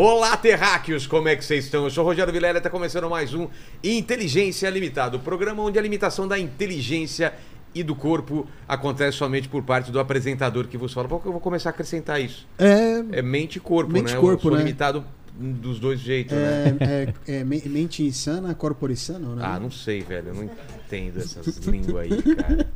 Olá, 0.00 0.36
terráqueos, 0.36 1.08
como 1.08 1.26
é 1.26 1.34
que 1.34 1.44
vocês 1.44 1.64
estão? 1.64 1.82
Eu 1.82 1.90
sou 1.90 2.04
o 2.04 2.06
Rogério 2.06 2.32
Vilela 2.32 2.58
e 2.58 2.60
está 2.60 2.70
começando 2.70 3.10
mais 3.10 3.34
um 3.34 3.48
Inteligência 3.82 4.70
Limitada, 4.70 5.16
o 5.16 5.18
programa 5.18 5.60
onde 5.60 5.76
a 5.76 5.82
limitação 5.82 6.28
da 6.28 6.38
inteligência 6.38 7.34
e 7.74 7.82
do 7.82 7.96
corpo 7.96 8.46
acontece 8.68 9.18
somente 9.18 9.48
por 9.48 9.64
parte 9.64 9.90
do 9.90 9.98
apresentador 9.98 10.68
que 10.68 10.78
vos 10.78 10.92
fala. 10.92 11.08
Eu 11.10 11.32
vou 11.32 11.40
começar 11.40 11.70
a 11.70 11.72
acrescentar 11.72 12.20
isso. 12.20 12.46
É, 12.56 13.18
É 13.18 13.22
mente 13.22 13.56
e 13.56 13.60
corpo, 13.60 13.90
Mente 13.92 14.14
né? 14.14 14.20
corpo, 14.20 14.46
eu 14.46 14.50
sou 14.50 14.52
né? 14.52 14.58
limitado 14.58 15.04
dos 15.36 15.80
dois 15.80 15.98
jeitos, 15.98 16.36
né? 16.38 16.76
é, 16.78 17.14
é, 17.32 17.36
é 17.40 17.44
me- 17.44 17.62
mente 17.66 18.04
insana, 18.04 18.54
corpore 18.54 18.94
sano, 18.94 19.34
né? 19.34 19.42
Ah, 19.44 19.58
não 19.58 19.68
sei, 19.70 20.00
velho. 20.02 20.28
Eu 20.28 20.34
não 20.34 20.44
entendo 20.44 21.18
essas 21.18 21.56
línguas 21.66 22.04
aí, 22.04 22.22
cara. 22.36 22.68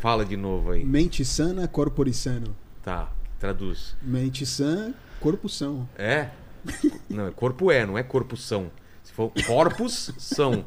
Fala 0.00 0.24
de 0.24 0.36
novo 0.36 0.70
aí. 0.70 0.84
Mente 0.84 1.24
sana, 1.24 1.66
corpore 1.66 2.14
sano. 2.14 2.54
Tá, 2.80 3.10
traduz. 3.40 3.96
Mente 4.00 4.46
sã, 4.46 4.94
corpo 5.20 5.48
são. 5.48 5.88
É? 5.98 6.28
Não, 7.08 7.26
é 7.28 7.30
corpo 7.30 7.70
é, 7.70 7.86
não 7.86 7.96
é 7.96 8.02
corpo 8.02 8.36
são. 8.36 8.70
Se 9.02 9.12
for 9.12 9.32
corpos, 9.46 10.12
são. 10.18 10.62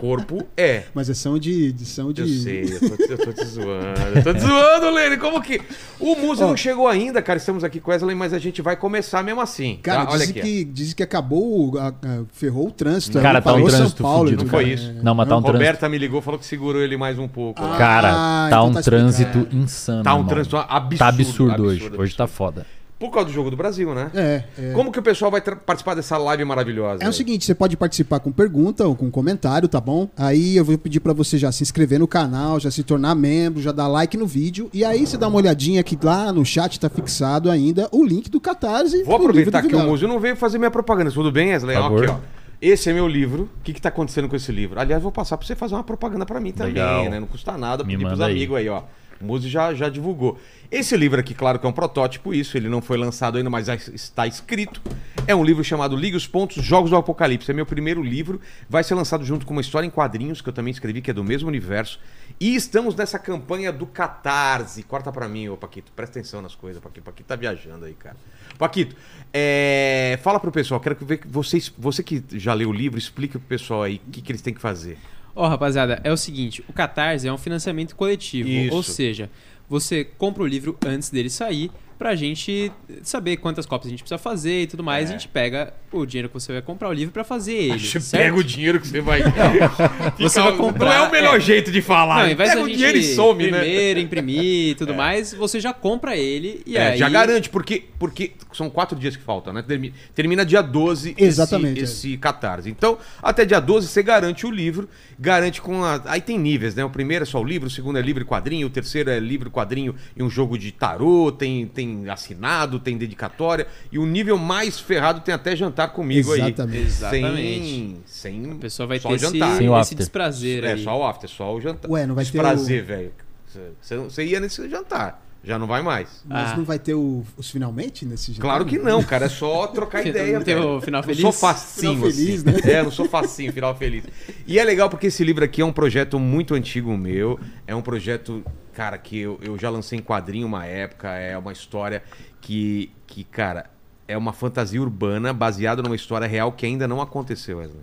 Corpo 0.00 0.46
é. 0.56 0.84
Mas 0.94 1.08
é 1.10 1.14
são 1.14 1.38
de, 1.38 1.70
de 1.72 1.84
são 1.84 2.12
de. 2.12 2.22
Eu 2.22 2.28
sei, 2.28 2.62
eu 2.64 2.96
tô, 2.96 3.02
eu 3.04 3.18
tô 3.18 3.32
te 3.32 3.44
zoando. 3.44 4.00
Eu 4.16 4.22
tô 4.24 4.32
te 4.34 4.40
zoando, 4.40 4.90
Lene. 4.90 5.16
Como 5.16 5.40
que. 5.42 5.60
O 6.00 6.14
Musa 6.16 6.46
não 6.46 6.56
chegou 6.56 6.88
ainda, 6.88 7.20
cara. 7.20 7.36
Estamos 7.36 7.62
aqui 7.62 7.78
com 7.78 7.90
Wesley, 7.90 8.16
mas 8.16 8.32
a 8.32 8.38
gente 8.38 8.62
vai 8.62 8.74
começar 8.76 9.22
mesmo 9.22 9.40
assim. 9.40 9.78
Cara, 9.82 10.06
tá? 10.06 10.12
Olha 10.12 10.24
aqui. 10.24 10.40
que, 10.40 10.64
dizem 10.64 10.94
que 10.96 11.02
acabou, 11.02 11.72
o- 11.74 11.78
a- 11.78 11.88
a- 11.88 12.24
ferrou 12.32 12.68
o 12.68 12.70
trânsito. 12.72 13.20
Cara, 13.20 13.38
aí, 13.38 13.44
tá 13.44 13.52
um 13.54 13.64
trânsito 13.64 14.02
Paulo, 14.02 14.24
fudido, 14.24 14.44
Não 14.44 14.50
cara. 14.50 14.62
foi 14.64 14.72
isso. 14.72 14.92
Não, 15.02 15.14
mas 15.14 15.28
tá 15.28 15.36
um 15.36 15.42
trânsito. 15.42 15.58
Roberta 15.58 15.88
me 15.88 15.98
ligou, 15.98 16.20
falou 16.22 16.38
que 16.40 16.46
segurou 16.46 16.80
ele 16.80 16.96
mais 16.96 17.18
um 17.18 17.28
pouco. 17.28 17.62
Ah, 17.62 17.76
Cara, 17.76 18.10
tá 18.12 18.44
então 18.48 18.68
um 18.68 18.72
tá 18.72 18.82
trânsito 18.82 19.46
insano. 19.52 20.02
tá 20.02 20.14
um 20.14 20.18
irmão. 20.18 20.28
trânsito 20.28 20.56
absurdo. 20.56 20.98
Tá 20.98 21.08
absurdo, 21.08 21.62
hoje. 21.64 21.76
absurdo, 21.84 22.02
Hoje 22.02 22.16
tá 22.16 22.24
absurdo. 22.24 22.36
foda. 22.54 22.66
Por 22.98 23.10
causa 23.10 23.28
do 23.28 23.32
jogo 23.32 23.48
do 23.48 23.56
Brasil, 23.56 23.94
né? 23.94 24.10
É, 24.12 24.44
é. 24.58 24.72
Como 24.72 24.90
que 24.90 24.98
o 24.98 25.02
pessoal 25.02 25.30
vai 25.30 25.40
participar 25.40 25.94
dessa 25.94 26.18
live 26.18 26.44
maravilhosa? 26.44 27.02
É 27.02 27.06
o 27.06 27.08
aí? 27.08 27.12
seguinte, 27.14 27.44
você 27.44 27.54
pode 27.54 27.76
participar 27.76 28.18
com 28.18 28.32
pergunta 28.32 28.86
ou 28.88 28.96
com 28.96 29.08
comentário, 29.08 29.68
tá 29.68 29.80
bom? 29.80 30.08
Aí 30.16 30.56
eu 30.56 30.64
vou 30.64 30.76
pedir 30.76 30.98
pra 30.98 31.12
você 31.12 31.38
já 31.38 31.52
se 31.52 31.62
inscrever 31.62 32.00
no 32.00 32.08
canal, 32.08 32.58
já 32.58 32.72
se 32.72 32.82
tornar 32.82 33.14
membro, 33.14 33.62
já 33.62 33.70
dar 33.70 33.86
like 33.86 34.16
no 34.16 34.26
vídeo. 34.26 34.68
E 34.74 34.84
aí 34.84 35.06
você 35.06 35.16
dá 35.16 35.28
uma 35.28 35.36
olhadinha 35.36 35.80
aqui 35.80 35.96
lá 36.02 36.32
no 36.32 36.44
chat, 36.44 36.80
tá 36.80 36.88
fixado 36.88 37.48
ainda 37.48 37.88
o 37.92 38.04
link 38.04 38.28
do 38.28 38.40
Catarse. 38.40 39.04
Vou 39.04 39.14
aproveitar 39.14 39.62
que 39.62 39.76
o. 39.76 39.78
Musa 39.78 40.08
não 40.08 40.18
veio 40.18 40.34
fazer 40.34 40.58
minha 40.58 40.70
propaganda. 40.70 41.12
Tudo 41.12 41.30
bem, 41.30 41.50
Wesley? 41.52 41.76
Por 41.76 41.82
favor. 41.82 42.04
Aqui, 42.04 42.12
ó. 42.12 42.38
Esse 42.60 42.90
é 42.90 42.92
meu 42.92 43.06
livro. 43.06 43.44
O 43.60 43.62
que, 43.62 43.72
que 43.72 43.80
tá 43.80 43.88
acontecendo 43.88 44.28
com 44.28 44.34
esse 44.34 44.50
livro? 44.50 44.80
Aliás, 44.80 45.00
vou 45.00 45.12
passar 45.12 45.36
pra 45.36 45.46
você 45.46 45.54
fazer 45.54 45.76
uma 45.76 45.84
propaganda 45.84 46.26
pra 46.26 46.40
mim 46.40 46.50
também, 46.50 46.72
Legal. 46.72 47.08
né? 47.08 47.20
Não 47.20 47.28
custa 47.28 47.56
nada 47.56 47.84
Me 47.84 47.92
pedir 47.92 48.06
pros 48.06 48.20
amigos 48.20 48.56
aí, 48.56 48.68
ó. 48.68 48.82
O 49.20 49.24
Muzi 49.24 49.48
já, 49.48 49.74
já 49.74 49.88
divulgou. 49.88 50.38
Esse 50.70 50.96
livro 50.96 51.18
aqui, 51.18 51.34
claro 51.34 51.58
que 51.58 51.66
é 51.66 51.68
um 51.68 51.72
protótipo, 51.72 52.32
isso. 52.32 52.56
Ele 52.56 52.68
não 52.68 52.82
foi 52.82 52.96
lançado 52.98 53.38
ainda, 53.38 53.50
mas 53.50 53.68
está 53.88 54.26
escrito. 54.26 54.80
É 55.26 55.34
um 55.34 55.42
livro 55.42 55.64
chamado 55.64 55.96
Liga 55.96 56.16
os 56.16 56.26
Pontos, 56.26 56.62
Jogos 56.62 56.90
do 56.90 56.96
Apocalipse. 56.96 57.50
É 57.50 57.54
meu 57.54 57.66
primeiro 57.66 58.02
livro. 58.02 58.40
Vai 58.68 58.84
ser 58.84 58.94
lançado 58.94 59.24
junto 59.24 59.46
com 59.46 59.52
uma 59.52 59.60
história 59.60 59.86
em 59.86 59.90
quadrinhos, 59.90 60.40
que 60.40 60.48
eu 60.48 60.52
também 60.52 60.70
escrevi, 60.70 61.00
que 61.00 61.10
é 61.10 61.14
do 61.14 61.24
mesmo 61.24 61.48
universo. 61.48 61.98
E 62.38 62.54
estamos 62.54 62.94
nessa 62.94 63.18
campanha 63.18 63.72
do 63.72 63.86
Catarse. 63.86 64.82
Corta 64.82 65.10
pra 65.10 65.28
mim, 65.28 65.48
ô 65.48 65.56
Paquito. 65.56 65.90
Presta 65.92 66.18
atenção 66.18 66.40
nas 66.40 66.54
coisas, 66.54 66.82
Paquito. 66.82 67.04
Paquito 67.04 67.28
tá 67.28 67.36
viajando 67.36 67.86
aí, 67.86 67.94
cara. 67.94 68.16
Paquito, 68.58 68.94
é, 69.32 70.18
fala 70.22 70.38
pro 70.38 70.52
pessoal. 70.52 70.80
Quero 70.80 70.96
ver 71.00 71.18
que 71.18 71.28
vocês, 71.28 71.72
você 71.76 72.02
que 72.02 72.22
já 72.32 72.54
leu 72.54 72.68
o 72.68 72.72
livro, 72.72 72.98
explica 72.98 73.38
pro 73.38 73.48
pessoal 73.48 73.82
aí 73.82 74.00
o 74.06 74.10
que, 74.10 74.20
que 74.20 74.32
eles 74.32 74.42
têm 74.42 74.54
que 74.54 74.60
fazer. 74.60 74.98
Ó, 75.40 75.46
rapaziada, 75.46 76.00
é 76.02 76.12
o 76.12 76.16
seguinte, 76.16 76.64
o 76.68 76.72
Catarse 76.72 77.28
é 77.28 77.32
um 77.32 77.38
financiamento 77.38 77.94
coletivo, 77.94 78.48
Isso. 78.48 78.74
ou 78.74 78.82
seja, 78.82 79.30
você 79.68 80.02
compra 80.04 80.42
o 80.42 80.46
livro 80.46 80.76
antes 80.84 81.10
dele 81.10 81.30
sair 81.30 81.70
pra 81.98 82.14
gente 82.14 82.70
saber 83.02 83.38
quantas 83.38 83.66
cópias 83.66 83.88
a 83.88 83.90
gente 83.90 84.02
precisa 84.02 84.18
fazer 84.18 84.62
e 84.62 84.66
tudo 84.68 84.84
mais, 84.84 85.06
É. 85.10 85.14
a 85.14 85.18
gente 85.18 85.28
pega 85.28 85.74
o 85.90 86.06
dinheiro 86.06 86.28
que 86.28 86.34
você 86.34 86.52
vai 86.52 86.62
comprar 86.62 86.88
o 86.88 86.92
livro 86.92 87.12
pra 87.12 87.24
fazer 87.24 87.54
ele, 87.74 87.78
Você 87.80 87.98
certo? 88.00 88.22
pega 88.22 88.36
o 88.36 88.44
dinheiro 88.44 88.80
que 88.80 88.86
você 88.86 89.00
vai. 89.00 89.20
Você 90.18 90.40
vai 90.40 90.56
comprar- 90.56 90.86
Não 90.86 90.92
é 91.04 91.08
o 91.08 91.10
melhor 91.10 91.36
é. 91.36 91.40
jeito 91.40 91.70
de 91.70 91.80
falar. 91.82 92.24
Não, 92.24 92.30
invés 92.32 92.50
pega 92.50 92.62
o 92.62 92.68
dinheiro 92.68 92.98
e 92.98 93.02
some, 93.14 93.50
né? 93.50 93.58
primeiro, 93.60 94.00
imprimir 94.00 94.70
e 94.70 94.74
tudo 94.74 94.94
mais, 94.94 95.32
você 95.34 95.60
já 95.60 95.72
compra 95.72 96.16
ele 96.16 96.62
e 96.66 96.76
É, 96.76 96.88
aí... 96.92 96.98
Já 96.98 97.08
garante, 97.08 97.48
porque, 97.50 97.84
porque 97.98 98.32
são 98.52 98.68
quatro 98.70 98.98
dias 98.98 99.16
que 99.16 99.22
faltam, 99.22 99.52
né? 99.52 99.62
Termi- 99.66 99.92
Termina 100.14 100.44
dia 100.44 100.62
12 100.62 101.14
Exatamente, 101.18 101.80
esse, 101.82 102.08
esse 102.08 102.16
catarse. 102.18 102.68
Então, 102.70 102.98
até 103.22 103.44
dia 103.44 103.60
12 103.60 103.88
você 103.88 104.02
garante 104.02 104.46
o 104.46 104.50
livro, 104.50 104.88
garante 105.18 105.60
com 105.60 105.82
a. 105.84 106.00
Aí 106.06 106.20
tem 106.20 106.38
níveis, 106.38 106.74
né? 106.74 106.84
O 106.84 106.90
primeiro 106.90 107.22
é 107.22 107.26
só 107.26 107.40
o 107.40 107.44
livro, 107.44 107.66
o 107.68 107.70
segundo 107.70 107.98
é 107.98 108.02
livro 108.02 108.22
e 108.22 108.26
quadrinho, 108.26 108.66
o 108.66 108.70
terceiro 108.70 109.10
é 109.10 109.18
livro, 109.18 109.50
quadrinho 109.50 109.94
e 110.16 110.22
um 110.22 110.30
jogo 110.30 110.58
de 110.58 110.70
tarô, 110.72 111.32
tem, 111.32 111.66
tem 111.66 111.87
assinado, 112.08 112.78
tem 112.80 112.96
dedicatória. 112.98 113.66
E 113.92 113.98
o 113.98 114.06
nível 114.06 114.36
mais 114.38 114.78
ferrado 114.80 115.20
tem 115.20 115.34
até 115.34 115.54
jantar 115.56 115.88
comigo 115.92 116.34
Exatamente. 116.34 116.76
aí. 116.78 116.82
Exatamente. 116.84 117.96
Sem. 118.04 118.42
sem 118.42 118.52
A 118.52 118.54
pessoa 118.56 118.86
vai 118.86 118.98
só 118.98 119.08
ter 119.10 119.14
esse, 119.16 119.24
jantar. 119.24 119.56
Sem 119.58 119.68
o 119.68 119.72
esse 119.72 119.80
after. 119.80 119.98
desprazer 119.98 120.64
É 120.64 120.72
aí. 120.72 120.84
só 120.84 120.98
o 120.98 121.06
after, 121.06 121.28
só 121.30 121.54
o 121.54 121.60
jantar. 121.60 121.90
Ué, 121.90 122.06
não 122.06 122.14
vai 122.14 122.24
ter 122.24 122.30
Desprazer, 122.32 122.84
velho. 122.84 123.12
Você- 123.46 123.70
Você 123.80 123.96
você 123.96 124.24
ia 124.24 124.40
nesse 124.40 124.68
jantar, 124.68 125.26
já 125.44 125.58
não 125.58 125.66
vai 125.66 125.82
mais. 125.82 126.22
Mas 126.26 126.52
Ah. 126.52 126.56
não 126.56 126.64
vai 126.64 126.78
ter 126.78 126.94
o- 126.94 127.24
os 127.36 127.50
finalmente 127.50 128.04
nesse 128.04 128.26
jeito? 128.26 128.40
Claro 128.40 128.64
que 128.66 128.78
não, 128.78 129.02
cara. 129.02 129.26
É 129.26 129.28
só 129.28 129.66
trocar 129.68 130.02
Não 130.02 130.08
ideia. 130.10 130.40
tem 130.40 130.54
velho. 130.56 130.76
o 130.76 130.80
final 130.80 131.00
Não 131.00 131.06
feliz? 131.06 131.20
sou 131.22 131.32
facinho, 131.32 131.92
Final 131.94 132.10
feliz, 132.10 132.46
assim. 132.46 132.66
né? 132.66 132.72
É, 132.72 132.82
não 132.82 132.90
sou 132.90 133.08
facinho, 133.08 133.52
final 133.52 133.74
feliz. 133.76 134.04
E 134.46 134.58
é 134.58 134.64
legal 134.64 134.88
porque 134.90 135.06
esse 135.06 135.22
livro 135.24 135.44
aqui 135.44 135.60
é 135.62 135.64
um 135.64 135.72
projeto 135.72 136.18
muito 136.18 136.54
antigo 136.54 136.96
meu. 136.96 137.38
É 137.66 137.74
um 137.74 137.82
projeto, 137.82 138.44
cara, 138.74 138.98
que 138.98 139.18
eu, 139.18 139.38
eu 139.42 139.58
já 139.58 139.70
lancei 139.70 139.98
em 139.98 140.02
quadrinho 140.02 140.46
uma 140.46 140.66
época. 140.66 141.08
É 141.10 141.36
uma 141.38 141.52
história 141.52 142.02
que, 142.40 142.90
que, 143.06 143.24
cara, 143.24 143.70
é 144.06 144.16
uma 144.16 144.32
fantasia 144.32 144.80
urbana 144.80 145.32
baseada 145.32 145.82
numa 145.82 145.96
história 145.96 146.26
real 146.26 146.50
que 146.52 146.64
ainda 146.66 146.88
não 146.88 147.00
aconteceu, 147.00 147.58
Wesley. 147.58 147.82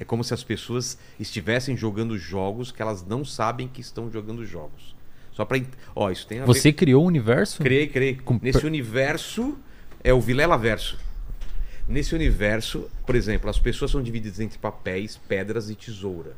É 0.00 0.04
como 0.04 0.22
se 0.22 0.32
as 0.32 0.44
pessoas 0.44 0.96
estivessem 1.18 1.76
jogando 1.76 2.16
jogos 2.16 2.70
que 2.70 2.80
elas 2.80 3.04
não 3.04 3.24
sabem 3.24 3.66
que 3.66 3.80
estão 3.80 4.10
jogando 4.10 4.46
jogos. 4.46 4.96
Só 5.38 5.46
ent- 5.54 5.68
Ó, 5.94 6.10
isso 6.10 6.26
tem 6.26 6.38
a 6.38 6.40
ver 6.40 6.46
Você 6.48 6.72
criou 6.72 7.04
o 7.04 7.06
universo? 7.06 7.62
Criei, 7.62 7.86
criei. 7.86 8.16
Com 8.16 8.40
Nesse 8.42 8.66
universo 8.66 9.56
é 10.02 10.12
o 10.12 10.20
Vilela 10.20 10.58
Verso. 10.58 10.98
Nesse 11.86 12.12
universo, 12.12 12.90
por 13.06 13.14
exemplo, 13.14 13.48
as 13.48 13.56
pessoas 13.56 13.92
são 13.92 14.02
divididas 14.02 14.40
entre 14.40 14.58
papéis, 14.58 15.16
pedras 15.28 15.70
e 15.70 15.76
tesoura. 15.76 16.34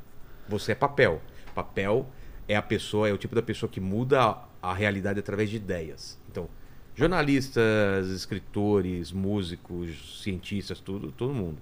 Você 0.46 0.72
é 0.72 0.74
papel. 0.74 1.22
Papel 1.54 2.06
é 2.46 2.54
a 2.56 2.60
pessoa, 2.60 3.08
é 3.08 3.12
o 3.14 3.16
tipo 3.16 3.34
da 3.34 3.40
pessoa 3.40 3.70
que 3.70 3.80
muda 3.80 4.20
a, 4.22 4.44
a 4.60 4.74
realidade 4.74 5.18
através 5.18 5.48
de 5.48 5.56
ideias. 5.56 6.18
Então, 6.30 6.46
jornalistas, 6.94 8.06
escritores, 8.08 9.12
músicos, 9.12 10.20
cientistas, 10.22 10.78
tudo, 10.78 11.10
todo 11.10 11.32
mundo. 11.32 11.56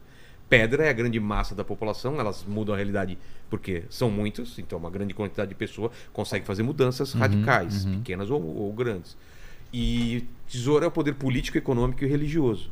Pedra 0.49 0.85
é 0.87 0.89
a 0.89 0.93
grande 0.93 1.21
massa 1.21 1.55
da 1.55 1.63
população, 1.65 2.19
elas 2.19 2.45
mudam 2.47 2.75
a 2.75 2.77
realidade 2.77 3.19
porque 3.51 3.85
são 3.91 4.11
muitos, 4.11 4.59
então 4.59 4.79
uma 4.79 4.91
grande 4.91 5.13
quantidade 5.15 5.51
de 5.51 5.55
pessoas 5.55 5.93
consegue 6.13 6.47
fazer 6.47 6.63
mudanças 6.63 7.13
radicais, 7.13 7.85
pequenas 7.99 8.31
ou, 8.31 8.43
ou 8.43 8.73
grandes. 8.73 9.17
E 9.73 10.25
tesoura 10.49 10.87
é 10.87 10.89
o 10.89 10.91
poder 10.91 11.15
político, 11.15 11.59
econômico 11.59 12.03
e 12.03 12.07
religioso. 12.07 12.71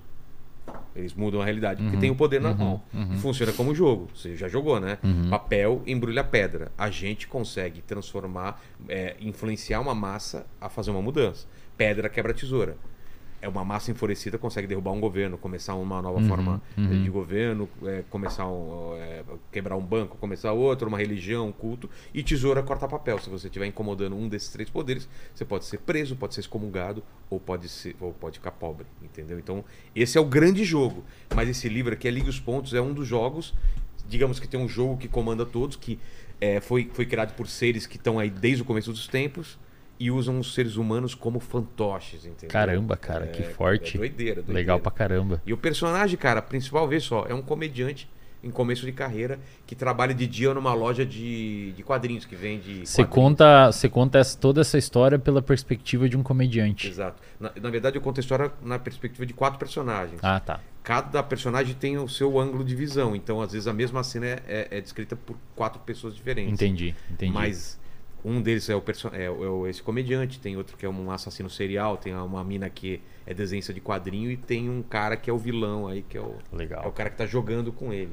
Eles 0.97 1.15
mudam 1.15 1.41
a 1.41 1.45
realidade, 1.45 1.83
porque 1.83 1.97
tem 2.01 2.11
o 2.11 2.17
poder 2.17 2.41
na 2.41 2.53
mão. 2.55 2.83
E 3.15 3.19
funciona 3.19 3.53
como 3.53 3.75
jogo. 3.75 4.09
Você 4.15 4.35
já 4.35 4.49
jogou, 4.49 4.81
né? 4.81 4.99
Papel 5.29 5.83
embrulha 5.87 6.25
pedra. 6.25 6.73
A 6.77 6.91
gente 6.91 7.29
consegue 7.29 7.83
transformar, 7.83 8.61
é, 8.89 9.15
influenciar 9.21 9.81
uma 9.81 9.95
massa 9.95 10.47
a 10.61 10.69
fazer 10.71 10.91
uma 10.91 11.03
mudança. 11.03 11.47
Pedra 11.77 12.09
quebra 12.09 12.33
tesoura. 12.33 12.77
É 13.47 13.49
uma 13.49 13.65
massa 13.65 13.93
enfurecida 13.93 14.37
consegue 14.37 14.67
derrubar 14.67 14.91
um 14.91 14.99
governo, 14.99 15.39
começar 15.39 15.77
uma 15.77 16.03
nova 16.03 16.21
forma 16.23 16.61
eh, 16.77 16.81
de 17.05 17.09
governo, 17.09 17.69
é, 17.85 18.03
começar 18.11 18.45
um, 18.45 18.97
é, 18.97 19.23
quebrar 19.53 19.77
um 19.77 19.85
banco, 19.85 20.17
começar 20.17 20.51
outro, 20.51 20.89
uma 20.89 20.99
religião, 20.99 21.47
um 21.47 21.53
culto. 21.53 21.89
E 22.13 22.25
tesoura 22.25 22.61
corta 22.61 22.89
papel. 22.89 23.21
Se 23.21 23.31
você 23.31 23.47
estiver 23.47 23.67
incomodando 23.67 24.17
um 24.17 24.29
desses 24.29 24.49
três 24.49 24.69
poderes, 24.69 25.09
você 25.33 25.45
pode 25.45 25.65
ser 25.65 25.79
preso, 25.79 26.17
pode 26.17 26.35
ser 26.35 26.41
excomungado 26.41 27.05
ou 27.31 27.39
pode 27.39 27.69
ser 27.69 27.95
ou 28.01 28.13
pode 28.13 28.39
ficar 28.39 28.51
pobre, 28.51 28.85
entendeu? 29.01 29.39
Então 29.39 29.65
esse 29.95 30.19
é 30.19 30.21
o 30.21 30.25
grande 30.25 30.65
jogo. 30.65 31.05
Mas 31.33 31.49
esse 31.49 31.69
livro 31.69 31.95
aqui, 31.95 32.09
é 32.09 32.11
Liga 32.11 32.29
os 32.29 32.41
Pontos, 32.41 32.75
é 32.75 32.81
um 32.81 32.93
dos 32.93 33.07
jogos. 33.07 33.55
Digamos 34.09 34.41
que 34.41 34.49
tem 34.49 34.59
um 34.59 34.69
jogo 34.69 34.97
que 34.97 35.07
comanda 35.07 35.47
todos, 35.47 35.77
que 35.77 36.01
é, 36.41 36.61
foi, 36.61 36.91
foi 36.93 37.07
criado 37.07 37.33
por 37.37 37.47
seres 37.47 37.87
que 37.87 37.97
estão 37.97 38.19
aí 38.19 38.29
desde 38.29 38.63
o 38.63 38.65
começo 38.65 38.91
dos 38.91 39.07
tempos 39.07 39.57
e 39.99 40.11
usam 40.11 40.39
os 40.39 40.53
seres 40.55 40.77
humanos 40.77 41.15
como 41.15 41.41
fantoches, 41.41 42.25
entendeu? 42.27 42.49
Caramba, 42.51 42.97
cara, 42.97 43.25
É, 43.25 43.29
que 43.29 43.43
forte. 43.43 43.97
É 43.97 43.99
doideira, 43.99 44.35
doideira. 44.37 44.59
Legal 44.59 44.81
pra 44.81 44.91
caramba. 44.93 45.41
E 45.47 45.53
o 45.53 45.57
personagem, 45.57 46.17
cara, 46.19 46.43
principal, 46.43 46.87
vê 46.87 47.01
só, 47.01 47.25
é 47.29 47.35
um 47.35 47.43
comediante 47.43 48.09
em 48.45 48.51
começo 48.51 48.85
de 48.87 48.93
carreira 48.93 49.41
que 49.67 49.75
trabalha 49.75 50.15
de 50.15 50.25
dia 50.27 50.53
numa 50.55 50.73
loja 50.75 51.05
de, 51.05 51.73
de 51.73 51.83
quadrinhos, 51.83 52.25
que 52.25 52.37
vende. 52.37 52.87
Você 52.87 53.05
conta, 53.05 53.73
você 53.73 53.89
conta 53.89 54.19
essa- 54.19 54.39
toda 54.39 54.61
essa 54.61 54.79
história 54.79 55.19
pela 55.19 55.43
perspectiva 55.43 56.09
de 56.09 56.17
um 56.17 56.23
comediante. 56.23 56.87
Exato. 56.87 57.21
Na, 57.41 57.51
na 57.61 57.71
verdade, 57.71 57.97
eu 57.97 58.03
conto 58.03 58.19
a 58.19 58.21
história 58.21 58.53
na 58.63 58.79
perspectiva 58.79 59.27
de 59.27 59.33
quatro 59.33 59.59
personagens. 59.59 60.21
Ah, 60.23 60.39
tá. 60.39 60.61
Cada 60.85 61.21
personagem 61.25 61.75
tem 61.75 61.99
o 61.99 62.09
seu 62.09 62.39
ângulo 62.39 62.63
de 62.63 62.77
visão. 62.77 63.17
Então, 63.17 63.41
às 63.41 63.51
vezes, 63.51 63.67
a 63.67 63.73
mesma 63.73 64.05
cena 64.05 64.27
é, 64.27 64.43
é- 64.47 64.69
é 64.79 64.81
descrita 64.81 65.17
por 65.17 65.37
quatro 65.57 65.81
pessoas 65.81 66.15
diferentes. 66.15 66.53
Entendi, 66.53 66.95
entendi. 67.11 67.33
Mas 67.33 67.81
um 68.29 68.41
deles 68.43 68.69
é, 68.69 68.75
o 68.75 68.81
perso 68.81 69.09
é, 69.13 69.31
o- 69.31 69.45
é 69.45 69.49
o- 69.49 69.67
esse 69.67 69.83
comediante, 69.83 70.41
tem 70.41 70.57
outro 70.57 70.77
que 70.77 70.85
é 70.85 70.89
um 70.89 71.11
assassino 71.11 71.49
serial, 71.49 71.97
tem 71.97 72.15
uma 72.15 72.43
mina 72.43 72.69
que 72.69 73.01
é 73.27 73.33
desenhista 73.33 73.73
de 73.73 73.81
quadrinho 73.81 74.31
e 74.31 74.37
tem 74.37 74.69
um 74.69 74.83
cara 74.83 75.17
que 75.17 75.31
é 75.31 75.33
o 75.33 75.39
vilão 75.39 75.87
aí, 75.89 76.03
que 76.09 76.17
é 76.19 76.21
o, 76.21 76.35
Legal. 76.53 76.83
é 76.85 76.89
o 76.89 76.93
cara 76.93 77.09
que 77.11 77.17
tá 77.17 77.27
jogando 77.27 77.73
com 77.73 77.93
ele. 77.93 78.11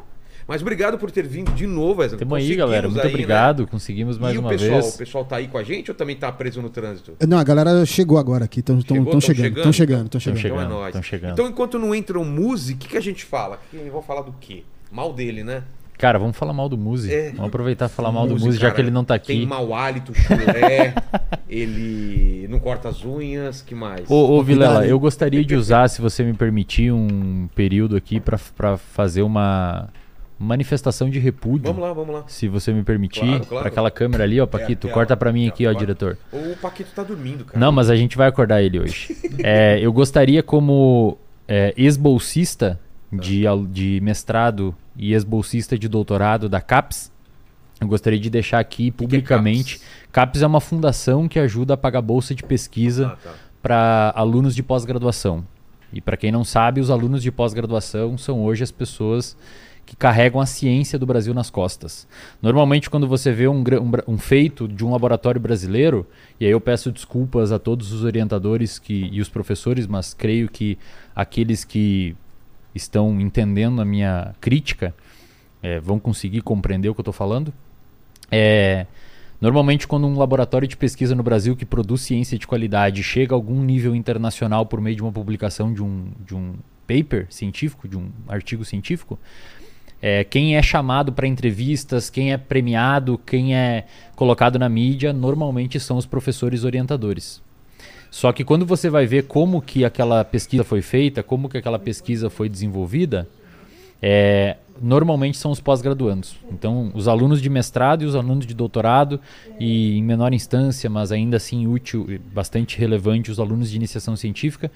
Mas 0.47 0.61
obrigado 0.61 0.97
por 0.97 1.09
ter 1.09 1.25
vindo 1.25 1.51
de 1.53 1.65
novo, 1.65 2.01
Wesley. 2.01 2.19
Tamo 2.19 2.35
aí, 2.35 2.53
galera. 2.55 2.87
Muito 2.89 2.99
aí, 2.99 3.05
né? 3.07 3.13
obrigado. 3.13 3.65
Conseguimos 3.67 4.17
mais 4.17 4.35
e 4.35 4.39
uma 4.39 4.47
o 4.49 4.51
pessoal, 4.51 4.81
vez. 4.81 4.95
o 4.95 4.97
pessoal 4.97 5.23
tá 5.25 5.35
aí 5.37 5.47
com 5.47 5.57
a 5.57 5.63
gente 5.63 5.89
ou 5.89 5.95
também 5.95 6.15
tá 6.17 6.29
preso 6.31 6.61
no 6.61 6.69
trânsito? 6.69 7.15
Não, 7.25 7.37
a 7.37 7.43
galera 7.43 7.85
chegou 7.85 8.17
agora 8.17 8.43
aqui. 8.45 8.59
Estão 8.59 8.81
chegando. 8.81 9.07
Estão 9.07 9.21
chegando, 9.21 9.55
estão 9.57 9.69
Tão 9.71 10.19
chegando. 10.19 10.41
chegando. 10.41 10.63
Então 10.65 10.85
é 10.85 10.91
nóis. 10.91 11.11
Então, 11.33 11.47
enquanto 11.47 11.79
não 11.79 11.95
entram 11.95 12.25
música, 12.25 12.75
o 12.75 12.79
que, 12.81 12.89
que 12.89 12.97
a 12.97 13.01
gente 13.01 13.23
fala? 13.23 13.59
Que 13.71 13.77
vão 13.89 14.01
falar 14.01 14.23
do 14.23 14.33
quê? 14.33 14.63
Mal 14.91 15.13
dele, 15.13 15.43
né? 15.43 15.63
Cara, 16.03 16.19
vamos 16.19 16.35
falar 16.35 16.51
mal 16.51 16.67
do 16.67 16.77
Muzi. 16.77 17.13
É. 17.13 17.29
Vamos 17.29 17.45
aproveitar 17.45 17.85
e 17.85 17.89
falar 17.89 18.11
mal 18.11 18.27
do 18.27 18.33
Muzi, 18.33 18.45
Muzi, 18.47 18.57
já 18.57 18.63
cara, 18.63 18.75
que 18.75 18.81
ele 18.81 18.91
não 18.91 19.05
tá 19.05 19.17
Tem 19.17 19.37
aqui. 19.37 19.45
mau 19.45 19.73
hálito, 19.73 20.13
chulé, 20.13 20.93
ele 21.47 22.45
não 22.49 22.59
corta 22.59 22.89
as 22.89 23.05
unhas, 23.05 23.61
que 23.61 23.73
mais? 23.73 24.11
Ô, 24.11 24.33
ô 24.33 24.43
Vilela, 24.43 24.85
eu 24.85 24.99
gostaria 24.99 25.41
de 25.45 25.55
usar, 25.55 25.87
se 25.87 26.01
você 26.01 26.21
me 26.21 26.33
permitir, 26.33 26.91
um 26.91 27.47
período 27.55 27.95
aqui 27.95 28.19
pra 28.19 28.75
fazer 28.75 29.21
uma 29.21 29.87
manifestação 30.37 31.09
de 31.09 31.19
repúdio. 31.19 31.67
Vamos 31.67 31.81
lá, 31.81 31.93
vamos 31.93 32.13
lá. 32.13 32.25
Se 32.27 32.49
você 32.49 32.73
me 32.73 32.83
permitir, 32.83 33.21
Claro, 33.21 33.45
claro. 33.45 33.61
pra 33.63 33.71
aquela 33.71 33.89
câmera 33.89 34.25
ali, 34.25 34.41
ó, 34.41 34.45
Paquito, 34.45 34.87
aquela, 34.87 34.93
corta 34.93 35.15
pra 35.15 35.31
mim 35.31 35.47
aqui, 35.47 35.65
ó, 35.65 35.71
diretor. 35.71 36.17
O 36.33 36.53
Paquito 36.57 36.91
tá 36.93 37.03
dormindo, 37.03 37.45
cara. 37.45 37.57
Não, 37.57 37.71
mas 37.71 37.89
a 37.89 37.95
gente 37.95 38.17
vai 38.17 38.27
acordar 38.27 38.61
ele 38.61 38.77
hoje. 38.77 39.15
É, 39.41 39.79
eu 39.79 39.93
gostaria, 39.93 40.43
como 40.43 41.17
é, 41.47 41.73
ex-bolsista 41.77 42.77
de, 43.21 43.43
de 43.69 43.99
mestrado 44.01 44.75
e 44.95 45.13
ex-bolsista 45.13 45.77
de 45.77 45.87
doutorado 45.87 46.47
da 46.49 46.61
CAPES, 46.61 47.11
eu 47.81 47.87
gostaria 47.87 48.19
de 48.19 48.29
deixar 48.29 48.59
aqui 48.59 48.85
que 48.85 48.89
é 48.89 48.91
publicamente. 48.91 49.81
CAPES 50.11 50.41
é 50.41 50.47
uma 50.47 50.61
fundação 50.61 51.27
que 51.27 51.39
ajuda 51.39 51.73
a 51.73 51.77
pagar 51.77 52.01
bolsa 52.01 52.33
de 52.33 52.43
pesquisa 52.43 53.07
Ah, 53.07 53.17
tá. 53.21 53.33
para 53.61 54.13
alunos 54.15 54.55
de 54.55 54.63
pós-graduação. 54.63 55.45
E 55.91 56.01
para 56.01 56.17
quem 56.17 56.31
não 56.31 56.43
sabe, 56.43 56.81
os 56.81 56.89
alunos 56.89 57.21
de 57.21 57.31
pós-graduação 57.31 58.17
são 58.17 58.43
hoje 58.43 58.63
as 58.63 58.71
pessoas 58.71 59.37
que 59.85 59.97
carregam 59.97 60.39
a 60.39 60.45
ciência 60.45 60.97
do 60.97 61.05
Brasil 61.05 61.33
nas 61.33 61.49
costas. 61.49 62.07
Normalmente, 62.41 62.89
quando 62.89 63.05
você 63.05 63.33
vê 63.33 63.49
um, 63.49 63.59
um 63.61 64.13
um 64.13 64.17
feito 64.17 64.65
de 64.65 64.85
um 64.85 64.91
laboratório 64.91 65.41
brasileiro, 65.41 66.07
e 66.39 66.45
aí 66.45 66.51
eu 66.51 66.61
peço 66.61 66.89
desculpas 66.89 67.51
a 67.51 67.59
todos 67.59 67.91
os 67.91 68.03
orientadores 68.03 68.79
que, 68.79 69.09
e 69.11 69.19
os 69.19 69.27
professores, 69.27 69.85
mas 69.85 70.13
creio 70.13 70.47
que 70.47 70.77
aqueles 71.13 71.65
que 71.65 72.15
estão 72.73 73.19
entendendo 73.19 73.81
a 73.81 73.85
minha 73.85 74.33
crítica 74.39 74.93
eh, 75.61 75.79
vão 75.79 75.99
conseguir 75.99 76.41
compreender 76.41 76.89
o 76.89 76.93
que 76.93 76.99
eu 76.99 77.03
estou 77.03 77.13
falando. 77.13 77.53
É, 78.31 78.85
Normalmente, 79.43 79.85
quando 79.85 80.07
um 80.07 80.17
laboratório 80.17 80.65
de 80.65 80.77
pesquisa 80.77 81.13
no 81.13 81.21
Brasil 81.21 81.53
que 81.53 81.65
produz 81.65 81.99
ciência 82.03 82.39
de 82.39 82.47
qualidade 82.47 83.03
chega 83.03 83.33
a 83.33 83.35
algum 83.35 83.61
nível 83.61 83.93
internacional 83.93 84.65
por 84.65 84.79
meio 84.79 84.95
de 84.95 85.01
uma 85.01 85.11
publicação 85.11 85.73
de 85.73 85.83
um, 85.83 86.13
de 86.25 86.33
um 86.33 86.53
paper 86.87 87.27
científico, 87.29 87.85
de 87.85 87.97
um 87.97 88.09
artigo 88.25 88.63
científico, 88.63 89.19
é, 90.01 90.23
quem 90.23 90.55
é 90.55 90.61
chamado 90.61 91.11
para 91.11 91.27
entrevistas, 91.27 92.09
quem 92.09 92.31
é 92.31 92.37
premiado, 92.37 93.19
quem 93.25 93.53
é 93.53 93.85
colocado 94.15 94.57
na 94.57 94.69
mídia, 94.69 95.11
normalmente 95.11 95.77
são 95.77 95.97
os 95.97 96.05
professores 96.05 96.63
orientadores. 96.63 97.41
Só 98.13 98.31
que 98.31 98.43
quando 98.43 98.63
você 98.63 98.91
vai 98.91 99.07
ver 99.07 99.23
como 99.23 99.59
que 99.59 99.83
aquela 99.83 100.23
pesquisa 100.23 100.63
foi 100.63 100.83
feita, 100.83 101.23
como 101.23 101.49
que 101.49 101.57
aquela 101.57 101.79
pesquisa 101.79 102.29
foi 102.29 102.47
desenvolvida, 102.47 103.27
é, 103.99 104.57
normalmente 104.81 105.37
são 105.37 105.51
os 105.51 105.59
pós-graduandos. 105.59 106.35
Então, 106.51 106.91
os 106.93 107.07
alunos 107.07 107.41
de 107.41 107.49
mestrado 107.49 108.03
e 108.03 108.05
os 108.05 108.15
alunos 108.15 108.45
de 108.45 108.53
doutorado, 108.53 109.19
e 109.59 109.97
em 109.97 110.03
menor 110.03 110.33
instância, 110.33 110.89
mas 110.89 111.11
ainda 111.11 111.37
assim 111.37 111.67
útil 111.67 112.05
e 112.09 112.17
bastante 112.17 112.77
relevante, 112.77 113.31
os 113.31 113.39
alunos 113.39 113.69
de 113.69 113.75
iniciação 113.75 114.15
científica, 114.15 114.71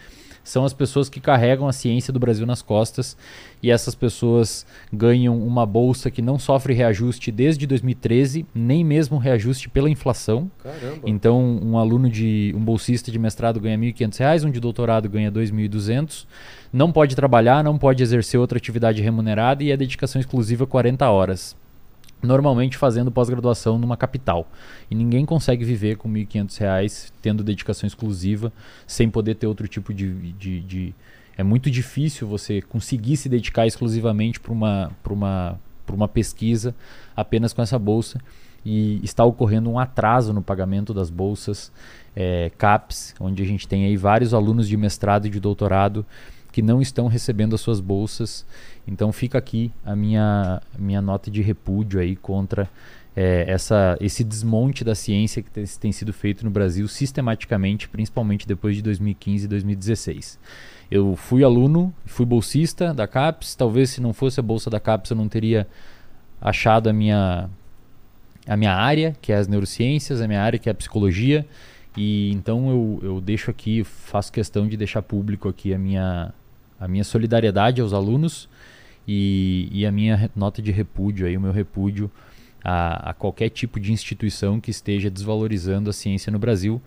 são 0.47 0.63
as 0.63 0.73
pessoas 0.73 1.09
que 1.09 1.19
carregam 1.19 1.67
a 1.67 1.73
ciência 1.73 2.13
do 2.13 2.19
Brasil 2.19 2.45
nas 2.45 2.61
costas. 2.61 3.17
E 3.61 3.69
essas 3.69 3.94
pessoas 3.94 4.65
ganham 4.94 5.38
uma 5.38 5.65
bolsa 5.65 6.09
que 6.09 6.21
não 6.21 6.39
sofre 6.39 6.73
reajuste 6.73 7.33
desde 7.33 7.67
2013, 7.67 8.45
nem 8.55 8.81
mesmo 8.81 9.17
reajuste 9.17 9.67
pela 9.67 9.89
inflação. 9.89 10.50
Caramba. 10.63 11.01
Então, 11.05 11.59
um 11.61 11.77
aluno 11.77 12.09
de 12.09 12.53
um 12.55 12.61
bolsista 12.61 13.11
de 13.11 13.19
mestrado 13.19 13.59
ganha 13.59 13.77
R$ 13.77 13.91
1.500, 13.91 14.45
um 14.45 14.51
de 14.51 14.61
doutorado 14.61 15.09
ganha 15.09 15.29
R$ 15.29 15.35
2.200. 15.35 16.25
Não 16.71 16.91
pode 16.91 17.15
trabalhar, 17.15 17.63
não 17.63 17.77
pode 17.77 18.03
exercer 18.03 18.39
outra 18.39 18.57
atividade 18.57 19.01
remunerada 19.01 19.63
e 19.63 19.71
é 19.71 19.77
dedicação 19.77 20.19
exclusiva 20.19 20.67
40 20.67 21.09
horas. 21.09 21.55
Normalmente 22.21 22.77
fazendo 22.77 23.11
pós-graduação 23.11 23.77
numa 23.77 23.95
capital. 23.95 24.49
E 24.89 24.95
ninguém 24.95 25.23
consegue 25.25 25.63
viver 25.63 25.97
com 25.97 26.11
R$ 26.11 26.25
1.500 26.25 27.11
tendo 27.21 27.43
dedicação 27.43 27.85
exclusiva, 27.87 28.51
sem 28.87 29.09
poder 29.09 29.35
ter 29.35 29.45
outro 29.47 29.67
tipo 29.67 29.93
de, 29.93 30.31
de, 30.33 30.59
de- 30.61 30.95
É 31.37 31.43
muito 31.43 31.69
difícil 31.69 32.27
você 32.27 32.61
conseguir 32.61 33.17
se 33.17 33.29
dedicar 33.29 33.67
exclusivamente 33.67 34.39
para 34.39 34.51
uma, 34.51 34.91
uma, 35.07 35.59
uma 35.93 36.07
pesquisa 36.07 36.73
apenas 37.15 37.53
com 37.53 37.61
essa 37.61 37.77
bolsa 37.77 38.19
e 38.65 38.99
está 39.03 39.23
ocorrendo 39.23 39.69
um 39.69 39.77
atraso 39.79 40.33
no 40.33 40.41
pagamento 40.41 40.93
das 40.95 41.09
bolsas 41.11 41.71
eh, 42.15 42.51
CAPES, 42.57 43.13
onde 43.19 43.41
a 43.43 43.45
gente 43.45 43.67
tem 43.67 43.85
aí 43.85 43.95
vários 43.95 44.33
alunos 44.33 44.67
de 44.67 44.75
mestrado 44.75 45.27
e 45.27 45.29
de 45.29 45.39
doutorado 45.39 46.03
que 46.57 46.62
não 46.63 46.81
estão 46.81 47.06
recebendo 47.06 47.54
as 47.54 47.62
suas 47.62 47.80
bolsas. 47.80 48.44
Então 48.88 49.12
fica 49.12 49.38
aqui 49.38 49.71
a 49.86 49.95
minha, 49.95 50.59
minha 50.75 51.00
nota 51.00 51.30
de 51.30 51.39
repúdio 51.39 52.00
aí 52.00 52.15
contra 52.15 52.68
eh, 53.15 53.45
essa, 53.48 53.95
esse 54.01 54.24
desmonte 54.24 54.83
da 54.83 54.95
ciência 54.95 55.44
que 55.44 55.51
tem, 55.51 55.63
tem 55.80 55.92
sido 55.92 56.12
feito 56.12 56.44
no 56.44 56.50
Brasil 56.50 56.88
sistematicamente, 56.88 57.88
principalmente 57.88 58.48
depois 58.48 58.75
de 58.75 58.81
2015 58.81 59.45
e 59.45 59.48
2016. 59.48 60.39
Eu 60.89 61.15
fui 61.15 61.44
aluno, 61.44 61.94
fui 62.07 62.25
bolsista 62.25 62.92
da 62.92 63.06
CAPES, 63.06 63.53
talvez 63.53 63.92
se 63.92 64.01
não 64.01 64.12
fosse 64.12 64.39
a 64.39 64.44
bolsa 64.44 64.68
da 64.68 64.80
CAPES 64.80 65.12
eu 65.12 65.18
não 65.18 65.30
teria 65.30 65.68
achado 66.42 66.89
a 66.89 66.94
minha 66.94 67.48
a 68.48 68.57
minha 68.57 68.74
área, 68.74 69.15
que 69.21 69.31
é 69.31 69.36
as 69.36 69.48
neurociências, 69.48 70.21
a 70.21 70.27
minha 70.27 70.42
área 70.42 70.57
que 70.57 70.69
é 70.69 70.71
a 70.71 70.75
psicologia. 70.75 71.45
E 71.95 72.31
então 72.31 72.68
eu, 72.69 73.00
eu 73.03 73.21
deixo 73.21 73.51
aqui, 73.51 73.83
faço 73.83 74.31
questão 74.31 74.68
de 74.68 74.75
deixar 74.75 75.03
público 75.03 75.48
aqui 75.50 75.71
a 75.71 75.77
minha, 75.77 76.33
a 76.79 76.88
minha 76.88 77.03
solidariedade 77.03 77.81
aos 77.81 77.94
alunos 77.94 78.50
e, 79.07 79.69
e 79.71 79.85
a 79.85 79.91
minha 79.91 80.29
nota 80.35 80.62
de 80.62 80.71
repúdio, 80.71 81.27
aí, 81.27 81.38
o 81.38 81.41
meu 81.41 81.51
repúdio 81.51 82.12
a, 82.63 83.12
a 83.12 83.13
qualquer 83.13 83.50
tipo 83.50 83.79
de 83.79 83.93
instituição 83.93 84.60
que 84.60 84.72
esteja 84.72 85.10
desvalorizando 85.10 85.89
a 85.89 85.93
ciência 85.93 86.31
no 86.31 86.39
Brasil. 86.39 86.81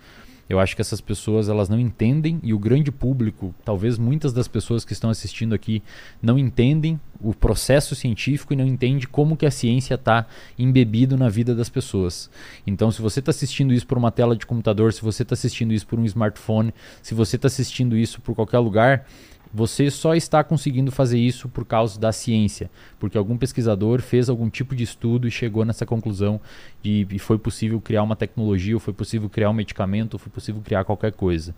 Eu 0.46 0.58
acho 0.58 0.74
que 0.74 0.82
essas 0.82 1.00
pessoas 1.00 1.48
elas 1.48 1.68
não 1.68 1.78
entendem 1.78 2.40
e 2.42 2.52
o 2.52 2.58
grande 2.58 2.90
público, 2.90 3.54
talvez 3.64 3.96
muitas 3.96 4.32
das 4.32 4.48
pessoas 4.48 4.84
que 4.84 4.92
estão 4.92 5.08
assistindo 5.08 5.54
aqui 5.54 5.80
não 6.20 6.36
entendem 6.36 7.00
o 7.20 7.32
processo 7.32 7.94
científico 7.94 8.52
e 8.52 8.56
não 8.56 8.66
entende 8.66 9.06
como 9.06 9.36
que 9.36 9.46
a 9.46 9.50
ciência 9.50 9.94
está 9.94 10.26
embebido 10.58 11.16
na 11.16 11.28
vida 11.28 11.54
das 11.54 11.68
pessoas. 11.68 12.28
Então, 12.66 12.90
se 12.90 13.00
você 13.00 13.20
está 13.20 13.30
assistindo 13.30 13.72
isso 13.72 13.86
por 13.86 13.96
uma 13.96 14.10
tela 14.10 14.34
de 14.34 14.44
computador, 14.44 14.92
se 14.92 15.02
você 15.02 15.22
está 15.22 15.34
assistindo 15.34 15.72
isso 15.72 15.86
por 15.86 16.00
um 16.00 16.04
smartphone, 16.04 16.74
se 17.00 17.14
você 17.14 17.36
está 17.36 17.46
assistindo 17.46 17.96
isso 17.96 18.20
por 18.20 18.34
qualquer 18.34 18.58
lugar, 18.58 19.06
você 19.52 19.90
só 19.90 20.14
está 20.14 20.44
conseguindo 20.44 20.92
fazer 20.92 21.18
isso 21.18 21.48
por 21.48 21.64
causa 21.64 21.98
da 21.98 22.12
ciência, 22.12 22.70
porque 22.98 23.18
algum 23.18 23.36
pesquisador 23.36 24.00
fez 24.00 24.28
algum 24.28 24.48
tipo 24.48 24.74
de 24.74 24.84
estudo 24.84 25.26
e 25.26 25.30
chegou 25.30 25.64
nessa 25.64 25.84
conclusão 25.84 26.40
de 26.82 27.06
e 27.10 27.18
foi 27.18 27.38
possível 27.38 27.80
criar 27.80 28.02
uma 28.02 28.16
tecnologia, 28.16 28.74
ou 28.74 28.80
foi 28.80 28.94
possível 28.94 29.28
criar 29.28 29.50
um 29.50 29.54
medicamento, 29.54 30.14
ou 30.14 30.18
foi 30.18 30.30
possível 30.30 30.62
criar 30.62 30.84
qualquer 30.84 31.12
coisa. 31.12 31.54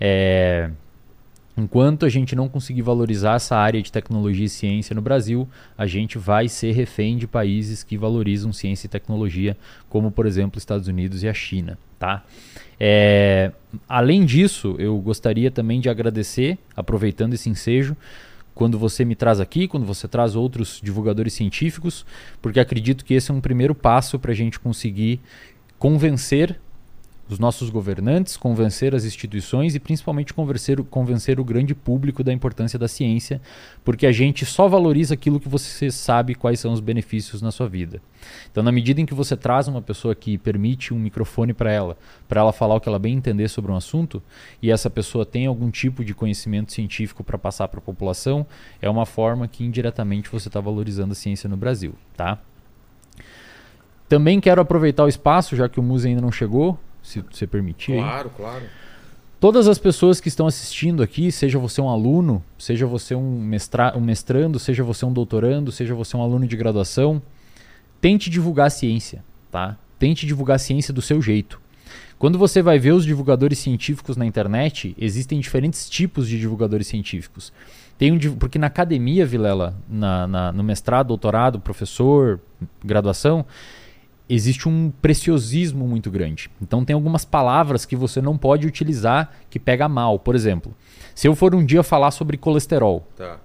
É, 0.00 0.70
Enquanto 1.58 2.06
a 2.06 2.08
gente 2.08 2.36
não 2.36 2.48
conseguir 2.48 2.82
valorizar 2.82 3.34
essa 3.34 3.56
área 3.56 3.82
de 3.82 3.90
tecnologia 3.90 4.46
e 4.46 4.48
ciência 4.48 4.94
no 4.94 5.02
Brasil, 5.02 5.48
a 5.76 5.88
gente 5.88 6.16
vai 6.16 6.48
ser 6.48 6.70
refém 6.70 7.16
de 7.16 7.26
países 7.26 7.82
que 7.82 7.98
valorizam 7.98 8.52
ciência 8.52 8.86
e 8.86 8.88
tecnologia, 8.88 9.56
como 9.88 10.08
por 10.12 10.24
exemplo 10.24 10.56
Estados 10.56 10.86
Unidos 10.86 11.24
e 11.24 11.28
a 11.28 11.34
China, 11.34 11.76
tá? 11.98 12.24
É, 12.78 13.50
além 13.88 14.24
disso, 14.24 14.76
eu 14.78 14.96
gostaria 14.98 15.50
também 15.50 15.80
de 15.80 15.88
agradecer, 15.88 16.56
aproveitando 16.76 17.34
esse 17.34 17.50
ensejo, 17.50 17.96
quando 18.54 18.78
você 18.78 19.04
me 19.04 19.16
traz 19.16 19.40
aqui, 19.40 19.66
quando 19.66 19.84
você 19.84 20.06
traz 20.06 20.36
outros 20.36 20.80
divulgadores 20.80 21.32
científicos, 21.32 22.06
porque 22.40 22.60
acredito 22.60 23.04
que 23.04 23.14
esse 23.14 23.32
é 23.32 23.34
um 23.34 23.40
primeiro 23.40 23.74
passo 23.74 24.16
para 24.16 24.30
a 24.30 24.34
gente 24.34 24.60
conseguir 24.60 25.20
convencer 25.76 26.60
os 27.28 27.38
nossos 27.38 27.68
governantes, 27.68 28.36
convencer 28.36 28.94
as 28.94 29.04
instituições 29.04 29.74
e 29.74 29.80
principalmente 29.80 30.32
convencer, 30.32 30.82
convencer 30.84 31.38
o 31.38 31.44
grande 31.44 31.74
público 31.74 32.24
da 32.24 32.32
importância 32.32 32.78
da 32.78 32.88
ciência, 32.88 33.40
porque 33.84 34.06
a 34.06 34.12
gente 34.12 34.46
só 34.46 34.66
valoriza 34.66 35.14
aquilo 35.14 35.38
que 35.38 35.48
você 35.48 35.90
sabe 35.90 36.34
quais 36.34 36.58
são 36.58 36.72
os 36.72 36.80
benefícios 36.80 37.42
na 37.42 37.50
sua 37.50 37.68
vida. 37.68 38.00
Então, 38.50 38.62
na 38.62 38.72
medida 38.72 39.00
em 39.00 39.06
que 39.06 39.14
você 39.14 39.36
traz 39.36 39.68
uma 39.68 39.82
pessoa 39.82 40.14
que 40.14 40.38
permite 40.38 40.94
um 40.94 40.98
microfone 40.98 41.52
para 41.52 41.70
ela, 41.70 41.96
para 42.26 42.40
ela 42.40 42.52
falar 42.52 42.74
o 42.76 42.80
que 42.80 42.88
ela 42.88 42.98
bem 42.98 43.14
entender 43.14 43.48
sobre 43.48 43.70
um 43.70 43.76
assunto, 43.76 44.22
e 44.62 44.70
essa 44.70 44.88
pessoa 44.88 45.26
tem 45.26 45.46
algum 45.46 45.70
tipo 45.70 46.04
de 46.04 46.14
conhecimento 46.14 46.72
científico 46.72 47.22
para 47.22 47.38
passar 47.38 47.68
para 47.68 47.78
a 47.78 47.82
população, 47.82 48.46
é 48.80 48.88
uma 48.88 49.04
forma 49.06 49.46
que 49.46 49.64
indiretamente 49.64 50.30
você 50.30 50.48
está 50.48 50.60
valorizando 50.60 51.12
a 51.12 51.14
ciência 51.14 51.48
no 51.48 51.56
Brasil, 51.56 51.94
tá? 52.16 52.38
Também 54.08 54.40
quero 54.40 54.60
aproveitar 54.60 55.04
o 55.04 55.08
espaço, 55.08 55.54
já 55.54 55.68
que 55.68 55.78
o 55.78 55.82
Muse 55.82 56.08
ainda 56.08 56.22
não 56.22 56.32
chegou, 56.32 56.78
se 57.08 57.20
você 57.20 57.46
permitir. 57.46 57.96
Claro, 57.96 58.30
claro. 58.36 58.64
Todas 59.40 59.68
as 59.68 59.78
pessoas 59.78 60.20
que 60.20 60.28
estão 60.28 60.46
assistindo 60.46 61.02
aqui, 61.02 61.30
seja 61.30 61.58
você 61.58 61.80
um 61.80 61.88
aluno, 61.88 62.42
seja 62.58 62.86
você 62.86 63.14
um, 63.14 63.40
mestra 63.40 63.96
um 63.96 64.00
mestrando, 64.00 64.58
seja 64.58 64.82
você 64.82 65.06
um 65.06 65.12
doutorando, 65.12 65.70
seja 65.70 65.94
você 65.94 66.16
um 66.16 66.22
aluno 66.22 66.46
de 66.46 66.56
graduação, 66.56 67.22
tente 68.00 68.28
divulgar 68.28 68.66
a 68.66 68.70
ciência, 68.70 69.24
tá? 69.50 69.76
Tente 69.98 70.26
divulgar 70.26 70.56
a 70.56 70.58
ciência 70.58 70.92
do 70.92 71.00
seu 71.00 71.22
jeito. 71.22 71.60
Quando 72.18 72.36
você 72.36 72.60
vai 72.60 72.80
ver 72.80 72.90
os 72.90 73.04
divulgadores 73.04 73.60
científicos 73.60 74.16
na 74.16 74.26
internet, 74.26 74.94
existem 74.98 75.38
diferentes 75.38 75.88
tipos 75.88 76.28
de 76.28 76.38
divulgadores 76.38 76.88
científicos. 76.88 77.52
Tem 77.96 78.10
um, 78.10 78.18
porque 78.36 78.58
na 78.58 78.66
academia, 78.66 79.24
Vilela, 79.24 79.76
na, 79.88 80.26
na, 80.26 80.52
no 80.52 80.64
mestrado, 80.64 81.08
doutorado, 81.08 81.60
professor, 81.60 82.40
graduação, 82.84 83.46
existe 84.28 84.68
um 84.68 84.92
preciosismo 85.02 85.86
muito 85.86 86.10
grande. 86.10 86.50
Então 86.60 86.84
tem 86.84 86.94
algumas 86.94 87.24
palavras 87.24 87.84
que 87.86 87.96
você 87.96 88.20
não 88.20 88.36
pode 88.36 88.66
utilizar 88.66 89.32
que 89.48 89.58
pega 89.58 89.88
mal. 89.88 90.18
Por 90.18 90.34
exemplo, 90.34 90.74
se 91.14 91.26
eu 91.26 91.34
for 91.34 91.54
um 91.54 91.64
dia 91.64 91.82
falar 91.82 92.10
sobre 92.10 92.36
colesterol, 92.36 93.06
Tá. 93.16 93.38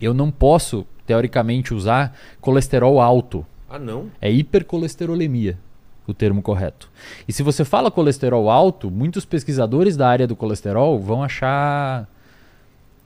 eu 0.00 0.14
não 0.14 0.30
posso, 0.30 0.86
teoricamente, 1.06 1.74
usar 1.74 2.16
colesterol 2.40 3.00
alto. 3.00 3.44
Ah, 3.68 3.78
não? 3.78 4.10
É 4.20 4.30
hipercolesterolemia 4.30 5.58
o 6.06 6.12
termo 6.14 6.42
correto. 6.42 6.90
E 7.26 7.32
se 7.32 7.42
você 7.42 7.64
fala 7.64 7.90
colesterol 7.90 8.50
alto, 8.50 8.90
muitos 8.90 9.24
pesquisadores 9.24 9.96
da 9.96 10.08
área 10.08 10.26
do 10.26 10.36
colesterol 10.36 11.00
vão 11.00 11.22
achar 11.22 12.08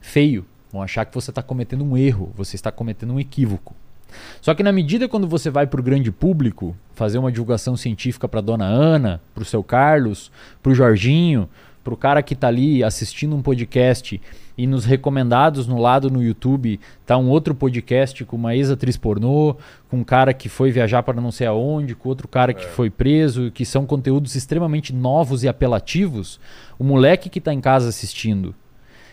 feio, 0.01 0.45
vão 0.71 0.81
achar 0.81 1.05
que 1.05 1.13
você 1.15 1.31
está 1.31 1.41
cometendo 1.41 1.83
um 1.83 1.97
erro, 1.97 2.31
você 2.35 2.55
está 2.55 2.71
cometendo 2.71 3.13
um 3.13 3.19
equívoco. 3.19 3.73
Só 4.41 4.53
que 4.53 4.63
na 4.63 4.71
medida 4.71 5.07
quando 5.07 5.27
você 5.27 5.49
vai 5.49 5.67
para 5.67 5.79
o 5.79 5.83
grande 5.83 6.11
público 6.11 6.75
fazer 6.93 7.17
uma 7.17 7.31
divulgação 7.31 7.75
científica 7.75 8.27
para 8.27 8.41
dona 8.41 8.65
Ana, 8.65 9.21
para 9.33 9.43
o 9.43 9.45
seu 9.45 9.63
Carlos, 9.63 10.31
para 10.61 10.71
o 10.71 10.75
Jorginho, 10.75 11.49
para 11.83 11.93
o 11.93 11.97
cara 11.97 12.21
que 12.21 12.33
está 12.33 12.47
ali 12.47 12.83
assistindo 12.83 13.35
um 13.35 13.41
podcast 13.41 14.21
e 14.57 14.67
nos 14.67 14.83
recomendados 14.83 15.65
no 15.67 15.79
lado 15.79 16.11
no 16.11 16.21
YouTube 16.21 16.79
tá 17.05 17.17
um 17.17 17.29
outro 17.29 17.55
podcast 17.55 18.25
com 18.25 18.35
uma 18.35 18.55
ex-atriz 18.55 18.97
pornô, 18.97 19.55
com 19.89 19.97
um 19.97 20.03
cara 20.03 20.33
que 20.33 20.49
foi 20.49 20.69
viajar 20.69 21.01
para 21.01 21.21
não 21.21 21.31
sei 21.31 21.47
aonde, 21.47 21.95
com 21.95 22.09
outro 22.09 22.27
cara 22.27 22.53
que 22.53 22.65
foi 22.65 22.89
preso, 22.89 23.51
que 23.51 23.65
são 23.65 23.85
conteúdos 23.85 24.35
extremamente 24.35 24.93
novos 24.93 25.43
e 25.43 25.47
apelativos, 25.47 26.39
o 26.77 26.83
moleque 26.83 27.29
que 27.29 27.39
está 27.39 27.53
em 27.53 27.61
casa 27.61 27.87
assistindo, 27.87 28.53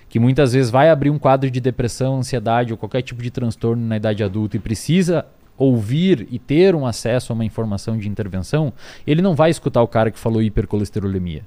que 0.08 0.18
muitas 0.18 0.52
vezes 0.52 0.70
vai 0.70 0.88
abrir 0.88 1.10
um 1.10 1.18
quadro 1.18 1.50
de 1.50 1.60
depressão, 1.60 2.18
ansiedade 2.18 2.72
ou 2.72 2.78
qualquer 2.78 3.02
tipo 3.02 3.22
de 3.22 3.30
transtorno 3.30 3.84
na 3.84 3.96
idade 3.96 4.22
adulta 4.22 4.56
e 4.56 4.60
precisa 4.60 5.26
ouvir 5.58 6.28
e 6.30 6.38
ter 6.38 6.74
um 6.74 6.86
acesso 6.86 7.32
a 7.32 7.34
uma 7.34 7.44
informação 7.44 7.96
de 7.96 8.08
intervenção, 8.08 8.72
ele 9.06 9.22
não 9.22 9.34
vai 9.34 9.50
escutar 9.50 9.82
o 9.82 9.88
cara 9.88 10.10
que 10.10 10.18
falou 10.18 10.42
hipercolesterolemia. 10.42 11.42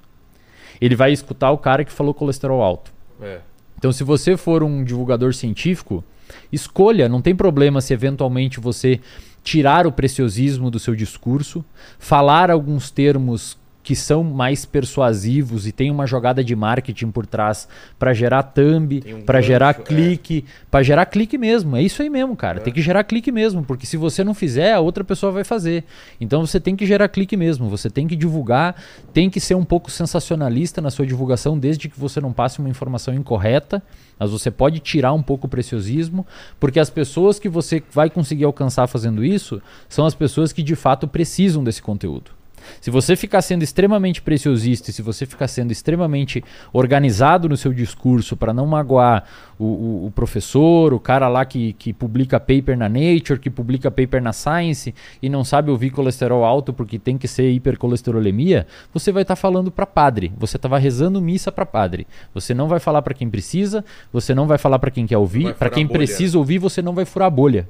Ele 0.82 0.96
vai 0.96 1.12
escutar 1.12 1.52
o 1.52 1.58
cara 1.58 1.84
que 1.84 1.92
falou 1.92 2.14
colesterol 2.14 2.62
alto. 2.62 2.92
É. 3.22 3.40
Então, 3.78 3.92
se 3.92 4.04
você 4.04 4.36
for 4.36 4.64
um 4.64 4.84
divulgador 4.84 5.34
científico, 5.34 6.04
escolha, 6.52 7.08
não 7.08 7.22
tem 7.22 7.36
problema 7.36 7.82
se 7.82 7.94
eventualmente 7.94 8.60
você 8.60 9.00
tirar 9.44 9.88
o 9.88 9.92
preciosismo 9.92 10.70
do 10.70 10.80
seu 10.80 10.96
discurso, 10.96 11.64
falar 11.98 12.52
alguns 12.52 12.92
termos 12.92 13.58
que 13.90 13.96
são 13.96 14.24
mais 14.24 14.66
persuasivos 14.66 15.66
e 15.66 15.72
tem 15.72 15.90
uma 15.90 16.06
jogada 16.06 16.44
de 16.44 16.56
marketing 16.56 17.10
por 17.10 17.26
trás 17.26 17.68
para 17.98 18.14
gerar 18.14 18.44
thumb, 18.44 19.04
um 19.04 19.22
para 19.24 19.42
gerar 19.42 19.72
é. 19.72 19.74
clique, 19.82 20.46
para 20.70 20.84
gerar 20.84 21.08
clique 21.08 21.40
mesmo. 21.40 21.76
É 21.76 21.82
isso 21.82 22.00
aí 22.04 22.08
mesmo, 22.08 22.36
cara. 22.36 22.60
Tem 22.60 22.72
que 22.72 22.84
gerar 22.84 23.04
clique 23.04 23.32
mesmo, 23.32 23.64
porque 23.64 23.88
se 23.88 23.98
você 23.98 24.24
não 24.24 24.36
fizer, 24.36 24.74
a 24.74 24.80
outra 24.80 25.04
pessoa 25.04 25.32
vai 25.32 25.44
fazer. 25.44 25.86
Então 26.22 26.46
você 26.46 26.60
tem 26.60 26.76
que 26.76 26.86
gerar 26.86 27.08
clique 27.08 27.36
mesmo, 27.36 27.68
você 27.68 27.90
tem 27.90 28.08
que 28.08 28.16
divulgar, 28.16 28.76
tem 29.12 29.28
que 29.28 29.40
ser 29.40 29.56
um 29.56 29.66
pouco 29.66 29.90
sensacionalista 29.90 30.80
na 30.82 30.92
sua 30.92 31.08
divulgação, 31.08 31.58
desde 31.58 31.90
que 31.90 32.00
você 32.00 32.22
não 32.22 32.32
passe 32.32 32.60
uma 32.60 32.70
informação 32.70 33.12
incorreta, 33.12 33.82
mas 34.20 34.30
você 34.30 34.52
pode 34.52 34.82
tirar 34.82 35.14
um 35.14 35.24
pouco 35.24 35.48
o 35.48 35.50
preciosismo, 35.50 36.28
porque 36.60 36.80
as 36.80 36.92
pessoas 36.92 37.40
que 37.40 37.50
você 37.50 37.82
vai 37.92 38.08
conseguir 38.08 38.44
alcançar 38.44 38.86
fazendo 38.86 39.26
isso 39.26 39.60
são 39.90 40.06
as 40.06 40.14
pessoas 40.14 40.54
que 40.54 40.62
de 40.62 40.76
fato 40.76 41.08
precisam 41.08 41.64
desse 41.64 41.82
conteúdo. 41.82 42.38
Se 42.82 42.90
você 42.92 43.16
ficar 43.16 43.42
sendo 43.42 43.64
extremamente 43.64 44.22
preciosista 44.22 44.90
e 44.90 44.94
se 44.94 45.02
você 45.02 45.26
ficar 45.26 45.48
sendo 45.48 45.72
extremamente 45.72 46.44
organizado 46.74 47.50
no 47.50 47.58
seu 47.58 47.74
discurso 47.74 48.36
para 48.38 48.54
não 48.54 48.66
magoar 48.66 49.24
o, 49.58 49.66
o- 49.66 50.06
o 50.08 50.12
professor, 50.12 50.94
o 50.94 51.00
cara 51.00 51.28
lá 51.28 51.44
que, 51.46 51.74
que 51.74 51.92
publica 51.94 52.40
paper 52.40 52.78
na 52.78 52.88
Nature, 52.88 53.40
que 53.40 53.50
publica 53.50 53.92
paper 53.92 54.22
na 54.22 54.32
Science 54.34 54.94
e 55.22 55.30
não 55.30 55.44
sabe 55.44 55.70
ouvir 55.72 55.90
colesterol 55.90 56.44
alto 56.46 56.72
porque 56.74 56.98
tem 56.98 57.18
que 57.18 57.28
ser 57.28 57.50
hipercolesterolemia, 57.52 58.66
você 58.94 59.12
vai 59.12 59.24
estar 59.24 59.36
falando 59.36 59.72
para 59.72 59.86
padre. 59.86 60.32
Você 60.38 60.56
estava 60.58 60.78
rezando 60.78 61.22
missa 61.22 61.52
para 61.52 61.66
padre. 61.66 62.08
Você 62.34 62.54
não 62.54 62.68
vai 62.68 62.80
falar 62.80 63.02
para 63.02 63.14
quem 63.14 63.30
precisa, 63.30 63.84
você 64.14 64.34
não 64.34 64.48
vai 64.48 64.58
falar 64.58 64.80
para 64.80 64.92
quem 64.92 65.06
quer 65.06 65.18
ouvir, 65.18 65.54
para 65.56 65.70
quem 65.70 65.88
precisa 65.88 66.38
ouvir, 66.38 66.58
você 66.60 66.82
não 66.82 66.94
vai 66.94 67.06
furar 67.06 67.28
a 67.28 67.32
bolha. 67.32 67.68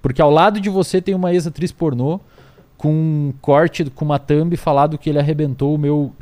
Porque 0.00 0.22
ao 0.22 0.30
lado 0.30 0.60
de 0.60 0.70
você 0.70 1.00
tem 1.00 1.14
uma 1.14 1.32
ex-atriz 1.32 1.72
pornô 1.72 2.20
com 2.76 2.92
um 2.92 3.34
corte, 3.40 3.84
com 3.90 4.04
uma 4.04 4.18
thumb 4.18 4.56
falado 4.56 4.98
que 4.98 5.08
ele 5.10 5.18
arrebentou 5.18 5.74
o 5.74 5.78
meu. 5.78 6.12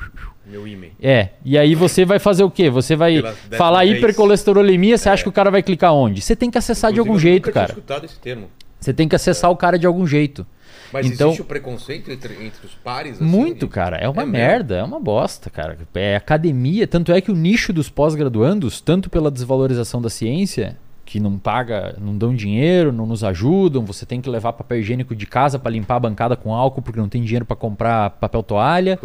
Meu 0.47 0.67
e-mail. 0.69 0.93
É, 1.01 1.31
e 1.45 1.57
aí 1.57 1.75
você 1.75 2.05
vai 2.05 2.19
fazer 2.19 2.45
o 2.45 2.51
quê? 2.51 2.69
Você 2.69 2.95
vai 2.95 3.23
falar 3.53 3.85
hipercolesterolemia, 3.87 4.99
você 4.99 5.09
acha 5.09 5.23
que 5.23 5.29
o 5.29 5.33
cara 5.33 5.51
vai 5.51 5.63
clicar 5.63 5.93
onde? 5.95 6.21
Você 6.21 6.37
tem 6.37 6.51
que 6.51 6.59
acessar 6.59 6.93
de 6.93 6.99
algum 6.99 7.13
Inclusive, 7.13 7.29
eu 7.29 7.33
jeito, 7.33 7.47
nunca 7.47 7.53
tinha 7.53 7.67
cara. 7.67 7.73
escutado 7.79 8.05
esse 8.05 8.19
termo. 8.19 8.49
Você 8.79 8.93
tem 8.93 9.09
que 9.09 9.15
acessar 9.17 9.51
o 9.51 9.57
cara 9.57 9.79
de 9.79 9.87
algum 9.87 10.07
jeito. 10.07 10.47
Mas 10.93 11.07
Então- 11.07 11.29
existe 11.29 11.41
o 11.41 11.45
preconceito 11.47 12.11
entre, 12.11 12.35
entre 12.35 12.67
os 12.67 12.75
pares? 12.75 13.15
assim, 13.15 13.25
Muito, 13.25 13.67
cara. 13.67 13.97
É 13.97 14.07
uma 14.09 14.23
É 14.23 14.27
mesmo? 14.27 14.33
merda, 14.33 14.77
é 14.77 14.83
uma 14.83 15.01
bosta, 15.01 15.49
cara. 15.49 15.79
É 15.95 16.17
academia. 16.17 16.87
Tanto 16.87 17.13
é 17.13 17.21
que 17.23 17.31
o 17.31 17.35
nicho 17.35 17.73
dos 17.73 17.89
pós-graduandos, 17.89 18.81
tanto 18.81 19.09
pela 19.09 19.31
desvalorização 19.31 20.03
da 20.03 20.11
ciência, 20.11 20.77
que 21.13 21.21
não 21.21 21.37
paga, 21.39 21.95
não 22.01 22.17
dão 22.17 22.35
dinheiro, 22.35 22.91
não 22.91 23.05
nos 23.05 23.23
ajudam, 23.23 23.85
você 23.85 24.07
tem 24.07 24.19
que 24.19 24.31
levar 24.31 24.55
papel 24.55 24.79
higiênico 24.81 25.15
de 25.15 25.27
casa 25.27 25.59
para 25.59 25.71
limpar 25.71 25.97
a 25.97 26.01
bancada 26.01 26.37
com 26.37 26.55
álcool 26.55 26.81
porque 26.81 26.99
não 26.99 27.09
tem 27.09 27.23
dinheiro 27.23 27.45
para 27.45 27.55
comprar 27.55 28.09
papel 28.11 28.43
toalha. 28.43 28.99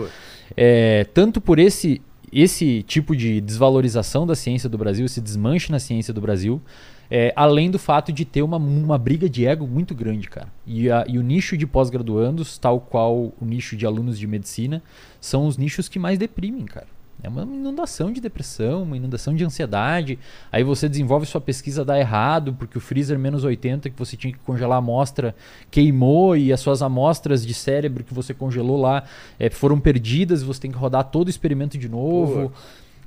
É, 0.56 1.04
tanto 1.14 1.42
por 1.42 1.60
esse, 1.60 2.02
esse 2.32 2.82
tipo 2.84 3.14
de 3.14 3.42
desvalorização 3.42 4.26
da 4.26 4.36
ciência 4.36 4.70
do 4.70 4.78
Brasil, 4.78 5.06
esse 5.06 5.20
desmanche 5.20 5.70
na 5.70 5.80
ciência 5.80 6.14
do 6.14 6.22
Brasil, 6.22 6.62
é, 7.12 7.34
além 7.36 7.70
do 7.70 7.78
fato 7.78 8.12
de 8.14 8.24
ter 8.24 8.42
uma, 8.42 8.56
uma 8.56 8.98
briga 8.98 9.30
de 9.30 9.46
ego 9.46 9.68
muito 9.68 9.94
grande, 9.94 10.30
cara. 10.30 10.48
E, 10.66 10.90
a- 10.90 11.04
e 11.10 11.18
o 11.18 11.22
nicho 11.22 11.58
de 11.58 11.68
pós-graduandos, 11.68 12.58
tal 12.58 12.80
qual 12.80 13.16
o 13.18 13.46
nicho 13.46 13.76
de 13.76 13.86
alunos 13.86 14.18
de 14.18 14.26
medicina, 14.28 14.82
são 15.20 15.46
os 15.46 15.58
nichos 15.58 15.90
que 15.90 16.00
mais 16.00 16.18
deprimem, 16.18 16.64
cara. 16.66 16.88
É 17.22 17.30
uma 17.30 17.42
inundação 17.42 18.12
de 18.12 18.22
depressão, 18.22 18.84
uma 18.84 18.96
inundação 18.96 19.34
de 19.34 19.44
ansiedade. 19.44 20.20
Aí 20.52 20.64
você 20.64 20.88
desenvolve 20.88 21.26
sua 21.26 21.42
pesquisa 21.42 21.84
dá 21.84 22.00
errado, 22.00 22.54
porque 22.54 22.78
o 22.78 22.82
freezer 22.82 23.18
menos 23.18 23.44
80 23.44 23.90
que 23.90 23.98
você 23.98 24.16
tinha 24.16 24.32
que 24.32 24.40
congelar 24.40 24.76
a 24.76 24.80
amostra 24.80 25.36
queimou 25.72 26.38
e 26.38 26.54
as 26.54 26.60
suas 26.60 26.82
amostras 26.82 27.46
de 27.46 27.54
cérebro 27.54 28.04
que 28.04 28.14
você 28.14 28.34
congelou 28.34 28.80
lá 28.80 29.04
eh, 29.40 29.50
foram 29.50 29.80
perdidas 29.80 30.42
e 30.42 30.46
você 30.46 30.62
tem 30.62 30.72
que 30.72 30.78
rodar 30.78 31.06
todo 31.06 31.28
o 31.28 31.30
experimento 31.30 31.78
de 31.78 31.90
novo. 31.90 32.52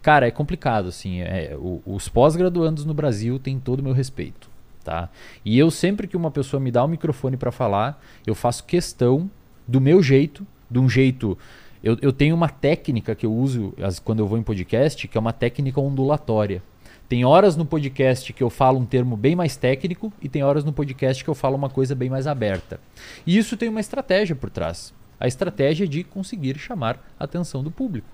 Cara, 0.03 0.27
é 0.27 0.31
complicado, 0.31 0.89
assim. 0.89 1.21
é, 1.21 1.57
os 1.87 2.09
pós-graduandos 2.09 2.85
no 2.85 2.95
Brasil 2.95 3.39
têm 3.39 3.61
todo 3.61 3.81
o 3.81 3.83
meu 3.83 3.93
respeito, 3.93 4.49
tá? 4.83 5.09
E 5.45 5.59
eu 5.59 5.71
sempre 5.71 6.09
que 6.09 6.17
uma 6.17 6.31
pessoa 6.31 6.59
me 6.59 6.71
dá 6.71 6.85
um 6.85 6.89
microfone 6.89 7.37
para 7.37 7.53
falar, 7.53 8.03
eu 8.27 8.35
faço 8.35 8.65
questão 8.65 9.31
do 9.69 9.81
meu 9.81 10.03
jeito, 10.03 10.47
de 10.71 10.79
um 10.79 10.89
jeito. 10.89 11.37
Eu, 11.83 11.97
eu 12.03 12.13
tenho 12.13 12.35
uma 12.35 12.49
técnica 12.49 13.15
que 13.15 13.25
eu 13.25 13.33
uso 13.33 13.73
as- 13.83 13.99
quando 13.99 14.19
eu 14.21 14.27
vou 14.27 14.39
em 14.39 14.43
podcast, 14.43 15.09
que 15.09 15.17
é 15.17 15.21
uma 15.21 15.33
técnica 15.33 15.81
ondulatória. 15.81 16.63
Tem 17.09 17.25
horas 17.25 17.57
no 17.57 17.65
podcast 17.65 18.33
que 18.33 18.43
eu 18.43 18.51
falo 18.51 18.79
um 18.79 18.85
termo 18.87 19.17
bem 19.17 19.35
mais 19.35 19.57
técnico 19.57 20.13
e 20.23 20.29
tem 20.29 20.45
horas 20.45 20.63
no 20.65 20.73
podcast 20.73 21.25
que 21.25 21.31
eu 21.31 21.35
falo 21.35 21.57
uma 21.57 21.69
coisa 21.69 21.95
bem 21.95 22.09
mais 22.09 22.27
aberta. 22.27 22.79
E 23.27 23.37
isso 23.37 23.57
tem 23.57 23.69
uma 23.69 23.81
estratégia 23.81 24.37
por 24.37 24.49
trás. 24.51 24.95
A 25.19 25.27
estratégia 25.27 25.89
de 25.89 26.05
conseguir 26.05 26.57
chamar 26.59 27.05
a 27.19 27.25
atenção 27.25 27.65
do 27.65 27.71
público. 27.71 28.07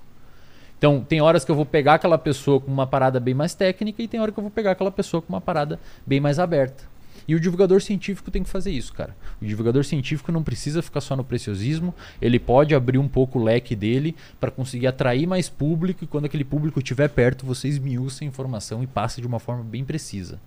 Então, 0.79 1.05
tem 1.07 1.21
horas 1.21 1.45
que 1.45 1.51
eu 1.51 1.55
vou 1.55 1.67
pegar 1.67 1.95
aquela 1.95 2.19
pessoa 2.19 2.61
com 2.61 2.71
uma 2.71 2.87
parada 2.87 3.19
bem 3.19 3.35
mais 3.35 3.55
técnica 3.55 4.03
e 4.03 4.09
tem 4.09 4.21
hora 4.21 4.31
que 4.33 4.39
eu 4.39 4.43
vou 4.43 4.51
pegar 4.51 4.73
aquela 4.73 4.91
pessoa 4.91 5.23
com 5.23 5.33
uma 5.33 5.41
parada 5.41 5.79
bem 6.07 6.21
mais 6.21 6.39
aberta. 6.39 6.85
E 7.29 7.35
o 7.35 7.41
divulgador 7.41 7.81
científico 7.81 8.31
tem 8.31 8.43
que 8.43 8.49
fazer 8.49 8.71
isso, 8.71 8.93
cara. 8.93 9.17
O 9.41 9.45
divulgador 9.45 9.85
científico 9.85 10.31
não 10.31 10.43
precisa 10.43 10.83
ficar 10.83 11.01
só 11.01 11.17
no 11.17 11.25
preciosismo, 11.25 11.95
ele 12.21 12.39
pode 12.39 12.75
abrir 12.75 12.99
um 12.99 13.09
pouco 13.09 13.39
o 13.39 13.43
leque 13.43 13.75
dele 13.75 14.15
para 14.39 14.51
conseguir 14.51 14.87
atrair 14.87 15.27
mais 15.27 15.49
público 15.49 16.05
e 16.05 16.07
quando 16.07 16.27
aquele 16.27 16.45
público 16.45 16.79
estiver 16.79 17.09
perto, 17.09 17.45
você 17.45 17.69
esmiuça 17.69 18.25
a 18.25 18.27
informação 18.27 18.83
e 18.83 18.87
passa 18.87 19.21
de 19.21 19.27
uma 19.27 19.39
forma 19.39 19.65
bem 19.65 19.85
precisa. 19.85 20.41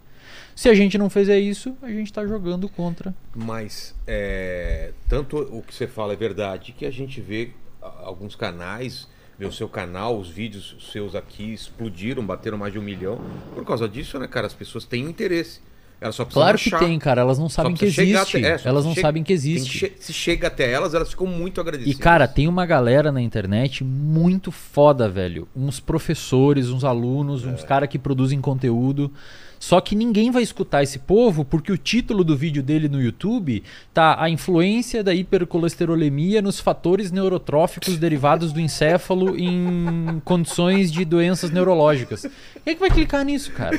Se 0.56 0.70
a 0.70 0.74
gente 0.74 0.98
não 0.98 1.10
fizer 1.10 1.40
isso, 1.40 1.76
a 1.82 1.90
gente 1.90 2.08
está 2.08 2.26
jogando 2.26 2.68
contra. 2.70 3.14
Mas 3.36 3.96
é, 4.06 4.94
tanto 5.08 5.38
o 5.38 5.62
que 5.62 5.74
você 5.74 5.88
fala 5.88 6.14
é 6.14 6.16
verdade 6.16 6.72
que 6.72 6.86
a 6.86 6.92
gente 6.92 7.20
vê 7.22 7.52
alguns 7.82 8.36
canais, 8.36 9.08
vê 9.38 9.46
o 9.46 9.52
seu 9.52 9.70
canal, 9.70 10.20
os 10.20 10.30
vídeos 10.30 10.76
seus 10.92 11.16
aqui 11.16 11.54
explodiram, 11.54 12.26
bateram 12.26 12.58
mais 12.58 12.74
de 12.74 12.80
um 12.80 12.82
milhão. 12.82 13.20
Por 13.54 13.66
causa 13.66 13.88
disso, 13.88 14.20
né, 14.20 14.28
cara? 14.28 14.48
As 14.48 14.54
pessoas 14.54 14.86
têm 14.86 15.06
interesse. 15.06 15.62
Elas 16.02 16.16
só 16.16 16.24
precisam 16.24 16.44
Claro 16.44 16.58
que 16.58 16.70
achar. 16.70 16.80
tem, 16.80 16.98
cara. 17.00 17.22
Elas 17.22 17.38
não 17.38 17.50
sabem 17.50 17.74
que 17.74 17.92
chegar 17.92 18.22
existe. 18.22 18.38
até- 18.38 18.48
é, 18.52 18.58
só 18.58 18.70
elas 18.70 18.86
não 18.86 18.92
chega- 18.94 19.02
sabem 19.08 19.22
que 19.24 19.28
Tem 19.34 19.42
que 19.42 19.50
existe. 19.50 19.78
che- 19.80 19.94
se 20.00 20.14
chega 20.14 20.48
até 20.48 20.72
elas, 20.72 20.94
elas 20.94 21.10
ficam 21.10 21.28
muito 21.28 21.60
E, 21.60 21.62
agradecidas. 21.62 21.98
cara, 22.00 22.28
tem 22.28 22.48
uma 22.48 22.66
galera 22.66 23.12
na 23.12 23.22
internet 23.22 23.84
muito 23.84 24.50
foda, 24.52 25.10
velho. 25.10 25.48
Uns 25.56 25.80
professores, 25.80 26.70
uns 26.70 26.84
alunos, 26.86 27.44
É. 27.46 27.48
uns 27.50 27.64
caras 27.64 27.90
que 27.90 28.00
produzem 28.00 28.40
conteúdo. 28.40 29.12
Só 29.60 29.82
que 29.82 29.94
ninguém 29.94 30.32
vai 30.32 30.42
escutar 30.42 30.82
esse 30.82 30.98
povo 30.98 31.44
porque 31.44 31.72
o 31.72 31.78
título 31.78 32.24
do 32.24 32.36
vídeo 32.36 32.64
dele 32.64 32.88
no 32.88 33.02
YouTube 33.02 33.62
tá 33.94 34.16
a 34.20 34.30
influência 34.30 35.04
da 35.04 35.14
hipercolesterolemia 35.14 36.42
nos 36.42 36.60
fatores 36.60 37.12
neurotróficos 37.12 37.98
derivados 37.98 38.54
do 38.54 38.62
encéfalo 38.62 39.38
em 39.38 40.22
condições 40.24 40.90
de 40.92 41.04
doenças 41.04 41.52
neurológicas. 41.52 42.22
Quem 42.64 42.72
é 42.72 42.74
que 42.74 42.80
vai 42.80 42.90
clicar 42.90 43.26
nisso, 43.26 43.52
cara? 43.52 43.78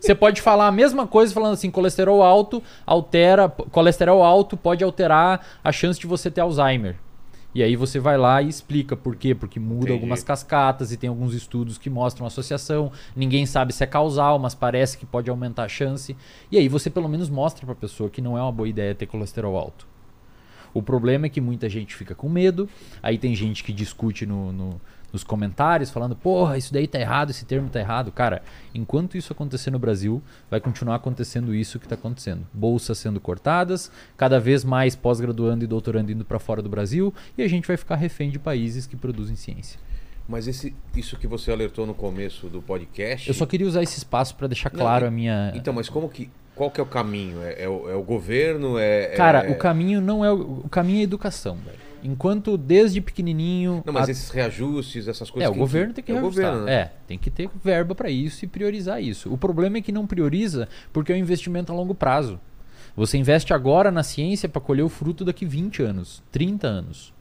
Você 0.00 0.14
pode 0.14 0.40
falar 0.40 0.68
a 0.68 0.72
mesma 0.72 1.06
coisa 1.06 1.34
falando 1.34 1.54
assim, 1.54 1.70
colesterol 1.70 2.22
alto 2.22 2.62
altera, 2.86 3.48
colesterol 3.48 4.22
alto 4.22 4.56
pode 4.56 4.84
alterar 4.84 5.44
a 5.62 5.72
chance 5.72 5.98
de 5.98 6.06
você 6.06 6.30
ter 6.30 6.40
Alzheimer. 6.40 6.96
E 7.58 7.62
aí 7.64 7.74
você 7.74 7.98
vai 7.98 8.16
lá 8.16 8.40
e 8.40 8.48
explica 8.48 8.94
por 8.96 9.16
quê, 9.16 9.34
porque 9.34 9.58
muda 9.58 9.78
Entendi. 9.86 9.92
algumas 9.94 10.22
cascatas 10.22 10.92
e 10.92 10.96
tem 10.96 11.08
alguns 11.08 11.34
estudos 11.34 11.76
que 11.76 11.90
mostram 11.90 12.24
associação. 12.24 12.92
Ninguém 13.16 13.46
sabe 13.46 13.72
se 13.72 13.82
é 13.82 13.86
causal, 13.88 14.38
mas 14.38 14.54
parece 14.54 14.96
que 14.96 15.04
pode 15.04 15.28
aumentar 15.28 15.64
a 15.64 15.68
chance. 15.68 16.16
E 16.52 16.56
aí 16.56 16.68
você 16.68 16.88
pelo 16.88 17.08
menos 17.08 17.28
mostra 17.28 17.66
pra 17.66 17.74
pessoa 17.74 18.08
que 18.08 18.22
não 18.22 18.38
é 18.38 18.40
uma 18.42 18.52
boa 18.52 18.68
ideia 18.68 18.94
ter 18.94 19.06
colesterol 19.06 19.56
alto. 19.58 19.88
O 20.72 20.80
problema 20.80 21.26
é 21.26 21.28
que 21.28 21.40
muita 21.40 21.68
gente 21.68 21.96
fica 21.96 22.14
com 22.14 22.28
medo, 22.28 22.68
aí 23.02 23.18
tem 23.18 23.34
gente 23.34 23.64
que 23.64 23.72
discute 23.72 24.24
no- 24.24 24.52
no- 24.52 24.80
nos 25.12 25.24
comentários 25.24 25.90
falando, 25.90 26.14
porra, 26.14 26.58
isso 26.58 26.72
daí 26.72 26.86
tá 26.86 27.00
errado, 27.00 27.30
esse 27.30 27.44
termo 27.44 27.68
tá 27.68 27.80
errado. 27.80 28.12
Cara, 28.12 28.42
enquanto 28.74 29.16
isso 29.16 29.32
acontecer 29.32 29.70
no 29.70 29.78
Brasil, 29.78 30.22
vai 30.50 30.60
continuar 30.60 30.96
acontecendo 30.96 31.54
isso 31.54 31.78
que 31.78 31.88
tá 31.88 31.94
acontecendo. 31.94 32.46
Bolsas 32.52 32.98
sendo 32.98 33.20
cortadas, 33.20 33.90
cada 34.16 34.38
vez 34.38 34.64
mais 34.64 34.94
pós-graduando 34.94 35.64
e 35.64 35.66
doutorando 35.66 36.12
indo 36.12 36.24
para 36.24 36.38
fora 36.38 36.60
do 36.60 36.68
Brasil, 36.68 37.12
e 37.36 37.42
a 37.42 37.48
gente 37.48 37.66
vai 37.66 37.76
ficar 37.76 37.96
refém 37.96 38.30
de 38.30 38.38
países 38.38 38.86
que 38.86 38.96
produzem 38.96 39.34
ciência. 39.36 39.80
Mas 40.28 40.46
esse, 40.46 40.76
isso 40.94 41.16
que 41.16 41.26
você 41.26 41.50
alertou 41.50 41.86
no 41.86 41.94
começo 41.94 42.48
do 42.48 42.60
podcast. 42.60 43.26
Eu 43.28 43.34
só 43.34 43.46
queria 43.46 43.66
usar 43.66 43.82
esse 43.82 43.96
espaço 43.96 44.34
para 44.34 44.46
deixar 44.46 44.70
Não, 44.70 44.78
claro 44.78 45.06
e- 45.06 45.08
a 45.08 45.10
minha. 45.10 45.52
Então, 45.54 45.72
mas 45.72 45.88
como 45.88 46.06
que. 46.08 46.30
Qual 46.54 46.70
que 46.70 46.80
é 46.80 46.82
o 46.82 46.86
caminho? 46.86 47.40
É, 47.42 47.62
é 47.62 47.68
o, 47.68 47.88
é 47.88 47.94
o 47.94 48.02
governo? 48.02 48.78
É, 48.78 49.14
Cara, 49.16 49.46
é- 49.46 49.52
o 49.52 49.56
caminho 49.56 50.02
não 50.02 50.22
é. 50.22 50.30
O, 50.30 50.60
o 50.64 50.68
caminho 50.68 50.98
é 50.98 51.00
a 51.00 51.04
educação, 51.04 51.56
velho. 51.56 51.87
Enquanto 52.02 52.56
desde 52.56 53.00
pequenininho. 53.00 53.82
Não, 53.84 53.92
mas 53.92 54.08
a- 54.08 54.12
esses 54.12 54.30
reajustes, 54.30 55.08
essas 55.08 55.30
coisas. 55.30 55.48
É, 55.50 55.52
o 55.52 55.58
governo 55.58 55.92
tem 55.92 56.04
que 56.04 56.12
é 56.12 56.14
o 56.14 56.18
reajustar. 56.18 56.44
governo, 56.52 56.66
né? 56.66 56.72
É, 56.74 56.92
tem 57.06 57.18
que 57.18 57.30
ter 57.30 57.50
verba 57.62 57.94
para 57.94 58.08
isso 58.10 58.44
e 58.44 58.48
priorizar 58.48 59.02
isso. 59.02 59.32
O 59.32 59.36
problema 59.38 59.78
é 59.78 59.80
que 59.80 59.90
não 59.92 60.06
prioriza 60.06 60.68
porque 60.92 61.12
é 61.12 61.16
um 61.16 61.18
investimento 61.18 61.72
a 61.72 61.74
longo 61.74 61.94
prazo. 61.94 62.38
Você 62.96 63.16
investe 63.18 63.52
agora 63.52 63.90
na 63.90 64.02
ciência 64.02 64.48
para 64.48 64.60
colher 64.60 64.82
o 64.82 64.88
fruto 64.88 65.24
daqui 65.24 65.44
20 65.44 65.82
anos, 65.82 66.22
30 66.32 66.66
anos. 66.66 67.12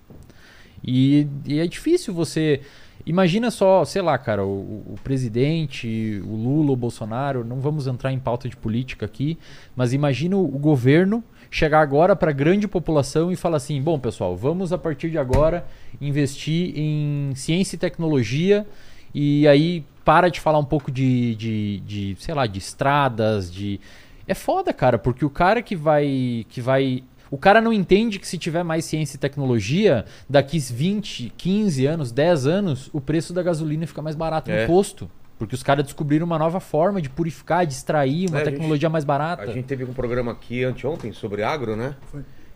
E, 0.84 1.28
e 1.46 1.60
é 1.60 1.68
difícil 1.68 2.14
você. 2.14 2.62
Imagina 3.06 3.50
só, 3.50 3.86
sei 3.86 4.02
lá, 4.02 4.18
cara, 4.18 4.46
o, 4.46 4.84
o 4.94 4.96
presidente, 5.04 6.22
o 6.26 6.36
Lula, 6.36 6.72
o 6.72 6.76
Bolsonaro, 6.76 7.44
não 7.46 7.60
vamos 7.62 7.88
entrar 7.88 8.12
em 8.12 8.20
pauta 8.20 8.50
de 8.50 8.58
política 8.58 9.06
aqui, 9.06 9.38
mas 9.76 9.94
imagina 9.94 10.36
o, 10.36 10.44
o 10.44 10.60
governo 10.60 11.24
chegar 11.50 11.82
agora 11.82 12.16
para 12.16 12.32
a 12.32 12.34
grande 12.34 12.68
população 12.68 13.32
e 13.32 13.36
falar 13.36 13.58
assim: 13.58 13.82
bom, 13.82 14.00
pessoal, 14.00 14.36
vamos 14.36 14.74
a 14.74 14.78
partir 14.78 15.10
de 15.10 15.18
agora 15.18 15.66
investir 16.02 16.74
em 16.78 17.34
ciência 17.36 17.76
e 17.76 17.80
tecnologia 17.80 18.66
e 19.14 19.48
aí 19.48 19.84
para 20.06 20.30
de 20.30 20.40
falar 20.40 20.60
um 20.60 20.66
pouco 20.66 20.92
de, 20.92 21.36
de, 21.36 21.80
de 21.82 22.16
sei 22.20 22.34
lá, 22.34 22.48
de 22.48 22.60
estradas, 22.60 23.52
de. 23.52 23.80
É 24.28 24.34
foda, 24.34 24.74
cara, 24.74 24.98
porque 24.98 25.26
o 25.26 25.30
cara 25.30 25.62
que 25.62 25.76
vai. 25.76 26.46
que 26.50 26.62
vai 26.62 27.04
o 27.30 27.38
cara 27.38 27.60
não 27.60 27.74
entende 27.74 28.20
que 28.20 28.28
se 28.28 28.38
tiver 28.38 28.64
mais 28.64 28.86
ciência 28.86 29.18
e 29.18 29.20
tecnologia, 29.20 30.06
daqui 30.30 30.60
20, 30.60 31.34
15 31.36 31.86
anos, 31.86 32.12
10 32.12 32.48
anos, 32.48 32.90
o 32.94 33.02
preço 33.02 33.34
da 33.34 33.44
gasolina 33.44 33.86
fica 33.86 34.02
mais 34.02 34.16
barato 34.16 34.50
É. 34.50 34.62
no 34.62 34.68
posto. 34.68 35.10
Porque 35.38 35.54
os 35.54 35.62
caras 35.62 35.84
descobriram 35.86 36.26
uma 36.26 36.40
nova 36.40 36.60
forma 36.60 37.02
de 37.02 37.10
purificar, 37.10 37.66
de 37.66 37.74
extrair, 37.74 38.28
uma 38.30 38.40
É, 38.40 38.42
a 38.42 38.46
gente- 38.46 38.54
tecnologia 38.56 38.90
mais 38.90 39.04
barata. 39.06 39.44
A 39.44 39.48
gente 39.48 39.66
teve 39.66 39.84
um 39.84 39.94
programa 39.94 40.32
aqui 40.32 40.64
anteontem 40.64 41.14
sobre 41.14 41.44
agro, 41.44 41.76
né? 41.76 41.96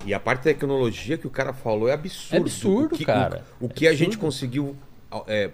E 0.06 0.14
a 0.16 0.20
parte 0.20 0.40
de 0.40 0.46
tecnologia 0.46 1.16
que 1.18 1.28
o 1.28 1.30
cara 1.30 1.54
falou 1.54 1.88
é 1.88 1.94
absurdo. 1.94 2.36
É 2.36 2.40
absurdo, 2.40 2.96
o 2.96 2.98
que, 2.98 3.06
cara. 3.06 3.44
O, 3.60 3.66
o 3.66 3.70
É 3.70 3.74
que 3.74 3.88
a 3.88 3.94
gente 3.94 4.18
conseguiu. 4.18 4.76
é, 5.28 5.52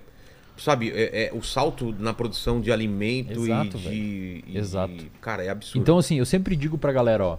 sabe, 0.58 0.90
é, 0.92 1.26
é 1.26 1.32
o 1.34 1.42
salto 1.44 1.94
na 2.00 2.14
produção 2.14 2.62
de 2.62 2.72
alimento 2.72 3.44
Exato, 3.44 3.76
e 3.78 3.80
de. 3.82 4.44
e- 4.48 4.58
Exato. 4.58 4.94
e- 4.94 5.12
cara, 5.20 5.44
é 5.44 5.50
absurdo. 5.50 5.82
Então, 5.82 5.98
assim, 5.98 6.18
eu 6.20 6.26
sempre 6.26 6.56
digo 6.56 6.78
pra 6.78 6.94
galera, 6.94 7.26
ó. 7.26 7.38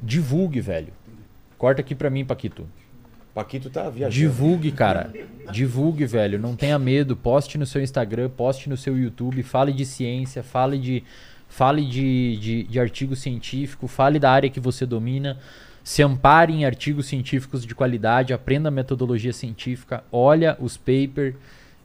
Divulgue, 0.00 0.60
velho. 0.60 0.92
Corta 1.56 1.80
aqui 1.80 1.94
pra 1.96 2.08
mim, 2.08 2.24
Paquito. 2.24 2.64
Paquito 3.38 3.70
tá 3.70 3.88
viajando. 3.88 4.14
Divulgue, 4.14 4.72
cara. 4.72 5.12
Divulgue, 5.52 6.04
velho. 6.06 6.40
Não 6.40 6.56
tenha 6.56 6.76
medo. 6.76 7.14
Poste 7.14 7.56
no 7.56 7.64
seu 7.64 7.80
Instagram, 7.80 8.28
poste 8.30 8.68
no 8.68 8.76
seu 8.76 8.98
YouTube. 8.98 9.44
Fale 9.44 9.72
de 9.72 9.86
ciência, 9.86 10.42
fale 10.42 10.76
de, 10.76 11.04
fale 11.48 11.84
de, 11.84 12.36
de, 12.38 12.62
de 12.64 12.80
artigo 12.80 13.14
científico, 13.14 13.86
fale 13.86 14.18
da 14.18 14.32
área 14.32 14.50
que 14.50 14.58
você 14.58 14.84
domina. 14.84 15.38
Se 15.84 16.02
ampare 16.02 16.52
em 16.52 16.64
artigos 16.64 17.06
científicos 17.06 17.64
de 17.64 17.76
qualidade, 17.76 18.32
aprenda 18.32 18.70
a 18.70 18.72
metodologia 18.72 19.32
científica, 19.32 20.02
olha 20.10 20.56
os 20.60 20.76
papers, 20.76 21.36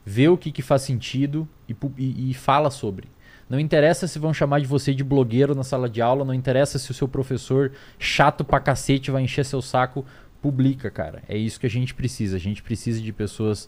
vê 0.04 0.28
o 0.28 0.36
que, 0.36 0.50
que 0.50 0.60
faz 0.60 0.82
sentido 0.82 1.48
e, 1.68 1.76
e- 1.96 2.30
e 2.30 2.34
fala 2.34 2.68
sobre. 2.68 3.06
Não 3.48 3.60
interessa 3.60 4.06
se 4.08 4.18
vão 4.18 4.34
chamar 4.34 4.58
de 4.60 4.66
você 4.66 4.92
de 4.94 5.04
blogueiro 5.04 5.54
na 5.54 5.62
sala 5.62 5.88
de 5.88 6.02
aula, 6.02 6.24
não 6.24 6.34
interessa 6.34 6.78
se 6.78 6.90
o 6.90 6.94
seu 6.94 7.06
professor 7.06 7.72
chato 7.98 8.42
pra 8.42 8.58
cacete 8.58 9.10
vai 9.10 9.22
encher 9.22 9.44
seu 9.44 9.62
saco, 9.62 10.04
publica, 10.44 10.90
cara. 10.90 11.22
É 11.26 11.38
isso 11.38 11.58
que 11.58 11.64
a 11.64 11.70
gente 11.70 11.94
precisa. 11.94 12.36
A 12.36 12.38
gente 12.38 12.62
precisa 12.62 13.00
de 13.00 13.10
pessoas 13.14 13.66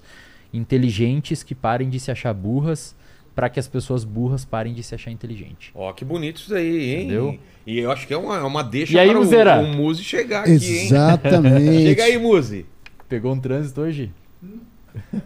inteligentes 0.52 1.42
que 1.42 1.54
parem 1.54 1.88
de 1.88 1.98
se 1.98 2.10
achar 2.10 2.34
burras 2.34 2.94
para 3.34 3.48
que 3.48 3.58
as 3.58 3.66
pessoas 3.66 4.04
burras 4.04 4.44
parem 4.44 4.74
de 4.74 4.82
se 4.82 4.94
achar 4.94 5.10
inteligentes. 5.10 5.70
Ó, 5.74 5.90
que 5.94 6.04
bonito 6.04 6.36
isso 6.36 6.54
aí, 6.54 6.90
hein? 6.94 7.04
Entendeu? 7.04 7.38
E 7.66 7.78
eu 7.78 7.90
acho 7.90 8.06
que 8.06 8.12
é 8.12 8.16
uma, 8.18 8.36
é 8.36 8.42
uma 8.42 8.62
deixa 8.62 8.92
E 8.92 8.98
aí, 8.98 9.08
para 9.08 9.18
o, 9.62 9.64
o 9.64 9.74
Muzi 9.74 10.04
chegar 10.04 10.40
aqui, 10.42 10.50
hein? 10.52 10.58
Exatamente. 10.58 11.80
Chega 11.88 12.04
aí, 12.04 12.18
Muzi. 12.18 12.66
Pegou 13.08 13.32
um 13.32 13.40
trânsito 13.40 13.80
hoje? 13.80 14.12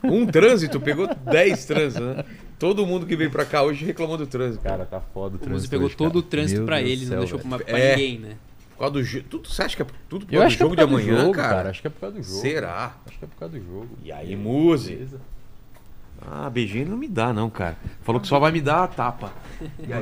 Um 0.05 0.25
trânsito, 0.27 0.81
pegou 0.81 1.09
10 1.13 1.65
trânsitos, 1.65 2.07
né? 2.17 2.25
Todo 2.61 2.87
mundo 2.87 3.07
que 3.07 3.17
veio 3.17 3.31
pra 3.31 3.45
cá 3.45 3.63
hoje 3.65 3.85
reclamou 3.85 4.17
do 4.17 4.27
trânsito. 4.27 4.63
Cara, 4.63 4.85
tá 4.85 5.01
foda 5.01 5.35
o 5.35 5.37
O 5.37 5.39
trânsito. 5.39 5.51
Muzi 5.51 5.69
pegou 5.69 5.87
hoje, 5.87 5.97
todo 5.97 6.13
cara. 6.13 6.19
o 6.19 6.23
trânsito 6.23 6.65
Deus 6.65 6.81
ele, 6.81 7.07
não 7.07 7.19
deixou 7.19 7.39
pra 7.41 7.59
É. 7.67 7.97
ninguém, 7.97 8.19
né? 8.21 8.37
Por 8.81 8.85
causa 8.85 8.95
do 8.95 9.05
jogo. 9.05 9.25
Tudo, 9.29 9.47
você 9.51 9.63
acha 9.63 9.77
que 9.77 9.83
é 9.83 9.87
tudo 10.09 10.25
por 10.25 10.35
Eu 10.35 10.41
causa 10.41 10.49
do 10.49 10.57
é 10.57 10.59
jogo 10.59 10.71
por 10.71 10.77
de 10.77 10.91
causa 10.91 11.03
amanhã, 11.05 11.21
jogo, 11.23 11.35
cara? 11.35 11.69
Acho 11.69 11.81
que 11.83 11.87
é 11.87 11.91
por 11.91 12.01
causa 12.01 12.17
do 12.17 12.23
jogo. 12.23 12.41
Será? 12.41 12.95
Acho 13.07 13.19
que 13.19 13.25
é 13.27 13.29
por 13.29 13.37
causa 13.37 13.59
do 13.59 13.63
jogo. 13.67 13.89
E 14.03 14.11
aí? 14.11 14.35
Beleza. 14.35 15.21
Ah, 16.23 16.49
beijinho 16.49 16.89
não 16.89 16.97
me 16.97 17.07
dá, 17.07 17.31
não, 17.31 17.51
cara. 17.51 17.77
Falou 18.01 18.23
que 18.23 18.27
só 18.27 18.39
vai 18.39 18.51
me 18.51 18.63
dar 18.63 18.85
a 18.85 18.89
tapa. 18.89 19.35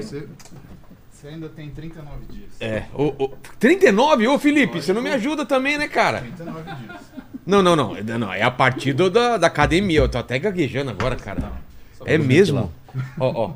Você, 0.00 0.28
você 1.10 1.26
ainda 1.26 1.48
tem 1.48 1.70
39 1.70 2.26
dias. 2.30 2.50
É. 2.60 2.84
Ô, 2.94 3.06
ô, 3.18 3.28
39? 3.58 4.28
Ô, 4.28 4.38
Felipe, 4.38 4.80
você 4.80 4.92
não 4.92 5.02
me 5.02 5.10
ajuda 5.10 5.44
também, 5.44 5.76
né, 5.76 5.88
cara? 5.88 6.20
39 6.20 6.62
dias. 6.76 7.00
Não, 7.44 7.60
não, 7.60 7.74
não. 7.74 7.94
Não, 8.16 8.32
é 8.32 8.42
a 8.42 8.50
partir 8.50 8.92
do- 8.92 9.10
da, 9.10 9.38
da 9.38 9.48
academia. 9.48 9.98
Eu 9.98 10.08
tô 10.08 10.18
até 10.18 10.38
gaguejando 10.38 10.92
agora, 10.92 11.16
cara. 11.16 11.50
É 12.04 12.16
mesmo? 12.16 12.72
Ó, 13.18 13.26
ó. 13.46 13.52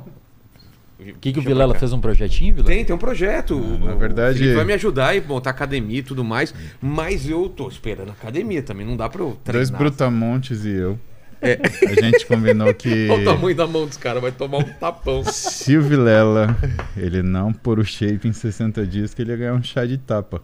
O 1.11 1.19
que, 1.19 1.33
que 1.33 1.39
o 1.39 1.41
Vilela 1.41 1.73
fez 1.75 1.91
um 1.93 1.99
projetinho, 1.99 2.55
Vilela? 2.55 2.73
Tem, 2.75 2.85
tem 2.85 2.95
um 2.95 2.99
projeto. 2.99 3.55
na 3.59 3.93
O- 3.93 3.97
verdade- 3.97 4.37
Felipe 4.39 4.55
vai 4.55 4.65
me 4.65 4.73
ajudar 4.73 5.15
e 5.15 5.21
montar 5.21 5.49
academia 5.49 5.99
e 5.99 6.03
tudo 6.03 6.23
mais. 6.23 6.53
Mas 6.81 7.29
eu 7.29 7.49
tô 7.49 7.67
esperando 7.67 8.09
a 8.09 8.13
academia 8.13 8.61
também. 8.63 8.85
Não 8.85 8.95
dá 8.97 9.07
pra 9.09 9.21
eu 9.21 9.27
Dois 9.27 9.69
treinar. 9.69 9.77
brutamontes 9.77 10.65
e 10.65 10.69
eu. 10.71 10.99
É. 11.43 11.59
A 11.87 12.01
gente 12.01 12.25
combinou 12.25 12.73
que 12.73 13.07
Olha 13.09 13.21
o 13.21 13.25
tamanho 13.25 13.55
da 13.55 13.67
mão 13.67 13.85
dos 13.85 13.97
caras. 13.97 14.21
Vai 14.21 14.31
tomar 14.31 14.57
um 14.59 14.63
tapão. 14.63 15.23
se 15.25 15.75
o 15.77 15.81
Vilela 15.81 16.55
ele 16.97 17.21
não 17.21 17.51
pôr 17.53 17.79
o 17.79 17.85
shape 17.85 18.27
em 18.27 18.33
60 18.33 18.85
dias, 18.87 19.13
que 19.13 19.21
ele 19.21 19.31
ia 19.31 19.37
ganhar 19.37 19.53
um 19.53 19.61
chá 19.63 19.85
de 19.85 19.97
tapa. 19.97 20.41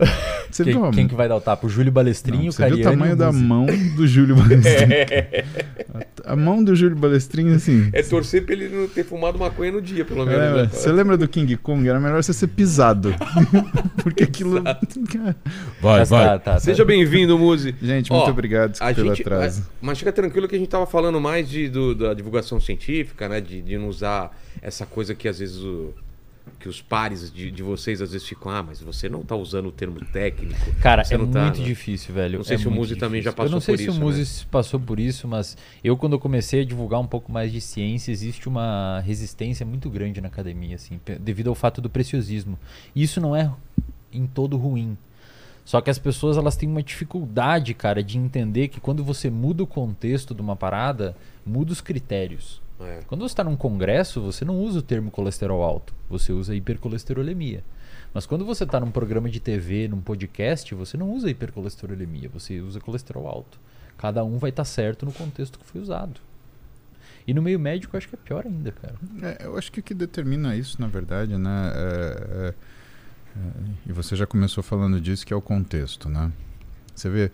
Você 0.51 0.63
Quem, 0.63 0.73
viu, 0.73 0.85
a- 0.85 0.91
quem 0.91 1.07
que 1.07 1.15
vai 1.15 1.27
dar 1.29 1.35
o 1.37 1.41
tapa? 1.41 1.65
O 1.65 1.69
Júlio 1.69 1.91
Balestrinho, 1.91 2.51
não, 2.57 2.67
o 2.67 2.75
viu 2.75 2.83
tamanho 2.83 3.15
da 3.15 3.31
mão 3.31 3.65
do 3.95 4.05
Júlio 4.07 4.35
Balestrinho? 4.35 4.89
A, 6.25 6.33
a 6.33 6.35
mão 6.35 6.63
do 6.63 6.75
Júlio 6.75 6.95
Balestrinho, 6.95 7.55
assim. 7.55 7.89
É 7.93 8.03
torcer 8.03 8.43
pra 8.45 8.53
ele 8.53 8.69
não 8.69 8.87
ter 8.87 9.03
fumado 9.03 9.39
maconha 9.39 9.71
no 9.71 9.81
dia, 9.81 10.05
pelo 10.05 10.21
É, 10.29 10.37
menos. 10.37 10.61
né? 10.63 10.69
você 10.71 10.91
lembra 10.91 11.17
do 11.17 11.27
King 11.27 11.55
Kong? 11.57 11.87
Era 11.87 11.99
melhor 11.99 12.21
você 12.21 12.33
ser 12.33 12.47
pisado. 12.47 13.13
Porque 14.03 14.23
aquilo. 14.23 14.61
Vai, 15.81 15.99
Mas 15.99 16.09
tá, 16.09 16.23
tá, 16.37 16.39
tá. 16.39 16.59
Seja 16.59 16.83
bem-vindo, 16.85 17.37
Muzi. 17.37 17.73
Gente, 17.81 18.11
Ó, 18.11 18.17
muito 18.17 18.29
obrigado 18.31 18.77
A 18.79 18.93
pelo 18.93 19.09
gente, 19.09 19.21
atraso. 19.21 19.61
mas- 19.61 19.79
mas 19.81 19.97
fica 19.99 20.11
tranquilo 20.11 20.47
que 20.47 20.55
a 20.55 20.59
gente 20.59 20.67
tava 20.69 20.85
falando 20.89 21.21
mais 21.21 21.49
de, 21.49 21.69
do- 21.69 21.95
da 21.95 22.13
divulgação 22.13 22.59
científica, 22.59 23.29
né? 23.29 23.39
De, 23.39 23.61
de 23.61 23.77
não 23.77 23.87
usar 23.87 24.37
essa 24.61 24.85
coisa 24.85 25.15
que 25.15 25.27
às 25.27 25.39
vezes 25.39 25.57
o, 25.57 25.93
que 26.59 26.67
os 26.67 26.81
pares 26.81 27.31
de, 27.31 27.49
de 27.51 27.63
vocês 27.63 28.01
às 28.01 28.11
vezes 28.11 28.27
ficam, 28.27 28.51
ah, 28.51 28.61
mas 28.63 28.81
você 28.81 29.07
não 29.07 29.21
tá 29.23 29.35
usando 29.35 29.67
o 29.67 29.71
termo 29.71 30.03
técnico. 30.05 30.59
Cara, 30.81 31.03
é 31.03 31.05
tá, 31.05 31.17
muito 31.17 31.37
né? 31.37 31.51
difícil, 31.51 32.13
velho. 32.13 32.39
Não 32.39 32.43
sei 32.43 32.55
É 32.55 32.59
se 32.59 32.67
o 32.67 32.71
Muzi 32.71 32.95
também 32.95 33.21
já 33.21 33.29
difícil. 33.29 33.35
passou 33.37 33.47
Eu 33.47 33.51
não 33.51 33.61
sei 33.61 33.75
por 33.75 33.77
se 33.79 33.83
isso, 33.87 33.97
o 33.97 33.99
né? 33.99 34.05
Muzi 34.05 34.45
passou 34.47 34.79
por 34.79 34.99
isso, 34.99 35.27
mas 35.27 35.55
eu 35.83 35.95
quando 35.95 36.13
eu 36.13 36.19
comecei 36.19 36.61
a 36.61 36.65
divulgar 36.65 36.99
um 36.99 37.07
pouco 37.07 37.31
mais 37.31 37.51
de 37.51 37.61
ciência, 37.61 38.11
existe 38.11 38.47
uma 38.49 38.99
resistência 39.05 39.65
muito 39.65 39.89
grande 39.89 40.19
na 40.19 40.27
academia, 40.27 40.75
assim, 40.75 40.99
devido 41.19 41.49
ao 41.49 41.55
fato 41.55 41.79
do 41.81 41.89
preciosismo. 41.89 42.57
Isso 42.95 43.21
não 43.21 43.35
é 43.35 43.51
em 44.11 44.25
todo 44.25 44.57
ruim. 44.57 44.97
Só 45.69 45.81
que 45.81 45.91
as 45.91 45.99
pessoas 45.99 46.35
elas 46.35 46.55
têm 46.55 46.67
uma 46.67 46.81
dificuldade, 46.81 47.75
cara, 47.75 48.01
de 48.01 48.17
entender 48.17 48.69
que 48.69 48.79
quando 48.79 49.03
você 49.03 49.29
muda 49.29 49.61
o 49.61 49.67
contexto 49.67 50.33
de 50.33 50.41
uma 50.41 50.55
parada, 50.55 51.15
muda 51.45 51.71
os 51.71 51.79
critérios. 51.79 52.59
É. 52.79 53.01
Quando 53.05 53.21
você 53.21 53.33
está 53.33 53.43
num 53.43 53.55
congresso, 53.55 54.19
você 54.19 54.43
não 54.43 54.59
usa 54.59 54.79
o 54.79 54.81
termo 54.81 55.11
colesterol 55.11 55.61
alto, 55.61 55.93
você 56.09 56.33
usa 56.33 56.55
hipercolesterolemia. 56.55 57.63
Mas 58.11 58.25
quando 58.25 58.45
você 58.45 58.63
está 58.63 58.79
num 58.79 58.89
programa 58.89 59.29
de 59.29 59.39
TV, 59.39 59.87
num 59.87 60.01
podcast, 60.01 60.73
você 60.73 60.97
não 60.97 61.11
usa 61.11 61.29
hipercolesterolemia, 61.29 62.29
você 62.29 62.59
usa 62.61 62.79
colesterol 62.79 63.27
alto. 63.27 63.59
Cada 63.95 64.23
um 64.23 64.39
vai 64.39 64.49
estar 64.49 64.65
certo 64.65 65.05
no 65.05 65.13
contexto 65.13 65.59
que 65.59 65.65
foi 65.67 65.79
usado. 65.79 66.19
E 67.27 67.33
no 67.33 67.43
meio 67.43 67.59
médico 67.59 67.95
eu 67.95 67.99
acho 67.99 68.09
que 68.09 68.15
é 68.15 68.17
pior 68.17 68.43
ainda, 68.43 68.71
cara. 68.71 68.95
É, 69.21 69.45
eu 69.45 69.55
acho 69.55 69.71
que 69.71 69.81
o 69.81 69.83
que 69.83 69.93
determina 69.93 70.55
isso, 70.55 70.81
na 70.81 70.87
verdade, 70.87 71.37
né? 71.37 71.71
é- 71.75 72.47
é- 72.47 72.53
e 73.85 73.91
você 73.93 74.15
já 74.15 74.25
começou 74.25 74.63
falando 74.63 74.99
disso, 74.99 75.25
que 75.25 75.33
é 75.33 75.35
o 75.35 75.41
contexto, 75.41 76.09
né? 76.09 76.31
Você 76.95 77.09
vê, 77.09 77.31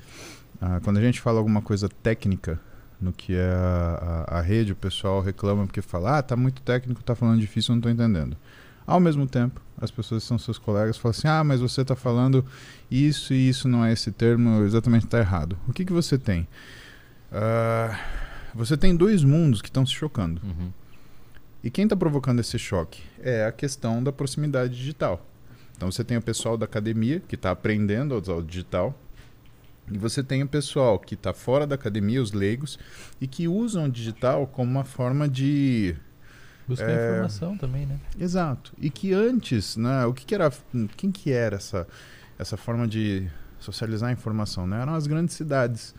ah, 0.61 0.79
quando 0.83 0.97
a 0.97 1.01
gente 1.01 1.19
fala 1.21 1.39
alguma 1.39 1.61
coisa 1.61 1.89
técnica 1.89 2.59
no 3.01 3.11
que 3.11 3.33
é 3.35 3.49
a, 3.49 4.25
a- 4.29 4.37
a 4.39 4.41
rede, 4.41 4.71
o 4.71 4.75
pessoal 4.75 5.21
reclama 5.21 5.65
porque 5.65 5.81
fala, 5.81 6.19
ah, 6.19 6.21
tá 6.23 6.35
muito 6.35 6.61
técnico, 6.61 7.03
tá 7.03 7.15
falando 7.15 7.39
difícil, 7.39 7.71
eu 7.71 7.75
não 7.75 7.81
tô 7.81 7.89
entendendo. 7.89 8.37
Ao 8.87 8.99
mesmo 8.99 9.25
tempo, 9.25 9.59
as 9.81 9.89
pessoas 9.89 10.21
que 10.23 10.27
são 10.27 10.37
seus 10.37 10.59
colegas 10.59 10.95
falam 10.97 11.11
assim, 11.17 11.27
ah, 11.27 11.43
mas 11.43 11.59
você 11.59 11.83
tá 11.83 11.95
falando 11.95 12.45
isso 12.91 13.33
e 13.33 13.49
isso 13.49 13.67
não 13.67 13.83
é 13.83 13.91
esse 13.91 14.11
termo, 14.11 14.63
exatamente 14.63 15.07
tá 15.07 15.17
errado. 15.19 15.57
O 15.67 15.73
que 15.73 15.83
que 15.83 15.91
você 15.93 16.17
tem? 16.19 16.47
Ah, 17.31 17.99
você 18.53 18.77
tem 18.77 18.95
dois 18.95 19.23
mundos 19.23 19.61
que 19.61 19.69
estão 19.69 19.85
se 19.85 19.93
chocando. 19.93 20.39
Uhum. 20.43 20.71
E 21.63 21.69
quem 21.71 21.85
está 21.85 21.95
provocando 21.95 22.39
esse 22.39 22.59
choque 22.59 23.01
é 23.19 23.45
a 23.45 23.51
questão 23.51 24.03
da 24.03 24.11
proximidade 24.11 24.75
digital. 24.75 25.25
Então 25.75 25.91
você 25.91 26.03
tem 26.03 26.17
o 26.17 26.21
pessoal 26.21 26.57
da 26.57 26.65
academia 26.65 27.19
que 27.19 27.35
está 27.35 27.51
aprendendo 27.51 28.13
a 28.15 28.17
usar 28.17 28.33
o 28.33 28.41
digital. 28.41 28.97
E 29.91 29.97
você 29.97 30.23
tem 30.23 30.41
o 30.41 30.47
pessoal 30.47 30.97
que 30.97 31.13
está 31.13 31.31
fora 31.33 31.67
da 31.67 31.75
academia, 31.75 32.21
os 32.21 32.31
leigos, 32.31 32.79
e 33.21 33.27
que 33.27 33.47
usam 33.47 33.85
o 33.85 33.89
digital 33.91 34.47
como 34.47 34.71
uma 34.71 34.83
forma 34.83 35.27
de. 35.27 35.95
Buscar 36.67 36.89
É. 36.89 37.11
informação 37.11 37.55
também, 37.57 37.85
né? 37.85 37.99
Exato. 38.19 38.73
E 38.79 38.89
que 38.89 39.13
antes, 39.13 39.77
né, 39.77 40.05
o 40.05 40.13
que, 40.13 40.25
que 40.25 40.33
era. 40.33 40.51
Quem 40.97 41.11
que 41.11 41.31
era 41.31 41.57
essa, 41.57 41.87
essa 42.39 42.57
forma 42.57 42.87
de 42.87 43.29
socializar 43.59 44.09
a 44.09 44.13
informação? 44.13 44.65
Né? 44.65 44.81
Eram 44.81 44.95
as 44.95 45.05
grandes 45.05 45.35
cidades. 45.35 45.93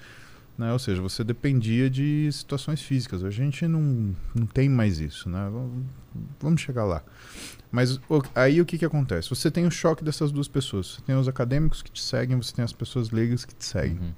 Né? 0.58 0.72
Ou 0.72 0.78
seja, 0.78 1.02
você 1.02 1.22
dependia 1.22 1.90
de 1.90 2.30
situações 2.32 2.80
físicas. 2.80 3.22
A 3.22 3.30
gente 3.30 3.66
não, 3.66 4.14
não 4.34 4.46
tem 4.46 4.68
mais 4.68 4.98
isso. 4.98 5.28
Né? 5.28 5.50
Vamos- 6.40 6.60
chegar 6.60 6.84
lá. 6.84 7.02
Mas 7.70 8.00
aí 8.34 8.60
o 8.60 8.64
que, 8.64 8.78
que 8.78 8.84
acontece? 8.84 9.28
Você 9.28 9.50
tem 9.50 9.66
o 9.66 9.70
choque 9.70 10.02
dessas 10.02 10.32
duas 10.32 10.48
pessoas. 10.48 10.86
Você 10.86 11.02
tem 11.02 11.14
os 11.14 11.28
acadêmicos 11.28 11.82
que 11.82 11.90
te 11.90 12.02
seguem, 12.02 12.36
você 12.36 12.54
tem 12.54 12.64
as 12.64 12.72
pessoas 12.72 13.10
leigas 13.10 13.44
que 13.44 13.54
te 13.54 13.66
seguem. 13.66 13.98
Uhum. 13.98 14.12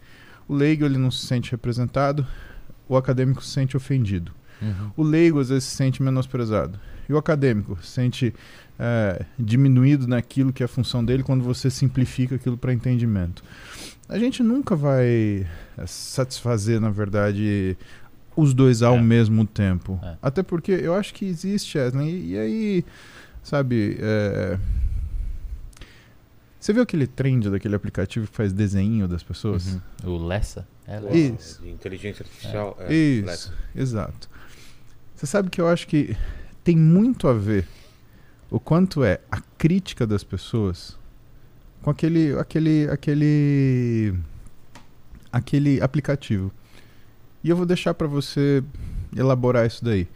O 0.49 0.55
leigo 0.55 0.85
ele 0.85 0.97
não 0.97 1.11
se 1.11 1.27
sente 1.27 1.51
representado, 1.51 2.25
o 2.89 2.97
acadêmico 2.97 3.43
se 3.45 3.51
sente 3.51 3.77
ofendido. 3.77 4.33
Uhum. 4.63 4.91
O 4.97 5.03
leigo 5.03 5.41
às 5.41 5.49
vezes 5.49 5.65
se 5.65 5.77
sente 5.77 6.03
menosprezado. 6.03 6.79
E 7.09 7.13
o 7.13 7.19
acadêmico 7.19 7.79
se 7.83 7.91
sente 7.91 8.35
é, 8.79 9.25
diminuído 9.39 10.07
naquilo 10.07 10.53
que 10.53 10.63
é 10.63 10.67
a 10.67 10.69
função 10.69 11.05
dele 11.05 11.23
quando 11.23 11.43
você 11.43 11.71
simplifica 11.71 12.37
aquilo 12.37 12.57
para 12.57 12.73
entendimento. 12.73 13.43
A 14.09 14.19
gente 14.19 14.43
nunca 14.43 14.75
vai 14.75 15.47
é, 15.77 15.87
satisfazer, 15.87 16.81
na 16.81 16.91
verdade, 16.91 17.77
os 18.35 18.55
dois 18.55 18.83
ao 18.83 18.97
É. 18.97 19.03
mesmo 19.03 19.47
tempo. 19.47 19.99
É. 20.03 20.17
Até 20.23 20.43
porque 20.43 20.73
eu 20.73 20.95
acho 20.95 21.13
que 21.13 21.27
existe, 21.27 21.77
Wesley, 21.79 22.09
e, 22.09 22.31
e 22.33 22.39
aí, 22.39 22.85
sabe. 23.43 23.99
é, 24.01 24.59
Você 26.59 26.73
viu 26.73 26.83
aquele 26.83 27.07
trend 27.07 27.51
daquele 27.51 27.75
aplicativo 27.77 28.27
que 28.27 28.35
faz 28.35 28.53
desenho 28.53 29.07
das 29.07 29.23
pessoas? 29.23 29.79
Uhum. 30.05 30.15
O 30.15 30.27
Lessa? 30.27 30.67
É, 30.87 30.99
Lessa. 30.99 31.17
Isso. 31.17 31.63
De 31.63 31.69
inteligência 31.71 32.23
artificial. 32.25 32.77
é, 32.81 32.93
Isso, 32.93 33.27
Lex. 33.27 33.53
exato. 33.77 34.29
Você 35.15 35.27
sabe 35.27 35.51
que 35.51 35.61
eu 35.61 35.69
acho 35.69 35.87
que 35.87 36.17
tem 36.65 36.77
muito 36.77 37.29
a 37.29 37.35
ver 37.35 37.67
o 38.51 38.59
quanto 38.59 39.05
é 39.05 39.21
a 39.31 39.41
crítica 39.59 40.07
das 40.07 40.25
pessoas 40.25 40.97
com 41.89 41.91
aquele 41.91 42.39
aquele 42.39 42.89
aquele 42.91 44.15
aquele 45.33 45.81
aplicativo. 45.81 46.53
E 47.43 47.49
eu 47.49 47.57
vou 47.57 47.65
deixar 47.65 47.95
para 47.95 48.07
você 48.07 48.63
elaborar 49.17 49.67
isso 49.67 49.83
daí. 49.83 50.07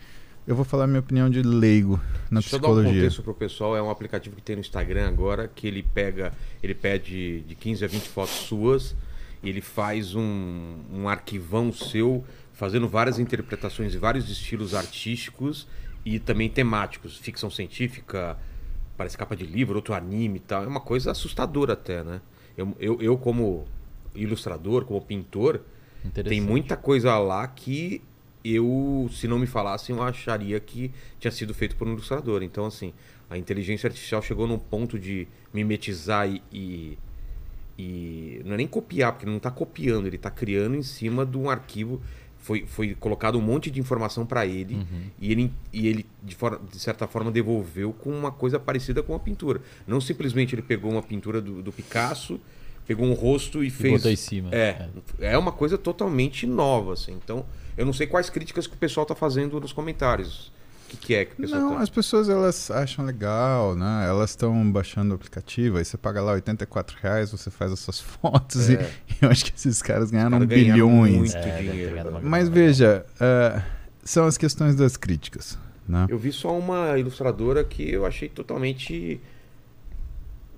Eu 0.47 0.55
vou 0.55 0.65
falar 0.67 0.87
minha 0.87 1.01
opinião 1.01 1.31
de 1.31 1.41
leigo 1.41 1.99
na 2.31 2.41
Deixa 2.41 2.57
eu 2.57 2.61
dar 2.61 2.69
um 2.69 2.71
psicologia. 2.73 3.01
contexto 3.01 3.23
pro 3.23 3.33
pessoal. 3.33 3.77
É 3.77 3.83
um 3.83 3.89
aplicativo 3.89 4.37
que 4.37 4.43
tem 4.43 4.57
no 4.57 4.61
Instagram 4.61 5.09
agora 5.09 5.49
que 5.49 5.67
ele 5.67 5.83
pega, 5.83 6.33
ele 6.63 6.75
pede 6.75 7.41
de 7.43 7.55
15 7.55 7.85
a 7.85 7.89
20 7.89 8.09
fotos 8.09 8.35
suas 8.35 8.95
e 9.43 9.49
ele 9.49 9.63
faz 9.63 10.15
um, 10.15 10.77
um 10.93 11.09
arquivão 11.09 11.73
seu 11.73 12.23
fazendo 12.53 12.87
várias 12.87 13.19
interpretações 13.19 13.95
e 13.95 13.99
vários 13.99 14.29
estilos 14.29 14.75
artísticos 14.75 15.67
e 16.05 16.19
também 16.19 16.51
temáticos. 16.51 17.17
Ficção 17.17 17.49
científica, 17.49 18.37
parece 19.03 19.19
capa 19.19 19.35
de 19.35 19.45
livro, 19.45 19.75
outro 19.77 19.95
anime 19.95 20.37
e 20.37 20.41
tal. 20.41 20.63
É 20.63 20.67
uma 20.67 20.81
coisa 20.81 21.11
assustadora 21.11 21.73
até, 21.73 22.05
né? 22.05 22.21
Eu, 22.57 22.77
eu, 22.79 23.03
eu 23.03 23.19
como 23.19 23.65
ilustrador, 24.15 24.85
como 24.85 25.01
pintor, 25.01 25.61
tem 26.31 26.41
muita 26.41 26.77
coisa 26.77 27.19
lá 27.19 27.47
que 27.49 28.01
eu, 28.45 29.09
se 29.13 29.27
não 29.27 29.39
me 29.39 29.47
falassem, 29.47 29.95
eu 29.97 30.03
acharia 30.03 30.59
que 30.61 30.91
tinha 31.19 31.31
sido 31.33 31.53
feito 31.53 31.75
por 31.77 31.87
um 31.89 31.93
ilustrador. 31.93 32.43
Então, 32.43 32.65
assim, 32.67 32.93
a 33.29 33.37
inteligência 33.37 33.89
artificial 33.89 34.23
chegou 34.23 34.47
num 34.47 34.59
ponto 34.59 34.99
de 34.99 35.27
mimetizar 35.53 36.29
e. 36.29 36.43
e, 36.53 36.99
e- 37.79 38.43
não 38.45 38.55
é 38.55 38.57
nem 38.59 38.67
copiar, 38.69 39.13
porque 39.13 39.27
não 39.27 39.39
está 39.39 39.51
copiando, 39.51 40.07
ele 40.07 40.17
está 40.17 40.31
criando 40.31 40.77
em 40.77 40.83
cima 40.83 41.27
de 41.27 41.37
um 41.37 41.51
arquivo. 41.51 42.01
Foi, 42.43 42.67
foi 42.67 42.95
colocado 42.99 43.39
um 43.39 43.41
monte 43.41 43.71
de 43.71 43.79
informação 43.81 44.27
para 44.27 44.45
ele 44.45 44.75
Uhum. 44.75 45.03
e 45.21 45.31
ele, 45.33 45.53
e 45.73 45.87
ele 45.87 46.05
de, 46.23 46.35
for- 46.35 46.61
de 46.71 46.79
certa 46.79 47.07
forma, 47.07 47.31
devolveu 47.31 47.93
com 47.93 48.11
uma 48.11 48.31
coisa 48.33 48.59
parecida 48.59 49.01
com 49.03 49.15
a 49.15 49.19
pintura. 49.19 49.63
Não 49.87 50.01
simplesmente 50.01 50.55
ele 50.55 50.61
pegou 50.63 50.91
uma 50.91 51.03
pintura 51.03 51.41
do, 51.41 51.63
do 51.63 51.71
Picasso, 51.73 52.41
pegou 52.85 53.07
um 53.07 53.13
rosto 53.15 53.63
e 53.63 53.69
E 53.69 53.71
fez. 53.71 53.93
botou 53.95 54.11
em 54.11 54.17
cima. 54.17 54.49
É, 54.53 54.89
é 55.21 55.39
uma 55.39 55.53
coisa 55.53 55.79
totalmente 55.79 56.45
nova, 56.45 56.95
assim. 56.95 57.13
Então, 57.13 57.47
eu 57.77 57.87
não 57.87 57.93
sei 57.93 58.09
quais 58.09 58.29
críticas 58.29 58.67
que 58.67 58.75
o 58.75 58.79
pessoal 58.79 59.07
tá 59.07 59.15
fazendo 59.15 59.61
nos 59.61 59.73
comentários. 59.73 60.51
O 60.93 60.97
que, 60.99 61.07
que 61.07 61.15
é 61.15 61.25
que 61.25 61.33
o 61.33 61.37
pessoal 61.37 61.61
Não, 61.61 61.75
tá... 61.77 61.83
as 61.83 61.89
pessoas 61.91 62.29
elas 62.29 62.71
acham 62.71 63.05
legal, 63.05 63.75
né? 63.75 64.07
Elas 64.09 64.31
estão 64.31 64.71
baixando 64.71 65.13
o 65.13 65.15
aplicativo, 65.15 65.79
aí 65.79 65.85
você 65.85 65.97
paga 65.97 66.21
lá 66.21 66.33
84 66.33 66.97
reais, 67.01 67.31
você 67.33 67.51
faz 67.51 67.73
as 67.73 67.81
suas 67.81 67.99
fotos 68.01 68.69
É. 68.71 68.91
e 69.09 69.17
eu 69.25 69.31
acho 69.31 69.45
que 69.45 69.53
esses 69.57 69.81
caras 69.83 70.11
ganharam 70.11 70.33
Cara, 70.33 70.47
bilhões. 70.47 71.17
muito 71.17 71.37
É, 71.37 71.59
dinheiro. 71.63 72.21
Mas 72.23 72.49
veja, 72.49 73.05
eh, 73.21 73.63
são 74.05 74.27
as 74.27 74.37
questões 74.37 74.75
das 74.75 74.97
críticas, 74.97 75.59
né? 75.89 76.07
Eu 76.09 76.19
vi 76.19 76.31
só 76.33 76.57
uma 76.59 76.99
ilustradora 76.99 77.65
que 77.65 77.91
eu 77.91 78.05
achei 78.05 78.29
totalmente. 78.29 79.21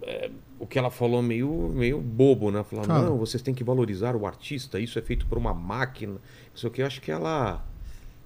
é, 0.03 0.31
o 0.59 0.67
que 0.67 0.79
ela 0.79 0.91
falou 0.91 1.21
meio, 1.23 1.71
meio 1.75 2.01
bobo, 2.01 2.51
né? 2.51 2.63
Fala. 2.65 2.87
não, 2.87 3.19
vocês 3.19 3.43
têm 3.43 3.53
que 3.55 3.65
valorizar 3.65 4.15
o 4.17 4.27
artista, 4.27 4.79
isso 4.79 4.99
é 4.99 5.03
feito 5.03 5.27
por 5.27 5.37
uma 5.39 5.53
máquina. 5.53 6.17
Isso 6.55 6.67
aqui, 6.67 6.81
eu 6.83 6.87
acho 6.87 7.01
que 7.01 7.11
ela 7.11 7.63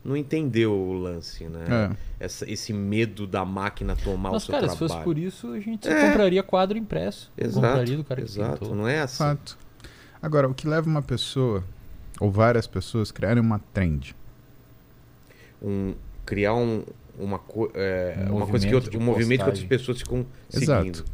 não 0.08 0.16
entendeu 0.16 0.72
o 0.72 0.92
lance, 0.94 1.44
né? 1.44 1.64
É. 2.20 2.24
Essa- 2.24 2.50
esse 2.50 2.72
medo 2.72 3.26
da 3.26 3.44
máquina 3.44 3.94
tomar 3.94 4.32
Mas, 4.32 4.42
o 4.42 4.46
seu 4.46 4.54
cara, 4.54 4.68
se 4.68 4.76
trabalho. 4.76 4.94
fosse 4.94 5.04
por 5.04 5.18
isso, 5.18 5.52
a 5.52 5.60
gente 5.60 5.86
É. 5.88 6.08
compraria 6.10 6.42
quadro 6.42 6.76
impresso. 6.78 7.30
Exato, 7.36 7.66
compraria 7.66 7.96
do 7.96 8.04
cara 8.04 8.20
que 8.22 8.26
exato. 8.28 8.58
pintou. 8.60 8.74
Não 8.74 8.88
é 8.88 9.00
assim. 9.00 9.18
Fato. 9.18 9.58
Agora, 10.20 10.48
o 10.48 10.54
que 10.54 10.66
leva 10.66 10.88
uma 10.88 11.02
pessoa, 11.02 11.62
ou 12.20 12.30
várias 12.30 12.66
pessoas, 12.66 13.10
a 13.10 13.14
criarem 13.14 13.42
uma 13.42 13.58
trend? 13.72 14.16
um, 15.62 15.94
criar 16.24 16.54
um, 16.54 16.84
uma, 17.18 17.38
co- 17.38 17.70
é, 17.74 18.26
Um 18.30 18.36
uma 18.36 18.46
coisa 18.46 18.66
que 18.66 18.74
outra, 18.74 18.96
um 18.96 19.00
movimento 19.00 19.40
que 19.40 19.46
outras 19.46 19.64
pessoas 19.64 19.98
ficam 19.98 20.24
Exato. 20.52 20.78
seguindo. 20.80 21.04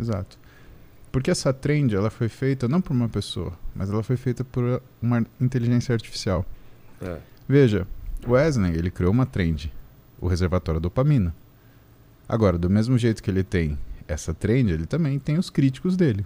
Exato. 0.00 0.38
Porque 1.12 1.30
essa 1.30 1.52
trend, 1.52 1.94
ela 1.94 2.10
foi 2.10 2.28
feita 2.28 2.66
não 2.68 2.80
por 2.80 2.92
uma 2.92 3.08
pessoa, 3.08 3.52
mas 3.74 3.90
ela 3.90 4.02
foi 4.02 4.16
feita 4.16 4.44
por 4.44 4.82
uma 5.00 5.24
inteligência 5.40 5.92
artificial. 5.92 6.44
É. 7.02 7.18
Veja, 7.48 7.86
Wesley, 8.28 8.76
ele 8.76 8.90
criou 8.90 9.12
uma 9.12 9.26
trend, 9.26 9.72
o 10.20 10.26
reservatório 10.26 10.80
dopamina. 10.80 11.34
Agora, 12.28 12.58
do 12.58 12.68
mesmo 12.68 12.98
jeito 12.98 13.22
que 13.22 13.30
ele 13.30 13.44
tem 13.44 13.78
essa 14.08 14.34
trend, 14.34 14.72
ele 14.72 14.86
também 14.86 15.18
tem 15.18 15.38
os 15.38 15.50
críticos 15.50 15.96
dele. 15.96 16.24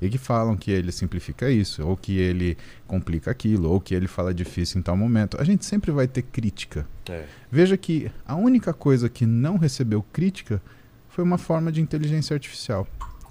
E 0.00 0.08
que 0.08 0.18
falam 0.18 0.56
que 0.56 0.70
ele 0.70 0.90
simplifica 0.90 1.48
isso, 1.50 1.86
ou 1.86 1.96
que 1.96 2.18
ele 2.18 2.56
complica 2.88 3.30
aquilo, 3.30 3.70
ou 3.70 3.80
que 3.80 3.94
ele 3.94 4.08
fala 4.08 4.34
difícil 4.34 4.80
em 4.80 4.82
tal 4.82 4.96
momento. 4.96 5.40
A 5.40 5.44
gente 5.44 5.64
sempre 5.64 5.92
vai 5.92 6.08
ter 6.08 6.22
crítica. 6.22 6.86
É. 7.08 7.24
Veja 7.50 7.76
que 7.76 8.10
a 8.26 8.34
única 8.34 8.72
coisa 8.72 9.08
que 9.08 9.24
não 9.24 9.56
recebeu 9.56 10.02
crítica 10.12 10.60
foi 11.08 11.22
uma 11.22 11.38
forma 11.38 11.70
de 11.70 11.80
inteligência 11.80 12.34
artificial. 12.34 12.86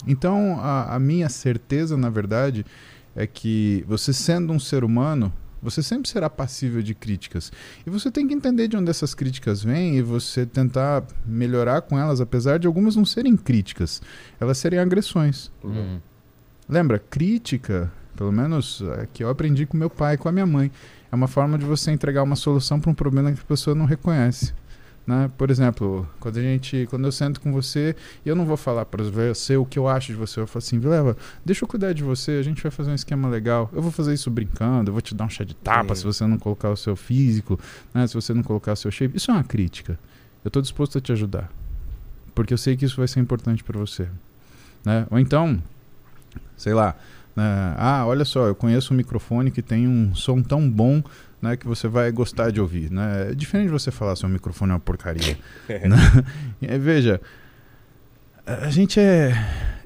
Então, 0.08 0.60
a, 0.62 0.96
a 0.96 1.00
minha 1.00 1.28
certeza, 1.28 1.98
na 1.98 2.10
verdade, 2.10 2.66
é 3.16 3.28
que 3.28 3.84
você 3.88 4.14
sendo 4.14 4.54
um 4.54 4.60
ser 4.60 4.84
humano, 4.84 5.34
você 5.62 5.84
sempre 5.84 6.10
será 6.10 6.30
passível 6.30 6.82
de 6.82 6.96
críticas. 6.96 7.52
E 7.86 7.90
você 7.90 8.10
tem 8.10 8.28
que 8.28 8.34
entender 8.34 8.68
de 8.68 8.78
onde 8.78 8.90
essas 8.90 9.14
críticas 9.14 9.64
vêm 9.64 9.98
e 9.98 10.02
você 10.02 10.46
tentar 10.46 11.04
melhorar 11.26 11.82
com 11.82 11.98
elas, 11.98 12.20
apesar 12.20 12.58
de 12.58 12.68
algumas 12.68 12.96
não 12.96 13.06
serem 13.06 13.38
críticas, 13.38 14.02
elas 14.40 14.58
serem 14.58 14.80
agressões. 14.80 15.52
Uhum. 15.64 16.00
Lembra, 16.68 17.00
crítica, 17.00 17.92
pelo 18.16 18.32
menos 18.32 18.82
é, 18.98 19.08
que 19.14 19.24
eu 19.24 19.30
aprendi 19.30 19.66
com 19.66 19.78
meu 19.78 19.90
pai 19.90 20.16
e 20.16 20.18
com 20.18 20.30
a 20.30 20.32
minha 20.32 20.46
mãe, 20.46 20.72
é 21.12 21.16
uma 21.16 21.28
forma 21.28 21.58
de 21.58 21.66
você 21.66 21.92
entregar 21.92 22.24
uma 22.24 22.36
solução 22.36 22.80
para 22.80 22.90
um 22.90 22.94
problema 22.94 23.32
que 23.32 23.40
a 23.40 23.46
pessoa 23.46 23.76
não 23.76 23.86
reconhece. 23.86 24.54
Né? 25.06 25.32
Por 25.38 25.50
exemplo, 25.50 26.08
quando 26.20 26.38
a 26.38 26.42
gente, 26.42 26.88
quando 26.90 27.06
eu 27.06 27.12
sento 27.12 27.42
com 27.42 27.52
você, 27.52 27.96
e 28.26 28.30
eu 28.30 28.36
não 28.36 28.46
vou 28.46 28.58
falar 28.58 28.86
para 28.86 29.04
você 29.04 29.58
o 29.58 29.66
que 29.66 29.80
eu 29.80 29.88
acho 29.88 30.08
de 30.08 30.16
você, 30.16 30.40
eu 30.40 30.48
falo 30.48 30.64
assim, 30.64 30.80
Vileva, 30.80 31.18
deixa 31.44 31.64
eu 31.64 31.68
cuidar 31.68 31.94
de 31.94 32.04
você, 32.04 32.32
a 32.34 32.44
gente 32.44 32.62
vai 32.62 32.72
fazer 32.72 32.92
um 32.92 32.96
esquema 32.96 33.28
legal. 33.28 33.70
Eu 33.74 33.82
vou 33.82 33.92
fazer 33.92 34.14
isso 34.14 34.30
brincando, 34.30 34.90
eu 34.90 34.94
vou 34.94 35.02
te 35.02 35.16
dar 35.16 35.26
um 35.26 35.30
chá 35.30 35.44
de 35.44 35.56
tapa 35.56 35.96
se 35.96 36.04
você 36.04 36.26
não 36.26 36.38
colocar 36.38 36.70
o 36.70 36.78
seu 36.78 36.96
físico, 36.96 37.60
né? 37.94 38.06
se 38.06 38.14
você 38.14 38.34
não 38.34 38.44
colocar 38.44 38.74
o 38.74 38.76
seu 38.76 38.92
shape. 38.92 39.18
Isso 39.18 39.32
é 39.32 39.34
uma 39.34 39.44
crítica. 39.44 39.98
Eu 40.44 40.50
estou 40.50 40.62
disposto 40.62 40.98
a 40.98 41.02
te 41.02 41.12
ajudar, 41.12 41.52
porque 42.34 42.54
eu 42.54 42.58
sei 42.58 42.76
que 42.76 42.86
isso 42.86 42.98
vai 42.98 43.08
ser 43.08 43.20
importante 43.20 43.64
para 43.64 43.78
você, 43.78 44.08
né? 44.84 45.06
Ou 45.12 45.20
então, 45.20 45.62
sei 46.58 46.74
lá, 46.74 46.96
né? 47.36 47.76
ah, 47.78 48.06
olha 48.08 48.26
só, 48.26 48.48
eu 48.48 48.56
conheço 48.56 48.92
um 48.92 48.98
microfone 48.98 49.52
que 49.52 49.62
tem 49.62 49.88
um 49.88 50.16
som 50.16 50.42
tão 50.42 50.68
bom 50.68 51.04
né, 51.42 51.58
que 51.58 51.68
você 51.68 51.88
vai 51.88 52.12
gostar 52.12 52.52
de 52.52 52.62
ouvir. 52.62 52.92
Né? 52.92 53.32
É 53.32 53.36
diferente 53.36 53.68
de 53.68 53.74
você 53.74 53.90
falar 53.90 54.16
se 54.16 54.26
o 54.26 54.30
microfone 54.30 54.72
é 54.72 54.74
uma 54.76 54.80
porcaria. 54.80 55.38
né? 55.68 55.98
E, 56.62 56.78
veja, 56.78 57.20
a 58.46 58.70
gente 58.70 59.00
é 59.00 59.34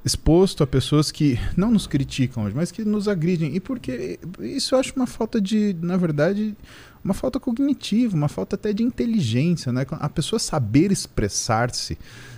exposto 0.04 0.64
a 0.64 0.68
pessoas 0.68 1.12
que 1.12 1.40
não 1.56 1.72
nos 1.72 1.88
criticam, 1.88 2.50
mas 2.54 2.72
que 2.72 2.84
nos 2.84 3.08
agridem. 3.08 3.56
E 3.56 3.60
porque 3.60 4.20
isso 4.40 4.76
eu 4.76 4.80
acho 4.80 4.94
uma 4.96 5.08
falta 5.08 5.40
de, 5.40 5.76
na 5.82 5.98
verdade, 5.98 6.56
uma 7.04 7.14
falta 7.14 7.40
cognitiva, 7.40 8.16
uma 8.16 8.28
falta 8.28 8.56
até 8.56 8.74
de 8.74 8.84
inteligência. 8.84 9.72
Né? 9.72 9.86
A 9.92 10.10
pessoa 10.10 10.40
saber 10.40 10.92
expressar-se. 10.92 11.98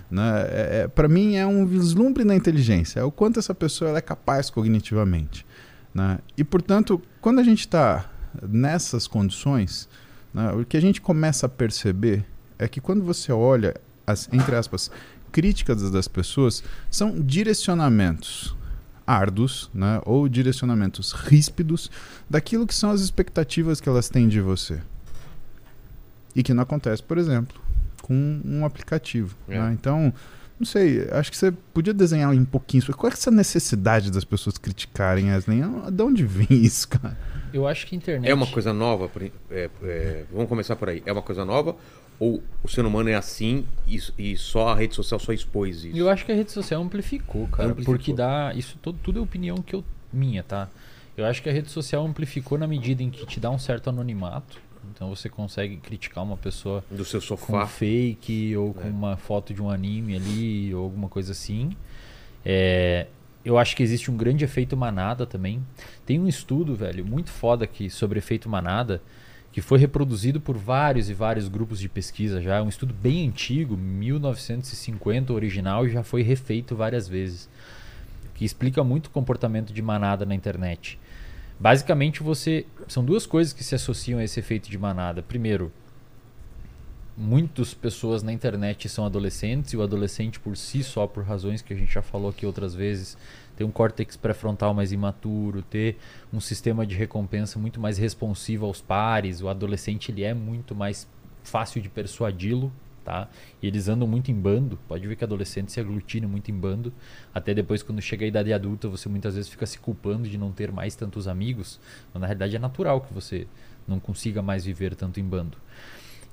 Né? 0.09 0.47
É, 0.49 0.81
é, 0.83 0.87
Para 0.87 1.07
mim 1.07 1.35
é 1.35 1.45
um 1.45 1.65
vislumbre 1.65 2.23
na 2.23 2.35
inteligência, 2.35 2.99
é 2.99 3.03
o 3.03 3.11
quanto 3.11 3.39
essa 3.39 3.53
pessoa 3.53 3.97
é 3.97 4.01
capaz 4.01 4.49
cognitivamente. 4.49 5.45
Né? 5.93 6.19
E 6.37 6.43
portanto, 6.43 7.01
quando 7.19 7.39
a 7.39 7.43
gente 7.43 7.61
está 7.61 8.09
nessas 8.41 9.07
condições, 9.07 9.87
né, 10.33 10.51
o 10.51 10.65
que 10.65 10.77
a 10.77 10.81
gente 10.81 11.01
começa 11.01 11.45
a 11.45 11.49
perceber 11.49 12.25
é 12.59 12.67
que 12.67 12.81
quando 12.81 13.03
você 13.03 13.31
olha 13.31 13.75
as, 14.05 14.29
entre 14.31 14.55
aspas, 14.55 14.89
críticas 15.31 15.91
das 15.91 16.07
pessoas, 16.07 16.63
são 16.89 17.19
direcionamentos 17.19 18.55
árduos, 19.05 19.69
né, 19.73 20.01
ou 20.05 20.27
direcionamentos 20.27 21.11
ríspidos 21.11 21.89
daquilo 22.29 22.67
que 22.67 22.75
são 22.75 22.91
as 22.91 23.01
expectativas 23.01 23.79
que 23.79 23.87
elas 23.87 24.09
têm 24.09 24.27
de 24.27 24.41
você. 24.41 24.81
E 26.35 26.43
que 26.43 26.53
não 26.53 26.63
acontece, 26.63 27.01
por 27.01 27.17
exemplo, 27.17 27.59
com 28.01 28.41
um 28.43 28.65
aplicativo. 28.65 29.35
É. 29.47 29.59
né? 29.59 29.73
Então, 29.73 30.13
não 30.59 30.65
sei, 30.65 31.07
acho 31.11 31.31
que 31.31 31.37
você 31.37 31.51
podia 31.73 31.93
desenhar 31.93 32.31
um 32.31 32.45
pouquinho. 32.45 32.83
Qual 32.95 33.09
é 33.09 33.13
essa 33.13 33.31
necessidade 33.31 34.11
das 34.11 34.23
pessoas 34.23 34.57
criticarem, 34.57 35.31
Wesley? 35.31 35.61
De 35.91 36.03
onde 36.03 36.25
vem 36.25 36.47
isso, 36.49 36.87
cara? 36.89 37.17
Eu 37.53 37.67
acho 37.67 37.85
que 37.87 37.95
a 37.95 37.97
internet. 37.97 38.29
É 38.29 38.33
uma 38.33 38.47
coisa 38.47 38.73
nova? 38.73 39.09
é, 39.51 39.69
é, 39.83 40.25
vamos 40.31 40.47
começar 40.49 40.75
por 40.75 40.89
aí. 40.89 41.01
É 41.05 41.11
uma 41.11 41.21
coisa 41.21 41.43
nova? 41.45 41.75
Ou 42.19 42.41
o 42.63 42.67
ser 42.67 42.83
humano 42.83 43.09
é 43.09 43.13
assim 43.15 43.63
e, 43.87 43.99
e 44.17 44.35
só 44.37 44.69
a 44.69 44.75
rede 44.75 44.95
social 44.95 45.19
só 45.19 45.31
expôs 45.31 45.83
isso? 45.83 45.95
Eu 45.95 46.09
acho 46.09 46.25
que 46.25 46.31
a 46.31 46.35
rede 46.35 46.51
social 46.51 46.81
amplificou, 46.81 47.47
cara. 47.47 47.69
Amplificou. 47.69 47.95
Porque 47.95 48.13
dá. 48.13 48.53
Isso 48.55 48.77
todo, 48.81 48.97
tudo 49.03 49.19
é 49.19 49.21
opinião 49.21 49.57
que 49.57 49.75
eu. 49.75 49.83
minha, 50.11 50.41
tá? 50.43 50.67
Eu 51.15 51.25
acho 51.25 51.41
que 51.41 51.49
a 51.49 51.51
rede 51.53 51.69
social 51.69 52.05
amplificou 52.05 52.57
na 52.57 52.67
medida 52.67 53.01
em 53.03 53.09
que 53.09 53.25
te 53.25 53.39
dá 53.39 53.49
um 53.49 53.59
certo 53.59 53.89
anonimato. 53.89 54.59
Então 54.93 55.09
você 55.09 55.27
consegue 55.29 55.77
criticar 55.77 56.23
uma 56.23 56.37
pessoa 56.37 56.83
Do 56.89 57.03
seu 57.03 57.19
com 57.19 57.27
sofá. 57.27 57.67
fake 57.67 58.55
ou 58.55 58.73
com 58.73 58.87
É. 58.87 58.91
uma 58.91 59.17
foto 59.17 59.53
de 59.53 59.61
um 59.61 59.69
anime 59.69 60.15
ali 60.15 60.73
ou 60.73 60.83
alguma 60.85 61.09
coisa 61.09 61.33
assim. 61.33 61.71
É, 62.45 63.07
eu 63.47 63.57
acho 63.57 63.77
que 63.77 63.81
existe 63.81 64.11
um 64.11 64.17
grande 64.17 64.43
efeito 64.43 64.75
manada 64.75 65.25
também. 65.25 65.65
Tem 66.05 66.19
um 66.19 66.27
estudo, 66.27 66.75
velho, 66.75 67.05
muito 67.05 67.29
foda 67.29 67.63
aqui 67.63 67.89
sobre 67.89 68.19
efeito 68.19 68.49
manada 68.49 69.01
que 69.53 69.61
foi 69.61 69.79
reproduzido 69.79 70.41
por 70.41 70.57
vários 70.57 71.09
e 71.09 71.13
vários 71.13 71.47
grupos 71.47 71.79
de 71.79 71.87
pesquisa 71.87 72.41
já. 72.41 72.57
É 72.57 72.61
um 72.61 72.67
estudo 72.67 72.93
bem 72.93 73.25
antigo, 73.25 73.77
1950 73.77 75.31
original 75.31 75.87
e 75.87 75.89
já 75.89 76.03
foi 76.03 76.23
refeito 76.23 76.75
várias 76.75 77.07
vezes. 77.07 77.49
Que 78.35 78.43
explica 78.43 78.83
muito 78.83 79.07
o 79.07 79.11
comportamento 79.11 79.71
de 79.71 79.81
manada 79.81 80.25
na 80.25 80.35
internet. 80.35 80.99
Basicamente, 81.57 82.21
você. 82.21 82.65
São 82.89 83.03
duas 83.03 83.25
coisas 83.25 83.53
que 83.53 83.63
se 83.63 83.73
associam 83.73 84.19
a 84.19 84.23
esse 84.25 84.41
efeito 84.41 84.69
de 84.69 84.77
manada. 84.77 85.23
Primeiro, 85.23 85.71
muitas 87.17 87.73
pessoas 87.73 88.21
na 88.21 88.31
internet 88.31 88.87
são 88.87 89.03
adolescentes 89.03 89.73
e 89.73 89.77
o 89.77 89.81
adolescente 89.81 90.39
por 90.39 90.55
si 90.55 90.83
só, 90.83 91.07
por 91.07 91.23
razões 91.23 91.63
que 91.63 91.73
a 91.73 91.75
gente 91.75 91.91
já 91.91 92.01
falou 92.01 92.29
aqui 92.29 92.45
outras 92.45 92.75
vezes, 92.75 93.17
ter 93.55 93.63
um 93.63 93.71
córtex 93.71 94.15
pré-frontal 94.15 94.71
mais 94.73 94.91
imaturo, 94.91 95.63
ter 95.63 95.97
um 96.31 96.39
sistema 96.39 96.85
de 96.85 96.95
recompensa 96.95 97.57
muito 97.57 97.79
mais 97.79 97.97
responsivo 97.97 98.67
aos 98.67 98.81
pares. 98.81 99.41
O 99.41 99.49
adolescente 99.49 100.11
ele 100.11 100.23
é 100.23 100.33
muito 100.33 100.75
mais 100.75 101.07
fácil 101.43 101.81
de 101.81 101.89
persuadi-lo, 101.89 102.71
tá? 103.03 103.27
E 103.63 103.65
eles 103.65 103.87
andam 103.87 104.07
muito 104.07 104.29
em 104.29 104.35
bando. 104.35 104.77
Pode 104.87 105.07
ver 105.07 105.15
que 105.15 105.23
adolescente 105.23 105.71
se 105.71 105.79
aglutina 105.79 106.27
muito 106.27 106.51
em 106.51 106.53
bando. 106.53 106.93
Até 107.33 107.51
depois, 107.51 107.81
quando 107.81 107.99
chega 107.99 108.25
a 108.25 108.27
idade 108.27 108.53
adulta, 108.53 108.87
você 108.87 109.09
muitas 109.09 109.33
vezes 109.33 109.49
fica 109.49 109.65
se 109.65 109.79
culpando 109.79 110.29
de 110.29 110.37
não 110.37 110.51
ter 110.51 110.71
mais 110.71 110.95
tantos 110.95 111.27
amigos. 111.27 111.79
Mas 112.13 112.21
na 112.21 112.27
realidade 112.27 112.55
é 112.55 112.59
natural 112.59 113.01
que 113.01 113.11
você 113.11 113.47
não 113.87 113.99
consiga 113.99 114.43
mais 114.43 114.65
viver 114.65 114.93
tanto 114.93 115.19
em 115.19 115.23
bando. 115.23 115.57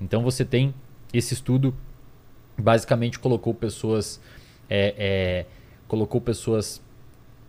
Então 0.00 0.22
você 0.22 0.44
tem 0.44 0.74
esse 1.12 1.35
estudo, 1.35 1.74
basicamente 2.59 3.18
colocou 3.18 3.54
pessoas, 3.54 4.20
é, 4.68 4.94
é, 4.96 5.46
colocou 5.87 6.20
pessoas 6.20 6.83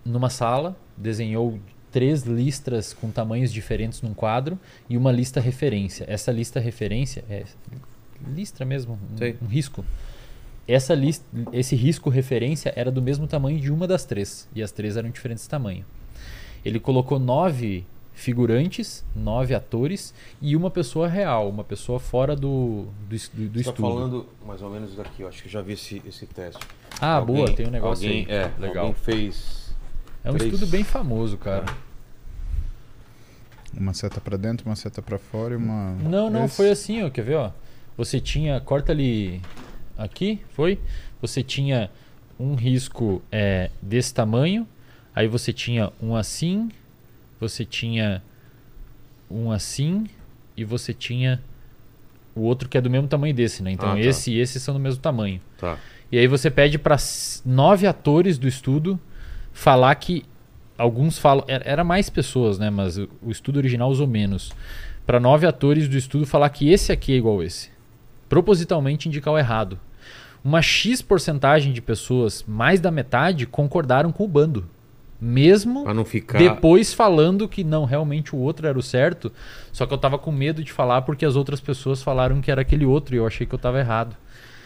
numa 0.04 0.30
sala, 0.30 0.76
desenhou 0.96 1.60
três 1.92 2.24
listras 2.24 2.94
com 2.94 3.10
tamanhos 3.10 3.52
diferentes 3.52 4.02
num 4.02 4.14
quadro 4.14 4.60
e 4.90 4.98
uma 4.98 5.12
lista 5.12 5.40
referência. 5.40 6.06
Essa 6.08 6.32
lista 6.32 6.60
referência 6.60 7.24
é 7.30 7.46
listra 8.28 8.66
mesmo, 8.66 9.00
um, 9.12 9.46
um 9.46 9.48
risco. 9.48 9.84
Essa 10.68 10.94
lista, 10.94 11.26
esse 11.54 11.76
risco 11.76 12.10
referência 12.10 12.74
era 12.76 12.92
do 12.92 13.02
mesmo 13.02 13.28
tamanho 13.28 13.60
de 13.60 13.72
uma 13.72 13.88
das 13.88 14.04
três 14.04 14.48
e 14.54 14.62
as 14.62 14.72
três 14.72 14.98
eram 14.98 15.10
diferentes 15.10 15.48
tamanho. 15.48 15.86
Ele 16.64 16.80
colocou 16.80 17.20
nove 17.20 17.86
figurantes, 18.16 19.06
nove 19.16 19.54
atores 19.54 20.14
e 20.42 20.56
uma 20.56 20.72
pessoa 20.72 21.08
real, 21.08 21.50
uma 21.50 21.64
pessoa 21.64 22.00
fora 22.00 22.36
do, 22.36 22.88
do, 23.08 23.10
do, 23.10 23.10
do 23.10 23.18
Você 23.18 23.50
tá 23.66 23.70
estudo. 23.72 23.76
falando 23.82 24.26
mais 24.46 24.62
ou 24.62 24.70
menos 24.72 24.96
daqui, 24.96 25.22
eu 25.22 25.28
acho 25.28 25.44
que 25.44 25.50
já 25.50 25.62
vi 25.62 25.74
esse, 25.74 26.02
esse 26.08 26.26
teste. 26.26 26.66
Ah, 27.00 27.16
Alguém- 27.16 27.36
boa, 27.36 27.54
tem 27.54 27.68
um 27.68 27.72
negócio 27.72 28.08
alguém, 28.08 28.26
aí. 28.28 28.32
É, 28.34 28.52
Legal. 28.58 28.88
Alguém 28.88 28.94
fez. 29.04 29.76
É 30.24 30.32
um 30.32 30.36
três- 30.36 30.54
estudo 30.54 30.70
bem 30.72 30.84
famoso, 30.84 31.38
cara. 31.38 31.66
Uma 33.78 33.94
seta 33.94 34.22
pra 34.22 34.38
dentro, 34.38 34.66
uma 34.68 34.76
seta 34.76 35.02
pra 35.02 35.20
fora 35.20 35.54
e 35.54 35.58
uma. 35.58 35.92
Não, 35.96 36.30
não, 36.30 36.46
Esse- 36.46 36.56
foi 36.56 36.70
assim, 36.70 37.04
ó, 37.04 37.10
quer 37.10 37.24
ver, 37.24 37.36
ó? 37.36 37.52
Você 37.98 38.20
tinha, 38.22 38.60
corta 38.62 38.92
ali 38.94 39.42
aqui, 39.98 40.42
foi? 40.54 40.80
Você 41.22 41.44
tinha 41.44 41.90
um 42.40 42.56
risco 42.56 43.22
é, 43.32 43.70
desse 43.82 44.14
tamanho, 44.14 44.66
aí 45.14 45.28
você 45.28 45.52
tinha 45.52 45.92
um 46.02 46.16
assim, 46.16 46.70
você 47.40 47.66
tinha 47.66 48.22
um 49.30 49.52
assim 49.52 50.06
e 50.56 50.64
você 50.64 50.94
tinha 50.94 51.42
o 52.36 52.42
outro 52.42 52.68
que 52.68 52.78
é 52.78 52.82
do 52.82 52.90
mesmo 52.90 53.08
tamanho 53.08 53.34
desse, 53.34 53.64
né? 53.64 53.72
Então 53.72 53.90
Ah, 53.90 53.94
tá. 53.94 54.00
esse 54.00 54.32
e 54.32 54.40
esse 54.40 54.60
são 54.60 54.74
do 54.74 54.80
mesmo 54.80 55.02
tamanho. 55.02 55.40
Tá. 55.58 55.78
E 56.12 56.18
aí 56.18 56.28
você 56.28 56.52
pede 56.52 56.78
para 56.78 56.98
nove 57.46 57.88
atores 57.88 58.38
do 58.38 58.48
estudo 58.48 59.00
falar 59.52 59.96
que 59.96 60.24
alguns 60.78 61.18
falam 61.18 61.46
era 61.48 61.84
mais 61.84 62.10
pessoas, 62.10 62.60
né? 62.60 62.70
Mas 62.70 62.98
o 62.98 63.10
o 63.22 63.32
estudo 63.32 63.58
original 63.58 63.90
usou 63.90 64.08
menos. 64.08 64.52
Para 65.06 65.20
nove 65.20 65.46
atores 65.46 65.88
do 65.88 65.98
estudo 65.98 66.26
falar 66.26 66.50
que 66.50 66.70
esse 66.70 66.92
aqui 66.92 67.14
é 67.14 67.18
igual 67.18 67.40
a 67.40 67.46
esse, 67.46 67.70
propositalmente 68.28 69.08
indicar 69.08 69.34
o 69.34 69.38
errado. 69.38 69.80
Uma 70.44 70.62
x 70.62 71.02
porcentagem 71.02 71.72
de 71.74 71.82
pessoas, 71.82 72.44
mais 72.48 72.80
da 72.80 72.92
metade, 72.92 73.46
concordaram 73.48 74.12
com 74.12 74.24
o 74.24 74.28
bando, 74.28 74.68
mesmo 75.26 76.06
ficar. 76.06 76.38
depois 76.38 76.94
falando 76.94 77.48
que 77.50 77.64
não, 77.64 77.84
realmente 77.86 78.36
o 78.36 78.40
outro 78.40 78.68
era 78.68 78.78
o 78.78 78.84
certo, 78.84 79.32
só 79.72 79.86
que 79.86 79.94
eu 79.94 79.98
tava 79.98 80.18
com 80.18 80.32
medo 80.32 80.64
de 80.64 80.72
falar 80.72 81.02
porque 81.02 81.26
as 81.26 81.36
outras 81.36 81.60
pessoas 81.60 82.02
falaram 82.04 82.40
que 82.42 82.52
era 82.52 82.62
aquele 82.62 82.86
outro 82.86 83.16
e 83.16 83.18
eu 83.18 83.26
achei 83.28 83.46
que 83.48 83.54
eu 83.56 83.60
tava 83.60 83.80
errado. 83.80 84.16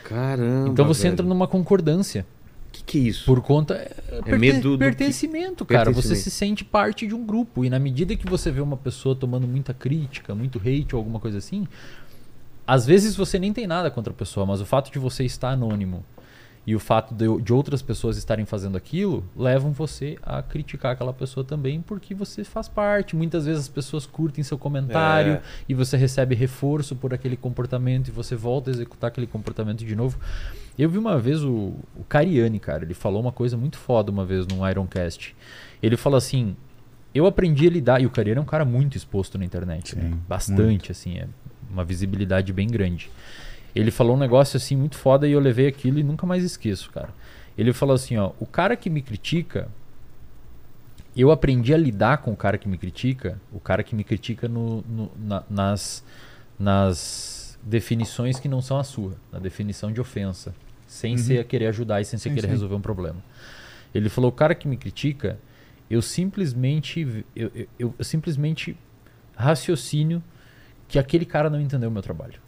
Caramba. 0.03 0.69
Então 0.69 0.85
você 0.85 1.03
velho. 1.03 1.13
entra 1.13 1.25
numa 1.25 1.47
concordância. 1.47 2.25
O 2.67 2.71
que, 2.71 2.83
que 2.83 2.97
é 2.99 3.01
isso? 3.01 3.25
Por 3.25 3.41
conta. 3.41 3.73
É, 3.75 4.21
perten- 4.21 4.37
medo 4.39 4.61
do 4.71 4.77
que- 4.77 4.83
pertencimento, 4.85 5.65
cara. 5.65 5.85
Você 5.85 5.93
Pertencimento. 6.09 6.21
se 6.23 6.29
sente 6.31 6.63
parte 6.65 7.07
de 7.07 7.15
um 7.15 7.25
grupo. 7.25 7.65
E 7.65 7.69
na 7.69 7.79
medida 7.79 8.15
que 8.15 8.29
você 8.29 8.51
vê 8.51 8.61
uma 8.61 8.77
pessoa 8.77 9.15
tomando 9.15 9.47
muita 9.47 9.73
crítica, 9.73 10.35
muito 10.35 10.59
hate 10.59 10.95
ou 10.95 10.99
alguma 10.99 11.19
coisa 11.19 11.39
assim, 11.39 11.67
às 12.67 12.85
vezes 12.85 13.15
você 13.15 13.39
nem 13.39 13.51
tem 13.51 13.65
nada 13.65 13.89
contra 13.89 14.13
a 14.13 14.15
pessoa, 14.15 14.45
mas 14.45 14.61
o 14.61 14.65
fato 14.65 14.91
de 14.91 14.99
você 14.99 15.23
estar 15.25 15.49
anônimo 15.49 16.05
e 16.69 16.75
o 16.75 16.79
fato 16.79 17.15
de, 17.15 17.25
de 17.41 17.51
outras 17.51 17.81
pessoas 17.81 18.15
estarem 18.15 18.45
fazendo 18.45 18.77
aquilo 18.77 19.23
levam 19.35 19.71
você 19.71 20.19
a 20.21 20.43
criticar 20.43 20.91
aquela 20.91 21.11
pessoa 21.11 21.43
também 21.43 21.81
porque 21.81 22.13
você 22.13 22.43
faz 22.43 22.67
parte. 22.67 23.15
Muitas 23.15 23.45
vezes 23.47 23.61
as 23.61 23.67
pessoas 23.67 24.05
curtem 24.05 24.43
seu 24.43 24.55
comentário 24.55 25.33
É. 25.33 25.41
e 25.67 25.73
você 25.73 25.97
recebe 25.97 26.35
reforço 26.35 26.95
por 26.95 27.11
aquele 27.11 27.35
comportamento 27.35 28.09
e 28.09 28.11
você 28.11 28.35
volta 28.35 28.69
a 28.69 28.71
executar 28.71 29.07
aquele 29.07 29.25
comportamento 29.25 29.83
de 29.83 29.95
novo. 29.95 30.19
Eu 30.77 30.87
vi 30.91 30.99
uma 30.99 31.17
vez 31.17 31.43
o, 31.43 31.73
o 31.95 32.03
Cariani, 32.07 32.59
cara, 32.59 32.83
ele 32.83 32.93
falou 32.93 33.19
uma 33.19 33.31
coisa 33.31 33.57
muito 33.57 33.77
foda 33.77 34.11
uma 34.11 34.23
vez 34.23 34.45
num 34.45 34.67
Ironcast. 34.69 35.35
Ele 35.81 35.97
falou 35.97 36.17
assim: 36.17 36.55
Eu 37.15 37.25
aprendi 37.25 37.65
a 37.65 37.69
lidar. 37.71 37.99
E 37.99 38.05
o 38.05 38.11
Cariani 38.11 38.37
é 38.37 38.41
um 38.41 38.45
cara 38.45 38.63
muito 38.63 38.95
exposto 38.95 39.39
na 39.39 39.43
internet, 39.43 39.95
né? 39.97 40.03
Sim, 40.03 40.19
Bastante, 40.29 40.61
muito. 40.63 40.91
assim, 40.91 41.17
é 41.17 41.27
uma 41.67 41.83
visibilidade 41.83 42.53
bem 42.53 42.67
grande. 42.67 43.09
Ele 43.75 43.91
falou 43.91 44.15
um 44.15 44.19
negócio 44.19 44.57
assim 44.57 44.75
muito 44.75 44.95
foda 44.97 45.27
e 45.27 45.31
eu 45.31 45.39
levei 45.39 45.67
aquilo 45.67 45.99
e 45.99 46.03
nunca 46.03 46.25
mais 46.25 46.43
esqueço, 46.43 46.89
cara. 46.91 47.09
Ele 47.57 47.71
falou 47.73 47.93
assim: 47.95 48.17
Ó, 48.17 48.31
o 48.39 48.45
cara 48.45 48.75
que 48.75 48.89
me 48.89 49.01
critica. 49.01 49.67
Eu 51.15 51.31
aprendi 51.31 51.73
a 51.73 51.77
lidar 51.77 52.19
com 52.19 52.31
o 52.31 52.35
cara 52.35 52.57
que 52.57 52.67
me 52.67 52.77
critica, 52.77 53.39
o 53.51 53.59
cara 53.59 53.83
que 53.83 53.95
me 53.95 54.03
critica 54.03 54.47
no, 54.47 54.81
no- 54.87 55.11
na- 55.19 55.43
nas, 55.49 56.03
nas 56.57 57.57
definições 57.63 58.39
que 58.39 58.47
não 58.47 58.61
são 58.61 58.77
a 58.77 58.83
sua, 58.83 59.15
na 59.31 59.39
definição 59.39 59.91
de 59.91 59.99
ofensa, 59.99 60.53
sem 60.87 61.13
Uhum. 61.13 61.17
ser 61.17 61.43
querer 61.45 61.67
ajudar 61.67 61.99
e 61.99 62.05
sem 62.05 62.17
ser 62.19 62.29
querer 62.29 62.43
sim. 62.47 62.51
resolver 62.53 62.75
um 62.75 62.81
problema. 62.81 63.17
Ele 63.93 64.07
falou: 64.07 64.29
o 64.29 64.33
cara 64.33 64.53
que 64.55 64.67
me 64.67 64.77
critica, 64.77 65.37
eu 65.89 66.01
simplesmente, 66.01 67.25
eu- 67.35 67.51
eu- 67.55 67.67
eu 67.97 68.03
simplesmente 68.03 68.77
raciocínio 69.35 70.23
que 70.87 70.99
aquele 70.99 71.25
cara 71.25 71.49
não 71.49 71.59
entendeu 71.59 71.89
o 71.89 71.91
meu 71.91 72.01
trabalho. 72.01 72.39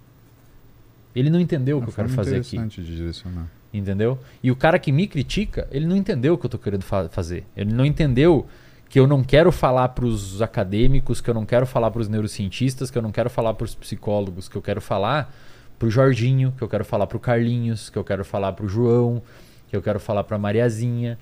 Ele 1.16 1.30
não 1.30 1.40
entendeu 1.40 1.78
o 1.78 1.82
que 1.82 1.90
eu 1.90 1.94
quero 1.94 2.10
fazer 2.10 2.38
aqui. 2.38 2.56
interessante 2.56 2.82
de 2.82 2.96
direcionar. 2.96 3.48
Entendeu? 3.74 4.20
E 4.44 4.52
o 4.52 4.56
cara 4.56 4.78
que 4.78 4.92
me 4.92 5.08
critica, 5.08 5.68
ele 5.72 5.86
não 5.86 5.96
entendeu 5.96 6.34
o 6.34 6.38
que 6.38 6.46
eu 6.46 6.50
tô 6.50 6.58
querendo 6.58 6.84
fa- 6.84 7.08
fazer. 7.10 7.46
Ele 7.56 7.74
não 7.74 7.86
entendeu 7.86 8.46
que 8.90 9.00
eu 9.00 9.08
não 9.08 9.24
quero 9.24 9.52
falar 9.52 9.90
para 9.90 10.06
os 10.06 10.42
acadêmicos, 10.42 11.22
que 11.22 11.30
eu 11.30 11.34
não 11.34 11.46
quero 11.46 11.66
falar 11.66 11.90
para 11.92 12.02
os 12.02 12.10
neurocientistas, 12.10 12.92
que 12.92 12.98
eu 12.98 13.02
não 13.02 13.12
quero 13.12 13.30
falar 13.30 13.54
para 13.54 13.64
os 13.64 13.74
psicólogos, 13.74 14.50
que 14.50 14.56
eu 14.58 14.62
quero 14.62 14.82
falar 14.82 15.34
para 15.80 15.88
o 15.88 15.90
Jorginho, 15.90 16.54
que 16.58 16.62
eu 16.62 16.68
quero 16.68 16.84
falar 16.84 17.08
para 17.08 17.16
o 17.18 17.20
Carlinhos, 17.20 17.90
que 17.90 17.98
eu 17.98 18.04
quero 18.04 18.26
falar 18.26 18.52
para 18.52 18.66
o 18.66 18.70
João, 18.70 19.22
que 19.70 19.76
eu 19.78 19.82
quero 19.82 20.00
falar 20.00 20.26
para 20.26 20.36
a 20.36 20.40
Mariazinha, 20.40 21.18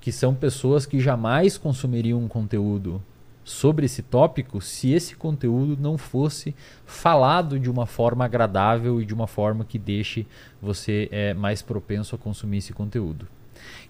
que 0.00 0.12
são 0.12 0.34
pessoas 0.34 0.84
que 0.84 1.00
jamais 1.00 1.56
consumiriam 1.56 2.22
um 2.22 2.28
conteúdo 2.28 3.02
sobre 3.44 3.84
esse 3.84 4.02
tópico 4.02 4.60
se 4.60 4.92
esse 4.92 5.14
conteúdo 5.14 5.76
não 5.80 5.98
fosse 5.98 6.54
falado 6.86 7.60
de 7.60 7.70
uma 7.70 7.84
forma 7.84 8.24
agradável 8.24 9.00
e 9.00 9.04
de 9.04 9.12
uma 9.12 9.26
forma 9.26 9.64
que 9.64 9.78
deixe 9.78 10.26
você 10.62 11.08
é, 11.12 11.34
mais 11.34 11.60
propenso 11.60 12.14
a 12.14 12.18
consumir 12.18 12.58
esse 12.58 12.72
conteúdo. 12.72 13.28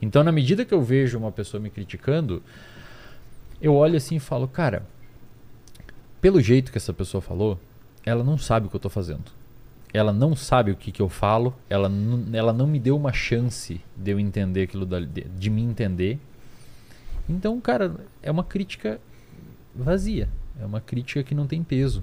Então, 0.03 0.23
na 0.25 0.33
medida 0.33 0.65
que 0.65 0.75
eu 0.75 0.83
vejo 0.83 1.17
uma 1.17 1.31
pessoa 1.33 1.61
me 1.61 1.71
criticando, 1.71 2.43
eu 3.63 3.75
olho 3.75 3.97
assim 3.97 4.17
e 4.17 4.21
falo, 4.21 4.49
cara, 4.49 4.85
pelo 6.21 6.41
jeito 6.41 6.73
que 6.73 6.79
essa 6.79 6.93
pessoa 6.93 7.21
falou, 7.21 7.59
ela 8.05 8.25
não 8.25 8.37
sabe 8.37 8.67
o 8.67 8.71
que 8.71 8.77
eu 8.77 8.79
estou 8.79 8.91
fazendo. 8.91 9.25
Ela 9.93 10.13
não 10.13 10.35
sabe 10.35 10.73
o 10.73 10.77
que, 10.77 10.91
que 10.91 11.01
eu 11.01 11.09
falo, 11.09 11.55
ela, 11.71 11.89
não- 11.89 12.25
ela 12.37 12.53
não 12.53 12.67
me 12.67 12.81
deu 12.81 12.97
uma 12.97 13.13
chance 13.13 13.81
de 13.97 14.11
eu 14.11 14.19
entender 14.19 14.63
aquilo, 14.63 14.85
dali- 14.85 15.07
de, 15.07 15.21
de 15.23 15.49
me 15.51 15.63
entender. 15.63 16.19
Então, 17.29 17.61
cara, 17.61 17.95
é 18.23 18.31
uma 18.31 18.43
crítica 18.43 19.01
vazia. 19.75 20.29
É 20.61 20.65
uma 20.65 20.81
crítica 20.81 21.23
que 21.23 21.35
não 21.35 21.47
tem 21.47 21.63
peso. 21.63 22.03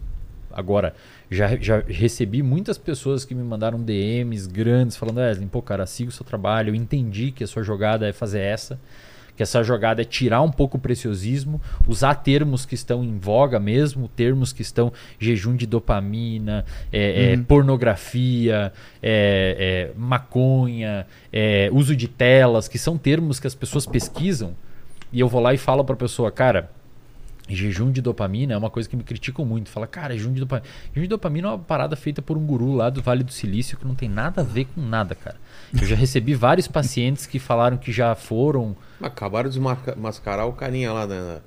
Agora, 0.53 0.93
já, 1.29 1.55
já 1.55 1.79
recebi 1.87 2.43
muitas 2.43 2.77
pessoas 2.77 3.23
que 3.23 3.33
me 3.33 3.41
mandaram 3.43 3.81
DMs 3.81 4.47
grandes 4.49 4.97
falando: 4.97 5.17
Wesley, 5.19 5.47
pô, 5.47 5.61
cara, 5.61 5.85
siga 5.85 6.09
o 6.09 6.13
seu 6.13 6.25
trabalho. 6.25 6.71
Eu 6.71 6.75
entendi 6.75 7.31
que 7.31 7.43
a 7.43 7.47
sua 7.47 7.63
jogada 7.63 8.07
é 8.07 8.11
fazer 8.11 8.39
essa. 8.41 8.77
Que 9.33 9.41
essa 9.41 9.63
jogada 9.63 10.01
é 10.01 10.05
tirar 10.05 10.41
um 10.41 10.51
pouco 10.51 10.75
o 10.75 10.79
preciosismo, 10.79 11.61
usar 11.87 12.15
termos 12.15 12.65
que 12.65 12.75
estão 12.75 13.01
em 13.01 13.17
voga 13.17 13.61
mesmo, 13.61 14.09
termos 14.09 14.51
que 14.51 14.61
estão 14.61 14.91
jejum 15.17 15.55
de 15.55 15.65
dopamina, 15.65 16.65
é, 16.91 17.31
é, 17.31 17.35
Uhum. 17.37 17.43
pornografia, 17.45 18.73
é, 19.01 19.91
é, 19.93 19.97
maconha, 19.97 21.07
é, 21.31 21.69
uso 21.71 21.95
de 21.95 22.09
telas, 22.09 22.67
que 22.67 22.77
são 22.77 22.97
termos 22.97 23.39
que 23.39 23.47
as 23.47 23.55
pessoas 23.55 23.85
pesquisam. 23.85 24.53
E 25.13 25.21
eu 25.21 25.29
vou 25.29 25.41
lá 25.41 25.53
e 25.53 25.57
falo 25.57 25.83
pra 25.85 25.95
pessoa, 25.95 26.29
cara, 26.29 26.69
Jejum 27.55 27.91
de 27.91 28.01
dopamina 28.01 28.53
é 28.53 28.57
uma 28.57 28.69
coisa 28.69 28.87
que 28.89 28.95
me 28.95 29.03
criticam 29.03 29.45
muito. 29.45 29.69
Fala, 29.69 29.87
cara, 29.87 30.13
jejum 30.15 30.33
de 30.33 30.39
dopamina. 30.41 30.67
Jejum 30.93 31.01
de 31.03 31.07
dopamina 31.07 31.47
é 31.47 31.51
uma 31.51 31.59
parada 31.59 31.95
feita 31.95 32.21
por 32.21 32.37
um 32.37 32.45
guru 32.45 32.73
lá 32.73 32.89
do 32.89 33.01
Vale 33.01 33.23
do 33.23 33.31
Silício 33.31 33.77
que 33.77 33.85
não 33.85 33.95
tem 33.95 34.09
nada 34.09 34.41
a 34.41 34.43
ver 34.43 34.65
com 34.65 34.81
nada, 34.81 35.15
cara. 35.15 35.35
Eu 35.79 35.87
já 35.87 35.95
recebi 35.95 36.33
vários 36.33 36.67
pacientes 36.67 37.25
que 37.25 37.39
falaram 37.39 37.77
que 37.77 37.91
já 37.91 38.13
foram. 38.15 38.75
Acabaram 39.01 39.49
de 39.49 39.59
mascarar 39.59 40.45
o 40.45 40.53
carinha 40.53 40.91
lá 40.93 41.05
da- 41.05 41.41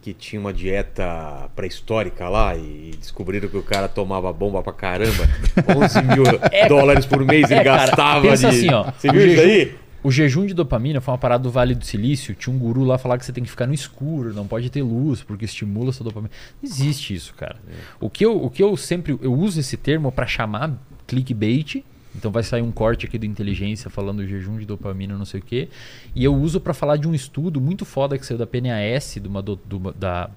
que 0.00 0.12
tinha 0.12 0.40
uma 0.40 0.52
dieta 0.52 1.48
pré-histórica 1.54 2.28
lá 2.28 2.56
e 2.56 2.90
descobriram 2.98 3.48
que 3.48 3.56
o 3.56 3.62
cara 3.62 3.86
tomava 3.88 4.32
bomba 4.32 4.60
pra 4.60 4.72
caramba. 4.72 5.28
11 5.76 6.02
mil 6.02 6.24
dólares 6.68 7.06
por 7.06 7.24
mês 7.24 7.48
ele 7.52 7.60
É, 7.60 7.64
cara, 7.64 7.86
gastava 7.86 8.22
pensa 8.22 8.50
de... 8.50 8.56
assim, 8.56 8.74
ó, 8.74 8.90
Você 8.90 9.12
viu 9.12 9.24
isso 9.26 9.36
jejum- 9.36 9.48
aí? 9.48 9.78
O 10.02 10.10
jejum 10.10 10.44
de 10.46 10.52
dopamina 10.54 11.00
foi 11.00 11.12
uma 11.12 11.18
parada 11.18 11.42
do 11.44 11.50
Vale 11.50 11.74
do 11.74 11.84
Silício. 11.84 12.34
Tinha 12.34 12.54
um 12.54 12.58
guru 12.58 12.82
lá 12.84 12.98
falar 12.98 13.18
que 13.18 13.24
você 13.24 13.32
tem 13.32 13.44
que 13.44 13.50
ficar 13.50 13.66
no 13.68 13.74
escuro, 13.74 14.34
não 14.34 14.46
pode 14.48 14.68
ter 14.68 14.82
luz, 14.82 15.22
porque 15.22 15.44
estimula 15.44 15.90
a 15.90 15.92
sua 15.92 16.04
dopamina. 16.04 16.32
Não 16.60 16.68
existe 16.68 17.14
isso, 17.14 17.32
cara. 17.34 17.56
O 18.00 18.10
que 18.10 18.24
eu, 18.24 18.42
o 18.44 18.50
que 18.50 18.62
eu 18.62 18.76
sempre. 18.76 19.16
Eu 19.22 19.32
uso 19.32 19.60
esse 19.60 19.76
termo 19.76 20.10
pra 20.10 20.26
chamar 20.26 20.76
clickbait. 21.06 21.84
Então 22.14 22.30
vai 22.30 22.42
sair 22.42 22.60
um 22.60 22.70
corte 22.70 23.06
aqui 23.06 23.16
do 23.16 23.24
Inteligência 23.24 23.88
falando 23.88 24.26
jejum 24.26 24.58
de 24.58 24.66
dopamina, 24.66 25.16
não 25.16 25.24
sei 25.24 25.40
o 25.40 25.42
quê. 25.42 25.68
E 26.14 26.22
eu 26.22 26.34
uso 26.34 26.60
pra 26.60 26.74
falar 26.74 26.96
de 26.98 27.08
um 27.08 27.14
estudo 27.14 27.58
muito 27.60 27.84
foda 27.86 28.18
que 28.18 28.26
saiu 28.26 28.36
da 28.36 28.46
PNAS, 28.46 29.14
de 29.22 29.26
uma 29.28 29.40
do- 29.40 29.56
do- 29.64 29.92
da. 29.92 30.28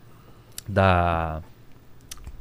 Da. 0.69 1.41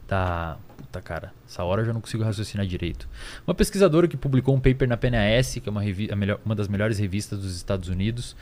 Da. 0.06 0.56
Puta 0.76 1.00
cara, 1.00 1.32
essa 1.54 1.62
hora 1.62 1.82
eu 1.82 1.86
já 1.86 1.92
não 1.92 2.00
consigo 2.00 2.24
raciocinar 2.24 2.66
direito. 2.66 3.08
Uma 3.46 3.54
pesquisadora 3.54 4.08
que 4.08 4.16
publicou 4.16 4.56
um 4.56 4.60
paper 4.60 4.88
na 4.88 4.96
PNAS, 4.96 5.54
que 5.62 5.68
é 5.68 5.70
uma, 5.70 5.82
melhor- 6.16 6.40
uma 6.44 6.54
das 6.54 6.66
melhores 6.66 6.98
revistas 6.98 7.38
dos 7.38 7.54
Estados 7.54 7.88
Unidos, 7.88 8.34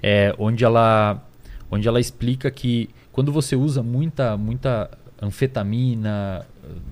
é, 0.00 0.32
onde, 0.38 0.64
ela, 0.64 1.20
onde 1.68 1.88
ela 1.88 1.98
explica 1.98 2.48
que 2.48 2.88
quando 3.10 3.32
você 3.32 3.56
usa 3.56 3.82
muita, 3.82 4.36
muita 4.36 4.88
anfetamina, 5.20 6.46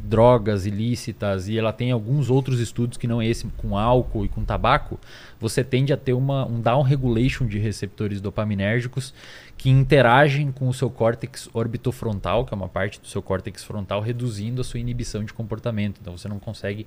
drogas 0.05 0.67
ilícitas, 0.67 1.49
e 1.49 1.59
ela 1.59 1.73
tem 1.73 1.91
alguns 1.91 2.31
outros 2.31 2.61
estudos 2.61 2.97
que 2.97 3.07
não 3.07 3.21
é 3.21 3.27
esse 3.27 3.47
com 3.57 3.77
álcool 3.77 4.25
e 4.25 4.29
com 4.29 4.45
tabaco, 4.45 4.99
você 5.41 5.63
tende 5.63 5.93
a 5.93 5.97
ter 5.97 6.13
uma, 6.13 6.47
um 6.47 6.61
down 6.61 6.83
regulation 6.83 7.47
de 7.47 7.59
receptores 7.59 8.21
dopaminérgicos 8.21 9.15
que 9.57 9.69
interagem 9.69 10.53
com 10.53 10.69
o 10.69 10.75
seu 10.75 10.89
córtex 10.89 11.49
orbitofrontal, 11.53 12.45
que 12.45 12.55
é 12.55 12.57
uma 12.57 12.69
parte 12.69 13.01
do 13.01 13.07
seu 13.07 13.21
córtex 13.21 13.65
frontal, 13.65 14.01
reduzindo 14.01 14.61
a 14.61 14.65
sua 14.65 14.81
inibição 14.81 15.25
de 15.25 15.33
comportamento. 15.33 15.99
Então 16.01 16.17
você 16.17 16.29
não 16.29 16.39
consegue. 16.39 16.87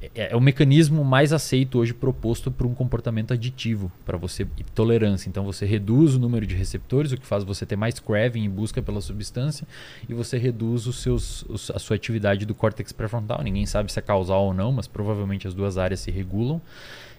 É, 0.00 0.30
é 0.32 0.36
o 0.36 0.40
mecanismo 0.40 1.04
mais 1.04 1.32
aceito 1.32 1.78
hoje 1.78 1.92
proposto 1.92 2.52
para 2.52 2.66
um 2.66 2.74
comportamento 2.74 3.32
aditivo, 3.32 3.90
para 4.04 4.16
você 4.16 4.46
e 4.56 4.62
tolerância. 4.62 5.28
Então 5.28 5.44
você 5.44 5.66
reduz 5.66 6.14
o 6.14 6.20
número 6.20 6.46
de 6.46 6.54
receptores, 6.54 7.10
o 7.10 7.16
que 7.16 7.26
faz 7.26 7.42
você 7.42 7.66
ter 7.66 7.74
mais 7.74 7.98
craving 7.98 8.44
em 8.44 8.50
busca 8.50 8.80
pela 8.80 9.00
substância, 9.00 9.66
e 10.08 10.14
você 10.14 10.38
reduz 10.38 10.86
os 10.86 11.02
seus, 11.02 11.42
os- 11.48 11.70
a 11.72 11.78
sua 11.80 11.96
atividade 11.96 12.46
do 12.46 12.54
córtex 12.54 12.92
pré-frontal. 12.92 13.42
Ninguém 13.42 13.66
sabe 13.66 13.90
se 13.92 13.98
é 13.98 14.02
causal 14.02 14.44
ou 14.44 14.54
não, 14.54 14.70
mas 14.70 14.86
provavelmente 14.86 15.48
as 15.48 15.54
duas 15.54 15.76
áreas 15.76 15.98
se 15.98 16.10
regulam, 16.12 16.62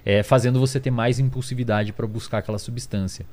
é, 0.05 0.23
fazendo 0.23 0.57
você 0.59 0.79
ter 0.79 0.91
mais 0.91 1.19
impulsividade 1.19 1.91
para 1.91 2.07
buscar 2.07 2.37
aquela 2.37 2.57
substância. 2.57 3.25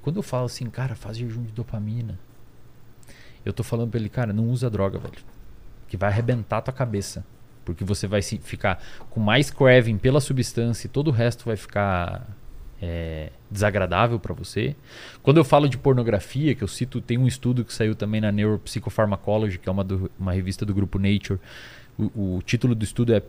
Quando 0.00 0.16
eu 0.16 0.22
falo 0.22 0.46
assim, 0.46 0.70
cara, 0.70 0.94
faz 0.94 1.18
jejum 1.18 1.42
de 1.42 1.52
dopamina, 1.52 2.18
eu 3.44 3.52
tô 3.52 3.62
falando 3.62 3.90
pra 3.90 4.00
ele, 4.00 4.08
cara, 4.08 4.32
não 4.32 4.48
usa 4.48 4.70
droga, 4.70 4.98
velho. 4.98 5.18
Que 5.88 5.96
vai 5.96 6.08
arrebentar 6.08 6.62
tua 6.62 6.72
cabeça. 6.72 7.22
Porque 7.66 7.84
você 7.84 8.06
vai 8.06 8.22
ficar 8.22 8.82
com 9.10 9.20
mais 9.20 9.50
craving 9.50 9.98
pela 9.98 10.20
substância 10.20 10.86
e 10.86 10.88
todo 10.88 11.08
o 11.08 11.10
resto 11.10 11.44
vai 11.44 11.56
ficar 11.56 12.26
é, 12.80 13.30
desagradável 13.50 14.18
para 14.18 14.32
você. 14.32 14.74
Quando 15.22 15.36
eu 15.36 15.44
falo 15.44 15.68
de 15.68 15.76
pornografia, 15.76 16.54
que 16.54 16.64
eu 16.64 16.68
cito, 16.68 17.00
tem 17.00 17.18
um 17.18 17.26
estudo 17.26 17.64
que 17.64 17.74
saiu 17.74 17.94
também 17.94 18.20
na 18.20 18.32
Neuropsychopharmacology, 18.32 19.58
que 19.58 19.68
é 19.68 19.72
uma, 19.72 19.84
do- 19.84 20.10
uma 20.18 20.32
revista 20.32 20.64
do 20.64 20.72
grupo 20.72 20.98
Nature. 20.98 21.38
O, 21.98 22.36
o 22.36 22.42
título 22.42 22.74
do 22.74 22.84
estudo 22.84 23.12
é 23.12 23.22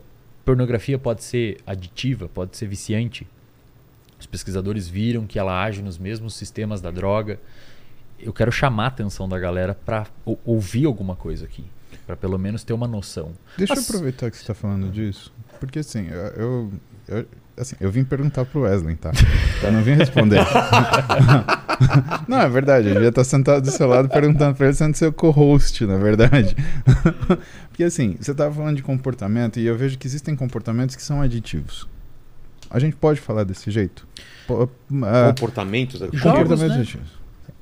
Pornografia 0.44 0.98
pode 0.98 1.22
ser 1.24 1.58
aditiva, 1.66 2.28
pode 2.28 2.56
ser 2.56 2.66
viciante. 2.66 3.26
Os 4.18 4.24
pesquisadores 4.26 4.88
viram 4.88 5.26
que 5.26 5.38
ela 5.38 5.62
age 5.62 5.82
nos 5.82 5.98
mesmos 5.98 6.34
sistemas 6.34 6.80
da 6.80 6.90
droga. 6.90 7.38
Eu 8.18 8.32
quero 8.32 8.50
chamar 8.50 8.84
a 8.84 8.88
atenção 8.88 9.28
da 9.28 9.38
galera 9.38 9.74
para 9.74 10.06
ouvir 10.44 10.86
alguma 10.86 11.14
coisa 11.14 11.44
aqui, 11.44 11.64
para 12.08 12.16
pelo 12.16 12.38
menos 12.38 12.64
ter 12.64 12.72
uma 12.72 12.88
noção. 12.88 13.32
Deixa 13.58 13.74
Mas- 13.74 13.84
eu 13.86 13.90
aproveitar 13.90 14.30
que 14.30 14.36
você 14.38 14.42
está 14.42 14.54
falando 14.54 14.90
disso. 14.90 15.30
Porque 15.60 15.80
assim, 15.80 16.06
eu, 16.08 16.16
eu, 16.18 16.72
eu- 17.06 17.26
assim, 17.58 17.76
eu 17.78 17.90
vim 17.90 18.02
perguntar 18.02 18.46
pro 18.46 18.62
Wesley, 18.62 18.96
tá? 18.96 19.12
Eu 19.62 19.72
não 19.72 19.82
vim 19.82 19.92
responder. 19.92 20.38
não, 22.26 22.40
é 22.40 22.48
verdade. 22.48 22.88
Eu 22.88 22.94
devia 22.94 23.08
estar 23.10 23.24
sentado 23.24 23.62
do 23.62 23.70
seu 23.70 23.86
lado 23.86 24.08
perguntando 24.08 24.54
pra 24.54 24.66
ele 24.68 24.74
sendo 24.74 24.94
seu 24.94 25.12
co-host, 25.12 25.84
na 25.84 25.98
verdade. 25.98 26.56
Porque 27.68 27.84
assim, 27.84 28.16
você 28.18 28.30
estava 28.30 28.54
falando 28.54 28.76
de 28.76 28.82
comportamento 28.82 29.58
e 29.60 29.66
eu 29.66 29.76
vejo 29.76 29.98
que 29.98 30.06
existem 30.06 30.34
comportamentos 30.34 30.96
que 30.96 31.02
são 31.02 31.20
aditivos. 31.20 31.86
A 32.70 32.78
gente 32.78 32.96
pode 32.96 33.20
falar 33.20 33.44
desse 33.44 33.70
jeito? 33.70 34.06
Po- 34.46 34.70
ah, 35.04 35.28
Comportamentos. 35.34 35.98
Jogos, 36.00 36.22
comportamento 36.22 36.68
né? 36.78 36.84
jeito. 36.84 37.17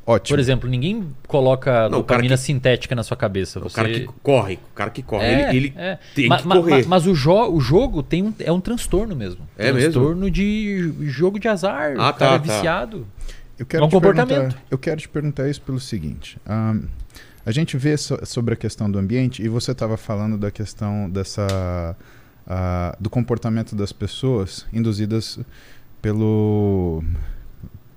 Ótimo. 0.06 0.36
Por 0.36 0.38
exemplo, 0.40 0.70
ninguém 0.70 1.04
coloca 1.26 1.88
Não, 1.88 1.98
o 1.98 2.04
cara 2.04 2.18
dopamina 2.20 2.36
que- 2.36 2.42
sintética 2.42 2.94
na 2.94 3.02
sua 3.02 3.16
cabeça. 3.16 3.58
O 3.58 3.64
Você... 3.64 3.74
cara 3.74 3.88
que 3.90 4.06
corre, 4.22 4.54
o 4.54 4.74
cara 4.74 4.90
que 4.90 5.02
corre, 5.02 5.24
É, 5.26 5.48
ele, 5.50 5.56
ele 5.56 5.72
é. 5.76 5.98
tem 6.14 6.28
Ma- 6.28 6.38
que 6.38 6.46
ma- 6.46 6.54
correr. 6.56 6.82
ma- 6.82 6.88
mas 6.90 7.06
o, 7.08 7.14
jo 7.14 7.48
o 7.50 7.60
jogo 7.60 8.02
tem 8.04 8.22
um, 8.22 8.32
é 8.38 8.52
um 8.52 8.60
transtorno 8.60 9.16
mesmo. 9.16 9.40
É 9.58 9.72
mesmo? 9.72 9.80
transtorno 9.92 10.30
de 10.30 10.92
jogo 11.06 11.40
de 11.40 11.48
azar. 11.48 11.94
Ah, 11.98 12.10
o 12.10 12.14
cara 12.14 12.14
tá, 12.14 12.26
é 12.26 12.38
tá. 12.38 12.38
viciado. 12.38 13.06
Eu 13.58 13.66
quero, 13.66 13.82
É 13.82 13.86
um 13.86 13.88
te 13.88 13.92
comportamento. 13.92 14.28
perguntar, 14.38 14.62
eu 14.70 14.78
quero 14.78 15.00
te 15.00 15.08
perguntar 15.08 15.48
isso 15.48 15.60
pelo 15.62 15.80
seguinte. 15.80 16.38
ahn, 16.46 16.82
a 17.44 17.50
gente 17.50 17.76
vê 17.76 17.96
so- 17.96 18.20
sobre 18.24 18.54
a 18.54 18.56
questão 18.56 18.88
do 18.88 18.98
ambiente 19.00 19.42
e 19.42 19.48
você 19.48 19.72
estava 19.72 19.96
falando 19.96 20.38
da 20.38 20.50
questão 20.52 21.10
dessa 21.10 21.96
ah, 22.46 22.96
do 23.00 23.10
comportamento 23.10 23.74
das 23.74 23.92
pessoas 23.92 24.66
induzidas 24.72 25.40
pelo 26.00 27.02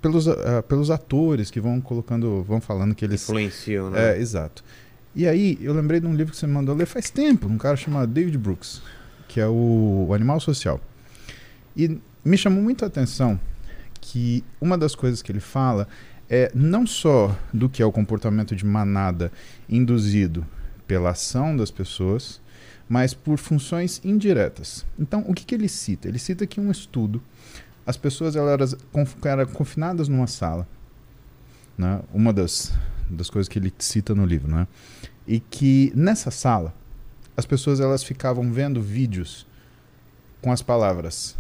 pelos, 0.01 0.27
ah, 0.27 0.63
pelos 0.67 0.91
atores 0.91 1.51
que 1.51 1.59
vão 1.59 1.79
colocando, 1.81 2.43
vão 2.43 2.61
falando 2.61 2.95
que 2.95 3.05
eles 3.05 3.23
Influenciam, 3.23 3.89
né? 3.89 4.15
é, 4.15 4.19
exato. 4.19 4.63
E 5.15 5.27
aí, 5.27 5.57
eu 5.61 5.73
lembrei 5.73 5.99
de 5.99 6.07
um 6.07 6.13
livro 6.13 6.31
que 6.31 6.37
você 6.37 6.47
me 6.47 6.53
mandou 6.53 6.75
ler 6.75 6.85
faz 6.85 7.09
tempo, 7.09 7.47
um 7.47 7.57
cara 7.57 7.75
chamado 7.75 8.11
David 8.11 8.37
Brooks, 8.37 8.81
que 9.27 9.39
é 9.39 9.47
o, 9.47 10.05
o 10.07 10.13
Animal 10.13 10.39
Social. 10.39 10.79
E 11.75 11.99
me 12.23 12.37
chamou 12.37 12.61
muito 12.61 12.83
a 12.83 12.87
atenção 12.87 13.39
que 13.99 14.43
uma 14.61 14.77
das 14.77 14.95
coisas 14.95 15.21
que 15.21 15.31
ele 15.31 15.39
fala 15.39 15.87
é 16.29 16.51
não 16.53 16.85
só 16.85 17.35
do 17.51 17.67
que 17.67 17.81
é 17.81 17.85
o 17.85 17.91
comportamento 17.91 18.55
de 18.55 18.65
manada 18.65 19.31
induzido 19.67 20.45
pela 20.87 21.11
ação 21.11 21.57
das 21.57 21.71
pessoas, 21.71 22.39
mas 22.87 23.13
por 23.13 23.37
funções 23.37 24.01
indiretas. 24.03 24.85
Então, 24.97 25.23
o 25.27 25.33
que, 25.33 25.45
que 25.45 25.53
ele 25.53 25.67
cita? 25.69 26.07
Ele 26.07 26.19
cita 26.19 26.43
aqui 26.43 26.59
um 26.59 26.71
estudo. 26.71 27.21
As 27.89 27.97
pessoas 27.97 28.35
elas 28.35 28.77
eram 29.25 29.47
confinadas 29.47 30.07
numa 30.07 30.27
sala. 30.27 30.67
Né? 31.75 31.99
Uma 32.13 32.31
das, 32.31 32.71
das 33.09 33.31
coisas 33.31 33.49
que 33.49 33.57
ele 33.57 33.73
cita 33.79 34.13
no 34.13 34.27
livro, 34.27 34.47
né? 34.47 34.67
E 35.25 35.39
que 35.39 35.91
nessa 35.95 36.29
sala 36.29 36.71
as 37.35 37.47
pessoas 37.47 37.79
elas 37.79 38.03
ficavam 38.03 38.51
vendo 38.51 38.79
vídeos 38.79 39.47
com 40.39 40.51
as 40.51 40.61
palavras 40.61 41.35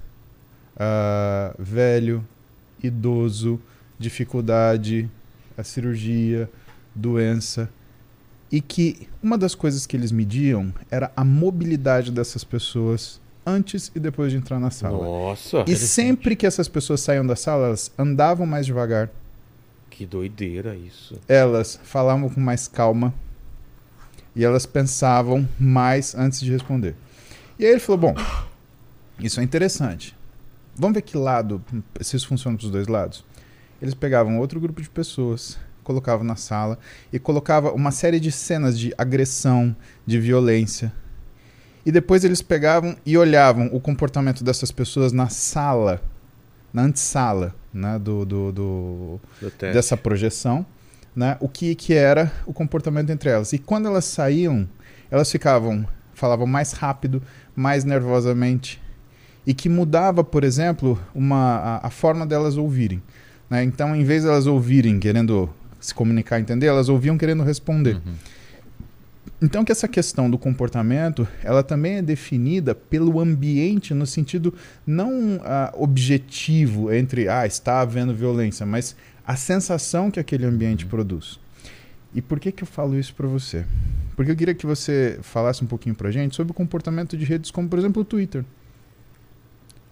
ah, 0.75 1.53
velho, 1.59 2.27
idoso, 2.81 3.61
dificuldade, 3.99 5.07
a 5.55 5.63
cirurgia, 5.63 6.49
doença, 6.95 7.69
e 8.51 8.59
que 8.59 9.07
uma 9.21 9.37
das 9.37 9.53
coisas 9.53 9.85
que 9.85 9.95
eles 9.95 10.11
mediam 10.11 10.73
era 10.89 11.11
a 11.15 11.23
mobilidade 11.23 12.11
dessas 12.11 12.43
pessoas 12.43 13.21
antes 13.45 13.91
e 13.95 13.99
depois 13.99 14.31
de 14.31 14.37
entrar 14.37 14.59
na 14.59 14.69
sala. 14.71 14.97
Nossa, 15.03 15.63
E 15.67 15.75
sempre 15.75 16.35
que 16.35 16.45
essas 16.45 16.67
pessoas 16.67 17.01
saíam 17.01 17.25
da 17.25 17.35
sala, 17.35 17.67
elas 17.67 17.91
andavam 17.97 18.45
mais 18.45 18.65
devagar, 18.65 19.09
que 19.89 20.05
doideira 20.05 20.75
isso. 20.75 21.19
elas 21.27 21.79
falavam 21.83 22.29
com 22.29 22.39
mais 22.39 22.67
calma 22.67 23.13
e 24.35 24.43
elas 24.45 24.65
pensavam 24.65 25.47
mais 25.59 26.13
antes 26.15 26.39
de 26.41 26.51
responder. 26.51 26.95
E 27.57 27.65
aí 27.65 27.71
ele 27.71 27.79
falou: 27.79 27.99
Bom, 27.99 28.15
isso 29.19 29.39
é 29.39 29.43
interessante. 29.43 30.15
Vamos 30.75 30.95
ver 30.95 31.01
que 31.01 31.17
lado, 31.17 31.61
se 31.99 32.15
isso 32.15 32.27
funciona 32.27 32.55
para 32.57 32.65
os 32.65 32.71
dois 32.71 32.87
lados. 32.87 33.25
Eles 33.81 33.93
pegavam 33.93 34.39
outro 34.39 34.59
grupo 34.59 34.81
de 34.81 34.89
pessoas, 34.89 35.57
colocavam 35.83 36.25
na 36.25 36.35
sala 36.35 36.77
e 37.11 37.19
colocava 37.19 37.71
uma 37.73 37.91
série 37.91 38.19
de 38.19 38.31
cenas 38.31 38.77
de 38.79 38.93
agressão, 38.97 39.75
de 40.05 40.19
violência. 40.19 40.93
E 41.89 41.91
depois 41.91 42.23
eles 42.23 42.39
pegavam 42.39 42.95
e 43.03 43.17
olhavam 43.17 43.67
o 43.73 43.79
comportamento 43.79 44.43
dessas 44.43 44.71
pessoas 44.71 45.11
na 45.11 45.27
sala, 45.27 45.99
na 46.71 46.83
antessala 46.83 47.55
né, 47.73 47.97
do, 47.97 48.23
do, 48.23 48.51
do, 48.51 49.21
Do 49.41 49.49
dessa 49.73 49.97
projeção, 49.97 50.63
né, 51.15 51.35
o 51.39 51.49
que, 51.49 51.73
que 51.73 51.95
era 51.95 52.31
o 52.45 52.53
comportamento 52.53 53.09
entre 53.09 53.31
elas. 53.31 53.53
E 53.53 53.57
quando 53.57 53.87
elas 53.87 54.05
saíam, 54.05 54.69
elas 55.09 55.31
ficavam, 55.31 55.83
falavam 56.13 56.45
mais 56.45 56.73
rápido, 56.73 57.23
mais 57.55 57.83
nervosamente, 57.83 58.79
e 59.43 59.51
que 59.51 59.67
mudava, 59.67 60.23
por 60.23 60.43
exemplo, 60.43 61.01
uma, 61.15 61.55
a, 61.55 61.87
a 61.87 61.89
forma 61.89 62.23
delas 62.23 62.55
ouvirem. 62.55 63.01
né? 63.49 63.63
Então, 63.63 63.95
em 63.95 64.03
vez 64.03 64.21
de 64.21 64.29
elas 64.29 64.45
ouvirem 64.45 64.99
querendo 64.99 65.49
se 65.79 65.95
comunicar, 65.95 66.39
entender, 66.39 66.67
elas 66.67 66.87
ouviam 66.87 67.17
querendo 67.17 67.41
responder. 67.41 67.95
Uhum. 67.95 68.13
Então 69.41 69.63
que 69.63 69.71
essa 69.71 69.87
questão 69.87 70.29
do 70.29 70.37
comportamento, 70.37 71.25
ela 71.43 71.63
também 71.63 71.95
é 71.95 72.01
definida 72.01 72.75
pelo 72.75 73.19
ambiente 73.19 73.93
no 73.93 74.05
sentido 74.05 74.53
não 74.85 75.39
ah, 75.43 75.73
objetivo 75.77 76.91
entre 76.91 77.29
ah, 77.29 77.45
está 77.45 77.79
havendo 77.79 78.13
violência, 78.13 78.65
mas 78.65 78.95
a 79.25 79.37
sensação 79.37 80.11
que 80.11 80.19
aquele 80.19 80.45
ambiente 80.45 80.85
produz. 80.85 81.39
E 82.13 82.21
por 82.21 82.39
que 82.39 82.51
que 82.51 82.63
eu 82.63 82.67
falo 82.67 82.99
isso 82.99 83.13
para 83.13 83.27
você? 83.27 83.65
Porque 84.15 84.31
eu 84.31 84.35
queria 84.35 84.55
que 84.55 84.65
você 84.65 85.19
falasse 85.21 85.63
um 85.63 85.67
pouquinho 85.67 85.95
pra 85.95 86.11
gente 86.11 86.35
sobre 86.35 86.51
o 86.51 86.55
comportamento 86.55 87.15
de 87.15 87.23
redes 87.23 87.51
como, 87.51 87.69
por 87.69 87.79
exemplo, 87.79 88.01
o 88.01 88.05
Twitter. 88.05 88.43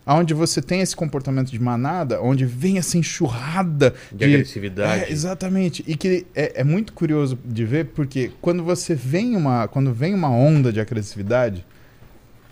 Onde 0.08 0.34
você 0.34 0.62
tem 0.62 0.80
esse 0.80 0.96
comportamento 0.96 1.52
de 1.52 1.60
manada, 1.60 2.22
onde 2.22 2.46
vem 2.46 2.78
essa 2.78 2.98
enxurrada 2.98 3.94
De 4.12 4.24
agressividade. 4.24 5.04
é, 5.04 5.12
exatamente. 5.12 5.84
E 5.86 5.98
que 5.98 6.26
é, 6.34 6.62
é 6.62 6.64
muito 6.64 6.94
curioso 6.94 7.38
de 7.44 7.66
ver, 7.66 7.88
porque 7.88 8.32
quando 8.40 8.64
você 8.64 8.96
vem 8.96 9.36
uma, 9.36 9.68
quando 9.68 9.94
vem 9.94 10.14
uma 10.14 10.30
onda 10.30 10.72
de 10.72 10.80
agressividade, 10.80 11.66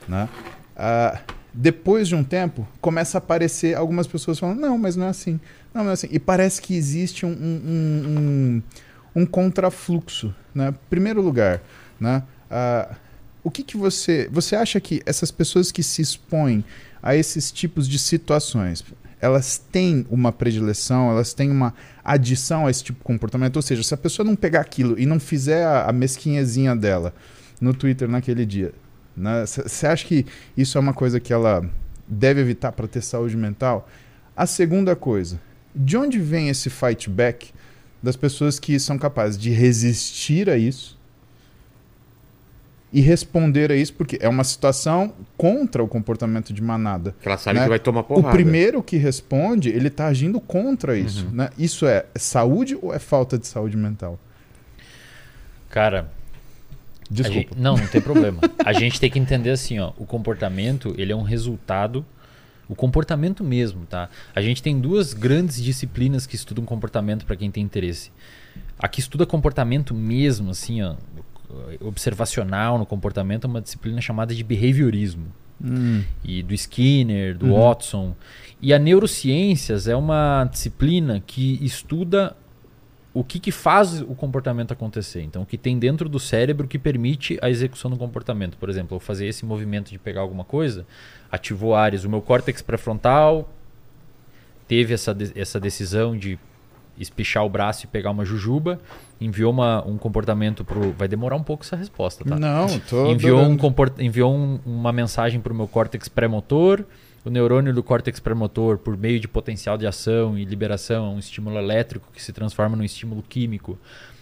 né, 0.08 0.28
ah, 0.76 1.20
depois 1.53 2.10
de 2.10 2.16
um 2.16 2.24
tempo, 2.24 2.68
começa 2.82 3.18
a 3.18 3.20
aparecer 3.20 3.76
algumas 3.76 4.06
pessoas 4.06 4.38
falando, 4.38 4.60
não, 4.60 4.78
mas 4.78 4.97
não 4.97 5.06
é 5.06 5.10
assim. 5.10 5.39
Não, 5.74 5.86
não 5.86 5.91
é 5.91 5.93
assim. 5.93 6.10
E 6.12 6.20
parece 6.20 6.62
que 6.62 6.76
existe 6.76 7.26
um, 7.26 7.30
um, 7.30 7.62
um, 7.66 8.62
um, 9.16 9.22
um 9.22 9.26
contrafluxo. 9.26 10.36
Né? 10.53 10.74
Primeiro 10.89 11.22
lugar, 11.22 11.62
né, 11.97 12.22
ah, 12.51 12.95
o 13.41 13.49
que, 13.49 13.64
que 13.64 13.78
você. 13.78 14.28
Você 14.32 14.56
acha 14.56 14.80
que 14.82 15.01
essas 15.06 15.32
pessoas 15.32 15.72
que 15.72 15.84
se 15.84 16.01
expõem 16.01 16.66
a 17.06 17.16
esses 17.16 17.51
tipos 17.51 17.88
de 17.88 17.99
situações, 17.99 18.84
elas 19.22 19.60
têm 19.60 20.08
uma 20.10 20.32
predileção, 20.32 21.12
elas 21.12 21.36
têm 21.36 21.51
uma 21.51 21.72
adição 22.03 22.66
a 22.66 22.72
esse 22.72 22.84
tipo 22.84 22.97
de 22.97 23.06
comportamento? 23.06 23.58
Ou 23.58 23.62
seja, 23.62 23.84
se 23.84 23.93
a 23.93 23.97
pessoa 23.97 24.26
não 24.26 24.36
pegar 24.36 24.62
aquilo 24.62 24.99
e 24.99 25.06
não 25.06 25.20
fizer 25.20 25.64
a, 25.64 25.88
a 25.88 25.93
mesquinhazinha 25.93 26.76
dela 26.76 27.14
no 27.62 27.76
Twitter 27.76 28.10
naquele 28.10 28.43
dia, 28.43 28.74
você 29.64 29.86
acha 29.86 30.06
que 30.06 30.26
isso 30.58 30.80
é 30.80 30.82
uma 30.82 30.95
coisa 30.95 31.20
que 31.20 31.32
ela 31.32 31.64
deve 32.08 32.41
evitar 32.41 32.72
para 32.72 32.88
ter 32.88 33.01
saúde 33.01 33.38
mental? 33.38 33.88
A 34.36 34.47
segunda 34.47 34.95
coisa, 34.95 35.39
de 35.76 35.95
onde 35.95 36.20
vem 36.20 36.49
esse 36.49 36.72
fight 36.72 37.08
back 37.08 37.51
das 38.01 38.16
pessoas 38.16 38.58
que 38.58 38.80
são 38.80 38.97
capazes 38.97 39.38
de 39.38 39.51
resistir 39.51 40.49
a 40.49 40.58
isso 40.58 40.95
e 42.93 43.01
responder 43.01 43.71
a 43.71 43.75
isso, 43.75 43.93
porque 43.93 44.17
é 44.21 44.29
uma 44.29 44.43
situação 44.43 45.13
contra 45.38 45.83
o 45.83 45.88
comportamento 45.88 46.53
de 46.53 46.61
manada. 46.61 47.15
Que 47.21 47.27
ela 47.27 47.38
sabe 47.38 47.59
né? 47.59 47.65
que 47.65 47.69
vai 47.69 47.79
tomar 47.79 48.03
porrada. 48.03 48.27
O 48.27 48.31
primeiro 48.31 48.81
que 48.81 48.95
responde, 48.97 49.69
ele 49.69 49.88
está 49.89 50.07
agindo 50.07 50.39
contra 50.39 50.97
isso. 50.97 51.27
Né? 51.31 51.49
Isso 51.57 51.86
é 51.86 52.05
saúde 52.15 52.77
ou 52.81 52.93
é 52.93 52.99
falta 52.99 53.38
de 53.38 53.47
saúde 53.47 53.75
mental? 53.75 54.19
Cara, 55.69 56.09
Desculpa. 57.09 57.49
gente- 57.49 57.57
não, 57.57 57.75
não 57.75 57.88
tem 57.88 58.01
problema. 58.01 58.39
A 58.63 58.71
gente 58.71 58.99
tem 58.99 59.09
que 59.11 59.19
entender 59.19 59.49
assim, 59.49 59.77
ó, 59.79 59.91
o 59.97 60.05
comportamento, 60.05 60.95
ele 60.97 61.11
é 61.11 61.15
um 61.15 61.23
resultado 61.23 62.05
o 62.67 62.75
comportamento 62.75 63.43
mesmo, 63.43 63.86
tá? 63.86 64.09
A 64.33 64.41
gente 64.41 64.61
tem 64.61 64.79
duas 64.79 65.13
grandes 65.13 65.61
disciplinas 65.61 66.25
que 66.25 66.36
estudam 66.36 66.65
comportamento 66.65 67.25
para 67.25 67.36
quem 67.36 67.51
tem 67.51 67.63
interesse. 67.63 68.11
A 68.77 68.88
que 68.88 68.99
estuda 68.99 69.25
comportamento 69.25 69.93
mesmo, 69.93 70.51
assim, 70.51 70.81
ó, 70.81 70.95
observacional 71.82 72.78
no 72.78 72.86
comportamento 72.86 73.45
é 73.45 73.47
uma 73.47 73.62
disciplina 73.62 74.01
chamada 74.01 74.34
de 74.34 74.43
behaviorismo. 74.43 75.28
Hum, 75.64 76.03
E 76.24 76.43
do 76.43 76.53
Skinner, 76.53 77.38
do 77.38 77.47
Uhum. 77.47 77.62
Watson. 77.62 78.16
E 78.62 78.74
a 78.74 78.80
neurociências 78.80 79.88
é 79.88 79.95
uma 79.95 80.45
disciplina 80.51 81.22
que 81.26 81.64
estuda 81.64 82.36
o 83.14 83.24
que, 83.24 83.39
que 83.39 83.51
faz 83.51 84.01
o 84.01 84.14
comportamento 84.14 84.74
acontecer. 84.74 85.22
Então, 85.22 85.43
o 85.43 85.45
que 85.45 85.58
tem 85.58 85.80
dentro 85.80 86.10
do 86.10 86.20
cérebro 86.20 86.68
que 86.68 86.78
permite 86.78 87.39
a 87.41 87.49
execução 87.49 87.89
do 87.89 87.95
comportamento. 87.95 88.58
Por 88.58 88.70
exemplo, 88.70 88.95
eu 88.97 88.99
fazer 88.99 89.28
esse 89.28 89.45
movimento 89.45 89.89
de 89.89 89.97
pegar 89.97 90.20
alguma 90.20 90.43
coisa, 90.43 90.86
ativou 91.32 91.74
áreas. 91.74 92.03
O 92.03 92.10
meu 92.10 92.22
córtex 92.22 92.62
pré-frontal 92.62 93.49
teve 94.68 94.93
essa, 94.93 95.14
de- 95.14 95.32
essa 95.39 95.60
decisão 95.60 96.18
de 96.18 96.38
espichar 96.97 97.45
o 97.45 97.49
braço 97.49 97.86
e 97.86 97.88
pegar 97.88 98.12
uma 98.12 98.26
jujuba, 98.26 98.80
enviou 99.20 99.51
uma, 99.51 99.86
um 99.88 99.97
comportamento 99.97 100.63
pro. 100.66 100.91
Vai 100.93 101.07
demorar 101.07 101.36
um 101.36 101.43
pouco 101.43 101.63
essa 101.63 101.76
resposta, 101.76 102.24
tá? 102.26 102.38
Não, 102.38 102.68
tô 102.82 103.07
enviou, 103.11 103.39
um 103.41 103.57
comport- 103.57 103.99
enviou 103.99 104.34
um- 104.34 104.59
uma 104.66 104.91
mensagem 104.91 105.39
para 105.39 105.53
o 105.53 105.55
meu 105.55 105.68
córtex 105.68 106.07
pré-motor. 106.07 106.84
O 107.24 107.30
neurônio 107.30 107.74
do 107.74 107.82
córtex 107.82 108.20
pré-motor, 108.20 108.78
por 108.78 108.95
meio 108.95 109.20
de 109.20 109.28
potencial 109.28 109.78
de 109.78 109.88
ação 109.88 110.38
e 110.38 110.45
liberação, 110.45 111.05
é 111.05 111.09
um 111.09 111.18
estímulo 111.20 111.57
elétrico 111.57 112.07
que 112.13 112.22
se 112.22 112.32
transforma 112.32 112.76
num 112.76 112.84
estímulo 112.84 113.24
químico, 113.28 113.80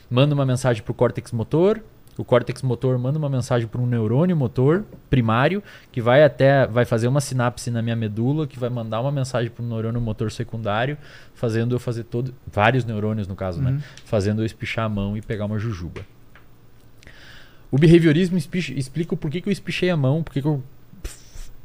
manda 0.10 0.34
uma 0.34 0.46
mensagem 0.46 0.82
para 0.82 0.92
o 0.92 0.96
córtex 0.96 1.32
motor, 1.34 1.82
O 2.18 2.24
córtex 2.24 2.62
motor 2.62 2.98
manda 3.00 3.18
uma 3.18 3.30
mensagem 3.30 3.68
para 3.68 3.82
um 3.82 3.88
neurônio 3.88 4.36
motor 4.38 4.86
primário 5.10 5.64
que 5.92 6.00
vai 6.00 6.24
até 6.24 6.68
vai 6.68 6.86
fazer 6.86 7.08
uma 7.08 7.20
sinapse 7.20 7.72
na 7.72 7.82
minha 7.82 7.96
medula, 7.96 8.46
que 8.46 8.60
vai 8.60 8.70
mandar 8.70 9.02
uma 9.02 9.12
mensagem 9.12 9.50
para 9.50 9.64
um 9.66 9.68
neurônio 9.68 10.00
motor 10.00 10.32
secundário, 10.32 10.96
fazendo 11.34 11.74
eu 11.74 11.80
fazer 11.80 12.04
todo 12.04 12.34
vários 12.46 12.86
neurônios 12.86 13.28
no 13.28 13.36
caso, 13.36 13.60
né? 13.62 13.72
Uhum. 13.72 13.80
Fazendo 14.06 14.42
eu 14.44 14.46
espichar 14.46 14.86
a 14.86 14.90
mão 14.90 15.18
e 15.18 15.22
pegar 15.22 15.46
uma 15.46 15.58
jujuba. 15.58 16.02
O 17.72 17.78
behaviorismo 17.80 18.38
expli- 18.38 18.78
explica 18.78 19.16
o 19.16 19.18
porquê 19.18 19.42
que 19.42 19.50
eu 19.50 19.52
espichei 19.52 19.90
a 19.90 19.98
mão, 19.98 20.22
porquê 20.22 20.40
que 20.42 20.48
eu 20.48 20.64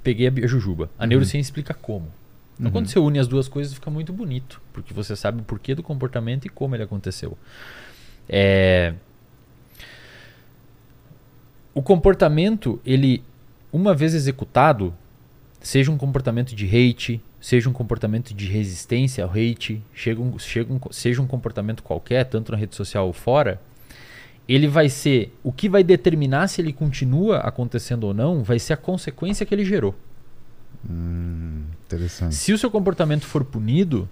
peguei 0.03 0.29
a 0.29 0.47
jujuba. 0.47 0.89
A 0.99 1.07
neurociência 1.07 1.49
explica 1.51 1.75
como. 1.75 2.07
Então, 2.55 2.67
Uhum. 2.67 2.73
quando 2.73 2.87
você 2.89 2.99
une 2.99 3.19
as 3.19 3.29
duas 3.29 3.47
coisas, 3.47 3.75
fica 3.75 3.91
muito 3.91 4.13
bonito, 4.15 4.63
porque 4.73 4.95
você 4.95 5.15
sabe 5.15 5.43
o 5.43 5.45
porquê 5.45 5.75
do 5.75 5.83
comportamento 5.83 6.47
e 6.47 6.49
como 6.49 6.75
ele 6.75 6.83
aconteceu. 6.83 7.37
É... 8.27 8.95
O 11.79 11.83
comportamento, 11.83 12.81
ele, 12.85 13.23
uma 13.73 13.95
vez 13.95 14.13
executado, 14.13 14.93
seja 15.61 15.93
um 15.93 15.97
comportamento 15.97 16.53
de 16.53 16.67
hate, 16.67 17.23
seja 17.41 17.71
um 17.71 17.73
comportamento 17.73 18.35
de 18.35 18.47
resistência 18.47 19.23
ao 19.23 19.31
hate, 19.31 19.81
chega 19.95 20.21
um- 20.21 20.37
chega 20.41 20.73
um- 20.73 20.81
seja 20.91 21.23
um 21.23 21.27
comportamento 21.29 21.85
qualquer, 21.85 22.25
tanto 22.25 22.51
na 22.51 22.59
rede 22.59 22.75
social 22.75 23.07
ou 23.07 23.13
fora, 23.13 23.61
ele 24.49 24.67
vai 24.67 24.89
ser 24.89 25.33
o 25.41 25.53
que 25.53 25.69
vai 25.69 25.85
determinar 25.85 26.49
se 26.49 26.61
ele 26.61 26.73
continua 26.73 27.39
acontecendo 27.39 28.09
ou 28.09 28.13
não, 28.13 28.43
vai 28.43 28.59
ser 28.59 28.73
a 28.73 28.77
consequência 28.77 29.47
que 29.47 29.55
ele 29.55 29.65
gerou. 29.65 29.95
Hum, 30.85 31.63
interessante. 31.87 32.35
Se 32.35 32.53
o 32.53 32.59
seu 32.59 32.73
comportamento 32.73 33.25
for 33.25 33.45
punido, 33.45 34.09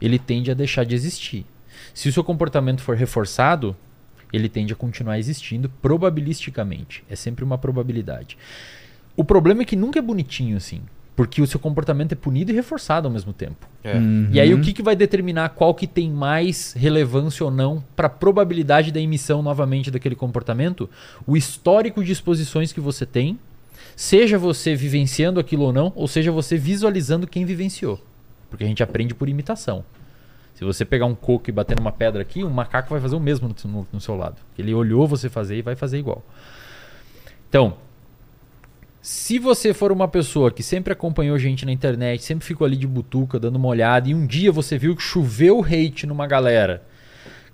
ele 0.00 0.18
tende 0.18 0.50
a 0.50 0.54
deixar 0.54 0.84
de 0.84 0.94
existir. 0.94 1.44
Se 1.92 2.08
o 2.08 2.12
seu 2.12 2.24
comportamento 2.24 2.80
for 2.80 2.96
reforçado, 2.96 3.76
ele 4.32 4.48
tende 4.48 4.72
a 4.72 4.76
continuar 4.76 5.18
existindo 5.18 5.68
probabilisticamente. 5.82 7.04
É 7.08 7.16
sempre 7.16 7.44
uma 7.44 7.58
probabilidade. 7.58 8.36
O 9.16 9.24
problema 9.24 9.62
é 9.62 9.64
que 9.64 9.76
nunca 9.76 9.98
é 9.98 10.02
bonitinho 10.02 10.56
assim, 10.56 10.80
porque 11.16 11.42
o 11.42 11.46
seu 11.46 11.60
comportamento 11.60 12.12
é 12.12 12.14
punido 12.14 12.50
e 12.50 12.54
reforçado 12.54 13.06
ao 13.08 13.12
mesmo 13.12 13.32
tempo. 13.32 13.68
É. 13.84 13.94
E 14.32 14.40
aí 14.40 14.52
o 14.52 14.56
Uhum. 14.56 14.62
que, 14.62 14.72
que 14.72 14.82
vai 14.82 14.96
determinar 14.96 15.50
qual 15.50 15.74
que 15.74 15.86
tem 15.86 16.10
mais 16.10 16.72
relevância 16.72 17.44
ou 17.44 17.50
não 17.50 17.84
para 17.94 18.06
a 18.06 18.10
probabilidade 18.10 18.90
da 18.92 19.00
emissão 19.00 19.42
novamente 19.42 19.90
daquele 19.90 20.14
comportamento? 20.14 20.88
O 21.26 21.36
histórico 21.36 22.02
de 22.02 22.12
exposições 22.12 22.72
que 22.72 22.80
você 22.80 23.04
tem, 23.04 23.38
seja 23.96 24.38
você 24.38 24.74
vivenciando 24.74 25.38
aquilo 25.40 25.64
ou 25.64 25.72
não, 25.72 25.92
ou 25.94 26.08
seja 26.08 26.32
você 26.32 26.56
visualizando 26.56 27.26
quem 27.26 27.44
vivenciou. 27.44 28.00
Porque 28.48 28.64
a 28.64 28.66
gente 28.66 28.82
aprende 28.82 29.14
por 29.14 29.28
imitação. 29.28 29.84
Se 30.60 30.64
você 30.66 30.84
pegar 30.84 31.06
um 31.06 31.14
coco 31.14 31.48
e 31.48 31.52
bater 31.54 31.74
numa 31.78 31.90
pedra 31.90 32.20
aqui, 32.20 32.44
um 32.44 32.50
macaco 32.50 32.90
vai 32.90 33.00
fazer 33.00 33.16
o 33.16 33.20
mesmo 33.20 33.48
no, 33.48 33.70
no- 33.70 33.88
no 33.94 33.98
seu 33.98 34.14
lado. 34.14 34.36
Ele 34.58 34.74
olhou 34.74 35.06
você 35.06 35.30
fazer 35.30 35.56
e 35.56 35.62
vai 35.62 35.74
fazer 35.74 35.98
igual. 35.98 36.22
Então, 37.48 37.78
se 39.00 39.38
você 39.38 39.72
for 39.72 39.90
uma 39.90 40.06
pessoa 40.06 40.50
que 40.50 40.62
sempre 40.62 40.92
acompanhou 40.92 41.38
gente 41.38 41.64
na 41.64 41.72
internet, 41.72 42.22
sempre 42.22 42.44
ficou 42.44 42.66
ali 42.66 42.76
de 42.76 42.86
butuca, 42.86 43.40
dando 43.40 43.56
uma 43.56 43.68
olhada, 43.68 44.10
e 44.10 44.14
um 44.14 44.26
dia 44.26 44.52
você 44.52 44.76
viu 44.76 44.94
que 44.94 45.02
choveu 45.02 45.64
hate 45.64 46.06
numa 46.06 46.26
galera. 46.26 46.82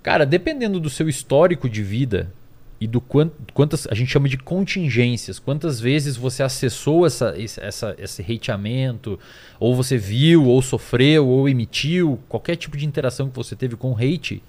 Cara, 0.03 0.25
dependendo 0.25 0.77
do 0.77 0.89
seu 0.89 1.07
histórico 1.07 1.69
de 1.69 1.81
vida 1.81 2.33
e 2.79 2.85
do 2.85 3.01
quant, 3.01 3.31
quantas 3.53 3.87
a 3.87 3.95
gente 3.95 4.11
chama 4.11 4.29
de 4.29 4.37
contingências, 4.37 5.39
quantas 5.39 5.79
vezes 5.79 6.15
você 6.15 6.43
acessou 6.43 7.05
essa, 7.07 7.33
esse- 7.37 7.59
essa, 7.59 7.95
esse 7.97 8.21
hateamento, 8.21 9.19
ou 9.59 9.75
você 9.75 9.97
viu, 9.97 10.45
ou 10.45 10.61
sofreu, 10.61 11.27
ou 11.27 11.49
emitiu, 11.49 12.19
qualquer 12.29 12.55
tipo 12.55 12.77
de 12.77 12.85
interação 12.85 13.29
que 13.29 13.35
você 13.35 13.55
teve 13.55 13.75
com 13.75 13.95
hate, 13.97 14.43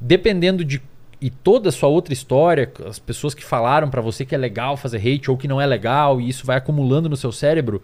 dependendo 0.00 0.64
de 0.64 0.80
e 1.22 1.28
toda 1.28 1.68
a 1.68 1.72
sua 1.72 1.86
outra 1.90 2.14
história, 2.14 2.72
as 2.86 2.98
pessoas 2.98 3.34
que 3.34 3.44
falaram 3.44 3.90
pra 3.90 4.00
você 4.00 4.24
que 4.24 4.34
é 4.34 4.38
legal 4.38 4.74
fazer 4.74 4.96
hate 4.96 5.30
ou 5.30 5.36
que 5.36 5.46
não 5.46 5.60
é 5.60 5.66
legal, 5.66 6.18
e 6.18 6.26
isso 6.26 6.46
vai 6.46 6.56
acumulando 6.56 7.10
no 7.10 7.16
seu 7.16 7.30
cérebro, 7.30 7.82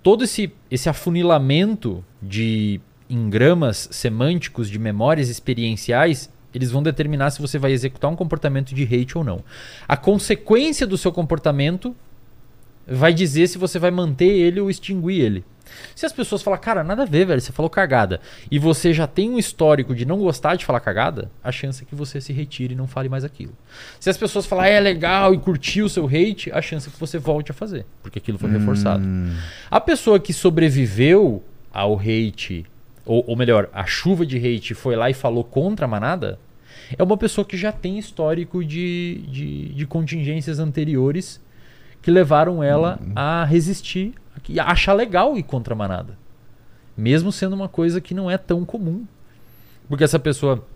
todo 0.00 0.22
esse, 0.22 0.52
esse 0.70 0.88
afunilamento 0.88 2.04
de 2.22 2.80
engramas 3.10 3.88
semânticos, 3.90 4.70
de 4.70 4.78
memórias 4.78 5.28
experienciais, 5.28 6.30
eles 6.54 6.70
vão 6.70 6.82
determinar 6.82 7.30
se 7.30 7.40
você 7.40 7.58
vai 7.58 7.72
executar 7.72 8.10
um 8.10 8.16
comportamento 8.16 8.74
de 8.74 8.82
hate 8.82 9.16
ou 9.16 9.24
não. 9.24 9.42
A 9.86 9.96
consequência 9.96 10.86
do 10.86 10.98
seu 10.98 11.12
comportamento 11.12 11.94
vai 12.86 13.14
dizer 13.14 13.46
se 13.46 13.58
você 13.58 13.78
vai 13.78 13.90
manter 13.90 14.26
ele 14.28 14.60
ou 14.60 14.70
extinguir 14.70 15.20
ele. 15.20 15.44
Se 15.94 16.04
as 16.04 16.12
pessoas 16.12 16.42
falar, 16.42 16.58
cara, 16.58 16.84
nada 16.84 17.02
a 17.02 17.06
ver, 17.06 17.24
velho, 17.24 17.40
você 17.40 17.52
falou 17.52 17.70
cagada, 17.70 18.20
e 18.50 18.58
você 18.58 18.92
já 18.92 19.06
tem 19.06 19.30
um 19.30 19.38
histórico 19.38 19.94
de 19.94 20.04
não 20.04 20.18
gostar 20.18 20.56
de 20.56 20.66
falar 20.66 20.80
cagada, 20.80 21.30
a 21.42 21.50
chance 21.50 21.82
é 21.82 21.86
que 21.86 21.94
você 21.94 22.20
se 22.20 22.32
retire 22.32 22.74
e 22.74 22.76
não 22.76 22.86
fale 22.86 23.08
mais 23.08 23.24
aquilo. 23.24 23.52
Se 23.98 24.10
as 24.10 24.18
pessoas 24.18 24.44
falar, 24.44 24.68
é 24.68 24.78
legal 24.80 25.32
e 25.32 25.38
curtir 25.38 25.80
o 25.82 25.88
seu 25.88 26.06
hate, 26.06 26.50
a 26.52 26.60
chance 26.60 26.88
é 26.88 26.92
que 26.92 27.00
você 27.00 27.18
volte 27.18 27.52
a 27.52 27.54
fazer, 27.54 27.86
porque 28.02 28.18
aquilo 28.18 28.38
foi 28.38 28.50
reforçado. 28.50 29.02
Hum, 29.02 29.34
A 29.70 29.80
pessoa 29.80 30.20
que 30.20 30.32
sobreviveu 30.32 31.42
ao 31.72 31.98
hate, 31.98 32.66
ou, 33.04 33.24
ou 33.26 33.36
melhor, 33.36 33.68
a 33.72 33.84
chuva 33.84 34.24
de 34.24 34.36
hate 34.36 34.74
foi 34.74 34.96
lá 34.96 35.10
e 35.10 35.14
falou 35.14 35.44
contra 35.44 35.86
a 35.86 35.88
manada, 35.88 36.38
é 36.96 37.02
uma 37.02 37.16
pessoa 37.16 37.44
que 37.44 37.56
já 37.56 37.72
tem 37.72 37.98
histórico 37.98 38.64
de, 38.64 39.24
de, 39.28 39.68
de 39.74 39.86
contingências 39.86 40.58
anteriores 40.58 41.40
que 42.00 42.10
levaram 42.10 42.62
ela 42.62 42.98
a 43.14 43.44
resistir, 43.44 44.14
a 44.58 44.72
achar 44.72 44.92
legal 44.92 45.36
ir 45.36 45.42
contra 45.42 45.74
a 45.74 45.76
manada. 45.76 46.18
Mesmo 46.96 47.32
sendo 47.32 47.54
uma 47.54 47.68
coisa 47.68 48.00
que 48.00 48.12
não 48.12 48.30
é 48.30 48.36
tão 48.36 48.64
comum. 48.64 49.06
Porque 49.88 50.04
essa 50.04 50.18
pessoa, 50.18 50.66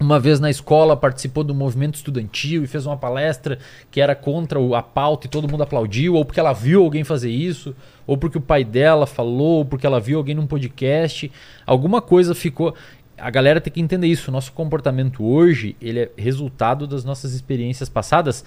uma 0.00 0.18
vez 0.18 0.40
na 0.40 0.48
escola, 0.48 0.96
participou 0.96 1.44
do 1.44 1.54
movimento 1.54 1.96
estudantil 1.96 2.64
e 2.64 2.66
fez 2.66 2.86
uma 2.86 2.96
palestra 2.96 3.58
que 3.90 4.00
era 4.00 4.14
contra 4.14 4.58
a 4.76 4.82
pauta 4.82 5.26
e 5.26 5.30
todo 5.30 5.46
mundo 5.46 5.62
aplaudiu, 5.62 6.14
ou 6.14 6.24
porque 6.24 6.40
ela 6.40 6.54
viu 6.54 6.82
alguém 6.82 7.04
fazer 7.04 7.30
isso, 7.30 7.76
ou 8.06 8.16
porque 8.16 8.38
o 8.38 8.40
pai 8.40 8.64
dela 8.64 9.06
falou, 9.06 9.58
ou 9.58 9.64
porque 9.64 9.86
ela 9.86 10.00
viu 10.00 10.16
alguém 10.16 10.34
num 10.34 10.46
podcast. 10.46 11.30
Alguma 11.66 12.00
coisa 12.00 12.34
ficou. 12.34 12.74
A 13.18 13.28
galera 13.28 13.60
tem 13.60 13.70
que 13.70 13.80
entender 13.80 14.06
isso. 14.06 14.32
Nosso 14.32 14.52
comportamento 14.52 15.22
hoje, 15.22 15.76
ele 15.82 16.00
é 16.00 16.10
resultado 16.16 16.86
das 16.86 17.04
nossas 17.04 17.34
experiências 17.34 17.90
passadas 17.90 18.42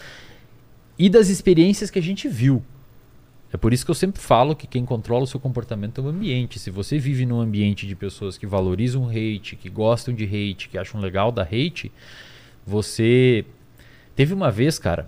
e 0.97 1.07
das 1.07 1.29
experiências 1.29 1.91
que 1.91 1.99
a 1.99 2.01
gente 2.01 2.27
viu. 2.27 2.63
É 3.53 3.57
por 3.57 3.71
isso 3.71 3.85
que 3.85 3.91
eu 3.91 3.95
sempre 3.95 4.19
falo 4.19 4.55
que 4.55 4.65
quem 4.65 4.83
controla 4.83 5.25
o 5.25 5.27
seu 5.27 5.39
comportamento 5.39 6.01
é 6.01 6.03
o 6.03 6.07
ambiente. 6.07 6.57
Se 6.57 6.71
você 6.71 6.97
vive 6.97 7.23
num 7.23 7.39
ambiente 7.39 7.85
de 7.85 7.95
pessoas 7.95 8.35
que 8.35 8.47
valorizam 8.47 9.07
hate, 9.07 9.55
que 9.55 9.69
gostam 9.69 10.11
de 10.11 10.23
hate, 10.25 10.67
que 10.67 10.77
acham 10.77 10.99
legal 10.99 11.31
da 11.31 11.43
hate, 11.43 11.91
você. 12.65 13.45
Teve 14.15 14.33
uma 14.33 14.49
vez, 14.49 14.79
cara, 14.79 15.07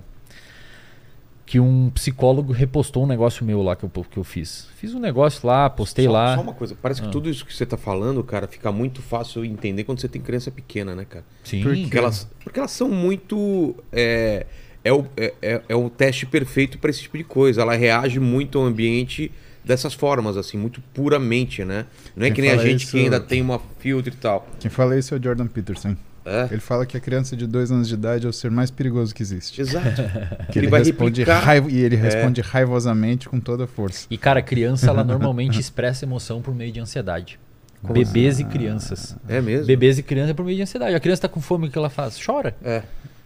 que 1.45 1.59
um 1.59 1.89
psicólogo 1.91 2.51
repostou 2.53 3.03
um 3.03 3.07
negócio 3.07 3.45
meu 3.45 3.61
lá 3.61 3.75
que 3.75 3.83
eu, 3.83 3.89
que 3.89 4.17
eu 4.17 4.23
fiz. 4.23 4.67
Fiz 4.77 4.93
um 4.93 4.99
negócio 4.99 5.45
lá, 5.47 5.69
postei 5.69 6.05
só, 6.05 6.11
lá. 6.11 6.35
Só 6.35 6.41
uma 6.41 6.53
coisa, 6.53 6.75
parece 6.79 7.01
que 7.01 7.07
Ah. 7.07 7.11
tudo 7.11 7.29
isso 7.29 7.45
que 7.45 7.53
você 7.53 7.65
tá 7.65 7.77
falando, 7.77 8.23
cara, 8.23 8.47
fica 8.47 8.71
muito 8.71 9.01
fácil 9.01 9.43
entender 9.45 9.83
quando 9.83 9.99
você 10.01 10.07
tem 10.07 10.21
criança 10.21 10.49
pequena, 10.51 10.95
né, 10.95 11.05
cara? 11.05 11.25
Sim. 11.43 11.61
Porque 11.61 11.97
elas, 11.97 12.27
porque 12.43 12.59
elas 12.59 12.71
são 12.71 12.89
muito. 12.89 13.75
É, 13.91 14.45
é, 14.85 14.93
o, 14.93 15.05
é, 15.17 15.33
é- 15.41 15.61
é 15.67 15.75
o 15.75 15.89
teste 15.89 16.25
perfeito 16.25 16.77
para 16.77 16.89
esse 16.89 17.01
tipo 17.01 17.17
de 17.17 17.23
coisa. 17.25 17.61
Ela 17.61 17.75
reage 17.75 18.19
muito 18.21 18.57
ao 18.57 18.63
ambiente 18.65 19.29
dessas 19.65 19.93
formas, 19.93 20.37
assim, 20.37 20.57
muito 20.57 20.79
puramente, 20.93 21.65
né? 21.65 21.85
Não 22.15 22.25
é 22.25 22.29
Quem 22.29 22.35
que 22.35 22.41
nem 22.41 22.51
a 22.51 22.57
gente 22.57 22.83
isso- 22.83 22.91
que 22.91 22.99
ainda 22.99 23.19
tem 23.19 23.41
uma 23.41 23.59
filtro 23.79 24.13
e 24.13 24.15
tal. 24.15 24.47
Quem 24.59 24.69
fala 24.71 24.97
isso 24.97 25.13
é 25.13 25.17
o 25.17 25.21
Jordan 25.23 25.47
Peterson. 25.47 25.95
É, 26.27 26.47
Ele 26.49 26.59
fala 26.61 26.87
que 26.87 26.97
a 26.97 26.99
criança 26.99 27.35
de 27.35 27.45
dois 27.45 27.71
anos 27.71 27.87
de 27.87 27.93
idade 27.93 28.25
é 28.25 28.29
o 28.29 28.33
ser 28.33 28.49
mais 28.49 28.71
perigoso 28.71 29.13
que 29.13 29.21
existe. 29.21 29.61
exato. 29.61 30.01
Que 30.51 30.57
ele 30.57 30.65
ele, 30.65 30.67
vai 30.71 30.79
responde 30.83 31.21
replicar. 31.21 31.41
É. 31.41 31.45
raiva, 31.45 31.69
e 31.69 31.77
ele 31.77 31.95
responde 31.95 32.41
raivosamente 32.41 33.29
com 33.29 33.39
toda 33.39 33.65
a 33.65 33.67
força. 33.67 34.07
E, 34.09 34.17
cara, 34.17 34.41
criança, 34.41 34.87
ela 34.89 35.03
normalmente 35.05 35.59
expressa 35.59 36.03
emoção 36.05 36.41
por 36.41 36.53
meio 36.55 36.71
de 36.71 36.79
ansiedade. 36.79 37.39
Bebês 37.83 38.39
e 38.39 38.43
crianças. 38.43 39.15
É 39.29 39.39
mesmo? 39.39 39.67
Bebês 39.67 39.99
e 39.99 40.03
crianças 40.03 40.31
é 40.31 40.33
por 40.33 40.43
meio 40.43 40.57
de 40.57 40.63
ansiedade. 40.63 40.95
A 40.95 40.99
criança 40.99 41.23
tá 41.23 41.27
com 41.29 41.39
fome, 41.39 41.67
o 41.67 41.71
que 41.71 41.77
ela 41.77 41.89
faz? 41.91 42.19
Chora. 42.23 42.55
É. 42.63 42.81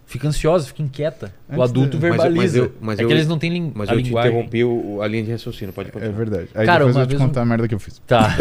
Fica 0.09 0.27
ansiosa, 0.27 0.65
fica 0.65 0.81
inquieta. 0.81 1.31
o 1.47 1.53
Antes 1.53 1.69
adulto 1.69 1.97
de- 1.99 2.03
Mas 2.03 2.03
eu- 2.03 2.09
mas 2.17 2.23
verbaliza. 2.23 2.57
eu- 2.57 2.71
mas 2.81 2.97
é 2.99 3.03
eu- 3.03 3.07
que 3.07 3.13
eles 3.13 3.27
não 3.27 3.37
têm 3.37 3.51
lin- 3.51 3.71
Mas 3.75 3.89
a 3.89 3.93
eu 3.93 3.99
te 4.01 4.05
linguagem. 4.05 4.31
interrompi 4.31 4.63
o, 4.63 5.01
a 5.03 5.07
linha 5.07 5.21
de 5.23 5.31
raciocínio, 5.31 5.71
pode 5.71 5.89
É 5.89 5.91
continuar. 5.91 6.15
verdade. 6.17 6.47
Aí 6.55 6.65
Cara, 6.65 6.79
depois 6.79 6.95
uma 6.95 7.03
eu 7.03 7.07
te 7.07 7.15
contar 7.15 7.41
a 7.41 7.45
merda 7.45 7.67
que 7.67 7.75
eu 7.75 7.79
fiz. 7.79 8.01
Tá. 8.07 8.35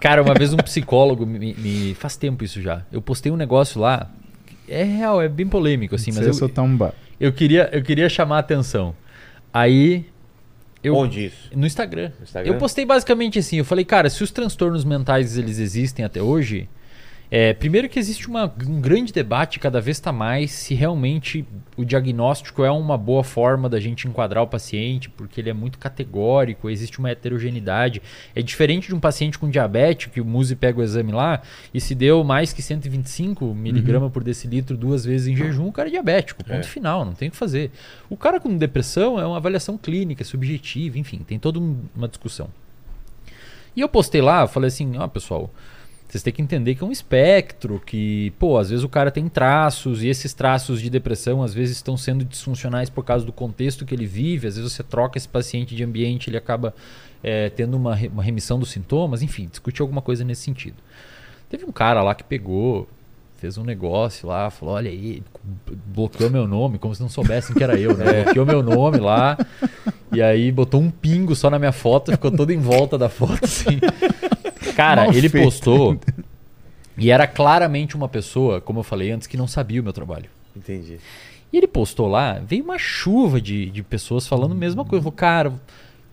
Cara, 0.00 0.22
uma 0.22 0.34
vez 0.34 0.52
um 0.52 0.56
psicólogo 0.56 1.24
me, 1.26 1.54
me- 1.54 1.94
Faz 1.94 2.16
tempo 2.16 2.44
isso 2.44 2.60
já. 2.62 2.82
Eu 2.90 3.00
postei 3.02 3.30
um 3.32 3.36
negócio 3.36 3.80
lá. 3.80 4.10
É 4.68 4.82
real, 4.82 5.22
é 5.22 5.28
bem 5.28 5.46
polêmico, 5.46 5.94
assim, 5.94 6.10
mas 6.10 6.24
Você 6.24 6.30
eu, 6.30 6.34
soltar 6.34 6.64
um 6.64 6.76
bar. 6.76 6.92
eu, 7.18 7.32
queria, 7.32 7.68
eu 7.72 7.82
queria 7.82 8.08
chamar 8.08 8.36
a 8.36 8.40
atenção. 8.40 8.94
Aí. 9.52 10.06
Eu, 10.82 10.94
Onde 10.94 11.26
isso? 11.26 11.50
No 11.56 11.66
Instagram. 11.66 12.10
No 12.18 12.24
Instagram? 12.24 12.52
Eu 12.52 12.58
postei 12.58 12.84
basicamente 12.84 13.38
assim, 13.38 13.56
eu 13.58 13.64
falei, 13.64 13.84
cara, 13.84 14.08
se 14.10 14.22
os 14.22 14.30
transtornos 14.30 14.84
mentais 14.84 15.36
eles 15.36 15.58
existem 15.58 16.04
até 16.04 16.22
hoje, 16.22 16.68
É, 17.30 17.52
primeiro 17.52 17.90
que 17.90 17.98
existe 17.98 18.26
uma- 18.26 18.50
um 18.66 18.80
grande 18.80 19.12
debate, 19.12 19.58
cada 19.58 19.82
vez 19.82 19.98
está 19.98 20.10
mais, 20.10 20.50
se 20.50 20.72
realmente 20.74 21.44
o 21.76 21.84
diagnóstico 21.84 22.64
é 22.64 22.70
uma 22.70 22.96
boa 22.96 23.22
forma 23.22 23.68
da 23.68 23.78
gente 23.78 24.08
enquadrar 24.08 24.42
o 24.42 24.46
paciente, 24.46 25.10
porque 25.10 25.38
ele 25.38 25.50
é 25.50 25.52
muito 25.52 25.78
categórico, 25.78 26.70
existe 26.70 26.98
uma 26.98 27.10
heterogeneidade. 27.10 28.00
É 28.34 28.40
diferente 28.40 28.88
de 28.88 28.94
um 28.94 29.00
paciente 29.00 29.38
com 29.38 29.50
diabetes, 29.50 30.10
que 30.10 30.22
o 30.22 30.24
Muzi 30.24 30.56
pega 30.56 30.80
o 30.80 30.82
exame 30.82 31.12
lá, 31.12 31.42
e 31.74 31.78
se 31.82 31.94
deu 31.94 32.24
mais 32.24 32.54
que 32.54 32.62
125 32.62 33.54
miligramas 33.54 34.10
por 34.10 34.24
decilitro 34.24 34.74
duas 34.74 35.04
vezes 35.04 35.26
em 35.28 35.36
jejum, 35.36 35.68
o 35.68 35.72
cara 35.72 35.90
é 35.90 35.92
diabético, 35.92 36.42
ponto 36.42 36.60
É. 36.60 36.62
final, 36.62 37.04
não 37.04 37.12
tem 37.12 37.28
o 37.28 37.30
que 37.30 37.36
fazer. 37.36 37.70
O 38.08 38.16
cara 38.16 38.40
com 38.40 38.56
depressão 38.56 39.20
é 39.20 39.26
uma 39.26 39.36
avaliação 39.36 39.76
clínica, 39.76 40.24
subjetiva, 40.24 40.98
enfim, 40.98 41.18
tem 41.18 41.38
toda 41.38 41.58
um- 41.58 41.76
uma 41.94 42.08
discussão. 42.08 42.48
E 43.76 43.82
eu 43.82 43.88
postei 43.88 44.22
lá, 44.22 44.46
falei 44.46 44.68
assim, 44.68 44.96
ó 44.96 45.06
pessoal, 45.06 45.52
vocês 46.08 46.22
têm 46.22 46.32
que 46.32 46.40
entender 46.40 46.74
que 46.74 46.82
é 46.82 46.86
um 46.86 46.90
espectro, 46.90 47.82
que, 47.84 48.32
pô, 48.38 48.56
às 48.56 48.70
vezes 48.70 48.82
o 48.82 48.88
cara 48.88 49.10
tem 49.10 49.28
traços, 49.28 50.02
e 50.02 50.08
esses 50.08 50.32
traços 50.32 50.80
de 50.80 50.88
depressão 50.88 51.42
às 51.42 51.52
vezes 51.52 51.76
estão 51.76 51.96
sendo 51.98 52.24
disfuncionais 52.24 52.88
por 52.88 53.04
causa 53.04 53.26
do 53.26 53.32
contexto 53.32 53.84
que 53.84 53.94
ele 53.94 54.06
vive, 54.06 54.46
às 54.46 54.56
vezes 54.56 54.72
você 54.72 54.82
troca 54.82 55.18
esse 55.18 55.28
paciente 55.28 55.76
de 55.76 55.84
ambiente, 55.84 56.30
ele 56.30 56.38
acaba 56.38 56.74
é, 57.22 57.50
tendo 57.50 57.76
uma, 57.76 57.94
re- 57.94 58.08
uma 58.08 58.22
remissão 58.22 58.58
dos 58.58 58.70
sintomas, 58.70 59.20
enfim, 59.22 59.48
discutir 59.50 59.82
alguma 59.82 60.00
coisa 60.00 60.24
nesse 60.24 60.42
sentido. 60.42 60.76
Teve 61.50 61.64
um 61.66 61.72
cara 61.72 62.02
lá 62.02 62.14
que 62.14 62.24
pegou, 62.24 62.88
fez 63.36 63.58
um 63.58 63.62
negócio 63.64 64.28
lá, 64.28 64.48
falou, 64.50 64.76
olha 64.76 64.90
aí, 64.90 65.22
bloqueou 65.86 66.30
meu 66.30 66.46
nome, 66.48 66.78
como 66.78 66.94
se 66.94 67.00
não 67.02 67.08
soubessem 67.08 67.54
que 67.54 67.62
era 67.62 67.78
eu, 67.78 67.96
né? 67.96 68.24
Bloqueou 68.32 68.46
meu 68.46 68.62
nome 68.62 68.98
lá, 68.98 69.36
e 70.12 70.22
aí 70.22 70.50
botou 70.50 70.80
um 70.80 70.90
pingo 70.90 71.34
só 71.36 71.50
na 71.50 71.58
minha 71.58 71.70
foto, 71.72 72.12
ficou 72.12 72.30
todo 72.30 72.50
em 72.50 72.58
volta 72.58 72.96
da 72.96 73.08
foto, 73.08 73.44
assim. 73.44 73.78
Cara, 74.74 75.04
Mal 75.04 75.12
ele 75.12 75.28
feito. 75.28 75.44
postou 75.44 75.98
e 76.96 77.10
era 77.10 77.26
claramente 77.26 77.96
uma 77.96 78.08
pessoa, 78.08 78.60
como 78.60 78.80
eu 78.80 78.84
falei 78.84 79.10
antes, 79.10 79.26
que 79.26 79.36
não 79.36 79.46
sabia 79.46 79.80
o 79.80 79.84
meu 79.84 79.92
trabalho. 79.92 80.30
Entendi. 80.56 80.98
E 81.52 81.56
ele 81.56 81.66
postou 81.66 82.06
lá, 82.06 82.40
veio 82.44 82.64
uma 82.64 82.78
chuva 82.78 83.40
de, 83.40 83.70
de 83.70 83.82
pessoas 83.82 84.26
falando 84.26 84.52
a 84.52 84.54
mesma 84.54 84.84
coisa. 84.84 85.02
Falou, 85.02 85.16
cara, 85.16 85.52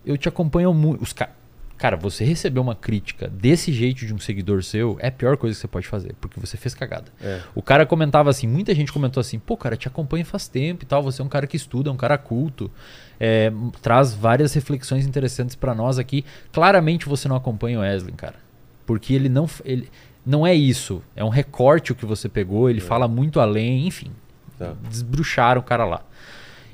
eu 0.04 0.16
te 0.16 0.28
acompanho 0.28 0.72
muito. 0.72 1.02
Os 1.02 1.12
ca... 1.12 1.28
Cara, 1.76 1.94
você 1.94 2.24
receber 2.24 2.58
uma 2.58 2.74
crítica 2.74 3.28
desse 3.28 3.70
jeito 3.70 4.06
de 4.06 4.14
um 4.14 4.18
seguidor 4.18 4.62
seu 4.62 4.96
é 4.98 5.08
a 5.08 5.12
pior 5.12 5.36
coisa 5.36 5.54
que 5.54 5.60
você 5.60 5.68
pode 5.68 5.86
fazer, 5.86 6.14
porque 6.18 6.40
você 6.40 6.56
fez 6.56 6.74
cagada. 6.74 7.12
É. 7.20 7.42
O 7.54 7.60
cara 7.60 7.84
comentava 7.84 8.30
assim, 8.30 8.46
muita 8.46 8.74
gente 8.74 8.90
comentou 8.90 9.20
assim, 9.20 9.38
pô, 9.38 9.58
cara, 9.58 9.76
te 9.76 9.86
acompanho 9.86 10.24
faz 10.24 10.48
tempo 10.48 10.84
e 10.84 10.86
tal, 10.86 11.02
você 11.02 11.20
é 11.20 11.24
um 11.24 11.28
cara 11.28 11.46
que 11.46 11.54
estuda, 11.54 11.90
é 11.90 11.92
um 11.92 11.96
cara 11.96 12.16
culto, 12.16 12.70
é, 13.20 13.52
traz 13.82 14.14
várias 14.14 14.54
reflexões 14.54 15.06
interessantes 15.06 15.54
pra 15.54 15.74
nós 15.74 15.98
aqui. 15.98 16.24
Claramente 16.50 17.06
você 17.06 17.28
não 17.28 17.36
acompanha 17.36 17.78
o 17.78 17.82
Wesley, 17.82 18.14
cara. 18.14 18.45
Porque 18.86 19.12
ele 19.12 19.28
não, 19.28 19.50
ele, 19.64 19.90
não 20.24 20.46
é 20.46 20.54
isso, 20.54 21.02
é 21.14 21.24
um 21.24 21.28
recorte 21.28 21.92
o 21.92 21.94
que 21.94 22.06
você 22.06 22.28
pegou, 22.28 22.70
ele 22.70 22.80
fala 22.80 23.06
muito 23.06 23.40
além, 23.40 23.86
enfim. 23.86 24.10
Tá. 24.58 24.74
Desbruxaram 24.88 25.60
o 25.60 25.64
cara 25.64 25.84
lá. 25.84 26.02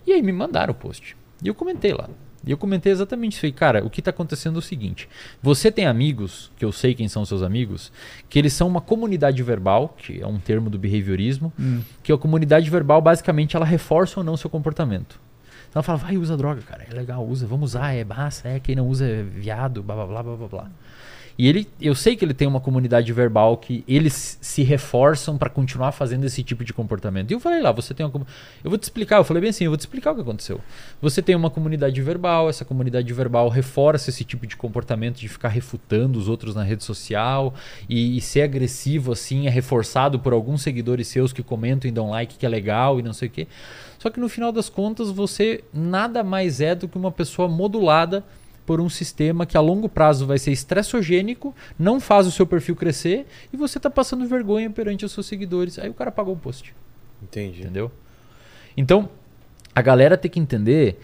E 0.06 0.12
aí 0.12 0.22
me 0.22 0.32
mandaram 0.32 0.72
o 0.72 0.74
post. 0.74 1.16
E 1.42 1.48
eu 1.48 1.54
comentei 1.54 1.92
lá. 1.92 2.08
E 2.44 2.50
eu 2.50 2.58
comentei 2.58 2.90
exatamente 2.90 3.32
isso. 3.32 3.40
Falei, 3.40 3.52
cara, 3.52 3.84
o 3.84 3.90
que 3.90 4.00
está 4.00 4.10
acontecendo 4.10 4.56
é 4.56 4.58
o 4.58 4.62
seguinte: 4.62 5.08
você 5.40 5.70
tem 5.70 5.86
amigos, 5.86 6.50
que 6.56 6.64
eu 6.64 6.72
sei 6.72 6.94
quem 6.94 7.08
são 7.08 7.24
seus 7.24 7.42
amigos, 7.42 7.92
que 8.28 8.38
eles 8.38 8.52
são 8.52 8.66
uma 8.66 8.80
comunidade 8.80 9.42
verbal, 9.42 9.94
que 9.96 10.20
é 10.20 10.26
um 10.26 10.38
termo 10.38 10.68
do 10.68 10.78
behaviorismo, 10.78 11.52
que 12.02 12.12
a 12.12 12.18
comunidade 12.18 12.68
verbal 12.68 13.00
basicamente 13.00 13.56
ela 13.56 13.64
reforça 13.64 14.20
ou 14.20 14.24
não 14.24 14.36
seu 14.36 14.50
comportamento. 14.50 15.20
Então 15.70 15.80
ela 15.80 15.82
fala, 15.84 15.98
vai, 15.98 16.18
usa 16.18 16.36
droga, 16.36 16.60
cara, 16.60 16.84
é 16.90 16.92
legal, 16.92 17.26
usa, 17.26 17.46
vamos 17.46 17.70
usar, 17.70 17.94
é 17.94 18.04
massa, 18.04 18.46
é, 18.46 18.60
quem 18.60 18.74
não 18.74 18.86
usa 18.88 19.06
é 19.06 19.22
viado, 19.22 19.82
blá 19.82 19.94
blá 19.94 20.06
blá 20.06 20.22
blá 20.22 20.36
blá 20.36 20.48
blá. 20.48 20.70
E 21.38 21.48
ele, 21.48 21.68
eu 21.80 21.94
sei 21.94 22.16
que 22.16 22.24
ele 22.24 22.34
tem 22.34 22.46
uma 22.46 22.60
comunidade 22.60 23.10
verbal 23.12 23.56
que 23.56 23.84
eles 23.88 24.38
se 24.40 24.62
reforçam 24.62 25.38
para 25.38 25.48
continuar 25.48 25.92
fazendo 25.92 26.24
esse 26.24 26.42
tipo 26.42 26.64
de 26.64 26.72
comportamento. 26.72 27.30
E 27.30 27.34
eu 27.34 27.40
falei 27.40 27.62
lá, 27.62 27.72
você 27.72 27.94
tem 27.94 28.04
uma 28.04 28.12
eu 28.62 28.70
vou 28.70 28.78
te 28.78 28.82
explicar, 28.82 29.16
eu 29.16 29.24
falei 29.24 29.40
bem 29.40 29.50
assim, 29.50 29.64
eu 29.64 29.70
vou 29.70 29.76
te 29.76 29.80
explicar 29.80 30.12
o 30.12 30.14
que 30.14 30.20
aconteceu. 30.20 30.60
Você 31.00 31.22
tem 31.22 31.34
uma 31.34 31.50
comunidade 31.50 32.00
verbal, 32.02 32.48
essa 32.48 32.64
comunidade 32.64 33.12
verbal 33.12 33.48
reforça 33.48 34.10
esse 34.10 34.24
tipo 34.24 34.46
de 34.46 34.56
comportamento 34.56 35.18
de 35.18 35.28
ficar 35.28 35.48
refutando 35.48 36.18
os 36.18 36.28
outros 36.28 36.54
na 36.54 36.62
rede 36.62 36.84
social 36.84 37.54
e, 37.88 38.16
e 38.16 38.20
ser 38.20 38.42
agressivo 38.42 39.12
assim, 39.12 39.46
é 39.46 39.50
reforçado 39.50 40.18
por 40.18 40.32
alguns 40.32 40.62
seguidores 40.62 41.08
seus 41.08 41.32
que 41.32 41.42
comentam 41.42 41.88
e 41.88 41.92
dão 41.92 42.10
like 42.10 42.36
que 42.36 42.46
é 42.46 42.48
legal 42.48 42.98
e 42.98 43.02
não 43.02 43.12
sei 43.12 43.28
o 43.28 43.30
quê. 43.30 43.46
Só 43.98 44.10
que 44.10 44.18
no 44.18 44.28
final 44.28 44.50
das 44.50 44.68
contas, 44.68 45.10
você 45.10 45.62
nada 45.72 46.24
mais 46.24 46.60
é 46.60 46.74
do 46.74 46.88
que 46.88 46.98
uma 46.98 47.12
pessoa 47.12 47.46
modulada 47.46 48.24
por 48.64 48.80
um 48.80 48.88
sistema 48.88 49.44
que 49.44 49.56
a 49.56 49.60
longo 49.60 49.88
prazo 49.88 50.26
vai 50.26 50.38
ser 50.38 50.52
estressogênico, 50.52 51.54
não 51.78 51.98
faz 52.00 52.26
o 52.26 52.30
seu 52.30 52.46
perfil 52.46 52.76
crescer 52.76 53.26
e 53.52 53.56
você 53.56 53.80
tá 53.80 53.90
passando 53.90 54.26
vergonha 54.26 54.70
perante 54.70 55.04
os 55.04 55.12
seus 55.12 55.26
seguidores. 55.26 55.78
Aí 55.78 55.88
o 55.88 55.94
cara 55.94 56.10
pagou 56.12 56.34
o 56.34 56.38
post, 56.38 56.74
Entendi. 57.22 57.62
entendeu? 57.62 57.90
Então, 58.76 59.08
a 59.74 59.82
galera 59.82 60.16
tem 60.16 60.30
que 60.30 60.38
entender, 60.40 60.98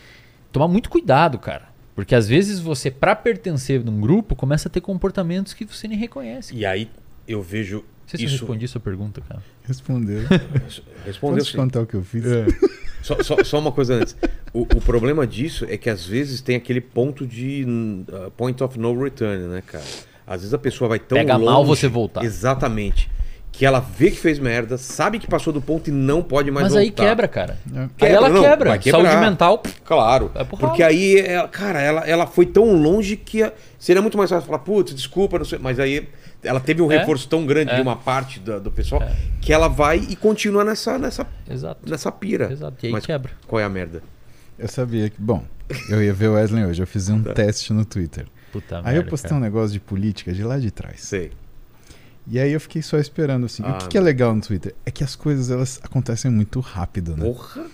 tomar 0.53 0.69
muito 0.69 0.89
cuidado, 0.89 1.39
cara. 1.39 1.69
Porque 1.95 2.15
às 2.15 2.29
vezes 2.29 2.61
você, 2.61 2.91
pra 2.93 3.17
pertencer 3.17 3.85
num 3.85 4.01
grupo, 4.01 4.37
começa 4.37 4.69
a 4.69 4.71
ter 4.71 4.81
comportamentos 4.81 5.53
que 5.53 5.65
você 5.65 5.89
nem 5.89 5.99
reconhece. 5.99 6.55
E 6.55 6.65
aí 6.65 6.89
eu 7.27 7.43
vejo 7.43 7.79
Não 7.79 7.85
sei 8.07 8.19
se 8.19 8.25
eu 8.25 8.27
isso. 8.29 8.37
respondi 8.39 8.65
a 8.65 8.69
sua 8.69 8.81
pergunta, 8.81 9.21
cara. 9.21 9.43
Respondeu. 9.65 10.21
Respondeu 11.05 11.39
Posso 11.39 11.47
te 11.51 11.53
sim. 11.53 11.57
contar 11.59 11.81
o 11.81 11.87
que 11.87 11.95
eu 11.95 12.05
fiz? 12.05 12.23
Só, 13.03 13.23
só- 13.23 13.43
só 13.45 13.59
uma 13.59 13.73
coisa 13.73 13.95
antes. 13.95 14.17
O, 14.53 14.63
o 14.63 14.81
problema 14.81 15.27
disso 15.27 15.65
é 15.69 15.77
que 15.77 15.89
às 15.91 16.05
vezes 16.05 16.41
tem 16.41 16.57
aquele 16.57 16.81
ponto 16.81 17.27
de 17.27 17.65
uh, 18.09 18.31
point 18.33 18.63
of 18.63 18.79
no 18.79 19.01
return, 19.03 19.47
né, 19.49 19.63
cara? 19.67 19.85
Às 20.27 20.41
vezes 20.43 20.53
a 20.55 20.59
pessoa 20.59 20.89
vai 20.89 20.99
tão 20.99 21.17
Pega 21.17 21.35
longe, 21.37 21.47
mal 21.47 21.65
você 21.65 21.89
voltar. 21.89 22.23
Exatamente. 22.25 23.11
Que 23.59 23.67
ela 23.67 23.81
vê 23.81 24.09
que 24.13 24.17
fez 24.19 24.39
merda, 24.39 24.79
sabe 24.79 25.19
que 25.19 25.27
passou 25.27 25.53
do 25.53 25.61
ponto 25.61 25.89
e 25.91 25.93
não 25.93 26.23
pode 26.23 26.49
mais 26.49 26.67
Mas 26.67 26.73
voltar. 26.75 27.03
aí 27.03 27.09
quebra, 27.09 27.27
cara. 27.27 27.59
É. 27.75 27.81
Aí 27.81 27.89
Quebra, 27.97 28.15
ela 28.17 28.29
não, 28.29 28.41
quebra. 28.43 28.81
Saúde 28.83 29.17
mental. 29.17 29.63
Claro. 29.85 30.31
Vai 30.33 30.45
pro 30.45 30.57
Porque 30.57 30.81
aí, 30.81 31.19
ela, 31.19 31.49
cara, 31.49 31.81
ela, 31.81 32.01
ela 32.09 32.27
foi 32.27 32.47
tão 32.47 32.73
longe 32.81 33.17
que 33.17 33.51
seria 33.77 34.01
muito 34.01 34.17
mais 34.17 34.31
fácil 34.31 34.47
falar, 34.47 34.61
putz, 34.61 34.95
desculpa, 34.95 35.39
não 35.39 35.45
sei. 35.45 35.59
Mas 35.59 35.81
aí 35.81 36.09
ela 36.45 36.61
teve 36.61 36.81
um 36.83 36.91
É. 36.93 36.99
reforço 36.99 37.29
tão 37.29 37.45
grande 37.45 37.73
É. 37.73 37.75
de 37.75 37.83
uma 37.83 37.97
parte 37.97 38.39
da- 38.39 38.61
do, 38.61 38.71
pessoal 38.71 39.03
É. 39.03 39.13
que 39.41 39.53
ela 39.53 39.67
vai 39.67 39.99
e 40.09 40.15
continua 40.15 40.63
nessa, 40.65 40.97
nessa, 40.97 41.27
Exato. 41.51 41.81
nessa 41.91 42.13
pira. 42.13 42.53
Exato. 42.53 42.77
E 42.81 42.87
aí 42.87 42.93
Mas 42.93 43.05
quebra. 43.05 43.33
qual 43.49 43.59
é 43.59 43.65
a 43.65 43.69
merda? 43.69 44.05
Eu 44.57 44.69
sabia 44.69 45.11
que. 45.11 45.21
Bom, 45.21 45.43
eu 45.91 46.01
ia 46.01 46.13
ver 46.15 46.29
o 46.29 46.35
Wesley 46.35 46.65
hoje. 46.65 46.81
Eu 46.81 46.87
fiz 46.87 47.09
um 47.09 47.21
Tá. 47.25 47.33
teste 47.33 47.73
no 47.73 47.85
Twitter. 47.85 48.27
Puta 48.53 48.77
Aí 48.85 48.93
eu 48.95 48.99
merda, 48.99 49.11
postei 49.11 49.31
cara. 49.31 49.41
um 49.41 49.45
negócio 49.45 49.73
de 49.73 49.81
política 49.81 50.33
de 50.33 50.45
lá 50.45 50.59
de 50.61 50.71
trás. 50.71 51.01
Sei. 51.01 51.33
E 52.31 52.39
aí 52.39 52.53
eu 52.53 52.61
fiquei 52.61 52.83
só 52.83 52.99
esperando 52.99 53.47
assim. 53.47 53.63
Ah, 53.65 53.73
o 53.73 53.79
que, 53.79 53.89
que 53.89 53.99
é 53.99 54.01
legal 54.01 54.35
no 54.35 54.41
Twitter? 54.41 54.75
É 54.85 54.91
que 54.91 55.03
as 55.03 55.17
coisas 55.17 55.51
elas 55.51 55.81
acontecem 55.83 56.31
muito 56.31 56.61
rápido, 56.61 57.17
né? 57.17 57.25
Porra. 57.25 57.67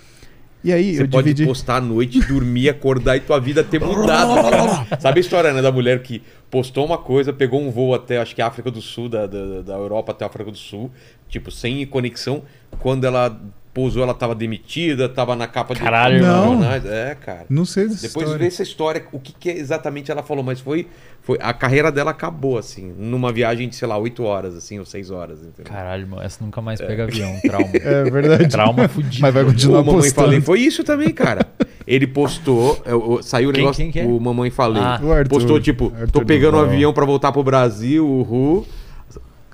E 0.63 0.73
aí 0.73 0.97
Você 0.97 1.03
eu 1.03 1.09
pode 1.09 1.29
dividi. 1.29 1.47
postar 1.47 1.77
à 1.77 1.81
noite, 1.81 2.21
dormir, 2.21 2.71
acordar 2.71 3.17
e 3.17 3.21
tua 3.21 3.39
vida 3.39 3.63
ter 3.63 3.79
mudado. 3.79 4.33
Sabe 4.99 5.19
a 5.19 5.21
história 5.21 5.53
né, 5.53 5.61
da 5.61 5.71
mulher 5.71 6.03
que 6.03 6.23
postou 6.51 6.87
uma 6.87 6.97
coisa, 6.97 7.35
pegou 7.35 7.61
um 7.61 7.71
voo 7.71 7.95
até, 7.95 8.17
acho 8.17 8.35
que 8.35 8.41
a 8.41 8.47
África 8.47 8.71
do 8.71 8.81
Sul, 8.81 9.11
da, 9.11 9.27
da, 9.27 9.61
da 9.61 9.75
Europa 9.75 10.13
até 10.13 10.25
a 10.25 10.29
África 10.29 10.51
do 10.51 10.57
Sul, 10.57 10.91
tipo, 11.29 11.51
sem 11.51 11.85
conexão. 11.87 12.45
Quando 12.79 13.05
ela 13.05 13.39
pousou, 13.75 14.03
ela 14.05 14.15
tava 14.15 14.35
demitida, 14.37 15.09
tava 15.09 15.35
na 15.35 15.47
capa 15.49 15.75
Caralho, 15.75 16.19
de 16.21 16.25
irmão. 16.25 16.45
jornais. 16.53 16.87
É, 16.87 17.17
cara. 17.17 17.45
Não 17.51 17.65
sei 17.65 17.89
dessa 17.89 18.07
Depois 18.07 18.25
história. 18.27 18.39
vê 18.39 18.47
essa 18.47 18.63
história, 18.63 19.05
o 19.13 19.19
que, 19.19 19.33
que 19.33 19.51
exatamente 19.51 20.11
ela 20.13 20.23
falou, 20.23 20.45
mas 20.45 20.61
foi, 20.61 20.87
foi. 21.23 21.37
A 21.43 21.53
carreira 21.53 21.91
dela 21.91 22.13
acabou, 22.13 22.57
assim, 22.57 22.95
numa 22.97 23.33
viagem 23.33 23.69
de, 23.69 23.75
sei 23.75 23.89
lá, 23.89 23.99
8 23.99 24.23
horas, 24.23 24.55
assim, 24.55 24.79
ou 24.79 24.85
6 24.87 25.11
horas. 25.11 25.41
Entendeu? 25.41 25.65
Caralho, 25.65 26.03
irmão, 26.05 26.23
essa 26.23 26.43
nunca 26.45 26.61
mais 26.63 26.81
pega 26.81 27.03
avião. 27.03 27.35
Trauma. 27.43 27.69
É 27.85 28.05
verdade. 28.11 28.49
Trauma 28.49 28.89
fudido. 28.89 29.21
Mas 29.21 29.35
vai 29.35 29.45
continuar 29.45 29.81
o 29.81 29.85
Mamãe 29.85 30.01
postando. 30.03 30.27
Falei 30.29 30.41
foi 30.41 30.61
isso 30.61 30.85
também, 30.85 31.11
cara. 31.11 31.45
Ele 31.87 32.07
postou, 32.07 32.81
eu- 32.87 33.17
eu- 33.17 33.23
saiu 33.23 33.51
o 33.51 33.53
Quem- 33.53 33.63
negócio, 33.63 33.83
quem 33.85 33.91
que 33.93 33.99
é? 34.01 34.05
o 34.07 34.19
Mamãe 34.21 34.51
Falei. 34.51 34.81
Ah. 34.83 35.01
O 35.03 35.11
Arthur. 35.13 35.29
postou 35.29 35.61
tipo, 35.61 35.93
Arthur 35.95 36.11
tô 36.13 36.25
pegando 36.25 36.55
um 36.57 36.61
Duval. 36.61 36.73
avião 36.75 36.93
pra 36.95 37.05
voltar 37.05 37.31
pro 37.33 37.43
Brasil, 37.43 38.07
uhul. 38.09 38.67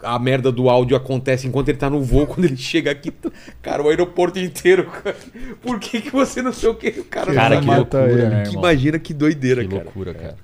A 0.02 0.18
merda 0.18 0.50
do 0.50 0.70
áudio 0.70 0.96
acontece 0.96 1.46
enquanto 1.46 1.68
ele 1.68 1.76
tá 1.78 1.90
no 1.90 2.00
voo, 2.02 2.26
quando 2.26 2.44
ele 2.46 2.56
chega 2.56 2.90
aqui, 2.90 3.12
cara, 3.60 3.82
o 3.82 3.88
aeroporto 3.88 4.38
inteiro. 4.38 4.84
cara. 4.86 5.14
Por 5.60 5.78
que 5.78 6.00
que 6.00 6.10
você 6.10 6.40
não 6.40 6.52
sei 6.52 6.68
o 6.70 6.74
que? 6.74 6.88
O 7.00 7.04
cara, 7.04 7.32
Cara, 7.34 7.56
não 7.56 7.62
que 7.62 7.68
loucura, 7.76 8.10
ele. 8.12 8.26
né, 8.28 8.42
Que 8.44 8.54
imagina 8.56 8.98
que 8.98 9.12
doideira, 9.12 9.62
Que 9.62 9.68
cara. 9.68 9.82
loucura, 9.84 10.14
cara. 10.14 10.36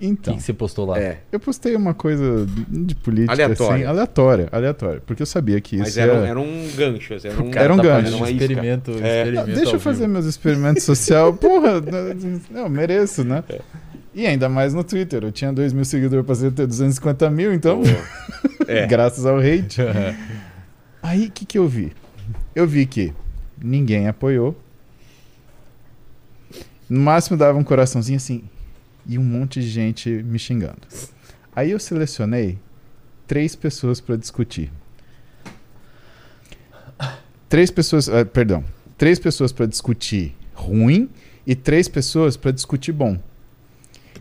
O 0.00 0.04
Então, 0.04 0.34
que, 0.34 0.38
que 0.40 0.44
você 0.46 0.52
postou 0.52 0.86
lá? 0.86 0.96
É, 1.00 1.18
eu 1.32 1.40
postei 1.40 1.74
uma 1.74 1.92
coisa 1.92 2.46
de 2.68 2.94
política 2.94 3.32
Aleatória. 3.32 3.74
assim, 3.76 3.84
aleatória, 3.84 4.48
aleatória, 4.52 5.02
porque 5.04 5.22
eu 5.22 5.26
sabia 5.26 5.60
que 5.60 5.76
mas 5.78 5.88
isso 5.88 5.98
era, 6.00 6.14
um- 6.14 6.22
ia- 6.22 6.28
era 6.28 6.38
um 6.40 6.68
gancho, 6.76 7.14
assim, 7.14 7.28
era 7.28 7.42
um, 7.42 7.50
Era 7.52 7.74
um 7.74 7.76
tá 7.78 7.82
gancho. 7.82 8.14
Uma 8.16 8.26
um 8.26 8.30
isca. 8.30 8.44
experimento, 8.44 8.90
É. 8.92 8.94
Não, 8.94 9.06
experimento 9.06 9.46
deixa 9.58 9.74
eu 9.76 9.80
fazer 9.80 10.06
meus 10.06 10.24
experimentos 10.26 10.84
social. 10.84 11.32
Porra, 11.34 11.82
eu 12.54 12.68
mereço, 12.68 13.24
né? 13.24 13.42
E 14.18 14.26
ainda 14.26 14.48
mais 14.48 14.74
no 14.74 14.82
Twitter. 14.82 15.22
Eu 15.22 15.30
tinha 15.30 15.52
2 15.52 15.72
mil 15.72 15.84
seguidores, 15.84 16.26
passei 16.26 16.48
a 16.48 16.50
ter 16.50 16.66
250 16.66 17.30
mil, 17.30 17.54
então, 17.54 17.82
É. 18.66 18.84
graças 18.84 19.24
ao 19.24 19.38
hate. 19.38 19.80
Aí, 21.00 21.26
o 21.28 21.30
que, 21.30 21.46
que 21.46 21.56
eu 21.56 21.68
vi? 21.68 21.92
Eu 22.52 22.66
vi 22.66 22.84
que 22.84 23.14
ninguém 23.62 24.08
apoiou. 24.08 24.60
No 26.90 26.98
máximo 26.98 27.36
dava 27.36 27.56
um 27.56 27.62
coraçãozinho 27.62 28.16
assim. 28.16 28.42
E 29.06 29.16
um 29.16 29.22
monte 29.22 29.60
de 29.60 29.68
gente 29.68 30.10
me 30.10 30.36
xingando. 30.36 30.80
Aí 31.54 31.70
eu 31.70 31.78
selecionei 31.78 32.58
três 33.24 33.54
pessoas 33.54 34.00
para 34.00 34.16
discutir. 34.16 34.72
Três 37.48 37.70
pessoas, 37.70 38.08
ah, 38.08 38.24
perdão, 38.24 38.64
três 38.98 39.20
pessoas 39.20 39.52
para 39.52 39.64
discutir 39.66 40.34
ruim 40.52 41.08
e 41.46 41.54
três 41.54 41.86
pessoas 41.86 42.36
para 42.36 42.50
discutir 42.50 42.90
bom. 42.90 43.16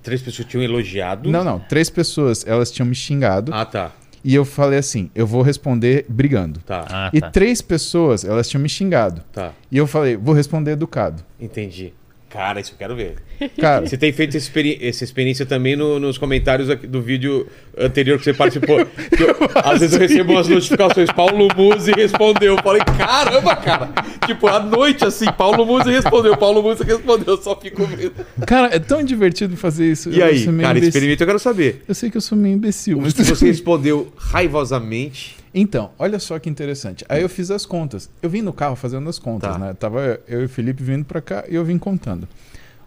Três 0.07 0.21
pessoas 0.21 0.47
tinham 0.47 0.63
elogiado. 0.63 1.29
Não, 1.29 1.43
não, 1.43 1.59
três 1.59 1.89
pessoas, 1.89 2.45
elas 2.47 2.71
tinham 2.71 2.87
me 2.87 2.95
xingado 2.95 3.53
Ah, 3.53 3.65
tá. 3.65 3.91
e 4.23 4.33
eu 4.33 4.43
falei 4.45 4.79
assim, 4.79 5.11
eu 5.13 5.27
vou 5.27 5.41
responder 5.41 6.05
brigando. 6.09 6.59
Tá. 6.61 6.85
Ah, 6.89 7.09
E 7.13 7.19
tá. 7.21 7.29
três 7.29 7.61
pessoas, 7.61 8.23
elas 8.23 8.47
tinham 8.49 8.61
me 8.61 8.69
xingado. 8.69 9.21
Tá. 9.33 9.51
E 9.71 9.77
eu 9.77 9.85
falei, 9.85 10.15
vou 10.17 10.33
responder 10.33 10.71
educado. 10.71 11.23
Entendi. 11.39 11.93
Cara, 12.37 12.59
isso 12.59 12.73
eu 12.73 12.77
quero 12.77 12.95
ver. 12.95 13.15
Cara, 13.59 13.83
Você 13.87 13.97
tem 13.97 14.13
feito 14.13 14.29
essa, 14.37 14.45
experi- 14.45 14.77
essa 14.79 15.03
experiência 15.03 15.43
também 15.43 15.75
no- 15.75 15.97
nos 15.99 16.19
comentários 16.19 16.69
aqui 16.69 16.85
do 16.85 17.01
vídeo 17.01 17.47
anterior 17.75 18.19
que 18.19 18.23
você 18.25 18.33
participou. 18.33 18.85
Que 18.85 19.23
eu- 19.23 19.35
às 19.65 19.79
vezes 19.79 19.95
eu 19.95 19.99
recebo 19.99 20.33
umas 20.33 20.47
notificações. 20.47 21.09
Paulo 21.11 21.47
Musi 21.57 21.91
respondeu. 21.93 22.55
Eu 22.55 22.61
falei, 22.61 22.83
caramba, 22.95 23.55
cara. 23.55 23.89
Tipo, 24.27 24.47
à 24.49 24.59
noite 24.59 25.03
assim, 25.03 25.25
Paulo 25.35 25.65
Musi 25.65 25.89
respondeu. 25.89 26.37
Paulo 26.37 26.61
Musi 26.61 26.83
respondeu. 26.83 27.25
Eu 27.35 27.41
só 27.41 27.59
fico 27.59 27.83
vendo. 27.87 28.13
cara, 28.45 28.67
é 28.75 28.77
tão 28.77 29.01
divertido 29.01 29.57
fazer 29.57 29.91
isso. 29.91 30.11
E 30.11 30.19
Eu 30.19 30.25
aí, 30.27 30.45
cara, 30.45 30.71
imbecil. 30.77 30.89
experimento 30.89 31.23
eu 31.23 31.27
quero 31.27 31.39
saber. 31.39 31.81
Eu 31.87 31.95
sei 31.95 32.11
que 32.11 32.17
eu 32.17 32.21
sou 32.21 32.37
meio 32.37 32.53
imbecil, 32.53 32.99
mas... 33.01 33.13
Você 33.13 33.47
respondeu 33.47 34.13
raivosamente. 34.15 35.35
Então, 35.59 35.91
olha 35.97 36.19
só 36.19 36.37
que 36.39 36.49
interessante. 36.49 37.03
Aí 37.09 37.21
eu 37.21 37.29
fiz 37.29 37.49
as 37.49 37.65
contas. 37.65 38.09
Eu 38.21 38.29
vim 38.29 38.41
no 38.41 38.53
carro 38.53 38.75
fazendo 38.75 39.09
as 39.09 39.17
contas, 39.17 39.51
Tá. 39.53 39.57
né? 39.57 39.73
Tava 39.73 40.19
eu 40.27 40.41
e 40.41 40.45
o 40.45 40.49
Felipe 40.49 40.83
vindo 40.83 41.03
pra 41.05 41.19
cá 41.21 41.43
e 41.49 41.55
eu 41.55 41.65
vim 41.65 41.77
contando. 41.77 42.27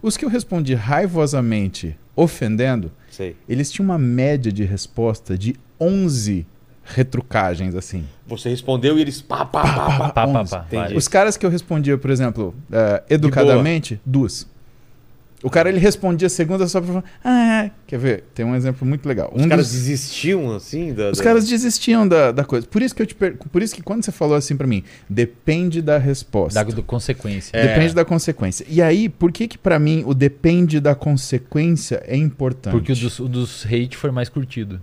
Os 0.03 0.17
que 0.17 0.25
eu 0.25 0.29
respondi 0.29 0.75
raivosamente, 0.75 1.97
ofendendo, 2.15 2.91
Sei. 3.11 3.37
eles 3.49 3.71
tinham 3.71 3.87
uma 3.87 3.99
média 3.99 4.51
de 4.53 4.65
resposta 4.65 5.37
de 5.37 5.57
11 5.81 6.47
retrucagens, 6.85 7.75
assim. 7.75 8.05
Você 8.27 8.49
respondeu 8.49 8.99
e 8.99 9.01
eles 9.01 9.21
pá, 9.21 9.45
pá, 9.45 9.63
pá, 9.63 9.75
pá. 9.75 9.99
Pá, 10.11 10.27
pá, 10.27 10.41
11. 10.41 10.51
pá, 10.51 10.67
vários. 10.73 10.99
Os 10.99 11.09
caras 11.09 11.37
que 11.37 11.45
eu 11.45 11.51
respondia, 11.51 11.97
por 11.99 12.11
exemplo, 12.11 12.55
eh, 12.73 13.03
educadamente, 13.11 14.01
duas. 14.05 14.47
O 15.43 15.49
cara 15.49 15.69
ele 15.71 15.79
respondia 15.79 16.27
a 16.27 16.31
segunda 16.31 16.69
só 16.69 16.81
pra 16.81 16.89
falar, 16.89 17.05
ah, 17.25 17.71
quer 17.87 17.99
ver? 17.99 18.25
Tem 18.35 18.45
um 18.45 18.55
exemplo 18.55 18.87
muito 18.87 19.09
legal. 19.09 19.33
Os 19.35 19.43
um 19.43 19.49
caras 19.49 19.67
dos- 19.69 19.75
desistiam 19.75 20.55
assim 20.55 20.93
da. 20.93 21.11
Os 21.11 21.19
da- 21.19 21.25
caras 21.25 21.49
desistiam 21.49 22.07
da, 22.07 22.31
da 22.31 22.45
coisa. 22.45 22.67
Por 22.67 22.83
isso 22.83 22.95
que 22.95 23.01
eu 23.01 23.07
te 23.07 23.15
per... 23.15 23.37
Por 23.37 23.63
isso 23.63 23.75
que 23.75 23.83
quando 23.83 24.05
você 24.05 24.13
falou 24.13 24.37
assim 24.37 24.55
pra 24.55 24.67
mim, 24.67 24.85
depende 25.09 25.81
da 25.81 25.97
resposta. 25.97 26.63
Da 26.63 26.71
do 26.71 26.83
consequência. 26.83 27.57
É. 27.57 27.69
Depende 27.69 27.95
da 27.95 28.05
consequência. 28.05 28.67
E 28.69 28.83
aí, 28.83 29.09
por 29.09 29.33
que 29.33 29.49
que 29.49 29.57
pra 29.57 29.79
mim 29.79 30.03
o 30.07 30.13
depende 30.13 30.79
da 30.79 30.95
consequência 30.95 32.03
é 32.07 32.17
importante? 32.17 32.73
Porque 32.73 32.93
o 32.93 32.97
dos, 32.97 33.19
o 33.19 33.27
dos 33.29 33.65
hate 33.65 33.97
foi 33.97 34.11
mais 34.11 34.29
curtido. 34.29 34.81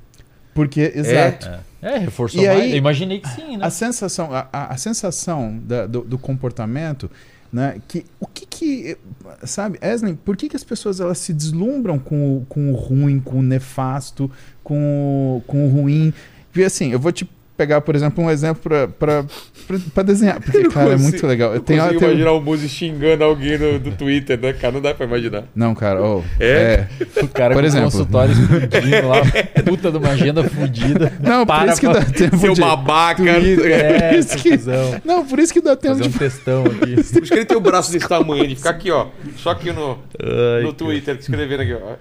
Porque, 0.54 0.92
exato. 0.96 1.48
É, 1.84 1.94
é 1.96 1.98
reforçou 2.00 2.42
E 2.42 2.48
mais. 2.48 2.60
aí- 2.62 2.72
Eu 2.72 2.78
imaginei 2.78 3.20
que 3.20 3.30
sim, 3.30 3.58
né? 3.58 3.64
A 3.66 3.70
sensação, 3.70 4.34
a, 4.34 4.48
a- 4.52 4.74
a 4.74 4.78
sensação 4.78 5.60
da- 5.64 5.86
do, 5.86 6.02
do 6.02 6.18
comportamento, 6.18 7.12
né? 7.58 7.82
Que 7.88 8.06
o 8.20 8.28
que 8.28 8.46
que, 8.46 8.98
sabe, 9.44 9.80
Eslen, 9.82 10.16
por 10.16 10.38
que 10.38 10.48
que 10.48 10.56
as 10.56 10.64
pessoas 10.64 11.00
elas 11.00 11.18
se 11.18 11.34
deslumbram 11.34 11.98
com 11.98 12.38
o, 12.38 12.46
com 12.46 12.72
o 12.72 12.76
ruim, 12.76 13.20
com 13.20 13.40
o 13.40 13.42
nefasto, 13.42 14.30
com 14.64 14.78
o, 14.78 15.42
com 15.48 15.66
o 15.66 15.70
ruim? 15.70 16.14
Porque 16.52 16.64
assim, 16.64 16.92
eu 16.92 17.00
vou 17.00 17.12
te 17.12 17.28
pegar, 17.58 17.82
por 17.82 17.96
exemplo, 17.96 18.24
um 18.24 18.30
exemplo 18.30 18.62
pra, 18.62 18.88
pra, 18.88 19.26
pra, 19.68 19.78
pra 19.94 20.04
desenhar, 20.04 20.40
porque 20.40 20.64
cara 20.70 20.90
é 20.90 20.92
consigo- 20.94 21.10
muito 21.10 21.28
legal. 21.28 21.54
Eu 21.56 21.60
tenho, 21.60 21.80
consigo 21.82 21.96
eu 21.96 22.00
tenho- 22.00 22.12
imaginar 22.12 22.32
o 22.34 22.42
Muzi 22.42 22.70
xingando 22.70 23.24
alguém 23.24 23.58
no, 23.58 23.80
do 23.80 23.92
Twitter, 23.92 24.40
né, 24.40 24.54
cara? 24.54 24.74
Não 24.74 24.82
dá 24.82 24.94
pra 24.94 25.06
imaginar. 25.06 25.44
Não, 25.56 25.74
cara, 25.74 26.02
oh, 26.02 26.24
É? 26.40 26.86
O 27.24 27.28
cara 27.28 27.54
Por 27.56 27.62
com 27.62 27.68
exemplo. 27.68 27.92
consultório 27.92 28.32
explodindo 28.34 29.08
lá, 29.08 29.22
puta 29.66 29.92
de 29.92 29.98
uma 29.98 30.10
agenda 30.10 30.44
fudida. 30.44 31.12
Não, 31.20 31.46
por 31.46 31.54
Para 31.56 31.72
isso 31.72 31.82
que 31.82 31.88
dá 31.88 32.06
tempo 32.06 32.38
Seu 32.38 32.54
de... 32.54 32.62
babaca. 32.62 33.24
É, 33.24 34.18
isso 34.18 34.38
que-. 34.38 34.60
Não, 35.04 35.26
por 35.26 35.40
isso 35.40 35.52
que 35.52 35.62
dá 35.62 35.76
tempo 35.76 35.96
Fazer 35.98 36.10
de 36.10 36.16
um 36.16 36.20
textão 36.20 36.64
aqui. 36.66 36.80
Por 36.80 37.00
isso 37.00 37.22
que 37.22 37.34
ele 37.34 37.46
tem 37.46 37.58
o 37.58 37.62
braço 37.62 37.92
desse 37.92 38.08
tamanho, 38.08 38.48
de 38.48 38.56
ficar 38.56 38.70
aqui, 38.70 38.92
ó. 38.92 39.08
Só 39.38 39.50
aqui 39.52 39.72
no, 39.72 39.98
Ai, 40.22 40.62
no 40.64 40.74
Twitter, 40.74 41.18
escrevendo 41.20 41.62
aqui, 41.62 41.74
ó. 41.74 41.96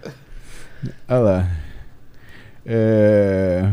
Olha 1.08 1.18
lá. 1.18 1.48
É, 2.64 3.64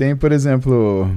Tem, 0.00 0.16
por 0.16 0.32
exemplo. 0.32 1.14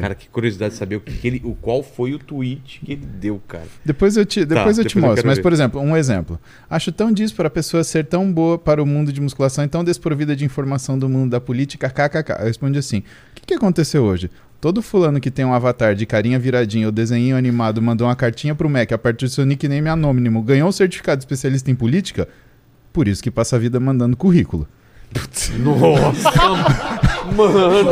Cara, 0.00 0.14
que 0.14 0.28
curiosidade 0.28 0.74
de 0.74 0.78
saber 0.78 0.94
o 0.94 1.00
que, 1.00 1.26
ele, 1.26 1.42
o 1.44 1.56
qual 1.56 1.82
foi 1.82 2.14
o 2.14 2.18
tweet 2.18 2.80
que 2.84 2.92
ele 2.92 3.04
deu, 3.04 3.42
cara. 3.48 3.64
Depois 3.84 4.16
eu 4.16 4.24
te, 4.24 4.44
depois 4.44 4.78
eu 4.78 4.84
te 4.84 4.94
depois 4.94 4.94
eu 4.94 5.00
mostro. 5.00 5.14
quero 5.16 5.26
Mas, 5.26 5.38
ver. 5.38 5.42
por 5.42 5.52
exemplo, 5.52 5.80
um 5.80 5.96
exemplo. 5.96 6.40
Acho 6.70 6.92
tão 6.92 7.10
disso 7.10 7.34
para 7.34 7.48
a 7.48 7.50
pessoa 7.50 7.82
ser 7.82 8.04
tão 8.04 8.32
boa 8.32 8.58
para 8.58 8.80
o 8.80 8.86
mundo 8.86 9.12
de 9.12 9.20
musculação 9.20 9.64
e 9.64 9.68
tão 9.68 9.82
desprovida 9.82 10.36
de 10.36 10.44
informação 10.44 10.96
do 10.96 11.08
mundo 11.08 11.32
da 11.32 11.40
política, 11.40 11.90
kkk. 11.90 12.30
Eu 12.38 12.44
respondi 12.44 12.78
assim: 12.78 12.98
o 12.98 13.02
que, 13.34 13.46
que 13.46 13.54
aconteceu 13.54 14.04
hoje? 14.04 14.30
Todo 14.60 14.80
fulano 14.80 15.18
que 15.20 15.30
tem 15.30 15.44
um 15.44 15.52
avatar 15.52 15.96
de 15.96 16.06
carinha 16.06 16.38
viradinha 16.38 16.86
ou 16.86 16.92
desenho 16.92 17.36
animado 17.36 17.82
mandou 17.82 18.06
uma 18.06 18.14
cartinha 18.14 18.54
pro 18.54 18.70
Mac 18.70 18.92
a 18.92 18.98
partir 18.98 19.24
do 19.24 19.30
seu 19.32 19.44
nickname 19.44 19.88
anônimo, 19.88 20.42
ganhou 20.42 20.68
um 20.68 20.72
certificado 20.72 21.18
de 21.18 21.24
especialista 21.24 21.68
em 21.72 21.74
política? 21.74 22.28
Por 22.92 23.08
isso 23.08 23.20
que 23.20 23.32
passa 23.32 23.56
a 23.56 23.58
vida 23.58 23.80
mandando 23.80 24.16
currículo. 24.16 24.68
Nossa, 25.64 27.07
mano. 27.28 27.90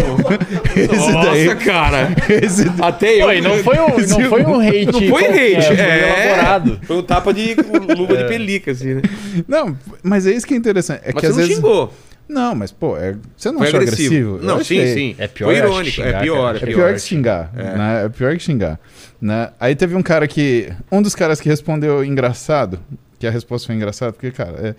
Esse 0.77 1.13
Nossa, 1.13 1.31
daí. 1.31 1.57
cara. 1.57 2.09
Esse 2.43 2.65
Até 2.81 3.23
eu. 3.23 3.27
Pô, 3.43 3.49
não 3.49 3.57
foi 3.65 3.79
um, 3.79 3.89
não 3.89 4.29
foi 4.29 4.43
um 4.45 4.61
hate. 4.61 4.87
Não 4.87 4.93
foi 4.93 5.09
qualquer, 5.09 5.57
hate, 5.59 5.67
foi 5.67 5.77
é. 5.77 6.29
elaborado. 6.29 6.81
Foi 6.83 6.97
um 6.97 7.03
tapa 7.03 7.33
de 7.33 7.55
luva 7.97 8.17
de 8.17 8.25
pelica, 8.29 8.71
assim, 8.73 8.95
né? 8.95 9.03
Não, 9.47 9.77
mas 10.03 10.27
é 10.27 10.33
isso 10.33 10.47
que 10.47 10.55
é 10.55 10.57
interessante. 10.57 11.01
É 11.05 11.13
Mas 11.13 11.15
que 11.15 11.21
você 11.21 11.27
às 11.27 11.33
não 11.33 11.39
vezes. 11.39 11.55
xingou. 11.57 11.93
Não, 12.29 12.57
mas, 12.57 12.73
pô, 12.73 12.97
é... 12.97 13.15
você 13.37 13.51
não 13.53 13.59
Foi 13.59 13.69
achou 13.69 13.81
agressivo. 13.81 14.15
agressivo? 14.35 14.39
Não, 14.45 14.65
sim, 14.65 14.85
sim. 14.95 15.15
É 15.17 15.29
pior, 15.29 15.47
Foi 15.47 15.61
acho, 15.61 15.67
irônico. 15.69 15.91
xingar, 15.95 16.09
é 16.09 16.21
pior, 16.23 16.55
é 16.55 16.57
É 16.57 16.61
pior. 16.61 16.75
pior 16.75 16.93
que 16.95 16.99
xingar, 17.01 17.53
né? 17.55 18.05
É 18.05 18.09
pior 18.09 18.37
que 18.37 18.43
xingar, 18.43 18.81
né? 19.21 19.51
Aí 19.61 19.77
teve 19.77 19.95
um 19.95 20.03
cara 20.03 20.27
que... 20.27 20.73
Um 20.91 21.01
dos 21.01 21.15
caras 21.15 21.41
que 21.41 21.49
respondeu 21.49 22.05
engraçado, 22.05 22.81
que 23.21 23.29
a 23.29 23.31
resposta 23.31 23.69
foi 23.69 23.77
engraçada, 23.77 24.13
porque, 24.13 24.33
cara, 24.33 24.57
é... 24.61 24.75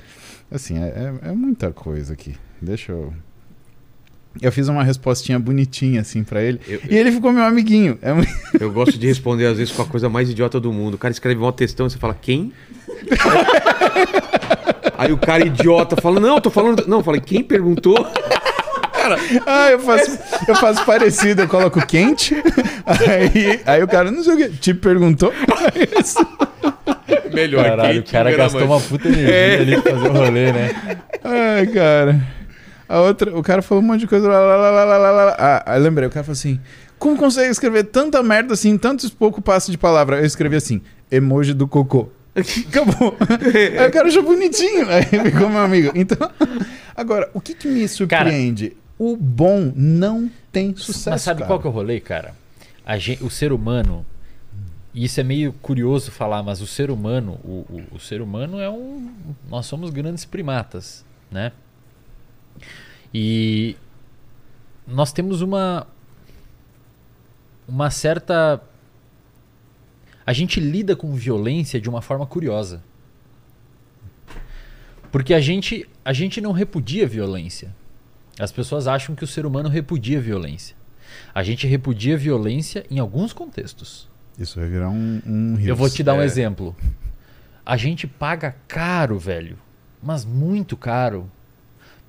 Assim, 0.53 0.77
é, 0.77 0.87
é- 0.87 1.29
é 1.29 1.31
muita 1.31 1.71
coisa 1.71 2.11
aqui. 2.13 2.35
Deixa 2.61 2.91
eu... 2.91 3.13
Eu 4.41 4.51
fiz 4.51 4.67
uma 4.67 4.83
respostinha 4.83 5.39
bonitinha, 5.39 6.01
assim, 6.01 6.23
pra 6.23 6.41
ele. 6.41 6.59
Eu, 6.67 6.79
E 6.89 6.95
ele 6.97 7.11
ficou 7.11 7.31
meu 7.31 7.43
amiguinho. 7.43 7.97
É 8.01 8.13
muito- 8.13 8.31
eu 8.59 8.71
gosto 8.71 8.97
de 8.97 9.07
responder, 9.07 9.45
às 9.47 9.57
vezes, 9.57 9.73
com 9.73 9.81
a 9.81 9.85
coisa 9.85 10.09
mais 10.09 10.29
idiota 10.29 10.59
do 10.59 10.71
mundo. 10.71 10.95
O 10.95 10.97
cara 10.97 11.11
escreve 11.11 11.41
um 11.41 11.51
textão 11.51 11.87
e 11.87 11.89
você 11.89 11.97
fala, 11.97 12.15
quem? 12.19 12.51
Aí 14.97 15.11
o 15.11 15.17
cara 15.17 15.45
idiota 15.45 15.95
fala, 16.01 16.19
não, 16.19 16.35
eu 16.35 16.41
tô 16.41 16.49
falando. 16.49 16.85
Não, 16.87 16.99
eu 16.99 17.03
falei, 17.03 17.21
quem 17.21 17.43
perguntou? 17.43 17.95
Cara, 18.93 19.15
Ah, 19.45 19.69
eu 19.71 19.79
faço, 19.79 20.19
eu 20.49 20.55
faço 20.55 20.83
parecido, 20.83 21.43
eu 21.43 21.47
coloco 21.47 21.85
quente. 21.85 22.35
Aí, 22.85 23.61
aí 23.65 23.81
o 23.83 23.87
cara, 23.87 24.11
não 24.11 24.21
sei 24.21 24.33
o 24.33 24.37
que, 24.37 24.49
te 24.57 24.73
perguntou. 24.73 25.31
melhor. 27.33 27.63
Caralho, 27.63 28.01
o 28.01 28.03
quem 28.03 28.11
cara 28.11 28.35
gastou 28.35 28.67
mais? 28.67 28.71
uma 28.71 28.81
puta 28.81 29.07
energia 29.07 29.33
É. 29.33 29.55
ali 29.61 29.81
pra 29.81 29.93
fazer 29.93 30.09
o 30.09 30.11
rolê, 30.11 30.51
né? 30.51 30.75
Ai, 31.23 31.67
cara. 31.67 32.21
A 32.89 33.01
outra, 33.01 33.37
o 33.37 33.43
cara 33.43 33.61
falou 33.61 33.83
um 33.83 33.87
monte 33.87 34.01
de 34.01 34.07
coisa. 34.07 34.27
Lá, 34.27 34.39
lá, 34.39 34.55
lá, 34.71 34.83
lá, 34.97 35.11
lá. 35.25 35.35
Ah, 35.37 35.63
aí 35.65 35.79
eu 35.79 35.83
lembrei, 35.83 36.07
o 36.07 36.11
cara 36.11 36.23
falou 36.23 36.33
assim: 36.33 36.59
Como 36.97 37.17
consegue 37.17 37.49
escrever 37.51 37.83
tanta 37.85 38.21
merda 38.23 38.53
assim, 38.53 38.69
em 38.69 38.77
tantos 38.77 39.09
pouco 39.09 39.41
passo 39.41 39.69
de 39.71 39.77
palavra? 39.77 40.19
Eu 40.19 40.25
escrevi 40.25 40.55
assim: 40.55 40.81
emoji 41.11 41.53
do 41.53 41.67
cocô. 41.67 42.09
Acabou. 42.69 43.17
aí 43.79 43.87
o 43.87 43.91
cara 43.91 44.07
achou 44.07 44.23
bonitinho. 44.23 44.87
Aí 44.89 45.03
ficou 45.03 45.49
meu 45.49 45.59
amigo. 45.59 45.91
Então, 45.95 46.29
agora, 46.95 47.29
o 47.33 47.41
que, 47.41 47.53
que 47.53 47.67
me 47.67 47.87
surpreende? 47.87 48.75
o 48.99 49.15
bom 49.15 49.71
não 49.75 50.29
tem 50.51 50.75
sucesso. 50.75 51.09
Mas 51.11 51.21
sabe 51.21 51.39
cara. 51.41 51.47
qual 51.49 51.59
que 51.59 51.67
é 51.67 51.69
o 51.69 51.73
rolê, 51.73 51.99
cara? 51.99 52.33
A 52.83 52.97
gen- 52.97 53.19
o 53.21 53.29
ser 53.29 53.51
humano, 53.51 54.03
e 54.93 55.05
isso 55.05 55.19
é 55.19 55.23
meio 55.23 55.53
curioso 55.61 56.09
falar, 56.09 56.41
mas 56.41 56.61
o 56.61 56.67
ser 56.67 56.89
humano, 56.89 57.39
o, 57.43 57.65
o- 57.69 57.83
o 57.95 57.99
ser 57.99 58.21
humano 58.21 58.59
é 58.59 58.67
um. 58.69 59.11
Nós 59.49 59.67
somos 59.67 59.91
grandes 59.91 60.25
primatas, 60.25 61.05
né? 61.31 61.51
E 63.13 63.75
nós 64.87 65.11
temos 65.11 65.41
uma. 65.41 65.87
Uma 67.67 67.89
certa. 67.89 68.61
A 70.25 70.33
gente 70.33 70.59
lida 70.59 70.95
com 70.95 71.13
violência 71.13 71.79
de 71.79 71.89
uma 71.89 72.01
forma 72.01 72.25
curiosa. 72.25 72.83
Porque 75.11 75.33
a 75.33 75.39
gente, 75.39 75.87
a 76.03 76.11
gente 76.13 76.41
não 76.41 76.51
repudia 76.51 77.07
violência. 77.07 77.73
As 78.39 78.51
pessoas 78.51 78.87
acham 78.87 79.15
que 79.15 79.23
o 79.23 79.27
ser 79.27 79.45
humano 79.45 79.69
repudia 79.69 80.19
violência. 80.19 80.75
A 81.33 81.41
gente 81.43 81.65
repudia 81.65 82.17
violência 82.17 82.85
em 82.91 82.99
alguns 82.99 83.31
contextos. 83.33 84.09
Isso 84.37 84.59
vai 84.59 84.69
virar 84.69 84.89
um, 84.89 85.21
um 85.25 85.59
Eu 85.59 85.75
vou 85.75 85.89
te 85.89 86.03
dar 86.03 86.13
um 86.13 86.21
É. 86.21 86.25
exemplo. 86.25 86.75
A 87.65 87.75
gente 87.77 88.05
paga 88.05 88.55
caro, 88.67 89.17
velho, 89.17 89.57
mas 90.03 90.23
muito 90.23 90.77
caro, 90.77 91.31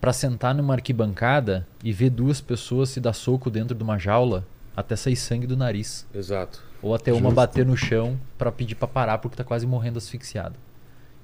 pra 0.00 0.12
sentar 0.12 0.54
numa 0.54 0.74
arquibancada 0.74 1.66
e 1.82 1.92
ver 1.92 2.10
duas 2.10 2.40
pessoas 2.40 2.90
se 2.90 3.00
dar 3.00 3.12
soco 3.12 3.50
dentro 3.50 3.74
de 3.76 3.82
uma 3.82 3.98
jaula 3.98 4.46
até 4.76 4.94
sair 4.94 5.16
sangue 5.16 5.46
do 5.46 5.56
nariz. 5.56 6.06
Exato. 6.14 6.62
Ou 6.80 6.94
até 6.94 7.10
uma 7.12 7.22
Justo. 7.22 7.34
bater 7.34 7.66
no 7.66 7.76
chão 7.76 8.18
pra 8.36 8.52
pedir 8.52 8.76
pra 8.76 8.86
parar 8.86 9.18
porque 9.18 9.36
tá 9.36 9.42
quase 9.42 9.66
morrendo 9.66 9.98
asfixiado. 9.98 10.54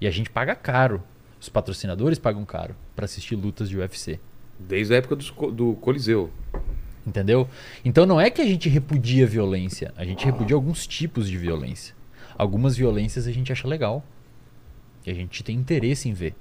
E 0.01 0.07
a 0.07 0.11
gente 0.11 0.29
paga 0.29 0.55
caro. 0.57 1.03
Os 1.41 1.49
patrocinadores 1.49 2.19
pagam 2.19 2.45
caro 2.45 2.75
pra 2.97 3.05
assistir 3.05 3.37
lutas 3.37 3.69
de 3.69 3.77
UFC. 3.79 4.19
Desde 4.59 4.95
a 4.95 4.97
época 4.97 5.17
co- 5.37 5.51
do 5.53 5.75
Coliseu. 5.75 6.31
Entendeu? 7.07 7.49
Então 7.85 8.07
não 8.07 8.21
é 8.21 8.31
que 8.31 8.41
a 8.41 8.47
gente 8.47 8.69
repudia 8.69 9.25
a 9.25 9.29
violência, 9.29 9.93
a 9.97 10.05
gente 10.05 10.25
repudia 10.25 10.57
alguns 10.57 10.87
tipos 10.87 11.29
de 11.29 11.37
violência. 11.37 11.95
Algumas 12.37 12.77
violências 12.77 13.27
a 13.27 13.33
gente 13.33 13.53
acha 13.53 13.69
legal. 13.69 14.03
E 15.07 15.11
a 15.11 15.15
gente 15.15 15.45
tem 15.45 15.55
interesse 15.57 16.09
em 16.09 16.15
ver. 16.15 16.35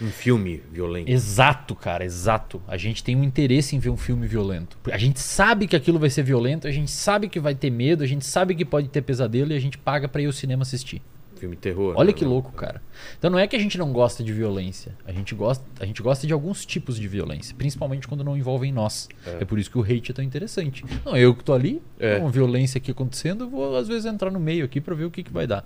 Um 0.00 0.10
filme 0.10 0.62
violento. 0.72 1.10
Exato, 1.10 1.74
cara, 1.74 2.04
exato. 2.04 2.62
A 2.66 2.76
gente 2.76 3.04
tem 3.04 3.14
um 3.16 3.22
interesse 3.22 3.76
em 3.76 3.78
ver 3.78 3.90
um 3.90 3.96
filme 3.96 4.26
violento. 4.26 4.78
A 4.90 4.96
gente 4.98 5.20
sabe 5.20 5.66
que 5.66 5.76
aquilo 5.76 5.98
vai 5.98 6.08
ser 6.08 6.22
violento, 6.22 6.66
a 6.66 6.70
gente 6.70 6.90
sabe 6.90 7.28
que 7.28 7.38
vai 7.38 7.54
ter 7.54 7.70
medo, 7.70 8.02
a 8.02 8.06
gente 8.06 8.24
sabe 8.24 8.54
que 8.54 8.64
pode 8.64 8.88
ter 8.88 9.02
pesadelo 9.02 9.52
e 9.52 9.56
a 9.56 9.60
gente 9.60 9.76
paga 9.76 10.08
pra 10.08 10.22
ir 10.22 10.26
ao 10.26 10.32
cinema 10.32 10.62
assistir. 10.62 11.02
Filme 11.36 11.56
terror. 11.56 11.94
Olha 11.96 12.08
né? 12.08 12.12
que 12.12 12.24
louco, 12.24 12.52
cara. 12.52 12.82
Então 13.18 13.30
não 13.30 13.38
é 13.38 13.46
que 13.46 13.56
a 13.56 13.58
gente 13.58 13.78
não 13.78 13.92
gosta 13.94 14.22
de 14.22 14.30
violência. 14.30 14.94
A 15.06 15.12
gente 15.12 15.34
gosta, 15.34 15.64
a 15.80 15.86
gente 15.86 16.02
gosta 16.02 16.26
de 16.26 16.34
alguns 16.34 16.66
tipos 16.66 16.98
de 16.98 17.08
violência, 17.08 17.54
principalmente 17.56 18.06
quando 18.06 18.22
não 18.22 18.36
envolvem 18.36 18.70
nós. 18.70 19.08
É, 19.26 19.42
por 19.46 19.58
isso 19.58 19.70
que 19.70 19.78
o 19.78 19.82
hate 19.82 20.10
é 20.10 20.14
tão 20.14 20.24
interessante. 20.24 20.84
Não, 21.02 21.16
eu 21.16 21.34
que 21.34 21.42
tô 21.42 21.54
ali, 21.54 21.80
É. 21.98 22.18
com 22.18 22.28
violência 22.30 22.76
aqui 22.76 22.90
acontecendo, 22.90 23.44
eu 23.44 23.48
vou 23.50 23.74
às 23.74 23.88
vezes 23.88 24.04
entrar 24.04 24.30
no 24.30 24.38
meio 24.38 24.66
aqui 24.66 24.82
pra 24.82 24.94
ver 24.94 25.04
o 25.04 25.10
que, 25.10 25.22
que 25.22 25.32
vai 25.32 25.46
dar. 25.46 25.64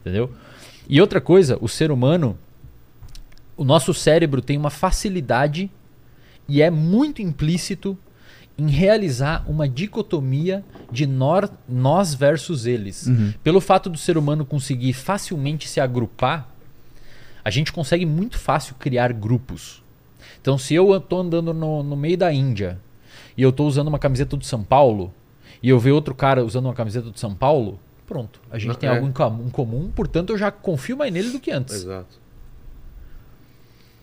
Entendeu? 0.00 0.32
E 0.88 1.00
outra 1.00 1.20
coisa, 1.20 1.58
o 1.60 1.68
ser 1.68 1.90
humano, 1.90 2.38
o 3.60 3.64
nosso 3.64 3.92
cérebro 3.92 4.40
tem 4.40 4.56
uma 4.56 4.70
facilidade 4.70 5.70
e 6.48 6.62
é 6.62 6.70
muito 6.70 7.20
implícito 7.20 7.96
em 8.56 8.70
realizar 8.70 9.44
uma 9.46 9.68
dicotomia 9.68 10.64
de 10.90 11.06
nós 11.06 12.14
versus 12.14 12.64
eles. 12.64 13.06
Pelo 13.44 13.60
fato 13.60 13.90
do 13.90 13.98
ser 13.98 14.16
humano 14.16 14.46
conseguir 14.46 14.94
facilmente 14.94 15.68
se 15.68 15.78
agrupar, 15.78 16.48
a 17.44 17.50
gente 17.50 17.70
consegue 17.70 18.06
muito 18.06 18.38
fácil 18.38 18.76
criar 18.76 19.12
grupos. 19.12 19.84
Então, 20.40 20.56
se 20.56 20.74
eu 20.74 20.96
estou 20.96 21.20
andando 21.20 21.52
no, 21.52 21.82
no 21.82 21.96
meio 21.96 22.16
da 22.16 22.32
Índia 22.32 22.80
e 23.36 23.42
eu 23.42 23.50
estou 23.50 23.68
usando 23.68 23.88
uma 23.88 23.98
camiseta 23.98 24.38
do 24.38 24.44
São 24.44 24.64
Paulo 24.64 25.12
e 25.62 25.68
eu 25.68 25.78
ver 25.78 25.92
outro 25.92 26.14
cara 26.14 26.42
usando 26.42 26.64
uma 26.64 26.74
camiseta 26.74 27.10
do 27.10 27.18
São 27.18 27.34
Paulo, 27.34 27.78
pronto. 28.06 28.40
A 28.50 28.58
gente 28.58 28.68
Não, 28.68 28.74
tem 28.76 28.88
é. 28.88 28.94
algo 28.94 29.06
em 29.06 29.50
comum, 29.50 29.92
portanto 29.94 30.30
eu 30.30 30.38
já 30.38 30.50
confio 30.50 30.96
mais 30.96 31.12
nele 31.12 31.28
do 31.28 31.38
que 31.38 31.50
antes. 31.50 31.74
Exato. 31.74 32.29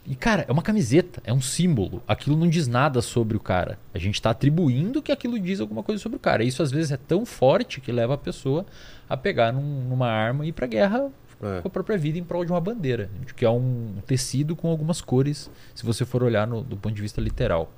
E, 0.10 0.16
cara, 0.16 0.46
é 0.48 0.52
uma 0.52 0.62
camiseta, 0.62 1.22
é 1.26 1.34
um 1.34 1.42
símbolo. 1.42 2.02
Aquilo 2.08 2.38
não 2.38 2.48
diz 2.48 2.66
nada 2.66 3.02
sobre 3.02 3.36
o 3.36 3.40
cara. 3.42 3.78
A 3.94 4.00
gente 4.00 4.22
tá 4.22 4.30
atribuindo 4.30 5.02
que 5.02 5.12
aquilo 5.12 5.38
diz 5.38 5.60
alguma 5.60 5.84
coisa 5.84 6.02
sobre 6.02 6.16
o 6.16 6.20
cara. 6.20 6.44
Isso 6.46 6.64
às 6.64 6.72
vezes 6.72 6.92
é 6.94 6.98
tão 6.98 7.26
forte 7.26 7.82
que 7.82 7.92
leva 7.92 8.14
a 8.14 8.18
pessoa 8.18 8.66
a 9.10 9.18
pegar 9.18 9.52
num- 9.52 9.84
numa 9.90 10.08
arma 10.08 10.46
e 10.46 10.50
ir 10.50 10.52
pra 10.54 10.66
guerra 10.66 11.10
É. 11.42 11.60
com 11.62 11.68
a 11.68 11.72
própria 11.72 11.98
vida 11.98 12.18
em 12.18 12.24
prol 12.24 12.46
de 12.46 12.52
uma 12.54 12.62
bandeira. 12.62 13.10
Que 13.36 13.44
é 13.44 13.50
um 13.50 13.96
tecido 14.06 14.56
com 14.56 14.70
algumas 14.70 15.02
cores, 15.02 15.52
se 15.76 15.86
você 15.86 16.06
for 16.06 16.24
olhar 16.24 16.48
no- 16.48 16.64
do 16.64 16.78
ponto 16.78 16.96
de 16.96 17.02
vista 17.02 17.20
literal. 17.20 17.70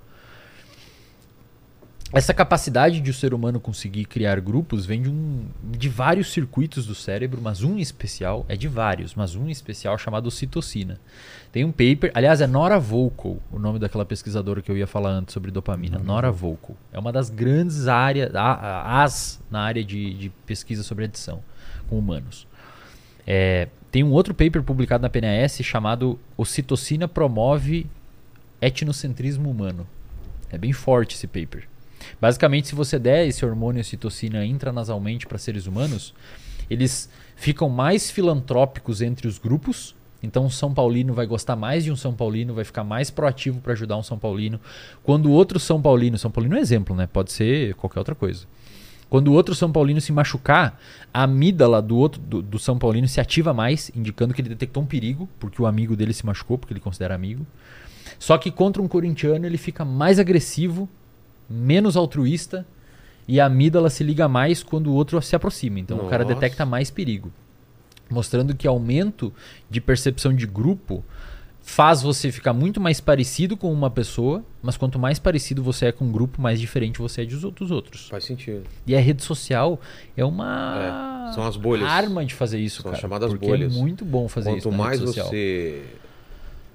Essa 2.11 2.33
capacidade 2.33 2.99
de 3.01 3.11
o 3.11 3.13
ser 3.13 3.35
humano 3.35 3.59
conseguir 3.59 4.05
criar 4.05 4.39
grupos 4.39 4.83
vem 4.83 4.99
de, 4.99 5.09
um, 5.09 5.45
de 5.63 5.87
vários 5.87 6.33
circuitos 6.33 6.87
do 6.87 6.95
cérebro, 6.95 7.39
mas 7.39 7.61
um 7.61 7.77
em 7.77 7.81
especial, 7.81 8.43
é 8.49 8.55
de 8.55 8.67
vários, 8.67 9.13
mas 9.13 9.35
um 9.35 9.47
em 9.47 9.51
especial 9.51 9.95
chamado 9.95 10.25
ocitocina. 10.25 10.99
Tem 11.51 11.63
um 11.63 11.71
paper, 11.71 12.11
aliás, 12.15 12.41
é 12.41 12.47
Nora 12.47 12.79
Volkow, 12.79 13.39
o 13.51 13.59
nome 13.59 13.77
daquela 13.77 14.05
pesquisadora 14.05 14.59
que 14.59 14.71
eu 14.71 14.77
ia 14.77 14.87
falar 14.87 15.11
antes 15.11 15.33
sobre 15.33 15.51
dopamina. 15.51 15.99
Nora 15.99 16.31
Volkow. 16.31 16.75
É 16.91 16.97
uma 16.97 17.11
das 17.11 17.29
grandes 17.29 17.87
áreas, 17.87 18.31
as 18.33 19.39
na 19.51 19.61
área 19.61 19.83
de, 19.83 20.15
de 20.15 20.29
pesquisa 20.47 20.81
sobre 20.81 21.05
adição 21.05 21.43
com 21.87 21.99
humanos. 21.99 22.47
É, 23.25 23.67
tem 23.91 24.03
um 24.03 24.11
outro 24.11 24.33
paper 24.33 24.63
publicado 24.63 25.03
na 25.03 25.09
PNAS 25.09 25.59
chamado 25.61 26.19
Ocitocina 26.35 27.07
promove 27.07 27.85
etnocentrismo 28.59 29.47
humano. 29.47 29.87
É 30.51 30.57
bem 30.57 30.73
forte 30.73 31.15
esse 31.15 31.27
paper. 31.27 31.67
Basicamente, 32.19 32.67
se 32.67 32.75
você 32.75 32.97
der 32.97 33.27
esse 33.27 33.45
hormônio 33.45 33.81
ocitocina 33.81 34.45
intranasalmente 34.45 35.27
para 35.27 35.37
seres 35.37 35.67
humanos, 35.67 36.13
eles 36.69 37.09
ficam 37.35 37.69
mais 37.69 38.11
filantrópicos 38.11 39.01
entre 39.01 39.27
os 39.27 39.37
grupos. 39.37 39.95
Então, 40.21 40.45
um 40.45 40.49
São 40.49 40.73
Paulino 40.73 41.13
vai 41.13 41.25
gostar 41.25 41.55
mais 41.55 41.83
de 41.83 41.91
um 41.91 41.95
São 41.95 42.13
Paulino, 42.13 42.53
vai 42.53 42.65
ficar 42.65 42.83
mais 42.83 43.09
proativo 43.09 43.61
para 43.61 43.73
ajudar 43.73 43.97
um 43.97 44.03
São 44.03 44.19
Paulino. 44.19 44.59
Quando 45.01 45.31
outro 45.31 45.59
São 45.59 45.81
Paulino, 45.81 46.17
São 46.17 46.29
Paulino 46.29 46.57
é 46.57 46.59
exemplo, 46.59 46.95
né? 46.95 47.07
Pode 47.07 47.31
ser 47.31 47.73
qualquer 47.75 47.99
outra 47.99 48.15
coisa. 48.15 48.45
Quando 49.09 49.33
outro 49.33 49.55
São 49.55 49.71
Paulino 49.71 49.99
se 49.99 50.11
machucar, 50.11 50.79
a 51.11 51.23
amígdala 51.23 51.81
do 51.81 51.97
outro 51.97 52.21
do, 52.21 52.41
do 52.41 52.59
São 52.59 52.77
Paulino 52.77 53.07
se 53.07 53.19
ativa 53.19 53.53
mais, 53.53 53.89
indicando 53.95 54.33
que 54.33 54.41
ele 54.41 54.49
detectou 54.49 54.83
um 54.83 54.85
perigo, 54.85 55.27
porque 55.39 55.61
o 55.61 55.65
amigo 55.65 55.95
dele 55.95 56.13
se 56.13 56.25
machucou, 56.25 56.57
porque 56.57 56.73
ele 56.73 56.79
considera 56.79 57.15
amigo. 57.15 57.45
Só 58.19 58.37
que 58.37 58.51
contra 58.51 58.81
um 58.81 58.87
corintiano 58.87 59.45
ele 59.45 59.57
fica 59.57 59.83
mais 59.83 60.19
agressivo, 60.19 60.87
menos 61.49 61.95
altruísta 61.97 62.65
e 63.27 63.39
a 63.39 63.45
amígdala 63.45 63.89
se 63.89 64.03
liga 64.03 64.27
mais 64.27 64.63
quando 64.63 64.87
o 64.87 64.93
outro 64.93 65.21
se 65.21 65.35
aproxima. 65.35 65.79
Então 65.79 65.97
o 65.97 66.09
cara 66.09 66.23
Nossa. 66.23 66.35
detecta 66.35 66.65
mais 66.65 66.89
perigo. 66.91 67.31
Mostrando 68.09 68.55
que 68.55 68.67
aumento 68.67 69.31
de 69.69 69.79
percepção 69.79 70.33
de 70.33 70.47
grupo 70.47 71.03
faz 71.61 72.01
você 72.01 72.31
ficar 72.31 72.51
muito 72.53 72.81
mais 72.81 72.99
parecido 72.99 73.55
com 73.55 73.71
uma 73.71 73.91
pessoa, 73.91 74.43
mas 74.63 74.75
quanto 74.75 74.97
mais 74.97 75.19
parecido 75.19 75.61
você 75.61 75.87
é 75.87 75.91
com 75.91 76.05
um 76.05 76.11
grupo, 76.11 76.41
mais 76.41 76.59
diferente 76.59 76.97
você 76.97 77.21
é 77.21 77.25
dos 77.25 77.43
ou- 77.43 77.51
dos 77.51 77.69
outros. 77.69 78.07
Faz 78.09 78.23
sentido. 78.23 78.63
E 78.87 78.95
a 78.95 78.99
rede 78.99 79.21
social 79.21 79.79
é 80.17 80.25
uma 80.25 81.27
É, 81.29 81.33
são 81.33 81.45
as 81.45 81.55
bolhas. 81.55 81.87
arma 81.87 82.25
de 82.25 82.33
fazer 82.33 82.57
isso, 82.59 82.81
São 82.81 82.89
as 82.89 82.95
cara. 82.97 83.01
chamadas 83.01 83.29
porque 83.29 83.45
bolhas. 83.45 83.75
é 83.75 83.77
muito 83.79 84.03
bom 84.03 84.27
fazer 84.27 84.49
Quanto 84.49 84.59
isso 84.59 84.71
na 84.71 84.77
mais 84.77 84.99
você 84.99 85.83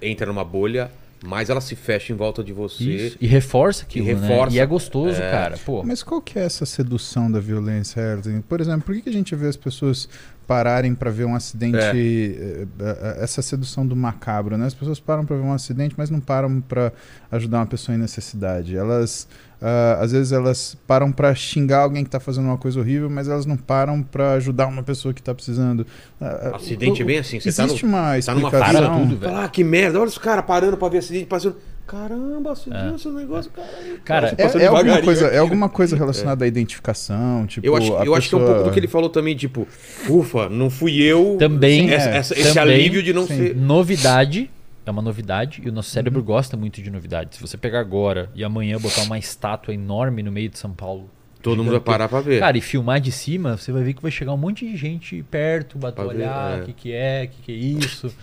entra 0.00 0.26
numa 0.26 0.44
bolha, 0.44 0.92
mais 1.26 1.50
ela 1.50 1.60
se 1.60 1.74
fecha 1.74 2.12
em 2.12 2.16
volta 2.16 2.42
de 2.44 2.52
você. 2.52 2.84
Isso. 2.84 3.16
E 3.20 3.26
reforça 3.26 3.82
aquilo, 3.84 4.08
E 4.08 4.14
né? 4.14 4.20
reforça. 4.20 4.54
E 4.56 4.58
é 4.60 4.66
gostoso, 4.66 5.20
É. 5.20 5.30
cara. 5.30 5.58
Pô, 5.64 5.82
Mas 5.82 6.02
qual 6.02 6.20
que 6.20 6.38
é 6.38 6.42
essa 6.44 6.64
sedução 6.66 7.30
da 7.30 7.40
violência, 7.40 8.00
Erling? 8.00 8.40
Por 8.42 8.60
exemplo, 8.60 8.82
por 8.82 8.94
que, 9.00 9.08
a 9.08 9.12
gente 9.12 9.34
vê 9.34 9.46
as 9.48 9.56
pessoas 9.56 10.08
pararem 10.46 10.94
para 10.94 11.10
ver 11.10 11.24
um 11.24 11.34
acidente, 11.34 11.78
É. 11.78 11.90
eh, 11.96 12.66
eh, 12.78 13.18
essa 13.22 13.40
sedução 13.40 13.86
do 13.86 13.96
macabro, 13.96 14.58
né? 14.58 14.66
As 14.66 14.74
pessoas 14.74 15.00
param 15.00 15.24
para 15.24 15.36
ver 15.36 15.42
um 15.42 15.52
acidente, 15.52 15.94
mas 15.96 16.10
não 16.10 16.20
param 16.20 16.60
para 16.60 16.92
ajudar 17.32 17.58
uma 17.60 17.66
pessoa 17.66 17.96
em 17.96 17.98
necessidade. 17.98 18.76
Elas, 18.76 19.26
ah, 19.66 19.98
às 20.02 20.12
vezes, 20.12 20.30
elas 20.30 20.76
param 20.86 21.10
para 21.10 21.34
xingar 21.34 21.78
alguém 21.80 22.02
que 22.04 22.08
está 22.08 22.20
fazendo 22.20 22.44
uma 22.44 22.58
coisa 22.58 22.78
horrível, 22.78 23.08
mas 23.08 23.28
elas 23.28 23.46
não 23.46 23.56
param 23.56 24.02
para 24.02 24.32
ajudar 24.34 24.66
uma 24.66 24.82
pessoa 24.82 25.14
que 25.14 25.20
está 25.22 25.34
precisando. 25.34 25.86
Ah, 26.20 26.52
Acidente 26.56 27.00
o- 27.00 27.04
é 27.04 27.06
bem 27.06 27.18
assim, 27.18 27.40
você 27.40 27.50
tá 27.50 27.62
no- 27.62 27.68
existe 27.68 27.86
uma 27.86 28.20
tá 28.20 28.34
numa 28.34 28.50
fila, 28.50 28.90
tudo, 29.00 29.16
velho. 29.16 29.36
Ah, 29.36 29.48
que 29.48 29.64
merda, 29.64 29.98
olha 29.98 30.08
os 30.08 30.18
caras 30.18 30.44
parando 30.44 30.76
pra 30.76 30.88
ver 30.90 30.98
acidente, 30.98 31.24
passando. 31.26 31.56
Caramba, 31.86 32.52
acidente, 32.52 32.94
esse 32.96 33.08
negócio, 33.08 33.50
caralho. 33.50 34.00
Cara, 34.04 34.34
Você 34.48 34.58
É, 34.58 34.62
é 34.62 34.66
alguma 34.68 35.02
coisa, 35.02 35.26
é 35.26 35.38
alguma 35.38 35.68
coisa 35.68 35.94
relacionada 35.98 36.44
à 36.44 36.48
identificação, 36.48 37.46
tipo, 37.46 37.66
Eu 37.66 37.76
acho, 37.76 37.92
eu 37.92 38.14
acho 38.14 38.28
que 38.30 38.34
é 38.34 38.38
um 38.38 38.40
pessoa- 38.40 38.54
pouco 38.54 38.62
do 38.64 38.72
que 38.72 38.80
ele 38.80 38.88
falou 38.88 39.10
também, 39.10 39.36
tipo, 39.36 39.68
ufa, 40.08 40.48
não 40.48 40.70
fui 40.70 41.02
eu. 41.02 41.36
Também, 41.38 41.90
essa- 41.90 42.08
é, 42.10 42.16
essa- 42.16 42.34
esse 42.34 42.54
também, 42.54 42.74
alívio 42.74 43.02
de 43.02 43.12
não 43.12 43.26
sim. 43.26 43.36
ser. 43.36 43.56
novidade 43.56 44.50
é 44.86 44.90
uma 44.90 45.02
novidade 45.02 45.62
e 45.64 45.68
o 45.68 45.72
nosso 45.72 45.90
cérebro 45.90 46.20
Uhum. 46.20 46.26
gosta 46.26 46.56
muito 46.56 46.82
de 46.82 46.90
novidade. 46.90 47.36
Se 47.36 47.40
você 47.40 47.56
pegar 47.56 47.80
agora 47.80 48.30
e 48.34 48.44
amanhã 48.44 48.78
botar 48.78 49.02
uma 49.02 49.18
estátua 49.18 49.72
enorme 49.74 50.22
no 50.22 50.30
meio 50.32 50.48
de 50.48 50.58
São 50.58 50.72
Paulo, 50.72 51.10
Todo 51.42 51.58
mundo 51.62 51.72
vai 51.72 51.80
parar 51.80 52.08
pra 52.08 52.20
ver. 52.22 52.40
cara, 52.40 52.56
e 52.56 52.60
filmar 52.62 53.00
de 53.00 53.12
cima, 53.12 53.56
você 53.58 53.70
vai 53.70 53.82
ver 53.82 53.92
que 53.94 54.00
vai 54.02 54.10
chegar 54.10 54.32
um 54.32 54.36
monte 54.38 54.66
de 54.66 54.76
gente 54.78 55.22
perto, 55.24 55.76
bater 55.78 56.00
olhar, 56.02 56.58
é. 56.58 56.62
o 56.62 56.64
que, 56.64 56.72
que 56.72 56.92
é, 56.92 57.24
o 57.24 57.28
que, 57.28 57.42
que 57.42 57.52
é 57.52 57.54
isso. 57.54 58.14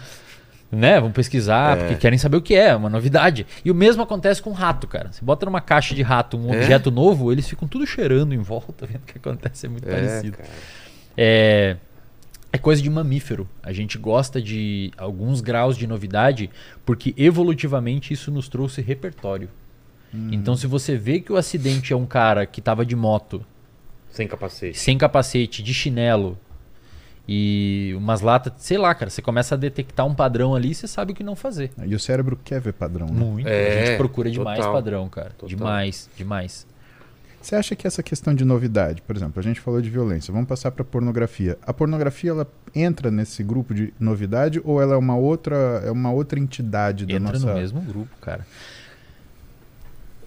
Né? 0.72 1.00
Vão 1.02 1.12
pesquisar, 1.12 1.78
É. 1.78 1.80
porque 1.82 1.96
querem 1.98 2.18
saber 2.18 2.38
o 2.38 2.42
que 2.42 2.56
é, 2.56 2.74
uma 2.76 2.90
novidade. 2.90 3.46
E 3.64 3.70
o 3.70 3.76
mesmo 3.76 4.02
acontece 4.02 4.42
com 4.42 4.52
rato, 4.54 4.88
cara. 4.88 5.12
Você 5.12 5.24
bota 5.24 5.46
numa 5.46 5.60
caixa 5.62 5.94
de 5.94 6.02
rato 6.02 6.38
um 6.38 6.52
É? 6.54 6.58
objeto 6.58 6.90
novo, 6.90 7.32
eles 7.32 7.48
ficam 7.48 7.68
tudo 7.68 7.86
cheirando 7.86 8.34
em 8.34 8.40
volta, 8.40 8.86
vendo 8.88 9.02
o 9.04 9.06
que 9.06 9.18
acontece. 9.18 9.66
É 9.66 9.70
muito 9.70 9.88
é, 9.88 9.92
parecido. 9.92 10.38
cara. 10.38 10.50
É, 11.18 11.76
é 12.54 12.58
coisa 12.58 12.82
de 12.82 12.90
mamífero. 12.90 13.48
A 13.64 13.72
gente 13.72 13.98
gosta 13.98 14.42
de 14.42 14.92
alguns 14.98 15.40
graus 15.42 15.78
de 15.78 15.88
novidade 15.88 16.50
porque 16.86 17.14
evolutivamente 17.18 18.14
isso 18.14 18.30
nos 18.32 18.48
trouxe 18.50 18.82
repertório. 18.82 19.50
Então, 20.14 20.58
se 20.58 20.68
você 20.68 20.98
vê 20.98 21.22
que 21.22 21.32
o 21.32 21.38
acidente 21.38 21.94
é 21.94 21.96
um 21.96 22.06
cara 22.06 22.46
que 22.46 22.60
tava 22.62 22.86
de 22.86 22.98
moto, 22.98 23.46
Sem 24.10 24.28
capacete. 24.28 24.78
sem 24.78 24.98
capacete, 24.98 25.64
de 25.64 25.74
chinelo 25.74 26.38
e 27.28 27.94
umas 27.96 28.20
latas, 28.20 28.52
sei 28.58 28.78
lá, 28.78 28.94
cara, 28.94 29.10
você 29.10 29.22
começa 29.22 29.56
a 29.56 29.58
detectar 29.58 30.06
um 30.06 30.14
padrão 30.14 30.54
ali 30.54 30.72
e 30.72 30.76
você 30.76 30.86
sabe 30.88 31.14
o 31.14 31.16
que 31.16 31.24
não 31.24 31.36
fazer. 31.36 31.72
E 31.86 31.96
o 31.96 32.00
cérebro 32.00 32.38
quer 32.44 32.60
ver 32.60 32.74
padrão, 32.74 33.08
né? 33.08 33.14
Muito. 33.14 33.48
a 33.48 33.52
É, 33.52 33.86
gente 33.86 33.98
procura 33.98 34.30
demais 34.30 34.58
total. 34.58 34.74
padrão, 34.74 35.08
cara. 35.08 35.30
Total. 35.30 35.48
Demais, 35.48 36.10
demais. 36.18 36.68
Você 37.42 37.56
acha 37.56 37.76
que 37.76 37.88
essa 37.88 38.04
questão 38.04 38.36
de 38.36 38.46
novidade, 38.46 39.02
por 39.02 39.16
exemplo, 39.16 39.40
a 39.40 39.44
gente 39.44 39.60
falou 39.60 39.82
de 39.82 39.90
violência, 39.90 40.32
vamos 40.32 40.48
passar 40.48 40.72
para 40.72 40.84
pornografia. 40.84 41.58
A 41.66 41.74
pornografia 41.74 42.30
ela 42.32 42.48
entra 42.76 43.10
nesse 43.10 43.44
grupo 43.44 43.74
de 43.74 43.92
novidade 44.00 44.62
ou 44.64 44.82
ela 44.82 44.94
é 44.94 44.98
uma 44.98 45.16
outra 45.16 45.82
é 45.84 45.90
uma 45.92 46.12
outra 46.12 46.40
entidade 46.40 47.06
da 47.06 47.14
Entra 47.14 47.34
nossa 47.34 47.48
no 47.48 47.54
mesmo 47.56 47.82
grupo, 47.82 48.16
cara. 48.22 48.46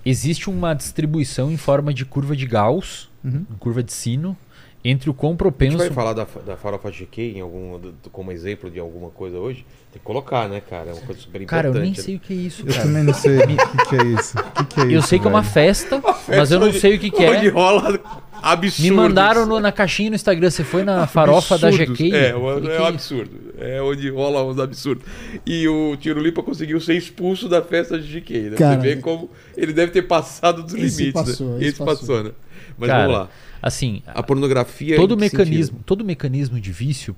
Existe 0.05 0.51
uma 0.51 0.75
distribuição 0.75 1.51
em 1.51 1.57
forma 1.57 1.95
de 1.95 2.05
curva 2.05 2.37
de 2.37 2.47
Gauss, 2.47 3.09
Uhum. 3.25 3.47
curva 3.59 3.83
de 3.83 3.91
sino, 3.91 4.37
entre 4.85 5.09
o 5.09 5.15
quão 5.15 5.31
A 5.31 5.33
gente 5.33 5.39
propenso. 5.39 5.79
vai 5.79 5.91
falar 5.91 6.13
da, 6.13 6.27
da 6.47 6.57
farofa 6.57 6.91
GK 6.91 7.37
em 7.37 7.41
algum, 7.41 7.79
do- 7.79 7.93
do- 7.93 8.11
como 8.11 8.31
exemplo 8.31 8.71
de 8.71 8.79
alguma 8.79 9.09
coisa 9.11 9.39
hoje? 9.39 9.65
Tem 9.93 9.99
que 10.01 10.05
colocar, 10.05 10.49
né, 10.49 10.61
cara? 10.61 10.91
É 10.91 10.93
uma 10.93 11.01
coisa 11.03 11.21
super 11.21 11.41
importante. 11.41 11.49
Cara, 11.49 11.69
eu 11.69 11.75
nem 11.81 11.91
né? 11.93 11.97
sei 11.97 12.17
o 12.17 12.21
que 12.21 12.33
é 12.33 12.37
isso, 12.37 12.63
Eu 12.67 12.73
cara. 12.73 12.83
também 12.83 13.03
não 13.03 13.15
sei 13.15 13.39
o 13.39 13.47
que, 13.47 13.57
que 13.89 13.97
é 13.97 14.05
isso. 14.05 14.39
O 14.39 14.43
que, 14.53 14.65
que 14.67 14.81
é 14.81 14.85
Eu 14.85 14.99
isso, 14.99 15.09
sei 15.09 15.19
que 15.19 15.27
é 15.27 15.31
uma 15.31 15.41
velho? 15.41 15.53
festa, 15.55 16.03
mas 16.29 16.51
eu 16.51 16.61
não 16.61 16.67
onde- 16.69 16.81
sei 16.81 16.97
o 16.97 16.99
que, 16.99 17.11
que 17.11 17.25
Onde 17.25 17.47
é. 17.47 17.51
rola 17.51 17.99
absurdo. 18.43 18.83
Me 18.83 18.91
mandaram 18.91 19.47
no- 19.47 19.59
na 19.61 19.73
caixinha 19.73 20.11
no 20.11 20.17
Instagram. 20.17 20.51
Você 20.51 20.65
foi 20.65 20.83
na 20.85 21.07
farofa 21.07 21.57
da 21.57 21.69
Absurdos. 21.69 21.97
GK? 21.97 22.13
É, 22.15 22.33
Eu 22.33 22.43
o- 22.45 22.55
falei, 22.55 22.73
é 22.73 22.77
"Que 22.77 22.83
um 22.83 22.85
isso?" 22.85 22.85
absurdo. 23.15 23.31
É 23.57 23.81
onde 23.83 24.11
rola 24.11 24.45
uns 24.45 24.59
absurdos. 24.59 25.05
E 25.47 25.67
o 25.69 25.97
Tiro 25.97 26.21
Lipa 26.21 26.43
conseguiu 26.43 26.79
ser 26.81 26.95
expulso 26.95 27.49
da 27.49 27.63
festa 27.63 27.99
de 27.99 28.07
GK, 28.21 28.51
né? 28.51 28.57
Cara, 28.57 28.81
Você 28.81 28.95
vê 28.95 28.97
como 29.01 29.31
ele 29.57 29.73
deve 29.73 29.93
ter 29.93 30.03
passado 30.03 30.63
dos 30.63 30.75
esse 30.75 31.05
limites. 31.05 31.23
passou, 31.23 31.47
né? 31.51 31.57
esse 31.59 31.69
Esse 31.69 31.79
passou, 31.79 31.95
passou. 32.09 32.25
né? 32.25 32.31
Mas 32.79 32.89
Cara, 32.89 33.03
vamos 33.03 33.19
lá. 33.19 33.29
Assim, 33.63 34.03
A 34.07 34.23
pornografia. 34.23 34.97
todo 34.97 35.17
mecanismo, 35.17 35.65
sentido? 35.67 35.85
todo 35.85 36.05
mecanismo 36.05 36.61
de 36.61 36.71
vício 36.73 37.17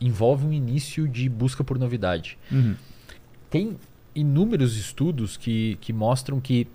envolve 0.00 0.46
um 0.46 0.52
início 0.52 1.08
de 1.08 1.28
busca 1.28 1.64
por 1.64 1.78
novidade. 1.78 2.38
Uhum. 2.52 2.76
Tem 3.50 3.76
inúmeros 4.14 4.76
estudos 4.76 5.36
que, 5.36 5.76
que 5.80 5.92
mostram 5.92 6.40
que 6.40 6.66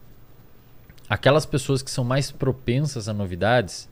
aquelas 1.09 1.45
pessoas 1.45 1.81
que 1.81 1.91
são 1.91 2.03
mais 2.03 2.31
propensas 2.31 3.07
a 3.07 3.13
novidades, 3.13 3.87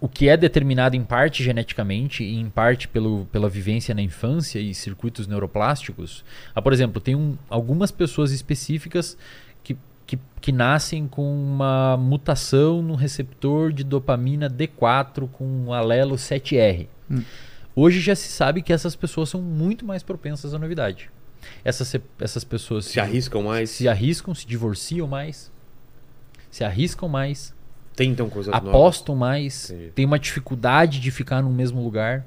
o 0.00 0.08
que 0.08 0.28
é 0.28 0.36
determinado 0.36 0.96
em 0.96 1.04
parte 1.04 1.44
geneticamente 1.44 2.24
e 2.24 2.36
em 2.36 2.48
parte 2.48 2.88
pelo, 2.88 3.26
pela 3.26 3.48
vivência 3.50 3.94
na 3.94 4.00
infância 4.00 4.58
e 4.58 4.74
circuitos 4.74 5.26
neuroplásticos. 5.26 6.24
Ah, 6.54 6.62
por 6.62 6.72
exemplo, 6.72 7.00
tem 7.02 7.14
um- 7.14 7.36
algumas 7.50 7.90
pessoas 7.90 8.32
específicas 8.32 9.16
que, 10.16 10.18
que, 10.40 10.50
nascem 10.52 11.06
com 11.06 11.22
uma 11.32 11.96
mutação 11.96 12.82
no 12.82 12.94
receptor 12.94 13.72
de 13.72 13.84
dopamina 13.84 14.50
D4 14.50 15.28
com 15.30 15.44
um 15.46 15.72
alelo 15.72 16.16
7R. 16.16 16.88
Hum. 17.10 17.22
Hoje 17.76 18.00
já 18.00 18.14
se 18.16 18.28
sabe 18.28 18.60
que 18.62 18.72
essas 18.72 18.96
pessoas 18.96 19.28
são 19.28 19.40
muito 19.40 19.84
mais 19.84 20.02
propensas 20.02 20.52
à 20.52 20.58
novidade. 20.58 21.08
Essas, 21.64 21.88
se- 21.88 22.02
essas 22.20 22.42
pessoas 22.44 22.86
Se 22.86 22.98
arriscam 23.00 23.42
mais. 23.42 23.70
se 23.70 23.88
arriscam, 23.88 24.34
se 24.34 24.46
divorciam 24.46 25.06
mais, 25.06 25.50
se 26.50 26.64
arriscam 26.64 27.08
mais, 27.08 27.54
Tentam 27.94 28.28
coisas 28.28 28.52
novas. 28.52 28.68
apostam 28.68 29.14
mais, 29.14 29.70
Entendi. 29.70 29.92
tem 29.94 30.04
uma 30.04 30.18
dificuldade 30.18 30.98
de 31.00 31.10
ficar 31.10 31.40
no 31.42 31.50
mesmo 31.50 31.82
lugar. 31.82 32.26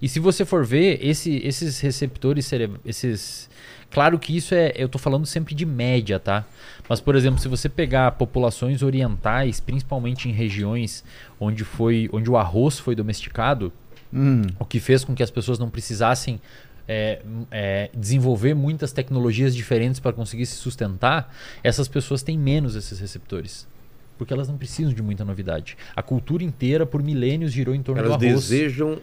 E 0.00 0.08
se 0.08 0.18
você 0.18 0.44
for 0.46 0.64
ver, 0.64 0.98
esse- 1.06 1.36
esses 1.44 1.78
receptores 1.80 2.46
cerebrais, 2.46 2.80
esses. 2.86 3.50
Claro 3.90 4.18
que 4.18 4.36
isso 4.36 4.54
é. 4.54 4.72
Eu 4.76 4.88
tô 4.88 4.98
falando 4.98 5.24
sempre 5.26 5.54
de 5.54 5.64
média, 5.64 6.18
tá? 6.18 6.44
Mas, 6.88 7.00
por 7.00 7.16
exemplo, 7.16 7.40
se 7.40 7.48
você 7.48 7.68
pegar 7.68 8.12
populações 8.12 8.82
orientais, 8.82 9.60
principalmente 9.60 10.28
em 10.28 10.32
regiões 10.32 11.04
onde, 11.40 11.64
foi, 11.64 12.08
onde 12.12 12.30
o 12.30 12.36
arroz 12.36 12.78
foi 12.78 12.94
domesticado, 12.94 13.72
Hum, 14.12 14.42
o 14.58 14.64
que 14.64 14.80
fez 14.80 15.04
com 15.04 15.14
que 15.14 15.22
as 15.22 15.30
pessoas 15.30 15.58
não 15.58 15.68
precisassem 15.68 16.40
é, 16.86 17.20
é, 17.50 17.90
desenvolver 17.94 18.54
muitas 18.54 18.92
tecnologias 18.92 19.54
diferentes 19.54 20.00
para 20.00 20.12
conseguir 20.12 20.46
se 20.46 20.56
sustentar, 20.56 21.34
essas 21.62 21.86
pessoas 21.86 22.22
têm 22.22 22.38
menos 22.38 22.74
esses 22.74 22.98
receptores. 22.98 23.68
Porque 24.16 24.32
elas 24.32 24.48
não 24.48 24.56
precisam 24.56 24.92
de 24.92 25.02
muita 25.02 25.24
novidade. 25.24 25.76
A 25.94 26.02
cultura 26.02 26.42
inteira, 26.42 26.86
por 26.86 27.02
milênios, 27.02 27.52
girou 27.52 27.74
em 27.74 27.82
torno 27.82 28.02
Elas 28.02 28.18
do 28.18 28.26
arroz. 28.26 28.48
desejam 28.48 28.98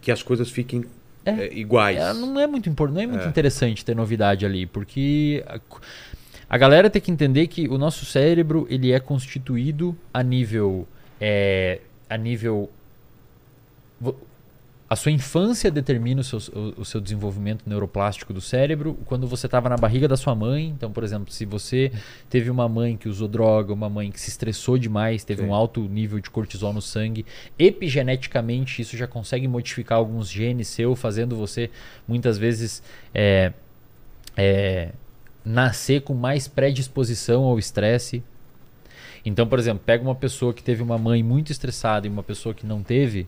que 0.00 0.12
as 0.12 0.22
coisas 0.22 0.50
fiquem 0.50 0.84
É. 1.24 1.30
é, 1.30 1.52
iguais. 1.54 1.98
É, 1.98 2.12
não 2.12 2.38
é 2.40 2.46
muito 2.46 2.68
importante, 2.68 2.96
não 2.96 3.02
é 3.02 3.06
muito 3.06 3.24
É. 3.24 3.28
interessante 3.28 3.84
ter 3.84 3.94
novidade 3.94 4.44
ali, 4.44 4.66
porque 4.66 5.44
a, 5.46 5.58
a 6.48 6.58
galera 6.58 6.90
tem 6.90 7.00
que 7.00 7.10
entender 7.10 7.46
que 7.46 7.68
o 7.68 7.78
nosso 7.78 8.04
cérebro 8.04 8.66
ele 8.68 8.92
é 8.92 9.00
constituído 9.00 9.96
a 10.12 10.22
nível 10.22 10.86
a 12.10 12.16
nível 12.16 12.68
a 14.92 14.96
sua 14.96 15.10
infância 15.10 15.70
determina 15.70 16.20
o 16.20 16.24
seu, 16.24 16.38
o, 16.54 16.82
o 16.82 16.84
seu 16.84 17.00
desenvolvimento 17.00 17.66
neuroplástico 17.66 18.30
do 18.30 18.42
cérebro 18.42 18.98
quando 19.06 19.26
você 19.26 19.46
estava 19.46 19.66
na 19.66 19.76
barriga 19.78 20.06
da 20.06 20.18
sua 20.18 20.34
mãe. 20.34 20.66
Então, 20.66 20.92
por 20.92 21.02
exemplo, 21.02 21.32
se 21.32 21.46
você 21.46 21.90
teve 22.28 22.50
uma 22.50 22.68
mãe 22.68 22.94
que 22.98 23.08
usou 23.08 23.26
droga, 23.26 23.72
uma 23.72 23.88
mãe 23.88 24.10
que 24.10 24.20
se 24.20 24.28
estressou 24.28 24.76
demais, 24.76 25.24
teve 25.24 25.40
Sim. 25.40 25.48
um 25.48 25.54
alto 25.54 25.80
nível 25.80 26.20
de 26.20 26.28
cortisol 26.28 26.74
no 26.74 26.82
sangue, 26.82 27.24
epigeneticamente 27.58 28.82
isso 28.82 28.94
já 28.94 29.06
consegue 29.06 29.48
modificar 29.48 29.96
alguns 29.96 30.28
genes 30.28 30.68
seu, 30.68 30.94
fazendo 30.94 31.36
você 31.36 31.70
muitas 32.06 32.36
vezes 32.36 32.82
é, 33.14 33.54
é, 34.36 34.90
nascer 35.42 36.02
com 36.02 36.12
mais 36.12 36.48
predisposição 36.48 37.44
ao 37.44 37.58
estresse. 37.58 38.22
Então, 39.24 39.46
por 39.46 39.58
exemplo, 39.58 39.82
pega 39.86 40.04
uma 40.04 40.14
pessoa 40.14 40.52
que 40.52 40.62
teve 40.62 40.82
uma 40.82 40.98
mãe 40.98 41.22
muito 41.22 41.50
estressada 41.50 42.06
e 42.06 42.10
uma 42.10 42.22
pessoa 42.22 42.54
que 42.54 42.66
não 42.66 42.82
teve. 42.82 43.26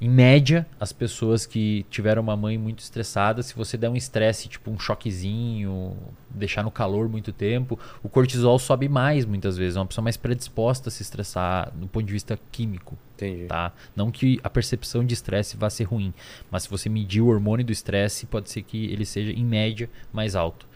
Em 0.00 0.08
média, 0.08 0.66
as 0.80 0.94
pessoas 0.94 1.44
que 1.44 1.84
tiveram 1.90 2.22
uma 2.22 2.34
mãe 2.34 2.56
muito 2.56 2.78
estressada, 2.78 3.42
se 3.42 3.54
você 3.54 3.76
der 3.76 3.90
um 3.90 3.96
estresse, 3.96 4.48
tipo 4.48 4.70
um 4.70 4.78
choquezinho, 4.78 5.94
deixar 6.30 6.62
no 6.62 6.70
calor 6.70 7.06
muito 7.06 7.34
tempo, 7.34 7.78
o 8.02 8.08
cortisol 8.08 8.58
sobe 8.58 8.88
mais 8.88 9.26
muitas 9.26 9.58
vezes. 9.58 9.76
É 9.76 9.80
uma 9.80 9.86
pessoa 9.86 10.02
mais 10.02 10.16
predisposta 10.16 10.88
a 10.88 10.92
se 10.92 11.02
estressar 11.02 11.70
do 11.74 11.86
ponto 11.86 12.06
de 12.06 12.14
vista 12.14 12.38
químico 12.50 12.96
Entendi. 13.14 13.44
tá? 13.44 13.74
Não 13.94 14.10
que 14.10 14.40
a 14.42 14.48
percepção 14.48 15.04
de 15.04 15.12
estresse 15.12 15.54
vá 15.58 15.68
ser 15.68 15.84
ruim, 15.84 16.14
mas 16.50 16.62
se 16.62 16.70
você 16.70 16.88
medir 16.88 17.20
o 17.20 17.26
hormônio 17.26 17.66
do 17.66 17.72
estresse, 17.72 18.24
pode 18.24 18.48
ser 18.48 18.62
que 18.62 18.86
ele 18.86 19.04
seja, 19.04 19.32
em 19.32 19.44
média, 19.44 19.90
mais 20.10 20.34
alto. 20.34 20.66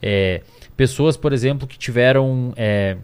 É, 0.00 0.42
pessoas, 0.74 1.18
por 1.18 1.34
exemplo, 1.34 1.68
que 1.68 1.76
tiveram. 1.76 2.54
é, 2.56 2.96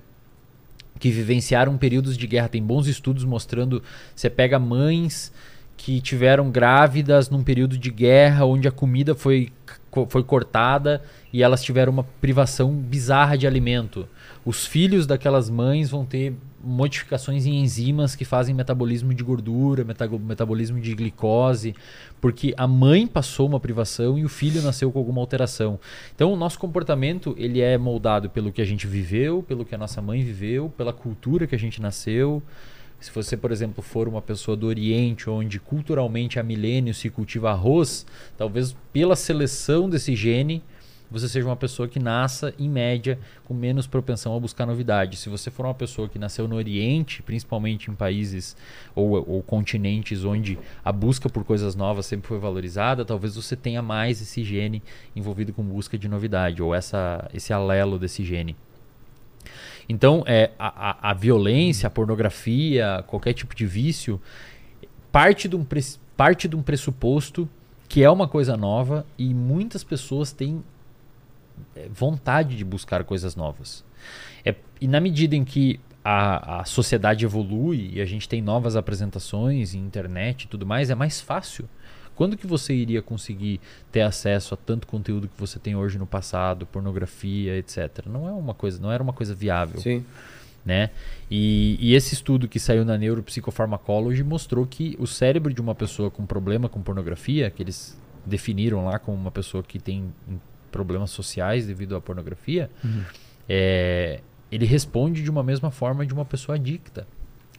que 0.99 1.11
vivenciaram 1.11 1.77
períodos 1.79 2.17
de 2.17 2.27
guerra. 2.27 2.49
Tem 2.49 2.63
bons 2.63 2.87
estudos 2.87 3.25
mostrando. 3.25 3.83
Você 4.15 4.29
pega 4.29 4.59
mães 4.59 5.33
que 5.83 5.99
tiveram 5.99 6.51
grávidas 6.51 7.31
num 7.31 7.43
período 7.43 7.79
de 7.79 7.91
guerra 7.91 8.45
onde 8.45 8.69
a 8.69 8.71
comida 8.71 9.15
foi, 9.15 9.51
foi 10.11 10.23
cortada 10.23 11.03
e 11.33 11.43
elas 11.43 11.63
tiveram 11.63 11.91
uma 11.91 12.05
privação 12.21 12.71
bizarra 12.71 13.39
de 13.39 13.47
alimento. 13.47 14.07
Os 14.45 14.67
filhos 14.67 15.07
daquelas 15.07 15.49
mães 15.49 15.89
vão 15.89 16.05
ter 16.05 16.35
modificações 16.63 17.47
em 17.47 17.63
enzimas 17.63 18.15
que 18.15 18.27
fazem 18.27 18.55
metabolismo 18.55 19.15
de 19.15 19.25
gordura, 19.25 19.83
metabolismo 19.83 20.79
de 20.79 20.95
glicose, 20.95 21.75
porque 22.21 22.53
a 22.59 22.67
mãe 22.67 23.07
passou 23.07 23.49
uma 23.49 23.59
privação 23.59 24.19
e 24.19 24.25
o 24.25 24.29
filho 24.29 24.61
nasceu 24.61 24.93
com 24.93 24.99
alguma 24.99 25.23
alteração. 25.23 25.81
Então, 26.15 26.31
o 26.31 26.37
nosso 26.37 26.59
comportamento 26.59 27.35
ele 27.39 27.63
é 27.63 27.79
moldado 27.79 28.29
pelo 28.29 28.53
que 28.53 28.61
a 28.61 28.67
gente 28.67 28.87
viveu, 28.87 29.43
pelo 29.43 29.65
que 29.65 29.75
a 29.75 29.79
nossa 29.79 30.03
mãe 30.03 30.23
viveu, 30.23 30.71
pela 30.77 30.93
cultura 30.93 31.47
que 31.47 31.55
a 31.55 31.59
gente 31.59 31.81
nasceu. 31.81 32.43
Se 33.01 33.11
você, 33.11 33.35
por 33.35 33.51
exemplo, 33.51 33.83
for 33.83 34.07
uma 34.07 34.21
pessoa 34.21 34.55
do 34.55 34.67
Oriente, 34.67 35.31
onde 35.31 35.59
culturalmente 35.59 36.39
há 36.39 36.43
milênios 36.43 36.99
se 36.99 37.09
cultiva 37.09 37.51
arroz, 37.51 38.05
talvez 38.37 38.77
pela 38.93 39.17
seleção 39.17 39.89
desse 39.89 40.15
gene, 40.15 40.63
você 41.11 41.29
seja 41.29 41.47
uma 41.47 41.57
pessoa 41.57 41.89
que 41.89 41.99
nasça, 41.99 42.55
em 42.59 42.69
média, 42.69 43.19
com 43.45 43.53
menos 43.53 43.87
propensão 43.87 44.37
a 44.37 44.39
buscar 44.39 44.65
novidade. 44.65 45.17
Se 45.17 45.29
você 45.29 45.51
for 45.51 45.67
uma 45.67 45.75
pessoa 45.75 46.09
que 46.09 46.19
nasceu 46.19 46.47
no 46.47 46.55
Oriente, 46.55 47.23
principalmente 47.23 47.91
em 47.91 47.95
países 47.95 48.57
ou, 48.95 49.13
ou 49.29 49.43
continentes 49.43 50.23
onde 50.23 50.57
a 50.85 50.93
busca 50.93 51.29
por 51.29 51.43
coisas 51.43 51.75
novas 51.75 52.07
sempre 52.07 52.29
foi 52.29 52.39
valorizada, 52.39 53.05
talvez 53.05 53.35
você 53.35 53.57
tenha 53.57 53.83
mais 53.83 54.23
esse 54.23 54.45
gene 54.45 54.83
envolvido 55.17 55.53
com 55.53 55.65
busca 55.65 55.99
de 55.99 56.07
novidade, 56.07 56.63
ou 56.63 56.75
essa, 56.75 57.29
esse 57.35 57.53
alelo 57.53 57.99
desse 57.99 58.23
gene. 58.23 58.55
Então, 59.93 60.23
é, 60.25 60.53
a, 60.57 60.91
a- 60.91 61.11
a 61.11 61.15
violência, 61.15 61.89
a 61.89 61.91
pornografia, 61.91 63.03
qualquer 63.09 63.33
tipo 63.33 63.57
de 63.57 63.67
vício, 63.67 64.23
parte 65.11 65.49
de, 65.49 65.57
um 65.57 65.67
parte 66.17 66.47
de 66.47 66.55
um 66.55 66.63
pressuposto 66.63 67.49
que 67.89 68.01
é 68.05 68.09
uma 68.09 68.29
coisa 68.29 68.57
nova 68.57 69.05
e 69.19 69.35
muitas 69.35 69.83
pessoas 69.83 70.31
têm 70.31 70.63
é, 71.75 71.89
vontade 71.89 72.57
de 72.57 72.65
buscar 72.65 73.03
coisas 73.03 73.35
novas. 73.35 73.85
É, 74.45 74.55
e 74.81 74.87
na 74.87 75.01
medida 75.01 75.35
em 75.35 75.45
que 75.45 75.81
a, 76.05 76.61
a 76.61 76.65
sociedade 76.65 77.25
evolui 77.25 77.91
e 77.95 78.01
a 78.01 78.05
gente 78.05 78.29
tem 78.29 78.41
novas 78.41 78.77
apresentações, 78.77 79.75
internet 79.75 80.45
e 80.45 80.47
tudo 80.47 80.65
mais, 80.65 80.89
é 80.89 80.95
mais 80.95 81.21
fácil. 81.21 81.69
Quando 82.21 82.37
que 82.37 82.47
você 82.47 82.75
iria 82.75 83.01
conseguir 83.01 83.63
ter 83.91 84.03
acesso 84.03 84.53
a 84.53 84.57
tanto 84.59 84.87
conteúdo 84.87 85.27
que 85.27 85.41
você 85.41 85.59
tem 85.59 85.75
hoje 85.75 85.99
no 85.99 86.07
passado, 86.07 86.67
pornografia, 86.67 87.57
etc? 87.57 88.05
Não 88.05 88.29
é 88.29 88.31
uma 88.31 88.53
coisa, 88.53 88.79
não 88.79 88.93
era 88.93 89.03
uma 89.03 89.15
coisa 89.15 89.35
viável 89.35 89.81
Sim. 89.81 90.05
né? 90.63 90.91
E, 91.31 91.79
e 91.81 91.95
esse 91.95 92.13
estudo 92.13 92.47
que 92.47 92.61
saiu 92.61 92.85
na 92.85 92.99
Neuropsychopharmacology 92.99 94.23
mostrou 94.23 94.67
que 94.67 94.95
o 94.99 95.07
cérebro 95.07 95.51
de 95.55 95.63
uma 95.63 95.75
pessoa 95.75 96.11
com 96.11 96.27
problema 96.27 96.69
com 96.69 96.83
pornografia, 96.83 97.49
que 97.49 97.63
eles 97.63 97.99
definiram 98.27 98.85
lá 98.85 98.99
como 98.99 99.17
uma 99.17 99.31
pessoa 99.31 99.63
que 99.63 99.79
tem 99.79 100.13
problemas 100.71 101.11
sociais 101.13 101.67
devido 101.67 101.97
à 101.97 102.03
pornografia, 102.03 102.71
é, 103.49 104.21
ele 104.53 104.67
responde 104.67 105.23
de 105.23 105.31
uma 105.31 105.43
mesma 105.43 105.71
forma 105.71 106.05
de 106.05 106.13
uma 106.13 106.27
pessoa 106.27 106.57
adicta. 106.57 107.07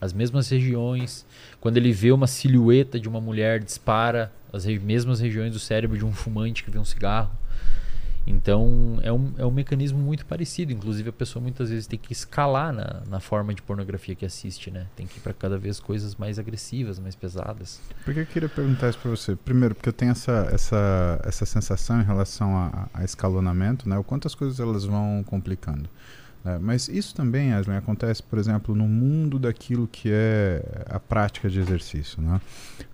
As 0.02 0.12
mesmas 0.12 0.50
regiões, 0.50 1.26
quando 1.60 1.78
ele 1.78 1.94
vê 1.94 2.12
uma 2.12 2.26
silhueta 2.28 3.00
de 3.00 3.08
uma 3.08 3.22
mulher, 3.22 3.64
dispara 3.64 4.34
as 4.52 4.66
re- 4.66 4.80
mesmas 4.80 5.20
regiões 5.20 5.54
do 5.54 5.60
cérebro 5.60 5.96
de 5.98 6.04
um 6.04 6.12
fumante 6.12 6.64
que 6.64 6.72
vê 6.72 6.80
um 6.80 6.84
cigarro. 6.84 7.32
Então 8.26 9.00
é 9.02 9.12
um, 9.12 9.34
é 9.38 9.46
um 9.46 9.52
mecanismo 9.52 9.98
muito 9.98 10.26
parecido. 10.26 10.72
Inclusive 10.72 11.10
a 11.10 11.14
pessoa 11.14 11.42
muitas 11.42 11.70
vezes 11.70 11.88
tem 11.88 11.98
que 11.98 12.14
escalar 12.14 12.72
na, 12.72 13.02
na 13.10 13.20
forma 13.20 13.54
de 13.54 13.62
pornografia 13.62 14.14
que 14.16 14.26
assiste, 14.26 14.70
né? 14.70 14.86
Tem 14.96 15.08
que 15.08 15.18
ir 15.18 15.22
para 15.22 15.34
cada 15.34 15.58
vez 15.58 15.80
coisas 15.80 16.16
mais 16.16 16.38
agressivas, 16.38 17.00
mais 17.00 17.16
pesadas. 17.16 17.82
Por 18.06 18.14
que 18.14 18.20
eu 18.20 18.26
queria 18.26 18.50
perguntar 18.50 18.90
isso 18.90 19.00
para 19.00 19.10
você? 19.10 19.36
Primeiro, 19.36 19.74
porque 19.74 19.90
eu 19.90 19.94
tenho 19.94 20.12
essa, 20.12 20.48
essa, 20.52 21.20
essa 21.24 21.46
sensação 21.46 22.00
em 22.00 22.04
relação 22.04 22.56
a, 22.56 22.88
a 22.94 23.04
escalonamento, 23.04 23.90
né? 23.90 23.98
O 23.98 24.04
quanto 24.04 24.28
as 24.28 24.36
coisas 24.36 24.60
elas 24.60 24.86
vão 24.86 25.24
complicando. 25.26 25.90
Né? 26.44 26.58
Mas 26.62 26.88
isso 26.88 27.16
também, 27.16 27.54
Aslan, 27.54 27.78
acontece, 27.78 28.22
por 28.24 28.40
exemplo, 28.40 28.76
no 28.76 28.88
mundo 28.88 29.38
daquilo 29.38 29.88
que 29.88 30.10
é 30.12 30.86
a 30.90 31.00
prática 31.00 31.50
de 31.50 31.60
exercício. 31.60 32.22
Né? 32.22 32.42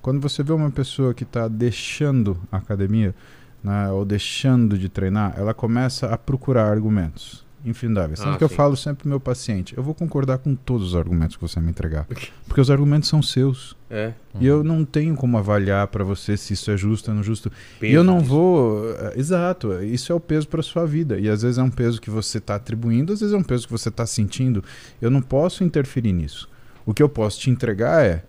Quando 0.02 0.22
você 0.22 0.43
vê 0.43 0.54
uma 0.54 0.72
pessoa 0.72 1.14
que 1.14 1.24
está 1.24 1.48
deixando 1.48 2.38
a 2.52 2.58
academia, 2.58 3.16
né, 3.64 3.89
ou 3.89 4.06
deixando 4.06 4.78
de 4.78 4.89
treinar, 4.89 5.34
ela 5.38 5.54
começa 5.54 6.08
a 6.08 6.18
procurar 6.18 6.70
argumentos 6.70 7.47
infindáveis. 7.70 8.20
Tanto 8.20 8.36
Ah, 8.36 8.38
que 8.38 8.43
eu 8.43 8.49
sim. 8.49 8.55
falo 8.55 8.76
sempre 8.78 9.01
pro 9.03 9.09
meu 9.09 9.20
paciente, 9.20 9.76
eu 9.78 9.84
vou 9.84 9.93
concordar 9.93 10.38
com 10.39 10.55
todos 10.55 10.88
os 10.89 10.95
argumentos 10.95 11.36
que 11.36 11.41
você 11.41 11.59
me 11.59 11.70
entregar. 11.70 12.07
Porque 12.47 12.61
os 12.61 12.72
argumentos 12.72 13.09
são 13.09 13.22
seus. 13.22 13.76
É. 13.89 14.13
E 14.39 14.45
eu 14.45 14.63
não 14.63 14.84
tenho 14.86 15.15
como 15.15 15.38
avaliar 15.38 15.88
para 15.88 16.03
você 16.03 16.36
se 16.38 16.53
isso 16.53 16.70
é 16.72 16.78
justo 16.78 17.09
ou 17.09 17.15
não 17.15 17.24
justo. 17.24 17.51
e 17.78 17.80
peso 17.82 17.93
eu 17.95 18.03
não 18.03 18.18
disso. 18.20 18.30
vou. 18.30 18.89
eh, 18.91 19.13
Exato, 19.18 19.74
isso 19.84 20.11
é 20.11 20.15
o 20.15 20.20
peso 20.20 20.47
para 20.47 20.61
sua 20.61 20.86
vida. 20.86 21.18
E 21.20 21.30
às 21.30 21.41
vezes 21.41 21.57
é 21.57 21.63
um 21.63 21.70
peso 21.72 21.99
que 22.01 22.09
você 22.09 22.38
está 22.38 22.55
atribuindo, 22.55 23.13
às 23.13 23.20
vezes 23.22 23.34
é 23.34 23.38
um 23.38 23.43
peso 23.43 23.65
que 23.65 23.72
você 23.72 23.89
está 23.89 24.05
sentindo. 24.05 24.63
Eu 25.01 25.09
não 25.09 25.22
posso 25.22 25.63
interferir 25.63 26.13
nisso. 26.13 26.49
O 26.86 26.93
que 26.93 27.01
eu 27.03 27.09
posso 27.09 27.39
te 27.39 27.49
entregar 27.49 28.05
é 28.05 28.24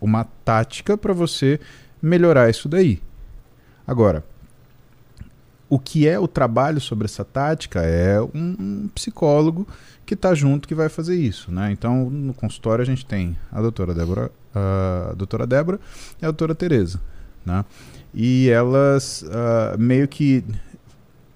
uma 0.00 0.24
tática 0.24 0.96
para 0.96 1.12
você 1.12 1.60
melhorar 2.02 2.48
isso 2.48 2.68
daí. 2.68 3.02
Agora, 3.86 4.24
o 5.70 5.78
que 5.78 6.06
é 6.08 6.18
o 6.18 6.26
trabalho 6.26 6.80
sobre 6.80 7.04
essa 7.04 7.24
tática 7.24 7.80
é 7.80 8.20
um, 8.20 8.28
um 8.58 8.90
psicólogo 8.92 9.66
que 10.04 10.14
está 10.14 10.34
junto 10.34 10.66
que 10.66 10.74
vai 10.74 10.88
fazer 10.88 11.14
isso, 11.14 11.52
né? 11.52 11.70
Então, 11.70 12.10
no 12.10 12.34
consultório 12.34 12.82
a 12.82 12.84
gente 12.84 13.06
tem 13.06 13.38
a 13.52 13.62
doutora 13.62 13.94
Débora, 13.94 14.32
a 14.52 15.14
doutora 15.16 15.46
Débora 15.46 15.78
e 16.20 16.24
a 16.24 16.28
doutora 16.28 16.56
Tereza, 16.56 17.00
né? 17.46 17.64
E 18.12 18.48
elas 18.48 19.24
ah, 19.30 19.76
meio 19.78 20.08
que 20.08 20.44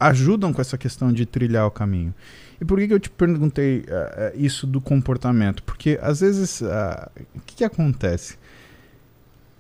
ajudam 0.01 0.53
com 0.53 0.61
essa 0.61 0.77
questão 0.77 1.13
de 1.13 1.25
trilhar 1.25 1.65
o 1.69 1.71
caminho. 1.71 2.13
E 2.61 2.65
por 2.65 2.79
que, 2.81 2.89
que 2.89 2.95
eu 2.95 3.01
te 3.01 3.11
perguntei 3.11 3.85
ah, 3.89 4.33
isso 4.35 4.67
do 4.67 4.81
comportamento? 4.81 5.63
Porque 5.63 5.97
às 6.03 6.19
vezes 6.19 6.61
ah, 6.61 7.09
o 7.37 7.41
que, 7.43 7.55
que 7.59 7.65
acontece? 7.65 8.37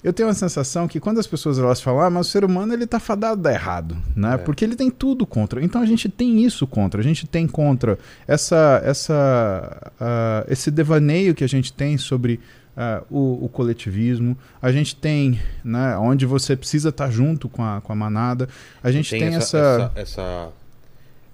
Eu 0.04 0.12
tenho 0.12 0.28
uma 0.28 0.34
sensação 0.34 0.86
que 0.86 1.00
quando 1.00 1.18
as 1.18 1.26
pessoas 1.26 1.58
elas 1.58 1.80
falam, 1.80 2.02
ah, 2.02 2.10
mas 2.10 2.26
o 2.26 2.30
ser 2.30 2.44
humano 2.44 2.74
ele 2.74 2.86
tá 2.86 3.00
fadado 3.00 3.40
a 3.40 3.42
dar 3.42 3.52
errado, 3.54 3.96
né? 4.14 4.34
É. 4.34 4.36
Porque 4.36 4.62
ele 4.62 4.76
tem 4.76 4.90
tudo 4.90 5.26
contra. 5.26 5.64
Então 5.64 5.80
a 5.80 5.86
gente 5.86 6.10
tem 6.10 6.44
isso 6.44 6.66
contra. 6.66 7.00
A 7.00 7.02
gente 7.02 7.26
tem 7.26 7.46
contra 7.48 7.98
essa, 8.28 8.82
essa, 8.84 9.92
ah, 9.98 10.44
esse 10.46 10.70
devaneio 10.70 11.34
que 11.34 11.42
a 11.42 11.48
gente 11.48 11.72
tem 11.72 11.96
sobre 11.96 12.38
ah, 12.76 13.02
o, 13.10 13.46
o 13.46 13.48
coletivismo. 13.48 14.36
A 14.60 14.70
gente 14.70 14.94
tem, 14.94 15.40
né, 15.64 15.96
onde 15.96 16.26
você 16.26 16.54
precisa 16.54 16.90
estar 16.90 17.10
junto 17.10 17.48
com 17.48 17.64
a, 17.64 17.80
com 17.80 17.90
a 17.90 17.96
manada. 17.96 18.46
A 18.82 18.90
gente 18.90 19.08
tem, 19.08 19.34
essa, 19.34 19.38
essa, 19.38 19.92
essa, 19.94 20.00
essa, 20.00 20.48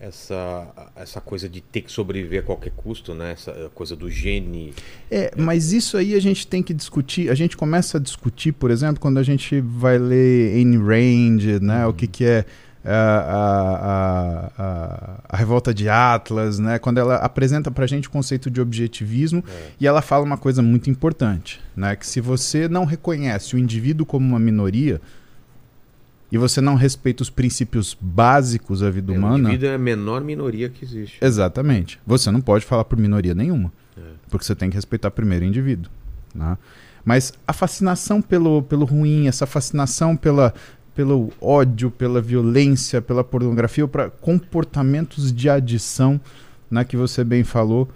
essa 0.00 1.20
coisa 1.20 1.46
de 1.48 1.60
ter 1.60 1.82
que 1.82 1.92
sobreviver 1.92 2.40
a 2.40 2.42
qualquer 2.42 2.72
custo, 2.74 3.14
né? 3.14 3.32
Essa 3.32 3.70
coisa 3.74 3.94
do 3.94 4.10
gene. 4.10 4.72
É, 5.10 5.30
mas 5.36 5.72
isso 5.72 5.98
aí 5.98 6.14
a 6.14 6.20
gente 6.20 6.46
tem 6.46 6.62
que 6.62 6.72
discutir. 6.72 7.30
A 7.30 7.34
gente 7.34 7.56
começa 7.56 7.98
a 7.98 8.00
discutir, 8.00 8.52
por 8.52 8.70
exemplo, 8.70 8.98
quando 8.98 9.18
a 9.18 9.22
gente 9.22 9.60
vai 9.60 9.98
ler 9.98 10.54
Ayn 10.56 10.78
Rand, 10.78 11.60
né? 11.60 11.86
O 11.86 11.92
que, 11.92 12.06
que 12.06 12.24
é 12.24 12.46
a, 12.82 14.50
a, 14.58 14.62
a, 14.64 15.20
a 15.28 15.36
revolta 15.36 15.74
de 15.74 15.88
Atlas, 15.88 16.58
né? 16.58 16.78
Quando 16.78 16.98
ela 16.98 17.16
apresenta 17.16 17.70
pra 17.70 17.86
gente 17.86 18.08
o 18.08 18.10
conceito 18.10 18.50
de 18.50 18.60
objetivismo 18.60 19.44
e 19.78 19.86
ela 19.86 20.00
fala 20.00 20.24
uma 20.24 20.38
coisa 20.38 20.62
muito 20.62 20.88
importante, 20.88 21.60
né? 21.76 21.94
Que 21.94 22.06
se 22.06 22.20
você 22.20 22.68
não 22.68 22.86
reconhece 22.86 23.54
o 23.54 23.58
indivíduo 23.58 24.06
como 24.06 24.26
uma 24.26 24.38
minoria 24.38 25.00
e 26.30 26.38
você 26.38 26.60
não 26.60 26.74
respeita 26.74 27.22
os 27.22 27.30
princípios 27.30 27.96
básicos 28.00 28.80
da 28.80 28.90
vida 28.90 29.12
É, 29.12 29.16
o 29.16 29.18
humana, 29.18 29.38
indivíduo 29.48 29.68
é 29.68 29.74
a 29.74 29.78
menor 29.78 30.22
minoria 30.22 30.68
que 30.68 30.84
existe. 30.84 31.18
Exatamente. 31.20 32.00
Você 32.06 32.30
não 32.30 32.40
pode 32.40 32.64
falar 32.64 32.84
por 32.84 32.98
minoria 32.98 33.34
nenhuma. 33.34 33.72
É. 33.96 34.00
Porque 34.28 34.44
você 34.44 34.54
tem 34.54 34.70
que 34.70 34.76
respeitar 34.76 35.10
primeiro 35.10 35.44
o 35.44 35.48
indivíduo. 35.48 35.90
né? 36.34 36.56
Mas 37.04 37.32
a 37.46 37.52
fascinação 37.52 38.22
pelo, 38.22 38.62
pelo 38.62 38.84
ruim, 38.84 39.26
essa 39.26 39.46
fascinação 39.46 40.16
pela, 40.16 40.54
pelo 40.94 41.32
ódio, 41.40 41.90
pela 41.90 42.20
violência, 42.20 43.00
pela 43.02 43.24
pornografia, 43.24 43.88
para 43.88 44.10
comportamentos 44.10 45.32
de 45.32 45.48
adição, 45.48 46.20
né, 46.70 46.84
que 46.84 46.96
você 46.96 47.24
bem 47.24 47.42
falou. 47.42 47.88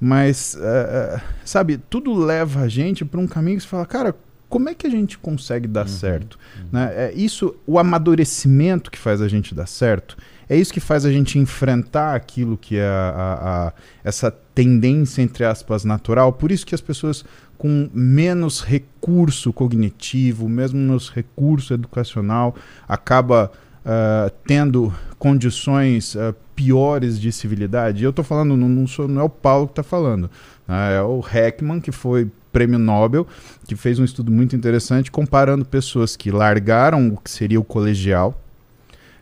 Mas, 0.00 0.56
eh, 0.60 1.20
sabe, 1.44 1.78
tudo 1.88 2.12
leva 2.12 2.62
a 2.62 2.68
gente 2.68 3.04
para 3.04 3.20
um 3.20 3.26
caminho 3.26 3.56
que 3.58 3.62
você 3.62 3.68
fala, 3.68 3.86
cara, 3.86 4.16
como 4.52 4.68
é 4.68 4.74
que 4.74 4.86
a 4.86 4.90
gente 4.90 5.16
consegue 5.16 5.66
dar 5.66 5.88
certo? 5.88 6.38
Né? 6.70 6.92
É 6.94 7.12
isso, 7.14 7.54
o 7.66 7.78
amadurecimento 7.78 8.90
que 8.90 8.98
faz 8.98 9.22
a 9.22 9.26
gente 9.26 9.54
dar 9.54 9.66
certo. 9.66 10.14
É 10.46 10.54
isso 10.54 10.70
que 10.74 10.78
faz 10.80 11.06
a 11.06 11.10
gente 11.10 11.38
enfrentar 11.38 12.14
aquilo 12.14 12.58
que 12.58 12.76
é 12.76 12.84
a- 12.86 13.14
a- 13.16 13.68
a- 13.68 13.72
essa 14.04 14.30
tendência, 14.54 15.22
entre 15.22 15.42
aspas, 15.46 15.84
natural. 15.84 16.34
Por 16.34 16.52
isso 16.52 16.66
que 16.66 16.74
as 16.74 16.82
pessoas 16.82 17.24
com 17.56 17.88
menos 17.94 18.60
recurso 18.60 19.52
cognitivo, 19.54 20.46
menos 20.50 21.08
recurso 21.10 21.72
educacional, 21.72 22.54
acaba 22.86 23.50
ah, 23.84 24.30
tendo 24.46 24.92
condições 25.18 26.16
ah, 26.16 26.34
piores 26.54 27.20
de 27.20 27.32
civilidade. 27.32 28.02
E 28.02 28.04
eu 28.04 28.10
estou 28.10 28.24
falando, 28.24 28.56
não, 28.56 28.68
não, 28.68 28.86
sou, 28.86 29.08
não 29.08 29.20
é 29.20 29.24
o 29.24 29.28
Paulo 29.28 29.66
que 29.66 29.72
está 29.72 29.82
falando. 29.82 30.30
né? 30.66 30.96
É 30.96 31.02
o 31.02 31.22
Heckman, 31.22 31.80
que 31.80 31.92
foi 31.92 32.30
prêmio 32.52 32.78
Nobel, 32.78 33.26
que 33.66 33.74
fez 33.74 33.98
um 33.98 34.04
estudo 34.04 34.30
muito 34.30 34.54
interessante 34.54 35.10
comparando 35.10 35.64
pessoas 35.64 36.16
que 36.16 36.30
largaram 36.30 37.08
o 37.08 37.16
que 37.16 37.30
seria 37.30 37.58
o 37.58 37.64
colegial, 37.64 38.38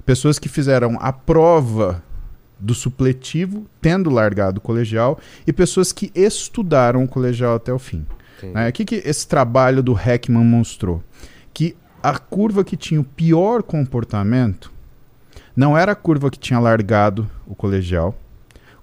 pessoas 0.04 0.38
que 0.38 0.48
fizeram 0.48 0.98
a 1.00 1.12
prova 1.12 2.02
do 2.58 2.74
supletivo, 2.74 3.66
tendo 3.80 4.10
largado 4.10 4.58
o 4.58 4.60
colegial, 4.60 5.18
e 5.46 5.52
pessoas 5.52 5.92
que 5.92 6.10
estudaram 6.14 7.04
o 7.04 7.08
colegial 7.08 7.54
até 7.54 7.72
o 7.72 7.78
fim. 7.78 8.04
Né? 8.42 8.68
O 8.68 8.72
que, 8.72 8.84
que 8.84 8.96
esse 8.96 9.26
trabalho 9.26 9.82
do 9.82 9.98
Heckman 9.98 10.44
mostrou? 10.44 11.02
Que 11.54 11.76
a 12.02 12.18
curva 12.18 12.64
que 12.64 12.76
tinha 12.76 13.00
o 13.00 13.04
pior 13.04 13.62
comportamento 13.62 14.72
não 15.54 15.76
era 15.76 15.92
a 15.92 15.96
curva 15.96 16.30
que 16.30 16.38
tinha 16.38 16.58
largado 16.58 17.28
o 17.46 17.54
colegial, 17.54 18.18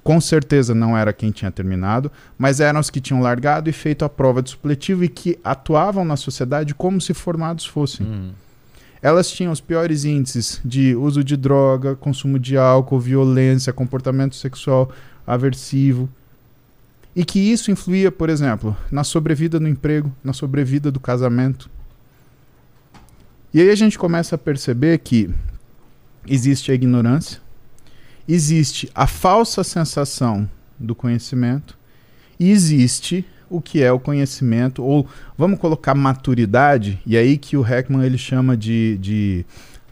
com 0.04 0.22
certeza 0.22 0.74
não 0.74 0.98
era 0.98 1.12
quem 1.12 1.32
tinha 1.32 1.52
terminado, 1.52 2.12
mas 2.38 2.60
eram 2.60 2.80
os 2.80 2.90
que 2.90 3.02
tinham 3.02 3.22
largado 3.22 3.70
e 3.70 3.74
feito 3.74 4.06
a 4.06 4.10
prova 4.10 4.42
de 4.42 4.52
supletivo 4.52 5.04
e 5.04 5.10
que 5.10 5.40
atuavam 5.44 6.06
na 6.06 6.16
sociedade 6.16 6.74
como 6.74 7.02
se 7.02 7.14
formados 7.14 7.66
fossem. 7.66 8.06
Hum. 8.06 8.32
Elas 9.02 9.30
tinham 9.30 9.52
os 9.52 9.62
piores 9.62 10.06
índices 10.06 10.62
de 10.64 10.96
uso 10.96 11.24
de 11.24 11.36
droga, 11.36 11.96
consumo 11.96 12.40
de 12.40 12.58
álcool, 12.58 13.00
violência, 13.00 13.74
comportamento 13.74 14.36
sexual 14.36 14.92
aversivo. 15.26 16.10
E 17.16 17.26
que 17.26 17.40
isso 17.40 17.72
influía, 17.72 18.12
por 18.12 18.30
exemplo, 18.30 18.78
na 18.92 19.04
sobrevida 19.04 19.60
no 19.60 19.68
emprego, 19.68 20.12
na 20.24 20.34
sobrevida 20.34 20.92
do 20.92 21.00
casamento. 21.00 21.70
E 23.54 23.62
aí 23.62 23.70
a 23.70 23.76
gente 23.76 23.98
começa 23.98 24.36
a 24.36 24.38
perceber 24.38 24.98
que 25.00 25.30
existe 26.28 26.72
a 26.72 26.76
ignorância, 26.76 27.40
existe 28.28 28.90
a 28.94 29.08
falsa 29.08 29.64
sensação 29.64 30.50
do 30.78 30.94
conhecimento 30.94 31.78
e 32.40 32.52
existe 32.52 33.26
o 33.50 33.62
que 33.62 33.82
é 33.82 33.92
o 33.92 34.00
conhecimento, 34.00 34.84
ou 34.84 35.08
vamos 35.38 35.58
colocar 35.60 35.96
maturidade, 35.96 37.00
e 37.06 37.16
aí 37.18 37.38
que 37.38 37.56
o 37.56 37.66
Heckman 37.66 38.06
ele 38.06 38.18
chama 38.18 38.58
de, 38.58 38.98
de 38.98 39.46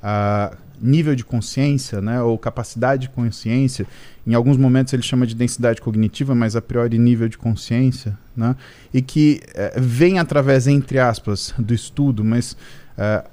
ah, 0.03 0.57
nível 0.81 1.15
de 1.15 1.23
consciência, 1.23 2.01
né, 2.01 2.21
ou 2.21 2.37
capacidade 2.37 3.03
de 3.03 3.09
consciência. 3.09 3.87
Em 4.27 4.33
alguns 4.33 4.57
momentos 4.57 4.93
ele 4.93 5.03
chama 5.03 5.25
de 5.25 5.33
densidade 5.33 5.81
cognitiva, 5.81 6.35
mas 6.35 6.55
a 6.55 6.61
priori 6.61 6.97
nível 6.97 7.29
de 7.29 7.37
consciência, 7.37 8.17
né, 8.35 8.55
e 8.93 9.01
que 9.01 9.41
eh, 9.53 9.73
vem 9.77 10.19
através, 10.19 10.67
entre 10.67 10.99
aspas, 10.99 11.53
do 11.57 11.73
estudo, 11.73 12.23
mas 12.23 12.57
eh, 12.97 13.23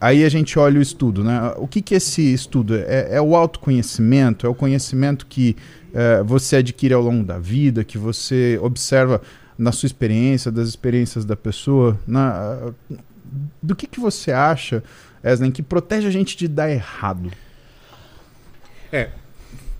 aí 0.00 0.24
a 0.24 0.28
gente 0.28 0.58
olha 0.58 0.78
o 0.78 0.82
estudo, 0.82 1.22
né? 1.22 1.52
O 1.58 1.66
que, 1.68 1.82
que 1.82 1.94
é 1.94 1.96
esse 1.98 2.22
estudo? 2.32 2.74
É, 2.76 3.08
é 3.16 3.20
o 3.20 3.36
autoconhecimento, 3.36 4.46
é 4.46 4.48
o 4.50 4.54
conhecimento 4.54 5.26
que 5.26 5.56
eh, 5.94 6.22
você 6.24 6.56
adquire 6.56 6.94
ao 6.94 7.02
longo 7.02 7.24
da 7.24 7.38
vida, 7.38 7.84
que 7.84 7.98
você 7.98 8.58
observa 8.62 9.20
na 9.58 9.72
sua 9.72 9.86
experiência, 9.86 10.50
das 10.50 10.68
experiências 10.68 11.24
da 11.24 11.36
pessoa. 11.36 11.98
Na, 12.06 12.72
do 13.62 13.76
que, 13.76 13.86
que 13.86 14.00
você 14.00 14.32
acha, 14.32 14.82
Eslen, 15.22 15.50
que 15.50 15.62
protege 15.62 16.08
a 16.08 16.10
gente 16.10 16.36
de 16.36 16.48
dar 16.48 16.70
errado? 16.70 17.30
É, 18.92 19.10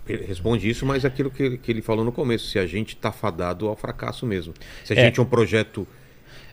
ele 0.07 0.25
responde 0.25 0.69
isso, 0.69 0.85
mas 0.85 1.03
aquilo 1.05 1.29
que, 1.31 1.43
ele- 1.43 1.57
que 1.57 1.71
ele 1.71 1.81
falou 1.81 2.03
no 2.05 2.11
começo, 2.11 2.47
se 2.49 2.59
a 2.59 2.65
gente 2.65 2.95
tá 2.95 3.11
fadado 3.11 3.67
ao 3.67 3.75
fracasso 3.75 4.25
mesmo. 4.25 4.53
Se 4.85 4.93
a 4.93 4.95
É. 4.97 5.05
gente 5.05 5.19
é 5.19 5.23
um 5.23 5.25
projeto 5.25 5.87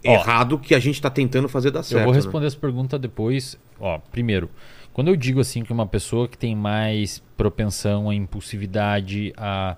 Ó, 0.07 0.13
errado 0.13 0.59
que 0.59 0.75
a 0.75 0.79
gente 0.79 1.01
tá 1.01 1.11
tentando 1.11 1.49
fazer 1.49 1.71
dar 1.71 1.83
certo. 1.83 2.01
Eu 2.01 2.05
vou 2.05 2.13
né? 2.13 2.19
responder 2.19 2.47
essa 2.47 2.57
pergunta 2.57 2.99
depois. 2.99 3.59
Ó, 3.81 3.99
primeiro, 3.99 4.51
Quando 4.93 5.09
eu 5.09 5.17
digo 5.17 5.39
assim 5.41 5.63
que 5.63 5.73
uma 5.73 5.87
pessoa 5.87 6.27
que 6.27 6.37
tem 6.37 6.57
mais 6.57 7.23
propensão 7.37 8.11
à 8.11 8.15
impulsividade, 8.15 9.33
a 9.37 9.77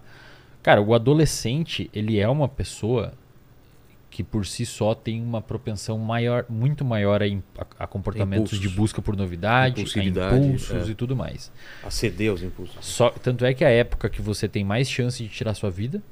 cara, 0.62 0.80
o 0.80 0.94
adolescente 0.94 1.90
ele 1.92 2.18
é 2.18 2.28
uma 2.28 2.48
pessoa 2.48 3.12
que 4.10 4.24
por 4.24 4.44
si 4.44 4.66
só 4.66 4.94
tem 4.94 5.22
uma 5.22 5.40
propensão 5.40 5.96
maior, 5.96 6.44
muito 6.48 6.84
maior 6.84 7.22
a, 7.22 7.26
a- 7.26 7.66
a 7.84 7.86
comportamentos 7.86 8.52
Impulsos. 8.52 8.60
de 8.60 8.68
busca 8.76 9.00
por 9.00 9.16
novidade, 9.16 9.80
a 9.80 10.02
impulsos 10.02 10.88
é. 10.88 10.90
e 10.90 10.94
tudo 10.94 11.14
mais. 11.14 11.52
Aceder 11.84 12.30
aos 12.30 12.42
impulsos. 12.42 12.76
Só, 12.84 13.10
tanto 13.10 13.44
é 13.44 13.54
que 13.54 13.64
a 13.64 13.70
época 13.70 14.08
que 14.08 14.20
você 14.20 14.48
tem 14.48 14.64
mais 14.64 14.90
chance 14.90 15.22
de 15.22 15.28
tirar 15.28 15.54
sua 15.54 15.70
vida 15.70 16.02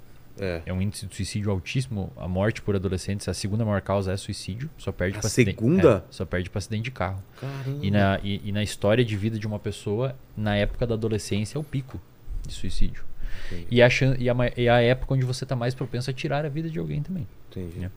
É. 0.41 0.63
é 0.67 0.73
um 0.73 0.81
índice 0.81 1.07
de 1.07 1.15
suicídio 1.15 1.51
altíssimo. 1.51 2.13
A 2.17 2.29
morte 2.29 2.63
por 2.63 2.75
adolescentes, 2.77 3.29
a 3.29 3.35
segunda 3.35 3.65
maior 3.65 3.81
causa 3.81 4.13
é 4.13 4.17
suicídio. 4.17 4.71
Só 4.79 4.93
perde 4.93 5.19
A 5.19 5.21
para 5.21 5.27
acidente. 5.29 5.57
segunda? 5.57 6.05
é, 6.09 6.13
só 6.13 6.25
perde 6.25 6.49
para 6.51 6.59
acidente 6.59 6.85
de 6.85 6.91
carro. 6.91 7.23
Caramba. 7.41 7.79
E 7.85 7.91
na, 7.91 8.21
e, 8.23 8.41
e 8.45 8.53
na 8.53 8.63
história 8.63 9.05
de 9.05 9.17
vida 9.17 9.39
de 9.39 9.47
uma 9.47 9.59
pessoa, 9.59 10.15
na 10.37 10.57
época 10.57 10.87
da 10.87 10.95
adolescência, 10.95 11.59
é 11.59 11.61
o 11.61 11.65
pico 11.65 12.01
de 12.47 12.53
suicídio. 12.53 13.05
Entendi. 13.47 13.67
E 13.71 13.83
a, 13.83 13.89
e, 14.19 14.31
a, 14.31 14.35
e 14.57 14.69
a 14.69 14.81
época 14.81 15.15
onde 15.15 15.25
você 15.25 15.45
está 15.45 15.55
mais 15.57 15.75
propenso 15.75 16.11
a 16.11 16.13
tirar 16.13 16.45
a 16.45 16.49
vida 16.49 16.69
de 16.71 16.79
alguém 16.79 17.03
também. 17.03 17.27
Entendi. 17.51 17.85
É. 17.85 17.91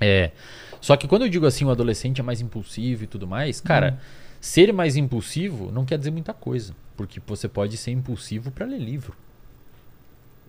É. 0.00 0.32
Só 0.80 0.96
que 0.96 1.06
quando 1.06 1.22
eu 1.22 1.28
digo 1.28 1.46
assim, 1.46 1.64
o 1.64 1.70
adolescente 1.70 2.20
é 2.20 2.24
mais 2.24 2.40
impulsivo 2.40 3.04
e 3.04 3.06
tudo 3.06 3.26
mais, 3.26 3.60
cara, 3.60 4.00
ser 4.40 4.72
mais 4.72 4.96
impulsivo 4.96 5.70
não 5.70 5.84
quer 5.84 5.96
dizer 5.98 6.10
muita 6.10 6.34
coisa. 6.34 6.74
Porque 6.96 7.20
você 7.24 7.48
pode 7.48 7.76
ser 7.76 7.92
impulsivo 7.92 8.50
para 8.50 8.66
ler 8.66 8.78
livro, 8.78 9.14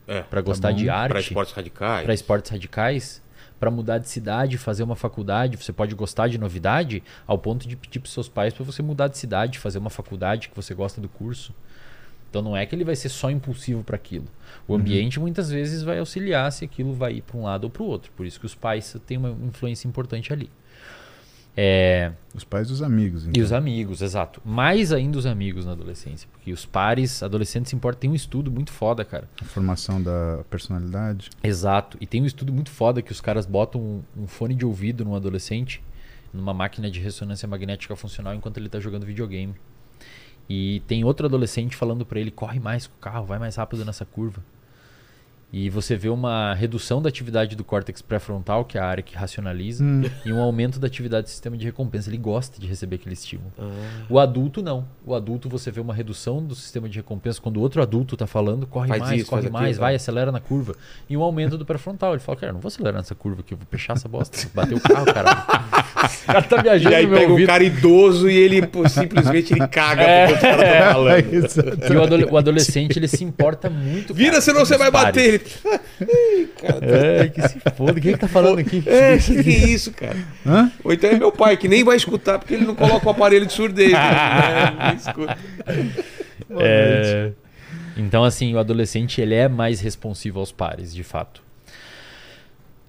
É. 0.08 0.22
para 0.22 0.42
gostar 0.42 0.72
bom. 0.72 0.78
de 0.78 0.86
Para 0.86 0.96
arte, 0.98 1.28
esportes 1.28 1.54
radicais. 1.54 2.04
para 2.04 2.14
esportes 2.14 2.52
radicais, 2.52 3.24
para 3.60 3.72
mudar 3.72 3.98
de 3.98 4.10
cidade, 4.10 4.58
fazer 4.58 4.84
uma 4.84 4.96
faculdade. 4.96 5.58
Você 5.58 5.72
pode 5.72 5.96
gostar 5.96 6.28
de 6.28 6.38
novidade 6.38 7.02
ao 7.26 7.38
ponto 7.38 7.68
de 7.68 7.76
pedir 7.76 8.00
para 8.00 8.12
seus 8.12 8.28
pais 8.28 8.54
para 8.54 8.64
você 8.64 8.82
mudar 8.82 9.08
de 9.08 9.18
cidade, 9.18 9.60
fazer 9.60 9.80
uma 9.80 9.90
faculdade 9.90 10.50
que 10.50 10.56
você 10.56 10.74
gosta 10.74 11.00
do 11.00 11.08
curso. 11.08 11.54
Então 12.30 12.42
não 12.42 12.58
é 12.58 12.66
que 12.66 12.74
ele 12.74 12.84
vai 12.84 12.96
ser 12.96 13.10
só 13.10 13.30
impulsivo 13.30 13.84
para 13.84 13.96
aquilo. 13.96 14.26
O 14.68 14.74
ambiente 14.74 15.20
muitas 15.20 15.52
vezes 15.52 15.84
vai 15.84 16.00
auxiliar 16.00 16.52
se 16.52 16.66
aquilo 16.66 16.92
vai 16.92 17.14
ir 17.14 17.22
para 17.22 17.38
um 17.38 17.44
lado 17.44 17.66
ou 17.66 17.70
para 17.70 17.84
o 17.84 17.86
outro. 17.86 18.12
Por 18.16 18.26
isso 18.26 18.40
que 18.40 18.46
os 18.46 18.56
pais 18.56 18.96
têm 19.06 19.18
uma 19.18 19.30
influência 19.30 19.88
importante 19.88 20.34
ali. 20.34 20.50
É, 21.56 22.12
Os 22.34 22.44
pais 22.44 22.68
e 22.70 22.74
os 22.74 22.82
amigos. 22.82 23.26
e 23.26 23.30
Então. 23.30 23.44
os 23.44 23.52
amigos, 23.54 24.02
exato. 24.02 24.42
Mais 24.44 24.92
ainda 24.92 25.20
os 25.20 25.26
amigos 25.28 25.66
na 25.66 25.74
adolescência. 25.74 26.28
Porque 26.32 26.52
os 26.52 26.66
pares, 26.66 27.22
adolescentes 27.22 27.70
se 27.70 27.76
importam. 27.76 28.00
Tem 28.02 28.10
um 28.10 28.16
estudo 28.16 28.50
muito 28.50 28.72
foda, 28.72 29.06
cara. 29.06 29.30
A 29.40 29.46
formação 29.46 30.02
da 30.02 30.44
personalidade. 30.50 31.30
Exato. 31.44 31.96
E 32.02 32.08
tem 32.08 32.24
um 32.24 32.26
estudo 32.26 32.52
muito 32.52 32.72
foda 32.72 33.02
que 33.04 33.12
os 33.12 33.22
caras 33.22 33.46
botam 33.46 33.80
um, 33.80 34.02
um 34.24 34.28
fone 34.28 34.56
de 34.56 34.66
ouvido 34.66 35.06
num 35.06 35.14
adolescente, 35.16 35.84
numa 36.34 36.56
máquina 36.56 36.90
de 36.90 37.00
ressonância 37.00 37.48
magnética 37.48 37.96
funcional, 37.96 38.34
enquanto 38.34 38.58
ele 38.58 38.68
tá 38.68 38.80
jogando 38.80 39.06
videogame. 39.06 39.54
E 40.50 40.82
tem 40.88 41.04
outro 41.04 41.28
adolescente 41.28 41.76
falando 41.76 42.04
pra 42.04 42.20
ele: 42.20 42.32
corre 42.32 42.60
mais 42.60 42.88
com 42.88 42.96
o 42.96 43.00
carro, 43.00 43.26
vai 43.26 43.38
mais 43.38 43.56
rápido 43.56 43.86
nessa 43.86 44.06
curva. 44.06 44.44
E 45.56 45.70
você 45.70 45.96
vê 45.96 46.10
uma 46.10 46.56
redução 46.56 47.00
da 47.00 47.10
atividade 47.10 47.56
do 47.56 47.64
córtex 47.64 48.02
pré-frontal, 48.02 48.66
que 48.66 48.76
é 48.76 48.82
a 48.82 48.86
área 48.88 49.04
que 49.04 49.16
racionaliza, 49.16 49.84
Hum. 49.84 50.02
e 50.26 50.34
um 50.34 50.40
aumento 50.42 50.80
da 50.80 50.88
atividade 50.88 51.28
do 51.28 51.30
sistema 51.30 51.56
de 51.56 51.64
recompensa. 51.64 52.10
Ele 52.10 52.18
gosta 52.18 52.60
de 52.60 52.66
receber 52.66 52.96
aquele 52.96 53.14
estímulo. 53.14 53.54
Ah, 53.60 53.70
O 54.10 54.18
adulto 54.20 54.64
não. 54.64 54.88
O 55.06 55.14
adulto 55.14 55.48
você 55.48 55.70
vê 55.70 55.80
uma 55.80 55.94
redução 55.94 56.44
do 56.44 56.56
sistema 56.56 56.90
de 56.90 56.98
recompensa 56.98 57.40
quando 57.40 57.58
o 57.58 57.62
outro 57.62 57.84
adulto 57.84 58.18
tá 58.18 58.26
falando, 58.26 58.66
corre 58.66 58.88
Faz 58.88 59.02
mais, 59.02 59.22
isso, 59.22 59.30
corre 59.30 59.48
mais, 59.52 59.66
aquilo, 59.68 59.80
vai, 59.82 59.94
é. 59.94 59.96
acelera 59.98 60.32
na 60.32 60.40
curva. 60.40 60.76
E 61.08 61.16
um 61.16 61.22
aumento 61.22 61.56
do 61.56 61.64
pré-frontal. 61.66 62.14
Ele 62.14 62.20
fala, 62.24 62.36
cara, 62.36 62.52
não 62.52 62.60
vou 62.60 62.70
acelerar 62.70 62.98
nessa 62.98 63.14
curva 63.14 63.42
aqui, 63.42 63.54
eu 63.54 63.58
vou 63.60 63.68
fechar 63.70 63.94
essa 63.94 64.08
bosta. 64.10 64.36
Bater 64.56 64.74
o 64.76 64.80
carro, 64.82 65.06
cara. 65.06 65.30
o 66.24 66.26
cara 66.26 66.42
tá 66.42 66.58
E 66.58 66.62
viajando 66.64 66.96
aí 66.96 67.04
no 67.04 67.10
meu 67.10 67.18
pega 67.20 67.30
um 67.30 67.32
ouvido. 67.34 67.48
cara 67.48 67.64
idoso 67.64 68.28
e 68.28 68.36
ele 68.36 68.66
pô, 68.66 68.90
simplesmente 68.90 69.54
ele 69.54 69.68
caga 69.68 70.02
É. 70.02 70.26
porque 70.28 70.34
os 70.36 70.42
caras 70.42 70.68
estão 70.68 70.94
falando. 70.94 71.34
Exato. 71.34 71.94
E 71.94 71.96
o, 71.96 72.02
adole- 72.04 72.26
o 72.26 72.38
adolescente, 72.38 72.98
ele 72.98 73.08
se 73.08 73.24
importa 73.24 73.70
muito. 73.70 74.16
Vira, 74.16 74.32
cara, 74.32 74.42
senão 74.42 74.66
você 74.66 74.78
vai 74.80 74.90
pares. 74.92 75.08
bater. 75.10 75.34
Ele... 75.36 75.43
Ih, 76.02 76.48
cara, 76.62 76.80
tá- 76.80 76.86
É, 76.88 77.28
que 77.30 77.42
se 77.48 77.60
foda. 77.76 78.00
Quem 78.00 78.12
é 78.12 78.14
que 78.14 78.20
tá 78.20 78.28
falando 78.28 78.60
aqui? 78.60 78.84
É, 78.86 79.18
que, 79.18 79.44
que 79.44 79.50
é 79.50 79.58
isso, 79.70 79.92
cara? 79.92 80.18
Hã? 80.46 80.72
Ou 80.84 80.94
então 80.94 81.10
é 81.10 81.18
meu 81.18 81.32
pai, 81.32 81.58
que 81.58 81.68
nem 81.68 81.84
vai 81.84 81.96
escutar, 81.98 82.40
porque 82.40 82.54
ele 82.54 82.66
não 82.66 82.76
coloca 82.76 83.06
o 83.06 83.10
aparelho 83.10 83.46
de 83.46 83.54
surdez. 83.54 83.92
né? 83.92 84.00
É, 84.80 84.88
nem 84.88 84.96
escuta. 84.96 85.38
É, 86.60 87.32
Então, 87.98 88.24
assim, 88.24 88.54
o 88.54 88.60
adolescente 88.60 89.22
ele 89.22 89.36
é 89.36 89.48
mais 89.48 89.80
responsivo 89.82 90.40
aos 90.40 90.52
pares, 90.52 90.94
de 90.94 91.04
fato. 91.04 91.42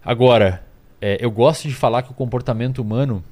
Agora, 0.05 0.63
é, 1.01 1.17
eu 1.21 1.31
gosto 1.31 1.69
de 1.69 1.75
falar 1.75 2.03
que 2.03 2.11
o 2.11 2.15
comportamento 2.15 2.81
humano 2.81 3.25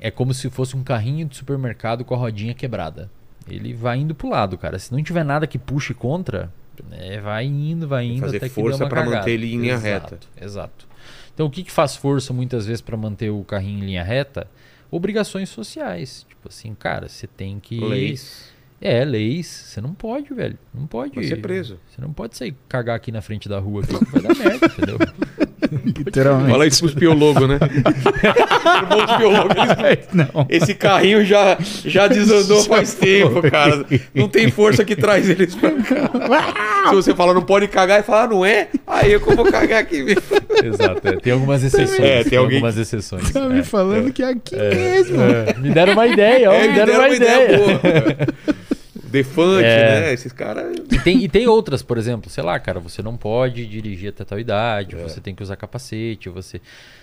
é 0.00 0.10
como 0.10 0.32
se 0.34 0.48
fosse 0.50 0.76
um 0.76 0.82
carrinho 0.82 1.26
de 1.26 1.36
supermercado 1.36 2.04
com 2.04 2.14
a 2.14 2.18
rodinha 2.18 2.54
quebrada. 2.54 3.10
Ele 3.48 3.72
vai 3.74 3.98
indo 3.98 4.14
pro 4.14 4.28
lado, 4.28 4.58
cara. 4.58 4.78
Se 4.78 4.92
não 4.92 5.02
tiver 5.02 5.24
nada 5.24 5.46
que 5.46 5.58
puxe 5.58 5.94
contra, 5.94 6.52
né, 6.84 7.20
vai 7.20 7.44
indo, 7.44 7.86
vai 7.86 8.04
indo 8.06 8.20
fazer 8.20 8.38
até 8.38 8.48
força 8.48 8.88
cagada. 8.88 9.16
manter 9.16 9.30
ele 9.30 9.54
em 9.54 9.60
linha 9.60 9.74
Exato, 9.74 10.14
reta. 10.14 10.18
Exato. 10.40 10.88
Então, 11.34 11.46
o 11.46 11.50
que, 11.50 11.62
que 11.62 11.70
faz 11.70 11.94
força 11.94 12.32
muitas 12.32 12.66
vezes 12.66 12.80
para 12.80 12.96
manter 12.96 13.30
o 13.30 13.44
carrinho 13.44 13.82
em 13.82 13.86
linha 13.86 14.02
reta? 14.02 14.48
Obrigações 14.90 15.48
sociais. 15.48 16.24
Tipo 16.28 16.48
assim, 16.48 16.74
cara, 16.74 17.08
você 17.08 17.26
tem 17.26 17.60
que. 17.60 17.78
Leis. 17.78 18.50
É, 18.80 19.04
leis. 19.04 19.46
Você 19.46 19.80
não 19.80 19.92
pode, 19.94 20.32
velho. 20.32 20.58
Não 20.72 20.86
pode. 20.86 21.14
Vai 21.14 21.24
ser 21.24 21.36
preso. 21.36 21.78
Você 21.90 22.00
não 22.00 22.12
pode 22.12 22.36
sair 22.36 22.54
cagar 22.68 22.96
aqui 22.96 23.12
na 23.12 23.20
frente 23.20 23.48
da 23.48 23.58
rua, 23.58 23.82
aqui, 23.82 23.98
que 23.98 24.12
vai 24.12 24.22
dar 24.22 24.34
merda, 24.34 24.66
entendeu? 24.66 24.98
Literalmente. 25.84 26.52
Olha 26.52 26.66
isso 26.66 26.80
pros 26.80 26.94
biólogos, 26.94 27.48
né? 27.48 27.58
Os 27.60 29.16
biólogos, 29.18 29.56
eles- 29.84 30.08
Não. 30.12 30.46
Esse 30.48 30.74
carrinho 30.74 31.24
já, 31.24 31.56
já 31.84 32.06
desandou 32.06 32.62
faz 32.64 32.94
tempo, 32.94 33.42
cara. 33.50 33.84
Não 34.14 34.28
tem 34.28 34.50
força 34.50 34.84
que 34.84 34.96
traz 34.96 35.28
eles 35.28 35.54
pra 35.54 35.70
cá. 35.72 36.88
Se 36.88 36.94
você 36.94 37.14
fala 37.14 37.34
não 37.34 37.42
pode 37.42 37.68
cagar 37.68 38.00
e 38.00 38.02
falar 38.02 38.28
não 38.28 38.44
é, 38.44 38.68
aí 38.86 39.12
eu 39.12 39.20
vou 39.20 39.44
cagar 39.50 39.80
aqui 39.80 40.02
mesmo. 40.02 40.22
Exato. 40.64 41.08
é. 41.08 41.16
Tem 41.16 41.32
algumas 41.32 41.62
exceções. 41.62 42.00
É, 42.00 42.24
tem 42.24 42.38
alguém 42.38 42.56
algumas 42.56 42.76
exceções. 42.78 43.30
Tá 43.30 43.40
é. 43.40 43.48
me 43.48 43.62
falando 43.62 44.12
que 44.12 44.22
é 44.22 44.30
aqui 44.30 44.56
mesmo. 44.56 45.20
É, 45.20 45.54
me 45.58 45.70
deram 45.70 45.92
uma 45.92 46.06
ideia, 46.06 46.50
ó, 46.50 46.54
É, 46.54 46.68
me 46.68 46.74
deram 46.74 46.94
uma, 46.94 47.08
ideia. 47.08 47.58
boa. 47.58 48.56
Defante, 49.08 49.64
É. 49.64 50.00
né? 50.00 50.12
Esses 50.12 50.32
caras. 50.32 50.76
E 50.92 50.98
tem, 50.98 51.22
e 51.24 51.28
tem 51.28 51.46
outras, 51.46 51.82
por 51.82 51.96
exemplo, 51.98 52.30
sei 52.30 52.42
lá, 52.42 52.58
cara, 52.58 52.80
você 52.80 53.02
não 53.02 53.16
pode 53.16 53.66
dirigir 53.66 54.10
até 54.10 54.24
tal 54.24 54.38
idade, 54.38 54.96
É. 54.96 54.98
você 54.98 55.20
tem 55.20 55.34
que 55.34 55.42
usar 55.42 55.56
capacete, 55.56 56.28
você. 56.28 56.60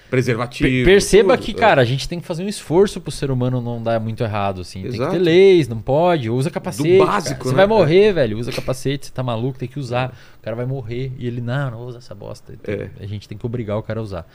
Preservativo. 0.09 0.69
Per- 0.69 0.85
perceba 0.85 1.35
tudo. 1.35 1.45
que, 1.45 1.53
cara, 1.55 1.81
a 1.81 1.85
gente 1.85 2.07
tem 2.07 2.19
que 2.19 2.25
fazer 2.27 2.43
um 2.43 2.47
esforço 2.47 3.01
pro 3.01 3.11
ser 3.11 3.31
humano 3.31 3.59
não 3.59 3.81
dar 3.81 3.99
muito 3.99 4.23
errado, 4.23 4.61
assim. 4.61 4.81
Tem 4.83 4.91
que 4.91 4.97
Exato. 4.97 5.11
ter 5.13 5.17
leis, 5.17 5.67
não 5.67 5.81
pode, 5.81 6.29
usa 6.29 6.51
capacete. 6.51 6.97
Do 6.99 7.05
básico, 7.05 7.43
Você 7.45 7.49
né, 7.49 7.55
vai 7.55 7.67
cara? 7.67 7.79
morrer, 7.79 8.13
velho, 8.13 8.37
usa 8.37 8.51
capacete, 8.51 9.07
você 9.07 9.11
tá 9.11 9.23
maluco, 9.23 9.57
tem 9.57 9.67
que 9.67 9.79
usar. 9.79 10.15
O 10.39 10.43
cara 10.43 10.55
vai 10.55 10.65
morrer 10.67 11.11
e 11.17 11.25
ele, 11.25 11.41
não, 11.41 11.71
não 11.71 11.79
usa 11.87 11.97
essa 11.97 12.13
bosta. 12.13 12.53
Então, 12.53 12.73
É. 12.75 12.89
A 12.99 13.07
gente 13.07 13.27
tem 13.27 13.35
que 13.37 13.45
obrigar 13.45 13.75
o 13.77 13.81
cara 13.81 13.99
a 13.99 14.03
usar. 14.03 14.27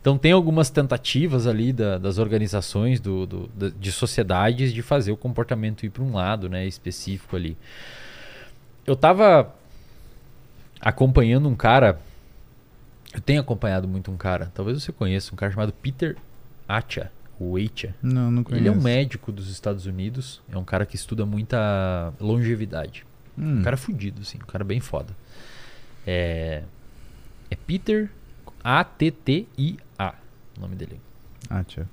Então 0.00 0.16
tem 0.16 0.32
algumas 0.32 0.70
tentativas 0.70 1.46
ali 1.46 1.70
da- 1.72 1.98
das 1.98 2.16
organizações, 2.16 2.98
do, 2.98 3.26
do- 3.26 3.50
da- 3.54 3.68
de 3.68 3.92
sociedades, 3.92 4.72
de 4.72 4.80
fazer 4.80 5.12
o 5.12 5.16
comportamento 5.18 5.84
ir 5.84 5.90
para 5.90 6.02
um 6.02 6.14
lado, 6.14 6.48
né, 6.48 6.66
específico 6.66 7.36
ali. 7.36 7.56
Eu 8.86 8.96
tava 8.96 9.52
acompanhando 10.80 11.48
um 11.48 11.54
cara. 11.54 11.98
Eu 13.16 13.22
tenho 13.22 13.40
acompanhado 13.40 13.88
muito 13.88 14.10
um 14.10 14.16
cara, 14.16 14.52
talvez 14.54 14.82
você 14.82 14.92
conheça, 14.92 15.32
um 15.32 15.36
cara 15.36 15.50
chamado 15.50 15.72
Peter 15.72 16.18
Acha, 16.68 17.10
o 17.40 17.56
Acha. 17.56 17.94
Não, 18.02 18.30
não 18.30 18.44
conheço. 18.44 18.62
Ele 18.62 18.68
é 18.68 18.70
um 18.70 18.82
médico 18.82 19.32
dos 19.32 19.48
Estados 19.48 19.86
Unidos, 19.86 20.42
é 20.52 20.58
um 20.58 20.64
cara 20.64 20.84
que 20.84 20.96
estuda 20.96 21.24
muita 21.24 22.12
longevidade. 22.20 23.06
Hum. 23.38 23.60
Um 23.60 23.62
cara 23.62 23.78
fudido, 23.78 24.20
assim, 24.20 24.36
um 24.36 24.46
cara 24.46 24.62
bem 24.62 24.80
foda. 24.80 25.16
É, 26.06 26.62
é 27.50 27.56
Peter 27.56 28.10
A-T-T-I-A, 28.62 30.14
o 30.58 30.60
nome 30.60 30.76
dele. 30.76 31.00
Ah, 31.48 31.64
tia. 31.64 31.88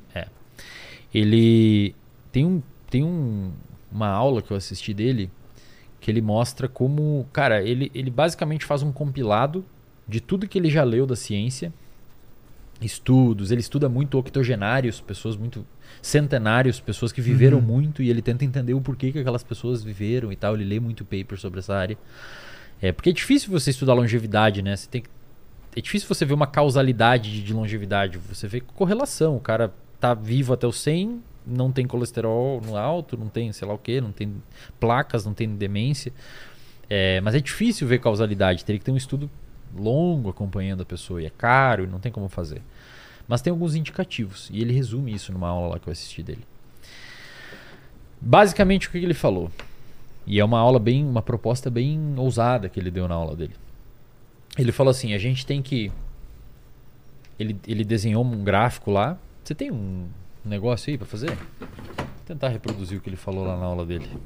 Ele 1.13 1.95
tem 2.33 2.45
um 2.45 2.61
tem 2.89 3.01
um, 3.01 3.53
uma 3.89 4.09
aula 4.09 4.41
que 4.41 4.51
eu 4.51 4.57
assisti 4.57 4.93
dele 4.93 5.31
que 6.01 6.11
ele 6.11 6.21
mostra 6.21 6.67
como, 6.67 7.25
cara, 7.31 7.63
ele, 7.63 7.89
ele 7.95 8.11
basicamente 8.11 8.65
faz 8.65 8.83
um 8.83 8.91
compilado 8.91 9.65
de 10.07 10.19
tudo 10.19 10.47
que 10.47 10.57
ele 10.57 10.69
já 10.69 10.83
leu 10.83 11.05
da 11.05 11.15
ciência, 11.15 11.71
estudos, 12.81 13.51
ele 13.51 13.61
estuda 13.61 13.87
muito 13.87 14.17
octogenários, 14.17 14.99
pessoas 14.99 15.37
muito 15.37 15.65
centenários, 16.01 16.79
pessoas 16.79 17.11
que 17.11 17.21
viveram 17.21 17.59
Uhum. 17.59 17.63
muito 17.63 18.03
e 18.03 18.09
ele 18.09 18.21
tenta 18.21 18.43
entender 18.43 18.73
o 18.73 18.81
porquê 18.81 19.11
que 19.11 19.19
aquelas 19.19 19.43
pessoas 19.43 19.83
viveram 19.83 20.31
e 20.31 20.35
tal, 20.35 20.55
ele 20.55 20.65
lê 20.65 20.79
muito 20.79 21.05
paper 21.05 21.39
sobre 21.39 21.59
essa 21.59 21.75
área. 21.75 21.97
É, 22.81 22.91
porque 22.91 23.09
é 23.11 23.13
difícil 23.13 23.49
você 23.51 23.69
estudar 23.69 23.93
longevidade, 23.93 24.61
né? 24.61 24.75
Você 24.75 24.89
tem 24.89 25.01
que 25.01 25.09
é 25.75 25.81
difícil 25.81 26.07
você 26.07 26.25
ver 26.25 26.33
uma 26.33 26.47
causalidade 26.47 27.31
de, 27.31 27.41
de 27.41 27.53
longevidade. 27.53 28.17
Você 28.17 28.47
vê 28.47 28.61
correlação. 28.61 29.35
O 29.35 29.39
cara 29.39 29.73
tá 29.99 30.13
vivo 30.13 30.53
até 30.53 30.67
os 30.67 30.79
100, 30.79 31.21
não 31.47 31.71
tem 31.71 31.85
colesterol 31.87 32.61
no 32.61 32.77
alto, 32.77 33.17
não 33.17 33.27
tem 33.27 33.51
sei 33.51 33.67
lá 33.67 33.73
o 33.73 33.77
que, 33.77 33.99
não 33.99 34.11
tem 34.11 34.35
placas, 34.79 35.25
não 35.25 35.33
tem 35.33 35.49
demência. 35.55 36.13
É, 36.89 37.19
mas 37.21 37.33
é 37.33 37.39
difícil 37.39 37.87
ver 37.87 37.99
causalidade. 37.99 38.63
Teria 38.63 38.77
que 38.77 38.85
ter 38.85 38.91
um 38.91 38.97
estudo 38.97 39.29
longo 39.75 40.29
acompanhando 40.29 40.81
a 40.81 40.85
pessoa. 40.85 41.21
E 41.21 41.25
é 41.25 41.29
caro, 41.29 41.83
e 41.83 41.87
não 41.87 41.99
tem 41.99 42.11
como 42.11 42.29
fazer. 42.29 42.61
Mas 43.27 43.41
tem 43.41 43.51
alguns 43.51 43.75
indicativos. 43.75 44.49
E 44.51 44.61
ele 44.61 44.73
resume 44.73 45.13
isso 45.13 45.31
numa 45.31 45.49
aula 45.49 45.73
lá 45.73 45.79
que 45.79 45.87
eu 45.87 45.91
assisti 45.91 46.21
dele. 46.21 46.45
Basicamente 48.19 48.87
o 48.87 48.91
que 48.91 48.97
ele 48.97 49.13
falou? 49.13 49.51
E 50.25 50.39
é 50.39 50.45
uma 50.45 50.59
aula 50.59 50.79
bem, 50.79 51.05
uma 51.05 51.21
proposta 51.21 51.69
bem 51.69 52.13
ousada 52.17 52.69
que 52.69 52.79
ele 52.79 52.89
deu 52.89 53.07
na 53.07 53.15
aula 53.15 53.35
dele. 53.35 53.55
Ele 54.57 54.71
falou 54.71 54.91
assim: 54.91 55.13
a 55.13 55.17
gente 55.17 55.45
tem 55.45 55.61
que. 55.61 55.91
Ele, 57.37 57.57
ele 57.67 57.83
desenhou 57.83 58.23
um 58.23 58.43
gráfico 58.43 58.91
lá. 58.91 59.17
Você 59.43 59.53
tem 59.53 59.71
um 59.71 60.07
negócio 60.45 60.91
aí 60.91 60.97
pra 60.97 61.07
fazer? 61.07 61.35
Vou 61.35 62.07
tentar 62.25 62.49
reproduzir 62.49 62.97
o 62.97 63.01
que 63.01 63.09
ele 63.09 63.17
falou 63.17 63.45
lá 63.45 63.57
na 63.57 63.65
aula 63.65 63.85
dele. 63.85 64.07
Tem 64.07 64.19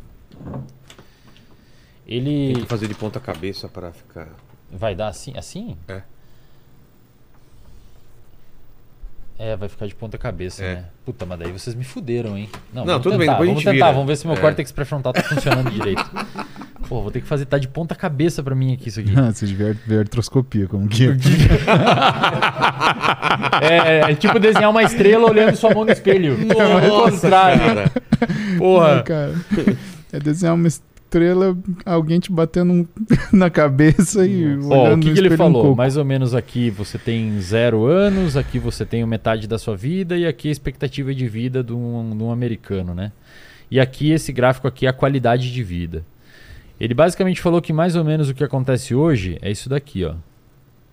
Ele 2.05 2.53
que 2.61 2.65
fazer 2.67 2.87
de 2.87 2.93
ponta 2.93 3.19
cabeça 3.19 3.67
pra 3.67 3.91
ficar. 3.91 4.29
Vai 4.71 4.95
dar 4.95 5.07
assim, 5.09 5.33
assim? 5.37 5.75
É. 5.87 6.01
É, 9.39 9.55
vai 9.55 9.69
ficar 9.69 9.85
de 9.85 9.93
ponta 9.93 10.17
cabeça, 10.17 10.63
É. 10.63 10.75
né? 10.77 10.85
Puta, 11.05 11.23
mas 11.23 11.37
daí 11.37 11.51
vocês 11.51 11.75
me 11.75 11.83
fuderam, 11.83 12.35
hein? 12.35 12.49
Não, 12.73 12.83
vamos 12.83 13.03
tudo 13.03 13.19
bem, 13.19 13.27
tentar, 13.27 13.33
depois 13.33 13.49
a 13.49 13.51
vamos 13.51 13.63
gente 13.63 13.71
tentar, 13.71 13.85
vira. 13.85 13.93
vamos 13.93 14.07
ver 14.07 14.15
se 14.17 14.25
meu 14.25 14.35
É. 14.35 14.39
córtex 14.39 14.71
pré-frontal 14.71 15.13
tá 15.13 15.21
funcionando 15.21 15.69
direito. 15.69 16.03
Pô, 16.89 17.01
vou 17.03 17.11
ter 17.11 17.21
que 17.21 17.27
fazer, 17.27 17.45
tá 17.45 17.59
de 17.59 17.67
ponta 17.67 17.93
cabeça 17.93 18.41
pra 18.41 18.55
mim 18.55 18.73
aqui 18.73 18.89
isso 18.89 18.99
aqui. 18.99 19.11
Você 19.13 19.45
devia 19.45 19.77
ver 19.85 19.97
a 19.97 19.99
artroscopia, 19.99 20.67
como 20.67 20.87
que 20.87 21.05
é. 21.07 21.09
É, 23.61 24.11
é 24.11 24.15
tipo 24.15 24.39
desenhar 24.39 24.69
uma 24.71 24.81
estrela 24.83 25.29
olhando 25.29 25.55
sua 25.55 25.73
mão 25.73 25.85
no 25.85 25.91
espelho. 25.91 26.35
é 26.51 26.87
o 26.91 27.11
contrário. 27.11 27.59
cara. 27.61 27.91
Porra. 28.57 29.03
cara. 29.03 29.33
É 30.11 30.19
desenhar 30.19 30.55
uma 30.55 30.67
estrela, 30.67 30.96
alguém 31.85 32.19
te 32.19 32.31
batendo 32.31 32.71
um- 32.73 32.87
na 33.31 33.49
cabeça 33.49 34.25
e 34.25 34.57
Ó, 34.69 34.93
o 34.93 34.99
que, 34.99 35.13
que 35.13 35.19
ele 35.19 35.33
um 35.33 35.37
falou? 35.37 35.63
coco. 35.63 35.75
Mais 35.75 35.97
ou 35.97 36.03
menos 36.05 36.35
aqui 36.35 36.69
você 36.69 36.97
tem 36.97 37.39
zero 37.39 37.85
anos, 37.85 38.35
aqui 38.35 38.59
você 38.59 38.85
tem 38.85 39.05
metade 39.05 39.47
da 39.47 39.57
sua 39.57 39.75
vida 39.75 40.17
e 40.17 40.25
aqui 40.25 40.49
a 40.49 40.51
expectativa 40.51 41.13
de 41.13 41.27
vida 41.27 41.63
de 41.63 41.73
um, 41.73 42.15
de 42.17 42.23
um 42.23 42.31
americano, 42.31 42.93
né? 42.93 43.11
E 43.69 43.79
aqui 43.79 44.11
esse 44.11 44.31
gráfico 44.31 44.67
aqui 44.67 44.85
é 44.85 44.89
a 44.89 44.93
qualidade 44.93 45.51
de 45.51 45.63
vida. 45.63 46.05
Ele 46.79 46.93
basicamente 46.93 47.41
falou 47.41 47.61
que 47.61 47.73
mais 47.73 47.95
ou 47.95 48.03
menos 48.03 48.29
o 48.29 48.33
que 48.33 48.43
acontece 48.43 48.93
hoje 48.93 49.37
é 49.41 49.49
isso 49.51 49.67
daqui, 49.69 50.05
ó. 50.05 50.13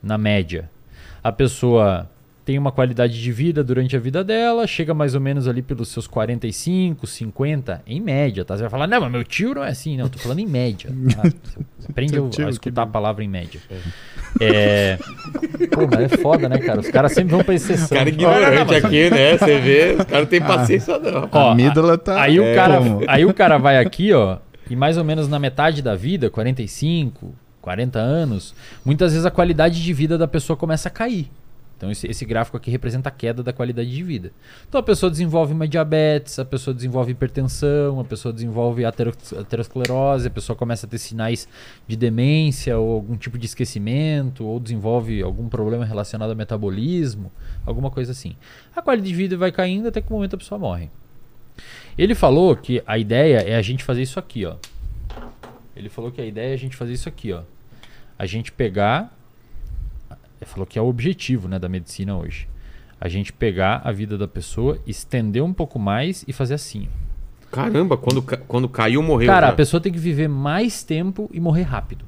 Na 0.03 0.17
média. 0.19 0.71
A 1.23 1.31
pessoa 1.33 2.09
tem 2.45 2.59
uma 2.59 2.71
qualidade 2.71 3.21
de 3.23 3.33
vida 3.33 3.65
durante 3.65 3.97
a 3.97 3.99
vida 3.99 4.23
dela, 4.23 4.67
chega 4.67 4.93
mais 4.93 5.15
ou 5.15 5.21
menos 5.21 5.49
ali 5.49 5.63
pelos 5.63 5.89
seus 5.89 6.07
45, 6.07 7.07
50, 7.07 7.83
em 7.87 8.01
média, 8.01 8.45
tá? 8.45 8.55
Você 8.55 8.61
vai 8.63 8.71
falar, 8.71 8.87
não, 8.87 9.01
mas 9.01 9.11
meu 9.11 9.25
tio 9.25 9.55
não 9.55 9.65
é 9.65 9.69
assim. 9.71 9.97
Não, 9.97 10.05
eu 10.05 10.11
tô 10.11 10.19
falando 10.19 10.41
em 10.41 10.47
média. 10.47 10.91
Tá? 11.17 11.23
Você 11.79 11.91
aprende 11.91 12.17
a- 12.19 12.47
a 12.47 12.51
escutar 12.51 12.83
a 12.83 12.87
palavra 12.87 13.25
em 13.25 13.29
média. 13.29 13.61
É. 14.41 14.99
Pô, 15.73 15.87
mas 15.91 16.13
é 16.13 16.17
foda, 16.17 16.49
né, 16.49 16.59
cara? 16.59 16.81
Os 16.81 16.89
caras 16.89 17.13
sempre 17.13 17.33
vão 17.35 17.45
pra 17.45 17.55
exceção. 17.55 17.97
Cara 17.97 18.11
Não, 18.11 18.17
não, 18.19 18.31
não, 18.31 18.39
ignorante 18.41 18.73
mas- 18.73 18.85
aqui, 18.85 19.11
né? 19.11 19.39
Você 19.39 19.59
vê, 19.61 19.91
os 19.99 20.05
caras 20.05 20.21
não 20.21 20.27
têm 20.27 20.41
paciência, 20.41 20.99
não. 20.99 21.29
Ó, 21.31 21.49
a 21.49 21.53
amígdala 21.53 21.99
tá. 21.99 22.21
Aí 22.23 22.39
o, 22.41 22.45
é, 22.45 22.55
cara, 22.55 22.79
como? 22.79 23.01
aí 23.07 23.25
o 23.25 23.35
cara 23.35 23.59
vai 23.59 23.79
aqui, 23.79 24.13
ó, 24.13 24.39
e 24.69 24.75
mais 24.77 24.97
ou 24.97 25.05
menos 25.05 25.29
na 25.29 25.39
metade 25.39 25.83
da 25.83 25.95
vida, 25.95 26.29
45, 26.31 27.35
40 27.61 27.99
anos, 27.99 28.55
muitas 28.85 29.13
vezes 29.13 29.25
a 29.27 29.31
qualidade 29.31 29.83
de 29.83 29.93
vida 29.93 30.19
da 30.19 30.27
pessoa 30.29 30.57
começa 30.57 30.89
a 30.89 30.91
cair. 30.91 31.31
Então 31.77 31.91
esse, 31.91 32.07
esse 32.07 32.25
gráfico 32.25 32.57
aqui 32.57 32.71
representa 32.71 33.09
a 33.09 33.13
queda 33.13 33.43
da 33.43 33.53
qualidade 33.53 33.91
de 33.91 34.03
vida. 34.03 34.33
Então 34.69 34.81
a 34.81 34.83
pessoa 34.83 35.11
desenvolve 35.11 35.53
uma 35.53 35.67
diabetes, 35.67 36.39
a 36.39 36.45
pessoa 36.45 36.73
desenvolve 36.75 37.13
hipertensão, 37.13 38.01
a 38.01 38.05
pessoa 38.05 38.33
desenvolve 38.33 38.85
atero- 38.85 39.15
aterosclerose, 39.39 40.29
a 40.29 40.31
pessoa 40.31 40.57
começa 40.57 40.87
a 40.87 40.89
ter 40.89 40.99
sinais 40.99 41.49
de 41.87 41.97
demência 41.97 42.79
ou 42.79 42.95
algum 42.95 43.17
tipo 43.17 43.39
de 43.39 43.47
esquecimento, 43.47 44.45
ou 44.45 44.61
desenvolve 44.61 45.23
algum 45.23 45.49
problema 45.49 45.85
relacionado 45.85 46.31
ao 46.31 46.37
metabolismo, 46.37 47.31
alguma 47.67 47.91
coisa 47.91 48.13
assim. 48.13 48.37
A 48.75 48.81
qualidade 48.81 49.11
de 49.11 49.17
vida 49.17 49.37
vai 49.37 49.51
caindo 49.51 49.89
até 49.89 50.01
que 50.01 50.09
o 50.11 50.15
momento 50.15 50.35
a 50.35 50.39
pessoa 50.39 50.59
morre. 50.59 50.91
Ele 51.97 52.15
falou 52.15 52.57
que 52.57 52.83
a 52.87 52.99
ideia 52.99 53.39
é 53.39 53.57
a 53.57 53.63
gente 53.63 53.85
fazer 53.85 54.03
isso 54.03 54.19
aqui, 54.19 54.45
ó. 54.45 54.57
Ele 55.77 55.89
falou 55.89 56.11
que 56.11 56.21
a 56.21 56.25
ideia 56.25 56.51
é 56.51 56.55
a 56.55 56.59
gente 56.59 56.77
fazer 56.77 56.93
isso 56.93 57.09
aqui, 57.09 57.33
ó. 57.33 57.43
A 58.19 58.27
gente 58.27 58.53
pegar. 58.53 59.13
Falou 60.45 60.67
que 60.67 60.79
é 60.79 60.83
o 60.83 60.87
objetivo 60.87 61.49
né, 61.49 61.59
da 61.59 61.69
medicina 61.69 62.17
hoje. 62.17 62.49
A 63.01 63.09
gente 63.09 63.33
pegar 63.33 63.81
a 63.85 63.93
vida 63.93 64.17
da 64.17 64.27
pessoa, 64.29 64.79
estender 64.87 65.43
um 65.43 65.53
pouco 65.53 65.79
mais 65.79 66.25
e 66.27 66.33
fazer 66.33 66.55
assim. 66.55 66.89
Caramba, 67.51 67.97
quando, 67.97 68.23
quando 68.23 68.69
caiu, 68.69 69.03
morreu. 69.03 69.27
Cara, 69.29 69.47
já. 69.49 69.53
a 69.53 69.57
pessoa 69.57 69.81
tem 69.81 69.93
que 69.93 69.99
viver 69.99 70.29
mais 70.29 70.83
tempo 70.83 71.29
e 71.33 71.39
morrer 71.41 71.63
rápido. 71.63 72.05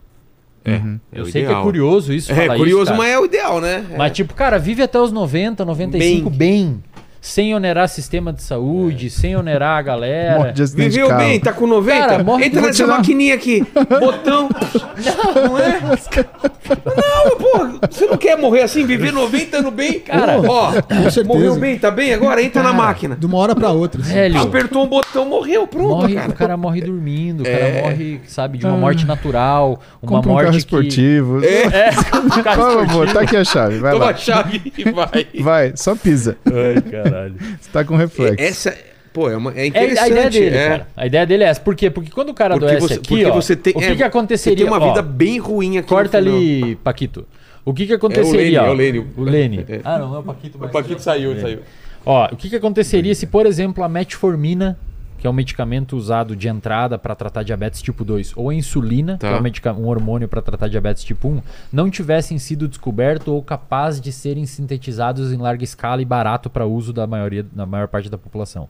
É, 0.65 0.77
Uhum. 0.77 1.01
é 1.13 1.21
Eu 1.21 1.25
sei 1.27 1.43
que 1.43 1.47
ideal. 1.47 1.61
é 1.61 1.65
curioso 1.65 2.13
isso. 2.13 2.33
É 2.33 2.35
falar 2.35 2.57
curioso, 2.57 2.91
isso, 2.91 2.99
mas 2.99 3.09
é 3.13 3.19
o 3.19 3.25
ideal, 3.25 3.61
né? 3.61 3.87
É. 3.93 3.97
Mas, 3.97 4.13
tipo, 4.13 4.35
cara, 4.35 4.59
vive 4.59 4.83
até 4.83 4.99
os 5.01 5.13
90, 5.13 5.65
95 5.65 6.29
bem. 6.31 6.83
Sem 7.29 7.53
onerar 7.57 7.89
sistema 7.89 8.33
de 8.33 8.41
saúde, 8.41 9.11
sem 9.11 9.35
onerar 9.35 9.79
a 9.79 9.83
galera. 9.83 10.55
Viveu 10.75 11.09
carro. 11.09 11.21
bem, 11.21 11.41
tá 11.41 11.53
com 11.53 11.67
90? 11.67 11.99
Cara, 12.07 12.23
morre- 12.23 12.47
Entra 12.47 12.61
nessa 12.61 12.87
maquininha 12.87 13.35
aqui. 13.35 13.67
Botão. 14.01 14.49
Não, 15.35 15.59
é? 15.59 15.81
Não, 15.81 17.37
pô, 17.37 17.87
você 17.91 18.07
não 18.07 18.17
quer 18.17 18.37
morrer 18.37 18.63
assim, 18.63 18.85
viver 18.87 19.13
90 19.13 19.59
anos 19.59 19.73
bem? 19.73 20.01
Cara, 20.01 20.39
ó, 20.41 20.73
certeza. 20.73 21.25
morreu 21.25 21.57
bem, 21.57 21.79
tá 21.79 21.91
bem 21.91 22.13
agora? 22.15 22.43
Entra 22.43 22.63
na 22.63 22.73
máquina. 22.73 23.15
De 23.17 23.27
uma 23.27 23.39
hora 23.39 23.55
pra 23.55 23.71
outra. 23.71 24.01
assim. 24.01 24.13
Velho, 24.15 24.41
Apertou 24.41 24.85
um 24.85 24.89
botão, 24.89 25.27
morreu, 25.27 25.67
pronto, 25.67 25.89
morre, 25.89 26.15
cara. 26.15 26.29
o 26.31 26.35
cara 26.35 26.57
morre 26.57 26.81
dormindo, 26.81 27.43
o 27.43 27.47
É. 27.47 27.57
cara 27.59 27.83
morre, 27.83 28.21
sabe, 28.27 28.59
de 28.59 28.67
uma 28.67 28.77
morte 28.77 29.07
natural, 29.07 29.81
uma 30.03 30.11
Compra 30.13 30.31
um 30.31 30.33
morte 30.33 30.45
carro 30.45 30.53
que... 30.53 30.59
esportivo. 30.59 31.45
É, 31.45 31.91
um 32.19 32.43
carro 32.43 32.63
Por 32.63 32.77
favor, 32.77 32.83
esportivo. 32.85 33.15
tá 33.15 33.21
aqui 33.21 33.37
a 33.37 33.45
chave. 33.45 33.79
Vai 33.79 33.93
Toma 33.93 34.05
lá. 34.07 34.11
a 34.11 34.15
chave 34.17 34.73
e 34.77 34.91
vai. 34.91 35.27
Vai, 35.41 35.73
só 35.77 35.95
pisa. 35.95 36.37
Ai, 36.47 36.83
caralho. 37.17 37.35
Você 37.61 37.71
tá 37.73 37.85
com 37.85 37.97
reflexo. 37.97 38.43
Essa, 38.45 38.77
pô, 39.13 39.31
é, 39.31 39.37
uma, 39.37 39.53
é 39.55 39.63
É 39.63 39.67
interessante. 39.67 40.03
a 40.05 40.09
ideia 40.09 40.31
dele, 40.31 40.57
é. 40.57 40.69
cara. 40.69 40.89
A 40.97 41.07
ideia 41.07 41.27
dele 41.27 41.45
é 41.45 41.47
essa. 41.49 41.61
Por 41.61 41.75
quê? 41.75 41.91
Porque 41.91 42.11
quando 42.11 42.31
o 42.31 42.35
cara 42.35 42.55
Porque 42.55 42.67
adoece 42.67 42.87
você, 42.89 42.95
aqui, 42.95 43.09
porque 43.09 43.25
ó, 43.27 43.35
você 43.35 43.57
tem, 43.57 43.73
o 43.75 43.79
que, 43.79 43.85
é, 43.85 43.97
que 43.97 44.03
aconteceria? 44.03 44.59
Você 44.59 44.65
tem 44.65 44.73
uma 44.73 44.85
ó, 44.85 44.89
vida 44.89 45.03
bem 45.03 45.39
ruim 45.39 45.79
aqui. 45.79 45.89
Corta 45.89 46.19
ali, 46.19 46.77
Paquito. 46.77 47.27
O 47.65 47.75
que 47.75 47.87
que 47.87 47.93
aconteceria? 47.95 48.61
É 48.61 48.63
o 48.63 48.71
ó? 48.71 48.73
Lênio, 48.73 49.01
é 49.17 49.21
o 49.21 49.25
Lênio. 49.25 49.61
O 49.63 49.65
Lênio. 49.65 49.65
É. 49.69 49.81
Ah, 49.85 49.99
não, 49.99 50.09
não 50.11 50.17
é 50.17 50.19
o 50.21 50.23
Paquito. 50.23 50.57
O 50.57 50.61
mas- 50.61 50.71
Paquito 50.71 51.03
saiu, 51.03 51.33
É. 51.33 51.41
saiu. 51.41 51.59
Ó, 52.05 52.27
o 52.33 52.37
que, 52.37 52.49
que 52.49 52.55
aconteceria 52.57 53.13
se, 53.15 53.27
por 53.27 53.47
exemplo, 53.47 53.83
a 53.83 53.89
metformina, 53.89 54.79
que 55.19 55.27
é 55.27 55.31
um 55.31 55.33
medicamento 55.33 55.97
usado 55.97 56.35
de 56.37 56.49
entrada 56.49 56.99
para 56.99 57.15
tratar 57.15 57.43
diabetes 57.43 57.81
tipo 57.83 58.05
2, 58.05 58.33
ou 58.37 58.51
a 58.51 58.55
insulina, 58.55 59.17
Tá. 59.19 59.29
que 59.29 59.35
é 59.35 59.39
um, 59.39 59.43
medica- 59.43 59.73
um 59.73 59.87
hormônio 59.87 60.29
para 60.29 60.43
tratar 60.43 60.69
diabetes 60.69 61.03
tipo 61.05 61.29
1, 61.29 61.43
não 61.73 61.91
tivessem 61.91 62.39
sido 62.39 62.69
descobertos 62.69 63.29
ou 63.29 63.43
capazes 63.43 64.01
de 64.01 64.13
serem 64.13 64.45
sintetizados 64.47 65.33
em 65.33 65.37
larga 65.37 65.65
escala 65.65 66.03
e 66.03 66.05
barato 66.05 66.51
para 66.51 66.67
uso 66.67 66.93
da 66.93 67.07
maioria, 67.07 67.45
da 67.53 67.65
maior 67.67 67.89
parte 67.89 68.09
da 68.11 68.19
população. 68.19 68.69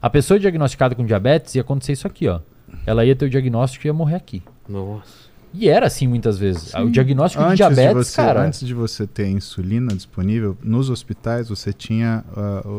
A 0.00 0.10
pessoa 0.10 0.40
diagnosticada 0.40 0.94
com 0.94 1.04
diabetes 1.04 1.54
ia 1.54 1.60
acontecer 1.62 1.92
isso 1.92 2.06
aqui, 2.06 2.26
ó. 2.28 2.40
Ela 2.86 3.04
ia 3.04 3.14
ter 3.14 3.26
o 3.26 3.30
diagnóstico 3.30 3.86
e 3.86 3.88
ia 3.88 3.92
morrer 3.92 4.16
aqui. 4.16 4.42
Nossa. 4.68 5.30
E 5.54 5.68
era 5.68 5.86
assim 5.86 6.08
muitas 6.08 6.38
vezes. 6.38 6.72
O 6.74 6.88
diagnóstico 6.88 7.42
de 7.44 7.48
Antes 7.50 7.56
diabetes, 7.58 7.88
de 7.88 7.94
você, 8.04 8.16
cara. 8.16 8.42
Antes 8.42 8.66
de 8.66 8.72
você 8.72 9.06
ter 9.06 9.28
insulina 9.28 9.94
disponível, 9.94 10.56
nos 10.62 10.88
hospitais 10.88 11.50
você 11.50 11.74
tinha 11.74 12.24
ah, 12.34 12.62
o- 12.64 12.70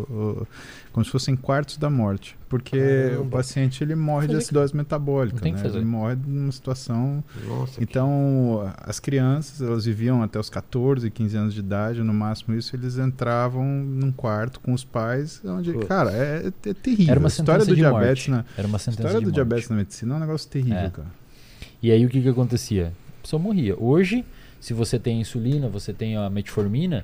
o- 0.42 0.48
como 0.92 1.06
se 1.06 1.12
fossem 1.12 1.36
quartos 1.36 1.78
da 1.78 1.88
morte. 1.88 2.36
Porque 2.54 2.78
Caramba. 2.78 3.22
o 3.24 3.26
paciente 3.26 3.84
ele 3.84 3.96
morre 3.96 4.28
de 4.28 4.36
acidose 4.36 4.76
metabólica. 4.76 5.40
Que 5.42 5.52
né? 5.52 5.60
Ele 5.66 5.84
morre 5.84 6.16
numa 6.24 6.52
situação. 6.52 7.24
Nossa. 7.48 7.78
que- 7.80 7.84
Então, 7.84 8.72
as 8.78 9.00
crianças, 9.00 9.60
elas 9.60 9.86
viviam 9.86 10.22
até 10.22 10.38
os 10.40 10.52
14, 10.52 11.10
15 11.10 11.36
anos 11.36 11.52
de 11.56 11.62
idade, 11.62 12.04
no 12.04 12.14
máximo 12.14 12.54
isso, 12.56 12.76
eles 12.76 13.00
entravam 13.00 13.66
num 13.66 14.12
quarto 14.12 14.60
com 14.60 14.72
os 14.72 14.84
pais, 14.84 15.42
onde, 15.44 15.74
Putz. 15.74 15.88
cara, 15.88 16.12
é, 16.12 16.52
é 16.68 16.74
terrível. 16.76 17.10
Era 17.12 17.20
uma 17.20 17.28
a 17.28 17.30
história 17.30 17.62
sentença 17.64 17.66
do 17.66 17.76
de 17.76 17.82
diabetes 17.82 18.28
morte. 18.28 18.30
na 18.30 18.46
Era 18.56 18.68
uma 18.68 18.76
a 18.76 18.80
sentença 18.80 19.02
história 19.02 19.20
do 19.20 19.24
morte. 19.24 19.34
diabetes 19.34 19.70
na 19.70 19.76
medicina 19.78 20.14
é 20.14 20.18
um 20.18 20.20
negócio 20.20 20.48
terrível, 20.48 20.78
É. 20.78 20.90
cara. 20.92 21.08
E 21.82 21.92
aí 21.92 22.06
o 22.06 22.10
que 22.10 22.22
que 22.22 22.30
acontecia? 22.30 22.94
A 23.20 23.22
pessoa 23.24 23.42
morria. 23.42 23.76
Hoje, 23.80 24.24
se 24.60 24.74
você 24.76 25.00
tem 25.00 25.20
insulina, 25.20 25.68
você 25.70 25.92
tem 25.92 26.16
a 26.18 26.30
metformina, 26.30 27.04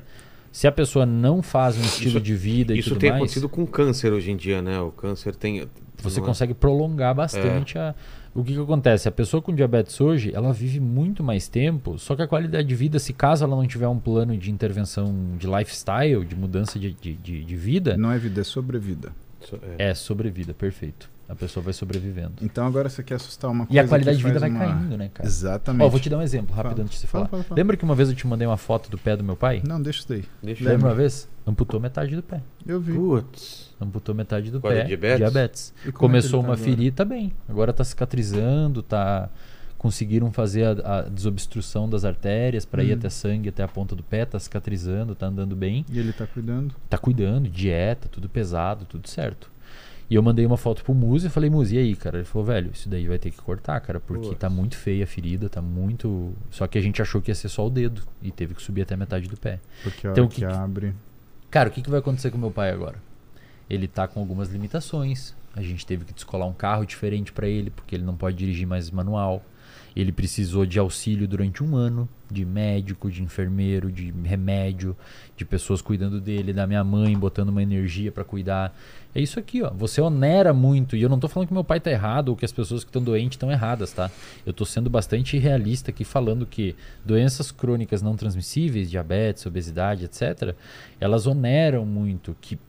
se 0.52 0.68
a 0.68 0.72
pessoa 0.72 1.06
não 1.06 1.42
faz 1.42 1.78
um 1.78 1.82
estilo 1.82 2.12
Isso- 2.18 2.22
de 2.22 2.36
vida 2.36 2.74
e 2.76 2.80
Isso 2.80 2.96
tem 2.96 3.10
mais, 3.10 3.22
acontecido 3.22 3.48
com 3.50 3.66
câncer 3.66 4.12
hoje 4.14 4.32
em 4.32 4.36
dia, 4.38 4.62
né? 4.62 4.80
O 4.80 4.92
câncer 4.92 5.36
tem. 5.36 5.68
você 6.02 6.20
é? 6.20 6.24
consegue 6.24 6.54
prolongar 6.54 7.14
bastante 7.14 7.78
É. 7.78 7.82
a... 7.82 7.96
O 8.34 8.44
que 8.44 8.54
que 8.54 8.60
acontece? 8.60 9.08
A 9.08 9.12
pessoa 9.12 9.42
com 9.42 9.54
diabetes 9.54 10.00
hoje, 10.00 10.32
ela 10.34 10.54
vive 10.54 10.80
muito 10.80 11.24
mais 11.24 11.48
tempo, 11.48 11.98
só 11.98 12.16
que 12.16 12.22
a 12.22 12.28
qualidade 12.28 12.68
de 12.68 12.76
vida, 12.76 13.00
se 13.00 13.12
caso 13.12 13.44
ela 13.44 13.56
não 13.56 13.66
tiver 13.66 13.88
um 13.88 13.98
plano 14.00 14.38
de 14.38 14.52
intervenção 14.52 15.14
de 15.38 15.48
lifestyle, 15.48 16.24
de 16.24 16.36
mudança 16.36 16.78
de, 16.78 16.94
de, 16.94 17.14
de, 17.16 17.44
de 17.44 17.56
vida, 17.56 17.98
Não 17.98 18.12
é 18.12 18.20
vida, 18.20 18.42
é 18.42 18.44
sobrevida. 18.44 19.12
É. 19.80 19.90
é 19.90 19.94
sobrevida, 19.96 20.54
perfeito. 20.54 21.10
A 21.30 21.36
pessoa 21.36 21.64
vai 21.64 21.74
sobrevivendo. 21.74 22.34
Então 22.42 22.66
agora 22.66 22.90
você 22.90 23.04
quer 23.04 23.14
assustar 23.16 23.52
uma 23.52 23.66
E 23.66 23.68
coisa 23.68 23.82
a 23.84 23.88
qualidade 23.88 24.18
que 24.18 24.24
de 24.24 24.28
vida 24.28 24.40
vai 24.40 24.50
uma- 24.50 24.60
caindo, 24.60 24.98
né, 24.98 25.12
cara? 25.14 25.30
Exatamente. 25.30 25.84
Ó, 25.86 25.90
vou 25.90 26.00
te 26.00 26.10
dar 26.10 26.18
um 26.18 26.22
exemplo 26.24 26.56
rápido 26.56 26.72
Fala. 26.72 26.84
antes 26.84 26.94
de 26.96 27.00
você 27.02 27.08
Fala, 27.08 27.26
falar. 27.28 27.30
fala, 27.30 27.44
fala. 27.50 27.60
Lembra 27.60 27.78
que 27.78 27.84
uma 27.84 27.94
vez 27.94 28.10
eu 28.10 28.16
te 28.16 28.26
mandei 28.26 28.48
uma 28.48 28.58
foto 28.58 28.90
do 28.90 28.98
pé 28.98 29.16
do 29.16 29.24
meu 29.24 29.36
pai? 29.38 29.62
Não, 29.64 29.80
deixa 29.80 30.00
isso 30.00 30.10
daí. 30.10 30.26
Deixa 30.42 30.64
Lembra 30.68 30.88
uma 30.90 30.96
vez? 30.96 31.30
Amputou 31.46 31.80
metade 31.80 32.16
do 32.16 32.24
pé. 32.24 32.42
Eu 32.66 32.82
vi. 32.82 32.94
Putz. 32.94 33.70
Amputou 33.80 34.16
metade 34.16 34.50
do 34.50 34.60
Qual 34.60 34.74
é, 34.74 34.84
pé. 34.98 35.18
diabetes? 35.18 35.72
E 35.86 35.92
como 35.92 36.16
é 36.16 36.20
Começou 36.20 36.40
ele 36.40 36.44
tá 36.44 36.48
uma 36.50 36.54
agora? 36.56 36.70
ferida, 36.70 36.96
tá 36.96 37.06
bem. 37.06 37.32
Agora 37.48 37.72
tá 37.74 37.84
cicatrizando, 37.84 38.82
tá. 38.82 39.30
Conseguiram 39.78 40.30
fazer 40.32 40.66
a, 40.84 40.98
a 40.98 41.02
desobstrução 41.04 41.88
das 41.90 42.04
artérias 42.04 42.66
para 42.66 42.84
ir 42.84 42.92
Hum. 42.92 42.96
até 42.98 43.10
sangue, 43.10 43.48
até 43.50 43.64
a 43.64 43.68
ponta 43.68 43.96
do 43.96 44.04
pé, 44.04 44.26
tá 44.26 44.38
cicatrizando, 44.38 45.16
tá 45.16 45.28
andando 45.28 45.56
bem. 45.56 45.86
E 45.90 45.98
ele 46.00 46.12
tá 46.12 46.28
cuidando. 46.28 46.76
Tá 46.90 46.98
cuidando, 46.98 47.48
dieta, 47.48 48.10
tudo 48.10 48.28
pesado, 48.28 48.84
tudo 48.86 49.08
certo. 49.08 49.50
E 50.10 50.16
eu 50.16 50.24
mandei 50.24 50.46
uma 50.46 50.58
foto 50.58 50.84
pro 50.84 50.94
Muzi 50.94 51.28
e 51.28 51.30
falei, 51.30 51.50
Muzi, 51.52 51.76
e 51.76 51.78
aí, 51.78 51.96
cara? 51.96 52.18
Ele 52.18 52.26
falou, 52.26 52.48
velho, 52.48 52.72
isso 52.74 52.90
daí 52.90 53.08
vai 53.08 53.20
ter 53.20 53.30
que 53.30 53.38
cortar, 53.38 53.80
cara, 53.80 54.00
porque 54.00 54.30
Putz. 54.30 54.40
tá 54.40 54.50
muito 54.50 54.76
feia 54.76 55.04
a 55.04 55.08
ferida, 55.08 55.48
tá 55.48 55.62
muito. 55.62 56.34
Só 56.50 56.66
que 56.66 56.80
a 56.80 56.82
gente 56.82 57.00
achou 57.00 57.22
que 57.22 57.30
ia 57.30 57.36
ser 57.36 57.50
só 57.50 57.68
o 57.68 57.70
dedo 57.70 58.02
e 58.22 58.32
teve 58.32 58.56
que 58.56 58.62
subir 58.62 58.82
até 58.82 58.96
a 58.96 58.98
metade 58.98 59.28
do 59.28 59.38
pé. 59.38 59.60
Porque 59.84 60.08
Então, 60.08 60.26
o 60.26 60.28
que 60.30 60.38
que 60.38 60.46
abre. 60.46 60.96
Cara, 61.52 61.70
o 61.70 61.72
que, 61.72 61.82
que 61.84 61.90
vai 61.90 62.00
acontecer 62.00 62.32
com 62.32 62.38
meu 62.40 62.50
pai 62.50 62.72
agora? 62.72 62.96
Ele 63.70 63.88
tá 63.88 64.08
com 64.08 64.20
algumas 64.20 64.50
limitações. 64.50 65.36
A 65.56 65.62
gente 65.62 65.86
teve 65.86 66.06
que 66.06 66.14
descolar 66.14 66.48
um 66.48 66.54
carro 66.54 66.86
diferente 66.86 67.32
pra 67.32 67.48
ele, 67.48 67.70
porque 67.70 67.96
ele 67.96 68.04
não 68.04 68.16
pode 68.16 68.36
dirigir 68.36 68.66
mais 68.66 68.90
manual. 68.90 69.44
Ele 69.96 70.12
precisou 70.12 70.66
de 70.66 70.80
auxílio 70.80 71.28
durante 71.28 71.64
um 71.64 71.76
ano, 71.76 72.10
de 72.32 72.46
médico, 72.46 73.10
de 73.10 73.24
enfermeiro, 73.24 73.92
de 73.92 74.12
remédio, 74.24 74.96
de 75.36 75.44
pessoas 75.44 75.82
cuidando 75.82 76.22
dele, 76.22 76.54
da 76.54 76.68
minha 76.68 76.84
mãe, 76.84 77.18
botando 77.18 77.50
uma 77.50 77.64
energia 77.64 78.12
pra 78.12 78.24
cuidar. 78.24 78.76
É 79.14 79.20
isso 79.20 79.40
aqui, 79.40 79.64
ó. 79.64 79.72
Você 79.72 80.00
onera 80.00 80.54
muito. 80.54 80.96
E 80.96 81.02
eu 81.02 81.10
não 81.10 81.20
tô 81.20 81.28
falando 81.28 81.48
que 81.48 81.54
meu 81.54 81.64
pai 81.64 81.80
tá 81.80 81.90
errado 81.90 82.30
ou 82.30 82.36
que 82.36 82.46
as 82.46 82.52
pessoas 82.52 82.84
que 82.84 82.90
estão 82.90 83.02
doentes 83.02 83.36
estão 83.36 83.52
erradas, 83.52 83.92
tá? 83.92 84.12
Eu 84.46 84.54
tô 84.54 84.66
sendo 84.66 84.90
bastante 84.90 85.38
realista 85.38 85.90
aqui 85.90 86.04
falando 86.04 86.46
que 86.46 86.76
doenças 87.04 87.52
crônicas 87.52 88.02
não 88.02 88.16
transmissíveis, 88.16 88.90
diabetes, 88.90 89.46
obesidade, 89.46 90.06
etc., 90.06 90.56
elas 91.00 91.26
oneram 91.26 91.86
muito, 91.86 92.36
que 92.40 92.60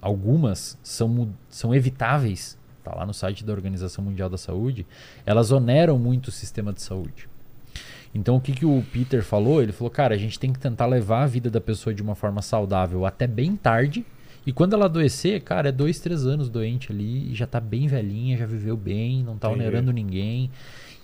algumas 0.00 0.78
são, 0.82 1.30
são 1.48 1.74
evitáveis, 1.74 2.58
tá 2.84 2.94
lá 2.94 3.06
no 3.06 3.14
site 3.14 3.44
da 3.44 3.52
Organização 3.52 4.04
Mundial 4.04 4.28
da 4.28 4.38
Saúde, 4.38 4.86
elas 5.24 5.50
oneram 5.50 5.98
muito 5.98 6.28
o 6.28 6.32
sistema 6.32 6.72
de 6.72 6.82
saúde. 6.82 7.28
Então 8.14 8.36
o 8.36 8.40
que, 8.40 8.52
que 8.52 8.66
o 8.66 8.82
Peter 8.92 9.22
falou? 9.22 9.62
Ele 9.62 9.72
falou, 9.72 9.90
cara, 9.90 10.14
a 10.14 10.18
gente 10.18 10.38
tem 10.38 10.52
que 10.52 10.58
tentar 10.58 10.86
levar 10.86 11.24
a 11.24 11.26
vida 11.26 11.50
da 11.50 11.60
pessoa 11.60 11.94
de 11.94 12.02
uma 12.02 12.14
forma 12.14 12.42
saudável 12.42 13.04
até 13.04 13.26
bem 13.26 13.56
tarde. 13.56 14.04
E 14.46 14.52
quando 14.52 14.72
ela 14.72 14.86
adoecer, 14.86 15.42
cara, 15.42 15.68
é 15.68 15.72
dois, 15.72 16.00
três 16.00 16.24
anos 16.24 16.48
doente 16.48 16.90
ali, 16.90 17.30
e 17.30 17.34
já 17.34 17.46
tá 17.46 17.60
bem 17.60 17.86
velhinha, 17.86 18.36
já 18.36 18.46
viveu 18.46 18.76
bem, 18.76 19.22
não 19.22 19.36
tá 19.36 19.48
Entendi. 19.48 19.62
onerando 19.62 19.92
ninguém. 19.92 20.50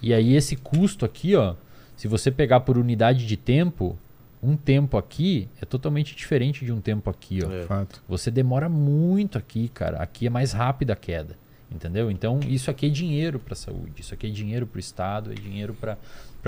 E 0.01 0.15
aí 0.15 0.35
esse 0.35 0.57
custo 0.57 1.05
aqui, 1.05 1.35
ó, 1.37 1.55
se 1.97 2.09
você 2.09 2.31
pegar 2.31 2.61
por 2.61 2.79
unidade 2.79 3.27
de 3.27 3.37
tempo, 3.37 3.99
um 4.43 4.57
tempo 4.57 4.97
aqui 4.97 5.49
é 5.61 5.65
totalmente 5.65 6.15
diferente 6.15 6.65
de 6.65 6.73
um 6.73 6.81
tempo 6.81 7.09
aqui, 7.11 7.41
ó. 7.45 7.51
É. 7.51 7.63
Fato. 7.65 8.03
Você 8.09 8.31
demora 8.31 8.69
muito 8.69 9.39
aqui, 9.39 9.69
cara. 9.69 9.99
Aqui 9.99 10.27
é 10.27 10.31
mais 10.31 10.53
rápida 10.53 10.93
a 10.93 10.97
queda. 10.97 11.37
Entendeu? 11.71 12.11
Então, 12.11 12.41
isso 12.47 12.71
aqui 12.71 12.87
é 12.87 12.89
dinheiro 12.89 13.39
para 13.39 13.55
a 13.55 13.57
saúde. 13.57 14.01
Isso 14.01 14.15
aqui 14.15 14.27
é 14.27 14.31
dinheiro 14.31 14.67
para 14.67 14.77
o 14.77 14.81
Estado, 14.81 15.33
é 15.33 15.35
dinheiro 15.35 15.75
para 15.75 15.99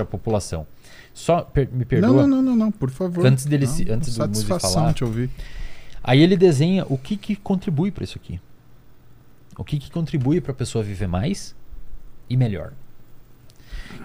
a 0.03 0.05
população. 0.05 0.65
Só 1.13 1.41
per- 1.41 1.69
me 1.71 1.83
perdoa. 1.85 2.09
Não, 2.11 2.17
não, 2.27 2.27
não, 2.27 2.41
não, 2.43 2.55
não, 2.55 2.71
por 2.71 2.89
favor. 2.89 3.25
Antes 3.25 3.45
dele 3.45 3.65
Não, 3.65 3.73
se- 3.73 3.89
antes 3.91 4.15
do 4.15 4.27
Muzi 4.27 4.41
Satisfação 4.41 4.81
falar. 4.81 4.93
te 4.93 5.03
ouvir. 5.03 5.29
Aí 6.03 6.21
ele 6.21 6.37
desenha 6.37 6.85
o 6.87 6.97
que, 6.97 7.17
que 7.17 7.35
contribui 7.35 7.91
para 7.91 8.03
isso 8.03 8.17
aqui. 8.17 8.39
O 9.57 9.63
que, 9.63 9.79
que 9.79 9.91
contribui 9.91 10.39
para 10.39 10.51
a 10.51 10.55
pessoa 10.55 10.83
viver 10.83 11.07
mais 11.07 11.55
e 12.29 12.37
melhor. 12.37 12.73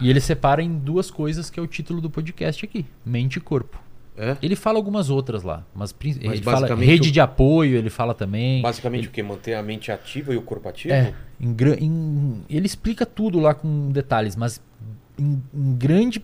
E 0.01 0.09
ele 0.09 0.21
separa 0.21 0.63
em 0.63 0.73
duas 0.79 1.11
coisas 1.11 1.51
que 1.51 1.61
é 1.61 1.63
o 1.63 1.67
título 1.67 2.01
do 2.01 2.09
podcast 2.09 2.65
aqui: 2.65 2.87
mente 3.05 3.37
e 3.37 3.41
corpo. 3.41 3.79
É? 4.17 4.37
Ele 4.43 4.55
fala 4.57 4.79
algumas 4.79 5.09
outras 5.09 5.43
lá, 5.43 5.65
mas, 5.75 5.95
Mas 6.05 6.17
ele 6.19 6.43
fala 6.43 6.61
basicamente 6.61 6.87
rede 6.87 7.09
o- 7.09 7.13
de 7.13 7.21
apoio, 7.21 7.77
ele 7.77 7.89
fala 7.89 8.13
também. 8.15 8.61
Basicamente 8.61 9.09
o 9.09 9.11
que? 9.11 9.23
Manter 9.23 9.55
a 9.55 9.63
mente 9.63 9.91
ativa 9.91 10.35
e 10.35 10.37
o 10.37 10.43
corpo 10.43 10.69
ativo? 10.69 10.93
É, 10.93 11.15
em, 11.41 11.55
em- 11.81 12.43
ele 12.49 12.67
explica 12.67 13.07
tudo 13.07 13.39
lá 13.41 13.55
com 13.55 13.91
detalhes, 13.91 14.37
mas 14.37 14.61
em, 15.23 15.43
em 15.55 15.75
grande, 15.77 16.23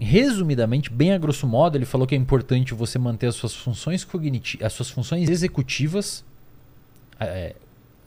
resumidamente, 0.00 0.90
bem 0.90 1.12
a 1.12 1.18
grosso 1.18 1.46
modo, 1.46 1.76
ele 1.76 1.84
falou 1.84 2.06
que 2.06 2.14
é 2.14 2.18
importante 2.18 2.72
você 2.74 2.98
manter 2.98 3.26
as 3.26 3.34
suas 3.34 3.54
funções 3.54 4.04
cognitivas, 4.04 4.66
as 4.66 4.72
suas 4.72 4.90
funções 4.90 5.28
executivas 5.28 6.24
é, 7.20 7.54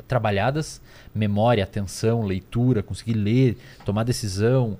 trabalhadas, 0.07 0.81
memória, 1.13 1.63
atenção, 1.63 2.23
leitura, 2.23 2.81
conseguir 2.81 3.13
ler, 3.13 3.57
tomar 3.85 4.03
decisão, 4.03 4.77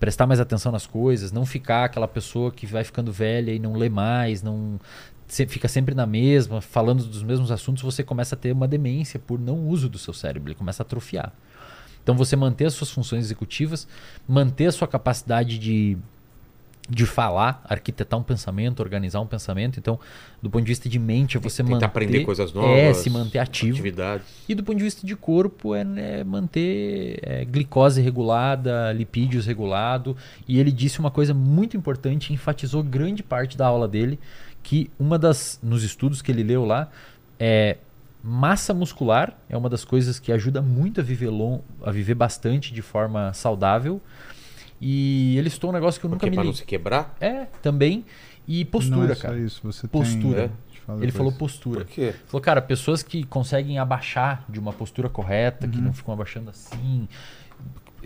prestar 0.00 0.26
mais 0.26 0.40
atenção 0.40 0.72
nas 0.72 0.86
coisas, 0.86 1.30
não 1.30 1.46
ficar 1.46 1.84
aquela 1.84 2.08
pessoa 2.08 2.50
que 2.50 2.66
vai 2.66 2.82
ficando 2.82 3.12
velha 3.12 3.52
e 3.52 3.58
não 3.58 3.74
lê 3.74 3.88
mais, 3.88 4.42
não 4.42 4.80
se- 5.28 5.46
fica 5.46 5.68
sempre 5.68 5.94
na 5.94 6.06
mesma, 6.06 6.60
falando 6.60 7.04
dos 7.04 7.22
mesmos 7.22 7.52
assuntos, 7.52 7.82
você 7.82 8.02
começa 8.02 8.34
a 8.34 8.38
ter 8.38 8.52
uma 8.52 8.66
demência 8.66 9.20
por 9.20 9.38
não 9.38 9.68
uso 9.68 9.88
do 9.88 9.98
seu 9.98 10.12
cérebro, 10.12 10.48
ele 10.48 10.56
começa 10.56 10.82
a 10.82 10.84
atrofiar. 10.84 11.32
Então 12.02 12.16
você 12.16 12.36
manter 12.36 12.66
as 12.66 12.74
suas 12.74 12.90
funções 12.90 13.24
executivas, 13.24 13.86
manter 14.28 14.66
a 14.66 14.72
sua 14.72 14.88
capacidade 14.88 15.58
de 15.58 15.98
de 16.88 17.06
falar, 17.06 17.62
arquitetar 17.64 18.18
um 18.18 18.22
pensamento, 18.22 18.80
organizar 18.80 19.20
um 19.20 19.26
pensamento. 19.26 19.78
Então, 19.78 19.98
do 20.42 20.50
ponto 20.50 20.62
de 20.64 20.68
vista 20.68 20.88
de 20.88 20.98
mente, 20.98 21.36
é 21.36 21.40
você 21.40 21.62
Tentar 21.62 21.74
manter 21.74 21.86
aprender 21.86 22.24
coisas 22.24 22.52
novas. 22.52 22.70
É, 22.70 22.92
se 22.92 23.08
manter 23.08 23.38
ativo. 23.38 23.74
Atividades. 23.74 24.26
E 24.48 24.54
do 24.54 24.64
ponto 24.64 24.78
de 24.78 24.84
vista 24.84 25.06
de 25.06 25.14
corpo, 25.14 25.74
é 25.74 25.84
né, 25.84 26.24
manter 26.24 27.20
é, 27.22 27.44
glicose 27.44 28.00
regulada, 28.02 28.92
lipídios 28.92 29.46
regulado. 29.46 30.16
E 30.46 30.58
ele 30.58 30.72
disse 30.72 30.98
uma 30.98 31.10
coisa 31.10 31.32
muito 31.32 31.76
importante, 31.76 32.32
enfatizou 32.32 32.82
grande 32.82 33.22
parte 33.22 33.56
da 33.56 33.66
aula 33.66 33.86
dele, 33.86 34.18
que 34.62 34.90
uma 34.98 35.18
das, 35.18 35.60
nos 35.62 35.84
estudos 35.84 36.20
que 36.20 36.32
ele 36.32 36.42
leu 36.42 36.64
lá, 36.64 36.90
é 37.38 37.76
massa 38.22 38.72
muscular 38.72 39.36
é 39.48 39.56
uma 39.56 39.68
das 39.68 39.84
coisas 39.84 40.18
que 40.18 40.30
ajuda 40.32 40.62
muito 40.62 41.00
a 41.00 41.04
viver, 41.04 41.28
long, 41.30 41.60
a 41.82 41.90
viver 41.90 42.14
bastante 42.14 42.72
de 42.72 42.82
forma 42.82 43.32
saudável. 43.32 44.00
E 44.80 45.36
ele 45.38 45.48
citou 45.50 45.70
um 45.70 45.72
negócio 45.72 46.00
que 46.00 46.06
eu 46.06 46.10
Porque 46.10 46.26
nunca 46.26 46.30
me 46.30 46.36
pra 46.36 46.44
não 46.44 46.50
liguei. 46.50 46.60
se 46.60 46.66
quebrar? 46.66 47.16
É, 47.20 47.46
também. 47.62 48.04
E 48.46 48.64
não 48.64 48.70
postura, 48.70 49.12
é 49.12 49.14
só 49.14 49.22
cara. 49.22 49.38
isso, 49.38 49.60
você 49.62 49.86
Postura. 49.86 50.48
tem... 50.48 50.50
Te 50.72 50.80
falo 50.80 51.02
Ele 51.02 51.12
falou 51.12 51.32
postura. 51.32 51.84
Por 51.84 51.92
quê? 51.94 52.12
Falou, 52.26 52.42
cara, 52.42 52.60
pessoas 52.60 53.00
que 53.02 53.22
conseguem 53.22 53.78
abaixar 53.78 54.44
de 54.48 54.58
uma 54.58 54.72
postura 54.72 55.08
correta, 55.08 55.68
que 55.68 55.78
Uhum. 55.78 55.84
não 55.84 55.92
ficam 55.92 56.12
abaixando 56.12 56.50
assim, 56.50 57.06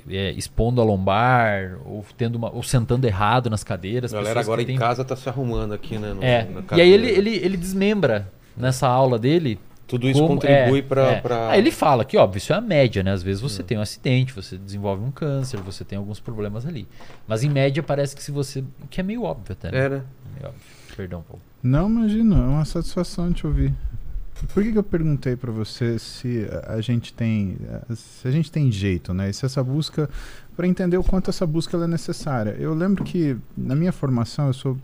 é, 0.09 0.33
expondo 0.33 0.81
a 0.83 0.85
lombar, 0.85 1.79
ou, 1.87 2.05
tendo 2.19 2.37
uma, 2.37 2.51
ou 2.55 2.63
sentando 2.63 3.07
errado 3.07 3.49
nas 3.49 3.65
cadeiras. 3.65 4.13
A 4.13 4.19
galera 4.19 4.41
agora 4.41 4.59
que 4.59 4.65
em 4.65 4.75
têm- 4.75 4.79
casa 4.79 5.03
tá 5.03 5.17
se 5.17 5.27
arrumando 5.29 5.73
aqui, 5.73 5.97
né? 5.99 6.13
no- 6.13 6.23
É. 6.23 6.45
na 6.45 6.77
E 6.77 6.81
aí 6.83 6.91
ele, 6.91 7.07
ele, 7.09 7.31
ele 7.37 7.57
desmembra 7.57 8.31
nessa 8.55 8.87
aula 8.87 9.19
dele. 9.19 9.59
Tudo 9.87 10.09
isso 10.09 10.19
como- 10.21 10.35
contribui 10.35 10.81
é, 10.81 10.83
pra, 10.83 11.03
é. 11.13 11.21
pra- 11.21 11.51
Aí 11.51 11.61
ele 11.61 11.71
fala 11.71 12.05
que, 12.05 12.17
óbvio, 12.17 12.39
isso 12.39 12.53
é 12.53 12.57
a 12.57 12.61
média, 12.61 13.03
né? 13.03 13.13
Às 13.13 13.23
vezes 13.23 13.41
você 13.41 13.63
Hum. 13.63 13.65
tem 13.65 13.79
um 13.79 13.81
acidente, 13.83 14.33
você 14.33 14.59
desenvolve 14.59 15.05
um 15.05 15.11
câncer, 15.11 15.61
você 15.61 15.85
tem 15.85 15.97
alguns 15.97 16.19
problemas 16.19 16.67
ali. 16.67 16.89
Mas 17.29 17.45
em 17.45 17.49
média 17.49 17.83
parece 17.83 18.15
que 18.17 18.23
se 18.23 18.31
você. 18.33 18.65
que 18.91 19.01
é 19.01 19.05
meio 19.05 19.23
óbvio 19.23 19.53
até, 19.53 19.71
né? 19.71 19.79
É, 19.79 19.89
né? 19.89 20.03
Meio 20.35 20.47
óbvio. 20.49 20.61
Perdão, 20.97 21.23
Paulo. 21.23 21.43
Não, 21.63 21.89
imagina, 21.89 22.37
é 22.37 22.41
uma 22.49 22.65
satisfação 22.65 23.33
te 23.33 23.47
ouvir. 23.47 23.73
Por 24.53 24.63
que, 24.63 24.71
que 24.73 24.77
eu 24.79 24.83
perguntei 24.83 25.35
pra 25.35 25.51
você 25.51 25.99
se 25.99 26.47
a- 26.67 26.75
a 26.75 26.81
gente 26.83 27.13
tem 27.15 27.57
se 27.95 28.27
a 28.29 28.31
gente 28.31 28.51
tem 28.53 28.71
jeito, 28.71 29.15
né? 29.15 29.31
E 29.31 29.33
se 29.33 29.47
essa 29.47 29.63
busca 29.65 30.11
para 30.55 30.67
entender 30.67 30.97
o 30.99 31.05
quanto 31.05 31.31
essa 31.31 31.47
busca 31.47 31.77
ela 31.77 31.85
é 31.85 31.89
necessária. 31.89 32.51
Eu 32.59 32.75
lembro 32.75 33.03
que 33.05 33.37
na 33.57 33.75
minha 33.75 33.93
formação 33.93 34.47
eu 34.49 34.53
sou 34.53 34.77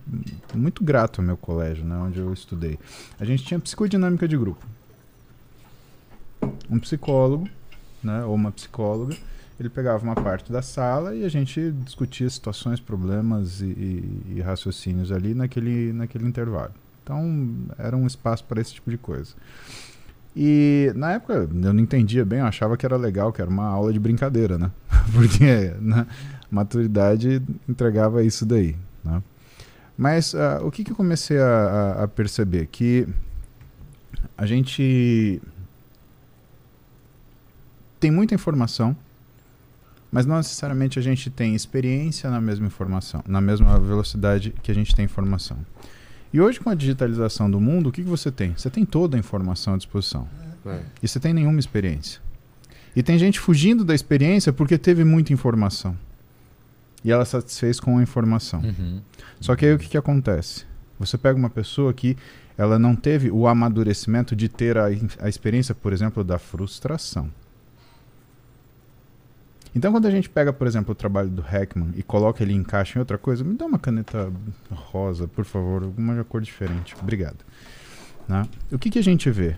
muito 0.55 0.83
grato 0.85 1.21
ao 1.21 1.27
meu 1.27 1.37
colégio, 1.37 1.85
né, 1.85 1.97
onde 1.97 2.19
eu 2.19 2.33
estudei. 2.33 2.79
A 3.21 3.25
gente 3.25 3.43
tinha 3.45 3.59
psicodinâmica 3.61 4.27
de 4.29 4.37
grupo. 4.37 4.67
Um 6.71 6.79
psicólogo, 6.79 7.49
né, 8.03 8.25
ou 8.25 8.35
uma 8.35 8.51
psicóloga, 8.51 9.15
ele 9.61 9.69
pegava 9.69 10.03
uma 10.03 10.15
parte 10.15 10.51
da 10.51 10.63
sala 10.63 11.15
e 11.15 11.25
a 11.25 11.29
gente 11.29 11.71
discutia 11.85 12.29
situações, 12.29 12.81
problemas 12.81 13.61
e, 13.61 13.67
e- 13.67 14.23
e 14.37 14.41
raciocínios 14.41 15.13
ali 15.13 15.35
naquele, 15.35 15.93
naquele 15.93 16.27
intervalo. 16.27 16.73
Então, 17.05 17.49
era 17.79 17.97
um 17.97 18.07
espaço 18.07 18.45
para 18.45 18.61
esse 18.61 18.75
tipo 18.75 18.91
de 18.91 18.97
coisa. 18.99 19.35
E 20.35 20.91
na 20.97 21.13
época 21.13 21.35
eu 21.35 21.73
não 21.73 21.79
entendia 21.81 22.25
bem, 22.25 22.39
eu 22.39 22.47
achava 22.47 22.77
que 22.77 22.87
era 22.87 22.97
legal, 22.97 23.33
que 23.33 23.43
era 23.43 23.51
uma 23.51 23.67
aula 23.67 23.93
de 23.93 23.99
brincadeira, 24.01 24.57
né? 24.57 24.71
Porque 25.13 25.75
na 25.79 26.07
maturidade 26.51 27.43
entregava 27.69 28.23
isso 28.25 28.47
daí, 28.47 28.75
né? 29.05 29.23
Mas 29.97 30.35
ah, 30.35 30.61
o 30.65 30.71
que, 30.71 30.83
que 30.85 30.93
eu 30.93 30.97
comecei 30.97 31.39
a- 31.39 31.99
a 32.05 32.09
perceber? 32.09 32.67
Que 32.67 33.07
a 34.39 34.47
gente 34.47 35.41
tem 38.03 38.11
muita 38.11 38.35
informação, 38.35 38.97
mas 40.11 40.27
não 40.27 40.37
necessariamente 40.37 40.99
a 40.99 41.03
gente 41.03 41.31
tem 41.31 41.55
experiência 41.55 42.29
na 42.29 42.41
mesma 42.41 42.67
informação, 42.67 43.23
na 43.29 43.41
mesma 43.41 43.79
velocidade 43.79 44.53
que 44.61 44.73
a 44.73 44.75
gente 44.75 44.93
tem 44.93 45.05
informação. 45.05 45.57
E 46.33 46.41
hoje, 46.41 46.59
com 46.59 46.69
a 46.69 46.75
digitalização 46.75 47.49
do 47.49 47.61
mundo, 47.61 47.91
o 47.91 47.93
que, 47.93 48.03
que 48.03 48.09
você 48.09 48.33
tem? 48.33 48.55
Você 48.57 48.69
tem 48.69 48.85
toda 48.85 49.17
a 49.17 49.21
informação 49.21 49.75
à 49.75 49.77
disposição. 49.77 50.29
É. 50.67 50.81
E 51.01 51.07
você 51.07 51.21
tem 51.21 51.33
nenhuma 51.33 51.61
experiência. 51.61 52.21
E 52.97 53.05
tem 53.05 53.17
gente 53.19 53.39
fugindo 53.39 53.85
da 53.85 53.95
experiência 53.95 54.53
porque 54.53 54.77
teve 54.77 55.05
muita 55.05 55.33
informação. 55.33 55.97
E 57.05 57.13
ela 57.13 57.25
satisfez 57.25 57.79
com 57.79 57.99
a 57.99 58.03
informação. 58.03 58.63
Uhum. 58.63 59.01
Só 59.41 59.55
que 59.55 59.65
aí 59.65 59.75
o 59.75 59.79
que, 59.79 59.91
que 59.91 59.97
acontece? 59.97 60.65
Você 60.99 61.17
pega 61.17 61.39
uma 61.39 61.51
pessoa 61.51 61.95
que 61.95 62.17
ela 62.59 62.81
não 62.81 62.97
teve 62.97 63.31
o 63.31 63.47
amadurecimento 63.47 64.35
de 64.35 64.49
ter 64.49 64.77
a, 64.77 64.87
a 65.21 65.29
experiência, 65.29 65.73
por 65.73 65.93
exemplo, 65.93 66.25
da 66.25 66.41
frustração. 66.41 67.31
Então, 69.75 69.91
quando 69.91 70.07
a 70.07 70.11
gente 70.11 70.29
pega, 70.29 70.53
por 70.53 70.67
exemplo, 70.67 70.93
o 70.93 70.95
trabalho 70.95 71.31
do 71.31 71.43
Heckman 71.43 71.93
e 71.97 72.03
coloca 72.03 72.43
ele 72.43 72.53
em 72.53 72.57
encaixa 72.57 72.99
em 72.99 73.01
outra 73.01 73.17
coisa, 73.17 73.43
me 73.43 73.55
dá 73.55 73.65
uma 73.65 73.79
caneta 73.79 74.31
rosa, 74.71 75.27
por 75.27 75.45
favor, 75.45 75.83
alguma 75.83 76.23
cor 76.25 76.43
diferente. 76.43 76.95
Obrigado. 77.01 77.39
Né? 78.29 78.47
O 78.71 78.79
que, 78.79 78.91
que 78.91 78.99
a 78.99 79.03
gente 79.03 79.31
vê? 79.31 79.57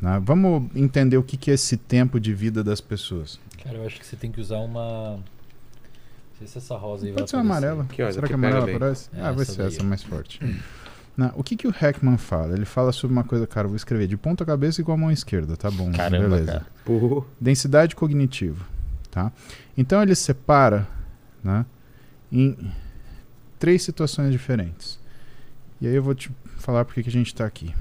né? 0.00 0.20
Vamos 0.24 0.70
entender 0.76 1.16
o 1.16 1.22
que, 1.22 1.36
que 1.36 1.50
é 1.50 1.54
esse 1.54 1.76
tempo 1.76 2.20
de 2.20 2.32
vida 2.32 2.62
das 2.62 2.80
pessoas. 2.80 3.38
Cara, 3.62 3.78
eu 3.78 3.86
acho 3.86 3.98
que 3.98 4.06
você 4.06 4.16
tem 4.16 4.30
que 4.30 4.40
usar 4.40 4.58
uma. 4.58 5.14
Não 5.16 5.22
sei 6.38 6.46
se 6.46 6.58
essa 6.58 6.76
rosa 6.76 7.04
aí 7.06 7.10
vai 7.12 7.18
Pode 7.22 7.30
ser 7.30 7.36
uma 7.36 7.56
aparecer. 7.56 7.66
amarela. 7.72 7.88
Ó, 8.08 8.12
Será 8.12 8.26
que 8.28 8.32
a 8.32 8.36
amarela 8.36 8.64
bem. 8.66 8.76
aparece? 8.76 9.10
É, 9.12 9.20
ah, 9.20 9.32
vai 9.32 9.44
ser 9.44 9.56
daí, 9.58 9.66
essa 9.66 9.82
mais 9.82 10.02
forte. 10.02 10.40
Não, 11.16 11.32
o 11.34 11.42
que, 11.42 11.56
que 11.56 11.66
o 11.66 11.74
Heckman 11.74 12.16
fala? 12.16 12.54
Ele 12.54 12.64
fala 12.64 12.92
sobre 12.92 13.12
uma 13.12 13.24
coisa, 13.24 13.44
cara, 13.44 13.66
vou 13.66 13.76
escrever 13.76 14.06
de 14.06 14.16
ponta 14.16 14.44
cabeça 14.46 14.80
e 14.80 14.84
com 14.84 14.92
a 14.92 14.96
mão 14.96 15.10
esquerda, 15.10 15.56
tá 15.56 15.68
bom? 15.68 15.90
Caramba, 15.90 16.28
beleza. 16.28 16.52
cara. 16.52 17.24
Densidade 17.40 17.96
cognitiva, 17.96 18.64
tá? 19.18 19.32
Então 19.76 20.00
ele 20.00 20.14
separa, 20.14 20.86
né, 21.42 21.66
em 22.30 22.56
três 23.58 23.82
situações 23.82 24.30
diferentes. 24.30 25.00
E 25.80 25.86
aí 25.88 25.94
eu 25.94 26.02
vou 26.02 26.14
te 26.14 26.30
falar 26.58 26.84
por 26.84 26.94
que 26.94 27.00
a 27.00 27.12
gente 27.12 27.26
está 27.28 27.44
aqui. 27.44 27.74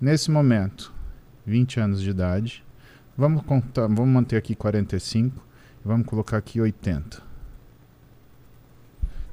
Nesse 0.00 0.30
momento, 0.30 0.92
20 1.44 1.80
anos 1.80 2.00
de 2.00 2.10
idade, 2.10 2.64
vamos 3.16 3.42
contar, 3.42 3.82
vamos 3.82 4.08
manter 4.08 4.36
aqui 4.36 4.54
45 4.54 5.36
e 5.84 5.88
vamos 5.88 6.06
colocar 6.06 6.38
aqui 6.38 6.60
80. 6.60 7.22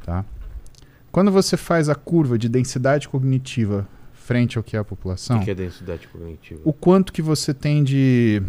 Tá? 0.04 0.26
Quando 1.12 1.32
você 1.32 1.56
faz 1.56 1.88
a 1.88 1.96
curva 1.96 2.38
de 2.38 2.50
densidade 2.50 3.08
cognitiva 3.08 3.88
frente 4.14 4.58
ao 4.58 4.64
que 4.64 4.76
é 4.76 4.80
a 4.80 4.84
o 4.84 4.86
população, 4.86 5.40
que, 5.40 5.46
que 5.46 5.52
é 5.52 5.56
densidade 5.56 6.08
cognitiva? 6.08 6.62
o 6.64 6.74
quanto 6.74 7.14
que 7.14 7.22
você 7.22 7.54
tem 7.54 7.84
de. 7.84 8.44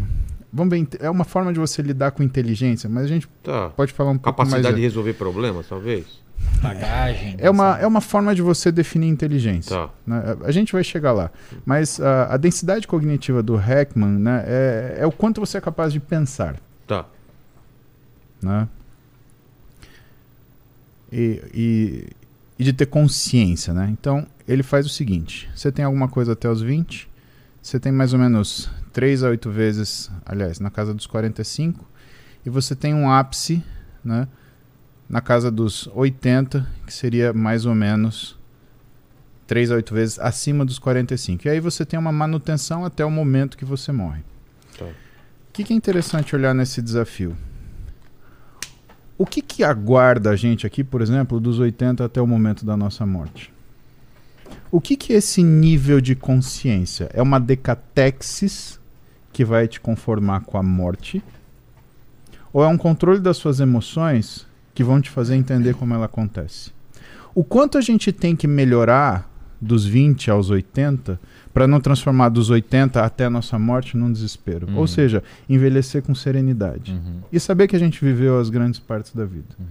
Vamos 0.52 0.70
ver, 0.76 0.88
é 1.00 1.08
uma 1.08 1.24
forma 1.24 1.52
de 1.52 1.60
você 1.60 1.80
lidar 1.80 2.10
com 2.10 2.22
inteligência, 2.22 2.88
mas 2.88 3.04
a 3.04 3.06
gente 3.06 3.28
Tá. 3.42 3.68
pode 3.70 3.92
falar 3.92 4.10
um 4.10 4.18
pouco 4.18 4.38
mais. 4.40 4.50
Capacidade 4.50 4.76
de 4.76 4.82
resolver 4.82 5.14
problemas, 5.14 5.68
talvez? 5.68 6.06
Bagagem. 6.62 7.36
É 7.38 7.48
uma, 7.48 7.72
sabe? 7.72 7.84
é 7.84 7.86
uma 7.86 8.00
forma 8.00 8.34
de 8.34 8.42
você 8.42 8.72
definir 8.72 9.08
inteligência. 9.08 9.76
Tá. 9.76 9.90
né? 10.06 10.36
A 10.44 10.50
gente 10.50 10.72
vai 10.72 10.82
chegar 10.82 11.12
lá. 11.12 11.30
Mas 11.64 12.00
a, 12.00 12.34
a 12.34 12.36
densidade 12.36 12.86
cognitiva 12.86 13.42
do 13.42 13.58
Heckman 13.58 14.18
né, 14.18 14.44
é, 14.46 14.96
é 15.00 15.06
o 15.06 15.12
quanto 15.12 15.40
você 15.40 15.58
é 15.58 15.60
capaz 15.60 15.92
de 15.92 16.00
pensar. 16.00 16.56
Tá. 16.86 17.06
Né? 18.42 18.68
E, 21.12 21.42
e, 21.54 22.04
e 22.58 22.64
de 22.64 22.72
ter 22.72 22.86
consciência. 22.86 23.72
Né? 23.72 23.88
Então, 23.90 24.26
ele 24.48 24.62
faz 24.62 24.86
o 24.86 24.88
seguinte: 24.88 25.48
você 25.54 25.70
tem 25.70 25.84
alguma 25.84 26.08
coisa 26.08 26.32
até 26.32 26.48
os 26.48 26.62
20, 26.62 27.08
você 27.62 27.78
tem 27.78 27.92
mais 27.92 28.12
ou 28.12 28.18
menos 28.18 28.70
3 28.92 29.22
a 29.22 29.28
8 29.28 29.50
vezes, 29.50 30.10
aliás, 30.24 30.60
na 30.60 30.70
casa 30.70 30.92
dos 30.92 31.06
45, 31.06 31.88
e 32.44 32.50
você 32.50 32.74
tem 32.74 32.94
um 32.94 33.10
ápice 33.10 33.62
né, 34.04 34.26
na 35.08 35.20
casa 35.20 35.50
dos 35.50 35.88
80, 35.94 36.66
que 36.86 36.92
seria 36.92 37.32
mais 37.32 37.66
ou 37.66 37.74
menos 37.74 38.38
3 39.46 39.70
a 39.72 39.74
8 39.76 39.94
vezes 39.94 40.18
acima 40.18 40.64
dos 40.64 40.78
45. 40.78 41.46
E 41.46 41.50
aí 41.50 41.60
você 41.60 41.84
tem 41.84 41.98
uma 41.98 42.12
manutenção 42.12 42.84
até 42.84 43.04
o 43.04 43.10
momento 43.10 43.58
que 43.58 43.64
você 43.64 43.92
morre. 43.92 44.22
Tá. 44.78 44.86
O 44.86 45.52
que, 45.52 45.64
que 45.64 45.72
é 45.72 45.76
interessante 45.76 46.34
olhar 46.34 46.54
nesse 46.54 46.80
desafio? 46.80 47.36
O 49.18 49.26
que, 49.26 49.42
que 49.42 49.62
aguarda 49.62 50.30
a 50.30 50.36
gente 50.36 50.66
aqui, 50.66 50.82
por 50.82 51.02
exemplo, 51.02 51.38
dos 51.38 51.58
80 51.58 52.02
até 52.04 52.22
o 52.22 52.26
momento 52.26 52.64
da 52.64 52.74
nossa 52.74 53.04
morte? 53.04 53.52
O 54.70 54.80
que, 54.80 54.96
que 54.96 55.12
é 55.12 55.16
esse 55.16 55.42
nível 55.42 56.00
de 56.00 56.14
consciência? 56.14 57.10
É 57.12 57.20
uma 57.20 57.38
decatexis 57.38 58.79
que 59.32 59.44
vai 59.44 59.68
te 59.68 59.80
conformar 59.80 60.40
com 60.42 60.58
a 60.58 60.62
morte? 60.62 61.22
Ou 62.52 62.64
é 62.64 62.66
um 62.66 62.76
controle 62.76 63.20
das 63.20 63.36
suas 63.36 63.60
emoções 63.60 64.46
que 64.74 64.82
vão 64.82 65.00
te 65.00 65.10
fazer 65.10 65.36
entender 65.36 65.74
como 65.74 65.94
ela 65.94 66.06
acontece? 66.06 66.72
O 67.34 67.44
quanto 67.44 67.78
a 67.78 67.80
gente 67.80 68.10
tem 68.12 68.34
que 68.34 68.46
melhorar 68.48 69.28
dos 69.60 69.84
20 69.84 70.30
aos 70.30 70.50
80 70.50 71.20
para 71.52 71.66
não 71.66 71.80
transformar 71.80 72.28
dos 72.30 72.50
80 72.50 73.04
até 73.04 73.26
a 73.26 73.30
nossa 73.30 73.58
morte 73.58 73.96
num 73.96 74.10
desespero? 74.10 74.66
Uhum. 74.68 74.78
Ou 74.78 74.86
seja, 74.86 75.22
envelhecer 75.48 76.02
com 76.02 76.14
serenidade. 76.14 76.92
Uhum, 76.92 77.20
E 77.32 77.38
saber 77.38 77.68
que 77.68 77.76
a 77.76 77.78
gente 77.78 78.04
viveu 78.04 78.40
as 78.40 78.50
grandes 78.50 78.80
partes 78.80 79.14
da 79.14 79.24
vida. 79.24 79.54
uhum. 79.58 79.66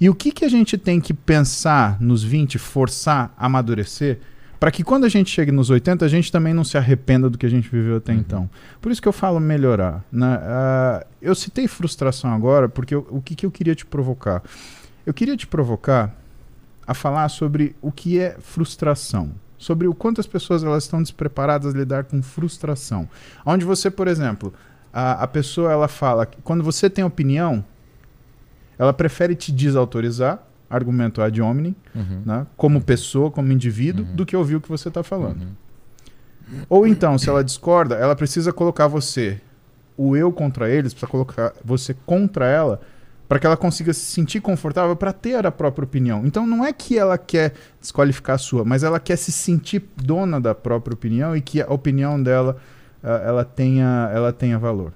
E 0.00 0.10
o 0.10 0.14
que, 0.16 0.32
que 0.32 0.44
a 0.44 0.48
gente 0.48 0.76
tem 0.76 1.00
que 1.00 1.14
pensar 1.14 2.00
nos 2.00 2.24
20, 2.24 2.58
forçar, 2.58 3.32
amadurecer, 3.38 4.18
para 4.62 4.70
que 4.70 4.84
quando 4.84 5.02
a 5.02 5.08
gente 5.08 5.28
chegue 5.28 5.50
nos 5.50 5.70
80, 5.70 6.04
a 6.04 6.08
gente 6.08 6.30
também 6.30 6.54
não 6.54 6.62
se 6.62 6.78
arrependa 6.78 7.28
do 7.28 7.36
que 7.36 7.44
a 7.44 7.48
gente 7.48 7.68
viveu 7.68 7.96
até 7.96 8.12
Uhum. 8.12 8.18
então. 8.20 8.50
Por 8.80 8.92
isso 8.92 9.02
que 9.02 9.08
eu 9.08 9.12
falo 9.12 9.40
melhorar. 9.40 10.04
Né? 10.12 10.38
Ah, 10.40 11.04
eu 11.20 11.34
citei 11.34 11.66
frustração 11.66 12.32
agora, 12.32 12.68
porque 12.68 12.94
eu- 12.94 13.04
o 13.10 13.20
que, 13.20 13.34
que 13.34 13.44
eu 13.44 13.50
queria 13.50 13.74
te 13.74 13.84
provocar? 13.84 14.40
Eu 15.04 15.12
queria 15.12 15.36
te 15.36 15.48
provocar 15.48 16.14
a 16.86 16.94
falar 16.94 17.28
sobre 17.28 17.74
o 17.82 17.90
que 17.90 18.20
é 18.20 18.36
frustração. 18.38 19.32
Sobre 19.58 19.88
o 19.88 19.94
quanto 19.94 20.20
as 20.20 20.28
pessoas 20.28 20.62
elas 20.62 20.84
estão 20.84 21.02
despreparadas 21.02 21.74
a 21.74 21.76
lidar 21.76 22.04
com 22.04 22.22
frustração. 22.22 23.08
Onde 23.44 23.64
você, 23.64 23.90
por 23.90 24.06
exemplo, 24.06 24.54
a, 24.92 25.24
a 25.24 25.26
pessoa 25.26 25.72
ela 25.72 25.88
fala 25.88 26.24
que 26.24 26.40
quando 26.40 26.62
você 26.62 26.88
tem 26.88 27.02
opinião, 27.02 27.64
ela 28.78 28.92
prefere 28.92 29.34
te 29.34 29.50
desautorizar, 29.50 30.40
argumento 30.74 31.20
ad 31.22 31.40
hominem, 31.40 31.76
Uhum. 31.94 32.22
né, 32.24 32.46
como 32.56 32.80
pessoa, 32.80 33.30
como 33.30 33.52
indivíduo, 33.52 34.04
Uhum. 34.06 34.16
do 34.16 34.26
que 34.26 34.36
ouvir 34.36 34.56
o 34.56 34.60
que 34.60 34.68
você 34.68 34.88
está 34.88 35.02
falando. 35.02 35.42
Uhum. 35.42 36.62
Ou 36.68 36.86
então, 36.86 37.16
se 37.18 37.28
ela 37.28 37.42
discorda, 37.44 37.94
ela 37.94 38.14
precisa 38.16 38.52
colocar 38.52 38.86
você, 38.86 39.40
o 39.96 40.16
eu 40.16 40.32
contra 40.32 40.68
eles, 40.70 40.92
precisa 40.92 41.10
colocar 41.10 41.52
você 41.64 41.94
contra 42.06 42.46
ela, 42.46 42.80
para 43.28 43.38
que 43.38 43.46
ela 43.46 43.56
consiga 43.56 43.94
se 43.94 44.00
sentir 44.00 44.40
confortável 44.40 44.94
para 44.94 45.10
ter 45.12 45.46
a 45.46 45.50
própria 45.50 45.84
opinião. 45.84 46.26
Então 46.26 46.46
não 46.46 46.62
é 46.64 46.72
que 46.72 46.98
ela 46.98 47.16
quer 47.16 47.54
desqualificar 47.80 48.34
a 48.34 48.38
sua, 48.38 48.62
mas 48.64 48.82
ela 48.82 49.00
quer 49.00 49.16
se 49.16 49.32
sentir 49.32 49.82
dona 49.96 50.38
da 50.38 50.54
própria 50.54 50.92
opinião 50.92 51.34
e 51.34 51.40
que 51.40 51.62
a 51.62 51.66
opinião 51.72 52.22
dela 52.22 52.58
ah, 53.02 53.22
ela 53.24 53.44
tenha, 53.44 54.10
ela 54.12 54.32
tenha 54.34 54.58
valor. 54.58 54.92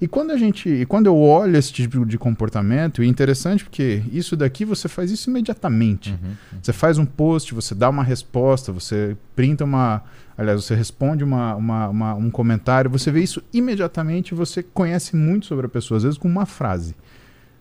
E 0.00 0.08
quando 0.08 0.30
a 0.30 0.36
gente, 0.38 0.66
e 0.68 0.86
quando 0.86 1.06
eu 1.06 1.16
olho 1.18 1.56
esse 1.56 1.70
tipo 1.72 2.06
de 2.06 2.16
comportamento, 2.16 3.02
e 3.02 3.06
é 3.06 3.08
interessante 3.08 3.62
porque 3.64 4.02
isso 4.10 4.34
daqui 4.34 4.64
você 4.64 4.88
faz 4.88 5.10
isso 5.10 5.28
imediatamente. 5.28 6.12
Uhum. 6.12 6.58
Você 6.62 6.72
faz 6.72 6.96
um 6.96 7.04
post, 7.04 7.52
você 7.54 7.74
dá 7.74 7.90
uma 7.90 8.02
resposta, 8.02 8.72
você 8.72 9.14
printa 9.36 9.62
uma. 9.64 10.02
Aliás, 10.38 10.64
você 10.64 10.74
responde 10.74 11.22
uma, 11.22 11.54
uma- 11.54 11.88
uma- 11.88 12.14
um 12.14 12.30
comentário, 12.30 12.90
você 12.90 13.10
vê 13.10 13.20
isso 13.22 13.42
imediatamente, 13.52 14.34
você 14.34 14.62
conhece 14.62 15.14
muito 15.14 15.44
sobre 15.44 15.66
a 15.66 15.68
pessoa, 15.68 15.98
às 15.98 16.02
vezes 16.04 16.16
com 16.18 16.28
uma 16.28 16.46
frase. 16.46 16.96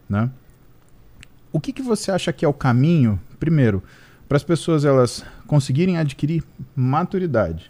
Né? 0.07 0.29
O 1.51 1.59
que, 1.59 1.73
que 1.73 1.81
você 1.81 2.09
acha 2.09 2.31
que 2.31 2.45
é 2.45 2.47
o 2.47 2.53
caminho, 2.53 3.19
primeiro, 3.37 3.83
para 4.29 4.37
as 4.37 4.43
pessoas 4.43 4.85
elas 4.85 5.25
conseguirem 5.45 5.97
adquirir 5.97 6.41
maturidade? 6.73 7.69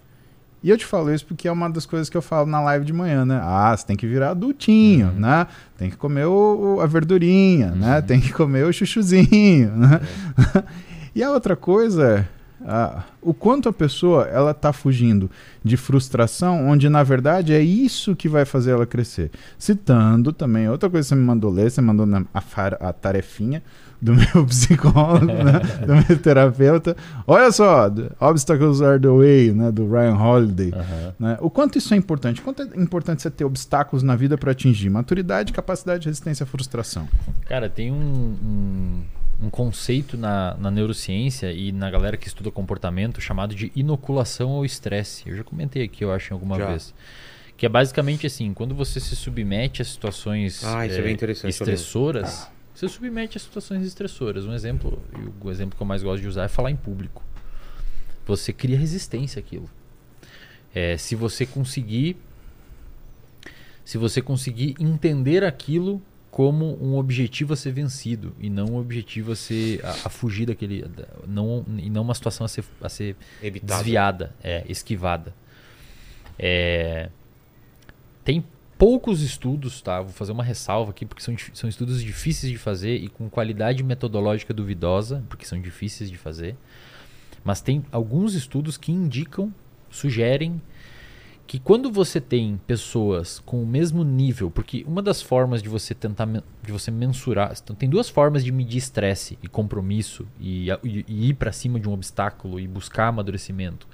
E 0.61 0.69
eu 0.69 0.77
te 0.77 0.85
falo 0.85 1.13
isso 1.13 1.25
porque 1.25 1.47
é 1.47 1.51
uma 1.51 1.69
das 1.69 1.85
coisas 1.85 2.09
que 2.09 2.17
eu 2.17 2.21
falo 2.21 2.45
na 2.47 2.59
live 2.61 2.85
de 2.85 2.91
manhã, 2.93 3.23
né? 3.25 3.39
Ah, 3.41 3.75
você 3.75 3.85
tem 3.85 3.95
que 3.95 4.05
virar 4.05 4.31
adultinho, 4.31 5.07
Uhum. 5.07 5.13
né? 5.19 5.47
Tem 5.77 5.89
que 5.89 5.95
comer 5.95 6.25
o, 6.25 6.79
a 6.81 6.85
verdurinha, 6.85 7.71
né? 7.71 7.95
Uhum. 7.97 8.01
Tem 8.01 8.19
que 8.19 8.33
comer 8.33 8.65
o 8.65 8.73
chuchuzinho, 8.73 9.71
né? 9.77 10.01
e 11.15 11.23
a 11.23 11.31
outra 11.31 11.55
coisa 11.55 12.03
é 12.19 12.25
ah, 12.67 13.03
o 13.21 13.33
quanto 13.33 13.69
a 13.69 13.73
pessoa 13.73 14.25
ela 14.25 14.53
tá 14.53 14.73
fugindo 14.73 15.31
de 15.63 15.77
frustração, 15.77 16.67
onde 16.67 16.89
na 16.89 17.03
verdade 17.03 17.53
é 17.53 17.61
isso 17.61 18.13
que 18.13 18.27
vai 18.27 18.43
fazer 18.43 18.71
ela 18.71 18.85
crescer. 18.85 19.31
Citando 19.57 20.33
também 20.33 20.67
outra 20.67 20.89
coisa 20.89 21.05
que 21.05 21.09
você 21.09 21.15
me 21.15 21.25
mandou 21.25 21.49
ler, 21.51 21.71
você 21.71 21.79
mandou 21.79 22.05
na, 22.05 22.23
a, 22.33 22.41
far- 22.41 22.77
a 22.81 22.91
tarefinha 22.91 23.63
do 24.01 24.13
meu 24.15 24.45
psicólogo, 24.47 25.25
né? 25.25 25.59
do 25.85 25.93
meu 25.95 26.17
terapeuta. 26.19 26.95
Olha 27.27 27.51
só, 27.51 27.89
The 27.89 28.09
Obstacles 28.19 28.81
Are 28.81 28.99
the 28.99 29.09
Way, 29.09 29.51
né? 29.51 29.71
do 29.71 29.89
Ryan 29.89 30.15
Holiday. 30.15 30.71
Aham. 30.73 31.13
né? 31.19 31.37
O 31.41 31.49
quanto 31.49 31.77
isso 31.77 31.93
é 31.93 31.97
importante? 31.97 32.41
Quanto 32.41 32.61
é 32.63 32.65
importante 32.81 33.21
você 33.21 33.29
ter 33.29 33.43
obstáculos 33.45 34.01
na 34.03 34.15
vida 34.15 34.37
para 34.37 34.51
atingir 34.51 34.89
maturidade, 34.89 35.51
capacidade 35.51 36.01
de 36.03 36.07
resistência 36.07 36.43
à 36.43 36.47
frustração? 36.47 37.07
Cara, 37.45 37.69
tem 37.69 37.91
um, 37.91 37.95
um, 37.99 39.01
um 39.45 39.49
conceito 39.49 40.17
na, 40.17 40.55
na 40.59 40.71
neurociência 40.71 41.51
e 41.51 41.71
na 41.71 41.89
galera 41.91 42.15
que 42.17 42.27
estuda 42.27 42.49
comportamento 42.51 43.19
chamado 43.19 43.53
de 43.53 43.71
inoculação 43.75 44.51
ao 44.51 44.63
estresse. 44.65 45.27
Eu 45.29 45.35
já 45.35 45.43
comentei 45.43 45.83
aqui, 45.83 46.03
eu 46.03 46.11
acho, 46.13 46.31
em 46.31 46.35
alguma 46.35 46.57
Já. 46.57 46.67
vez. 46.67 46.93
Que 47.57 47.65
é 47.65 47.69
basicamente 47.69 48.25
assim, 48.25 48.53
quando 48.53 48.73
você 48.73 49.01
se 49.01 49.13
submete 49.17 49.81
a 49.81 49.85
situações 49.85 50.63
Ah, 50.63 50.85
é 50.85 51.01
lembro. 51.01 51.29
estressoras, 51.29 52.47
você 52.79 52.87
submete 52.87 53.37
a 53.37 53.41
situações 53.41 53.85
estressoras. 53.85 54.45
Um 54.45 54.53
exemplo, 54.53 55.01
e 55.13 55.45
o 55.45 55.51
exemplo 55.51 55.75
que 55.75 55.81
eu 55.83 55.87
mais 55.87 56.01
gosto 56.01 56.21
de 56.21 56.27
usar 56.29 56.45
é 56.45 56.47
falar 56.47 56.71
em 56.71 56.77
público. 56.77 57.21
Você 58.25 58.53
cria 58.53 58.77
resistência 58.77 59.39
àquilo. 59.39 59.69
É, 60.73 60.95
se 60.97 61.15
você 61.15 61.45
conseguir 61.45 62.15
se 63.83 63.97
você 63.97 64.21
conseguir 64.21 64.75
entender 64.79 65.43
aquilo 65.43 65.99
como 66.29 66.77
um 66.81 66.95
objetivo 66.95 67.53
a 67.53 67.55
ser 67.55 67.71
vencido 67.71 68.35
e 68.39 68.47
não 68.47 68.65
um 68.65 68.77
objetivo 68.77 69.31
a 69.31 69.35
ser 69.35 69.83
a, 69.83 69.89
a 69.89 70.09
fugir 70.09 70.45
daquele 70.45 70.83
da- 70.83 71.07
não 71.27 71.65
e 71.79 71.89
não 71.89 72.03
uma 72.03 72.13
situação 72.13 72.45
a 72.45 72.47
ser, 72.47 72.63
a 72.81 72.87
ser 72.87 73.15
desviada, 73.63 74.35
é, 74.43 74.63
esquivada. 74.69 75.33
É, 76.37 77.09
tem 78.23 78.45
poucos 78.79 79.21
estudos, 79.21 79.81
tá? 79.81 80.01
Vou 80.01 80.13
fazer 80.13 80.31
uma 80.31 80.43
ressalva 80.43 80.89
aqui 80.91 81.05
porque 81.05 81.21
são, 81.21 81.35
são 81.53 81.69
estudos 81.69 82.01
difíceis 82.01 82.49
de 82.51 82.57
fazer 82.57 82.95
e 82.95 83.09
com 83.09 83.29
qualidade 83.29 83.83
metodológica 83.83 84.53
duvidosa, 84.53 85.21
porque 85.29 85.45
são 85.45 85.59
difíceis 85.61 86.09
de 86.09 86.17
fazer. 86.17 86.55
Mas 87.43 87.59
tem 87.61 87.83
alguns 87.91 88.33
estudos 88.33 88.77
que 88.77 88.91
indicam, 88.91 89.53
sugerem 89.91 90.61
que 91.45 91.59
quando 91.59 91.91
você 91.91 92.21
tem 92.21 92.59
pessoas 92.67 93.39
com 93.39 93.61
o 93.61 93.65
mesmo 93.65 94.03
nível, 94.03 94.49
porque 94.51 94.85
uma 94.87 95.01
das 95.01 95.21
formas 95.21 95.61
de 95.63 95.67
você 95.67 95.93
tentar 95.95 96.25
de 96.63 96.71
você 96.71 96.89
mensurar, 96.91 97.51
então 97.61 97.75
tem 97.75 97.89
duas 97.89 98.07
formas 98.07 98.45
de 98.45 98.51
medir 98.51 98.77
estresse 98.77 99.37
e 99.43 99.47
compromisso 99.47 100.25
e, 100.39 100.69
e- 100.83 101.05
e 101.07 101.29
ir 101.29 101.33
para 101.33 101.51
cima 101.51 101.79
de 101.79 101.89
um 101.89 101.91
obstáculo 101.93 102.59
e 102.59 102.67
buscar 102.67 103.07
amadurecimento. 103.07 103.87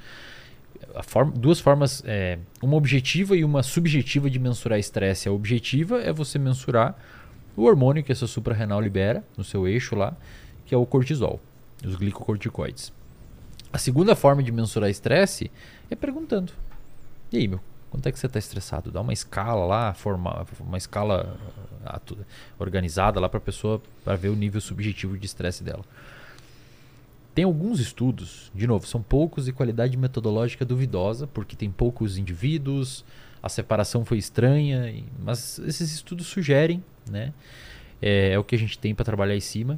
Duas 1.36 1.60
formas, 1.60 2.04
é, 2.06 2.40
uma 2.62 2.76
objetiva 2.76 3.36
e 3.36 3.44
uma 3.44 3.64
subjetiva 3.64 4.30
de 4.30 4.40
mensurar 4.40 4.80
estresse. 4.80 5.28
A 5.28 5.32
objetiva 5.32 6.02
é 6.02 6.12
você 6.14 6.40
mensurar 6.40 6.98
o 7.56 7.64
hormônio 7.64 8.04
que 8.04 8.12
essa 8.12 8.28
suprarrenal 8.28 8.82
libera 8.82 9.24
no 9.38 9.44
seu 9.44 9.68
eixo 9.68 9.96
lá, 9.96 10.16
que 10.66 10.74
é 10.74 10.78
o 10.78 10.86
cortisol, 10.86 11.40
os 11.86 11.96
glicocorticoides. 11.96 12.92
A 13.72 13.78
segunda 13.78 14.16
forma 14.16 14.42
de 14.42 14.52
mensurar 14.52 14.90
estresse 14.90 15.52
é 15.90 15.96
perguntando. 15.96 16.54
E 17.32 17.38
aí, 17.38 17.48
meu, 17.48 17.60
quanto 17.90 18.08
é 18.08 18.12
que 18.12 18.18
você 18.18 18.26
está 18.26 18.40
estressado? 18.40 18.92
Dá 18.92 19.02
uma 19.02 19.14
escala 19.14 19.66
lá, 19.66 19.94
forma, 19.94 20.46
uma 20.60 20.78
escala 20.78 21.38
ah, 21.86 22.00
organizada 22.58 23.20
lá 23.20 23.28
para 23.28 23.38
a 23.38 23.42
pessoa, 23.42 23.82
para 24.04 24.16
ver 24.16 24.30
o 24.30 24.36
nível 24.36 24.62
subjetivo 24.62 25.18
de 25.18 25.26
estresse 25.26 25.64
dela. 25.64 25.84
Tem 27.36 27.44
alguns 27.44 27.82
estudos, 27.82 28.50
de 28.56 28.66
novo, 28.66 28.88
são 28.88 29.04
poucos 29.04 29.46
e 29.50 29.52
qualidade 29.52 29.98
metodológica 29.98 30.64
duvidosa, 30.64 31.28
porque 31.28 31.54
tem 31.54 31.70
poucos 31.70 32.18
indivíduos, 32.18 33.04
a 33.44 33.50
separação 33.50 34.06
foi 34.06 34.18
estranha, 34.18 35.04
mas 35.20 35.60
esses 35.60 35.94
estudos 35.94 36.28
sugerem, 36.28 36.82
né? 37.12 37.34
É, 38.02 38.32
é 38.32 38.40
o 38.40 38.44
que 38.44 38.56
a 38.56 38.58
gente 38.58 38.80
tem 38.80 38.96
para 38.96 39.04
trabalhar 39.04 39.36
em 39.36 39.42
cima, 39.42 39.78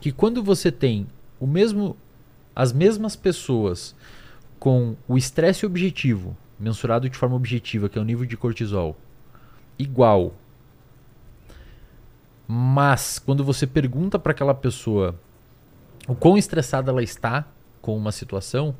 que 0.00 0.10
quando 0.10 0.42
você 0.42 0.72
tem 0.72 1.06
o 1.38 1.46
mesmo, 1.46 1.98
as 2.56 2.72
mesmas 2.72 3.14
pessoas 3.14 3.94
com 4.58 4.96
o 5.06 5.18
estresse 5.18 5.66
objetivo, 5.66 6.34
mensurado 6.58 7.10
de 7.10 7.18
forma 7.18 7.36
objetiva, 7.36 7.90
que 7.90 7.98
é 7.98 8.00
o 8.00 8.04
nível 8.04 8.24
de 8.24 8.38
cortisol, 8.38 8.96
igual. 9.78 10.32
Mas 12.48 13.18
quando 13.18 13.44
você 13.44 13.66
pergunta 13.66 14.18
para 14.18 14.32
aquela 14.32 14.54
pessoa 14.54 15.14
o 16.06 16.14
quão 16.14 16.36
estressada 16.36 16.90
ela 16.90 17.02
está 17.02 17.46
com 17.80 17.96
uma 17.96 18.12
situação, 18.12 18.74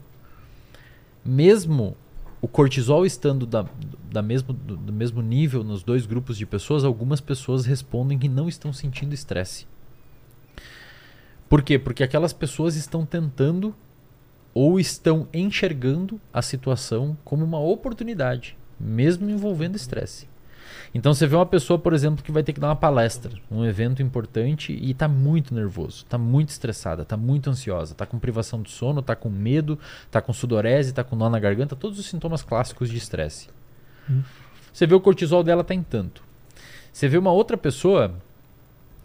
mesmo 1.24 1.96
o 2.40 2.48
cortisol 2.48 3.06
estando 3.06 3.46
da, 3.46 3.64
da 4.10 4.20
mesmo, 4.20 4.52
do, 4.52 4.76
do 4.76 4.92
mesmo 4.92 5.22
nível 5.22 5.64
nos 5.64 5.82
dois 5.82 6.04
grupos 6.04 6.36
de 6.36 6.44
pessoas, 6.44 6.84
algumas 6.84 7.20
pessoas 7.20 7.64
respondem 7.64 8.18
que 8.18 8.28
não 8.28 8.48
estão 8.48 8.72
sentindo 8.72 9.14
estresse. 9.14 9.66
Por 11.48 11.62
quê? 11.62 11.78
Porque 11.78 12.02
aquelas 12.02 12.32
pessoas 12.32 12.76
estão 12.76 13.06
tentando 13.06 13.74
ou 14.52 14.78
estão 14.78 15.26
enxergando 15.32 16.20
a 16.32 16.42
situação 16.42 17.16
como 17.24 17.44
uma 17.44 17.58
oportunidade, 17.58 18.56
mesmo 18.78 19.28
envolvendo 19.30 19.76
estresse. 19.76 20.28
Então 20.94 21.12
você 21.12 21.26
vê 21.26 21.36
uma 21.36 21.46
pessoa, 21.46 21.78
por 21.78 21.92
exemplo, 21.92 22.22
que 22.24 22.32
vai 22.32 22.42
ter 22.42 22.52
que 22.52 22.60
dar 22.60 22.68
uma 22.68 22.76
palestra, 22.76 23.32
um 23.50 23.64
evento 23.64 24.02
importante 24.02 24.72
e 24.72 24.90
está 24.90 25.08
muito 25.08 25.54
nervoso, 25.54 26.04
está 26.04 26.16
muito 26.18 26.50
estressada, 26.50 27.02
está 27.02 27.16
muito 27.16 27.50
ansiosa, 27.50 27.92
está 27.92 28.06
com 28.06 28.18
privação 28.18 28.62
de 28.62 28.70
sono, 28.70 29.00
está 29.00 29.16
com 29.16 29.28
medo, 29.28 29.78
está 30.06 30.20
com 30.20 30.32
sudorese, 30.32 30.90
está 30.90 31.02
com 31.02 31.16
nó 31.16 31.28
na 31.28 31.38
garganta, 31.38 31.74
todos 31.76 31.98
os 31.98 32.06
sintomas 32.06 32.42
clássicos 32.42 32.88
de 32.88 32.96
estresse. 32.96 33.48
Você 34.72 34.86
vê 34.86 34.94
o 34.94 35.00
cortisol 35.00 35.42
dela 35.42 35.64
tá 35.64 35.74
em 35.74 35.82
tanto. 35.82 36.22
Você 36.92 37.08
vê 37.08 37.18
uma 37.18 37.32
outra 37.32 37.56
pessoa 37.56 38.14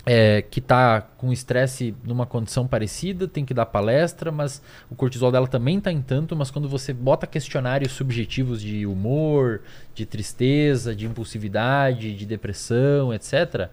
é, 0.05 0.41
que 0.41 0.59
está 0.59 1.01
com 1.01 1.31
estresse 1.31 1.93
numa 2.03 2.25
condição 2.25 2.67
parecida, 2.67 3.27
tem 3.27 3.45
que 3.45 3.53
dar 3.53 3.65
palestra, 3.65 4.31
mas 4.31 4.61
o 4.89 4.95
cortisol 4.95 5.31
dela 5.31 5.47
também 5.47 5.77
está 5.77 5.91
em 5.91 6.01
tanto, 6.01 6.35
mas 6.35 6.49
quando 6.49 6.69
você 6.69 6.93
bota 6.93 7.27
questionários 7.27 7.91
subjetivos 7.91 8.61
de 8.61 8.85
humor, 8.85 9.61
de 9.93 10.05
tristeza, 10.05 10.95
de 10.95 11.05
impulsividade, 11.05 12.15
de 12.15 12.25
depressão, 12.25 13.13
etc., 13.13 13.69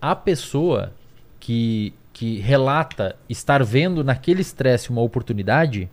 a 0.00 0.14
pessoa 0.14 0.92
que, 1.40 1.92
que 2.12 2.38
relata 2.38 3.16
estar 3.28 3.64
vendo 3.64 4.04
naquele 4.04 4.42
estresse 4.42 4.90
uma 4.90 5.02
oportunidade, 5.02 5.88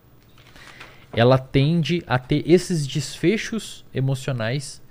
ela 1.12 1.38
tende 1.38 2.04
a 2.08 2.20
ter 2.20 2.44
esses 2.46 2.86
desfechos 2.86 3.86
emocionais 3.94 4.83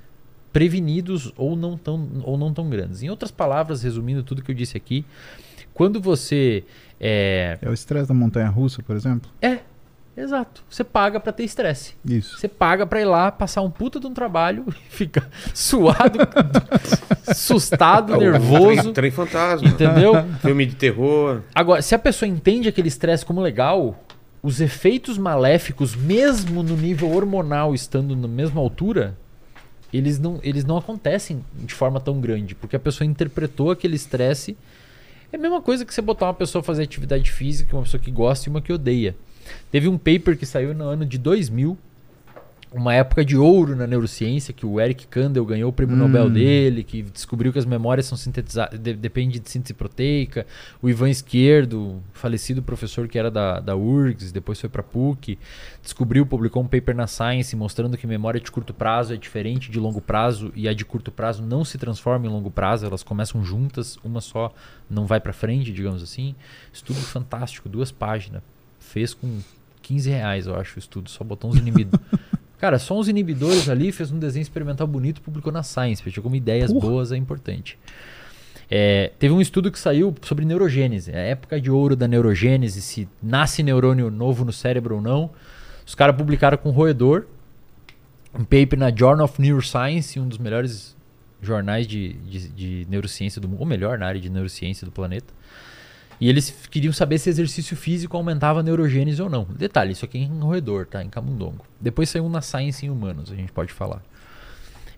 prevenidos 0.52 1.32
ou 1.36 1.56
não 1.56 1.76
tão, 1.76 2.08
ou 2.24 2.36
não 2.36 2.52
tão 2.52 2.68
grandes. 2.68 3.02
Em 3.02 3.08
outras 3.10 3.30
palavras, 3.30 3.82
resumindo 3.82 4.22
tudo 4.22 4.42
que 4.42 4.50
eu 4.50 4.54
disse 4.54 4.76
aqui, 4.76 5.04
quando 5.74 6.00
você 6.00 6.64
é, 7.00 7.58
É 7.62 7.68
o 7.68 7.72
estresse 7.72 8.08
da 8.08 8.14
montanha 8.14 8.48
russa, 8.48 8.82
por 8.82 8.94
exemplo? 8.96 9.30
é 9.40 9.58
exato, 10.14 10.62
você 10.68 10.84
paga 10.84 11.18
para 11.18 11.32
ter 11.32 11.42
estresse. 11.44 11.94
Isso. 12.04 12.38
Você 12.38 12.46
paga 12.46 12.86
pra 12.86 13.00
ir 13.00 13.06
lá, 13.06 13.32
passar 13.32 13.62
um 13.62 13.70
puta 13.70 13.98
de 13.98 14.06
um 14.06 14.12
trabalho 14.12 14.64
e 14.68 14.72
ficar 14.94 15.26
suado, 15.54 16.18
assustado, 17.26 18.16
nervoso, 18.18 18.82
Trem, 18.82 18.92
trem 18.92 19.10
fantasma. 19.10 19.68
entendeu? 19.68 20.12
Filme 20.40 20.66
de 20.66 20.74
terror. 20.76 21.42
Agora, 21.54 21.82
se 21.82 21.94
a 21.94 21.98
pessoa 21.98 22.28
entende 22.28 22.68
aquele 22.68 22.88
estresse 22.88 23.24
como 23.24 23.40
legal, 23.40 24.02
os 24.42 24.60
efeitos 24.60 25.18
maléficos, 25.18 25.94
mesmo 25.94 26.62
no 26.62 26.76
nível 26.76 27.10
hormonal 27.10 27.74
estando 27.74 28.14
na 28.16 28.28
mesma 28.28 28.60
altura, 28.60 29.16
eles 29.93 30.19
não, 30.19 30.40
eles 30.43 30.64
não 30.64 30.77
acontecem 30.77 31.44
de 31.55 31.74
forma 31.74 32.01
tão 32.01 32.20
grande, 32.20 32.55
porque 32.55 32.77
a 32.77 32.81
pessoa 32.81 33.06
interpretou 33.06 33.70
aquele 33.70 33.97
estresse. 33.97 34.56
É 35.32 35.36
a 35.36 35.39
mesma 35.39 35.60
coisa 35.60 35.85
que 35.85 35.93
você 35.93 36.01
botar 36.01 36.27
uma 36.27 36.35
pessoa 36.35 36.62
fazer 36.62 36.82
atividade 36.82 37.31
física, 37.31 37.77
uma 37.77 37.82
pessoa 37.82 38.01
que 38.01 38.10
gosta 38.10 38.48
e 38.48 38.51
uma 38.51 38.62
que 38.62 38.73
odeia. 38.73 39.14
Teve 39.70 39.89
um 39.89 39.98
paper 39.98 40.36
que 40.36 40.47
saiu 40.47 40.74
no 40.74 40.85
ano 40.85 41.05
de 41.05 41.19
2000, 41.19 41.77
uma 42.72 42.94
época 42.94 43.24
de 43.24 43.36
ouro 43.36 43.76
na 43.76 43.86
neurociência, 43.86 44.52
que 44.52 44.64
o 44.64 44.80
Eric 44.80 45.06
Kandel 45.06 45.44
ganhou 45.44 45.70
o 45.70 45.72
prêmio 45.72 45.94
Hum. 45.94 45.98
Nobel 45.98 46.30
dele, 46.30 46.82
que 46.82 47.02
descobriu 47.02 47.52
que 47.52 47.58
as 47.58 47.66
memórias 47.66 48.06
são 48.06 48.16
sintetizadas, 48.16 48.78
de, 48.78 48.94
depende 48.94 49.38
de 49.38 49.50
síntese 49.50 49.74
proteica. 49.74 50.46
O 50.80 50.88
Ivan 50.88 51.10
Esquerdo, 51.10 52.02
falecido 52.12 52.62
professor 52.62 53.06
que 53.08 53.18
era 53.18 53.30
da, 53.30 53.60
da 53.60 53.76
URGS, 53.76 54.32
depois 54.32 54.60
foi 54.60 54.70
para 54.70 54.82
PUC, 54.82 55.38
descobriu, 55.82 56.24
publicou 56.24 56.62
um 56.62 56.66
paper 56.66 56.96
na 56.96 57.06
Science 57.06 57.54
mostrando 57.54 57.96
que 57.96 58.06
memória 58.06 58.40
de 58.40 58.50
curto 58.50 58.72
prazo 58.72 59.12
é 59.12 59.16
diferente 59.16 59.70
de 59.70 59.78
longo 59.78 60.00
prazo 60.00 60.50
e 60.54 60.66
a 60.66 60.72
de 60.72 60.84
curto 60.84 61.12
prazo 61.12 61.42
não 61.42 61.64
se 61.64 61.76
transforma 61.76 62.26
em 62.26 62.30
longo 62.30 62.50
prazo, 62.50 62.86
elas 62.86 63.02
começam 63.02 63.44
juntas, 63.44 63.98
uma 64.02 64.20
só 64.20 64.52
não 64.88 65.06
vai 65.06 65.20
para 65.20 65.32
frente, 65.32 65.72
digamos 65.72 66.02
assim. 66.02 66.34
Estudo 66.72 67.00
fantástico, 67.00 67.68
duas 67.68 67.92
páginas. 67.92 68.42
Fez 68.78 69.14
com 69.14 69.40
15 69.82 70.10
reais, 70.10 70.46
eu 70.46 70.56
acho, 70.56 70.76
o 70.76 70.78
estudo, 70.78 71.10
só 71.10 71.22
botou 71.22 71.50
uns 71.50 71.56
inibidores. 71.56 72.00
Cara, 72.62 72.78
só 72.78 72.97
uns 72.97 73.09
inibidores 73.09 73.68
ali, 73.68 73.90
fez 73.90 74.12
um 74.12 74.20
desenho 74.20 74.43
experimental 74.43 74.86
bonito 74.86 75.18
e 75.18 75.20
publicou 75.20 75.52
na 75.52 75.64
Science. 75.64 76.01
Fechou 76.01 76.22
como 76.22 76.36
ideias 76.36 76.72
Porra. 76.72 76.89
boas, 76.89 77.10
é 77.10 77.16
importante. 77.16 77.76
É, 78.70 79.10
teve 79.18 79.34
um 79.34 79.40
estudo 79.40 79.68
que 79.68 79.80
saiu 79.80 80.14
sobre 80.22 80.44
neurogênese, 80.44 81.10
a 81.10 81.18
época 81.18 81.60
de 81.60 81.72
ouro 81.72 81.97
da 81.97 82.06
neurogênese, 82.06 82.80
se 82.80 83.09
nasce 83.20 83.64
neurônio 83.64 84.12
novo 84.12 84.44
no 84.44 84.52
cérebro 84.52 84.94
ou 84.94 85.01
não. 85.02 85.32
Os 85.84 85.97
caras 85.97 86.14
publicaram 86.14 86.56
com 86.56 86.70
roedor, 86.70 87.26
um 88.32 88.44
paper 88.44 88.78
na 88.78 88.94
Journal 88.94 89.24
of 89.24 89.43
Neuroscience, 89.43 90.20
um 90.20 90.28
dos 90.28 90.39
melhores 90.39 90.97
jornais 91.40 91.84
de, 91.84 92.12
de, 92.12 92.48
de 92.51 92.86
neurociência 92.89 93.40
do 93.40 93.48
mundo, 93.48 93.59
ou 93.59 93.66
melhor, 93.66 93.98
na 93.98 94.06
área 94.06 94.20
de 94.20 94.30
neurociência 94.30 94.84
do 94.84 94.93
planeta. 94.93 95.34
E 96.22 96.28
eles 96.28 96.54
queriam 96.70 96.92
saber 96.92 97.18
se 97.18 97.28
exercício 97.28 97.76
físico 97.76 98.16
aumentava 98.16 98.60
a 98.60 98.62
neurogênese 98.62 99.20
ou 99.20 99.28
não. 99.28 99.42
Detalhe, 99.58 99.90
isso 99.90 100.04
aqui 100.04 100.18
é 100.18 100.20
em 100.20 100.38
roedor, 100.38 100.86
tá? 100.86 101.02
Em 101.02 101.08
camundongo. 101.08 101.64
Depois 101.80 102.08
saiu 102.08 102.28
na 102.28 102.40
Science 102.40 102.86
em 102.86 102.90
humanos, 102.90 103.32
a 103.32 103.34
gente 103.34 103.50
pode 103.50 103.72
falar. 103.72 104.00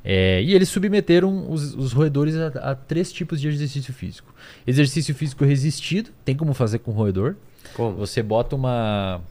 É, 0.05 0.43
e 0.43 0.53
eles 0.53 0.69
submeteram 0.69 1.51
os, 1.51 1.75
os 1.75 1.95
roedores 1.95 2.37
a, 2.37 2.49
a 2.73 2.75
três 2.75 3.11
tipos 3.11 3.41
de 3.41 3.49
exercício 3.49 3.91
físico. 3.95 4.35
Exercício 4.67 5.15
físico 5.15 5.47
resistido, 5.47 6.11
tem 6.27 6.37
como 6.37 6.53
fazer 6.53 6.81
com 6.81 6.91
roedor. 6.91 7.37
Como? 7.73 7.97
Você 7.97 8.23
bota 8.23 8.55
uma. 8.55 9.23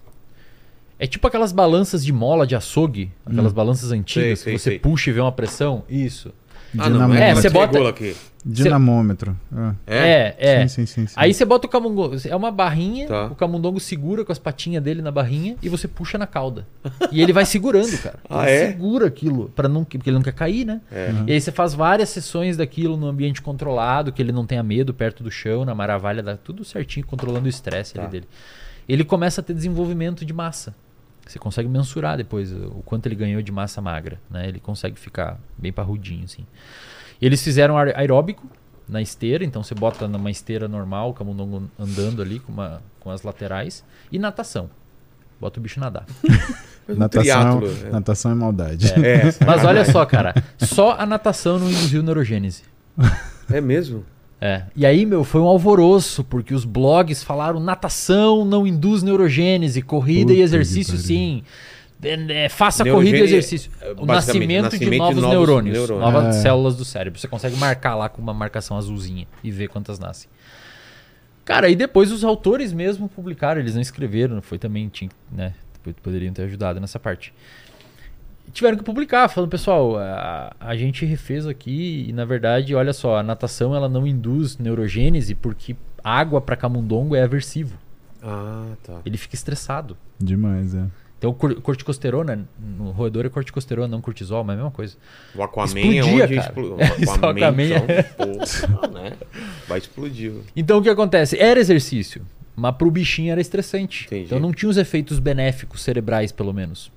É 0.97 1.05
tipo 1.05 1.27
aquelas 1.27 1.51
balanças 1.51 2.03
de 2.03 2.11
mola 2.11 2.47
de 2.47 2.55
açougue, 2.55 3.11
aquelas 3.23 3.51
Hum. 3.51 3.55
balanças 3.55 3.91
antigas 3.91 4.39
Sei, 4.39 4.43
sei, 4.45 4.53
que 4.53 4.59
você 4.59 4.69
sei. 4.71 4.79
puxa 4.79 5.11
e 5.11 5.13
vê 5.13 5.19
uma 5.21 5.31
pressão. 5.31 5.83
Isso. 5.87 6.33
Ah, 6.77 6.89
não, 6.89 6.93
Dinamômetro. 6.93 7.23
é, 7.23 7.29
É, 7.29 7.35
você 7.35 7.49
bota- 7.49 7.89
aqui. 7.89 8.15
Dinamômetro. 8.45 9.37
Ah. 9.55 9.73
É, 9.87 10.35
é. 10.37 10.67
Sim, 10.67 10.85
sim, 10.85 10.85
sim, 10.85 11.07
sim. 11.07 11.13
Aí 11.15 11.33
você 11.33 11.45
bota 11.45 11.65
o 11.65 11.69
camundongo. 11.69 12.15
É 12.27 12.35
uma 12.35 12.51
barrinha, 12.51 13.07
Tá. 13.07 13.25
o 13.27 13.35
camundongo 13.35 13.79
segura 13.79 14.25
com 14.25 14.31
as 14.31 14.37
patinhas 14.39 14.83
dele 14.83 15.01
na 15.01 15.11
barrinha 15.11 15.55
e 15.61 15.69
você 15.69 15.87
puxa 15.87 16.17
na 16.17 16.27
cauda. 16.27 16.67
E 17.11 17.21
ele 17.21 17.31
vai 17.31 17.45
segurando, 17.45 17.97
cara. 18.01 18.19
Ah, 18.29 18.49
ele 18.49 18.51
é? 18.63 18.67
segura 18.67 19.07
aquilo, 19.07 19.49
para 19.55 19.69
não, 19.69 19.83
porque 19.85 20.09
ele 20.09 20.15
não 20.17 20.23
quer 20.23 20.33
cair, 20.33 20.65
né? 20.65 20.81
É. 20.91 21.09
Uhum. 21.11 21.23
E 21.27 21.31
aí 21.33 21.39
você 21.39 21.51
faz 21.51 21.73
várias 21.73 22.09
sessões 22.09 22.57
daquilo 22.57 22.97
no 22.97 23.07
ambiente 23.07 23.41
controlado, 23.41 24.11
que 24.11 24.21
ele 24.21 24.31
não 24.33 24.45
tenha 24.45 24.61
medo 24.63 24.93
perto 24.93 25.23
do 25.23 25.31
chão, 25.31 25.63
na 25.63 25.73
maravilha, 25.73 26.21
da, 26.21 26.35
tudo 26.35 26.65
certinho, 26.65 27.05
controlando 27.05 27.45
o 27.45 27.49
estresse 27.49 27.97
ali 27.97 28.05
Tá. 28.07 28.11
dele. 28.11 28.27
Ele 28.89 29.05
começa 29.05 29.39
a 29.39 29.43
ter 29.43 29.53
desenvolvimento 29.53 30.25
de 30.25 30.33
massa. 30.33 30.75
Você 31.25 31.39
consegue 31.39 31.67
mensurar 31.69 32.17
depois 32.17 32.51
o 32.51 32.81
quanto 32.85 33.05
ele 33.05 33.15
ganhou 33.15 33.41
de 33.41 33.51
massa 33.51 33.81
magra, 33.81 34.19
né? 34.29 34.47
Ele 34.47 34.59
consegue 34.59 34.99
ficar 34.99 35.39
bem 35.57 35.71
parrudinho, 35.71 36.25
assim. 36.25 36.45
Eles 37.21 37.41
fizeram 37.41 37.77
aer- 37.77 37.97
aeróbico 37.97 38.45
na 38.87 39.01
esteira, 39.01 39.45
então 39.45 39.63
você 39.63 39.73
bota 39.73 40.07
numa 40.07 40.29
esteira 40.29 40.67
normal, 40.67 41.13
camundongo 41.13 41.69
andando 41.79 42.21
ali 42.21 42.39
com, 42.39 42.51
uma, 42.51 42.81
com 42.99 43.09
as 43.09 43.21
laterais, 43.23 43.83
e 44.11 44.19
natação. 44.19 44.69
Bota 45.39 45.59
o 45.59 45.63
bicho 45.63 45.79
nadar. 45.79 46.05
Natação, 46.85 47.61
é. 47.87 47.89
natação 47.91 48.31
é 48.31 48.35
maldade. 48.35 48.91
É, 49.01 49.23
Mas 49.45 49.63
olha 49.63 49.85
só, 49.85 50.05
cara, 50.05 50.33
só 50.57 50.91
a 50.99 51.05
natação 51.05 51.57
não 51.57 51.69
induziu 51.69 52.03
neurogênese. 52.03 52.63
é 53.49 53.61
mesmo? 53.61 54.05
É. 54.45 54.63
E 54.75 54.85
aí, 54.85 55.05
meu, 55.05 55.23
foi 55.23 55.39
um 55.39 55.45
alvoroço, 55.45 56.21
porque 56.21 56.53
os 56.53 56.65
blogs 56.65 57.23
falaram 57.23 57.61
natação 57.61 58.43
não 58.43 58.67
induz 58.67 59.01
neurogênese, 59.01 59.81
corrida 59.81 60.31
Puta 60.31 60.33
e 60.33 60.41
exercício 60.41 60.97
sim. 60.97 61.43
É, 62.03 62.43
é, 62.45 62.49
faça 62.49 62.83
corrida 62.83 63.19
e 63.19 63.21
exercício. 63.21 63.71
é, 63.79 63.91
O 63.91 64.05
basicamente, 64.05 64.09
nascimento, 64.09 64.57
de 64.57 64.61
nascimento 64.63 64.91
de 64.91 64.97
novos, 64.97 65.15
novos 65.21 65.29
neurônios, 65.37 65.77
neurônios. 65.77 66.13
novas 66.13 66.35
É. 66.35 66.41
células 66.41 66.75
do 66.75 66.83
cérebro. 66.83 67.17
Você 67.17 67.27
consegue 67.29 67.55
marcar 67.55 67.95
lá 67.95 68.09
com 68.09 68.21
uma 68.21 68.33
marcação 68.33 68.75
azulzinha 68.75 69.25
e 69.41 69.49
ver 69.49 69.69
quantas 69.69 69.97
nascem. 69.97 70.29
Cara, 71.45 71.69
e 71.69 71.75
depois 71.75 72.11
os 72.11 72.25
autores 72.25 72.73
mesmo 72.73 73.07
publicaram, 73.07 73.61
eles 73.61 73.75
não 73.75 73.81
escreveram, 73.81 74.41
foi 74.41 74.57
também, 74.57 74.89
tinha, 74.89 75.09
né, 75.31 75.53
poderiam 76.01 76.33
ter 76.33 76.41
ajudado 76.43 76.81
nessa 76.81 76.99
parte. 76.99 77.33
Tiveram 78.53 78.77
que 78.77 78.83
publicar, 78.83 79.27
falando, 79.29 79.49
pessoal, 79.49 79.97
a, 79.97 80.55
a 80.59 80.75
gente 80.75 81.05
refez 81.05 81.47
aqui 81.47 82.05
e 82.07 82.13
na 82.13 82.23
verdade, 82.23 82.75
olha 82.75 82.93
só, 82.93 83.17
a 83.17 83.23
natação 83.23 83.75
ela 83.75 83.89
não 83.89 84.05
induz 84.05 84.57
neurogênese 84.57 85.33
porque 85.33 85.75
água 86.03 86.39
para 86.39 86.55
camundongo 86.55 87.15
é 87.15 87.23
aversivo. 87.23 87.77
Ah, 88.21 88.67
tá. 88.83 88.99
Ele 89.05 89.17
fica 89.17 89.33
estressado. 89.35 89.97
Demais, 90.19 90.75
é. 90.75 90.85
Então, 91.17 91.33
cor- 91.33 91.55
corticosterona, 91.61 92.47
no 92.77 92.91
roedor 92.91 93.25
é 93.25 93.29
corticosterona, 93.29 93.87
não 93.87 94.01
cortisol, 94.01 94.43
mas 94.43 94.53
é 94.55 94.59
a 94.59 94.63
mesma 94.63 94.71
coisa. 94.71 94.97
O 95.33 95.41
Aquaman 95.41 95.65
Explodia, 95.67 95.99
é 96.01 96.03
onde 96.25 96.35
explodiu. 96.35 96.77
É, 96.79 97.05
só 97.05 97.13
Aquaman 97.13 97.63
é- 97.63 98.11
Então, 98.11 98.77
pô, 98.81 98.87
né? 98.87 99.13
Vai 99.67 99.77
explodir. 99.79 100.33
Então, 100.55 100.79
o 100.79 100.81
que 100.83 100.89
acontece? 100.89 101.37
Era 101.39 101.59
exercício, 101.59 102.21
mas 102.55 102.75
pro 102.75 102.91
bichinho 102.91 103.31
era 103.31 103.39
estressante. 103.41 104.05
Entendi. 104.05 104.25
Então, 104.25 104.39
não 104.39 104.51
tinha 104.51 104.69
os 104.69 104.75
efeitos 104.77 105.17
benéficos 105.17 105.81
cerebrais, 105.81 106.31
pelo 106.31 106.53
menos. 106.53 106.91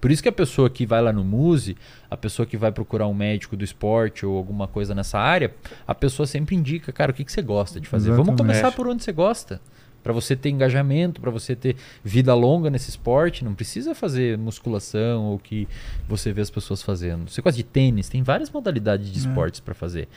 Por 0.00 0.10
isso 0.10 0.22
que 0.22 0.28
a 0.28 0.32
pessoa 0.32 0.70
que 0.70 0.86
vai 0.86 1.02
lá 1.02 1.12
no 1.12 1.22
Muse, 1.22 1.76
a 2.10 2.16
pessoa 2.16 2.46
que 2.46 2.56
vai 2.56 2.72
procurar 2.72 3.06
um 3.06 3.14
médico 3.14 3.56
do 3.56 3.64
esporte 3.64 4.24
ou 4.24 4.36
alguma 4.36 4.66
coisa 4.66 4.94
nessa 4.94 5.18
área, 5.18 5.54
a 5.86 5.94
pessoa 5.94 6.26
sempre 6.26 6.56
indica, 6.56 6.90
cara, 6.92 7.10
o 7.10 7.14
que, 7.14 7.24
que 7.24 7.30
você 7.32 7.42
gosta 7.42 7.78
de 7.78 7.86
fazer? 7.88 8.10
Vamos 8.10 8.28
Exatamente. 8.28 8.56
começar 8.60 8.74
por 8.76 8.88
onde 8.88 9.02
você 9.04 9.12
gosta. 9.12 9.60
Pra 10.02 10.14
você 10.14 10.34
ter 10.34 10.48
engajamento, 10.48 11.20
pra 11.20 11.30
você 11.30 11.54
ter 11.54 11.76
vida 12.02 12.32
longa 12.34 12.70
nesse 12.70 12.88
esporte, 12.88 13.44
não 13.44 13.52
precisa 13.54 13.94
fazer 13.94 14.38
musculação 14.38 15.24
ou 15.26 15.38
que 15.38 15.68
você 16.08 16.32
vê 16.32 16.40
as 16.40 16.48
pessoas 16.48 16.82
fazendo. 16.82 17.28
Você 17.30 17.42
gosta 17.42 17.58
de 17.58 17.62
tênis, 17.64 18.08
tem 18.08 18.22
várias 18.22 18.48
modalidades 18.50 19.12
de 19.12 19.18
É. 19.18 19.20
esportes 19.28 19.60
pra 19.60 19.74
fazer. 19.74 20.08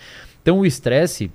Então 0.42 0.60
o 0.60 0.66
estresse 0.66 1.30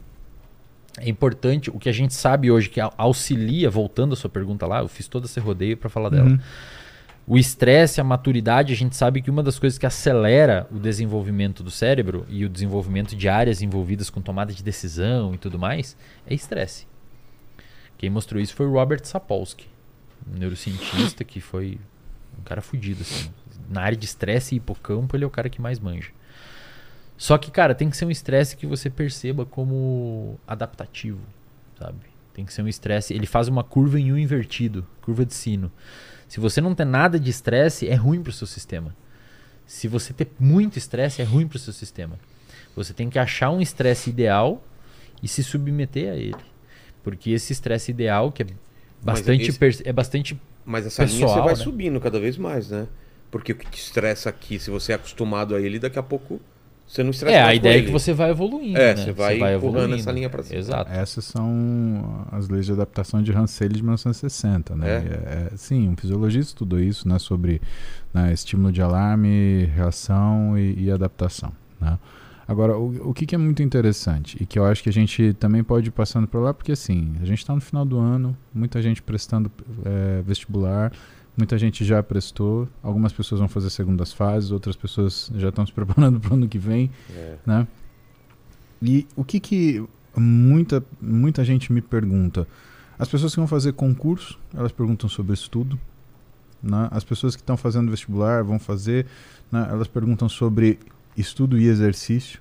é 0.97 1.09
importante, 1.11 1.69
o 1.71 1.79
que 1.79 1.91
a 1.91 1.93
gente 1.93 2.15
sabe 2.15 2.51
hoje 2.51 2.71
que 2.71 2.81
au- 2.81 2.93
auxilia, 2.97 3.69
voltando 3.69 4.15
à 4.15 4.17
sua 4.17 4.31
pergunta 4.31 4.67
lá, 4.67 4.79
eu 4.81 4.89
fiz 4.89 5.07
todo 5.07 5.27
esse 5.27 5.39
rodeio 5.39 5.77
pra 5.77 5.91
falar 5.91 6.09
dela. 6.09 6.31
Uhum. 6.31 6.39
O 7.31 7.37
estresse, 7.37 8.01
a 8.01 8.05
maturidade, 8.05 8.73
a 8.73 8.77
gente 8.77 8.97
sabe 8.97 9.21
que 9.21 9.31
uma 9.31 9.43
das 9.43 9.59
coisas 9.59 9.79
que 9.79 9.85
acelera 9.85 10.67
o 10.73 10.79
desenvolvimento 10.79 11.63
do 11.63 11.71
cérebro 11.71 12.25
e 12.27 12.43
o 12.43 12.49
desenvolvimento 12.49 13.15
de 13.15 13.29
áreas 13.29 13.61
envolvidas 13.61 14.09
com 14.09 14.23
tomada 14.23 14.51
de 14.51 14.63
decisão 14.63 15.35
e 15.35 15.37
tudo 15.37 15.59
mais 15.59 15.95
é 16.27 16.33
estresse. 16.33 16.87
Quem 17.99 18.09
mostrou 18.09 18.41
isso 18.41 18.55
foi 18.55 18.65
o 18.65 18.73
Robert 18.73 19.05
Sapolsky, 19.05 19.67
um 20.27 20.39
neurocientista 20.39 21.23
que 21.23 21.39
foi 21.39 21.79
um 22.39 22.43
cara 22.45 22.63
fudido 22.63 23.03
assim. 23.03 23.31
Na 23.69 23.83
área 23.83 23.99
de 23.99 24.07
estresse 24.07 24.55
e 24.55 24.57
hipocampo, 24.57 25.15
ele 25.15 25.25
é 25.25 25.27
o 25.27 25.31
cara 25.31 25.51
que 25.51 25.61
mais 25.61 25.79
manja. 25.79 26.09
Só 27.19 27.37
que, 27.37 27.51
cara, 27.51 27.75
tem 27.75 27.91
que 27.91 27.97
ser 27.99 28.07
um 28.07 28.11
estresse 28.11 28.57
que 28.57 28.67
você 28.67 28.89
perceba 28.89 29.45
como 29.45 30.41
adaptativo, 30.47 31.21
sabe? 31.79 32.07
Tem 32.33 32.47
que 32.47 32.55
ser 32.55 32.63
um 32.63 32.69
estresse. 32.69 33.13
Ele 33.13 33.27
faz 33.27 33.49
uma 33.49 33.63
curva 33.63 34.01
em 34.01 34.13
U 34.13 34.19
invertido, 34.19 34.87
curva 35.03 35.27
de 35.27 35.35
sino. 35.35 35.71
Se 36.29 36.39
você 36.41 36.61
não 36.61 36.75
tem 36.75 36.87
nada 36.87 37.19
de 37.19 37.31
estresse, 37.31 37.89
é 37.89 37.95
ruim 37.95 38.23
para 38.23 38.31
o 38.31 38.33
seu 38.33 38.47
sistema. 38.47 38.95
Se 39.67 39.89
você 39.89 40.13
ter 40.13 40.29
muito 40.39 40.77
estresse, 40.79 41.21
é 41.23 41.25
ruim 41.25 41.47
para 41.49 41.57
o 41.57 41.59
seu 41.59 41.73
sistema. 41.73 42.19
Você 42.77 42.93
tem 42.93 43.09
que 43.11 43.19
achar 43.19 43.51
um 43.51 43.61
estresse 43.61 44.11
ideal 44.11 44.63
e 45.23 45.27
se 45.29 45.43
submeter 45.43 46.13
a 46.13 46.17
ele. 46.17 46.37
Porque 47.03 47.31
esse 47.31 47.53
estresse 47.53 47.91
ideal, 47.91 48.31
que 48.31 48.43
é 48.43 48.47
bastante, 49.03 49.49
esse- 49.51 49.89
é 49.89 49.93
bastante 49.93 50.41
Mas 50.65 50.87
essa 50.87 51.03
linha 51.05 51.21
Pessoal, 51.21 51.35
você 51.39 51.41
vai 51.45 51.55
né? 51.55 51.63
subindo 51.65 52.01
cada 52.01 52.21
vez 52.21 52.37
mais, 52.37 52.69
né? 52.71 52.87
Porque 53.31 53.53
o 53.53 53.55
que 53.57 53.69
te 53.71 53.79
estressa 53.79 54.29
aqui, 54.29 54.59
se 54.59 54.71
você 54.71 54.93
é 54.93 54.95
acostumado 54.95 55.55
a 55.55 55.61
ele, 55.61 55.79
daqui 55.79 55.99
a 55.99 56.03
pouco 56.03 56.41
você 56.89 57.03
não 57.03 57.11
estressa 57.11 57.37
É, 57.37 57.43
a 57.43 57.55
ideia 57.55 57.81
é 57.81 57.83
que 57.83 57.91
você 57.91 58.15
vai 58.15 58.31
evoluindo. 58.31 58.79
É, 58.79 58.95
né? 58.95 59.05
você 59.05 59.13
vai 59.13 59.55
empurrando 59.55 59.95
essa 59.95 60.11
linha 60.11 60.31
pra 60.31 60.43
cima. 60.43 60.59
Exato. 60.59 60.91
Essas 60.91 61.27
são 61.27 62.27
as 62.33 62.49
leis 62.49 62.65
de 62.65 62.73
adaptação 62.73 63.23
de 63.23 63.31
Hansel 63.31 63.69
de 63.69 63.83
1960, 63.83 64.75
né? 64.75 64.89
É? 64.89 64.93
É, 64.93 65.53
é, 65.53 65.57
sim, 65.57 65.87
um 65.87 65.97
fisiologista 65.97 66.53
estudou 66.53 66.81
isso, 66.81 67.07
né? 67.07 67.19
Sobre 67.19 67.61
né, 68.13 68.33
estímulo 68.33 68.73
de 68.73 68.81
alarme, 68.81 69.67
reação 69.75 70.57
e, 70.59 70.85
e 70.85 70.91
adaptação, 70.91 71.53
né? 71.79 71.99
Agora, 72.49 72.79
o, 72.79 73.11
o 73.11 73.15
que, 73.15 73.27
que 73.27 73.35
é 73.35 73.39
muito 73.39 73.63
interessante 73.63 74.39
e 74.41 74.47
que 74.47 74.59
eu 74.59 74.65
acho 74.65 74.83
que 74.83 74.89
a 74.89 74.93
gente 74.93 75.35
também 75.35 75.63
pode 75.63 75.89
ir 75.89 75.91
passando 75.91 76.27
por 76.27 76.39
lá, 76.39 76.55
porque 76.55 76.73
assim, 76.73 77.13
a 77.21 77.27
gente 77.27 77.41
está 77.41 77.55
no 77.55 77.61
final 77.61 77.85
do 77.85 77.99
ano, 77.99 78.35
muita 78.55 78.81
gente 78.81 79.03
prestando 79.03 79.53
é, 79.85 80.23
vestibular, 80.23 80.91
muita 81.39 81.57
gente 81.57 81.85
já 81.85 82.03
prestou, 82.03 82.69
algumas 82.83 83.13
pessoas 83.13 83.39
vão 83.39 83.49
fazer 83.49 83.71
segundas 83.71 84.13
fases, 84.13 84.51
outras 84.51 84.77
pessoas 84.77 85.31
já 85.37 85.49
estão 85.49 85.65
se 85.65 85.73
preparando 85.73 86.19
para 86.21 86.33
o 86.33 86.35
ano 86.35 86.49
que 86.49 86.59
vem, 86.59 86.91
É. 87.11 87.37
né? 87.47 87.67
E 88.83 89.07
o 89.17 89.25
que 89.25 89.41
que 89.41 89.85
muita, 90.17 90.85
muita 91.01 91.45
gente 91.45 91.73
me 91.73 91.81
pergunta? 91.81 92.47
As 92.99 93.09
pessoas 93.09 93.33
que 93.33 93.39
vão 93.41 93.47
fazer 93.49 93.73
concurso, 93.73 94.39
elas 94.55 94.73
perguntam 94.73 95.09
sobre 95.09 95.33
estudo. 95.33 95.79
Né? 96.63 96.89
As 96.91 97.05
pessoas 97.05 97.37
que 97.37 97.43
estão 97.43 97.57
fazendo 97.57 97.91
vestibular 97.91 98.43
vão 98.43 98.59
fazer, 98.59 99.07
né? 99.51 99.67
elas 99.71 99.87
perguntam 99.89 100.29
sobre 100.29 100.79
estudo 101.17 101.57
e 101.59 101.67
exercício. 101.67 102.41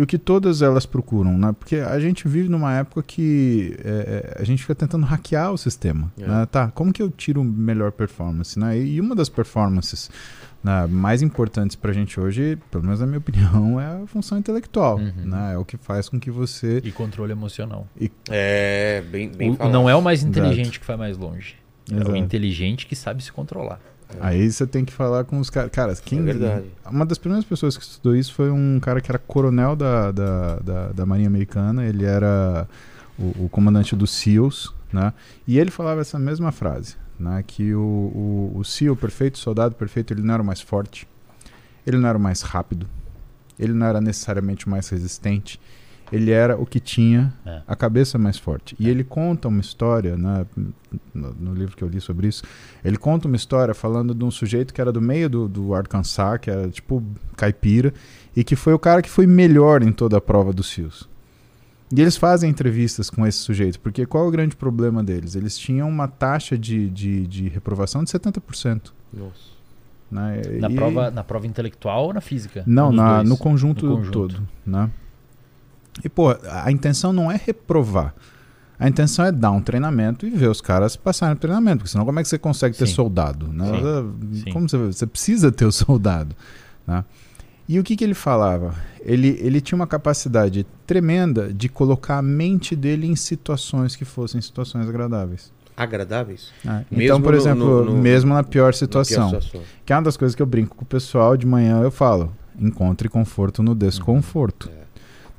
E 0.00 0.02
o 0.02 0.06
que 0.06 0.16
todas 0.16 0.62
elas 0.62 0.86
procuram, 0.86 1.36
né? 1.36 1.52
Porque 1.58 1.76
a 1.76 2.00
gente 2.00 2.26
vive 2.26 2.48
numa 2.48 2.74
época 2.74 3.02
que 3.02 3.76
é, 3.84 4.34
é, 4.38 4.40
a 4.40 4.44
gente 4.44 4.62
fica 4.62 4.74
tentando 4.74 5.04
hackear 5.04 5.52
o 5.52 5.58
sistema. 5.58 6.10
É. 6.18 6.26
né? 6.26 6.46
Tá, 6.46 6.68
como 6.68 6.90
que 6.90 7.02
eu 7.02 7.10
tiro 7.10 7.44
melhor 7.44 7.92
performance? 7.92 8.58
Né? 8.58 8.78
E 8.78 8.98
uma 8.98 9.14
das 9.14 9.28
performances 9.28 10.10
né, 10.64 10.86
mais 10.86 11.20
importantes 11.20 11.76
para 11.76 11.90
a 11.90 11.92
gente 11.92 12.18
hoje, 12.18 12.56
pelo 12.70 12.82
menos 12.82 13.00
na 13.00 13.04
minha 13.06 13.18
opinião, 13.18 13.76
é 13.78 14.02
a 14.02 14.06
função 14.06 14.38
intelectual. 14.38 14.96
Uhum. 14.96 15.12
Né? 15.26 15.52
É 15.52 15.58
o 15.58 15.66
que 15.66 15.76
faz 15.76 16.08
com 16.08 16.18
que 16.18 16.30
você 16.30 16.80
E 16.82 16.90
controle 16.90 17.32
emocional. 17.32 17.86
É, 18.30 19.02
bem, 19.02 19.28
bem 19.28 19.54
O- 19.60 19.68
não 19.68 19.86
é 19.86 19.94
o 19.94 20.00
mais 20.00 20.20
Exato. 20.20 20.30
inteligente 20.38 20.80
que 20.80 20.86
vai 20.86 20.96
mais 20.96 21.18
longe. 21.18 21.56
É 21.92 21.96
Exato. 21.96 22.12
o 22.12 22.16
inteligente 22.16 22.86
que 22.86 22.96
sabe 22.96 23.22
se 23.22 23.30
controlar. 23.30 23.78
Aí 24.18 24.50
você 24.50 24.66
tem 24.66 24.84
que 24.84 24.92
falar 24.92 25.24
com 25.24 25.38
os 25.38 25.50
caras. 25.50 25.70
Cara, 25.70 25.94
quem. 25.96 26.18
É 26.20 26.22
verdade. 26.22 26.66
Uma 26.90 27.06
das 27.06 27.18
primeiras 27.18 27.44
pessoas 27.44 27.76
que 27.76 27.84
estudou 27.84 28.16
isso 28.16 28.34
foi 28.34 28.50
um 28.50 28.80
cara 28.80 29.00
que 29.00 29.10
era 29.10 29.18
coronel 29.18 29.76
da, 29.76 30.10
da, 30.10 30.58
da, 30.58 30.88
da 30.88 31.06
Marinha 31.06 31.28
Americana. 31.28 31.84
Ele 31.84 32.04
era 32.04 32.66
o, 33.18 33.44
o 33.44 33.48
comandante 33.48 33.94
dos 33.94 34.10
SEALs, 34.10 34.74
né? 34.92 35.12
E 35.46 35.58
ele 35.58 35.70
falava 35.70 36.00
essa 36.00 36.18
mesma 36.18 36.50
frase, 36.50 36.96
né? 37.18 37.44
Que 37.46 37.74
o, 37.74 37.80
o, 37.80 38.52
o 38.56 38.64
SEAL 38.64 38.96
perfeito, 38.96 39.36
o 39.36 39.38
soldado 39.38 39.74
perfeito, 39.74 40.12
ele 40.12 40.22
não 40.22 40.34
era 40.34 40.42
o 40.42 40.46
mais 40.46 40.60
forte, 40.60 41.06
ele 41.86 41.98
não 41.98 42.08
era 42.08 42.18
o 42.18 42.20
mais 42.20 42.42
rápido, 42.42 42.86
ele 43.58 43.72
não 43.72 43.86
era 43.86 44.00
necessariamente 44.00 44.66
o 44.66 44.70
mais 44.70 44.88
resistente, 44.88 45.60
ele 46.12 46.30
era 46.30 46.56
o 46.60 46.66
que 46.66 46.80
tinha 46.80 47.32
É. 47.46 47.62
a 47.66 47.76
cabeça 47.76 48.18
mais 48.18 48.36
forte. 48.38 48.74
E 48.78 48.88
ele 48.88 49.04
conta 49.04 49.48
uma 49.48 49.60
história, 49.60 50.16
né, 50.16 50.44
no, 51.14 51.32
no 51.34 51.54
livro 51.54 51.76
que 51.76 51.82
eu 51.84 51.88
li 51.88 52.00
sobre 52.00 52.26
isso, 52.28 52.42
ele 52.84 52.96
conta 52.96 53.26
uma 53.28 53.36
história 53.36 53.74
falando 53.74 54.14
de 54.14 54.24
um 54.24 54.30
sujeito 54.30 54.72
que 54.74 54.80
era 54.80 54.90
do 54.92 55.00
meio 55.00 55.28
do, 55.28 55.48
do 55.48 55.74
Arkansas, 55.74 56.38
que 56.40 56.50
era 56.50 56.68
tipo 56.68 57.02
caipira, 57.36 57.92
e 58.36 58.42
que 58.44 58.56
foi 58.56 58.72
o 58.72 58.78
cara 58.78 59.02
que 59.02 59.10
foi 59.10 59.26
melhor 59.26 59.82
em 59.82 59.92
toda 59.92 60.16
a 60.16 60.20
prova 60.20 60.52
dos 60.52 60.70
fios. 60.70 61.08
E 61.92 62.00
eles 62.00 62.16
fazem 62.16 62.48
entrevistas 62.48 63.10
com 63.10 63.26
esse 63.26 63.38
sujeito, 63.38 63.80
porque 63.80 64.06
qual 64.06 64.24
é 64.24 64.28
o 64.28 64.30
grande 64.30 64.54
problema 64.54 65.02
deles? 65.02 65.34
Eles 65.34 65.58
tinham 65.58 65.88
uma 65.88 66.06
taxa 66.06 66.56
de, 66.56 66.88
de, 66.88 67.26
de 67.26 67.48
reprovação 67.48 68.04
de 68.04 68.10
70%. 68.12 68.92
Nossa. 69.12 69.32
Né? 70.08 70.40
Na, 70.60 70.70
E- 70.70 70.74
prova, 70.74 71.10
na 71.10 71.24
prova 71.24 71.46
intelectual 71.48 72.06
ou 72.06 72.12
na 72.14 72.20
física? 72.20 72.62
não, 72.66 72.92
na, 72.92 73.24
no 73.24 73.36
conjunto, 73.36 73.86
No 73.86 73.96
conjunto. 73.96 74.12
todo, 74.12 74.48
né? 74.64 74.88
E, 76.04 76.08
pô, 76.08 76.30
a 76.50 76.70
intenção 76.70 77.12
não 77.12 77.30
é 77.30 77.40
reprovar. 77.42 78.14
A 78.78 78.88
intenção 78.88 79.24
é 79.26 79.30
dar 79.32 79.50
um 79.50 79.60
treinamento 79.60 80.26
e 80.26 80.30
ver 80.30 80.48
os 80.48 80.60
caras 80.60 80.96
passarem 80.96 81.34
no 81.34 81.40
treinamento, 81.40 81.78
porque 81.78 81.90
senão 81.90 82.04
como 82.06 82.18
é 82.18 82.22
que 82.22 82.28
você 82.28 82.38
consegue 82.38 82.76
ter 82.76 82.86
Sim. 82.86 82.94
soldado? 82.94 83.46
Né? 83.48 83.66
Sim. 84.32 84.52
Como 84.52 84.68
você, 84.68 84.78
você 84.78 85.06
precisa 85.06 85.52
ter 85.52 85.66
o 85.66 85.72
soldado, 85.72 86.34
né? 86.86 87.04
E 87.68 87.78
o 87.78 87.84
que, 87.84 87.94
que 87.94 88.02
ele 88.02 88.14
falava? 88.14 88.74
Ele, 89.02 89.38
ele 89.40 89.60
tinha 89.60 89.76
uma 89.76 89.86
capacidade 89.86 90.66
tremenda 90.86 91.52
de 91.52 91.68
colocar 91.68 92.18
a 92.18 92.22
mente 92.22 92.74
dele 92.74 93.06
em 93.06 93.14
situações 93.14 93.94
que 93.94 94.04
fossem 94.04 94.40
situações 94.40 94.88
agradáveis. 94.88 95.52
Agradáveis? 95.76 96.50
Mesmo 96.64 96.84
então, 96.90 97.22
por 97.22 97.32
exemplo, 97.34 97.84
no- 97.84 97.94
no- 97.94 98.02
mesmo 98.02 98.34
na 98.34 98.42
pior 98.42 98.66
Na 98.68 98.72
situação, 98.72 99.30
pior 99.30 99.40
situação. 99.42 99.68
que 99.86 99.92
é 99.92 99.96
uma 99.96 100.02
das 100.02 100.16
coisas 100.16 100.34
que 100.34 100.42
eu 100.42 100.46
brinco 100.46 100.74
com 100.74 100.82
o 100.82 100.86
pessoal 100.86 101.36
de 101.36 101.46
manhã, 101.46 101.80
eu 101.80 101.90
falo, 101.92 102.32
encontre 102.58 103.08
conforto 103.08 103.62
no 103.62 103.74
desconforto. 103.74 104.68
É. 104.68 104.80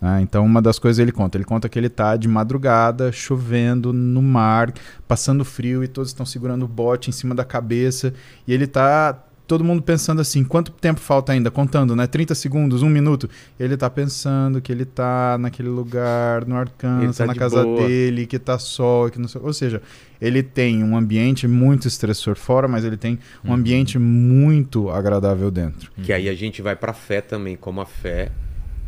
né? 0.01 0.19
Então, 0.21 0.43
uma 0.43 0.61
das 0.61 0.79
coisas 0.79 0.99
ele 0.99 1.11
conta, 1.11 1.37
ele 1.37 1.45
conta 1.45 1.69
que 1.69 1.77
ele 1.77 1.89
tá 1.89 2.17
de 2.17 2.27
madrugada, 2.27 3.11
chovendo 3.11 3.93
no 3.93 4.21
mar, 4.21 4.73
passando 5.07 5.45
frio 5.45 5.83
e 5.83 5.87
todos 5.87 6.09
estão 6.09 6.25
segurando 6.25 6.63
o 6.63 6.67
bote 6.67 7.09
em 7.09 7.13
cima 7.13 7.35
da 7.35 7.45
cabeça 7.45 8.13
e 8.47 8.53
ele 8.53 8.65
tá 8.65 9.27
todo 9.51 9.65
mundo 9.65 9.81
pensando 9.81 10.21
assim, 10.21 10.45
quanto 10.45 10.71
tempo 10.71 11.01
falta 11.01 11.33
ainda? 11.33 11.51
Contando, 11.51 11.93
né? 11.93 12.07
30 12.07 12.33
segundos, 12.35 12.81
um 12.83 12.89
minuto. 12.89 13.29
Ele 13.59 13.75
tá 13.75 13.89
pensando 13.89 14.61
que 14.61 14.71
ele 14.71 14.85
tá 14.85 15.37
naquele 15.37 15.67
lugar, 15.67 16.45
no 16.47 16.55
Arkansas, 16.55 17.17
tá 17.17 17.25
na 17.25 17.33
de 17.33 17.39
casa 17.39 17.61
boa. 17.61 17.85
dele, 17.85 18.25
que 18.25 18.39
tá 18.39 18.57
sol, 18.57 19.09
que 19.09 19.19
não 19.19 19.27
sei. 19.27 19.41
Ou 19.43 19.51
seja, 19.51 19.81
ele 20.21 20.41
tem 20.41 20.81
um 20.81 20.95
ambiente 20.95 21.49
muito 21.49 21.85
estressor 21.85 22.37
fora, 22.37 22.65
mas 22.65 22.85
ele 22.85 22.95
tem 22.95 23.19
um 23.43 23.53
ambiente 23.53 23.99
muito 23.99 24.89
agradável 24.89 25.51
dentro. 25.51 25.91
Que 26.01 26.13
aí 26.13 26.29
a 26.29 26.33
gente 26.33 26.61
vai 26.61 26.77
pra 26.77 26.93
fé 26.93 27.19
também, 27.19 27.57
como 27.57 27.81
a 27.81 27.85
fé 27.85 28.31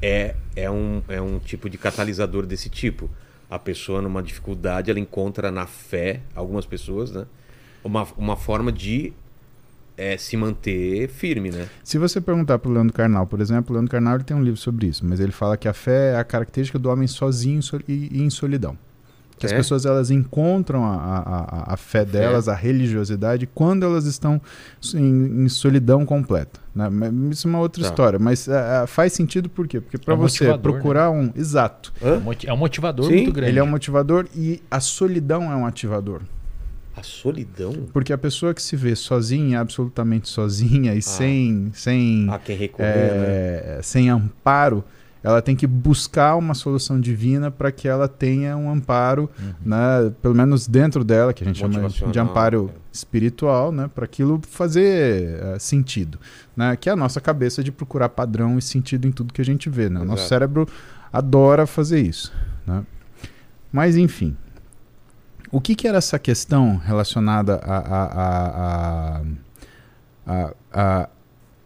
é, 0.04 0.36
é, 0.54 0.70
um, 0.70 1.02
é 1.08 1.22
um 1.22 1.40
tipo 1.40 1.70
de 1.70 1.78
catalisador 1.78 2.46
desse 2.46 2.70
tipo. 2.70 3.10
A 3.50 3.58
pessoa 3.58 4.02
numa 4.02 4.22
dificuldade, 4.22 4.92
ela 4.92 5.00
encontra 5.00 5.50
na 5.50 5.66
fé, 5.66 6.20
algumas 6.36 6.66
pessoas, 6.66 7.12
né? 7.12 7.26
Uma, 7.84 8.06
uma 8.18 8.36
forma 8.36 8.70
de 8.70 9.14
é, 9.96 10.18
se 10.18 10.36
manter 10.36 11.08
firme, 11.08 11.52
né? 11.52 11.70
Se 11.84 11.98
você 11.98 12.20
perguntar 12.20 12.60
pro 12.60 12.72
Leandro 12.72 12.94
Carnal, 12.94 13.26
por 13.26 13.40
exemplo, 13.40 13.72
o 13.72 13.74
Leandro 13.74 13.92
Carnal 13.92 14.16
ele 14.16 14.24
tem 14.26 14.36
um 14.36 14.44
livro 14.44 14.60
sobre 14.60 14.88
isso, 14.88 15.06
mas 15.06 15.22
ele 15.22 15.32
fala 15.32 15.56
que 15.56 15.70
a 15.70 15.74
fé 15.74 16.14
é 16.14 16.18
a 16.18 16.24
característica 16.24 16.78
do 16.78 16.90
homem 16.90 17.08
sozinho 17.08 17.62
e 17.88 18.22
em 18.22 18.30
solidão. 18.30 18.78
Que 19.44 19.48
as 19.48 19.52
É? 19.52 19.58
pessoas 19.58 19.86
elas 19.86 20.10
encontram 20.10 20.86
a, 20.86 20.96
a, 20.96 21.20
a- 21.20 21.74
a 21.74 21.78
fé 21.78 22.06
delas, 22.06 22.48
a 22.48 22.56
religiosidade, 22.56 23.46
quando 23.54 23.84
elas 23.84 24.06
estão 24.06 24.42
em, 24.96 25.44
em 25.44 25.50
solidão 25.50 26.06
completa. 26.06 26.60
né? 26.74 26.90
Isso 27.30 27.48
é 27.48 27.50
uma 27.50 27.60
outra 27.60 27.84
Tá. 27.84 27.90
história, 27.90 28.18
mas 28.18 28.48
ah, 28.48 28.84
ah, 28.84 28.88
faz 28.88 29.12
sentido 29.14 29.50
por 29.50 29.68
quê? 29.68 29.82
Porque 29.82 29.98
para 29.98 30.14
É 30.14 30.18
um 30.18 30.20
você 30.20 30.58
procurar 30.58 31.12
um. 31.12 31.32
Exato. 31.36 31.92
É 32.02 32.12
um 32.14 32.20
moti- 32.22 32.48
É 32.48 32.54
um 32.54 32.58
motivador 32.58 33.06
Sim, 33.08 33.16
muito 33.16 33.34
grande. 33.34 33.52
Ele 33.52 33.60
é 33.60 33.64
um 33.64 33.68
motivador 33.68 34.28
e 34.36 34.62
a 34.72 34.80
solidão 34.80 35.52
é 35.52 35.56
um 35.56 35.66
ativador. 35.66 36.22
A 36.96 37.02
solidão. 37.02 37.74
Porque 37.92 38.14
a 38.14 38.18
pessoa 38.18 38.54
que 38.54 38.62
se 38.62 38.76
vê 38.76 38.96
sozinha, 38.96 39.60
absolutamente 39.60 40.30
sozinha 40.30 40.94
e 40.94 41.02
sem, 41.02 41.72
sem 41.74 42.28
A 42.30 42.38
quem 42.38 42.56
recorrer, 42.56 42.86
né? 43.16 43.26
é, 43.26 43.80
sem 43.82 44.10
amparo, 44.10 44.84
ela 45.24 45.42
tem 45.42 45.56
que 45.56 45.66
buscar 45.66 46.36
uma 46.36 46.54
solução 46.54 47.00
divina 47.00 47.50
para 47.50 47.72
que 47.72 47.88
ela 47.88 48.10
tenha 48.10 48.58
um 48.58 48.70
amparo, 48.70 49.30
né, 49.66 50.12
pelo 50.22 50.36
menos 50.36 50.68
dentro 50.68 51.02
dela, 51.04 51.34
que 51.34 51.44
a 51.44 51.48
gente 51.48 51.60
chama 51.60 51.88
de 51.90 52.20
amparo 52.20 52.70
é. 52.76 52.80
espiritual, 52.92 53.72
né, 53.72 53.90
para 53.94 54.04
aquilo 54.04 54.42
fazer 54.46 55.40
eh, 55.42 55.60
sentido, 55.60 56.20
né, 56.56 56.76
que 56.76 56.90
é 56.90 56.92
a 56.92 56.96
nossa 56.96 57.22
cabeça 57.22 57.64
de 57.64 57.72
procurar 57.72 58.10
padrão 58.10 58.58
e 58.58 58.62
sentido 58.62 59.08
em 59.08 59.12
tudo 59.12 59.34
que 59.34 59.42
a 59.42 59.46
gente 59.46 59.70
vê, 59.70 59.90
né? 59.90 60.02
O 60.02 60.06
nosso 60.06 60.28
cérebro 60.28 60.68
adora 61.12 61.66
fazer 61.66 62.02
isso, 62.02 62.34
né? 62.68 62.84
Mas 63.72 63.96
enfim, 63.96 64.36
o 65.50 65.62
que, 65.62 65.74
que 65.74 65.88
era 65.88 66.00
essa 66.00 66.20
questão 66.20 66.78
relacionada 66.78 67.62
a, 67.64 67.78
a, 67.78 69.18
a, 69.18 69.22
a, 70.28 70.54
a 70.74 71.10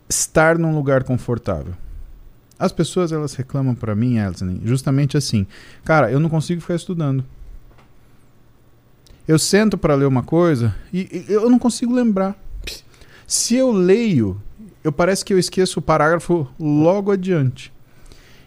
estar 0.07 0.57
num 0.57 0.75
lugar 0.75 1.03
confortável? 1.03 1.73
As 2.59 2.71
pessoas 2.71 3.11
elas 3.11 3.35
reclamam 3.35 3.75
pra 3.75 3.95
mim, 3.95 4.17
Elson, 4.17 4.59
justamente 4.63 5.15
assim, 5.15 5.45
cara, 5.85 6.11
eu 6.11 6.19
não 6.19 6.29
consigo 6.29 6.61
ficar 6.61 6.75
estudando. 6.75 7.23
Eu 9.27 9.37
sento 9.37 9.77
pra 9.77 9.93
ler 9.93 10.05
uma 10.05 10.23
coisa 10.23 10.73
e, 10.91 11.25
e 11.29 11.33
eu 11.33 11.49
não 11.49 11.59
consigo 11.59 11.93
lembrar. 11.93 12.35
Se 13.27 13.55
eu 13.55 13.71
leio, 13.71 14.41
eu 14.83 14.91
parece 14.91 15.25
que 15.25 15.33
eu 15.33 15.37
esqueço 15.37 15.79
o 15.79 15.81
parágrafo 15.81 16.47
logo 16.57 17.11
adiante. 17.11 17.73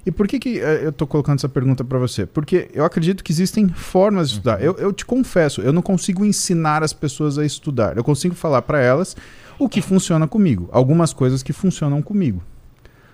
E 0.06 0.10
por 0.10 0.26
que, 0.26 0.38
que 0.38 0.58
eh, 0.58 0.80
eu 0.82 0.92
tô 0.92 1.06
colocando 1.06 1.38
essa 1.38 1.48
pergunta 1.48 1.84
pra 1.84 1.98
você? 1.98 2.24
Porque 2.24 2.70
eu 2.72 2.84
acredito 2.84 3.22
que 3.22 3.30
existem 3.30 3.68
formas 3.68 4.30
de 4.30 4.36
estudar. 4.36 4.62
Eu, 4.62 4.74
eu 4.76 4.92
te 4.92 5.04
confesso, 5.04 5.60
eu 5.60 5.72
não 5.72 5.82
consigo 5.82 6.24
ensinar 6.24 6.82
as 6.82 6.94
pessoas 6.94 7.36
a 7.36 7.44
estudar. 7.44 7.96
Eu 7.96 8.02
consigo 8.02 8.34
falar 8.34 8.62
pra 8.62 8.80
elas 8.80 9.14
o 9.58 9.68
que 9.68 9.82
funciona 9.82 10.26
comigo, 10.26 10.68
algumas 10.72 11.12
coisas 11.12 11.42
que 11.42 11.52
funcionam 11.52 12.00
comigo. 12.00 12.42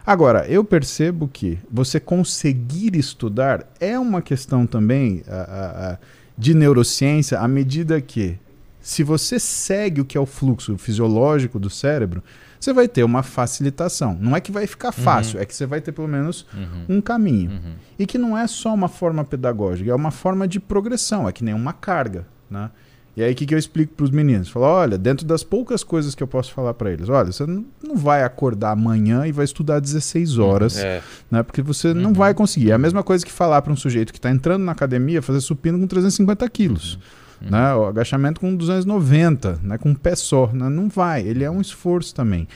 Agora, 0.07 0.47
eu 0.47 0.62
percebo 0.62 1.27
que 1.27 1.59
você 1.70 1.99
conseguir 1.99 2.95
estudar 2.95 3.66
é 3.81 3.99
uma 3.99 4.23
questão 4.23 4.65
também 4.66 5.24
ah, 5.27 5.97
ah, 5.99 5.99
de 6.39 6.55
neurociência 6.55 7.41
à 7.41 7.49
medida 7.49 8.01
que, 8.01 8.39
se 8.81 9.03
você 9.03 9.41
segue 9.41 10.01
o 10.01 10.05
que 10.05 10.16
é 10.16 10.20
o 10.20 10.27
fluxo 10.27 10.78
fisiológico 10.78 11.59
do 11.59 11.69
cérebro, 11.69 12.23
você 12.61 12.73
vai 12.73 12.87
ter 12.87 13.03
uma 13.03 13.23
facilitação. 13.24 14.16
Não 14.20 14.37
é 14.37 14.41
que 14.41 14.53
vai 14.53 14.66
ficar 14.66 14.93
fácil, 14.93 15.41
é 15.41 15.45
que 15.45 15.55
você 15.55 15.66
vai 15.66 15.81
ter 15.81 15.91
pelo 15.91 16.07
menos 16.09 16.47
Uhum. 16.55 16.97
um 16.97 17.01
caminho. 17.01 17.51
Uhum. 17.51 17.73
E 17.99 18.07
que 18.07 18.16
não 18.16 18.39
é 18.39 18.47
só 18.47 18.73
uma 18.73 18.89
forma 18.89 19.24
pedagógica, 19.24 19.91
é 19.91 19.95
uma 19.95 20.12
forma 20.12 20.47
de 20.47 20.61
progressão, 20.61 21.28
é 21.28 21.33
que 21.33 21.43
nem 21.43 21.53
uma 21.53 21.73
carga, 21.73 22.27
né? 22.49 22.70
E 23.16 23.22
aí 23.22 23.32
o 23.32 23.34
que, 23.34 23.47
que 23.47 23.55
eu 23.55 23.59
explico 23.59 23.94
para 23.94 24.05
os 24.05 24.10
meninos? 24.10 24.48
Falo, 24.51 24.66
olha, 24.66 24.98
dentro 24.98 25.24
das 25.26 25.43
poucas 25.43 25.82
coisas 25.82 26.14
que 26.14 26.22
eu 26.22 26.26
posso 26.26 26.52
falar 26.52 26.74
para 26.74 26.90
eles, 26.93 27.09
olha, 27.09 27.32
você 27.32 27.47
não 27.47 27.64
não 27.82 27.97
vai 27.97 28.22
acordar 28.22 28.72
amanhã 28.72 29.26
e 29.26 29.32
vai 29.32 29.44
estudar 29.44 29.80
16 29.80 30.36
horas, 30.38 30.76
É. 30.76 31.02
né? 31.30 31.43
Porque 31.43 31.62
você 31.62 31.94
não 31.94 32.10
Uhum. 32.10 32.14
vai 32.14 32.34
conseguir. 32.34 32.72
É 32.72 32.74
a 32.74 32.78
mesma 32.78 33.02
coisa 33.02 33.24
que 33.24 33.32
falar 33.32 33.62
para 33.62 33.72
um 33.72 33.76
sujeito 33.76 34.12
que 34.12 34.18
está 34.18 34.30
entrando 34.30 34.64
na 34.64 34.72
academia 34.72 35.22
fazer 35.22 35.40
supino 35.40 35.78
com 35.78 35.86
350 35.86 36.47
quilos. 36.51 36.98
Uhum. 37.40 37.51
Né? 37.51 37.74
O 37.74 37.86
agachamento 37.86 38.38
com 38.40 38.55
290, 38.55 39.60
né? 39.62 39.78
com 39.78 39.90
um 39.90 39.94
pé 39.94 40.14
só. 40.14 40.51
Né? 40.52 40.68
Não 40.68 40.88
vai, 40.88 41.22
ele 41.22 41.43
é 41.44 41.51
um 41.51 41.60
esforço 41.60 42.14
também. 42.14 42.47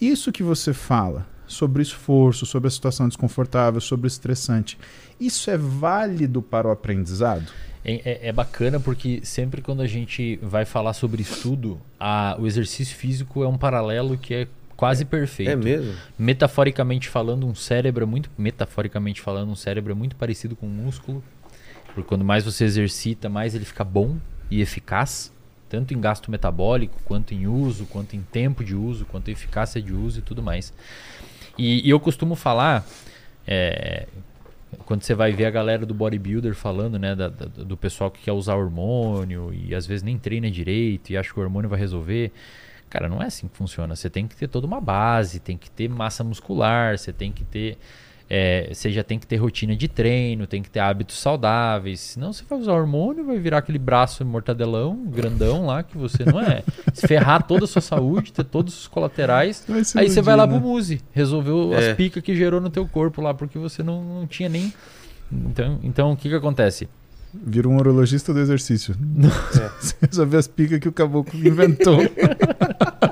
Isso 0.00 0.32
que 0.32 0.42
você 0.42 0.72
fala 0.72 1.26
sobre 1.46 1.82
esforço, 1.82 2.44
sobre 2.46 2.66
a 2.66 2.70
situação 2.70 3.06
desconfortável, 3.06 3.80
sobre 3.80 4.06
o 4.06 4.08
estressante, 4.08 4.78
isso 5.20 5.50
é 5.50 5.56
válido 5.58 6.40
para 6.42 6.66
o 6.66 6.70
aprendizado? 6.70 7.44
É, 7.84 7.94
é- 8.04 8.28
é 8.28 8.32
bacana 8.32 8.78
porque 8.78 9.20
sempre 9.24 9.60
quando 9.60 9.82
a 9.82 9.86
gente 9.86 10.38
vai 10.42 10.64
falar 10.64 10.92
sobre 10.92 11.20
estudo, 11.22 11.80
a- 11.98 12.36
o 12.38 12.46
exercício 12.46 12.96
físico 12.96 13.42
é 13.42 13.48
um 13.48 13.58
paralelo 13.58 14.16
que 14.16 14.32
é 14.34 14.48
quase 14.76 15.04
perfeito. 15.04 15.50
É 15.50 15.56
mesmo? 15.56 15.92
Metaforicamente 16.18 17.08
falando, 17.08 17.46
um 17.46 17.54
cérebro 17.54 18.04
é 18.04 18.06
muito. 18.06 18.30
Metaforicamente 18.38 19.20
falando, 19.20 19.50
um 19.50 19.56
cérebro 19.56 19.92
é 19.92 19.94
muito 19.94 20.14
parecido 20.16 20.54
com 20.56 20.66
um 20.66 20.70
músculo. 20.70 21.22
Porque 21.94 22.08
quando 22.08 22.24
mais 22.24 22.44
você 22.44 22.64
exercita, 22.64 23.28
mais 23.28 23.54
ele 23.54 23.64
fica 23.64 23.84
bom 23.84 24.16
e 24.50 24.60
eficaz. 24.60 25.32
Tanto 25.68 25.92
em 25.94 26.00
gasto 26.00 26.30
metabólico, 26.30 26.94
quanto 27.04 27.32
em 27.34 27.46
uso, 27.46 27.86
quanto 27.86 28.14
em 28.14 28.20
tempo 28.22 28.62
de 28.62 28.74
uso, 28.74 29.04
quanto 29.06 29.28
em 29.28 29.32
eficácia 29.32 29.80
de 29.80 29.92
uso 29.92 30.18
e 30.20 30.22
tudo 30.22 30.42
mais. 30.42 30.72
E, 31.58 31.86
e 31.86 31.90
eu 31.90 31.98
costumo 31.98 32.34
falar. 32.34 32.86
é, 33.46 34.06
quando 34.86 35.02
você 35.02 35.14
vai 35.14 35.32
ver 35.32 35.44
a 35.46 35.50
galera 35.50 35.84
do 35.86 35.94
bodybuilder 35.94 36.54
falando, 36.54 36.98
né, 36.98 37.14
da- 37.14 37.28
da- 37.28 37.46
do 37.46 37.76
pessoal 37.76 38.10
que 38.10 38.22
quer 38.22 38.32
usar 38.32 38.54
hormônio 38.56 39.52
e 39.52 39.74
às 39.74 39.86
vezes 39.86 40.02
nem 40.02 40.18
treina 40.18 40.50
direito 40.50 41.10
e 41.10 41.16
acha 41.16 41.32
que 41.32 41.38
o 41.38 41.42
hormônio 41.42 41.68
vai 41.68 41.78
resolver. 41.78 42.32
Cara, 42.90 43.08
não 43.08 43.22
é 43.22 43.26
assim 43.26 43.48
que 43.48 43.56
funciona. 43.56 43.96
Você 43.96 44.10
tem 44.10 44.26
que 44.26 44.36
ter 44.36 44.48
toda 44.48 44.66
uma 44.66 44.80
base, 44.80 45.40
tem 45.40 45.56
que 45.56 45.70
ter 45.70 45.88
massa 45.88 46.22
muscular, 46.22 46.98
você 46.98 47.12
tem 47.12 47.32
que 47.32 47.44
ter. 47.44 47.78
É, 48.34 48.70
você 48.72 48.90
já 48.90 49.04
tem 49.04 49.18
que 49.18 49.26
ter 49.26 49.36
rotina 49.36 49.76
de 49.76 49.86
treino, 49.86 50.46
tem 50.46 50.62
que 50.62 50.70
ter 50.70 50.80
hábitos 50.80 51.18
saudáveis. 51.18 52.00
Senão 52.00 52.32
você 52.32 52.42
vai 52.48 52.58
usar 52.58 52.72
hormônio, 52.72 53.26
vai 53.26 53.38
virar 53.38 53.58
aquele 53.58 53.78
braço 53.78 54.24
mortadelão, 54.24 54.96
grandão 55.04 55.66
lá, 55.66 55.82
que 55.82 55.98
você 55.98 56.24
não 56.24 56.40
é. 56.40 56.62
Se 56.94 57.06
ferrar 57.06 57.42
toda 57.46 57.66
a 57.66 57.68
sua 57.68 57.82
saúde, 57.82 58.32
ter 58.32 58.44
todos 58.44 58.74
os 58.74 58.88
colaterais. 58.88 59.66
Aí 59.94 60.08
você 60.08 60.22
vai 60.22 60.34
lá 60.34 60.48
pro 60.48 60.56
né? 60.56 60.62
Muse, 60.62 61.02
resolveu 61.12 61.74
É. 61.74 61.90
as 61.90 61.94
picas 61.94 62.22
que 62.22 62.34
gerou 62.34 62.58
no 62.58 62.70
teu 62.70 62.88
corpo 62.88 63.20
lá, 63.20 63.34
porque 63.34 63.58
você 63.58 63.82
não, 63.82 64.02
não 64.02 64.26
tinha 64.26 64.48
nem. 64.48 64.72
Então, 65.30 65.78
então 65.82 66.12
o 66.12 66.16
que 66.16 66.30
que 66.30 66.34
acontece? 66.34 66.88
Vira 67.34 67.68
um 67.68 67.76
urologista 67.76 68.32
do 68.32 68.40
exercício. 68.40 68.94
Você 69.78 69.94
resolver 70.00 70.38
as 70.38 70.48
picas 70.48 70.78
que 70.78 70.88
o 70.88 70.92
caboclo 70.92 71.38
inventou. 71.46 71.98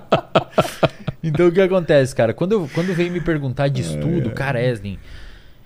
Então 1.23 1.49
o 1.49 1.53
que 1.53 1.61
acontece, 1.61 2.15
cara? 2.15 2.33
Quando, 2.33 2.53
eu, 2.53 2.71
quando 2.73 2.95
vem 2.95 3.11
me 3.11 3.21
perguntar 3.21 3.69
de 3.69 3.83
estudo, 3.83 4.31
cara, 4.31 4.63
Eslin, 4.63 4.99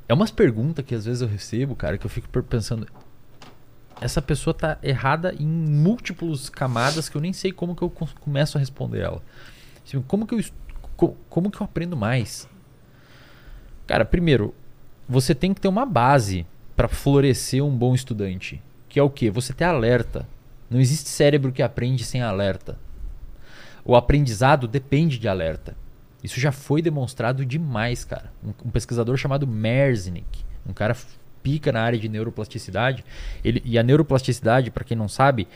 é 0.09 0.15
umas 0.15 0.31
perguntas 0.31 0.85
que 0.85 0.95
às 0.95 1.05
vezes 1.05 1.23
eu 1.23 1.29
recebo, 1.29 1.77
cara, 1.77 1.97
que 1.97 2.05
eu 2.05 2.11
fico 2.11 2.29
pensando. 2.43 2.87
Essa 4.01 4.21
pessoa 4.21 4.53
tá 4.53 4.77
errada 4.83 5.35
em 5.39 5.47
múltiplos 5.47 6.51
camadas 6.51 7.09
que 7.09 7.17
eu 7.17 7.21
nem 7.21 7.33
sei 7.33 7.53
como 7.53 7.77
que 7.77 7.83
eu 7.83 7.91
começo 8.21 8.59
a 8.59 8.61
responder 8.61 9.01
ela. 9.01 9.23
Assim, 9.87 10.03
como 10.03 10.27
que 10.27 10.35
eu, 10.35 11.17
como 11.29 11.51
que 11.51 11.61
eu 11.61 11.65
aprendo 11.65 11.97
mais? 11.97 12.49
Cara, 13.87 14.05
primeiro, 14.05 14.53
você 15.09 15.35
tem 15.35 15.55
que 15.55 15.61
ter 15.61 15.69
uma 15.69 15.87
base 15.87 16.47
para 16.75 16.89
florescer 16.89 17.65
um 17.65 17.71
bom 17.71 17.95
estudante, 17.95 18.61
que 18.89 18.99
é 18.99 19.03
o 19.03 19.11
quê? 19.11 19.31
Você 19.31 19.53
ter 19.53 19.65
alerta. 19.65 20.27
Não 20.69 20.81
existe 20.81 21.09
cérebro 21.09 21.53
que 21.53 21.63
aprende 21.63 22.03
sem 22.05 22.21
alerta. 22.21 22.79
O 23.85 23.95
aprendizado 23.95 24.67
depende 24.67 25.19
de 25.19 25.29
alerta. 25.29 25.77
Isso 26.23 26.41
já 26.41 26.51
foi 26.51 26.81
demonstrado 26.81 27.45
demais, 27.45 28.05
cara. 28.05 28.33
Um, 28.43 28.69
um 28.69 28.71
pesquisador 28.71 29.17
chamado 29.17 29.47
Merznick, 29.47 30.45
um 30.67 30.73
cara 30.73 30.97
pica 31.43 31.71
na 31.71 31.83
área 31.83 31.99
de 31.99 32.09
neuroplasticidade, 32.09 33.05
ele, 33.45 33.61
e 33.63 33.79
a 33.79 33.83
neuroplasticidade, 33.83 34.71
para 34.71 34.83
quem 34.83 34.97
não 34.97 35.09
sabe, 35.09 35.47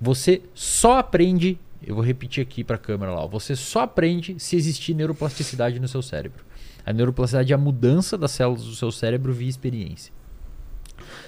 você 0.00 0.42
só 0.54 0.98
aprende, 0.98 1.58
eu 1.84 1.96
vou 1.96 2.04
repetir 2.04 2.40
aqui 2.40 2.62
para 2.62 2.76
a 2.76 2.78
câmera 2.78 3.12
lá, 3.12 3.24
ó, 3.24 3.26
você 3.26 3.56
só 3.56 3.80
aprende 3.80 4.38
se 4.38 4.54
existir 4.54 4.94
neuroplasticidade 4.94 5.80
no 5.80 5.88
seu 5.88 6.00
cérebro. 6.00 6.44
A 6.84 6.92
neuroplasticidade 6.92 7.52
é 7.52 7.56
a 7.56 7.58
mudança 7.58 8.16
das 8.16 8.30
células 8.30 8.62
do 8.62 8.76
seu 8.76 8.92
cérebro 8.92 9.32
via 9.32 9.48
experiência. 9.48 10.12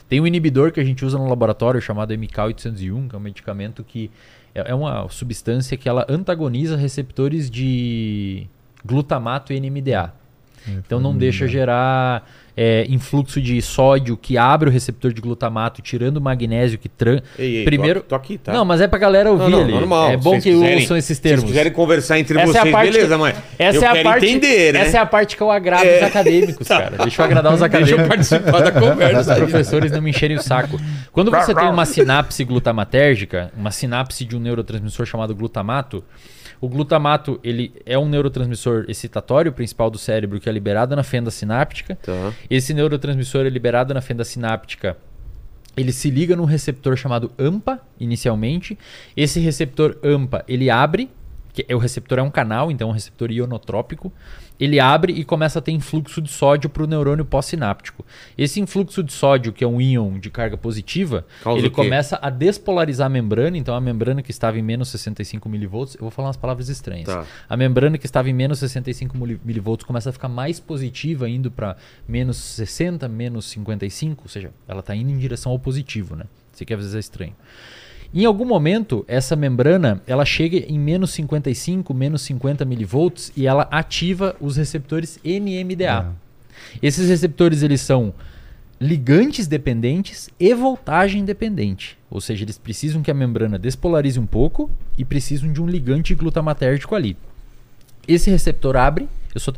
Tem 0.08 0.20
um 0.20 0.26
inibidor 0.26 0.70
que 0.70 0.78
a 0.80 0.84
gente 0.84 1.04
usa 1.04 1.18
no 1.18 1.28
laboratório 1.28 1.80
chamado 1.80 2.14
MK801, 2.14 3.08
que 3.08 3.14
é 3.14 3.18
um 3.18 3.20
medicamento 3.20 3.82
que 3.82 4.10
é 4.54 4.70
é 4.70 4.74
uma 4.74 5.08
substância 5.08 5.76
que 5.76 5.88
ela 5.88 6.06
antagoniza 6.08 6.76
receptores 6.76 7.50
de 7.50 8.46
glutamato 8.84 9.52
e 9.52 9.60
NMDA. 9.60 10.12
Então 10.66 11.00
não 11.00 11.16
deixa 11.16 11.46
gerar 11.46 12.28
é, 12.60 12.84
influxo 12.88 13.40
de 13.40 13.62
sódio 13.62 14.16
que 14.16 14.36
abre 14.36 14.68
o 14.68 14.72
receptor 14.72 15.12
de 15.12 15.20
glutamato, 15.20 15.80
tirando 15.80 16.16
o 16.16 16.20
magnésio 16.20 16.76
que 16.76 16.88
tran... 16.88 17.20
Ei, 17.38 17.58
ei, 17.58 17.64
Primeiro- 17.64 18.00
tô, 18.00 18.06
tô 18.08 18.14
aqui, 18.16 18.36
tá? 18.36 18.52
Não, 18.52 18.64
mas 18.64 18.80
é 18.80 18.88
pra 18.88 18.98
galera 18.98 19.30
ouvir 19.30 19.44
Não, 19.44 19.50
não, 19.50 19.60
ali. 19.62 19.72
normal. 19.72 20.10
É 20.10 20.16
bom 20.16 20.34
Se 20.34 20.36
que 20.40 20.42
vocês 20.50 20.54
quiserem- 20.56 20.80
ouçam 20.80 20.96
esses 20.96 21.16
Se 21.16 21.22
termos. 21.22 21.40
vocês 21.42 21.50
quiserem 21.52 21.72
conversar 21.72 22.18
entre 22.18 22.36
Essa 22.36 22.58
é 22.58 22.58
a 22.58 22.62
vocês, 22.62 22.72
parte 22.74 22.90
beleza, 22.92 23.14
que- 23.14 23.20
mas 23.20 23.36
Essa 23.58 23.78
eu 23.78 23.82
é 23.82 23.86
a 23.86 23.92
quero 23.92 24.08
parte, 24.08 24.26
entender, 24.26 24.72
né? 24.72 24.80
Essa 24.80 24.96
é 24.96 25.00
a 25.00 25.06
parte 25.06 25.36
que 25.36 25.42
eu 25.42 25.50
agrado 25.52 25.86
É. 25.86 25.96
os 25.98 26.02
acadêmicos, 26.02 26.66
cara. 26.68 26.96
Deixa 26.98 27.22
eu 27.22 27.24
agradar 27.26 27.54
os 27.54 27.60
Deixa 27.62 27.76
eu 27.76 27.80
acadêmicos. 28.00 28.08
participar 28.08 28.60
da 28.60 28.72
conversa. 28.72 29.32
Os 29.32 29.38
professores 29.38 29.92
não 29.92 30.02
me 30.02 30.10
encherem 30.10 30.36
o 30.36 30.42
saco. 30.42 30.80
Quando 31.12 31.30
você 31.30 31.54
tem 31.54 31.68
uma 31.68 31.86
sinapse 31.86 32.42
glutamatérgica, 32.44 33.52
uma 33.56 33.70
sinapse 33.70 34.24
de 34.24 34.36
um 34.36 34.40
neurotransmissor 34.40 35.06
chamado 35.06 35.34
glutamato, 35.34 36.02
o 36.60 36.68
glutamato 36.68 37.38
ele 37.42 37.72
é 37.86 37.98
um 37.98 38.08
neurotransmissor 38.08 38.84
excitatório 38.88 39.52
principal 39.52 39.90
do 39.90 39.98
cérebro 39.98 40.40
que 40.40 40.48
é 40.48 40.52
liberado 40.52 40.94
na 40.96 41.02
fenda 41.02 41.30
sináptica. 41.30 41.96
Tá. 41.96 42.32
Esse 42.50 42.74
neurotransmissor 42.74 43.46
é 43.46 43.48
liberado 43.48 43.94
na 43.94 44.00
fenda 44.00 44.24
sináptica. 44.24 44.96
Ele 45.76 45.92
se 45.92 46.10
liga 46.10 46.34
num 46.34 46.44
receptor 46.44 46.96
chamado 46.96 47.30
AMPA, 47.38 47.80
inicialmente. 48.00 48.76
Esse 49.16 49.38
receptor 49.38 49.96
AMPA, 50.02 50.44
ele 50.48 50.68
abre, 50.68 51.08
que 51.62 51.74
o 51.74 51.78
receptor 51.78 52.18
é 52.18 52.22
um 52.22 52.30
canal, 52.30 52.70
então 52.70 52.88
é 52.88 52.90
um 52.90 52.94
receptor 52.94 53.30
ionotrópico. 53.30 54.12
Ele 54.60 54.80
abre 54.80 55.12
e 55.12 55.24
começa 55.24 55.60
a 55.60 55.62
ter 55.62 55.70
influxo 55.70 56.20
de 56.20 56.28
sódio 56.28 56.68
para 56.68 56.82
o 56.82 56.86
neurônio 56.86 57.24
pós-sináptico. 57.24 58.04
Esse 58.36 58.60
influxo 58.60 59.04
de 59.04 59.12
sódio, 59.12 59.52
que 59.52 59.62
é 59.62 59.66
um 59.66 59.80
íon 59.80 60.18
de 60.18 60.30
carga 60.30 60.56
positiva, 60.56 61.24
Causa 61.42 61.60
ele 61.60 61.70
começa 61.70 62.18
a 62.20 62.28
despolarizar 62.28 63.06
a 63.06 63.08
membrana. 63.08 63.56
Então 63.56 63.74
a 63.74 63.80
membrana 63.80 64.20
que 64.20 64.32
estava 64.32 64.58
em 64.58 64.62
menos 64.62 64.88
65 64.88 65.48
milivolts, 65.48 65.94
eu 65.94 66.00
vou 66.00 66.10
falar 66.10 66.28
umas 66.28 66.36
palavras 66.36 66.68
estranhas. 66.68 67.06
Tá. 67.06 67.24
A 67.48 67.56
membrana 67.56 67.98
que 67.98 68.06
estava 68.06 68.28
em 68.28 68.32
menos 68.32 68.58
65 68.58 69.16
mili- 69.16 69.40
milivolts 69.44 69.86
começa 69.86 70.10
a 70.10 70.12
ficar 70.12 70.28
mais 70.28 70.58
positiva, 70.58 71.28
indo 71.28 71.50
para 71.52 71.76
menos 72.08 72.36
60, 72.36 73.08
menos 73.08 73.44
55, 73.46 74.22
ou 74.24 74.28
seja, 74.28 74.50
ela 74.66 74.80
está 74.80 74.94
indo 74.94 75.10
em 75.10 75.18
direção 75.18 75.52
ao 75.52 75.58
positivo, 75.58 76.16
né? 76.16 76.24
Isso 76.52 76.64
aqui 76.64 76.74
às 76.74 76.80
vezes 76.80 76.94
é 76.96 76.98
estranho. 76.98 77.34
Em 78.12 78.24
algum 78.24 78.44
momento, 78.46 79.04
essa 79.06 79.36
membrana 79.36 80.02
ela 80.06 80.24
chega 80.24 80.58
em 80.58 80.78
menos 80.78 81.10
55, 81.10 81.92
menos 81.92 82.22
50 82.22 82.64
milivolts 82.64 83.30
e 83.36 83.46
ela 83.46 83.68
ativa 83.70 84.34
os 84.40 84.56
receptores 84.56 85.18
NMDA. 85.24 86.12
Esses 86.82 87.08
receptores 87.08 87.62
eles 87.62 87.80
são 87.82 88.14
ligantes 88.80 89.46
dependentes 89.46 90.30
e 90.40 90.54
voltagem 90.54 91.24
dependente. 91.24 91.98
Ou 92.10 92.20
seja, 92.20 92.44
eles 92.44 92.56
precisam 92.56 93.02
que 93.02 93.10
a 93.10 93.14
membrana 93.14 93.58
despolarize 93.58 94.18
um 94.18 94.26
pouco 94.26 94.70
e 94.96 95.04
precisam 95.04 95.52
de 95.52 95.60
um 95.60 95.66
ligante 95.66 96.14
glutamatérgico 96.14 96.94
ali. 96.94 97.16
Esse 98.06 98.30
receptor 98.30 98.76
abre. 98.76 99.08
só- 99.36 99.52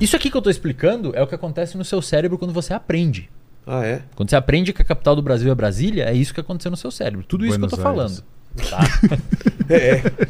Isso 0.00 0.16
aqui 0.16 0.30
que 0.30 0.36
eu 0.36 0.40
estou 0.40 0.50
explicando 0.50 1.12
é 1.14 1.22
o 1.22 1.26
que 1.26 1.34
acontece 1.34 1.76
no 1.76 1.84
seu 1.84 2.00
cérebro 2.00 2.38
quando 2.38 2.54
você 2.54 2.72
aprende. 2.72 3.28
Ah, 3.72 3.86
é? 3.86 4.02
Quando 4.16 4.28
você 4.30 4.34
aprende 4.36 4.72
que 4.72 4.82
a 4.82 4.84
capital 4.84 5.14
do 5.14 5.22
Brasil 5.22 5.50
é 5.50 5.54
Brasília, 5.54 6.04
é 6.10 6.12
isso 6.12 6.34
que 6.34 6.40
aconteceu 6.40 6.72
no 6.72 6.76
seu 6.76 6.90
cérebro. 6.90 7.24
Tudo 7.24 7.46
isso 7.46 7.56
Buenos 7.58 7.72
que 7.72 7.78
eu 7.78 7.82
tô 7.84 7.88
Aires. 7.88 8.24
falando. 8.56 8.68
Tá? 8.68 8.80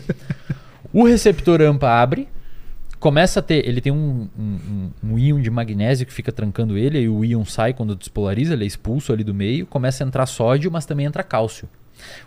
O 0.92 1.04
receptor 1.06 1.60
AMPA 1.62 1.88
abre, 1.88 2.28
começa 2.98 3.40
a 3.40 3.42
ter. 3.42 3.66
Ele 3.66 3.80
tem 3.80 3.92
um, 3.92 4.28
um, 4.36 4.42
um- 4.42 4.90
um 5.12 5.18
íon 5.18 5.40
de 5.40 5.50
magnésio 5.50 6.04
que 6.04 6.12
fica 6.12 6.32
trancando 6.32 6.76
ele, 6.76 6.98
aí 6.98 7.08
o 7.08 7.24
íon 7.24 7.44
sai 7.44 7.72
quando 7.72 7.94
despolariza, 7.94 8.54
ele 8.54 8.64
é 8.64 8.66
expulso 8.66 9.12
ali 9.12 9.22
do 9.22 9.32
meio, 9.32 9.66
começa 9.66 10.02
a 10.02 10.06
entrar 10.06 10.26
sódio, 10.26 10.70
mas 10.70 10.84
também 10.86 11.06
entra 11.06 11.22
cálcio. 11.22 11.68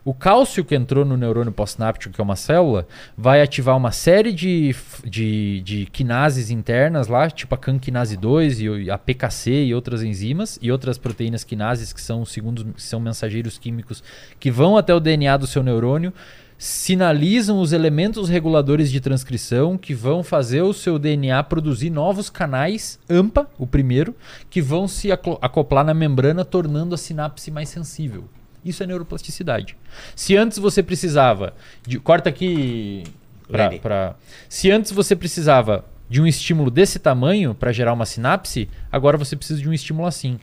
O 0.04 0.14
cálcio 0.14 0.64
que 0.64 0.76
entrou 0.76 1.06
no 1.06 1.18
neurônio 1.18 1.52
pós-sináptico, 1.52 2.14
que 2.14 2.22
é 2.22 2.24
uma 2.24 2.36
célula, 2.36 2.88
vai 3.18 3.42
ativar 3.42 3.78
uma 3.78 3.92
série 3.92 4.32
de, 4.32 4.76
de, 5.04 5.62
de 5.62 5.86
quinases 5.88 6.50
internas 6.50 7.08
lá, 7.08 7.30
tipo 7.30 7.56
a 7.56 7.58
canquinase 7.58 8.18
2 8.18 8.62
e 8.62 8.92
a 8.92 8.98
PKC 8.98 9.66
e 9.66 9.76
outras 9.76 10.04
enzimas 10.04 10.60
e 10.62 10.72
outras 10.72 10.98
proteínas 10.98 11.44
quinases 11.44 11.94
que 11.94 12.02
são, 12.02 12.26
segundos, 12.26 12.66
que 12.76 12.82
são 12.82 13.00
mensageiros 13.00 13.58
químicos 13.58 14.04
que 14.40 14.52
vão 14.52 14.78
até 14.78 14.94
o 14.94 15.00
DNA 15.00 15.38
do 15.38 15.48
seu 15.48 15.64
neurônio, 15.64 16.14
sinalizam 16.58 17.60
os 17.60 17.74
elementos 17.74 18.30
reguladores 18.30 18.90
de 18.90 19.02
transcrição 19.02 19.78
que 19.78 19.94
vão 19.94 20.24
fazer 20.24 20.62
o 20.62 20.74
seu 20.74 20.98
DNA 20.98 21.44
produzir 21.44 21.90
novos 21.90 22.30
canais 22.30 22.98
AMPA, 23.10 23.50
o 23.58 23.68
primeiro, 23.68 24.16
que 24.50 24.62
vão 24.62 24.88
se 24.88 25.12
acoplar 25.12 25.84
na 25.84 25.94
membrana, 25.94 26.46
tornando 26.46 26.96
a 26.96 26.98
sinapse 26.98 27.52
mais 27.52 27.68
sensível. 27.68 28.30
Isso 28.64 28.82
é 28.84 28.88
neuroplasticidade. 28.88 29.76
Se 30.16 30.36
antes 30.38 30.58
você 30.58 30.82
precisava 30.84 31.54
de. 31.86 32.00
Corta 32.00 32.30
aqui. 32.30 33.04
Pra, 33.48 33.70
pra- 33.72 34.16
se 34.48 34.72
antes 34.72 34.92
você 34.92 35.16
precisava 35.16 35.86
de 36.10 36.22
um 36.22 36.28
estímulo 36.28 36.72
desse 36.72 36.98
tamanho 37.00 37.54
para 37.54 37.72
gerar 37.72 37.94
uma 37.94 38.06
sinapse, 38.06 38.70
agora 38.92 39.18
você 39.18 39.36
precisa 39.36 39.62
de 39.62 39.68
um 39.70 39.74
estímulo 39.74 40.08
assim. 40.08 40.40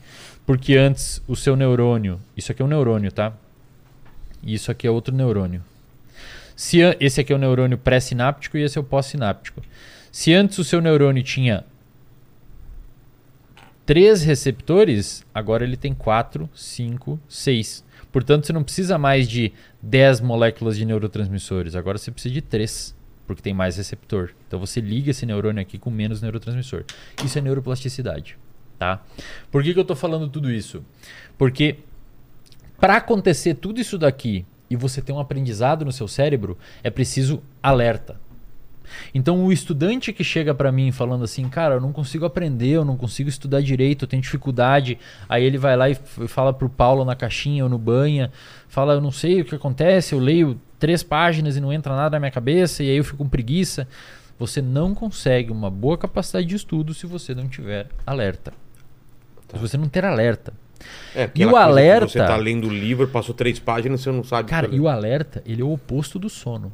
Porque 0.46 0.76
antes 0.76 1.22
o 1.26 1.34
seu 1.36 1.56
neurônio. 1.56 2.20
Isso 2.36 2.52
aqui 2.52 2.60
é 2.60 2.64
um 2.64 2.68
neurônio, 2.68 3.10
tá? 3.10 3.32
E 4.42 4.54
isso 4.54 4.70
aqui 4.70 4.86
é 4.86 4.90
outro 4.90 5.14
neurônio. 5.14 5.62
Se 6.56 6.78
esse 7.00 7.20
aqui 7.20 7.32
é 7.32 7.36
o 7.36 7.38
neurônio 7.38 7.78
pré-sináptico 7.78 8.58
e 8.58 8.62
esse 8.62 8.76
é 8.76 8.80
o 8.80 8.84
pós-sináptico. 8.84 9.62
Se 10.12 10.34
antes 10.34 10.58
o 10.58 10.64
seu 10.64 10.80
neurônio 10.80 11.22
tinha 11.22 11.64
três 13.86 14.22
receptores, 14.22 15.24
agora 15.34 15.64
ele 15.64 15.76
tem 15.76 15.94
quatro, 15.94 16.48
cinco, 16.54 17.18
seis. 17.28 17.84
Portanto, 18.12 18.46
você 18.46 18.52
não 18.52 18.62
precisa 18.62 18.98
mais 18.98 19.28
de 19.28 19.52
10 19.82 20.20
moléculas 20.20 20.76
de 20.76 20.84
neurotransmissores. 20.84 21.74
Agora 21.74 21.98
você 21.98 22.10
precisa 22.10 22.34
de 22.34 22.42
três, 22.42 22.94
porque 23.26 23.42
tem 23.42 23.54
mais 23.54 23.76
receptor. 23.76 24.30
Então 24.46 24.58
você 24.58 24.80
liga 24.80 25.10
esse 25.10 25.24
neurônio 25.24 25.62
aqui 25.62 25.78
com 25.78 25.90
menos 25.90 26.20
neurotransmissor. 26.20 26.84
Isso 27.24 27.38
é 27.38 27.40
neuroplasticidade, 27.40 28.36
tá? 28.78 29.02
Por 29.50 29.62
que, 29.62 29.72
que 29.72 29.78
eu 29.78 29.82
estou 29.82 29.96
falando 29.96 30.28
tudo 30.28 30.50
isso? 30.50 30.84
Porque 31.38 31.78
para 32.78 32.96
acontecer 32.96 33.54
tudo 33.54 33.80
isso 33.80 33.96
daqui 33.96 34.44
e 34.68 34.76
você 34.76 35.02
ter 35.02 35.12
um 35.12 35.18
aprendizado 35.18 35.84
no 35.84 35.92
seu 35.92 36.06
cérebro, 36.06 36.56
é 36.82 36.90
preciso 36.90 37.42
alerta. 37.62 38.19
Então 39.14 39.44
o 39.44 39.52
estudante 39.52 40.12
que 40.12 40.22
chega 40.24 40.54
para 40.54 40.70
mim 40.72 40.90
falando 40.92 41.24
assim, 41.24 41.48
cara, 41.48 41.74
eu 41.76 41.80
não 41.80 41.92
consigo 41.92 42.24
aprender, 42.24 42.70
eu 42.70 42.84
não 42.84 42.96
consigo 42.96 43.28
estudar 43.28 43.60
direito, 43.62 44.04
eu 44.04 44.08
tenho 44.08 44.22
dificuldade. 44.22 44.98
Aí 45.28 45.44
ele 45.44 45.58
vai 45.58 45.76
lá 45.76 45.88
e 45.90 45.94
fala 45.94 46.52
pro 46.52 46.68
Paulo 46.68 47.04
na 47.04 47.14
caixinha 47.16 47.64
ou 47.64 47.70
no 47.70 47.78
banha, 47.78 48.30
fala, 48.68 48.94
eu 48.94 49.00
não 49.00 49.10
sei 49.10 49.40
o 49.40 49.44
que 49.44 49.54
acontece, 49.54 50.14
eu 50.14 50.18
leio 50.18 50.60
três 50.78 51.02
páginas 51.02 51.56
e 51.56 51.60
não 51.60 51.72
entra 51.72 51.94
nada 51.94 52.16
na 52.16 52.20
minha 52.20 52.30
cabeça 52.30 52.82
e 52.82 52.90
aí 52.90 52.96
eu 52.96 53.04
fico 53.04 53.18
com 53.18 53.28
preguiça. 53.28 53.86
Você 54.38 54.62
não 54.62 54.94
consegue 54.94 55.52
uma 55.52 55.68
boa 55.70 55.98
capacidade 55.98 56.46
de 56.46 56.56
estudo 56.56 56.94
se 56.94 57.06
você 57.06 57.34
não 57.34 57.46
tiver 57.46 57.88
alerta. 58.06 58.52
Se 59.52 59.58
você 59.58 59.76
não 59.76 59.88
ter 59.88 60.04
alerta. 60.04 60.52
É, 61.14 61.28
E 61.34 61.44
o 61.44 61.56
alerta- 61.56 62.08
Você 62.08 62.18
tá 62.18 62.36
lendo 62.36 62.66
o 62.68 62.70
livro, 62.72 63.06
passou 63.08 63.34
três 63.34 63.58
páginas, 63.58 64.00
você 64.00 64.10
não 64.10 64.24
sabe. 64.24 64.48
Cara, 64.48 64.66
e 64.72 64.80
o 64.80 64.88
alerta, 64.88 65.42
ele 65.44 65.60
é 65.60 65.64
o 65.64 65.70
oposto 65.72 66.18
do 66.18 66.30
sono. 66.30 66.72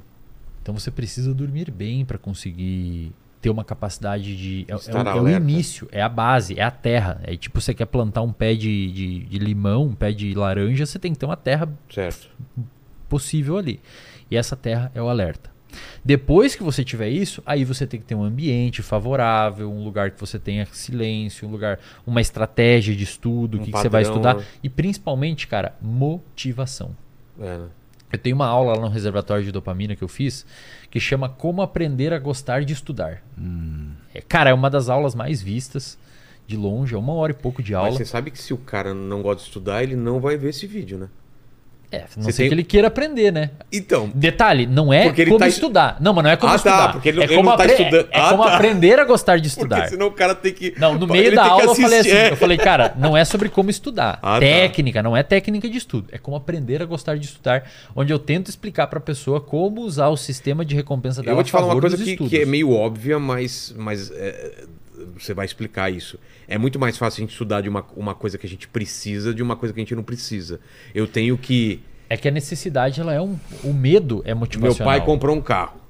Então 0.67 0.77
você 0.77 0.91
precisa 0.91 1.33
dormir 1.33 1.71
bem 1.71 2.05
para 2.05 2.19
conseguir 2.19 3.13
ter 3.41 3.51
uma 3.51 3.65
capacidade 3.65 4.37
de. 4.37 4.67
É, 4.67 4.73
é 4.73 5.17
é 5.17 5.21
o 5.21 5.29
início, 5.29 5.89
é 5.93 6.03
a 6.03 6.09
base, 6.09 6.59
é 6.59 6.63
a 6.65 6.73
terra. 6.73 7.21
É 7.23 7.37
tipo, 7.37 7.61
você 7.61 7.73
quer 7.73 7.87
plantar 7.87 8.23
um 8.23 8.33
pé 8.33 8.53
de, 8.53 8.91
de, 8.91 9.19
de 9.27 9.39
limão, 9.39 9.85
um 9.85 9.95
pé 9.95 10.11
de 10.11 10.35
laranja, 10.35 10.85
você 10.85 10.99
tem 10.99 11.13
que 11.13 11.21
ter 11.21 11.27
uma 11.27 11.37
terra 11.37 11.69
Certo. 11.89 12.29
possível 13.09 13.57
ali. 13.57 13.79
E 14.29 14.37
essa 14.37 14.57
terra 14.57 14.91
é 14.93 15.01
o 15.01 15.09
alerta. 15.09 15.53
Depois 16.05 16.57
que 16.57 16.65
você 16.65 16.83
tiver 16.83 17.11
isso, 17.11 17.41
aí 17.47 17.65
você 17.65 17.87
tem 17.87 18.01
que 18.01 18.07
ter 18.07 18.17
um 18.17 18.25
ambiente 18.25 18.83
favorável, 18.83 19.71
um 19.71 19.85
lugar 19.85 20.11
que 20.11 20.19
você 20.19 20.37
tenha 20.37 20.67
silêncio, 20.73 21.47
um 21.47 21.53
lugar, 21.53 21.79
uma 22.05 22.21
estratégia 22.21 22.93
de 22.97 23.05
estudo, 23.05 23.57
o 23.57 23.61
Um 23.61 23.65
que, 23.65 23.71
que 23.71 23.79
você 23.79 23.89
vai 23.89 24.03
estudar. 24.03 24.35
né? 24.35 24.45
E 24.65 24.69
principalmente, 24.69 25.47
cara, 25.47 25.77
motivação. 25.81 26.91
É, 27.39 27.59
né? 27.59 27.69
Eu 28.17 28.21
tenho 28.21 28.35
uma 28.35 28.47
aula 28.47 28.75
lá 28.75 28.81
no 28.81 28.89
reservatório 28.89 29.45
de 29.45 29.53
dopamina 29.53 29.95
que 29.95 30.03
eu 30.03 30.09
fiz 30.09 30.47
que 30.91 30.99
chama 30.99 31.29
Como 31.29 31.61
Aprender 31.61 32.13
a 32.13 32.19
Gostar 32.19 32.65
de 32.65 32.73
Estudar. 32.73 33.23
É, 34.15 34.23
cara, 34.23 34.51
é 34.51 34.55
uma 34.55 34.71
das 34.71 34.89
aulas 34.89 35.15
mais 35.15 35.43
vistas 35.43 35.99
de 36.47 36.57
longe, 36.57 36.95
é 36.95 36.99
uma 36.99 37.13
hora 37.13 37.33
e 37.33 37.35
pouco 37.35 37.63
de 37.63 37.73
Mas 37.73 37.85
aula. 37.85 37.97
você 37.97 38.05
sabe 38.05 38.31
que 38.31 38.39
se 38.39 38.55
o 38.55 38.59
cara 38.59 38.95
não 38.95 39.21
gosta 39.21 39.43
de 39.43 39.49
estudar, 39.49 39.83
ele 39.83 39.97
não 39.97 40.21
vai 40.21 40.37
ver 40.37 40.51
esse 40.51 40.67
vídeo, 40.67 40.97
né? 40.97 41.09
É, 41.97 42.05
não 42.17 42.25
Você 42.25 42.33
sei 42.33 42.45
tem- 42.45 42.49
que 42.49 42.55
ele 42.55 42.65
queira 42.65 42.89
aprender, 42.89 43.31
né? 43.33 43.51
Então, 43.73 44.11
Detalhe, 44.15 44.67
não 44.67 44.93
é 44.93 45.07
ele 45.07 45.27
como 45.27 45.39
tá- 45.39 45.49
estudar. 45.49 45.97
Não, 46.01 46.13
mas 46.13 46.25
não 46.25 46.31
é 46.31 46.37
como 46.37 46.53
Ah, 46.53 46.59
tá, 46.59 46.71
estudar. 46.71 46.93
porque 46.93 47.09
ele- 47.09 47.21
é 47.21 47.25
ele 47.25 47.37
como, 47.37 47.51
não 47.51 47.57
tá 47.57 47.63
apre- 47.65 47.77
estudando. 47.77 48.09
é 48.13 48.19
Ah, 48.21 48.29
como 48.31 48.45
tá. 48.45 48.55
aprender 48.55 48.99
a 49.01 49.05
gostar 49.05 49.39
de 49.39 49.49
estudar. 49.49 49.77
porque 49.77 49.91
senão 49.91 50.07
o 50.09 50.13
cara 50.13 50.35
tem 50.35 50.53
que. 50.53 50.75
Não, 50.79 50.95
no 50.99 51.05
ele 51.15 51.23
meio 51.23 51.35
da 51.35 51.43
tem 51.43 51.51
que 51.57 51.61
aula 51.61 51.65
eu 51.65 51.75
falei 51.75 51.99
assim, 52.01 52.11
eu 52.11 52.37
falei, 52.37 52.57
cara, 52.59 52.95
não 52.99 53.17
é 53.17 53.25
sobre 53.25 53.49
como 53.49 53.71
estudar. 53.71 54.19
Ah, 54.27 54.35
tá. 54.35 54.41
técnica, 54.41 55.03
não 55.03 55.17
é 55.17 55.23
técnica 55.23 55.69
de 55.69 55.79
estudo, 55.79 56.09
é 56.13 56.19
como 56.19 56.37
aprender 56.37 56.83
a 56.83 56.85
gostar 56.85 57.17
de 57.17 57.27
estudar, 57.27 57.65
onde 57.95 58.13
eu 58.13 58.19
tento 58.19 58.49
explicar 58.49 58.87
pra 58.89 59.01
pessoa 59.01 59.41
como 59.41 59.81
usar 59.83 60.09
o 60.09 60.17
sistema 60.17 60.65
de 60.65 60.75
recompensa 60.75 61.21
dela 61.23 61.33
Eu 61.33 61.35
vou 61.37 61.45
te 61.45 61.49
a 61.49 61.53
falar 61.53 61.73
uma 61.73 61.81
coisa 61.81 61.97
que, 61.97 62.17
que 62.17 62.39
é 62.39 62.45
meio 62.47 62.71
óbvia, 62.73 63.19
mas, 63.19 63.75
mas 63.77 64.11
é, 64.11 64.65
você 65.19 65.35
vai 65.35 65.45
explicar 65.47 65.91
isso. 65.93 66.19
É 66.49 66.57
muito 66.59 66.79
mais 66.79 66.97
fácil 66.97 67.21
a 67.21 67.23
gente 67.23 67.33
estudar 67.33 67.61
de 67.61 67.69
uma, 67.69 67.85
uma 67.97 68.15
coisa 68.15 68.37
que 68.39 68.47
a 68.47 68.49
gente 68.49 68.67
precisa 68.69 69.35
de 69.35 69.43
uma 69.43 69.57
coisa 69.57 69.73
que 69.75 69.81
a 69.81 69.83
gente 69.83 69.95
não 69.95 70.03
precisa. 70.03 70.61
Eu 70.95 71.07
tenho 71.07 71.37
que. 71.37 71.81
É 72.09 72.17
que 72.17 72.29
a 72.29 72.31
necessidade, 72.31 73.01
ela 73.01 73.13
é 73.13 73.21
um. 73.21 73.37
O 73.65 73.73
medo 73.73 74.23
é 74.25 74.29
Meu 74.29 74.37
motivacional. 74.39 74.93
pai 74.95 75.05
comprou 75.05 75.35
um 75.37 75.41
carro. 75.41 75.81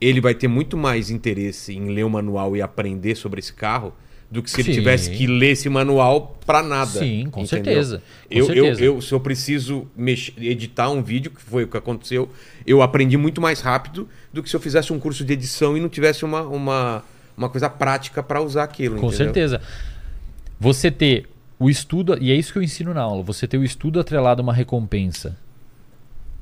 Ele 0.00 0.20
vai 0.20 0.34
ter 0.34 0.48
muito 0.48 0.76
mais 0.76 1.10
interesse 1.10 1.74
em 1.74 1.94
ler 1.94 2.04
o 2.04 2.10
manual 2.10 2.56
e 2.56 2.62
aprender 2.62 3.14
sobre 3.14 3.38
esse 3.38 3.52
carro 3.52 3.94
do 4.28 4.42
que 4.42 4.50
se 4.50 4.62
ele 4.62 4.72
Sim. 4.72 4.78
tivesse 4.80 5.10
que 5.10 5.26
ler 5.26 5.50
esse 5.50 5.68
manual 5.68 6.38
pra 6.46 6.62
nada. 6.62 6.98
Sim, 7.00 7.28
com 7.30 7.42
entendeu? 7.42 7.46
certeza. 7.64 7.98
Com 7.98 8.34
Eu, 8.34 8.38
eu, 8.38 8.46
certeza. 8.46 8.84
eu, 8.84 9.00
se 9.02 9.12
eu 9.12 9.20
preciso 9.20 9.86
mex- 9.94 10.32
editar 10.38 10.90
um 10.90 11.02
vídeo, 11.02 11.30
que 11.30 11.40
foi 11.42 11.64
o 11.64 11.68
que 11.68 11.76
aconteceu, 11.76 12.30
eu 12.66 12.80
aprendi 12.80 13.16
muito 13.18 13.42
mais 13.42 13.60
rápido 13.60 14.08
do 14.32 14.42
que 14.42 14.48
se 14.48 14.56
eu 14.56 14.60
fizesse 14.60 14.90
um 14.90 14.98
curso 14.98 15.22
de 15.22 15.34
edição 15.34 15.76
e 15.76 15.80
não 15.80 15.88
tivesse 15.90 16.24
uma, 16.24 16.40
uma, 16.42 17.04
uma 17.42 17.50
coisa 17.50 17.68
prática 17.68 18.22
pra 18.22 18.40
usar 18.40 18.64
aquilo. 18.64 18.98
Com 18.98 19.08
entendeu? 19.08 19.26
certeza. 19.26 19.60
Você 20.58 20.90
ter 20.90 21.28
o 21.58 21.68
estudo, 21.70 22.16
e 22.20 22.30
é 22.30 22.34
isso 22.34 22.52
que 22.52 22.58
eu 22.58 22.62
ensino 22.62 22.92
na 22.92 23.02
aula, 23.02 23.22
você 23.22 23.46
ter 23.46 23.58
o 23.58 23.64
estudo 23.64 24.00
atrelado 24.00 24.40
a 24.40 24.44
uma 24.44 24.52
recompensa. 24.52 25.36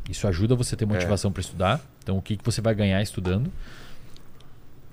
Isso 0.08 0.26
ajuda 0.26 0.54
você 0.54 0.74
a 0.74 0.78
ter 0.78 0.86
motivação 0.86 1.30
para 1.30 1.40
estudar. 1.40 1.80
Então, 2.02 2.16
o 2.16 2.22
que, 2.22 2.36
que 2.36 2.44
você 2.44 2.60
vai 2.60 2.74
ganhar 2.74 3.00
estudando? 3.02 3.50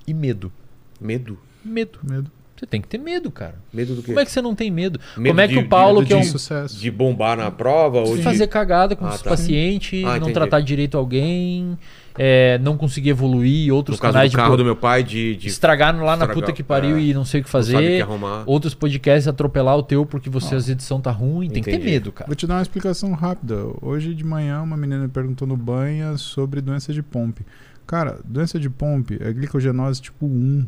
E 0.05 0.13
medo. 0.13 0.51
Medo. 0.99 1.39
Medo. 1.63 1.99
Medo. 2.03 2.31
Você 2.57 2.65
tem 2.65 2.81
que 2.81 2.87
ter 2.87 2.97
medo, 2.97 3.29
cara. 3.29 3.55
Medo 3.71 3.93
do 3.93 4.01
quê? 4.01 4.07
Como 4.07 4.19
é 4.19 4.25
que 4.25 4.31
você 4.31 4.41
não 4.41 4.55
tem 4.55 4.71
medo? 4.71 4.99
Medo 5.15 5.27
Como 5.33 5.41
é 5.41 5.47
que 5.47 5.53
de- 5.53 5.59
o 5.59 5.67
Paulo, 5.69 6.01
de- 6.01 6.07
que 6.07 6.13
é 6.13 6.17
um. 6.17 6.21
de 6.21 6.25
sucesso. 6.27 6.79
De 6.79 6.89
bombar 6.89 7.37
na 7.37 7.51
prova 7.51 7.99
ou 7.99 8.11
de 8.13 8.17
de... 8.17 8.23
fazer 8.23 8.47
cagada 8.47 8.95
com 8.95 9.05
Ah, 9.05 9.09
os 9.09 9.21
tá. 9.21 9.29
pacientes, 9.29 10.03
Ah, 10.03 10.07
não 10.11 10.17
entendi. 10.17 10.33
tratar 10.33 10.59
direito 10.61 10.97
alguém, 10.97 11.77
é, 12.17 12.57
não 12.57 12.75
conseguir 12.75 13.09
evoluir, 13.11 13.71
outros 13.71 13.97
No 13.97 14.01
caso 14.01 14.13
canais 14.13 14.29
do 14.29 14.31
de 14.31 14.37
carro 14.37 14.49
pro- 14.49 14.57
do 14.57 14.65
meu 14.65 14.75
pai, 14.75 15.03
de... 15.03 15.35
de 15.35 15.47
estragar 15.47 15.93
lá 15.95 16.01
na 16.17 16.23
estragar, 16.25 16.33
puta 16.33 16.51
que 16.51 16.63
pariu 16.63 16.97
é. 16.97 17.01
e 17.01 17.13
não 17.13 17.23
sei 17.23 17.41
o 17.41 17.43
que 17.43 17.45
que 17.45 17.51
fazer. 17.51 18.01
arrumar. 18.01 18.43
Outros 18.47 18.73
podcasts 18.73 19.27
atropelar 19.27 19.77
o 19.77 19.83
teu 19.83 20.03
porque 20.03 20.27
você 20.27 20.55
as 20.55 20.67
edição 20.67 20.99
tá 20.99 21.11
ruim. 21.11 21.49
Tem 21.49 21.61
que 21.61 21.69
ter 21.69 21.77
medo, 21.79 22.11
cara. 22.11 22.27
Vou 22.27 22.35
te 22.35 22.47
dar 22.47 22.55
uma 22.55 22.61
explicação 22.63 23.11
rápida. 23.13 23.55
Hoje 23.83 24.15
de 24.15 24.23
manhã, 24.23 24.63
uma 24.63 24.75
menina 24.75 25.03
me 25.03 25.09
perguntou 25.09 25.47
no 25.47 25.55
banho 25.55 26.17
sobre 26.17 26.59
doença 26.59 26.91
de 26.91 27.03
Pompe. 27.03 27.45
Cara, 27.85 28.19
doença 28.25 28.59
de 28.59 28.69
Pompe 28.69 29.17
é 29.21 29.31
glicogenose 29.31 30.01
tipo 30.01 30.25
1. 30.25 30.65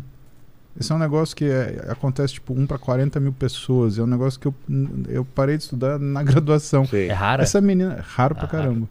Esse 0.79 0.91
é 0.91 0.95
um 0.95 0.99
negócio 0.99 1.35
que 1.35 1.45
é- 1.45 1.85
acontece 1.89 2.35
tipo 2.35 2.53
1 2.53 2.65
para 2.65 2.77
40 2.77 3.19
mil 3.19 3.33
pessoas. 3.33 3.97
É 3.97 4.01
um 4.03 4.07
negócio 4.07 4.39
que 4.39 4.47
eu, 4.47 4.55
eu 5.09 5.25
parei 5.25 5.57
de 5.57 5.63
estudar 5.63 5.99
na 5.99 6.23
graduação. 6.23 6.85
Sei. 6.85 7.09
É 7.09 7.13
rara. 7.13 7.43
Essa 7.43 7.59
menina, 7.59 8.03
raro 8.07 8.33
pra 8.35 8.45
Ah, 8.45 8.47
caramba. 8.47 8.87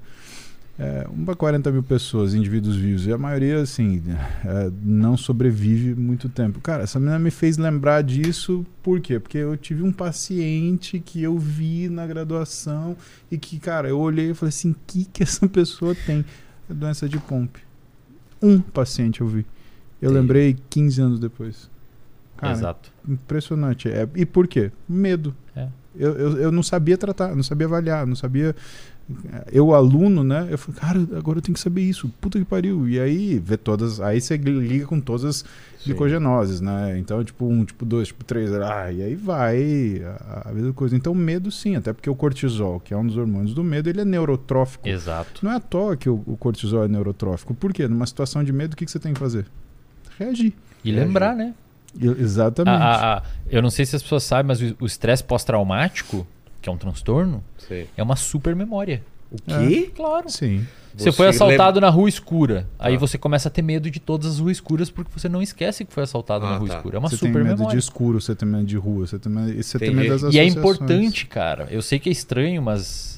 É, 0.81 1.09
1 1.13 1.25
para 1.25 1.35
40 1.35 1.73
mil 1.73 1.83
pessoas, 1.83 2.35
indivíduos 2.35 2.77
vivos. 2.77 3.05
E 3.07 3.13
a 3.13 3.19
maioria, 3.19 3.61
assim, 3.61 4.01
é, 4.45 4.71
não 4.85 5.17
sobrevive 5.17 5.93
muito 5.95 6.29
tempo. 6.29 6.61
Cara, 6.61 6.85
essa 6.85 7.01
menina 7.01 7.19
me 7.19 7.33
fez 7.33 7.59
lembrar 7.59 8.01
disso, 8.03 8.65
por 8.81 9.01
quê? 9.01 9.19
Porque 9.19 9.39
eu 9.39 9.57
tive 9.57 9.83
um 9.83 9.91
paciente 9.91 11.01
que 11.01 11.21
eu 11.21 11.37
vi 11.37 11.89
na 11.89 12.07
graduação 12.07 12.97
e 13.29 13.37
que, 13.37 13.59
cara, 13.59 13.89
eu 13.89 13.99
olhei 13.99 14.31
e 14.31 14.35
falei 14.35 14.51
assim: 14.51 14.71
o 14.71 14.77
que, 14.87 15.05
que 15.07 15.23
essa 15.25 15.47
pessoa 15.49 15.97
tem? 16.07 16.25
É 16.71 16.75
doença 16.75 17.09
de 17.09 17.19
Pompe. 17.19 17.61
Um 18.41 18.61
paciente 18.61 19.21
eu 19.21 19.27
vi. 19.27 19.45
Eu 20.01 20.13
lembrei 20.13 20.57
15 20.71 21.01
anos 21.01 21.19
depois. 21.19 21.69
Cara, 22.39 22.53
Exato. 22.53 22.91
Impressionante. 23.07 23.89
É, 23.89 24.09
e 24.15 24.25
por 24.25 24.47
quê? 24.49 24.71
Medo. 24.89 25.35
É. 25.55 25.69
Eu, 25.95 26.13
eu, 26.13 26.39
eu 26.39 26.53
não 26.53 26.63
sabia 26.63 26.97
tratar, 26.97 27.35
não 27.35 27.43
sabia 27.43 27.67
avaliar, 27.67 28.07
não 28.07 28.15
sabia. 28.15 28.55
Eu, 29.51 29.75
aluno, 29.75 30.23
né? 30.23 30.47
Eu 30.51 30.59
falei, 30.59 30.81
cara, 30.81 31.19
agora 31.19 31.39
eu 31.39 31.43
tenho 31.43 31.55
que 31.55 31.61
saber 31.61 31.81
isso. 31.81 32.09
Puta 32.21 32.39
que 32.39 32.45
pariu. 32.45 32.87
E 32.89 33.01
aí, 33.01 33.39
vê 33.39 33.57
todas. 33.57 34.01
Aí 34.01 34.21
você 34.21 34.37
liga 34.37 34.87
com 34.87 35.01
todas 35.01 35.25
as 35.25 35.45
glicogenoses, 35.85 36.61
né? 36.61 36.97
Então, 36.99 37.25
tipo 37.25 37.47
um, 37.47 37.65
tipo 37.65 37.85
dois, 37.87 38.09
tipo 38.09 38.23
três. 38.23 38.53
Ah, 38.53 38.93
e 38.93 39.03
aí 39.03 39.15
vai 39.17 40.03
a, 40.05 40.51
a 40.51 40.53
mesma 40.53 40.75
coisa. 40.75 40.95
Então, 40.95 41.15
medo 41.15 41.51
sim, 41.51 41.75
até 41.75 41.93
porque 41.93 42.11
o 42.11 42.15
cortisol, 42.15 42.79
que 42.81 42.93
é 42.93 42.97
um 42.97 43.07
dos 43.07 43.17
hormônios 43.17 43.55
do 43.55 43.65
medo, 43.65 43.89
ele 43.89 44.03
é 44.03 44.05
neurotrófico. 44.05 44.87
Exato. 44.87 45.45
Não 45.45 45.53
é 45.53 45.57
à 45.57 45.61
toa 45.61 45.97
que 45.97 46.09
o, 46.09 46.23
o 46.27 46.37
cortisol 46.37 46.85
é 46.85 46.89
neurotrófico. 46.89 47.55
Por 47.55 47.73
quê? 47.73 47.89
Numa 47.89 48.07
situação 48.07 48.45
de 48.45 48.53
medo, 48.53 48.75
o 48.75 48.77
que, 48.77 48.85
que 48.85 48.91
você 48.91 48.99
tem 49.01 49.15
que 49.15 49.19
fazer? 49.19 49.47
Reagir. 50.19 50.53
E 50.85 50.91
É, 50.91 50.95
lembrar, 50.95 51.35
né? 51.35 51.55
Exatamente. 52.01 52.83
A- 52.83 52.87
a- 52.87 53.19
a- 53.19 53.23
eu 53.51 53.61
não 53.63 53.71
sei 53.71 53.85
se 53.87 53.97
as 53.97 54.03
pessoas 54.03 54.23
sabem, 54.25 54.47
mas 54.47 54.61
o- 54.81 54.87
estresse 54.87 55.23
pós-traumático, 55.25 56.27
que 56.63 56.69
é 56.69 56.73
um 56.73 56.77
transtorno, 56.77 57.43
Sei. 57.57 57.89
é 57.97 58.03
uma 58.03 58.17
super 58.17 58.55
memória. 58.55 59.03
O 59.31 59.37
quê? 59.37 59.91
Claro. 59.95 60.31
Sim. 60.31 60.67
Você, 60.97 61.05
Você 61.05 61.13
foi 61.13 61.29
assaltado 61.29 61.81
na 61.81 61.91
rua 61.91 62.09
escura. 62.09 62.67
Aí 62.79 62.95
Tá. 62.95 63.01
você 63.01 63.17
começa 63.19 63.49
a 63.49 63.53
ter 63.53 63.63
medo 63.63 63.91
de 63.91 64.01
todas 64.01 64.27
as 64.27 64.39
ruas 64.39 64.57
escuras 64.57 64.91
porque 64.91 65.11
você 65.15 65.29
não 65.29 65.41
esquece 65.43 65.85
que 65.85 65.93
foi 65.93 66.03
assaltado 66.03 66.45
Ah, 66.47 66.51
na 66.53 66.57
rua 66.57 66.69
tá. 66.69 66.77
escura. 66.77 66.97
É 66.97 66.99
uma 66.99 67.09
você 67.09 67.19
tem 67.19 67.29
super 67.29 67.45
medo 67.45 67.57
memória. 67.59 67.79
de 67.79 67.85
escuro, 67.85 68.21
você 68.21 68.35
tem 68.35 68.49
medo 68.49 68.65
de 68.65 68.77
rua, 68.77 69.07
você 69.07 69.19
tem 69.19 69.31
medo, 69.31 69.63
você 69.63 69.79
tem 69.79 69.95
medo 69.95 70.19
das 70.19 70.35
E 70.35 70.39
é 70.39 70.45
importante, 70.45 71.27
cara. 71.27 71.69
Eu 71.71 71.83
sei 71.83 71.99
que 71.99 72.09
é 72.09 72.13
estranho, 72.13 72.61
mas 72.63 73.18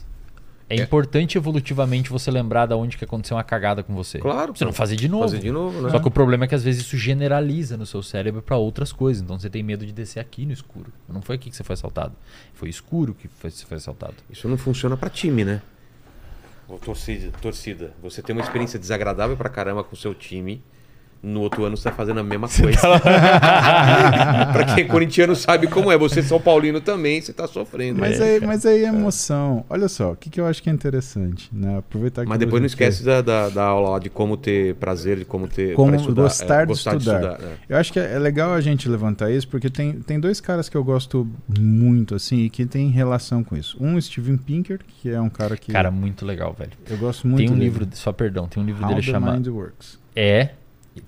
é, 0.71 0.77
É. 0.79 0.83
importante 0.83 1.37
evolutivamente 1.37 2.09
você 2.11 2.31
lembrar 2.31 2.65
da 2.67 2.77
onde 2.77 2.97
que 2.97 3.05
aconteceu 3.05 3.37
uma 3.37 3.43
cagada 3.45 3.83
com 3.83 3.95
você. 3.95 4.19
Claro. 4.21 4.57
Você 4.57 4.65
não 4.65 4.73
fazer 4.73 4.97
de 4.97 5.09
novo. 5.09 5.25
Fazer 5.25 5.39
de 5.41 5.51
novo, 5.51 5.83
né? 5.83 5.91
Só 5.91 5.99
que 5.99 6.07
o 6.09 6.11
problema 6.11 6.45
é 6.45 6.49
que 6.49 6.55
às 6.55 6.63
vezes 6.63 6.83
isso 6.87 6.97
generaliza 6.97 7.77
no 7.77 7.85
seu 7.85 8.03
cérebro 8.03 8.41
pra 8.41 8.57
outras 8.57 8.93
coisas. 8.93 9.23
Então 9.23 9.39
você 9.39 9.51
tem 9.51 9.63
medo 9.63 9.85
de 9.85 9.93
descer 9.93 10.21
aqui 10.21 10.47
no 10.47 10.53
escuro. 10.53 10.93
Não 11.09 11.21
foi 11.21 11.35
aqui 11.37 11.51
que 11.51 11.57
você 11.57 11.65
foi 11.65 11.75
assaltado. 11.75 12.15
Foi 12.55 12.69
escuro 12.69 13.13
que 13.15 13.27
foi- 13.29 13.51
você 13.51 13.67
foi 13.67 13.77
assaltado. 13.77 14.15
Isso 14.31 14.49
não 14.49 14.57
funciona 14.57 14.97
pra 14.97 15.11
time, 15.11 15.45
né? 15.45 15.61
Ô, 16.69 16.75
Torcida, 16.79 17.33
torcida, 17.43 17.93
você 18.01 18.23
tem 18.23 18.35
uma 18.35 18.43
experiência 18.43 18.79
desagradável 18.79 19.37
pra 19.37 19.49
caramba 19.49 19.83
com 19.83 19.95
o 19.95 19.99
seu 19.99 20.15
time. 20.15 20.63
No 21.23 21.41
outro 21.41 21.65
ano 21.65 21.77
você 21.77 21.89
tá 21.89 21.95
fazendo 21.95 22.21
a 22.21 22.23
mesma 22.25 22.49
coisa. 22.49 22.79
pra 24.53 24.65
quem 24.75 24.85
é 24.85 24.87
corintiano 24.87 25.35
sabe 25.35 25.67
como 25.67 25.91
é. 25.91 25.99
Você 25.99 26.23
São 26.23 26.41
Paulino 26.41 26.81
também, 26.81 27.21
você 27.21 27.33
tá 27.33 27.47
sofrendo. 27.47 28.01
Mas, 28.01 28.21
É. 28.21 28.37
aí, 28.37 28.41
mas 28.47 28.65
aí 28.67 28.85
é 28.85 28.89
emoção. 28.89 29.65
Olha 29.69 29.89
só, 29.89 30.13
o 30.13 30.17
que, 30.17 30.31
que 30.31 30.41
eu 30.41 30.47
acho 30.47 30.63
que 30.63 30.71
é 30.71 30.73
interessante, 30.73 31.49
né? 31.53 31.79
Aproveitar 31.79 32.23
que 32.23 32.29
Mas 32.29 32.39
depois 32.39 32.61
não 32.61 32.67
esquece 32.67 33.05
da, 33.05 33.21
da, 33.21 33.49
da 33.49 33.65
aula 33.65 33.91
lá 33.91 33.99
de 33.99 34.09
como 34.11 34.37
ter 34.37 34.75
prazer, 34.77 35.19
de 35.19 35.25
como 35.25 35.47
ter. 35.49 35.75
Como 35.75 35.95
estudar, 35.95 36.23
gostar 36.23 36.63
é, 36.63 36.67
de 36.67 36.73
estudar. 36.73 37.41
é. 37.41 37.53
Eu 37.69 37.77
acho 37.77 37.93
que 37.93 37.99
é 37.99 38.11
é 38.15 38.19
legal 38.19 38.53
a 38.53 38.61
gente 38.61 38.89
levantar 38.89 39.31
isso, 39.31 39.47
porque 39.47 39.71
tem, 39.71 39.93
tem 40.01 40.19
dois 40.19 40.41
caras 40.41 40.69
que 40.69 40.77
eu 40.77 40.83
gosto 40.83 41.29
muito, 41.59 42.15
assim, 42.15 42.45
e 42.45 42.51
que 42.51 42.67
tem 42.67 42.89
relação 42.91 43.45
com 43.45 43.57
isso. 43.57 43.77
Um, 43.81 44.01
Steven 44.01 44.37
Pinker, 44.37 44.81
que 45.01 45.11
é 45.11 45.21
um 45.21 45.31
cara 45.31 45.57
que 45.57 45.71
Cara, 45.73 45.91
muito 45.91 46.27
legal, 46.27 46.55
velho. 46.59 46.73
eu 46.89 46.97
gosto 46.99 47.27
muito 47.29 47.39
Tem 47.39 47.49
um 47.49 47.53
dele. 47.53 47.65
livro, 47.65 47.89
só 47.93 48.13
perdão, 48.13 48.49
tem 48.49 48.63
um 48.63 48.67
livro 48.67 48.83
How 48.83 48.89
dele 48.89 49.01
the 49.07 49.13
chamado 49.13 49.35
Mind 49.37 49.47
Works. 49.49 49.99
É, 50.17 50.51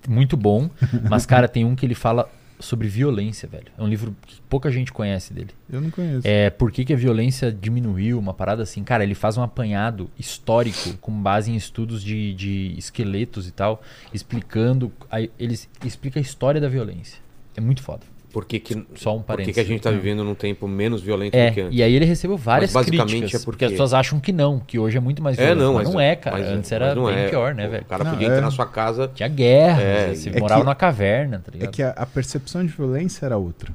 muito 0.08 0.36
bom, 0.36 0.70
mas 1.08 1.26
cara, 1.26 1.48
tem 1.48 1.64
um 1.64 1.74
que 1.74 1.84
ele 1.84 1.94
fala 1.94 2.30
sobre 2.62 2.88
violência, 2.88 3.48
velho. 3.48 3.66
É 3.76 3.82
um 3.82 3.88
livro 3.88 4.14
que 4.26 4.40
pouca 4.42 4.70
gente 4.70 4.92
conhece 4.92 5.34
dele. 5.34 5.50
Eu 5.70 5.80
não 5.80 5.90
conheço. 5.90 6.26
É, 6.26 6.48
por 6.48 6.70
que, 6.70 6.84
que 6.84 6.92
a 6.92 6.96
violência 6.96 7.52
diminuiu, 7.52 8.18
uma 8.18 8.32
parada 8.32 8.62
assim. 8.62 8.82
Cara, 8.84 9.02
ele 9.02 9.14
faz 9.14 9.36
um 9.36 9.42
apanhado 9.42 10.10
histórico 10.18 10.96
com 11.00 11.12
base 11.12 11.50
em 11.50 11.56
estudos 11.56 12.02
de, 12.02 12.32
de 12.34 12.74
esqueletos 12.78 13.48
e 13.48 13.50
tal, 13.50 13.82
explicando. 14.14 14.92
Aí 15.10 15.30
ele 15.38 15.58
explica 15.84 16.18
a 16.18 16.22
história 16.22 16.60
da 16.60 16.68
violência. 16.68 17.18
É 17.56 17.60
muito 17.60 17.82
foda. 17.82 18.11
Por 18.32 18.46
que, 18.46 18.58
que, 18.58 18.86
Só 18.94 19.14
um 19.14 19.18
por 19.18 19.22
que, 19.22 19.26
parênteses. 19.26 19.54
que 19.54 19.60
a 19.60 19.64
gente 19.64 19.82
tá 19.82 19.90
vivendo 19.90 20.24
num 20.24 20.34
tempo 20.34 20.66
menos 20.66 21.02
violento 21.02 21.32
do 21.32 21.52
que 21.52 21.60
É, 21.60 21.64
antes? 21.64 21.78
e 21.78 21.82
aí 21.82 21.94
ele 21.94 22.04
recebeu 22.06 22.36
várias 22.36 22.72
Mas 22.72 22.86
basicamente 22.86 23.10
críticas, 23.10 23.34
é 23.42 23.44
porque- 23.44 23.50
porque 23.52 23.64
as 23.66 23.70
pessoas 23.72 23.92
acham 23.94 24.18
que 24.18 24.32
não, 24.32 24.58
que 24.58 24.78
hoje 24.78 24.96
é 24.96 25.00
muito 25.00 25.22
mais 25.22 25.38
É, 25.38 25.44
violento. 25.46 25.62
não, 25.64 25.74
mas, 25.74 25.84
mas 25.84 25.92
não 25.94 26.00
é, 26.00 26.16
cara. 26.16 26.38
mas- 26.38 26.48
Antes 26.48 26.72
era 26.72 26.94
bem 26.94 27.08
é. 27.14 27.28
pior, 27.28 27.54
né, 27.54 27.68
velho? 27.68 27.82
O 27.82 27.86
cara 27.86 28.04
Não, 28.04 28.10
podia 28.12 28.26
é. 28.26 28.30
entrar 28.30 28.40
na 28.40 28.50
sua 28.50 28.66
casa. 28.66 29.10
Tinha 29.14 29.28
guerra, 29.28 29.82
É, 29.82 30.14
você 30.14 30.30
é 30.30 30.40
morava 30.40 30.60
que- 30.60 30.64
numa 30.64 30.74
caverna, 30.74 31.38
tá 31.44 31.50
É 31.52 31.58
ligado? 31.58 31.70
que 31.72 31.82
a, 31.82 31.90
a 31.90 32.06
percepção 32.06 32.64
de 32.64 32.72
violência 32.72 33.26
era 33.26 33.36
outra. 33.36 33.70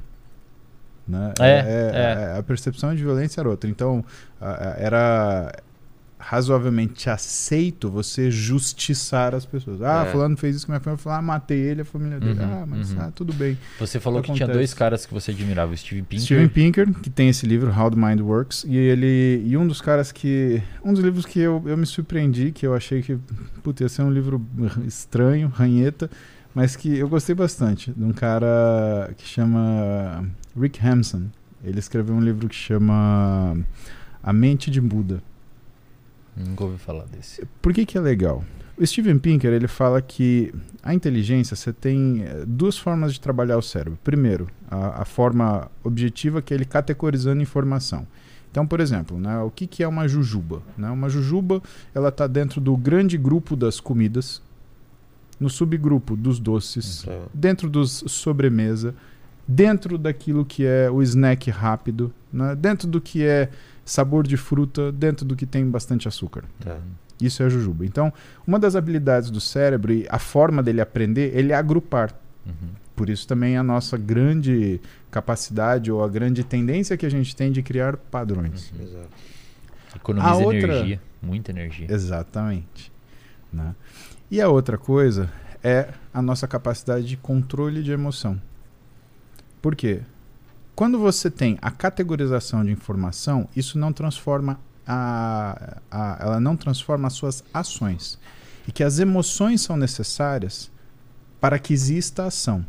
Né? 1.06 1.32
É, 1.40 1.48
é, 1.94 2.32
A, 2.34 2.38
a 2.38 2.42
percepção 2.42 2.94
de 2.94 3.02
violência 3.02 3.40
era 3.40 3.48
outra. 3.48 3.70
Então, 3.70 4.04
a- 4.40 4.50
a- 4.70 4.76
era 4.78 5.52
razoavelmente 6.18 7.08
aceito 7.08 7.88
você 7.90 8.30
justiçar 8.30 9.34
as 9.34 9.46
pessoas. 9.46 9.80
Ah, 9.80 10.04
É. 10.06 10.10
fulano 10.10 10.36
fez 10.36 10.56
isso 10.56 10.66
com 10.66 10.72
minha 10.72 10.80
família, 10.80 11.04
ah, 11.06 11.22
matei 11.22 11.58
ele, 11.58 11.82
a 11.82 11.84
família 11.84 12.18
dele. 12.18 12.40
Uhum, 12.40 12.62
ah, 12.62 12.66
mas 12.66 12.92
uhum. 12.92 13.00
ah, 13.00 13.12
tudo 13.14 13.32
bem. 13.32 13.56
Você 13.78 14.00
falou 14.00 14.20
que 14.20 14.32
tinha 14.32 14.48
dois 14.48 14.74
caras 14.74 15.06
que 15.06 15.14
você 15.14 15.30
admirava, 15.30 15.72
o 15.72 15.76
Steven 15.76 16.04
Pinker. 16.04 16.24
Steven 16.24 16.48
Pinker, 16.48 16.92
que 17.00 17.08
tem 17.08 17.28
esse 17.28 17.46
livro, 17.46 17.70
How 17.70 17.90
the 17.90 17.96
Mind 17.96 18.20
Works, 18.20 18.64
e 18.64 18.76
ele 18.76 19.42
e 19.46 19.56
um 19.56 19.66
dos 19.66 19.80
caras 19.80 20.10
que 20.10 20.62
um 20.84 20.92
dos 20.92 21.02
livros 21.02 21.24
que 21.24 21.38
eu, 21.38 21.62
eu 21.66 21.76
me 21.76 21.86
surpreendi, 21.86 22.50
que 22.52 22.66
eu 22.66 22.74
achei 22.74 23.00
que 23.00 23.18
putz, 23.62 23.80
ia 23.80 23.88
ser 23.88 24.02
um 24.02 24.10
livro 24.10 24.44
estranho, 24.86 25.48
ranheta, 25.48 26.10
mas 26.54 26.74
que 26.74 26.98
eu 26.98 27.08
gostei 27.08 27.34
bastante, 27.34 27.92
de 27.92 28.02
um 28.04 28.12
cara 28.12 29.12
que 29.16 29.26
chama 29.26 30.24
Rick 30.58 30.84
Hampson. 30.84 31.26
Ele 31.62 31.78
escreveu 31.78 32.14
um 32.14 32.20
livro 32.20 32.48
que 32.48 32.54
chama 32.54 33.56
A 34.22 34.32
Mente 34.32 34.70
de 34.70 34.80
Buda. 34.80 35.22
Nunca 36.38 36.64
ouvi 36.64 36.78
falar 36.78 37.04
desse. 37.06 37.44
Por 37.60 37.72
que, 37.72 37.84
que 37.84 37.98
é 37.98 38.00
legal? 38.00 38.44
O 38.76 38.86
Steven 38.86 39.18
Pinker 39.18 39.52
ele 39.52 39.66
fala 39.66 40.00
que 40.00 40.54
a 40.82 40.94
inteligência 40.94 41.56
você 41.56 41.72
tem 41.72 42.22
eh, 42.22 42.44
duas 42.46 42.78
formas 42.78 43.12
de 43.12 43.20
trabalhar 43.20 43.58
o 43.58 43.62
cérebro. 43.62 43.98
Primeiro, 44.04 44.48
a, 44.70 45.02
a 45.02 45.04
forma 45.04 45.68
objetiva 45.82 46.40
que 46.40 46.54
é 46.54 46.56
ele 46.56 46.64
categorizando 46.64 47.42
informação. 47.42 48.06
Então, 48.50 48.64
por 48.66 48.78
exemplo, 48.80 49.18
né, 49.18 49.40
o 49.40 49.50
que, 49.50 49.66
que 49.66 49.82
é 49.82 49.88
uma 49.88 50.06
jujuba? 50.06 50.62
Né? 50.76 50.88
Uma 50.90 51.08
jujuba 51.08 51.60
ela 51.94 52.08
está 52.08 52.26
dentro 52.26 52.60
do 52.60 52.76
grande 52.76 53.18
grupo 53.18 53.56
das 53.56 53.80
comidas, 53.80 54.40
no 55.40 55.50
subgrupo 55.50 56.16
dos 56.16 56.38
doces, 56.38 57.06
É. 57.06 57.22
dentro 57.34 57.68
dos 57.68 58.04
sobremesa 58.06 58.94
dentro 59.48 59.96
daquilo 59.96 60.44
que 60.44 60.66
é 60.66 60.90
o 60.90 61.02
snack 61.02 61.50
rápido, 61.50 62.12
né? 62.30 62.54
dentro 62.54 62.86
do 62.86 63.00
que 63.00 63.24
é 63.24 63.48
sabor 63.90 64.26
de 64.26 64.36
fruta, 64.36 64.92
dentro 64.92 65.24
do 65.24 65.34
que 65.34 65.46
tem 65.46 65.68
bastante 65.68 66.06
açúcar. 66.08 66.44
Tá. 66.60 66.78
Isso 67.20 67.42
é 67.42 67.46
a 67.46 67.48
jujuba. 67.48 67.84
Então, 67.84 68.12
uma 68.46 68.58
das 68.58 68.76
habilidades 68.76 69.30
do 69.30 69.40
cérebro 69.40 69.92
e 69.92 70.06
a 70.08 70.18
forma 70.18 70.62
dele 70.62 70.80
aprender, 70.80 71.36
ele 71.36 71.52
é 71.52 71.56
agrupar. 71.56 72.12
Uhum. 72.46 72.68
Por 72.94 73.08
isso 73.08 73.26
também 73.26 73.56
a 73.56 73.62
nossa 73.62 73.96
grande 73.96 74.80
capacidade 75.10 75.90
ou 75.90 76.02
a 76.04 76.08
grande 76.08 76.44
tendência 76.44 76.96
que 76.96 77.06
a 77.06 77.10
gente 77.10 77.34
tem 77.34 77.50
de 77.50 77.62
criar 77.62 77.96
padrões. 77.96 78.72
Exato. 78.80 79.08
Economiza 79.96 80.32
A 80.32 80.36
outra- 80.36 80.58
energia, 80.58 81.00
muita 81.22 81.50
energia. 81.50 81.86
Exatamente. 81.90 82.92
né? 83.52 83.74
E 84.30 84.40
a 84.40 84.48
outra 84.48 84.76
coisa 84.76 85.30
é 85.64 85.88
a 86.12 86.20
nossa 86.20 86.46
capacidade 86.46 87.06
de 87.06 87.16
controle 87.16 87.82
de 87.82 87.90
emoção. 87.90 88.40
Por 89.62 89.74
quê? 89.74 90.02
Quando 90.78 90.96
você 90.96 91.28
tem 91.28 91.58
a 91.60 91.72
categorização 91.72 92.64
de 92.64 92.70
informação, 92.70 93.48
isso 93.56 93.76
não 93.76 93.92
transforma 93.92 94.60
a, 94.86 95.78
a- 95.90 96.18
ela 96.20 96.38
não 96.38 96.56
transforma 96.56 97.08
as 97.08 97.14
suas 97.14 97.42
ações. 97.52 98.16
E 98.64 98.70
que 98.70 98.84
as 98.84 99.00
emoções 99.00 99.60
são 99.60 99.76
necessárias 99.76 100.70
para 101.40 101.58
que 101.58 101.72
exista 101.74 102.26
ação. 102.26 102.64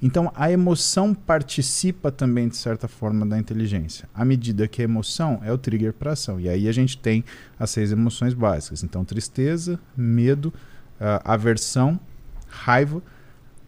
Então, 0.00 0.30
a 0.36 0.52
emoção 0.52 1.12
participa 1.12 2.12
também, 2.12 2.46
de 2.46 2.56
certa 2.56 2.86
forma, 2.86 3.26
da 3.26 3.36
inteligência. 3.36 4.08
À 4.14 4.24
medida 4.24 4.68
que 4.68 4.80
a 4.80 4.84
emoção 4.84 5.40
é 5.42 5.52
o 5.52 5.58
trigger 5.58 5.92
para 5.92 6.12
ação. 6.12 6.38
E 6.38 6.48
aí 6.48 6.68
a 6.68 6.72
gente 6.72 6.96
tem 6.96 7.24
as 7.58 7.70
seis 7.70 7.90
emoções 7.90 8.34
básicas. 8.34 8.84
Então, 8.84 9.04
tristeza, 9.04 9.80
medo, 9.96 10.54
ah, 11.00 11.20
aversão, 11.24 11.98
raiva, 12.46 13.02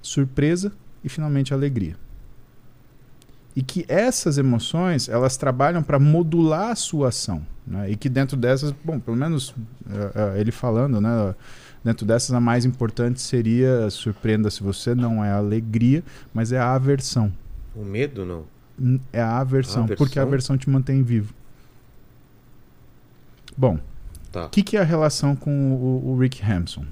surpresa 0.00 0.70
e, 1.02 1.08
finalmente, 1.08 1.52
alegria. 1.52 2.03
E 3.56 3.62
que 3.62 3.84
essas 3.88 4.36
emoções, 4.36 5.08
elas 5.08 5.36
trabalham 5.36 5.82
para 5.82 5.98
modular 5.98 6.70
a 6.70 6.74
sua 6.74 7.08
ação. 7.08 7.40
né? 7.66 7.90
E 7.90 7.96
que 7.96 8.08
dentro 8.08 8.36
dessas, 8.36 8.72
bom, 8.84 8.98
pelo 8.98 9.16
menos 9.16 9.54
ah, 9.88 10.32
ah, 10.34 10.38
ele 10.38 10.50
falando, 10.50 11.00
né? 11.00 11.34
Dentro 11.84 12.04
dessas, 12.06 12.32
a 12.32 12.40
mais 12.40 12.64
importante 12.64 13.20
seria, 13.20 13.88
surpreenda 13.90 14.50
se 14.50 14.62
você, 14.62 14.94
não 14.94 15.22
é 15.24 15.30
a 15.30 15.36
alegria, 15.36 16.02
mas 16.32 16.50
é 16.50 16.58
a 16.58 16.72
aversão. 16.74 17.32
O 17.76 17.84
medo, 17.84 18.24
não. 18.24 18.44
É 19.12 19.20
a 19.20 19.38
aversão, 19.38 19.84
Aversão? 19.84 19.96
porque 20.04 20.18
a 20.18 20.22
aversão 20.22 20.56
te 20.58 20.68
mantém 20.68 21.02
vivo. 21.02 21.32
Bom, 23.56 23.78
Tá. 24.32 24.46
o 24.46 24.48
que, 24.50 24.62
que 24.64 24.76
é 24.76 24.80
a 24.80 24.84
relação 24.84 25.36
com 25.36 25.72
o, 25.74 26.10
o 26.12 26.18
Rick 26.18 26.42
Hampson? 26.44 26.84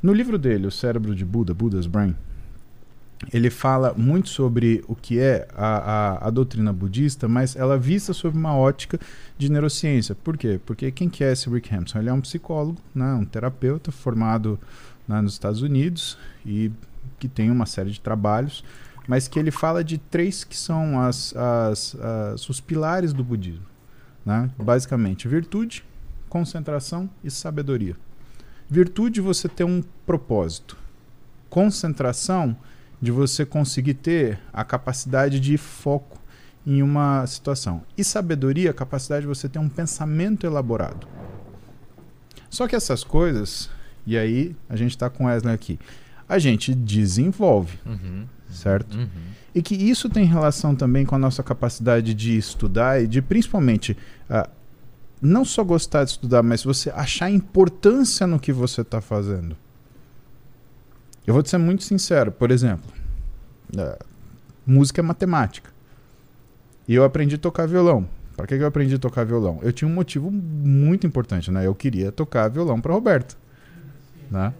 No 0.00 0.12
livro 0.12 0.38
dele, 0.38 0.66
O 0.68 0.70
Cérebro 0.70 1.14
de 1.16 1.24
Buda, 1.24 1.52
Buda's 1.52 1.86
Brain, 1.86 2.14
ele 3.32 3.50
fala 3.50 3.92
muito 3.96 4.28
sobre 4.30 4.82
o 4.88 4.94
que 4.94 5.18
é 5.18 5.46
a, 5.54 5.76
a, 5.76 6.26
a 6.28 6.30
doutrina 6.30 6.72
budista, 6.72 7.28
mas 7.28 7.54
ela 7.54 7.76
vista 7.78 8.12
sob 8.14 8.36
uma 8.36 8.56
ótica 8.56 8.98
de 9.36 9.50
neurociência. 9.50 10.14
Por 10.14 10.38
quê? 10.38 10.58
Porque 10.64 10.90
quem 10.90 11.08
que 11.08 11.22
é 11.22 11.32
esse 11.32 11.48
Rick 11.50 11.74
Hampson? 11.74 11.98
Ele 11.98 12.08
é 12.08 12.12
um 12.12 12.20
psicólogo, 12.20 12.78
né, 12.94 13.12
um 13.14 13.24
terapeuta 13.24 13.92
formado 13.92 14.58
né, 15.06 15.20
nos 15.20 15.34
Estados 15.34 15.60
Unidos 15.60 16.16
e 16.46 16.70
que 17.18 17.28
tem 17.28 17.50
uma 17.50 17.66
série 17.66 17.90
de 17.90 18.00
trabalhos, 18.00 18.64
mas 19.06 19.28
que 19.28 19.38
ele 19.38 19.50
fala 19.50 19.84
de 19.84 19.98
três 19.98 20.42
que 20.44 20.56
são 20.56 20.98
as, 21.00 21.34
as, 21.36 21.94
as- 21.96 22.48
os 22.48 22.60
pilares 22.60 23.12
do 23.12 23.22
budismo. 23.22 23.64
Né? 24.24 24.50
Basicamente, 24.58 25.28
virtude, 25.28 25.84
concentração 26.28 27.08
e 27.22 27.30
sabedoria. 27.30 27.96
Virtude, 28.68 29.20
você 29.20 29.48
ter 29.48 29.64
um 29.64 29.82
propósito. 30.06 30.76
Concentração, 31.48 32.56
de 33.00 33.10
você 33.10 33.46
conseguir 33.46 33.94
ter 33.94 34.38
a 34.52 34.64
capacidade 34.64 35.40
de 35.40 35.56
foco 35.56 36.18
em 36.66 36.82
uma 36.82 37.26
situação. 37.26 37.82
E 37.96 38.04
sabedoria, 38.04 38.70
a 38.70 38.74
capacidade 38.74 39.22
de 39.22 39.26
você 39.28 39.48
ter 39.48 39.58
um 39.58 39.68
pensamento 39.68 40.46
elaborado. 40.46 41.06
Só 42.50 42.66
que 42.68 42.76
essas 42.76 43.02
coisas, 43.02 43.70
e 44.06 44.18
aí 44.18 44.54
a 44.68 44.76
gente 44.76 44.90
está 44.90 45.08
com 45.08 45.24
Wesley 45.26 45.54
aqui, 45.54 45.78
a 46.28 46.38
gente 46.38 46.74
desenvolve, 46.74 47.78
Uhum. 47.86 48.26
certo? 48.50 48.96
Uhum. 48.96 49.08
E 49.54 49.62
que 49.62 49.74
isso 49.74 50.08
tem 50.08 50.24
relação 50.24 50.74
também 50.76 51.04
com 51.04 51.14
a 51.14 51.18
nossa 51.18 51.42
capacidade 51.42 52.14
de 52.14 52.36
estudar 52.36 53.02
e 53.02 53.06
de 53.06 53.20
principalmente 53.22 53.96
ah, 54.28 54.48
não 55.20 55.44
só 55.44 55.64
gostar 55.64 56.04
de 56.04 56.10
estudar, 56.10 56.42
mas 56.42 56.62
você 56.62 56.90
achar 56.90 57.30
importância 57.30 58.26
no 58.26 58.38
que 58.38 58.52
você 58.52 58.82
está 58.82 59.00
fazendo. 59.00 59.56
Eu 61.30 61.34
vou 61.34 61.44
te 61.44 61.48
ser 61.48 61.58
muito 61.58 61.84
sincero, 61.84 62.32
por 62.32 62.50
exemplo, 62.50 62.90
ah, 63.78 63.96
música 64.66 65.00
é 65.00 65.02
matemática. 65.02 65.70
E 66.88 66.94
eu 66.96 67.04
aprendi 67.04 67.36
a 67.36 67.38
tocar 67.38 67.68
violão. 67.68 68.04
Para 68.36 68.48
que 68.48 68.54
eu 68.54 68.66
aprendi 68.66 68.96
a 68.96 68.98
tocar 68.98 69.24
violão? 69.24 69.60
Eu 69.62 69.72
tinha 69.72 69.86
um 69.86 69.94
motivo 69.94 70.28
muito 70.28 71.06
importante, 71.06 71.48
né? 71.48 71.64
Eu 71.64 71.72
queria 71.72 72.10
tocar 72.10 72.48
violão 72.48 72.80
para 72.80 72.92
Roberta, 72.92 73.36
né? 74.28 74.52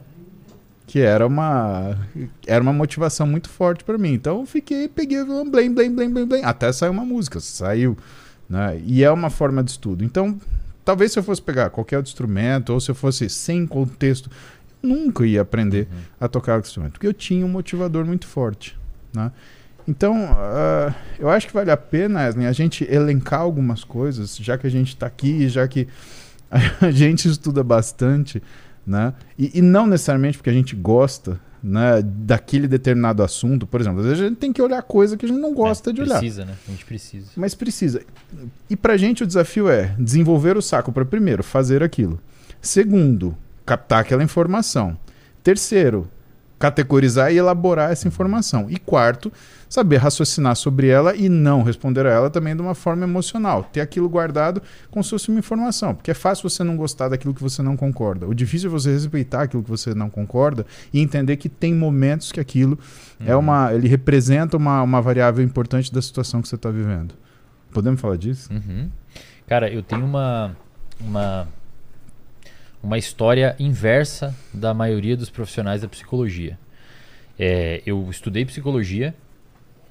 que 0.87 1.01
era 1.01 1.27
uma 1.27 1.99
era 2.47 2.63
uma 2.63 2.73
motivação 2.73 3.27
muito 3.27 3.49
forte 3.49 3.83
para 3.83 3.99
mim. 3.99 4.13
Então 4.13 4.39
eu 4.39 4.47
fiquei, 4.47 4.87
peguei 4.87 5.23
o 5.23 5.27
violão, 5.27 5.51
blém, 5.51 5.75
blém, 5.75 5.93
blém, 5.93 6.09
blém, 6.09 6.25
blém, 6.25 6.45
até 6.45 6.73
saiu 6.73 6.93
uma 6.93 7.05
música, 7.05 7.41
saiu, 7.41 7.99
né? 8.49 8.81
E 8.85 9.03
é 9.03 9.11
uma 9.11 9.29
forma 9.29 9.61
de 9.65 9.73
estudo. 9.73 10.05
Então, 10.05 10.41
talvez 10.85 11.11
se 11.11 11.19
eu 11.19 11.25
fosse 11.25 11.43
pegar 11.43 11.71
qualquer 11.71 11.97
outro 11.97 12.11
instrumento 12.11 12.73
ou 12.73 12.81
se 12.81 12.93
eu 12.93 12.95
fosse 12.95 13.29
sem 13.29 13.67
contexto, 13.67 14.31
nunca 14.83 15.25
ia 15.27 15.43
aprender 15.43 15.89
Uhum. 15.91 15.99
a 16.21 16.29
tocar 16.29 16.57
o 16.57 16.61
instrumento, 16.61 16.93
porque 16.93 17.07
eu 17.07 17.15
tinha 17.15 17.45
um 17.45 17.49
motivador 17.49 18.05
muito 18.05 18.27
forte, 18.27 18.79
né? 19.15 19.31
Então, 19.89 20.15
ah, 20.39 20.95
eu 21.19 21.29
acho 21.29 21.47
que 21.49 21.55
vale 21.55 21.71
a 21.71 21.77
pena, 21.77 22.27
a 22.29 22.53
gente 22.53 22.85
elencar 22.89 23.41
algumas 23.41 23.83
coisas, 23.83 24.37
já 24.37 24.57
que 24.57 24.67
a 24.67 24.71
gente 24.71 24.89
está 24.89 25.07
aqui, 25.07 25.49
já 25.49 25.67
que 25.67 25.89
a 26.81 26.91
gente 26.91 27.29
estuda 27.29 27.63
bastante, 27.65 28.43
né? 28.87 29.13
E, 29.39 29.59
e 29.59 29.63
não 29.63 29.87
necessariamente 29.87 30.37
porque 30.39 30.51
a 30.51 30.53
gente 30.53 30.77
gosta 30.77 31.41
né, 31.63 32.03
daquele 32.03 32.67
determinado 32.67 33.23
assunto. 33.23 33.67
Por 33.67 33.81
exemplo, 33.81 34.01
às 34.01 34.07
vezes 34.07 34.21
a 34.25 34.29
gente 34.29 34.39
tem 34.39 34.53
que 34.53 34.63
olhar 34.63 34.81
coisa 34.83 35.17
que 35.17 35.27
a 35.27 35.29
gente 35.29 35.41
não 35.41 35.53
gosta 35.55 35.91
É, 35.91 35.93
de 35.93 36.01
olhar. 36.03 36.19
Precisa, 36.19 36.45
né? 36.45 36.55
A 36.67 36.71
gente 36.71 36.85
precisa. 36.87 37.27
Mas 37.37 37.55
precisa. 37.55 38.03
E 38.69 38.77
pra 38.77 38.97
gente 38.97 39.23
o 39.23 39.27
desafio 39.27 39.69
é 39.69 39.95
desenvolver 39.99 40.57
o 40.57 40.63
saco 40.63 40.91
para 40.93 41.05
primeiro 41.05 41.43
fazer 41.43 41.83
aquilo. 41.83 42.19
Segundo, 42.63 43.37
captar 43.65 44.01
aquela 44.01 44.23
informação. 44.23 44.97
Terceiro, 45.43 46.09
categorizar 46.59 47.33
e 47.33 47.39
elaborar 47.39 47.91
essa 47.91 48.07
informação. 48.07 48.67
E 48.69 48.77
quarto, 48.79 49.33
saber 49.67 49.97
raciocinar 49.97 50.55
sobre 50.57 50.89
ela 50.89 51.17
e 51.17 51.27
não 51.27 51.63
responder 51.63 52.05
a 52.07 52.11
ela 52.11 52.29
também 52.29 52.55
de 52.55 52.61
uma 52.61 52.75
forma 52.75 53.05
emocional. 53.05 53.65
Ter 53.73 53.81
aquilo 53.81 54.09
guardado 54.11 54.61
como 54.91 55.03
se 55.03 55.09
fosse 55.09 55.31
uma 55.31 55.39
informação. 55.39 55.95
Porque 55.95 56.11
é 56.11 56.15
fácil 56.15 56.49
você 56.51 56.63
não 56.63 56.77
gostar 56.77 57.09
daquilo 57.09 57.33
que 57.33 57.41
você 57.43 57.63
não 57.63 57.79
concorda. 57.79 58.27
O 58.27 58.35
difícil 58.35 58.69
é 58.69 58.71
você 58.73 58.93
respeitar 58.93 59.43
aquilo 59.43 59.63
que 59.63 59.71
você 59.71 59.95
não 59.95 60.11
concorda 60.11 60.67
e 60.93 61.01
entender 61.01 61.39
que 61.39 61.49
tem 61.49 61.75
momentos 61.75 62.31
que 62.31 62.39
aquilo 62.41 62.79
é 63.25 63.33
Uhum. 63.35 63.41
uma. 63.41 63.73
ele 63.73 63.89
representa 63.89 64.57
uma, 64.59 64.83
uma 64.83 65.01
variável 65.01 65.43
importante 65.43 65.91
da 65.91 66.03
situação 66.03 66.43
que 66.43 66.49
você 66.49 66.57
está 66.57 66.71
vivendo. 66.71 67.15
Podemos 67.73 67.99
falar 68.01 68.17
disso? 68.17 68.53
Uhum. 68.53 68.91
Cara, 69.47 69.73
eu 69.73 69.83
tenho 69.83 70.05
uma, 70.05 70.55
uma, 71.01 71.49
uma 72.83 72.99
história 72.99 73.55
inversa 73.59 74.35
da 74.53 74.73
maioria 74.73 75.17
dos 75.17 75.31
profissionais 75.31 75.83
da 75.83 75.89
psicologia. 75.89 76.59
É, 77.39 77.83
eu 77.85 78.09
estudei 78.11 78.45
psicologia, 78.45 79.15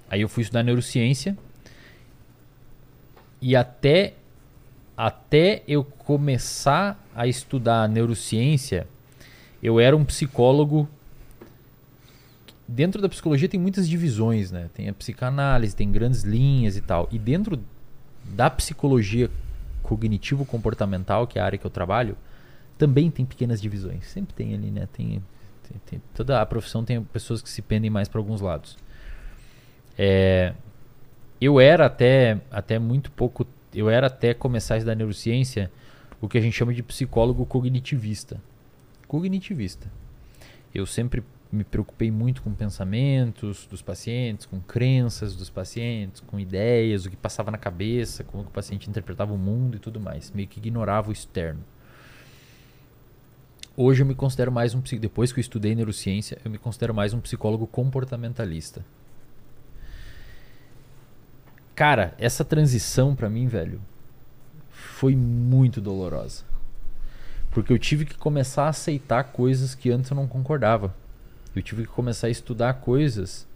aí 0.10 0.22
eu 0.22 0.30
fui 0.30 0.44
estudar 0.44 0.64
neurociência, 0.64 1.38
e 3.42 3.56
até, 3.56 4.14
até 4.98 5.64
eu 5.68 5.84
começar 5.84 7.02
a 7.16 7.28
estudar 7.28 7.88
neurociência, 7.88 8.88
eu 9.62 9.80
era 9.80 9.96
um 9.96 10.04
psicólogo. 10.04 10.88
Dentro 12.68 13.02
da 13.02 13.10
psicologia 13.10 13.48
tem 13.48 13.60
muitas 13.60 13.88
divisões, 13.88 14.52
né? 14.52 14.70
Tem 14.74 14.90
a 14.90 14.94
psicanálise, 14.94 15.76
tem 15.76 15.92
grandes 15.92 16.24
linhas 16.24 16.76
e 16.76 16.82
tal. 16.82 17.08
E 17.12 17.18
dentro 17.18 17.60
da 18.26 18.50
psicologia 18.50 19.30
cognitivo-comportamental, 19.82 21.26
que 21.26 21.40
é 21.40 21.42
a 21.42 21.46
área 21.46 21.58
que 21.58 21.66
eu 21.66 21.72
trabalho, 21.72 22.16
também 22.80 23.12
tem 23.12 23.26
pequenas 23.26 23.62
divisões. 23.62 24.06
Sempre 24.08 24.34
tem 24.34 24.56
ali, 24.56 24.72
né? 24.72 24.88
Tem, 24.94 25.22
tem- 25.68 25.82
tem- 25.86 26.02
toda 26.16 26.42
a 26.42 26.46
profissão 26.46 26.84
tem 26.84 27.04
pessoas 27.04 27.42
que 27.42 27.50
se 27.50 27.62
pendem 27.62 27.90
mais 27.92 28.08
para 28.08 28.20
alguns 28.20 28.40
lados. 28.42 28.78
É, 29.98 30.54
eu 31.40 31.60
era 31.60 31.86
até, 31.86 32.40
até 32.50 32.80
muito 32.80 33.12
pouco. 33.12 33.46
Eu 33.76 33.90
era 33.90 34.08
até 34.08 34.34
começar 34.34 34.76
a 34.76 34.78
estudar 34.78 34.96
neurociência 34.96 35.70
o 36.22 36.28
que 36.28 36.38
a 36.38 36.42
gente 36.42 36.54
chama 36.54 36.74
de 36.74 36.82
psicólogo 36.82 37.46
cognitivista. 37.46 38.42
Cognitivista. 39.08 39.92
Eu 40.74 40.86
sempre 40.86 41.22
me 41.52 41.64
preocupei 41.64 42.12
muito 42.12 42.42
com 42.44 42.54
pensamentos 42.54 43.68
dos 43.70 43.82
pacientes, 43.82 44.46
com 44.46 44.62
crenças 44.62 45.36
dos 45.36 45.50
pacientes, 45.50 46.22
com 46.22 46.40
ideias, 46.40 47.06
o 47.06 47.10
que 47.10 47.18
passava 47.18 47.52
na 47.52 47.58
cabeça, 47.58 48.24
como 48.24 48.44
o 48.44 48.48
paciente 48.48 48.90
interpretava 48.90 49.34
o 49.34 49.38
mundo 49.38 49.76
e 49.76 49.80
tudo 49.80 50.00
mais. 50.00 50.32
Meio 50.32 50.48
que 50.48 50.60
ignorava 50.60 51.10
o 51.10 51.12
externo. 51.12 51.64
Hoje 53.82 54.02
eu 54.04 54.06
me 54.06 54.14
considero 54.14 54.52
mais 54.52 54.76
um 54.76 54.82
depois 54.82 55.32
que 55.32 55.40
eu 55.40 55.42
estudei 55.42 55.74
neurociência, 55.74 56.38
eu 56.44 56.52
me 56.52 56.58
considero 56.58 56.94
mais 56.94 57.14
um 57.14 57.22
psicólogo 57.22 57.66
comportamentalista. 57.66 58.84
Cara, 61.74 62.14
essa 62.20 62.44
transição 62.44 63.16
pra 63.16 63.30
mim, 63.30 63.48
velho, 63.48 63.80
foi 64.70 65.16
muito 65.16 65.80
dolorosa. 65.80 66.44
Porque 67.52 67.72
eu 67.72 67.80
tive 67.80 68.04
que 68.04 68.18
começar 68.18 68.66
a 68.66 68.68
aceitar 68.68 69.24
coisas 69.32 69.74
que 69.74 69.90
antes 69.90 70.12
eu 70.12 70.16
não 70.18 70.28
concordava. 70.28 70.94
Eu 71.56 71.62
tive 71.62 71.84
que 71.84 71.88
começar 71.94 72.28
a 72.28 72.30
estudar 72.30 72.74
coisas 72.82 73.48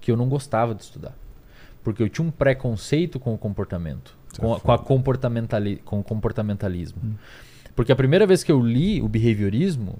que 0.00 0.10
eu 0.10 0.16
não 0.16 0.28
gostava 0.28 0.74
de 0.74 0.82
estudar. 0.82 1.14
Porque 1.84 2.02
eu 2.02 2.08
tinha 2.08 2.26
um 2.26 2.30
preconceito 2.32 3.20
com 3.20 3.32
o 3.32 3.38
comportamento, 3.38 4.16
com, 4.36 4.52
é 4.52 4.56
a- 4.56 4.60
com, 4.60 4.72
a 4.72 4.78
comportamentali 4.80 5.76
com 5.76 6.00
o 6.00 6.02
comportamentalismo. 6.02 7.00
Hum. 7.04 7.14
Porque 7.74 7.92
a 7.92 7.96
primeira 7.96 8.26
vez 8.26 8.44
que 8.44 8.52
eu 8.52 8.60
li 8.60 9.02
o 9.02 9.08
behaviorismo, 9.08 9.98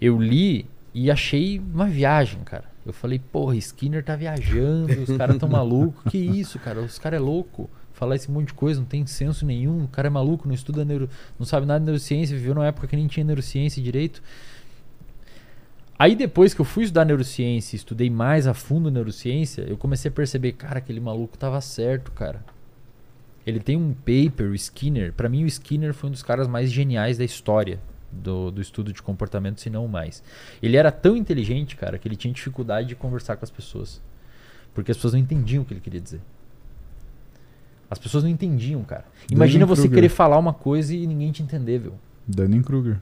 eu 0.00 0.20
li 0.20 0.66
e 0.92 1.10
achei 1.10 1.58
uma 1.58 1.86
viagem, 1.86 2.40
cara. 2.44 2.64
Eu 2.84 2.92
falei, 2.92 3.18
porra, 3.18 3.56
Skinner 3.56 4.04
tá 4.04 4.14
viajando, 4.16 4.92
os 5.02 5.16
caras 5.16 5.36
tão 5.38 5.48
malucos. 5.48 6.10
Que 6.10 6.18
isso, 6.18 6.58
cara? 6.58 6.80
Os 6.80 6.98
caras 6.98 7.20
é 7.20 7.22
louco. 7.22 7.68
Falar 7.92 8.16
esse 8.16 8.30
monte 8.30 8.48
de 8.48 8.54
coisa, 8.54 8.80
não 8.80 8.86
tem 8.86 9.06
senso 9.06 9.44
nenhum. 9.44 9.84
O 9.84 9.88
cara 9.88 10.08
é 10.08 10.10
maluco, 10.10 10.46
não 10.46 10.54
estuda 10.54 10.84
neuro... 10.84 11.08
não 11.38 11.46
sabe 11.46 11.66
nada 11.66 11.80
de 11.80 11.86
neurociência, 11.86 12.36
viveu 12.36 12.54
numa 12.54 12.66
época 12.66 12.86
que 12.86 12.94
nem 12.94 13.06
tinha 13.06 13.24
neurociência 13.24 13.82
direito. 13.82 14.22
Aí 15.98 16.14
depois 16.14 16.52
que 16.52 16.60
eu 16.60 16.64
fui 16.64 16.84
estudar 16.84 17.06
neurociência, 17.06 17.74
estudei 17.74 18.10
mais 18.10 18.46
a 18.46 18.52
fundo 18.52 18.90
neurociência, 18.90 19.62
eu 19.62 19.78
comecei 19.78 20.10
a 20.10 20.12
perceber, 20.12 20.52
cara, 20.52 20.78
aquele 20.78 21.00
maluco 21.00 21.38
tava 21.38 21.58
certo, 21.60 22.12
cara. 22.12 22.44
Ele 23.46 23.60
tem 23.60 23.76
um 23.76 23.94
paper, 23.94 24.50
o 24.50 24.54
Skinner. 24.54 25.12
Pra 25.12 25.28
mim, 25.28 25.44
o 25.44 25.46
Skinner 25.46 25.94
foi 25.94 26.08
um 26.08 26.12
dos 26.12 26.22
caras 26.22 26.48
mais 26.48 26.70
geniais 26.72 27.16
da 27.16 27.24
história 27.24 27.78
do, 28.10 28.50
do 28.50 28.60
estudo 28.60 28.92
de 28.92 29.00
comportamento, 29.02 29.60
se 29.60 29.70
não 29.70 29.84
o 29.84 29.88
mais. 29.88 30.22
Ele 30.60 30.76
era 30.76 30.90
tão 30.90 31.16
inteligente, 31.16 31.76
cara, 31.76 31.96
que 31.98 32.08
ele 32.08 32.16
tinha 32.16 32.34
dificuldade 32.34 32.88
de 32.88 32.96
conversar 32.96 33.36
com 33.36 33.44
as 33.44 33.50
pessoas. 33.50 34.02
Porque 34.74 34.90
as 34.90 34.96
pessoas 34.96 35.12
não 35.14 35.20
entendiam 35.20 35.62
o 35.62 35.66
que 35.66 35.72
ele 35.74 35.80
queria 35.80 36.00
dizer. 36.00 36.20
As 37.88 37.98
pessoas 37.98 38.24
não 38.24 38.30
entendiam, 38.30 38.82
cara. 38.82 39.04
Imagina 39.30 39.64
você 39.64 39.82
Dunning-Kruger. 39.82 39.94
querer 39.94 40.08
falar 40.08 40.38
uma 40.38 40.52
coisa 40.52 40.92
e 40.94 41.06
ninguém 41.06 41.30
te 41.30 41.42
entender, 41.42 41.78
viu? 41.78 41.94
Dunning-Kruger. 42.26 42.98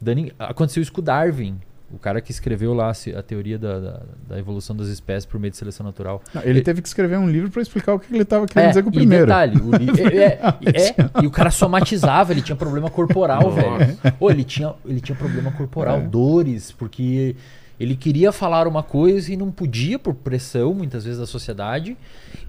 Dunning- 0.00 0.32
aconteceu 0.38 0.82
isso 0.82 0.92
com 0.92 1.00
o 1.02 1.04
Darwin, 1.04 1.60
o 1.94 1.98
cara 1.98 2.20
que 2.20 2.30
escreveu 2.30 2.74
lá 2.74 2.90
a 2.90 3.22
teoria 3.22 3.58
da, 3.58 3.78
da, 3.78 4.02
da 4.28 4.38
evolução 4.38 4.74
das 4.74 4.88
espécies 4.88 5.24
por 5.24 5.38
meio 5.38 5.50
de 5.52 5.56
seleção 5.56 5.86
natural. 5.86 6.20
Não, 6.34 6.42
ele 6.42 6.60
teve 6.60 6.82
que 6.82 6.88
escrever 6.88 7.16
um 7.18 7.28
livro 7.30 7.50
pra 7.50 7.62
explicar 7.62 7.94
o 7.94 7.98
que 8.00 8.12
ele 8.14 8.24
tava 8.24 8.46
querendo 8.46 8.66
É, 8.66 8.68
dizer 8.70 8.82
com 8.82 8.90
o 8.90 8.92
e 8.92 8.96
primeiro. 8.96 9.26
detalhe, 9.26 9.60
o 9.60 9.70
li- 9.76 10.00
é, 10.00 10.16
é, 10.16 10.40
é, 11.00 11.22
e 11.22 11.26
o 11.26 11.30
cara 11.30 11.50
somatizava, 11.50 12.32
ele 12.32 12.42
tinha 12.42 12.56
problema 12.56 12.90
corporal, 12.90 13.50
velho. 13.52 13.96
Ô, 14.18 14.30
ele 14.30 14.44
tinha, 14.44 14.74
ele 14.84 15.00
tinha 15.00 15.16
problema 15.16 15.52
corporal, 15.52 15.98
É. 15.98 16.00
dores, 16.00 16.72
porque 16.72 17.36
ele 17.78 17.96
queria 17.96 18.30
falar 18.32 18.66
uma 18.68 18.82
coisa 18.82 19.32
e 19.32 19.36
não 19.36 19.50
podia 19.50 19.98
por 19.98 20.14
pressão, 20.14 20.72
muitas 20.74 21.04
vezes, 21.04 21.18
da 21.18 21.26
sociedade, 21.26 21.96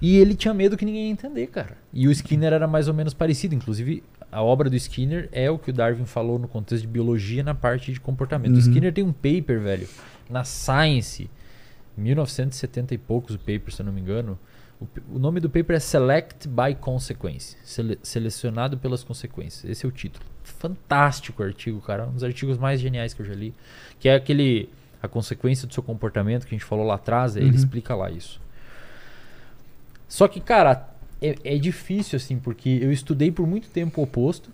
e 0.01 0.17
ele 0.17 0.35
tinha 0.35 0.53
medo 0.53 0.77
que 0.77 0.85
ninguém 0.85 1.05
ia 1.07 1.11
entender, 1.11 1.47
cara. 1.47 1.77
E 1.93 2.07
o 2.07 2.11
Skinner 2.11 2.53
era 2.53 2.67
mais 2.67 2.87
ou 2.87 2.93
menos 2.93 3.13
parecido, 3.13 3.55
inclusive 3.55 4.03
a 4.35 4.43
obra 4.43 4.69
do 4.69 4.75
Skinner 4.75 5.29
é 5.31 5.49
o 5.49 5.57
que 5.57 5.69
o 5.69 5.73
Darwin 5.73 6.05
falou 6.05 6.37
no 6.37 6.47
contexto 6.47 6.81
de 6.83 6.87
biologia 6.87 7.43
na 7.43 7.55
parte 7.55 7.93
de 7.93 7.99
comportamento. 7.99 8.51
O 8.51 8.55
Uhum. 8.55 8.59
Skinner 8.59 8.93
tem 8.93 9.03
um 9.03 9.13
paper, 9.13 9.59
velho, 9.61 9.87
na 10.29 10.43
Science, 10.43 11.29
1970 11.97 12.93
e 12.93 12.97
poucos 12.97 13.35
o 13.35 13.39
paper, 13.39 13.71
se 13.73 13.81
eu 13.81 13.85
não 13.85 13.93
me 13.93 14.01
engano. 14.01 14.37
O, 14.79 14.87
o 15.15 15.19
nome 15.19 15.39
do 15.39 15.49
paper 15.49 15.77
é 15.77 15.79
Select 15.79 16.47
by 16.49 16.75
Consequence, 16.79 17.55
sele- 17.63 17.97
selecionado 18.03 18.77
pelas 18.77 19.03
consequências. 19.03 19.63
Esse 19.71 19.85
é 19.85 19.89
o 19.89 19.91
título. 19.91 20.25
Fantástico 20.43 21.41
artigo, 21.41 21.79
cara, 21.79 22.05
um 22.05 22.11
dos 22.11 22.23
artigos 22.23 22.57
mais 22.57 22.81
geniais 22.81 23.13
que 23.13 23.21
eu 23.21 23.25
já 23.25 23.33
li, 23.33 23.53
que 23.99 24.09
é 24.09 24.15
aquele 24.15 24.67
a 25.01 25.07
consequência 25.07 25.67
do 25.67 25.73
seu 25.73 25.83
comportamento 25.83 26.45
que 26.45 26.53
a 26.55 26.57
gente 26.57 26.65
falou 26.67 26.85
lá 26.85 26.95
atrás, 26.95 27.35
ele 27.37 27.49
Uhum. 27.49 27.55
explica 27.55 27.95
lá 27.95 28.09
isso. 28.11 28.41
Só 30.07 30.27
que, 30.27 30.39
cara, 30.39 30.89
é, 31.21 31.35
é 31.43 31.57
difícil 31.57 32.17
assim, 32.17 32.37
porque 32.37 32.69
eu 32.81 32.91
estudei 32.91 33.31
por 33.31 33.47
muito 33.47 33.69
tempo 33.69 34.01
o 34.01 34.03
oposto, 34.03 34.51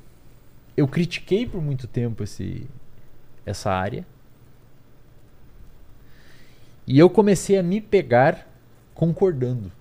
eu 0.76 0.88
critiquei 0.88 1.46
por 1.46 1.62
muito 1.62 1.88
tempo 1.88 2.24
esse, 2.24 2.68
essa 3.46 3.72
área, 3.72 4.06
e 6.88 6.98
eu 6.98 7.10
comecei 7.10 7.58
a 7.58 7.64
me 7.64 7.80
pegar 7.82 8.48
concordando, 8.94 9.72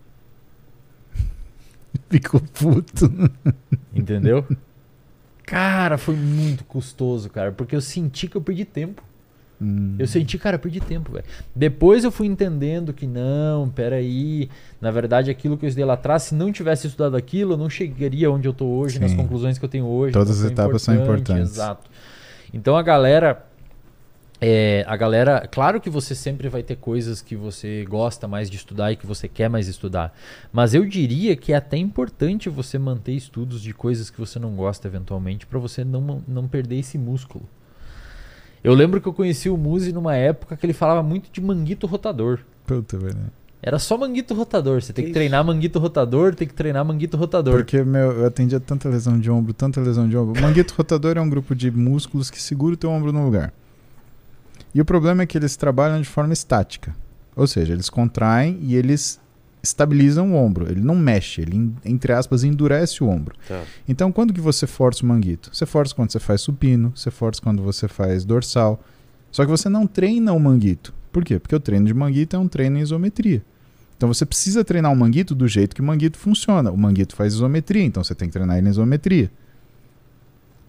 Ficou 2.11 2.41
puto. 2.41 3.11
entendeu? 3.95 4.47
cara, 5.45 5.99
foi 5.99 6.15
muito 6.15 6.65
custoso, 6.65 7.29
cara, 7.29 7.53
porque 7.53 7.75
eu 7.75 7.81
senti 7.81 8.29
que 8.29 8.37
eu 8.37 8.43
perdi 8.43 8.65
tempo. 8.65 9.03
Hum. 9.61 9.97
Eu 9.99 10.07
senti, 10.07 10.39
cara, 10.39 10.57
eu 10.57 10.61
perdi 10.61 10.81
tempo, 10.81 11.13
velho. 11.13 11.25
Depois 11.55 12.03
eu 12.03 12.11
fui 12.11 12.27
entendendo 12.27 12.93
que 12.93 13.07
não, 13.07 13.69
peraí. 13.69 14.49
Na 14.81 14.91
verdade, 14.91 15.31
aquilo 15.31 15.59
que 15.59 15.67
eu 15.67 15.69
estudei 15.69 15.85
lá 15.85 15.95
atrás, 15.95 16.23
se 16.23 16.35
não 16.35 16.51
tivesse 16.51 16.87
estudado 16.87 17.17
aquilo, 17.17 17.53
eu 17.53 17.57
não 17.59 17.69
chegaria 17.69 18.31
onde 18.31 18.49
eu 18.49 18.55
tô 18.55 18.67
hoje, 18.67 18.99
nas 18.99 19.11
Sim. 19.11 19.19
conclusões 19.19 19.59
que 19.59 19.65
eu 19.65 19.69
tenho 19.69 19.85
hoje. 19.85 20.15
Todas 20.15 20.39
Então, 20.39 20.47
as 20.47 20.53
etapas 20.53 20.83
são 20.83 20.95
importante, 20.95 21.21
importantes. 21.21 21.53
Exato. 21.53 21.91
Então 22.55 22.77
a 22.77 22.83
galera. 22.83 23.47
É, 24.43 24.87
a 24.89 24.97
galera, 24.97 25.47
claro 25.53 25.79
que 25.83 25.91
você 25.91 26.15
sempre 26.15 26.49
vai 26.49 26.63
ter 26.63 26.77
coisas 26.77 27.21
que 27.21 27.37
você 27.37 27.85
gosta 27.87 28.27
mais 28.27 28.49
de 28.49 28.57
estudar 28.57 28.91
e 28.91 28.97
que 28.97 29.07
você 29.07 29.29
quer 29.29 29.51
mais 29.51 29.69
estudar, 29.69 30.17
mas 30.51 30.73
eu 30.73 30.87
diria 30.87 31.37
que 31.37 31.53
é 31.53 31.57
até 31.57 31.77
importante 31.77 32.49
você 32.49 32.79
manter 32.79 33.13
estudos 33.13 33.61
de 33.61 33.75
coisas 33.75 34.09
que 34.09 34.19
você 34.19 34.39
não 34.39 34.57
gosta 34.57 34.89
eventualmente 34.89 35.47
para 35.47 35.59
você 35.59 35.85
não, 35.85 36.23
não 36.27 36.49
perder 36.49 36.79
esse 36.79 36.97
músculo. 36.97 37.47
Eu 38.63 38.75
lembro 38.75 39.01
que 39.01 39.09
eu 39.09 39.13
conheci 39.13 39.49
o 39.49 39.57
Muzi 39.57 39.93
numa 39.93 40.15
época 40.15 40.57
que 40.57 40.67
ele 40.67 40.73
falava 40.73 41.03
muito 41.03 41.31
de 41.33 41.41
manguito 41.41 41.87
rotador. 41.87 42.41
Puta, 42.67 42.99
velho. 42.99 43.17
Era 43.63 43.79
só 43.79 43.97
manguito 43.97 44.35
rotador. 44.35 44.81
Você 44.81 44.93
tem 44.93 45.05
Que 45.05 45.11
que 45.11 45.15
treinar 45.15 45.45
manguito 45.45 45.79
rotador, 45.79 46.35
tem 46.35 46.49
que 46.49 46.55
treinar 46.55 46.85
manguito 46.85 47.17
rotador. 47.17 47.55
Porque, 47.55 47.83
meu, 47.83 48.13
eu 48.13 48.27
atendia 48.27 48.59
tanta 48.59 48.89
lesão 48.89 49.19
de 49.19 49.31
ombro, 49.31 49.53
tanta 49.53 49.81
lesão 49.81 50.09
de 50.09 50.17
ombro. 50.17 50.41
Manguito 50.41 50.75
rotador 50.75 51.17
é 51.17 51.21
um 51.21 51.29
grupo 51.29 51.55
de 51.55 51.71
músculos 51.71 52.31
que 52.31 52.41
segura 52.41 52.75
o 52.75 52.77
teu 52.77 52.91
ombro 52.91 53.13
no 53.13 53.25
lugar. 53.25 53.53
E 54.75 54.81
o 54.81 54.85
problema 54.85 55.23
é 55.23 55.27
que 55.27 55.37
eles 55.37 55.57
trabalham 55.57 56.01
de 56.01 56.09
forma 56.09 56.33
estática. 56.33 56.95
Ou 57.37 57.47
seja, 57.47 57.73
eles 57.73 57.91
contraem 57.91 58.59
e 58.63 58.75
eles 58.75 59.21
estabilizam 59.63 60.33
o 60.33 60.37
ombro. 60.37 60.71
Ele 60.71 60.81
não 60.81 60.97
mexe, 60.97 61.41
ele, 61.41 61.73
entre 61.85 62.13
aspas, 62.13 62.45
endurece 62.45 63.03
o 63.03 63.09
ombro. 63.09 63.35
Tá. 63.47 63.63
Então, 63.89 64.11
quando 64.11 64.33
que 64.33 64.41
você 64.41 64.67
força 64.67 65.05
o 65.05 65.07
manguito? 65.07 65.51
Você 65.53 65.67
força 65.67 65.95
quando 65.95 66.13
você 66.13 66.21
faz 66.21 66.41
supino, 66.41 66.93
você 66.95 67.11
força 67.11 67.41
quando 67.41 67.63
você 67.63 67.89
faz 67.89 68.25
dorsal. 68.25 68.83
Só 69.31 69.45
que 69.45 69.51
você 69.51 69.69
não 69.69 69.87
treina 69.87 70.33
o 70.33 70.41
manguito. 70.41 70.93
Por 71.13 71.25
quê? 71.25 71.39
Porque 71.39 71.55
o 71.55 71.61
treino 71.61 71.87
de 71.87 71.95
manguito 71.95 72.37
é 72.37 72.39
um 72.39 72.49
treino 72.49 72.79
em 72.79 72.81
isometria. 72.81 73.43
Então 73.97 74.09
você 74.13 74.25
precisa 74.25 74.65
treinar 74.65 74.91
o 74.91 74.97
manguito 74.97 75.35
do 75.35 75.47
jeito 75.47 75.75
que 75.75 75.83
o 75.83 75.85
manguito 75.85 76.17
funciona. 76.17 76.71
O 76.71 76.77
manguito 76.77 77.15
faz 77.15 77.35
isometria, 77.35 77.85
então 77.85 78.03
você 78.03 78.15
tem 78.15 78.29
que 78.29 78.33
treinar 78.33 78.57
ele 78.57 78.69
em 78.69 78.71
isometria. 78.71 79.31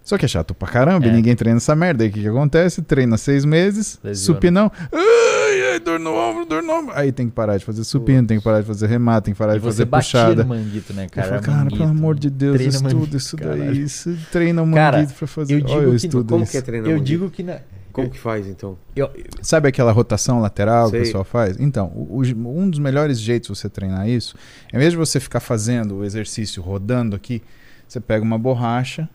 Só 0.03 0.17
que 0.17 0.25
é 0.25 0.27
chato 0.27 0.53
pra 0.55 0.67
caramba, 0.67 1.05
e 1.05 1.09
É. 1.09 1.13
ninguém 1.13 1.35
treina 1.35 1.57
essa 1.57 1.75
merda. 1.75 2.03
Aí 2.03 2.09
o 2.09 2.13
que, 2.13 2.21
que 2.21 2.27
acontece? 2.27 2.81
Treina 2.81 3.17
seis 3.17 3.45
meses, 3.45 3.99
Lesiona. 4.03 4.35
supinão. 4.35 4.71
Ai, 4.91 5.71
ai, 5.73 5.79
dor 5.79 5.99
no 5.99 6.13
ombro, 6.15 6.45
dor 6.45 6.63
no 6.63 6.73
ombro. 6.73 6.93
Aí 6.95 7.11
tem 7.11 7.27
que 7.27 7.33
parar 7.35 7.57
de 7.57 7.63
fazer 7.63 7.83
supino, 7.83 8.25
tem 8.27 8.39
que 8.39 8.43
parar 8.43 8.61
de 8.61 8.67
fazer 8.67 8.87
remate, 8.87 9.25
tem 9.25 9.33
que 9.33 9.37
parar 9.37 9.55
e 9.55 9.59
de 9.59 9.63
fazer 9.65 9.85
puxada. 9.85 10.43
manguito, 10.43 10.91
né, 10.93 11.05
Eu 11.05 11.09
cara? 11.09 11.27
falo, 11.29 11.41
cara, 11.43 11.57
Manguito, 11.59 11.77
pelo 11.77 11.89
amor 11.89 12.15
de 12.19 12.29
Deus, 12.29 12.55
treina 12.55 12.73
estuda 12.73 12.93
manguito, 12.95 13.17
isso 13.17 13.35
daí. 13.37 13.77
Isso, 13.81 14.17
treina 14.31 14.63
o 14.63 14.71
Cara, 14.73 14.97
manguito 14.97 15.17
pra 15.17 15.27
fazer. 15.27 15.53
eu 15.53 15.57
Olha, 15.59 15.67
digo 15.67 15.81
eu 15.81 15.89
que- 15.91 15.95
estudo 15.97 16.29
Como 16.29 16.43
isso. 16.43 16.51
que 16.51 16.57
é 16.57 16.61
treinar 16.61 16.89
Eu 16.89 16.97
manguito? 16.97 17.07
digo 17.07 17.29
que 17.29 17.43
na, 17.43 17.57
Como 17.93 18.09
que 18.09 18.17
faz, 18.19 18.47
então? 18.47 18.77
eu, 18.95 19.09
Sabe 19.41 19.67
aquela 19.69 19.91
rotação 19.91 20.39
lateral 20.41 20.85
que 20.85 20.91
Sei. 20.91 20.99
o 20.99 21.03
pessoal 21.03 21.23
faz? 21.23 21.59
Então, 21.59 21.87
o- 21.95 22.21
o- 22.21 22.59
um 22.59 22.69
dos 22.69 22.79
melhores 22.79 23.19
jeitos 23.19 23.49
de 23.49 23.55
você 23.57 23.69
treinar 23.69 24.09
isso, 24.09 24.35
em 24.73 24.77
vez 24.79 24.91
de 24.91 24.97
você 24.97 25.19
ficar 25.19 25.39
fazendo 25.41 25.97
o 25.97 26.03
exercício 26.03 26.61
rodando 26.63 27.15
aqui, 27.15 27.41
você 27.87 27.99
pega 27.99 28.23
uma 28.23 28.37
borracha, 28.39 29.07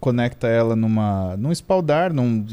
conecta 0.00 0.46
ela 0.48 0.74
numa, 0.76 1.36
num 1.36 1.50
espaldar, 1.52 2.12
num, 2.12 2.44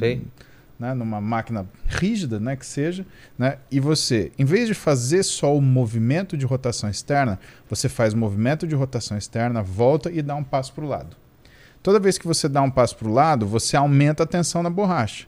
né, 0.80 0.94
numa 0.94 1.22
máquina 1.22 1.66
rígida, 1.88 2.40
né, 2.40 2.56
que 2.56 2.66
seja, 2.66 3.06
né, 3.38 3.58
e 3.72 3.80
você, 3.80 4.32
em 4.38 4.44
vez 4.46 4.68
de 4.68 4.74
fazer 4.74 5.24
só 5.24 5.56
o 5.56 5.62
movimento 5.62 6.36
de 6.36 6.46
rotação 6.46 6.90
externa, 6.90 7.40
você 7.70 7.88
faz 7.88 8.14
o 8.14 8.18
movimento 8.18 8.68
de 8.68 8.76
rotação 8.76 9.18
externa, 9.18 9.62
volta 9.62 10.12
e 10.12 10.22
dá 10.22 10.36
um 10.36 10.44
passo 10.44 10.74
para 10.74 10.84
o 10.84 10.88
lado. 10.88 11.16
Toda 11.82 12.00
vez 12.00 12.18
que 12.18 12.26
você 12.28 12.50
dá 12.50 12.62
um 12.62 12.72
passo 12.72 12.98
para 12.98 13.08
o 13.08 13.14
lado, 13.14 13.46
você 13.46 13.78
aumenta 13.78 14.24
a 14.24 14.26
tensão 14.26 14.64
na 14.64 14.70
borracha. 14.70 15.28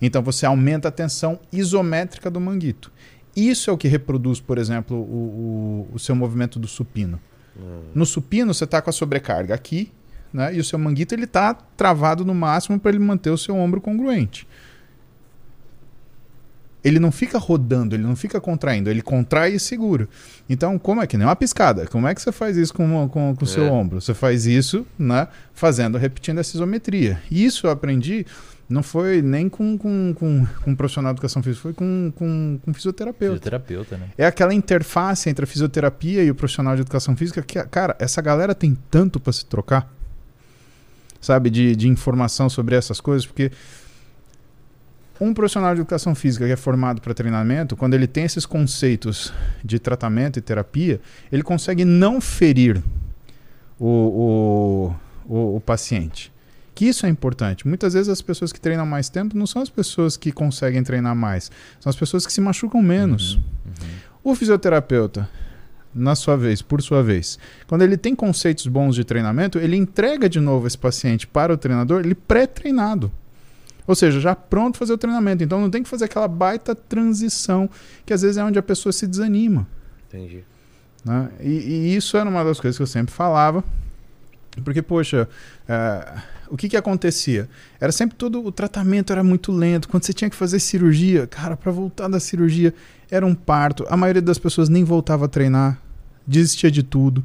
Então 0.00 0.22
você 0.22 0.46
aumenta 0.46 0.88
a 0.88 0.90
tensão 0.92 1.40
isométrica 1.52 2.30
do 2.30 2.40
manguito. 2.40 2.92
Isso 3.34 3.68
é 3.68 3.72
o 3.72 3.76
que 3.76 3.88
reproduz, 3.88 4.40
por 4.40 4.56
exemplo, 4.56 4.96
o, 4.96 5.86
o- 5.90 5.94
o 5.94 5.98
seu 5.98 6.14
movimento 6.14 6.58
do 6.58 6.68
supino. 6.68 7.20
No 7.94 8.06
supino, 8.06 8.54
você 8.54 8.64
está 8.64 8.80
com 8.80 8.88
a 8.90 8.92
sobrecarga 8.92 9.54
aqui, 9.54 9.90
né? 10.36 10.54
E 10.54 10.60
o 10.60 10.64
seu 10.64 10.78
manguito 10.78 11.14
ele 11.14 11.24
está 11.24 11.54
travado 11.54 12.24
no 12.24 12.34
máximo 12.34 12.78
para 12.78 12.90
ele 12.90 12.98
manter 13.00 13.30
o 13.30 13.38
seu 13.38 13.56
ombro 13.56 13.80
congruente. 13.80 14.46
ele 16.84 17.00
não 17.00 17.10
fica 17.10 17.36
rodando, 17.36 17.96
ele 17.96 18.04
não 18.04 18.14
fica 18.14 18.40
contraindo, 18.40 18.88
ele 18.88 19.02
contrai 19.02 19.54
e 19.54 19.58
segura. 19.58 20.08
Então, 20.48 20.78
como 20.78 21.02
é 21.02 21.06
que 21.08 21.16
nem 21.18 21.26
uma 21.26 21.34
piscada? 21.34 21.84
Como 21.86 22.06
é 22.06 22.14
que 22.14 22.22
você 22.22 22.30
faz 22.30 22.56
isso 22.56 22.72
com 22.72 23.04
o 23.04 23.08
com, 23.08 23.34
com 23.34 23.44
o 23.44 23.48
seu 23.48 23.64
É. 23.64 23.70
ombro? 23.70 24.00
Você 24.00 24.14
faz 24.14 24.46
isso, 24.46 24.86
né, 24.96 25.26
fazendo, 25.52 25.98
repetindo 25.98 26.38
essa 26.38 26.56
isometria. 26.56 27.20
Isso 27.28 27.66
eu 27.66 27.72
aprendi, 27.72 28.24
não 28.68 28.84
foi 28.84 29.20
nem 29.20 29.48
com, 29.48 29.76
com, 29.76 30.14
com, 30.16 30.46
com 30.62 30.70
um 30.70 30.76
profissional 30.76 31.12
de 31.12 31.16
educação 31.16 31.42
física, 31.42 31.62
foi 31.62 31.72
com, 31.72 32.12
com, 32.14 32.60
com 32.64 32.72
fisioterapeuta. 32.72 33.34
Fisioterapeuta, 33.38 33.96
né? 33.96 34.06
É 34.16 34.24
aquela 34.24 34.54
interface 34.54 35.28
entre 35.28 35.42
a 35.42 35.46
fisioterapia 35.48 36.22
e 36.22 36.30
o 36.30 36.36
profissional 36.36 36.76
de 36.76 36.82
educação 36.82 37.16
física 37.16 37.42
que, 37.42 37.60
cara, 37.64 37.96
essa 37.98 38.22
galera 38.22 38.54
tem 38.54 38.78
tanto 38.88 39.18
para 39.18 39.32
se 39.32 39.44
trocar, 39.44 39.92
sabe, 41.20 41.50
de, 41.50 41.76
de 41.76 41.88
informação 41.88 42.48
sobre 42.48 42.74
essas 42.74 43.00
coisas, 43.00 43.26
porque 43.26 43.50
um 45.20 45.32
profissional 45.32 45.74
de 45.74 45.80
educação 45.80 46.14
física 46.14 46.46
que 46.46 46.52
é 46.52 46.56
formado 46.56 47.00
para 47.00 47.14
treinamento, 47.14 47.76
quando 47.76 47.94
ele 47.94 48.06
tem 48.06 48.24
esses 48.24 48.44
conceitos 48.44 49.32
de 49.64 49.78
tratamento 49.78 50.38
e 50.38 50.42
terapia, 50.42 51.00
ele 51.32 51.42
consegue 51.42 51.84
não 51.84 52.20
ferir 52.20 52.82
o, 53.78 53.86
o, 55.28 55.34
o, 55.34 55.56
o 55.56 55.60
paciente. 55.60 56.32
Que 56.74 56.84
isso 56.84 57.06
é 57.06 57.08
importante. 57.08 57.66
Muitas 57.66 57.94
vezes 57.94 58.10
as 58.10 58.20
pessoas 58.20 58.52
que 58.52 58.60
treinam 58.60 58.84
mais 58.84 59.08
tempo 59.08 59.36
não 59.36 59.46
são 59.46 59.62
as 59.62 59.70
pessoas 59.70 60.16
que 60.16 60.30
conseguem 60.30 60.82
treinar 60.82 61.16
mais, 61.16 61.50
são 61.80 61.88
as 61.88 61.96
pessoas 61.96 62.26
que 62.26 62.32
se 62.32 62.40
machucam 62.40 62.82
menos. 62.82 63.38
O 64.22 64.34
fisioterapeuta, 64.34 65.26
na 65.96 66.14
sua 66.14 66.36
vez, 66.36 66.60
por 66.60 66.82
sua 66.82 67.02
vez, 67.02 67.38
quando 67.66 67.82
ele 67.82 67.96
tem 67.96 68.14
conceitos 68.14 68.66
bons 68.66 68.94
de 68.94 69.02
treinamento, 69.02 69.58
ele 69.58 69.76
entrega 69.76 70.28
de 70.28 70.38
novo 70.38 70.66
esse 70.66 70.76
paciente 70.76 71.26
para 71.26 71.52
o 71.52 71.56
treinador, 71.56 72.00
ele 72.00 72.14
pré-treinado. 72.14 73.10
Ou 73.86 73.94
seja, 73.94 74.20
já 74.20 74.34
pronto 74.34 74.72
para 74.72 74.80
fazer 74.80 74.92
o 74.92 74.98
treinamento. 74.98 75.44
Então 75.44 75.60
não 75.60 75.70
tem 75.70 75.82
que 75.82 75.88
fazer 75.88 76.06
aquela 76.06 76.28
baita 76.28 76.74
transição, 76.74 77.70
que 78.04 78.12
às 78.12 78.22
vezes 78.22 78.36
é 78.36 78.44
onde 78.44 78.58
a 78.58 78.62
pessoa 78.62 78.92
se 78.92 79.06
desanima. 79.06 79.66
Entendi. 80.08 80.44
né? 81.04 81.30
E, 81.40 81.50
e 81.50 81.96
isso 81.96 82.16
era 82.16 82.28
uma 82.28 82.44
das 82.44 82.60
coisas 82.60 82.76
que 82.76 82.82
eu 82.82 82.86
sempre 82.86 83.14
falava. 83.14 83.62
Porque, 84.64 84.82
poxa, 84.82 85.28
eh, 85.68 86.18
o 86.48 86.56
que 86.56 86.68
que 86.68 86.76
acontecia? 86.76 87.48
Era 87.78 87.92
sempre 87.92 88.16
todo 88.16 88.44
o 88.44 88.50
tratamento 88.50 89.12
era 89.12 89.22
muito 89.22 89.52
lento. 89.52 89.88
Quando 89.88 90.04
você 90.04 90.12
tinha 90.12 90.30
que 90.30 90.36
fazer 90.36 90.58
cirurgia, 90.58 91.26
cara, 91.26 91.56
para 91.56 91.70
voltar 91.70 92.08
da 92.08 92.18
cirurgia 92.18 92.74
era 93.10 93.24
um 93.24 93.34
parto. 93.34 93.84
A 93.88 93.96
maioria 93.96 94.22
das 94.22 94.38
pessoas 94.38 94.68
nem 94.68 94.82
voltava 94.82 95.26
a 95.26 95.28
treinar, 95.28 95.80
desistia 96.26 96.70
de 96.70 96.82
tudo. 96.82 97.24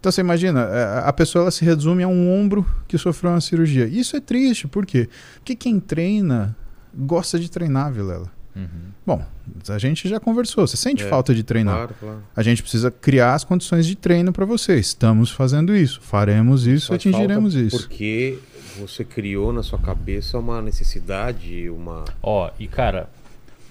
Então 0.00 0.12
você 0.12 0.20
imagina, 0.20 0.68
eh, 0.70 1.02
a 1.04 1.12
pessoa 1.12 1.42
ela 1.44 1.50
se 1.50 1.64
resume 1.64 2.02
a 2.02 2.08
um 2.08 2.30
ombro 2.30 2.66
que 2.86 2.98
sofreu 2.98 3.30
uma 3.32 3.40
cirurgia. 3.40 3.86
Isso 3.86 4.14
é 4.16 4.20
triste, 4.20 4.68
por 4.68 4.84
quê? 4.84 5.08
Porque 5.36 5.56
quem 5.56 5.80
treina 5.80 6.54
gosta 6.94 7.38
de 7.40 7.50
treinar, 7.50 7.90
Vilela. 7.90 8.30
Uhum. 8.54 8.68
Bom, 9.04 9.24
a 9.68 9.78
gente 9.78 10.08
já 10.08 10.20
conversou. 10.20 10.66
Você 10.66 10.76
sente 10.76 11.02
É, 11.02 11.08
falta 11.08 11.34
de 11.34 11.42
treinar? 11.42 11.74
Claro, 11.74 11.94
claro. 11.98 12.22
A 12.36 12.42
gente 12.42 12.62
precisa 12.62 12.90
criar 12.90 13.34
as 13.34 13.44
condições 13.44 13.86
de 13.86 13.96
treino 13.96 14.32
para 14.32 14.44
você. 14.44 14.78
Estamos 14.78 15.30
fazendo 15.30 15.74
isso, 15.74 16.00
faremos 16.02 16.66
isso, 16.66 16.86
Só 16.88 16.94
atingiremos 16.94 17.54
isso. 17.54 17.76
Porque 17.78 18.38
você 18.78 19.04
criou 19.04 19.52
na 19.52 19.62
sua 19.62 19.78
cabeça 19.78 20.38
uma 20.38 20.60
necessidade, 20.62 21.68
uma. 21.70 22.04
Ó, 22.22 22.50
e 22.58 22.68
cara, 22.68 23.08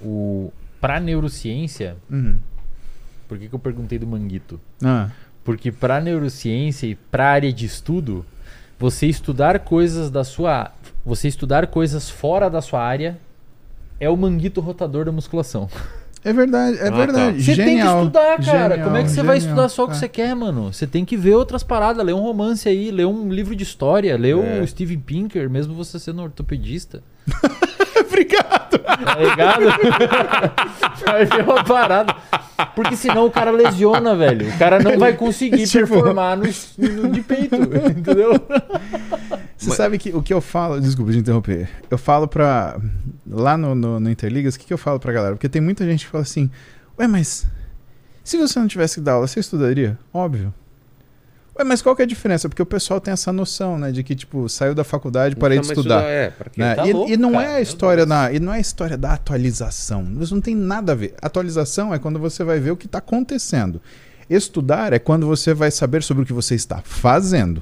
o 0.01 0.51
pra 0.81 0.99
neurociência, 0.99 1.95
Uhum. 2.11 2.35
Por 3.33 3.39
que, 3.39 3.47
que 3.49 3.55
eu 3.55 3.59
perguntei 3.59 3.97
do 3.97 4.05
manguito? 4.05 4.59
Ah, 4.83 5.09
Porque 5.43 5.71
pra 5.71 5.99
neurociência 5.99 6.85
e 6.85 6.93
pra 6.93 7.31
área 7.31 7.51
de 7.51 7.65
estudo, 7.65 8.23
você 8.77 9.07
estudar 9.07 9.57
coisas 9.59 10.11
da 10.11 10.23
sua, 10.23 10.71
você 11.03 11.27
estudar 11.27 11.65
coisas 11.65 12.09
fora 12.11 12.47
da 12.47 12.61
sua 12.61 12.81
área 12.83 13.17
é 13.99 14.07
o 14.07 14.15
manguito 14.15 14.61
rotador 14.61 15.03
da 15.05 15.11
musculação. 15.11 15.67
é 16.23 16.31
verdade, 16.31 16.77
é 16.77 16.87
Ah, 16.89 16.91
verdade. 16.91 17.43
Você 17.43 17.55
tem 17.55 17.65
que 17.65 17.71
Genial, 17.71 17.99
estudar, 18.01 18.37
cara. 18.45 18.69
genial, 18.69 18.83
Como 18.87 18.97
é 18.97 19.03
que 19.03 19.09
você 19.09 19.23
vai 19.23 19.39
genial. 19.39 19.55
estudar 19.55 19.69
só 19.69 19.83
o 19.85 19.87
que 19.87 19.93
É. 19.95 19.97
você 19.97 20.07
quer, 20.09 20.35
mano? 20.35 20.71
Você 20.71 20.85
tem 20.85 21.03
que 21.03 21.17
ver 21.17 21.33
outras 21.33 21.63
paradas, 21.63 22.05
ler 22.05 22.13
um 22.13 22.21
romance 22.21 22.69
aí, 22.69 22.91
ler 22.91 23.07
um 23.07 23.29
livro 23.33 23.55
de 23.55 23.63
história, 23.63 24.15
ler 24.15 24.37
É. 24.37 24.61
o 24.61 24.67
Steven 24.67 24.99
Pinker, 24.99 25.49
mesmo 25.49 25.73
você 25.73 25.97
sendo 25.97 26.21
ortopedista. 26.21 27.01
Obrigado. 28.53 29.05
Tá 29.05 29.15
ligado? 29.15 29.63
vai 31.05 31.25
ver 31.25 31.43
uma 31.43 31.63
parada. 31.63 32.15
Porque 32.75 32.95
senão 32.95 33.25
o 33.25 33.31
cara 33.31 33.51
lesiona, 33.51 34.15
velho. 34.15 34.49
O 34.49 34.57
cara 34.57 34.79
não 34.79 34.97
vai 34.97 35.13
conseguir 35.13 35.65
Tipo- 35.67 35.87
performar 35.87 36.37
no, 36.37 36.43
no 36.77 37.09
de 37.09 37.21
peito, 37.21 37.55
entendeu? 37.97 38.33
Você 39.57 39.71
sabe 39.71 39.97
que 39.97 40.09
o 40.15 40.21
que 40.21 40.33
eu 40.33 40.41
falo, 40.41 40.79
desculpa 40.79 41.11
de 41.11 41.19
interromper, 41.19 41.69
eu 41.89 41.97
falo 41.97 42.27
pra. 42.27 42.77
Lá 43.29 43.57
no, 43.57 43.73
no, 43.73 43.99
no 43.99 44.09
Interligas, 44.09 44.55
o 44.55 44.59
que, 44.59 44.65
que 44.65 44.73
eu 44.73 44.77
falo 44.77 44.99
pra 44.99 45.11
galera? 45.13 45.35
Porque 45.35 45.49
tem 45.49 45.61
muita 45.61 45.85
gente 45.85 46.05
que 46.05 46.11
fala 46.11 46.23
assim: 46.23 46.49
Ué, 46.99 47.07
mas 47.07 47.45
se 48.23 48.37
você 48.37 48.59
não 48.59 48.67
tivesse 48.67 48.95
que 48.95 49.01
dar 49.01 49.13
aula, 49.13 49.27
você 49.27 49.39
estudaria? 49.39 49.97
Óbvio. 50.13 50.53
Ué, 51.57 51.63
mas 51.63 51.81
qual 51.83 51.95
que 51.95 52.01
é 52.01 52.05
a 52.05 52.07
diferença? 52.07 52.49
Porque 52.49 52.61
o 52.61 52.65
pessoal 52.65 52.99
tem 52.99 53.11
essa 53.11 53.31
noção, 53.31 53.77
né? 53.77 53.91
De 53.91 54.03
que, 54.03 54.15
tipo, 54.15 54.49
saiu 54.49 54.73
da 54.73 54.83
faculdade, 54.83 55.35
parei 55.35 55.59
de 55.59 55.65
Então, 55.65 55.75
mas 55.75 55.77
estudar. 55.77 56.03
É, 56.03 56.29
pra 56.31 56.49
quê? 56.49 56.59
né? 56.61 56.75
Tá 56.75 56.87
e, 56.87 56.93
louco, 56.93 57.11
e 57.11 57.17
não 57.17 57.33
cara, 57.33 57.43
é 57.45 57.55
a 57.55 57.61
história 57.61 58.05
da, 58.05 58.33
e 58.33 58.39
não 58.39 58.51
é 58.53 58.57
a 58.57 58.59
história 58.59 58.97
da 58.97 59.13
atualização. 59.13 60.07
Isso 60.19 60.33
não 60.33 60.41
tem 60.41 60.55
nada 60.55 60.93
a 60.93 60.95
ver. 60.95 61.13
Atualização 61.21 61.93
é 61.93 61.99
quando 61.99 62.17
você 62.17 62.43
vai 62.43 62.59
ver 62.59 62.71
o 62.71 62.77
que 62.77 62.87
está 62.87 62.97
acontecendo. 62.97 63.79
Estudar 64.29 64.93
é 64.93 64.99
quando 64.99 65.27
você 65.27 65.53
vai 65.53 65.69
saber 65.69 66.01
sobre 66.01 66.23
o 66.23 66.25
que 66.25 66.33
você 66.33 66.55
está 66.55 66.81
fazendo. 66.83 67.61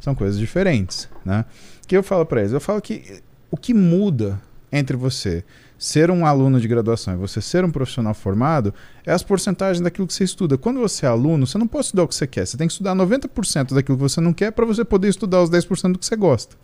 São 0.00 0.14
coisas 0.14 0.38
diferentes, 0.38 1.08
né? 1.24 1.44
O 1.84 1.86
que 1.86 1.96
eu 1.96 2.02
falo 2.02 2.26
para 2.26 2.40
eles? 2.40 2.52
Eu 2.52 2.60
falo 2.60 2.80
que 2.80 3.22
o 3.50 3.56
que 3.56 3.72
muda 3.72 4.40
entre 4.72 4.96
você 4.96 5.44
ser 5.78 6.10
um 6.10 6.26
aluno 6.26 6.60
de 6.60 6.66
graduação 6.66 7.14
e 7.14 7.16
você 7.16 7.40
ser 7.40 7.64
um 7.64 7.70
profissional 7.70 8.12
formado 8.12 8.74
é 9.06 9.12
as 9.12 9.22
porcentagens 9.22 9.80
daquilo 9.80 10.06
que 10.08 10.12
você 10.12 10.24
estuda. 10.24 10.58
Quando 10.58 10.80
você 10.80 11.06
é 11.06 11.08
aluno, 11.08 11.46
você 11.46 11.56
não 11.56 11.68
pode 11.68 11.84
estudar 11.86 12.02
o 12.02 12.08
que 12.08 12.14
você 12.16 12.26
quer. 12.26 12.44
Você 12.46 12.56
tem 12.56 12.66
que 12.66 12.72
estudar 12.72 12.94
90% 12.96 13.74
daquilo 13.74 13.96
que 13.96 14.02
você 14.02 14.20
não 14.20 14.32
quer 14.32 14.50
para 14.50 14.66
você 14.66 14.84
poder 14.84 15.08
estudar 15.08 15.40
os 15.42 15.48
10% 15.50 15.92
do 15.92 15.98
que 16.00 16.04
você 16.06 16.16
gosta. 16.16 16.56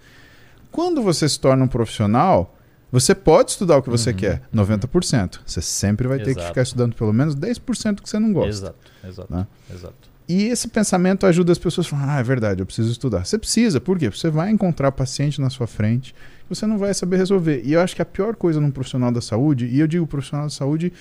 Quando 0.73 1.01
você 1.03 1.29
se 1.29 1.39
torna 1.39 1.65
um 1.65 1.69
profissional, 1.69 2.57
você 2.91 3.15
pode 3.15 3.53
estudar 3.53 3.77
o 3.77 3.83
que 3.83 3.91
você 3.91 4.11
Uhum. 4.11 4.17
quer, 4.17 4.43
90%. 4.53 5.41
Você 5.47 5.61
sempre 5.63 6.09
vai 6.09 6.19
ter 6.19 6.25
que 6.27 6.31
Exato. 6.33 6.47
ficar 6.49 6.63
estudando 6.63 6.95
pelo 6.97 7.13
menos 7.13 7.35
10% 7.37 7.97
do 7.97 8.03
que 8.03 8.09
você 8.11 8.19
não 8.19 8.33
gosta. 8.33 8.51
Exato, 8.51 8.77
exato, 9.09 9.33
Né? 9.33 9.47
exato. 9.73 10.15
E 10.27 10.45
esse 10.45 10.69
pensamento 10.69 11.27
ajuda 11.27 11.53
as 11.53 11.59
pessoas 11.59 11.87
a 11.87 11.91
falar: 11.91 12.17
ah, 12.17 12.21
é 12.21 12.23
verdade, 12.23 12.61
eu 12.63 12.67
preciso 12.67 12.91
estudar. 12.91 13.25
Você 13.27 13.39
precisa, 13.39 13.81
por 13.81 13.99
quê? 13.99 14.09
Você 14.11 14.31
vai 14.31 14.51
encontrar 14.51 14.91
paciente 14.91 15.41
na 15.41 15.51
sua 15.51 15.67
frente, 15.67 16.15
você 16.49 16.67
não 16.67 16.79
vai 16.79 16.93
saber 16.95 17.17
resolver. 17.17 17.63
E 17.65 17.73
eu 17.73 17.81
acho 17.81 17.95
que 17.97 18.03
a 18.03 18.05
pior 18.05 18.37
coisa 18.37 18.61
num 18.61 18.71
profissional 18.71 19.11
da 19.11 19.21
saúde, 19.21 19.67
e 19.67 19.81
eu 19.81 19.87
digo 19.87 20.07
profissional 20.07 20.47
da 20.47 20.51
saúde, 20.51 20.93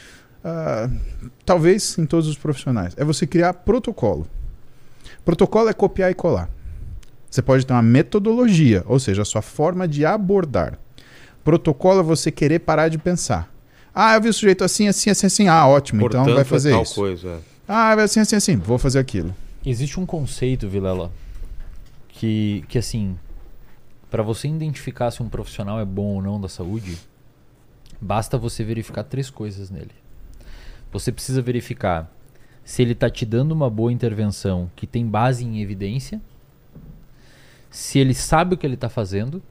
ah, 0.43 0.89
talvez 1.45 1.97
em 1.97 2.05
todos 2.05 2.27
os 2.27 2.37
profissionais, 2.37 2.93
é 2.97 3.03
você 3.03 3.25
criar 3.27 3.53
protocolo. 3.53 4.27
Protocolo 5.23 5.69
é 5.69 5.73
copiar 5.73 6.11
e 6.11 6.13
colar. 6.13 6.49
Você 7.29 7.41
pode 7.41 7.65
ter 7.65 7.73
uma 7.73 7.81
metodologia, 7.81 8.83
ou 8.85 8.99
seja, 8.99 9.23
a 9.23 9.25
sua 9.25 9.41
forma 9.41 9.87
de 9.87 10.05
abordar. 10.05 10.77
Protocolo 11.43 11.99
é 11.99 12.03
você 12.03 12.31
querer 12.31 12.59
parar 12.59 12.89
de 12.89 12.97
pensar. 12.97 13.51
Ah, 13.93 14.15
eu 14.15 14.21
vi 14.21 14.29
o 14.29 14.33
sujeito 14.33 14.63
assim, 14.63 14.87
assim, 14.87 15.09
assim, 15.09 15.27
assim. 15.27 15.47
Ah, 15.47 15.67
ótimo, 15.67 16.01
então 16.05 16.23
vai 16.23 16.33
Portanto, 16.33 16.41
é 16.47 16.49
fazer 16.49 16.71
tal 16.71 16.83
isso. 16.83 16.95
coisa. 16.95 17.27
é. 17.29 17.37
Ah, 17.67 17.95
vai 17.95 18.05
assim, 18.05 18.19
assim, 18.19 18.35
assim. 18.35 18.55
Vou 18.55 18.77
fazer 18.77 18.99
aquilo. 18.99 19.33
Existe 19.65 19.99
um 19.99 20.05
conceito, 20.05 20.67
Vilela, 20.67 21.11
que, 22.09 22.63
que 22.67 22.77
assim, 22.77 23.17
para 24.13 24.21
você 24.21 24.47
identificar 24.47 25.09
se 25.09 25.23
um 25.23 25.27
profissional 25.27 25.79
é 25.79 25.85
bom 25.85 26.13
ou 26.13 26.21
não 26.21 26.39
da 26.39 26.47
saúde, 26.47 26.99
basta 27.99 28.37
você 28.37 28.63
verificar 28.63 29.03
três 29.03 29.27
coisas 29.27 29.71
nele. 29.71 29.89
Você 30.91 31.11
precisa 31.11 31.41
verificar 31.41 32.13
se 32.63 32.83
ele 32.83 32.91
está 32.91 33.09
te 33.09 33.25
dando 33.25 33.53
uma 33.53 33.71
boa 33.71 33.91
intervenção 33.91 34.69
que 34.75 34.85
tem 34.85 35.07
base 35.07 35.43
em 35.43 35.63
evidência, 35.63 36.21
se 37.71 37.97
ele 37.97 38.13
sabe 38.13 38.53
o 38.53 38.57
que 38.57 38.67
ele 38.67 38.75
está 38.75 38.87
fazendo, 38.87 39.41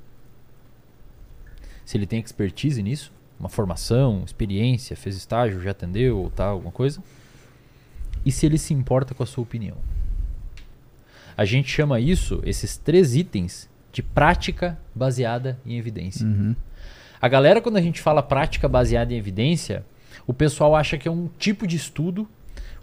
se 1.85 1.97
ele 1.97 2.07
tem 2.07 2.21
expertise 2.21 2.81
nisso, 2.85 3.13
uma 3.41 3.49
formação, 3.49 4.23
experiência, 4.25 4.95
fez 4.95 5.17
estágio, 5.17 5.61
já 5.61 5.73
atendeu 5.73 6.21
ou 6.21 6.31
tal, 6.31 6.53
alguma 6.53 6.71
coisa, 6.71 7.03
e 8.25 8.31
se 8.31 8.47
ele 8.47 8.59
se 8.59 8.73
importa 8.73 9.13
com 9.13 9.25
a 9.25 9.27
sua 9.27 9.43
opinião. 9.43 9.79
A 11.37 11.45
gente 11.45 11.69
chama 11.69 11.99
isso, 11.99 12.41
esses 12.45 12.77
três 12.77 13.17
itens, 13.17 13.72
de 13.93 14.03
prática 14.03 14.79
baseada 14.95 15.59
em 15.65 15.77
evidência. 15.77 16.27
Uhum. 16.27 16.57
A 17.21 17.29
galera, 17.29 17.61
quando 17.61 17.77
a 17.77 17.83
gente 17.83 18.01
fala 18.01 18.23
prática 18.23 18.69
baseada 18.69 19.13
em 19.13 19.17
evidência, 19.17 19.85
o 20.27 20.33
pessoal 20.33 20.75
acha 20.75 20.99
que 20.99 21.07
é 21.07 21.11
um 21.11 21.29
tipo 21.39 21.67
de 21.67 21.77
estudo, 21.77 22.27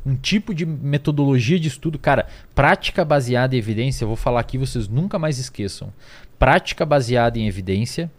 um 0.06 0.16
tipo 0.16 0.54
de 0.54 0.66
metodologia 0.66 1.60
de 1.60 1.68
estudo. 1.68 2.00
Cara, 2.00 2.28
prática 2.56 3.04
baseada 3.04 3.56
em 3.56 3.58
evidência, 3.58 4.04
eu 4.04 4.08
vou 4.08 4.16
falar 4.16 4.40
aqui, 4.40 4.58
vocês 4.58 4.88
nunca 4.88 5.20
mais 5.20 5.40
esqueçam. 5.40 5.92
Prática 6.38 6.86
baseada 6.86 7.38
em 7.38 7.48
evidência 7.48 8.10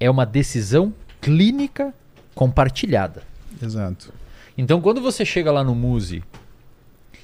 é 0.00 0.08
uma 0.08 0.24
decisão 0.24 0.94
clínica 1.20 1.92
compartilhada. 2.34 3.22
Exato. 3.62 4.12
Então, 4.56 4.80
quando 4.80 5.02
você 5.02 5.24
chega 5.24 5.50
lá 5.50 5.62
no 5.62 5.74
Muse 5.74 6.22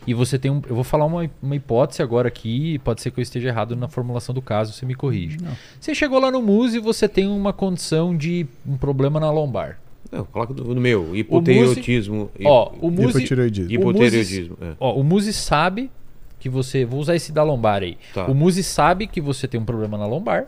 e 0.07 0.15
você 0.15 0.39
tem 0.39 0.51
um. 0.51 0.61
Eu 0.69 0.74
vou 0.74 0.85
falar 0.85 1.05
uma, 1.05 1.31
uma 1.43 1.57
hipótese 1.57 2.03
agora 2.03 2.29
aqui, 2.29 2.79
pode 2.81 3.01
ser 3.01 3.11
que 3.11 3.20
eu 3.20 3.23
esteja 3.23 3.49
errado 3.49 3.77
na 3.77 3.89
formulação 3.89 4.35
do 4.35 4.43
caso, 4.43 4.73
você 4.73 4.85
me 4.87 4.95
corrige. 4.95 5.39
Não. 5.41 5.53
Você 5.81 5.95
chegou 5.95 6.19
lá 6.19 6.31
no 6.31 6.43
Muse 6.43 6.77
e 6.79 6.81
você 6.81 7.09
tem 7.09 7.27
uma 7.29 7.53
condição 7.53 8.16
de 8.16 8.47
um 8.66 8.77
problema 8.77 9.20
na 9.20 9.31
lombar. 9.31 9.79
Não, 10.11 10.24
coloca 10.24 10.53
no 10.53 10.81
meu. 10.81 11.15
Hipotireoidismo. 11.16 12.31
hi- 12.39 12.45
Ó, 12.47 12.73
o 12.81 12.91
Muzi, 12.91 13.09
Hipotireoidismo. 13.19 13.73
Hipotireoidismo. 13.73 14.59
é. 14.61 14.73
ó, 14.79 14.93
o 14.95 15.03
Muzi 15.05 15.33
sabe 15.33 15.91
que 16.39 16.49
você. 16.49 16.85
Vou 16.85 17.01
usar 17.01 17.15
esse 17.15 17.31
da 17.33 17.43
lombar 17.43 17.83
aí. 17.83 17.97
Tá. 18.12 18.27
O 18.27 18.35
Muzi 18.35 18.62
sabe 18.62 19.07
que 19.07 19.20
você 19.20 19.47
tem 19.49 19.61
um 19.61 19.65
problema 19.65 19.97
na 19.97 20.07
lombar. 20.07 20.47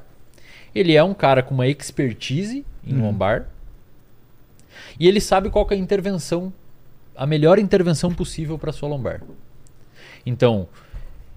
Ele 0.74 0.94
é 0.97 1.02
um 1.05 1.14
cara 1.14 1.43
com 1.43 1.55
uma 1.55 1.68
expertise 1.68 2.64
em 2.86 2.94
lombar. 3.01 3.47
E 4.98 5.06
ele 5.09 5.20
sabe 5.20 5.48
qual 5.51 5.64
que 5.64 5.72
é 5.72 5.76
a 5.76 5.81
intervenção, 5.81 6.52
a 7.16 7.26
melhor 7.26 7.59
intervenção 7.59 8.12
possível 8.12 8.59
para 8.59 8.72
sua 8.72 8.89
lombar. 8.89 9.22
Então, 10.24 10.68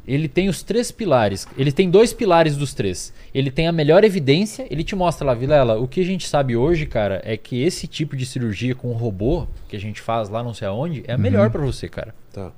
ele 0.08 0.30
tem 0.30 0.48
os 0.48 0.64
três 0.64 0.90
pilares. 0.90 1.46
Ele 1.58 1.72
tem 1.72 1.90
dois 1.90 2.14
pilares 2.14 2.56
dos 2.56 2.74
três. 2.74 3.14
Ele 3.34 3.52
tem 3.52 3.68
a 3.68 3.74
melhor 3.74 4.06
evidência. 4.06 4.66
Ele 4.72 4.84
te 4.84 4.96
mostra 4.96 5.28
lá, 5.28 5.34
Vilela. 5.34 5.78
O 5.78 5.88
que 5.88 6.00
a 6.00 6.06
gente 6.06 6.28
sabe 6.28 6.56
hoje, 6.56 6.86
cara, 6.86 7.22
é 7.26 7.36
que 7.36 7.62
esse 7.62 7.88
tipo 7.88 8.16
de 8.16 8.26
cirurgia 8.26 8.74
com 8.74 8.94
robô 8.94 9.46
que 9.68 9.76
a 9.76 9.80
gente 9.80 10.00
faz 10.00 10.30
lá 10.30 10.42
não 10.42 10.54
sei 10.54 10.68
aonde 10.68 11.04
é 11.06 11.14
a 11.14 11.18
melhor 11.18 11.50
para 11.50 11.62
você, 11.62 11.90
cara. 11.90 12.16
Tá. 12.32 12.54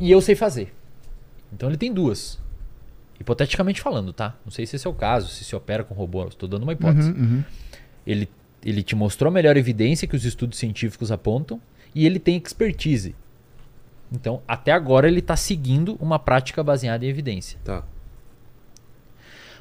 E 0.00 0.10
eu 0.10 0.20
sei 0.20 0.34
fazer. 0.34 0.74
Então 1.52 1.68
ele 1.68 1.78
tem 1.78 1.92
duas. 1.92 2.40
Hipoteticamente 3.20 3.80
falando, 3.80 4.12
tá? 4.12 4.34
Não 4.44 4.50
sei 4.50 4.66
se 4.66 4.74
esse 4.74 4.86
é 4.86 4.90
o 4.90 4.94
caso, 4.94 5.28
se 5.28 5.44
se 5.44 5.54
opera 5.54 5.84
com 5.84 5.94
robô. 5.94 6.26
Estou 6.26 6.48
dando 6.48 6.64
uma 6.64 6.72
hipótese. 6.72 7.12
Uhum, 7.12 7.20
uhum. 7.20 7.44
Ele, 8.04 8.28
ele 8.64 8.82
te 8.82 8.96
mostrou 8.96 9.28
a 9.28 9.30
melhor 9.30 9.56
evidência 9.56 10.08
que 10.08 10.16
os 10.16 10.24
estudos 10.24 10.58
científicos 10.58 11.12
apontam 11.12 11.60
e 11.94 12.04
ele 12.04 12.18
tem 12.18 12.36
expertise. 12.36 13.14
Então, 14.12 14.42
até 14.46 14.72
agora 14.72 15.06
ele 15.06 15.20
está 15.20 15.36
seguindo 15.36 15.96
uma 16.00 16.18
prática 16.18 16.62
baseada 16.62 17.04
em 17.04 17.08
evidência. 17.08 17.58
Tá. 17.64 17.84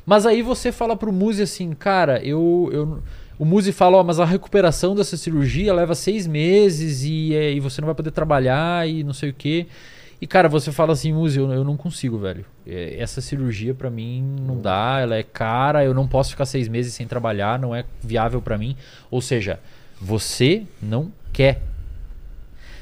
Mas 0.05 0.25
aí 0.25 0.41
você 0.41 0.71
fala 0.71 0.95
pro 0.95 1.11
Muzi 1.11 1.43
assim, 1.43 1.71
cara, 1.73 2.23
eu. 2.23 2.69
eu 2.71 3.03
o 3.37 3.45
Muzi 3.45 3.71
fala, 3.71 3.95
ó, 3.97 4.03
mas 4.03 4.19
a 4.19 4.25
recuperação 4.25 4.93
dessa 4.93 5.15
cirurgia 5.15 5.73
leva 5.73 5.95
seis 5.95 6.27
meses 6.27 7.03
e, 7.03 7.33
é, 7.33 7.53
e 7.53 7.59
você 7.61 7.79
não 7.79 7.85
vai 7.85 7.95
poder 7.95 8.11
trabalhar 8.11 8.85
e 8.89 9.01
não 9.01 9.13
sei 9.13 9.29
o 9.29 9.33
quê. 9.33 9.67
E, 10.21 10.27
cara, 10.27 10.49
você 10.49 10.71
fala 10.73 10.91
assim, 10.91 11.13
Muzi, 11.13 11.39
eu, 11.39 11.49
eu 11.53 11.63
não 11.63 11.77
consigo, 11.77 12.17
velho. 12.17 12.43
É, 12.67 12.99
Essa 12.99 13.21
cirurgia 13.21 13.73
pra 13.73 13.89
mim 13.89 14.21
não 14.45 14.59
dá, 14.59 14.99
ela 14.99 15.15
é 15.15 15.23
cara, 15.23 15.85
eu 15.85 15.93
não 15.93 16.05
posso 16.05 16.31
ficar 16.31 16.45
seis 16.45 16.67
meses 16.67 16.93
sem 16.93 17.07
trabalhar, 17.07 17.57
não 17.57 17.73
é 17.73 17.85
viável 18.01 18.41
pra 18.41 18.57
mim. 18.57 18.75
Ou 19.09 19.21
seja, 19.21 19.59
você 20.01 20.63
não 20.81 21.09
quer. 21.31 21.61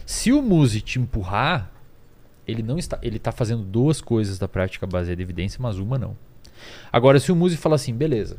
Se 0.08 0.32
o 0.32 0.42
Muzi 0.42 0.80
te 0.80 1.00
empurrar, 1.00 1.70
ele 2.48 2.64
não 2.64 2.80
está, 2.80 2.98
ele 3.02 3.20
tá 3.20 3.34
fazendo 3.34 3.62
duas 3.62 4.00
coisas 4.00 4.40
da 4.40 4.48
prática 4.48 4.88
baseada 4.88 5.22
em 5.22 5.26
evidência, 5.26 5.60
mas 5.62 5.80
uma 5.80 6.00
não. 6.00 6.16
Agora, 6.90 7.20
se 7.20 7.30
o 7.30 7.36
Muzi 7.36 7.58
fala 7.58 7.76
assim, 7.76 7.94
beleza, 7.94 8.38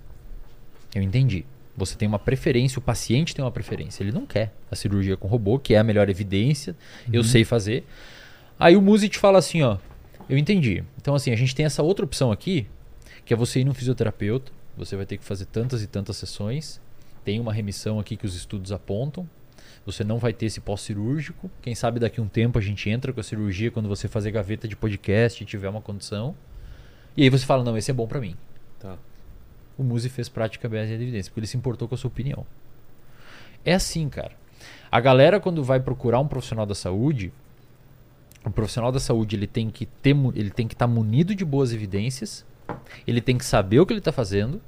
eu 0.95 1.03
entendi. 1.03 1.45
Você 1.77 1.95
tem 1.95 2.09
uma 2.09 2.19
preferência, 2.19 2.79
o 2.79 2.83
paciente 2.83 3.35
tem 3.35 3.45
uma 3.45 3.51
preferência. 3.51 4.03
Ele 4.03 4.13
não 4.13 4.25
quer 4.25 4.55
a 4.71 4.75
cirurgia 4.75 5.15
com 5.15 5.29
robô, 5.29 5.59
que 5.59 5.75
é 5.75 5.79
a 5.79 5.85
melhor 5.85 6.09
evidência, 6.09 6.75
eu 7.13 7.23
sei 7.23 7.45
fazer. 7.45 7.85
Aí 8.59 8.75
o 8.75 8.81
Muzi 8.81 9.11
te 9.11 9.19
fala 9.19 9.39
assim, 9.39 9.61
ó, 9.61 9.77
eu 10.27 10.39
entendi. 10.39 10.83
Então, 10.97 11.15
assim, 11.15 11.33
a 11.33 11.37
gente 11.37 11.55
tem 11.55 11.67
essa 11.67 11.83
outra 11.83 12.03
opção 12.03 12.33
aqui, 12.33 12.67
que 13.27 13.35
é 13.35 13.37
você 13.37 13.61
ir 13.61 13.65
num 13.65 13.75
fisioterapeuta, 13.75 14.51
você 14.75 14.97
vai 14.97 15.05
ter 15.05 15.19
que 15.19 15.25
fazer 15.25 15.45
tantas 15.45 15.83
e 15.83 15.87
tantas 15.87 16.17
sessões, 16.17 16.81
tem 17.27 17.39
uma 17.39 17.53
remissão 17.53 18.01
aqui 18.01 18.17
que 18.17 18.25
os 18.25 18.35
estudos 18.35 18.73
apontam, 18.73 19.29
você 19.85 20.05
não 20.05 20.19
vai 20.19 20.33
ter 20.33 20.47
esse 20.47 20.61
pós-cirúrgico. 20.61 21.51
Quem 21.63 21.75
sabe 21.75 21.99
daqui 22.01 22.21
a 22.21 22.23
um 22.23 22.29
tempo 22.29 22.59
a 22.59 22.63
gente 22.63 22.89
entra 22.91 23.13
com 23.13 23.21
a 23.21 23.23
cirurgia 23.23 23.71
quando 23.71 23.89
você 23.89 24.09
fazer 24.09 24.31
gaveta 24.31 24.69
de 24.69 24.77
podcast 24.77 25.43
e 25.43 25.47
tiver 25.47 25.69
uma 25.69 25.81
condição. 25.81 26.35
E 27.17 27.23
aí 27.23 27.31
você 27.31 27.45
fala, 27.45 27.65
não, 27.65 27.77
esse 27.77 27.91
é 27.91 27.95
bom 27.95 28.07
pra 28.07 28.21
mim. 28.21 28.37
Tá. 28.79 28.97
O 29.77 29.83
Muzi 29.83 30.09
fez 30.09 30.29
prática 30.29 30.69
baseada 30.69 30.93
em 30.93 31.07
evidência, 31.07 31.31
porque 31.31 31.41
ele 31.41 31.47
se 31.47 31.57
importou 31.57 31.89
com 31.89 31.95
a 31.95 31.99
sua 31.99 32.09
opinião. 32.09 32.47
É 33.65 33.75
assim, 33.75 34.09
cara. 34.09 34.33
A 34.91 35.01
galera 35.01 35.41
quando 35.41 35.63
vai 35.63 35.81
procurar 35.81 36.21
um 36.21 36.29
profissional 36.29 36.67
da 36.67 36.75
saúde, 36.75 37.33
o 38.45 38.51
profissional 38.51 38.91
da 38.91 39.01
saúde 39.01 39.37
ele 39.37 39.47
tem 39.47 39.71
que 39.71 39.87
ter, 39.87 40.17
ele 40.35 40.51
tem 40.51 40.67
que 40.67 40.75
estar 40.75 40.87
munido 40.87 41.35
de 41.35 41.45
boas 41.45 41.73
evidências, 41.73 42.45
ele 43.07 43.21
tem 43.21 43.37
que 43.37 43.45
saber 43.45 43.81
o 43.81 43.87
que 43.87 43.93
ele 43.93 44.01
está 44.01 44.13
fazendo. 44.13 44.61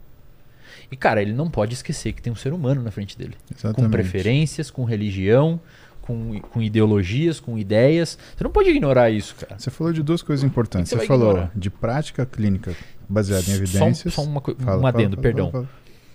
E 0.91 0.97
cara, 0.97 1.23
ele 1.23 1.33
não 1.33 1.49
pode 1.51 1.75
esquecer 1.75 2.13
que 2.13 2.21
tem 2.21 2.33
um 2.33 2.37
ser 2.37 2.53
humano 2.53 2.83
na 2.83 2.91
frente 2.91 3.17
dele, 3.17 3.35
com 3.49 3.55
Exatamente. 3.55 3.91
preferências, 3.93 4.71
com 4.71 4.85
religião, 4.85 5.61
com, 6.03 6.41
com 6.41 6.61
ideologias, 6.61 7.39
com 7.39 7.57
ideias. 7.57 8.19
Você 8.37 8.43
não 8.45 8.51
pode 8.51 8.71
ignorar 8.71 9.09
isso, 9.11 9.35
cara. 9.37 9.59
Você 9.59 9.71
falou 9.71 9.93
de 9.93 10.03
duas 10.03 10.23
coisas 10.23 10.43
importantes. 10.45 10.91
Você 10.91 10.97
Você, 10.99 11.07
falou 11.07 11.31
ignorar. 11.31 11.53
de 11.55 11.71
prática 11.71 12.27
clínica 12.27 12.75
baseada 13.09 13.43
em 13.43 13.45
Só 13.45 13.53
um- 13.53 13.55
evidências. 13.63 14.15
Só, 14.15 14.23
uma, 14.23 14.41
Fala, 14.41 14.83
um 14.83 14.87
adendo, 14.87 15.11
fala, 15.17 15.23
perdão. 15.23 15.51
fala. 15.53 15.69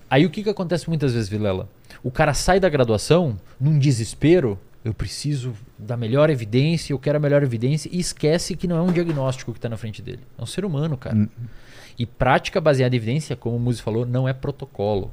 Aí 0.10 0.26
o 0.26 0.30
que, 0.30 0.43
que 0.43 0.49
acontece 0.49 0.88
muitas 0.89 1.14
vezes, 1.14 1.30
Vilela? 1.30 1.69
O 2.03 2.11
cara 2.11 2.34
sai 2.34 2.60
da 2.60 2.69
graduação 2.69 3.39
num 3.60 3.80
desespero. 3.80 4.60
Eu 4.84 4.93
preciso 4.93 5.53
da 5.80 5.97
melhor 5.97 6.30
evidência, 6.30 6.93
eu 6.93 6.99
quero 6.99 7.18
a 7.18 7.19
melhor 7.19 7.41
evidência, 7.41 7.89
e 7.91 7.99
esquece 7.99 8.56
que 8.56 8.68
não 8.68 8.76
é 8.77 8.81
um 8.81 8.91
diagnóstico 8.91 9.52
que 9.52 9.57
está 9.57 9.68
na 9.68 9.77
frente 9.77 9.99
dele. 9.99 10.19
É 10.38 10.43
um 10.43 10.45
ser 10.45 10.64
humano, 10.64 10.95
cara. 10.95 11.15
Hum. 11.15 11.27
E 11.97 12.05
prática 12.05 12.59
baseada 12.59 12.95
em 12.95 12.97
evidência, 12.97 13.35
como 13.35 13.55
o 13.55 13.59
Muzi 13.59 13.81
falou, 13.81 14.05
não 14.05 14.27
é 14.27 14.34
protocolo. 14.34 15.11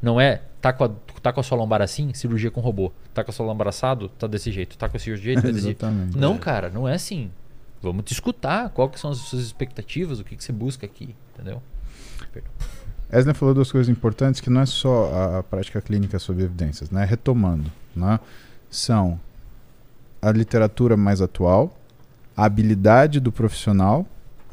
Não 0.00 0.20
é, 0.20 0.42
tá 0.60 0.72
com, 0.72 0.84
a, 0.84 0.90
tá 1.22 1.32
com 1.32 1.40
a 1.40 1.42
sua 1.42 1.56
lombar 1.56 1.82
assim, 1.82 2.12
cirurgia 2.14 2.50
com 2.50 2.60
robô. 2.60 2.92
Tá 3.14 3.24
com 3.24 3.30
a 3.30 3.34
sua 3.34 3.46
lombar 3.46 3.68
assado, 3.68 4.08
tá 4.08 4.26
desse 4.26 4.50
jeito. 4.50 4.76
Tá 4.76 4.88
com 4.88 4.96
esse 4.96 5.16
jeito, 5.16 5.42
tá 5.42 5.48
desse 5.48 5.60
jeito. 5.66 5.86
Não, 6.14 6.38
cara, 6.38 6.70
não 6.70 6.88
é 6.88 6.94
assim. 6.94 7.30
Vamos 7.82 8.04
te 8.04 8.12
escutar. 8.12 8.70
Qual 8.70 8.88
que 8.88 8.98
são 8.98 9.10
as 9.10 9.18
suas 9.18 9.42
expectativas? 9.42 10.20
O 10.20 10.24
que, 10.24 10.36
que 10.36 10.44
você 10.44 10.52
busca 10.52 10.86
aqui? 10.86 11.14
Entendeu? 11.34 11.62
Esner 13.12 13.34
falou 13.34 13.54
duas 13.54 13.70
coisas 13.70 13.88
importantes 13.88 14.40
que 14.40 14.50
não 14.50 14.60
é 14.60 14.66
só 14.66 15.12
a, 15.12 15.38
a 15.38 15.42
prática 15.42 15.80
clínica 15.80 16.18
sobre 16.18 16.44
evidências, 16.44 16.90
né? 16.90 17.04
Retomando, 17.04 17.70
né? 17.94 18.18
São 18.68 19.20
a 20.20 20.32
literatura 20.32 20.96
mais 20.96 21.20
atual, 21.20 21.78
a 22.36 22.44
habilidade 22.44 23.20
do 23.20 23.30
profissional 23.30 24.06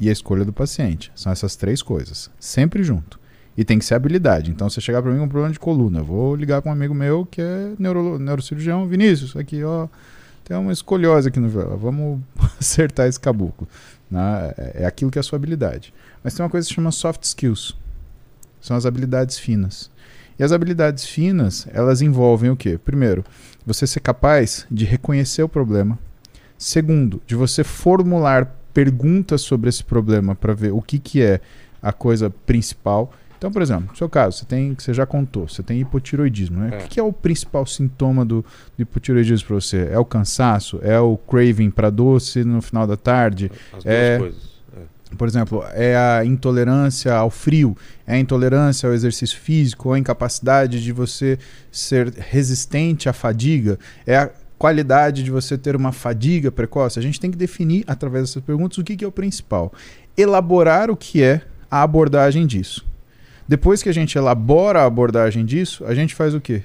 e 0.04 0.10
a 0.10 0.12
escolha 0.12 0.44
do 0.44 0.54
paciente. 0.54 1.12
São 1.16 1.32
essas 1.32 1.56
três 1.56 1.82
coisas, 1.82 2.30
sempre 2.40 2.84
junto. 2.84 3.20
E 3.56 3.64
tem 3.64 3.78
que 3.78 3.86
ser 3.86 3.96
habilidade. 3.96 4.50
Então, 4.52 4.70
se 4.70 4.82
chegar 4.82 5.02
para 5.02 5.12
mim 5.12 5.20
com 5.20 5.26
um 5.26 5.30
problema 5.30 5.54
de 5.54 5.60
coluna, 5.60 6.00
eu 6.00 6.06
vou 6.06 6.36
ligar 6.36 6.62
para 6.62 6.70
um 6.70 6.74
amigo 6.74 6.94
meu 6.94 7.26
que 7.26 7.42
é 7.42 7.74
neuro, 7.78 8.18
neurocirurgião, 8.18 8.88
Vinícius, 8.88 9.36
aqui, 9.36 9.64
ó, 9.64 9.88
tem 10.44 10.58
uma 10.58 10.74
escoliose 10.74 11.30
aqui 11.30 11.40
no 11.40 11.50
vamos 11.78 12.20
acertar 12.60 13.08
esse 13.08 13.20
caboclo. 13.20 13.68
Né? 14.10 14.54
É 14.58 14.84
é 14.84 14.86
aquilo 14.86 15.10
que 15.10 15.18
é 15.18 15.22
a 15.22 15.24
sua 15.24 15.38
habilidade. 15.38 15.94
Mas 16.24 16.34
tem 16.34 16.44
uma 16.44 16.50
coisa 16.50 16.66
que 16.66 16.70
se 16.70 16.76
chama 16.76 16.92
soft 16.92 17.24
skills. 17.24 17.78
São 18.60 18.76
as 18.76 18.86
habilidades 18.86 19.38
finas. 19.38 19.92
E 20.38 20.44
as 20.44 20.52
habilidades 20.52 21.06
finas, 21.06 21.68
elas 21.72 22.02
envolvem 22.02 22.50
o 22.50 22.58
quê? 22.58 22.78
Primeiro, 22.84 23.24
você 23.66 23.86
ser 23.86 24.00
capaz 24.00 24.66
de 24.70 24.84
reconhecer 24.84 25.44
o 25.44 25.50
problema. 25.50 25.98
Segundo, 26.58 27.22
de 27.28 27.36
você 27.36 27.64
formular 27.64 28.56
perguntas 28.74 29.42
sobre 29.42 29.70
esse 29.70 29.84
problema 29.84 30.36
para 30.36 30.54
ver 30.54 30.72
o 30.74 30.82
que, 30.82 30.98
que 31.00 31.22
é 31.22 31.40
a 31.82 31.94
coisa 31.94 32.30
principal. 32.30 33.14
Então, 33.38 33.52
por 33.52 33.62
exemplo, 33.62 33.90
no 33.92 33.98
seu 33.98 34.08
caso, 34.08 34.38
você 34.38 34.46
tem, 34.46 34.74
você 34.78 34.94
já 34.94 35.06
contou, 35.06 35.50
você 35.50 35.62
tem 35.62 35.80
hipotiroidismo, 35.82 36.60
né? 36.60 36.70
É. 36.72 36.78
O 36.78 36.80
que, 36.80 36.88
que 36.88 37.00
é 37.00 37.04
o 37.04 37.12
principal 37.12 37.66
sintoma 37.66 38.24
do, 38.24 38.42
do 38.78 38.82
hipotiroidismo 38.82 39.48
para 39.48 39.56
você? 39.56 39.90
É 39.92 40.00
o 40.00 40.06
cansaço? 40.06 40.80
É 40.82 40.98
o 40.98 41.18
craving 41.18 41.70
para 41.70 41.90
doce 41.90 42.44
no 42.46 42.62
final 42.62 42.88
da 42.88 42.96
tarde? 42.96 43.52
As 43.74 43.84
duas 43.84 43.86
É. 43.86 44.18
coisas. 44.18 44.44
É. 44.78 45.16
Por 45.18 45.28
exemplo, 45.28 45.62
é 45.74 45.96
a 45.96 46.24
intolerância 46.24 47.14
ao 47.14 47.30
frio, 47.30 47.76
é 48.08 48.14
a 48.16 48.18
intolerância 48.18 48.88
ao 48.88 48.96
exercício 48.96 49.38
físico, 49.38 49.90
ou 49.90 49.94
a 49.94 50.00
incapacidade 50.00 50.82
de 50.82 50.92
você 50.94 51.38
ser 51.70 52.14
resistente 52.14 53.10
à 53.10 53.14
fadiga, 53.14 53.78
é 54.08 54.18
a 54.18 54.32
qualidade 54.64 55.24
de 55.24 55.30
você 55.30 55.58
ter 55.58 55.76
uma 55.76 55.92
fadiga 55.92 56.50
precoce. 56.50 56.98
A 56.98 57.02
gente 57.02 57.20
tem 57.20 57.30
que 57.30 57.36
definir, 57.36 57.84
através 57.86 58.30
dessas 58.30 58.42
perguntas, 58.42 58.78
o 58.78 58.84
que, 58.86 58.96
que 58.96 59.04
é 59.04 59.08
o 59.08 59.12
principal. 59.12 59.74
Elaborar 60.16 60.90
o 60.90 60.96
que 60.96 61.22
é 61.22 61.42
a 61.70 61.82
abordagem 61.82 62.48
disso. 62.48 62.86
Depois 63.46 63.84
que 63.84 63.90
a 63.90 63.94
gente 63.94 64.18
elabora 64.18 64.80
a 64.80 64.86
abordagem 64.86 65.44
disso, 65.44 65.84
a 65.86 65.94
gente 65.94 66.16
faz 66.16 66.34
o 66.34 66.40
quê? 66.40 66.64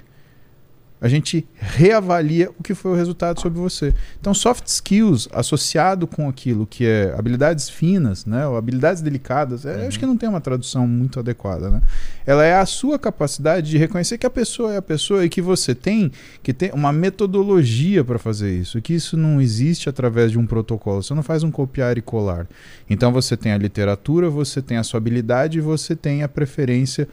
A 1.00 1.08
gente 1.08 1.46
reavalia 1.56 2.50
o 2.58 2.62
que 2.62 2.74
foi 2.74 2.90
o 2.90 2.94
resultado 2.94 3.40
sobre 3.40 3.58
você. 3.58 3.94
Então, 4.20 4.34
soft 4.34 4.66
skills 4.66 5.28
associado 5.32 6.06
com 6.06 6.28
aquilo 6.28 6.66
que 6.66 6.84
é 6.86 7.14
habilidades 7.16 7.68
finas, 7.68 8.26
né, 8.26 8.46
ou 8.46 8.56
habilidades 8.56 9.00
delicadas, 9.00 9.64
é, 9.64 9.86
acho 9.86 9.98
que 9.98 10.06
não 10.06 10.16
tem 10.16 10.28
uma 10.28 10.40
tradução 10.40 10.86
muito 10.88 11.20
adequada, 11.20 11.70
né? 11.70 11.82
Ela 12.26 12.44
é 12.44 12.54
a 12.54 12.66
sua 12.66 12.98
capacidade 12.98 13.70
de 13.70 13.78
reconhecer 13.78 14.18
que 14.18 14.26
a 14.26 14.30
pessoa 14.30 14.74
é 14.74 14.76
a 14.76 14.82
pessoa 14.82 15.24
e 15.24 15.28
que 15.28 15.40
você 15.40 15.74
tem 15.74 16.10
que 16.42 16.52
ter 16.52 16.74
uma 16.74 16.92
metodologia 16.92 18.02
para 18.04 18.18
fazer 18.18 18.54
isso, 18.54 18.82
que 18.82 18.92
isso 18.92 19.16
não 19.16 19.40
existe 19.40 19.88
através 19.88 20.32
de 20.32 20.38
um 20.38 20.46
protocolo. 20.46 21.02
Você 21.02 21.14
não 21.14 21.22
faz 21.22 21.42
um 21.42 21.50
copiar 21.50 21.96
e 21.96 22.02
colar. 22.02 22.46
Então, 22.90 23.12
você 23.12 23.36
tem 23.36 23.52
a 23.52 23.58
literatura, 23.58 24.28
você 24.28 24.60
tem 24.60 24.76
a 24.76 24.82
sua 24.82 24.98
habilidade 24.98 25.58
e 25.58 25.60
você 25.60 25.94
tem 25.94 26.22
a 26.22 26.28
preferência 26.28 27.08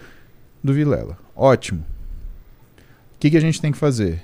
do 0.64 0.74
Vilela. 0.74 1.18
Ótimo. 1.36 1.95
Que, 3.26 3.32
que 3.32 3.38
a 3.38 3.42
gente 3.42 3.60
tem 3.60 3.72
que 3.72 3.78
fazer? 3.80 4.22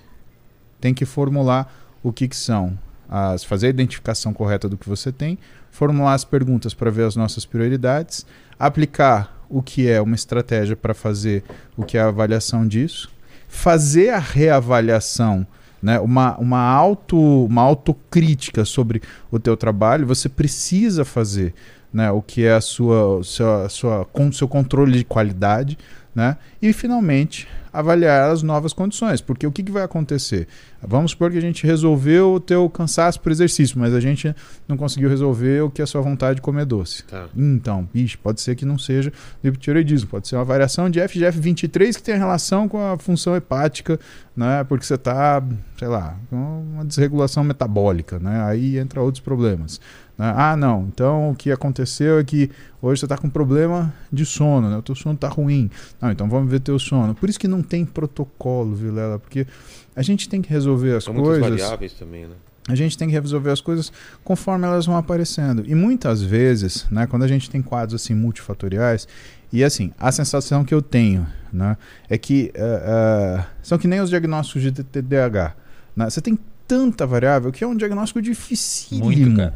Tem 0.79 0.93
que 0.93 1.05
formular 1.05 1.73
o 2.03 2.13
que, 2.13 2.27
que 2.27 2.35
são 2.35 2.77
as 3.09 3.43
fazer 3.43 3.65
a 3.65 3.69
identificação 3.71 4.31
correta 4.31 4.69
do 4.69 4.77
que 4.77 4.87
você 4.87 5.11
tem, 5.11 5.39
formular 5.71 6.13
as 6.13 6.23
perguntas 6.23 6.75
para 6.75 6.91
ver 6.91 7.05
as 7.05 7.15
nossas 7.15 7.43
prioridades, 7.43 8.27
aplicar 8.59 9.43
o 9.49 9.63
que 9.63 9.89
é 9.89 9.99
uma 9.99 10.13
estratégia 10.13 10.75
para 10.75 10.93
fazer 10.93 11.43
o 11.75 11.83
que 11.83 11.97
é 11.97 12.01
a 12.01 12.09
avaliação 12.09 12.67
disso, 12.67 13.11
fazer 13.47 14.11
a 14.11 14.19
reavaliação, 14.19 15.47
né, 15.81 15.99
uma, 15.99 16.37
uma, 16.37 16.61
auto, 16.61 17.45
uma 17.45 17.63
autocrítica 17.63 18.63
sobre 18.65 19.01
o 19.31 19.39
teu 19.39 19.57
trabalho, 19.57 20.05
você 20.05 20.29
precisa 20.29 21.03
fazer 21.03 21.55
né, 21.91 22.11
o 22.11 22.21
que 22.21 22.45
é 22.45 22.53
a 22.53 22.61
sua, 22.61 23.17
o 23.17 23.23
seu, 23.23 23.63
a 23.63 23.67
sua, 23.67 24.05
com 24.05 24.31
seu 24.31 24.47
controle 24.47 24.99
de 24.99 25.03
qualidade, 25.03 25.75
né, 26.13 26.37
e 26.61 26.71
finalmente 26.71 27.47
avaliar 27.71 28.29
as 28.31 28.43
novas 28.43 28.73
condições, 28.73 29.21
porque 29.21 29.47
o 29.47 29.51
que, 29.51 29.63
que 29.63 29.71
vai 29.71 29.83
acontecer? 29.83 30.47
Vamos 30.81 31.11
supor 31.11 31.31
que 31.31 31.37
a 31.37 31.41
gente 31.41 31.65
resolveu 31.65 32.33
o 32.33 32.39
teu 32.39 32.69
cansaço 32.69 33.19
por 33.19 33.31
exercício, 33.31 33.79
mas 33.79 33.93
a 33.93 33.99
gente 33.99 34.35
não 34.67 34.75
conseguiu 34.75 35.09
resolver 35.09 35.61
o 35.61 35.69
que 35.69 35.81
é 35.81 35.83
a 35.83 35.87
sua 35.87 36.01
vontade 36.01 36.35
de 36.35 36.41
comer 36.41 36.65
doce. 36.65 37.03
Tá. 37.03 37.27
Então, 37.35 37.87
bicho, 37.93 38.17
pode 38.19 38.41
ser 38.41 38.55
que 38.55 38.65
não 38.65 38.77
seja 38.77 39.11
do 39.41 39.47
hipotireoidismo, 39.47 40.09
pode 40.09 40.27
ser 40.27 40.35
uma 40.35 40.45
variação 40.45 40.89
de 40.89 40.99
FGF23 40.99 41.95
que 41.95 42.03
tem 42.03 42.17
relação 42.17 42.67
com 42.67 42.83
a 42.83 42.97
função 42.97 43.35
hepática, 43.35 43.99
né? 44.35 44.63
Porque 44.63 44.85
você 44.85 44.95
está, 44.95 45.41
sei 45.77 45.87
lá, 45.87 46.17
com 46.29 46.65
uma 46.73 46.85
desregulação 46.85 47.43
metabólica, 47.43 48.19
né? 48.19 48.43
Aí 48.43 48.77
entra 48.77 49.01
outros 49.01 49.23
problemas. 49.23 49.79
Né? 50.21 50.33
Ah, 50.37 50.55
não. 50.55 50.87
Então 50.93 51.31
o 51.31 51.35
que 51.35 51.51
aconteceu 51.51 52.19
é 52.19 52.23
que 52.23 52.51
hoje 52.79 52.99
você 52.99 53.05
está 53.05 53.17
com 53.17 53.27
problema 53.27 53.91
de 54.13 54.23
sono, 54.23 54.69
né? 54.69 54.77
O 54.77 54.81
teu 54.83 54.93
sono 54.93 55.15
está 55.15 55.27
ruim. 55.27 55.67
Não, 55.99 56.11
então 56.11 56.29
vamos 56.29 56.51
ver 56.51 56.59
teu 56.59 56.77
sono. 56.77 57.15
Por 57.15 57.27
isso 57.27 57.39
que 57.39 57.47
não 57.47 57.63
tem 57.63 57.83
protocolo, 57.83 58.75
Vilela, 58.75 59.17
porque 59.17 59.47
a 59.95 60.03
gente 60.03 60.29
tem 60.29 60.39
que 60.39 60.47
resolver 60.47 60.95
as 60.95 61.05
São 61.05 61.13
muitas 61.15 61.39
coisas. 61.39 61.59
variáveis 61.59 61.93
também, 61.93 62.27
né? 62.27 62.35
A 62.67 62.75
gente 62.75 62.95
tem 62.95 63.07
que 63.07 63.15
resolver 63.15 63.49
as 63.49 63.59
coisas 63.59 63.91
conforme 64.23 64.67
elas 64.67 64.85
vão 64.85 64.95
aparecendo. 64.95 65.63
E 65.65 65.73
muitas 65.73 66.21
vezes, 66.21 66.85
né, 66.91 67.07
quando 67.07 67.23
a 67.23 67.27
gente 67.27 67.49
tem 67.49 67.59
quadros 67.59 67.99
assim 67.99 68.13
multifatoriais, 68.13 69.07
e 69.51 69.63
assim, 69.63 69.91
a 69.99 70.11
sensação 70.11 70.63
que 70.63 70.71
eu 70.71 70.83
tenho 70.83 71.25
né, 71.51 71.75
é 72.07 72.15
que 72.19 72.51
eh, 72.53 72.83
eh, 72.85 73.45
são 73.63 73.79
que 73.79 73.87
nem 73.87 73.99
os 73.99 74.11
diagnósticos 74.11 74.61
de 74.61 74.71
TDAH. 74.71 75.55
né? 75.95 76.07
Você 76.07 76.21
tem 76.21 76.37
tanta 76.67 77.07
variável 77.07 77.51
que 77.51 77.63
é 77.63 77.67
um 77.67 77.75
diagnóstico 77.75 78.21
dificílimo. 78.21 79.05
Muito, 79.05 79.35
cara. 79.35 79.55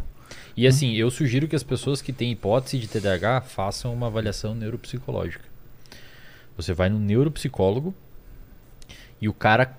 E 0.57 0.65
assim, 0.65 0.93
eu 0.93 1.11
sugiro 1.11 1.47
que 1.47 1.55
as 1.55 1.63
pessoas 1.63 2.01
que 2.01 2.13
têm 2.13 2.31
hipótese 2.31 2.79
de 2.79 2.87
TDAH 2.87 3.41
façam 3.41 3.93
uma 3.93 4.07
avaliação 4.07 4.55
neuropsicológica. 4.55 5.43
Você 6.55 6.73
vai 6.73 6.87
no 6.89 6.97
neuropsicólogo 6.99 7.93
e 9.21 9.27
o 9.27 9.33
cara 9.33 9.77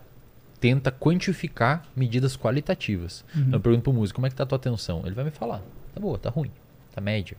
tenta 0.61 0.91
quantificar 0.91 1.87
medidas 1.95 2.37
qualitativas. 2.37 3.25
Uhum. 3.35 3.41
Então 3.43 3.55
eu 3.55 3.61
pergunto 3.61 3.83
pro 3.85 3.93
músico, 3.93 4.17
como 4.17 4.27
é 4.27 4.31
que 4.31 4.37
tá 4.37 4.43
a 4.43 4.47
tua 4.47 4.57
atenção? 4.57 5.03
Ele 5.07 5.15
vai 5.15 5.25
me 5.25 5.31
falar, 5.31 5.63
tá 5.95 6.01
boa, 6.01 6.19
tá 6.19 6.29
ruim, 6.29 6.51
tá 6.95 7.01
média. 7.01 7.37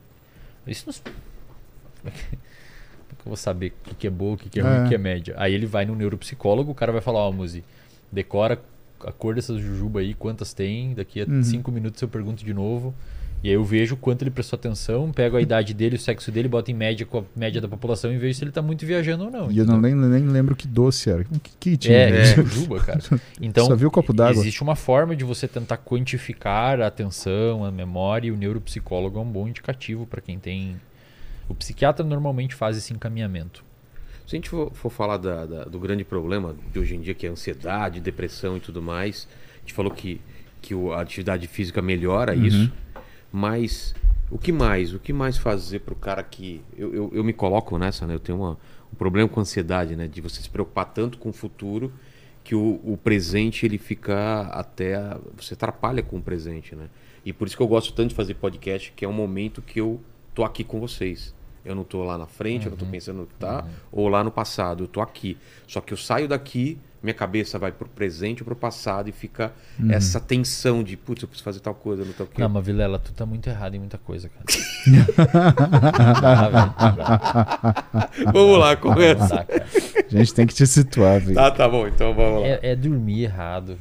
Isso 0.66 0.86
não... 0.88 0.94
Como 0.94 1.14
é 2.06 2.12
que 2.12 2.20
como 2.28 3.12
é 3.12 3.16
que 3.16 3.22
eu 3.22 3.30
vou 3.30 3.38
saber 3.38 3.74
o 3.86 3.90
que 3.90 3.96
que 3.96 4.08
é 4.08 4.10
boa, 4.10 4.34
o 4.34 4.38
que 4.38 4.50
que 4.50 4.60
é 4.60 4.64
ruim, 4.64 4.76
É. 4.82 4.86
o 4.86 4.90
que 4.90 4.96
é 4.96 4.98
média? 4.98 5.36
Aí 5.38 5.54
ele 5.54 5.66
vai 5.66 5.86
no 5.86 5.96
neuropsicólogo, 5.96 6.72
o 6.72 6.76
cara 6.76 6.92
vai 6.92 7.02
falar, 7.02 7.20
ó, 7.20 7.32
Muzi, 7.32 7.64
decora 8.12 8.60
a 9.02 9.12
cor 9.12 9.36
dessas 9.36 9.60
jujuba 9.62 10.00
aí, 10.00 10.14
quantas 10.14 10.54
tem, 10.54 10.94
daqui 10.96 11.22
a 11.22 11.26
Uhum. 11.26 11.44
cinco 11.44 11.72
minutos 11.72 12.02
eu 12.02 12.08
pergunto 12.08 12.44
de 12.44 12.54
novo. 12.54 12.94
E 13.44 13.50
aí 13.50 13.54
eu 13.54 13.64
vejo 13.64 13.96
quanto 13.96 14.24
ele 14.24 14.32
prestou 14.32 14.58
atenção, 14.58 15.12
pego 15.12 15.38
a 15.38 15.42
idade 15.42 15.72
dele, 15.74 15.96
o 15.96 16.00
sexo 16.00 16.32
dele, 16.32 16.48
boto 16.48 16.72
em 16.72 16.74
média 16.74 17.06
com 17.06 17.20
a 17.20 17.24
média 17.36 17.62
da 17.62 17.68
população 17.68 18.12
e 18.12 18.18
vejo 18.18 18.34
se 18.40 18.44
ele 18.44 18.52
tá 18.52 18.64
muito 18.64 18.84
viajando 18.86 19.26
ou 19.26 19.32
não. 19.32 19.52
E 19.52 19.60
eu 19.60 19.66
não 19.66 19.78
entendeu? 19.78 20.08
nem, 20.10 20.22
nem 20.22 20.30
lembro 20.30 20.56
que 20.56 20.68
doce 20.68 21.10
era. 21.10 21.24
Que, 21.24 21.40
que 21.60 21.78
tinha? 21.78 21.96
É, 21.98 22.22
É. 22.22 22.26
jujuba, 22.36 22.80
cara. 22.80 23.00
Então, 23.40 23.68
Só 23.68 23.76
viu 23.76 23.90
o 23.90 23.92
copo 23.92 24.12
d'água. 24.12 24.42
existe 24.42 24.64
uma 24.64 24.76
forma 24.76 25.16
de 25.16 25.24
você 25.24 25.48
tentar 25.48 25.78
quantificar 25.78 26.82
a 26.82 26.88
atenção, 26.88 27.64
a 27.64 27.72
memória, 27.72 28.28
e 28.28 28.32
o 28.32 28.36
neuropsicólogo 28.36 29.20
é 29.20 29.22
um 29.22 29.32
bom 29.32 29.48
indicativo 29.48 30.08
para 30.08 30.20
quem 30.20 30.40
tem. 30.40 30.76
O 31.48 31.54
psiquiatra 31.54 32.04
normalmente 32.04 32.56
faz 32.56 32.76
esse 32.76 32.92
encaminhamento. 32.92 33.64
Se 34.26 34.36
a 34.36 34.38
gente 34.38 34.50
for, 34.50 34.72
for 34.74 34.90
falar 34.92 35.18
da- 35.18 35.46
da- 35.46 35.64
do 35.66 35.80
grande 35.80 36.04
problema 36.04 36.56
de 36.74 36.80
hoje 36.80 36.96
em 36.96 37.02
dia, 37.02 37.14
que 37.14 37.26
é 37.26 37.30
ansiedade, 37.30 38.00
depressão 38.02 38.58
e 38.58 38.60
tudo 38.60 38.82
mais, 38.82 39.28
a 39.56 39.60
gente 39.60 39.74
falou 39.74 39.92
que, 39.92 40.20
que 40.62 40.74
a 40.74 41.00
atividade 41.00 41.48
física 41.48 41.82
melhora 41.82 42.36
Uhum. 42.36 42.46
isso, 42.46 42.72
mas 43.32 43.94
o 44.30 44.38
que 44.38 44.52
mais? 44.52 44.94
O 44.94 45.00
que 45.00 45.14
mais 45.14 45.38
fazer 45.38 45.80
para 45.80 45.94
o 45.94 45.98
cara 45.98 46.24
que. 46.24 46.62
Eu, 46.78 46.94
eu, 46.94 47.12
eu 47.14 47.24
me 47.24 47.34
coloco 47.34 47.78
nessa, 47.78 48.06
né? 48.06 48.16
Eu 48.16 48.20
tenho 48.20 48.38
uma, 48.38 48.58
um 48.92 48.96
problema 48.98 49.30
com 49.30 49.40
ansiedade, 49.40 49.96
né? 49.96 50.08
De 50.08 50.22
você 50.22 50.42
se 50.42 50.50
preocupar 50.50 50.86
tanto 50.86 51.18
com 51.18 51.30
o 51.30 51.34
futuro 51.34 51.92
que 52.44 52.56
o, 52.56 52.80
o 52.84 52.98
presente 52.98 53.66
ele 53.66 53.78
fica 53.78 54.42
até. 54.52 55.18
Você 55.36 55.54
atrapalha 55.54 56.02
com 56.02 56.18
o 56.18 56.22
presente, 56.22 56.76
né? 56.76 56.90
E 57.26 57.34
por 57.34 57.48
isso 57.48 57.58
que 57.58 57.64
eu 57.64 57.68
gosto 57.68 57.94
tanto 57.94 58.10
de 58.10 58.16
fazer 58.16 58.36
podcast, 58.36 58.94
que 58.96 59.04
é 59.04 59.08
um 59.08 59.14
momento 59.14 59.62
que 59.62 59.80
eu 59.82 60.00
tô 60.34 60.44
aqui 60.44 60.64
com 60.64 60.80
vocês. 60.80 61.36
Eu 61.66 61.76
não 61.76 61.84
tô 61.84 62.04
lá 62.06 62.18
na 62.18 62.26
frente, 62.26 62.66
eu 62.66 62.70
não 62.70 62.78
tô 62.78 62.86
pensando 62.86 63.18
no 63.18 63.28
que 63.28 63.34
tá, 63.34 63.68
ou 63.92 64.08
lá 64.08 64.24
no 64.24 64.32
passado, 64.32 64.86
eu 64.86 64.88
tô 64.88 65.02
aqui. 65.02 65.38
Só 65.68 65.82
que 65.82 65.92
eu 65.92 65.98
saio 65.98 66.26
daqui, 66.26 66.80
minha 67.08 67.14
cabeça 67.14 67.58
vai 67.58 67.72
pro 67.72 67.88
presente 67.88 68.42
ou 68.44 68.46
pro 68.46 68.56
passado 68.56 69.08
e 69.10 69.14
fica 69.14 69.52
essa 69.90 70.20
tensão 70.20 70.84
de, 70.84 70.98
putz, 70.98 71.22
eu 71.24 71.28
preciso 71.28 71.44
fazer 71.46 71.60
tal 71.62 71.74
coisa, 71.74 72.04
não 72.04 72.12
tal 72.12 72.28
que. 72.28 72.40
Não, 72.40 72.50
mas 72.50 72.66
Vilela, 72.66 73.00
tu 73.00 73.14
tá 73.14 73.26
muito 73.26 73.48
errado 73.48 73.76
em 73.76 73.80
muita 73.80 73.98
coisa, 73.98 74.30
cara. 74.30 74.46
Vamos 78.34 78.60
lá, 78.60 78.76
começa. 78.76 79.28
dá, 79.36 79.44
cara. 79.44 79.66
A 80.12 80.18
gente 80.18 80.34
tem 80.34 80.48
que 80.48 80.54
te 80.54 80.66
situar, 80.68 81.20
velho. 81.20 81.36
Tá, 81.36 81.52
tá 81.52 81.68
bom, 81.70 81.88
então 81.88 82.14
vamos 82.14 82.42
lá. 82.42 82.48
É, 82.48 82.60
é 82.72 82.76
dormir 82.76 83.24
errado, 83.24 83.78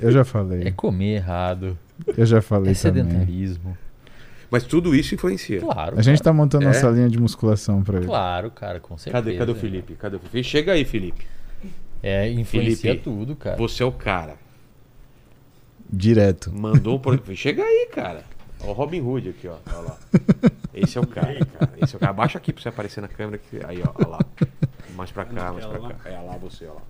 Eu 0.00 0.10
já 0.12 0.20
é 0.20 0.24
falei. 0.24 0.70
comer 0.72 1.16
errado, 1.16 1.78
Eu 2.16 2.26
já 2.26 2.42
falei 2.42 2.72
é 2.72 2.74
também. 2.74 3.04
sedentarismo. 3.04 3.76
Mas 4.50 4.62
tudo 4.64 4.94
isso 4.94 5.14
influencia. 5.14 5.60
Claro. 5.60 5.98
A 5.98 6.02
gente 6.02 6.18
cara. 6.18 6.24
tá 6.24 6.32
montando 6.32 6.64
É? 6.64 6.68
nossa 6.68 6.88
linha 6.90 7.08
de 7.08 7.18
musculação 7.18 7.82
pra 7.82 7.96
ele. 7.98 8.06
Claro, 8.06 8.50
cara, 8.50 8.78
com 8.78 8.96
certeza. 8.96 9.24
Cadê, 9.24 9.36
cadê 9.38 9.52
o 9.52 9.54
Felipe? 9.54 9.94
Cadê 9.94 10.16
o 10.16 10.20
Felipe? 10.20 10.48
Chega 10.48 10.72
aí, 10.72 10.84
Felipe. 10.84 11.26
É, 12.06 12.30
influencia 12.30 12.90
Felipe, 12.90 13.02
tudo, 13.02 13.34
cara. 13.34 13.56
Você 13.56 13.82
é 13.82 13.86
o 13.86 13.90
cara. 13.90 14.36
Direto. 15.90 16.52
Mandou. 16.52 17.00
Chega 17.34 17.62
aí, 17.62 17.88
cara. 17.90 18.24
Ó, 18.60 18.68
o 18.68 18.72
Robin 18.74 19.00
Hood 19.00 19.30
aqui, 19.30 19.48
ó. 19.48 19.56
Olha 19.66 19.78
lá. 19.78 19.98
Esse 20.74 20.98
é 20.98 21.00
o 21.00 21.06
cara, 21.06 21.42
cara. 21.46 21.72
Esse 21.80 21.94
é 21.94 21.96
o 21.96 22.00
cara. 22.00 22.10
Abaixa 22.10 22.36
aqui 22.36 22.52
pra 22.52 22.62
você 22.62 22.68
aparecer 22.68 23.00
na 23.00 23.08
câmera. 23.08 23.36
Aqui. 23.36 23.58
Aí, 23.64 23.82
ó. 23.82 23.90
Olha 23.94 24.08
lá. 24.08 24.18
Mais 24.94 25.10
pra 25.10 25.24
cá, 25.24 25.50
mais 25.50 25.64
pra 25.64 25.78
cá. 25.78 26.10
É 26.10 26.20
lá 26.20 26.36
você, 26.36 26.66
ó 26.66 26.74
lá. 26.74 26.82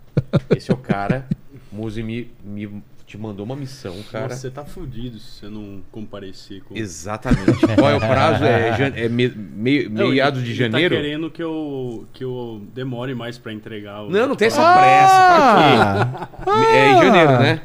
Esse 0.57 0.73
é 0.73 0.75
o 0.75 0.79
cara. 0.79 1.29
Muzi 1.71 2.03
me, 2.03 2.29
me 2.43 2.83
te 3.15 3.19
mandou 3.21 3.45
uma 3.47 3.55
missão, 3.55 3.95
cara. 4.11 4.25
Nossa, 4.29 4.37
você 4.41 4.51
tá 4.51 4.65
fudido 4.65 5.19
se 5.19 5.41
você 5.41 5.49
não 5.49 5.81
comparecer 5.93 6.63
com. 6.65 6.77
Exatamente. 6.77 7.67
Qual 7.79 7.91
é 7.91 7.97
o 7.97 8.01
prazo? 8.01 8.45
É, 8.45 8.77
jan- 8.77 8.93
é 8.97 9.09
me- 9.09 9.29
meio- 9.29 9.89
Não, 9.91 10.11
meados 10.11 10.41
ele- 10.41 10.47
de 10.47 10.53
ele 10.53 10.59
janeiro? 10.73 10.95
Tá 10.97 11.01
querendo 11.01 11.31
que 11.31 11.43
eu, 11.43 12.07
que 12.13 12.25
eu 12.25 12.63
demore 12.75 13.15
mais 13.15 13.39
pra 13.39 13.53
entregar 13.53 14.03
o. 14.03 14.11
Não, 14.11 14.27
não 14.29 14.37
tem 14.37 14.49
essa 14.49 14.61
Ah! 14.63 14.75
pressa. 14.75 16.29
Pra 16.45 16.55
quê? 16.61 16.67
É 16.67 16.91
em 16.93 17.03
janeiro, 17.03 17.33
né? 17.39 17.61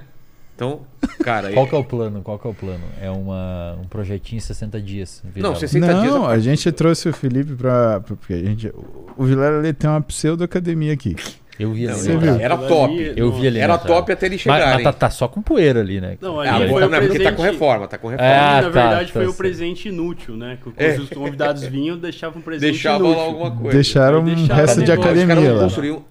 Então, 0.55 0.81
cara. 1.23 1.51
Qual 1.53 1.65
que 1.67 1.73
é 1.73 1.77
o 1.77 1.83
plano? 1.83 2.21
Qual 2.21 2.37
que 2.37 2.45
é 2.45 2.49
o 2.49 2.53
plano? 2.53 2.83
É 3.01 3.09
uma, 3.09 3.77
um 3.81 3.87
projetinho 3.87 4.37
em 4.37 4.41
60 4.41 4.79
dias. 4.81 5.23
Não, 5.35 5.55
60 5.55 5.93
dias. 6.01 6.13
Não, 6.13 6.29
é- 6.29 6.33
a 6.35 6.39
gente 6.39 6.69
trouxe 6.71 7.07
o 7.09 7.13
Felipe 7.13 7.55
pra. 7.55 8.01
pra- 8.01 8.15
Porque 8.15 8.33
a 8.33 8.37
gente, 8.43 8.71
o 9.17 9.23
Vilela 9.23 9.59
ele 9.59 9.73
tem 9.73 9.89
uma 9.89 10.01
pseudo-academia 10.01 10.93
aqui. 10.93 11.15
Eu 11.59 11.73
vi 11.73 11.85
Não, 11.87 11.93
ali. 11.93 12.11
Entrada. 12.13 12.41
Era 12.41 12.57
top. 12.57 12.93
ali- 12.93 13.13
Eu 13.19 13.31
vi 13.33 13.47
ali. 13.47 13.59
Era 13.59 13.73
entrada. 13.73 13.93
top 13.93 14.11
até 14.13 14.25
ele 14.27 14.35
Mas, 14.35 14.41
chegar. 14.41 14.65
mas 14.67 14.77
hein? 14.77 14.83
tá, 14.83 14.93
tá 14.93 15.09
só 15.09 15.27
com 15.27 15.41
poeira 15.41 15.81
ali, 15.81 15.99
né? 15.99 16.17
Não, 16.21 16.39
Ah, 16.39 16.55
ali 16.55 16.65
bom, 16.67 16.71
foi 16.73 16.81
não, 16.81 16.89
o 16.89 16.95
é 16.95 17.01
porque 17.01 17.19
tá 17.19 17.29
com 17.31 17.35
presente- 17.35 17.51
reforma, 17.53 17.87
tá 17.87 17.97
com 17.97 18.07
reforma. 18.07 18.31
É, 18.31 18.37
na 18.39 18.61
tá, 18.61 18.69
verdade, 18.69 19.07
tá 19.07 19.13
foi 19.13 19.23
o 19.23 19.25
certo. 19.27 19.37
presente 19.37 19.89
inútil, 19.89 20.37
né? 20.37 20.57
Que 20.63 20.69
É. 20.77 20.93
quando 20.93 21.03
os 21.03 21.09
convidados 21.09 21.63
vinham, 21.65 21.97
deixavam 21.97 22.39
um 22.39 22.41
presente 22.41 22.71
Deixava 22.71 23.03
inútil. 23.03 23.17
lá 23.19 23.23
alguma 23.25 23.51
coisa. 23.51 23.71
Deixaram 23.77 24.19
um 24.19 24.23
resto 24.23 24.35
de 24.37 24.41
negócio, 24.47 24.81
Os 24.81 24.87
caras 24.87 25.05
academia 25.05 25.35
não 25.35 25.55
lá. 25.57 25.63
construíam 25.63 26.05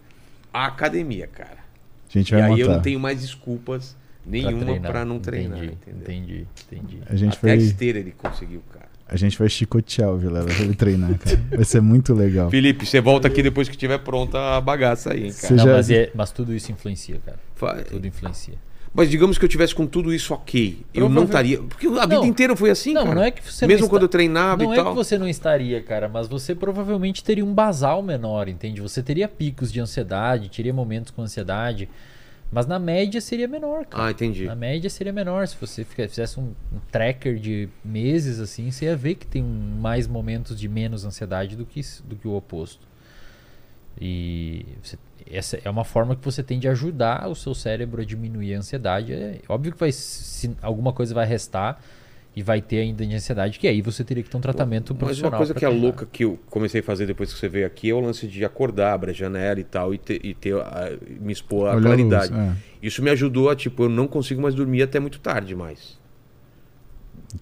a 0.52 0.66
academia, 0.66 1.26
cara. 1.26 1.58
A 2.14 2.18
gente 2.18 2.28
E 2.34 2.36
vai 2.38 2.50
aí 2.52 2.60
eu 2.60 2.68
não 2.68 2.80
tenho 2.82 3.00
mais 3.00 3.20
desculpas 3.20 3.96
nenhuma 4.26 4.78
pra 4.80 5.04
não 5.04 5.18
treinar, 5.18 5.58
Entendi, 5.58 5.72
entendeu? 5.82 6.00
entendi, 6.02 6.46
entendi. 6.70 6.98
A 7.08 7.16
gente, 7.16 7.36
Até 7.38 7.52
a 7.52 7.56
vai, 7.56 7.64
esteira 7.64 7.98
ele 7.98 8.12
conseguiu, 8.16 8.62
cara. 8.72 8.87
A 9.08 9.16
gente 9.16 9.38
vai 9.38 9.48
chicotear 9.48 10.10
o 10.10 10.18
Vilela 10.18 10.46
pra 10.46 10.62
ele 10.64 10.74
treinar, 10.74 11.16
cara. 11.18 11.40
Vai 11.50 11.64
ser 11.64 11.80
muito 11.80 12.12
legal. 12.14 12.50
Felipe, 12.50 12.84
você 12.86 13.00
volta 13.00 13.26
aqui 13.28 13.42
depois 13.42 13.68
que 13.68 13.76
tiver 13.76 13.98
pronta 13.98 14.38
a 14.56 14.60
bagaça 14.60 15.12
aí, 15.12 15.24
hein, 15.26 15.32
cara. 15.32 15.46
Você 15.48 15.54
Não, 15.54 15.64
já- 15.64 15.72
mas, 15.72 15.90
é- 15.90 16.10
mas 16.14 16.30
tudo 16.30 16.54
isso 16.54 16.70
influencia, 16.70 17.18
cara. 17.24 17.38
Fa- 17.54 17.82
Tudo 17.88 18.06
influencia. 18.06 18.54
Mas 18.94 19.10
digamos 19.10 19.36
que 19.36 19.44
eu 19.44 19.48
tivesse 19.48 19.74
com 19.74 19.86
tudo 19.86 20.12
isso 20.14 20.32
ok. 20.32 20.84
Eu 20.94 21.08
não 21.08 21.24
estaria. 21.24 21.58
Porque 21.62 21.86
a 21.86 21.90
vida 21.90 22.06
Não. 22.16 22.24
inteira 22.24 22.56
foi 22.56 22.70
assim, 22.70 22.94
não, 22.94 23.02
cara. 23.04 23.14
não 23.16 23.22
é 23.22 23.30
que 23.30 23.42
você 23.52 23.66
Mesmo 23.66 23.82
não 23.82 23.88
quando 23.88 24.02
eu 24.02 24.06
está... 24.06 24.16
treinava 24.18 24.62
Não 24.64 24.70
e 24.70 24.78
é 24.78 24.82
tal. 24.82 24.90
que 24.92 24.96
você 24.96 25.18
não 25.18 25.28
estaria, 25.28 25.82
cara, 25.82 26.08
mas 26.08 26.26
você 26.26 26.54
provavelmente 26.54 27.22
teria 27.22 27.44
um 27.44 27.52
basal 27.52 28.02
menor, 28.02 28.48
entende? 28.48 28.80
Você 28.80 29.02
teria 29.02 29.28
picos 29.28 29.70
de 29.70 29.78
ansiedade, 29.78 30.48
teria 30.50 30.72
momentos 30.72 31.10
com 31.10 31.20
ansiedade, 31.22 31.88
mas 32.50 32.66
na 32.66 32.78
média 32.78 33.20
seria 33.20 33.46
menor, 33.46 33.84
cara. 33.86 34.06
Ah, 34.06 34.10
entendi. 34.10 34.44
Na 34.46 34.54
média 34.54 34.88
seria 34.88 35.12
menor. 35.12 35.46
Se 35.46 35.56
você 35.60 35.84
fizesse 35.84 36.40
um, 36.40 36.54
um 36.72 36.78
tracker 36.90 37.36
de 37.38 37.68
meses 37.84 38.40
assim, 38.40 38.70
você 38.70 38.86
ia 38.86 38.96
ver 38.96 39.16
que 39.16 39.26
tem 39.26 39.42
mais 39.42 40.06
momentos 40.06 40.58
de 40.58 40.68
menos 40.68 41.04
ansiedade 41.04 41.56
do 41.56 41.66
que, 41.66 41.80
do 42.04 42.16
que 42.16 42.26
o 42.26 42.34
oposto. 42.34 42.86
E 44.00 44.64
você- 44.82 44.98
essa 45.30 45.58
é 45.64 45.68
uma 45.68 45.84
forma 45.84 46.14
que 46.16 46.24
você 46.24 46.42
tem 46.42 46.58
de 46.58 46.68
ajudar 46.68 47.28
o 47.28 47.34
seu 47.34 47.54
cérebro 47.54 48.00
a 48.00 48.04
diminuir 48.04 48.54
a 48.54 48.58
ansiedade. 48.58 49.12
É 49.12 49.40
óbvio 49.48 49.72
que 49.72 49.78
vai, 49.78 49.92
se 49.92 50.56
alguma 50.62 50.92
coisa 50.92 51.14
vai 51.14 51.26
restar, 51.26 51.82
E 52.36 52.42
vai 52.42 52.62
ter 52.62 52.78
ainda 52.78 53.04
de 53.04 53.12
ansiedade, 53.14 53.58
que 53.58 53.66
aí 53.66 53.82
você 53.82 54.04
teria 54.04 54.22
que 54.22 54.30
ter 54.30 54.36
um 54.36 54.40
tratamento 54.40 54.92
Mas 54.94 54.98
profissional. 54.98 55.32
uma 55.32 55.36
coisa 55.38 55.54
que 55.54 55.64
é 55.64 55.68
tratar. 55.68 55.82
louca 55.82 56.06
que 56.06 56.24
eu 56.24 56.38
comecei 56.48 56.80
a 56.80 56.84
fazer 56.84 57.04
depois 57.04 57.32
que 57.32 57.38
você 57.38 57.48
veio 57.48 57.66
aqui 57.66 57.90
é 57.90 57.94
o 57.94 57.98
lance 58.00 58.28
de 58.28 58.44
acordar, 58.44 58.92
abrir 58.92 59.10
a 59.10 59.14
janela 59.14 59.58
e 59.58 59.64
tal, 59.64 59.92
e 59.92 59.98
ter, 59.98 60.20
e 60.24 60.34
ter 60.34 60.54
a- 60.54 60.92
me 61.20 61.32
expor 61.32 61.68
à 61.68 61.80
claridade. 61.80 62.32
luz, 62.32 62.40
é. 62.48 62.52
Isso 62.80 63.02
me 63.02 63.10
ajudou 63.10 63.50
a, 63.50 63.56
tipo, 63.56 63.82
eu 63.84 63.88
não 63.88 64.06
consigo 64.06 64.40
mais 64.40 64.54
dormir 64.54 64.82
até 64.82 65.00
muito 65.00 65.18
tarde 65.18 65.56
mais. 65.56 65.97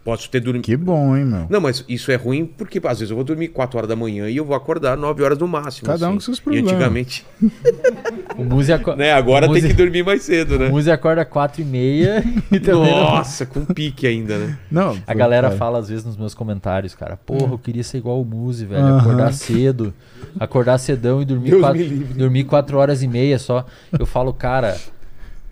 Posso 0.05 0.29
ter 0.29 0.41
dormido. 0.41 0.65
Que 0.65 0.77
bom, 0.77 1.17
hein, 1.17 1.25
meu? 1.25 1.47
Não, 1.49 1.61
mas 1.61 1.85
isso 1.89 2.11
é 2.11 2.17
ruim 2.17 2.45
porque 2.45 2.81
às 2.85 2.99
vezes 2.99 3.11
eu 3.11 3.17
vou 3.17 3.25
dormir 3.25 3.49
4 3.49 3.79
horas 3.79 3.89
da 3.89 3.95
manhã 3.95 4.29
e 4.29 4.37
eu 4.37 4.45
vou 4.45 4.57
acordar 4.57 4.97
9 4.97 5.23
horas 5.23 5.39
no 5.39 5.47
máximo. 5.47 5.87
Cada 5.87 6.07
um 6.07 6.09
assim. 6.09 6.15
com 6.17 6.21
seus 6.21 6.39
E 6.39 6.43
problemas. 6.43 6.73
antigamente, 6.73 7.25
O 8.37 8.45
Muzi, 8.45 8.73
aco... 8.73 8.95
né? 8.95 9.13
Agora 9.13 9.47
o 9.49 9.53
tem 9.53 9.63
Muzi... 9.63 9.75
que 9.75 9.81
dormir 9.81 10.05
mais 10.05 10.23
cedo, 10.23 10.57
o 10.57 10.59
né? 10.59 10.69
Muzi 10.69 10.91
acorda 10.91 11.25
4 11.25 11.63
e 11.63 11.65
meia 11.65 12.25
e 12.51 12.59
também 12.59 12.91
não- 12.91 13.01
Nossa, 13.15 13.47
com 13.47 13.65
pique 13.65 14.07
ainda, 14.09 14.37
né? 14.39 14.59
Não, 14.71 14.99
A 15.07 15.15
galera 15.15 15.49
é. 15.49 15.57
fala 15.57 15.79
às 15.79 15.89
vezes 15.89 16.05
nos 16.05 16.17
meus 16.17 16.35
comentários, 16.35 16.95
cara, 16.95 17.17
porra, 17.17 17.53
eu 17.53 17.59
queria 17.59 17.85
ser 17.85 17.99
igual 17.99 18.21
o 18.21 18.25
Muzi, 18.25 18.67
velho. 18.67 18.83
Aham. 18.83 18.99
Acordar 19.01 19.33
cedo, 19.33 19.95
acordar 20.39 20.79
cedão 20.79 21.23
e 21.23 21.25
dormir 21.25 21.51
Deus 21.51 21.61
quatro, 21.63 21.79
me 21.79 21.85
livre. 21.87 22.15
dormir 22.15 22.45
quatro 22.45 22.77
horas 22.79 23.03
e 23.05 23.09
meia 23.09 23.39
só. 23.39 23.65
Eu 23.97 24.05
falo, 24.05 24.33
cara, 24.33 24.77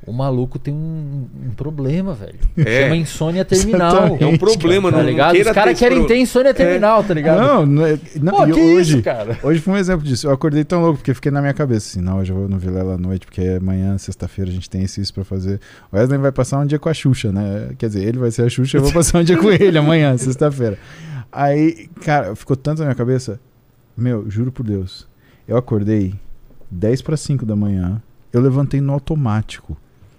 o 0.07 0.13
maluco 0.13 0.59
tem 0.59 0.73
um, 0.75 1.27
um 1.47 1.51
problema, 1.51 2.13
velho. 2.15 2.39
É. 2.59 2.83
Chama 2.85 2.97
insônia 2.97 3.45
terminal. 3.45 3.91
Exatamente. 3.91 4.23
É 4.25 4.27
um 4.27 4.37
problema, 4.39 4.91
Tá 4.91 4.97
não, 4.99 5.03
não 5.05 5.11
ligado? 5.11 5.33
queira 5.33 5.51
Os 5.51 5.55
caras 5.55 5.79
querem 5.79 5.99
esse 5.99 6.07
ter 6.09 6.17
insônia 6.19 6.53
terminal, 6.55 7.03
tá 7.03 7.15
ligado? 7.15 7.41
Não, 7.41 7.67
não, 7.67 7.87
é- 7.87 7.99
não 8.21 8.33
Pô, 8.35 8.45
que 8.47 8.53
hoje, 8.53 8.95
isso, 8.95 9.03
cara? 9.03 9.39
hoje 9.43 9.61
foi 9.61 9.75
um 9.75 9.77
exemplo 9.77 10.05
disso. 10.05 10.27
Eu 10.27 10.33
acordei 10.33 10.65
tão 10.65 10.81
louco 10.83 10.99
porque 10.99 11.15
fiquei 11.15 11.33
na 11.33 11.41
minha 11.41 11.55
cabeça 11.55 11.89
assim, 11.89 12.01
não, 12.05 12.19
hoje 12.19 12.33
eu 12.33 12.37
vou 12.37 12.49
no 12.49 12.59
Vilela 12.59 12.95
à 12.95 12.99
noite, 12.99 13.27
porque 13.27 13.41
amanhã, 13.61 13.97
sexta-feira, 13.99 14.51
a 14.51 14.55
gente 14.55 14.69
tem 14.69 14.83
isso 14.83 15.01
isso 15.01 15.13
pra 15.15 15.25
fazer. 15.25 15.61
O 15.91 15.97
Wesley 15.97 16.19
vai 16.19 16.33
passar 16.33 16.59
um 16.59 16.67
dia 16.67 16.79
com 16.79 16.89
a 16.89 16.95
Xuxa, 16.95 17.33
né? 17.33 17.71
Quer 17.79 17.87
dizer, 17.89 18.05
ele 18.05 18.19
vai 18.19 18.31
ser 18.31 18.43
a 18.43 18.49
Xuxa, 18.49 18.77
eu 18.77 18.83
vou 18.83 18.93
passar 18.93 19.19
um 19.21 19.25
dia 19.25 19.37
com 19.39 19.51
ele 19.51 19.77
amanhã, 19.79 20.17
sexta-feira. 20.19 20.79
Aí, 21.33 21.89
cara, 22.05 22.37
ficou 22.37 22.55
tanto 22.57 22.79
na 22.81 22.85
minha 22.87 22.95
cabeça. 22.95 23.41
Meu, 23.97 24.29
juro 24.31 24.53
por 24.53 24.65
Deus. 24.65 25.07
Eu 25.49 25.57
acordei 25.57 26.15
10 26.71 27.03
para 27.03 27.17
5 27.17 27.45
da 27.47 27.57
manhã. 27.57 28.01
Eu 28.33 28.41
levantei 28.41 28.81
no 28.81 28.93
automático. 28.93 29.77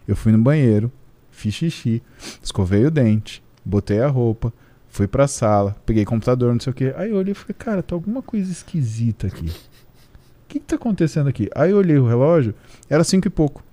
Eu 0.08 0.16
fui 0.16 0.32
no 0.32 0.38
banheiro, 0.38 0.92
fiz 1.32 1.54
xixi, 1.54 2.02
escovei 2.42 2.86
o 2.86 2.92
dente, 2.92 3.44
botei 3.64 4.02
a 4.02 4.08
roupa, 4.08 4.54
fui 4.88 5.08
pra 5.08 5.28
sala, 5.28 5.76
peguei 5.86 6.06
computador, 6.06 6.54
não 6.54 6.60
sei 6.60 6.72
o 6.72 6.74
que. 6.74 6.94
Aí 6.96 7.10
eu 7.10 7.18
olhei 7.18 7.32
e 7.32 7.36
falei, 7.36 7.56
cara, 7.58 7.84
tá 7.84 7.96
alguma 7.96 8.22
coisa 8.22 8.52
esquisita 8.52 9.28
aqui. 9.28 9.48
O 9.48 10.48
que, 10.48 10.60
que 10.60 10.66
tá 10.66 10.76
acontecendo 10.76 11.28
aqui? 11.28 11.50
Aí 11.54 11.72
eu 11.72 11.78
olhei 11.78 11.98
o 11.98 12.08
relógio, 12.08 12.54
era 12.90 13.04
cinco 13.04 13.28
e 13.28 13.30
pouco. 13.30 13.64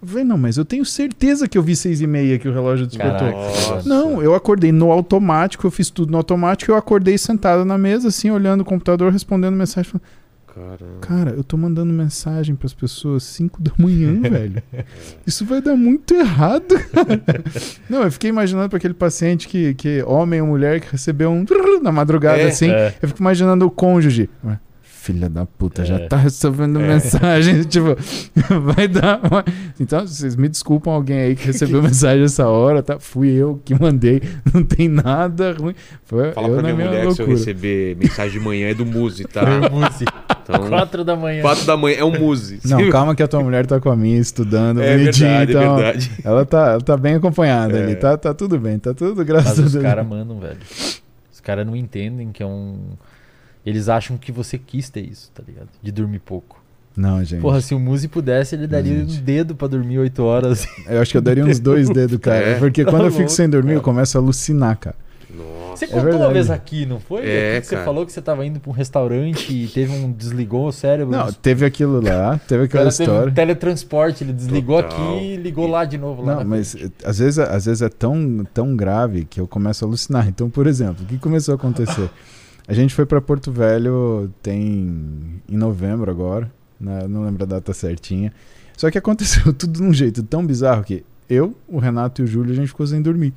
Eu 0.00 0.08
falei, 0.08 0.24
não, 0.24 0.36
mas 0.36 0.58
eu 0.58 0.64
tenho 0.66 0.84
certeza 0.84 1.48
que 1.48 1.56
eu 1.56 1.62
vi 1.62 1.74
seis 1.74 2.02
e 2.02 2.06
meia 2.06 2.38
que 2.38 2.46
o 2.46 2.52
relógio 2.52 2.86
despertou. 2.86 3.32
Caraca. 3.32 3.88
Não, 3.88 4.22
eu 4.22 4.34
acordei 4.34 4.70
no 4.70 4.92
automático, 4.92 5.66
eu 5.66 5.70
fiz 5.70 5.88
tudo 5.88 6.12
no 6.12 6.18
automático, 6.18 6.70
eu 6.70 6.76
acordei 6.76 7.16
sentado 7.16 7.64
na 7.64 7.78
mesa, 7.78 8.08
assim, 8.08 8.30
olhando 8.30 8.60
o 8.60 8.64
computador, 8.64 9.10
respondendo 9.10 9.54
mensagem. 9.54 9.90
Falei, 9.90 10.06
Caramba. 10.54 10.98
Cara, 11.00 11.30
eu 11.32 11.42
tô 11.42 11.56
mandando 11.56 11.92
mensagem 11.92 12.54
pras 12.54 12.72
pessoas 12.72 13.24
5 13.24 13.60
da 13.60 13.72
manhã, 13.76 14.20
velho. 14.22 14.62
Isso 15.26 15.44
vai 15.44 15.60
dar 15.60 15.74
muito 15.76 16.14
errado. 16.14 16.74
Não, 17.90 18.02
eu 18.04 18.12
fiquei 18.12 18.30
imaginando 18.30 18.68
pra 18.68 18.76
aquele 18.76 18.94
paciente 18.94 19.48
que, 19.48 19.74
que 19.74 20.02
homem 20.04 20.40
ou 20.40 20.46
mulher 20.46 20.80
que 20.80 20.92
recebeu 20.92 21.30
um 21.30 21.44
na 21.82 21.90
madrugada 21.90 22.38
É, 22.38 22.46
assim. 22.46 22.70
é. 22.70 22.94
Eu 23.02 23.08
fico 23.08 23.20
imaginando 23.20 23.66
o 23.66 23.70
cônjuge. 23.70 24.30
Filha 25.04 25.28
da 25.28 25.44
puta, 25.44 25.84
já 25.84 25.96
É. 25.96 26.06
tá 26.08 26.16
recebendo 26.16 26.80
mensagem. 26.80 27.62
tipo, 27.68 27.94
vai 28.74 28.88
dar. 28.88 29.20
uma- 29.22 29.44
Então, 29.78 30.06
vocês 30.06 30.34
me 30.34 30.48
desculpam 30.48 30.94
alguém 30.94 31.18
aí 31.18 31.36
que 31.36 31.44
recebeu 31.46 31.82
mensagem 31.84 32.24
essa 32.24 32.46
hora, 32.48 32.82
tá? 32.82 32.98
Fui 32.98 33.28
eu 33.28 33.60
que 33.62 33.78
mandei. 33.78 34.22
Não 34.54 34.64
tem 34.64 34.88
nada 34.88 35.52
ruim. 35.52 35.74
Foi 36.06 36.32
Fala 36.32 36.48
eu 36.48 36.54
pra 36.54 36.62
minha 36.62 36.74
minha 36.74 36.88
mulher 36.88 37.06
que 37.06 37.12
se 37.14 37.20
eu 37.20 37.26
loucura. 37.26 37.38
receber 37.38 37.96
mensagem 37.96 38.32
de 38.38 38.40
manhã 38.40 38.68
é 38.68 38.74
do 38.74 38.86
Muzi, 38.86 39.24
tá? 39.24 39.42
Muzi. 39.70 40.06
Então, 40.42 40.68
Quatro 40.68 41.04
da 41.04 41.14
manhã. 41.16 41.42
4 41.42 41.66
da 41.66 41.76
manhã 41.76 41.96
é 41.98 42.04
um 42.04 42.18
Muzi. 42.18 42.60
Não, 42.64 42.88
calma 42.88 43.14
que 43.14 43.22
a 43.22 43.28
tua 43.28 43.42
mulher 43.42 43.66
tá 43.66 43.78
com 43.78 43.90
a 43.90 43.96
minha 43.96 44.18
estudando, 44.18 44.80
É 44.82 44.96
bonitinho, 44.96 45.28
verdade, 45.28 45.52
é 45.54 45.60
então. 45.60 45.76
verdade. 45.76 46.10
Ela 46.24 46.46
tá, 46.46 46.66
ela 46.72 46.80
tá 46.80 46.96
bem 46.96 47.14
acompanhada 47.16 47.76
É. 47.78 47.82
ali, 47.84 47.94
tá, 47.96 48.16
tá 48.16 48.32
tudo 48.32 48.58
bem, 48.58 48.78
tá 48.78 48.94
tudo 48.94 49.22
graças 49.22 49.50
Mas 49.50 49.58
a 49.58 49.62
os 49.66 49.72
Deus. 49.72 49.84
caras 49.84 50.06
mandam, 50.06 50.40
velho. 50.40 50.56
Os 51.30 51.40
caras 51.42 51.66
não 51.66 51.76
entendem 51.76 52.32
que 52.32 52.42
é 52.42 52.46
um. 52.46 52.78
Eles 53.64 53.88
acham 53.88 54.16
que 54.16 54.30
você 54.30 54.58
quis 54.58 54.88
ter 54.90 55.00
isso, 55.00 55.30
tá 55.34 55.42
ligado? 55.46 55.68
De 55.82 55.90
dormir 55.90 56.18
pouco. 56.20 56.62
Não, 56.96 57.24
gente. 57.24 57.40
Porra, 57.40 57.60
se 57.60 57.74
o 57.74 57.80
Muzi 57.80 58.06
pudesse, 58.06 58.54
ele 58.54 58.68
daria 58.68 58.96
Gente. 58.98 59.18
um 59.18 59.22
dedo 59.24 59.54
pra 59.56 59.66
dormir 59.66 59.98
8 59.98 60.22
horas. 60.22 60.64
Eu 60.86 61.00
acho 61.00 61.10
que 61.10 61.16
eu 61.16 61.22
daria 61.22 61.44
uns 61.44 61.58
dois 61.60 61.88
dedos, 61.90 62.18
cara. 62.18 62.36
É. 62.36 62.54
Porque 62.58 62.84
Tá 62.84 62.90
quando 62.92 63.02
eu 63.06 63.10
fico 63.10 63.22
louco, 63.22 63.34
sem 63.34 63.48
dormir, 63.48 63.72
eu 63.72 63.80
cara. 63.80 63.84
começo 63.84 64.16
a 64.16 64.20
alucinar, 64.20 64.78
cara. 64.78 64.94
Nossa. 65.28 65.74
Você 65.78 65.86
contou 65.88 66.02
uma 66.02 66.10
verdade. 66.12 66.32
vez 66.34 66.50
aqui, 66.50 66.86
não 66.86 67.00
foi? 67.00 67.26
É, 67.26 67.60
você 67.60 67.76
falou 67.78 68.06
que 68.06 68.12
você 68.12 68.22
tava 68.22 68.46
indo 68.46 68.60
pra 68.60 68.70
um 68.70 68.72
restaurante 68.72 69.52
e 69.52 69.66
teve 69.66 69.92
um. 69.92 70.12
desligou 70.12 70.68
o 70.68 70.72
cérebro. 70.72 71.10
Não, 71.16 71.32
teve 71.32 71.66
aquilo 71.66 72.00
lá, 72.00 72.38
teve 72.46 72.62
aquela 72.64 72.84
cara 72.84 72.96
teve 72.96 73.10
um 73.10 73.14
história. 73.14 73.32
teletransporte, 73.32 74.22
ele 74.22 74.32
desligou 74.32 74.80
Total. 74.80 75.16
aqui 75.16 75.24
e 75.32 75.36
ligou 75.36 75.66
lá 75.66 75.84
de 75.84 75.98
novo. 75.98 76.22
Lá 76.22 76.36
Não, 76.36 76.44
mas 76.44 76.72
frente. 76.74 76.92
às 77.04 77.18
vezes, 77.18 77.38
às 77.40 77.64
vezes 77.66 77.82
é 77.82 77.88
tão, 77.88 78.46
tão 78.54 78.76
grave 78.76 79.24
que 79.24 79.40
eu 79.40 79.48
começo 79.48 79.84
a 79.84 79.88
alucinar. 79.88 80.28
Então, 80.28 80.48
por 80.48 80.68
exemplo, 80.68 81.02
o 81.02 81.06
que 81.08 81.18
começou 81.18 81.50
a 81.50 81.56
acontecer? 81.56 82.08
A 82.66 82.72
gente 82.72 82.94
foi 82.94 83.04
pra 83.04 83.20
Porto 83.20 83.52
Velho 83.52 84.32
tem 84.42 85.42
em 85.48 85.56
novembro 85.56 86.10
agora, 86.10 86.50
né? 86.80 87.06
não 87.06 87.24
lembro 87.24 87.44
a 87.44 87.46
data 87.46 87.72
certinha. 87.74 88.32
Só 88.76 88.90
que 88.90 88.98
aconteceu 88.98 89.52
tudo 89.54 89.74
de 89.74 89.82
um 89.82 89.92
jeito 89.92 90.22
tão 90.22 90.44
bizarro 90.44 90.82
que 90.82 91.04
eu, 91.28 91.54
o 91.68 91.78
Renato 91.78 92.22
e 92.22 92.24
o 92.24 92.26
Júlio 92.26 92.52
a 92.52 92.56
gente 92.56 92.68
ficou 92.68 92.86
sem 92.86 93.00
dormir. 93.00 93.32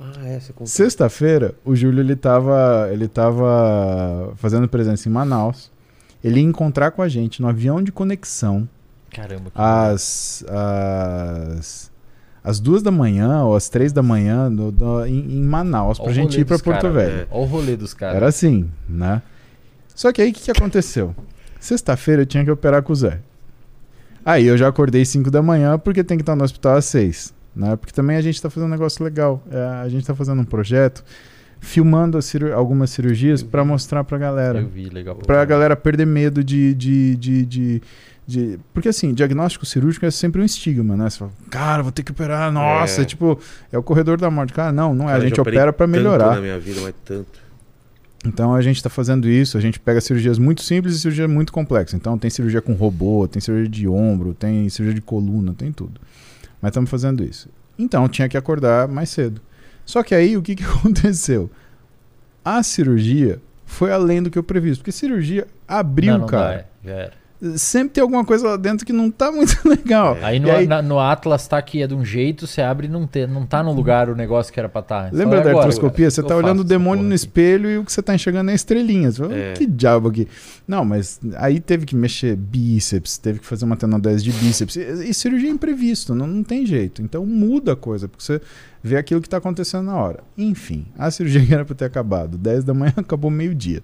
Ah, 0.00 0.26
é, 0.26 0.40
você 0.40 0.52
contou. 0.52 0.66
Sexta-feira, 0.66 1.54
o 1.64 1.76
Júlio 1.76 2.00
ele 2.00 2.16
tava, 2.16 2.88
ele 2.90 3.06
tava 3.06 4.32
fazendo 4.36 4.68
presença 4.68 5.08
em 5.08 5.12
Manaus. 5.12 5.70
Ele 6.22 6.40
ia 6.40 6.46
encontrar 6.46 6.90
com 6.90 7.02
a 7.02 7.08
gente 7.08 7.40
no 7.40 7.48
avião 7.48 7.82
de 7.82 7.92
conexão 7.92 8.68
Caramba. 9.10 9.50
que 9.50 9.60
às, 9.60 10.44
às, 10.48 11.92
às 12.44 12.60
duas 12.60 12.82
da 12.82 12.90
manhã 12.90 13.42
ou 13.44 13.56
às 13.56 13.68
três 13.70 13.90
da 13.92 14.02
manhã 14.02 14.48
no- 14.50 14.70
no- 14.70 15.06
em, 15.06 15.38
em 15.38 15.42
Manaus 15.42 15.98
pra 15.98 16.12
gente 16.12 16.38
ir 16.38 16.44
pra 16.44 16.58
Porto 16.58 16.82
cara, 16.82 16.92
Velho. 16.92 17.12
é. 17.22 17.26
Olha 17.30 17.40
o 17.42 17.44
rolê 17.46 17.74
dos 17.76 17.94
caras. 17.94 18.16
Era 18.16 18.28
assim, 18.28 18.68
né? 18.88 19.22
Só 19.94 20.12
que 20.12 20.20
aí 20.20 20.30
o 20.30 20.34
que, 20.34 20.42
que 20.42 20.50
aconteceu? 20.50 21.14
Sexta-feira 21.58 22.22
eu 22.22 22.26
tinha 22.26 22.44
que 22.44 22.50
operar 22.50 22.82
com 22.82 22.92
o 22.92 22.96
Zé. 22.96 23.18
Aí 24.24 24.46
eu 24.46 24.56
já 24.58 24.68
acordei 24.68 25.04
5 25.04 25.30
da 25.30 25.40
manhã 25.42 25.78
porque 25.78 26.04
tem 26.04 26.16
que 26.18 26.22
estar 26.22 26.36
no 26.36 26.44
hospital 26.44 26.76
às 26.76 26.84
6. 26.86 27.32
Né? 27.56 27.76
Porque 27.76 27.92
também 27.92 28.16
a 28.16 28.20
gente 28.20 28.40
tá 28.42 28.50
fazendo 28.50 28.68
um 28.68 28.72
negócio 28.72 29.02
legal. 29.04 29.42
É, 29.50 29.62
a 29.82 29.88
gente 29.88 30.06
tá 30.06 30.14
fazendo 30.14 30.40
um 30.40 30.44
projeto 30.44 31.04
filmando 31.60 32.18
algumas 32.54 32.90
cirurgias 32.90 33.40
vi. 33.40 33.48
mostrar 33.64 34.04
pra 34.04 34.18
galera. 34.18 34.60
Eu 34.60 34.66
vi, 34.68 34.88
legal. 34.90 35.14
Pra 35.16 35.44
galera 35.44 35.74
perder 35.76 36.06
medo 36.06 36.42
de, 36.44 36.74
de, 36.74 37.16
de, 37.16 37.46
de, 37.46 37.82
de- 38.26 38.58
Porque 38.72 38.88
assim, 38.88 39.12
diagnóstico 39.12 39.66
cirúrgico 39.66 40.06
é 40.06 40.10
sempre 40.10 40.40
um 40.40 40.44
estigma, 40.44 40.96
né? 40.96 41.10
Você 41.10 41.18
fala, 41.18 41.32
cara, 41.50 41.82
vou 41.82 41.92
ter 41.92 42.02
que 42.02 42.12
operar, 42.12 42.50
nossa, 42.52 43.02
É. 43.02 43.04
tipo, 43.04 43.38
é 43.72 43.78
o 43.78 43.82
corredor 43.82 44.18
da 44.18 44.30
morte. 44.30 44.52
Cara, 44.52 44.72
não, 44.72 44.94
não 44.94 45.04
é. 45.04 45.12
Cara, 45.12 45.24
a 45.24 45.26
gente 45.28 45.40
opera 45.40 45.72
pra 45.72 45.86
tanto 45.86 45.96
melhorar. 45.96 46.34
na 46.36 46.40
minha 46.40 46.58
vida, 46.58 46.80
mas 46.80 46.94
tanto. 47.04 47.44
Então 48.26 48.54
a 48.54 48.62
gente 48.62 48.76
está 48.76 48.88
fazendo 48.88 49.28
isso, 49.28 49.58
a 49.58 49.60
gente 49.60 49.78
pega 49.78 50.00
cirurgias 50.00 50.38
muito 50.38 50.62
simples 50.62 50.94
e 50.96 50.98
cirurgia 51.00 51.28
muito 51.28 51.52
complexa. 51.52 51.94
Então 51.94 52.16
tem 52.16 52.30
cirurgia 52.30 52.62
com 52.62 52.72
robô, 52.72 53.28
tem 53.28 53.38
cirurgia 53.40 53.68
de 53.68 53.86
ombro, 53.86 54.32
tem 54.32 54.66
cirurgia 54.70 54.94
de 54.94 55.02
coluna, 55.02 55.52
tem 55.52 55.70
tudo. 55.70 56.00
Mas 56.62 56.70
estamos 56.70 56.88
fazendo 56.88 57.22
isso. 57.22 57.50
Então 57.78 58.08
tinha 58.08 58.26
que 58.28 58.36
acordar 58.38 58.88
mais 58.88 59.10
cedo. 59.10 59.42
Só 59.84 60.02
que 60.02 60.14
aí 60.14 60.38
o 60.38 60.42
que, 60.42 60.54
que 60.54 60.64
aconteceu? 60.64 61.50
A 62.42 62.62
cirurgia 62.62 63.38
foi 63.66 63.92
além 63.92 64.22
do 64.22 64.30
que 64.30 64.38
eu 64.38 64.42
previsto. 64.42 64.80
Porque 64.80 64.92
cirurgia 64.92 65.46
abriu, 65.68 66.12
não, 66.12 66.20
não 66.20 66.26
dá, 66.26 66.30
cara. 66.32 66.54
é, 66.54 66.66
já 66.88 66.94
era. 66.94 67.12
Sempre 67.56 67.94
tem 67.94 68.02
alguma 68.02 68.24
coisa 68.24 68.48
lá 68.50 68.56
dentro 68.56 68.86
que 68.86 68.92
não 68.92 69.10
tá 69.10 69.30
muito 69.30 69.56
legal. 69.68 70.16
É. 70.16 70.24
Aí 70.24 70.40
no, 70.40 70.48
E 70.48 70.50
aí- 70.50 70.66
na- 70.66 70.80
no 70.82 70.98
Atlas 70.98 71.46
tá 71.46 71.60
que 71.60 71.82
é 71.82 71.86
de 71.86 71.94
um 71.94 72.04
jeito, 72.04 72.46
você 72.46 72.60
abre 72.62 72.86
e 72.86 72.90
não, 72.90 73.06
te, 73.06 73.26
não 73.26 73.44
tá 73.46 73.62
no 73.62 73.72
lugar 73.72 74.08
o 74.08 74.14
negócio 74.14 74.52
que 74.52 74.58
era 74.58 74.68
pra 74.68 74.80
estar. 74.80 75.12
Lembra 75.12 75.40
da 75.42 75.50
artroscopia? 75.52 76.10
Você 76.10 76.22
tá 76.22 76.34
olhando 76.36 76.60
o 76.60 76.64
demônio 76.64 77.04
no 77.04 77.14
espelho. 77.14 77.34
espelho 77.66 77.70
e 77.70 77.78
o 77.78 77.84
que 77.84 77.92
você 77.92 78.02
tá 78.02 78.14
enxergando 78.14 78.50
é 78.50 78.54
estrelinhas. 78.54 79.16
Você 79.16 79.22
fala, 79.22 79.36
É. 79.36 79.52
Que 79.52 79.66
diabo 79.66 80.08
aqui? 80.08 80.26
Não, 80.66 80.84
mas 80.84 81.20
aí 81.36 81.60
teve 81.60 81.84
que 81.86 81.94
mexer 81.94 82.36
bíceps, 82.36 83.18
teve 83.18 83.38
que 83.40 83.46
fazer 83.46 83.64
uma 83.64 83.76
tenodese 83.76 84.24
de 84.24 84.32
bíceps. 84.32 84.76
E, 84.76 85.10
e 85.10 85.14
cirurgia 85.14 85.48
é 85.50 85.52
imprevisto, 85.52 86.14
não, 86.14 86.26
não 86.26 86.42
tem 86.42 86.64
jeito. 86.64 87.02
Então 87.02 87.24
muda 87.26 87.72
a 87.72 87.76
coisa, 87.76 88.08
porque 88.08 88.24
você 88.24 88.40
vê 88.82 88.96
aquilo 88.96 89.20
que 89.20 89.28
tá 89.28 89.36
acontecendo 89.36 89.84
na 89.84 89.94
hora. 89.96 90.20
Enfim, 90.38 90.86
a 90.98 91.10
cirurgia 91.10 91.44
que 91.44 91.52
era 91.54 91.64
pra 91.64 91.74
ter 91.74 91.84
acabado 91.84 92.38
10 92.38 92.64
da 92.64 92.72
manhã, 92.74 92.92
acabou 92.98 93.30
meio-dia. 93.30 93.82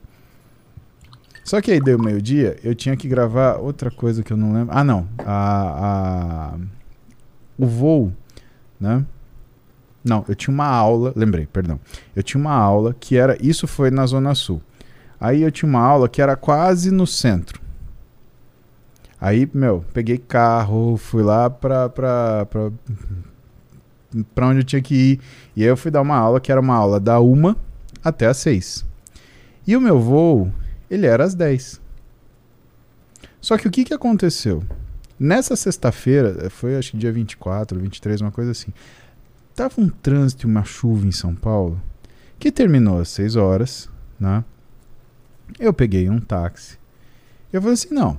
Só 1.45 1.61
que 1.61 1.71
aí 1.73 1.81
deu 1.81 1.99
meio-dia, 1.99 2.57
eu 2.63 2.75
tinha 2.75 2.97
que 2.97 3.09
gravar 3.09 3.57
outra 3.57 3.91
coisa 3.91 4.23
que 4.23 4.33
eu 4.33 4.37
não 4.37 4.53
lembro. 4.53 4.77
Ah, 4.77 4.85
não. 4.85 5.09
A, 5.19 6.55
a- 6.55 6.59
o 7.59 7.67
voo, 7.67 8.13
né? 8.81 9.05
Não, 10.05 10.25
eu 10.29 10.35
tinha 10.35 10.55
uma 10.55 10.67
aula, 10.67 11.13
lembrei, 11.17 11.47
perdão. 11.47 11.79
Eu 12.17 12.23
tinha 12.23 12.41
uma 12.41 12.55
aula 12.55 12.95
que 12.99 13.17
era. 13.17 13.37
Isso 13.45 13.67
foi 13.67 13.91
na 13.91 14.07
Zona 14.07 14.35
Sul. 14.35 14.63
Aí 15.21 15.43
eu 15.43 15.51
tinha 15.51 15.69
uma 15.69 15.81
aula 15.81 16.09
que 16.09 16.23
era 16.23 16.37
quase 16.37 16.91
no 16.91 17.07
centro. 17.07 17.61
Aí, 19.21 19.47
meu, 19.53 19.85
peguei 19.93 20.17
carro, 20.17 20.97
fui 20.97 21.23
lá 21.23 21.51
pra. 21.51 21.89
pra, 21.91 22.47
pra 22.47 22.71
pra 24.35 24.47
onde 24.49 24.61
eu 24.61 24.65
tinha 24.65 24.81
que 24.83 24.95
ir. 24.95 25.21
E 25.55 25.63
aí 25.63 25.69
eu 25.69 25.77
fui 25.77 25.91
dar 25.91 26.01
uma 26.01 26.17
aula 26.17 26.41
que 26.41 26.51
era 26.51 26.61
uma 26.61 26.75
aula 26.75 26.99
da 26.99 27.21
uma 27.21 27.57
até 28.03 28.27
às 28.27 28.39
seis. 28.39 28.85
E 29.67 29.77
o 29.77 29.81
meu 29.81 30.01
voo, 30.01 30.51
ele 30.91 31.07
era 31.07 31.25
às 31.25 31.35
10. 31.35 31.81
Só 33.41 33.57
que 33.57 33.69
o 33.69 33.71
que, 33.71 33.85
que 33.85 33.95
aconteceu? 33.95 34.63
Nessa 35.19 35.55
sexta-feira, 35.55 36.51
foi 36.51 36.77
acho 36.77 36.93
que 36.93 36.97
dia 36.97 37.13
24, 37.13 37.79
23, 37.79 38.21
uma 38.21 38.31
coisa 38.31 38.51
assim. 38.51 38.73
Tava 39.55 39.75
um 39.79 39.89
trânsito 39.89 40.47
e 40.47 40.51
uma 40.51 40.65
chuva 40.65 41.07
em 41.07 41.13
São 41.13 41.35
Paulo 41.35 41.81
que 42.39 42.51
terminou 42.51 42.99
às 42.99 43.09
6 43.11 43.37
horas, 43.37 43.89
né? 44.19 44.45
Eu 45.59 45.73
peguei 45.73 46.09
um 46.09 46.21
táxi. 46.21 46.79
Eu 47.53 47.61
falei 47.61 47.75
assim: 47.75 47.93
não, 47.93 48.19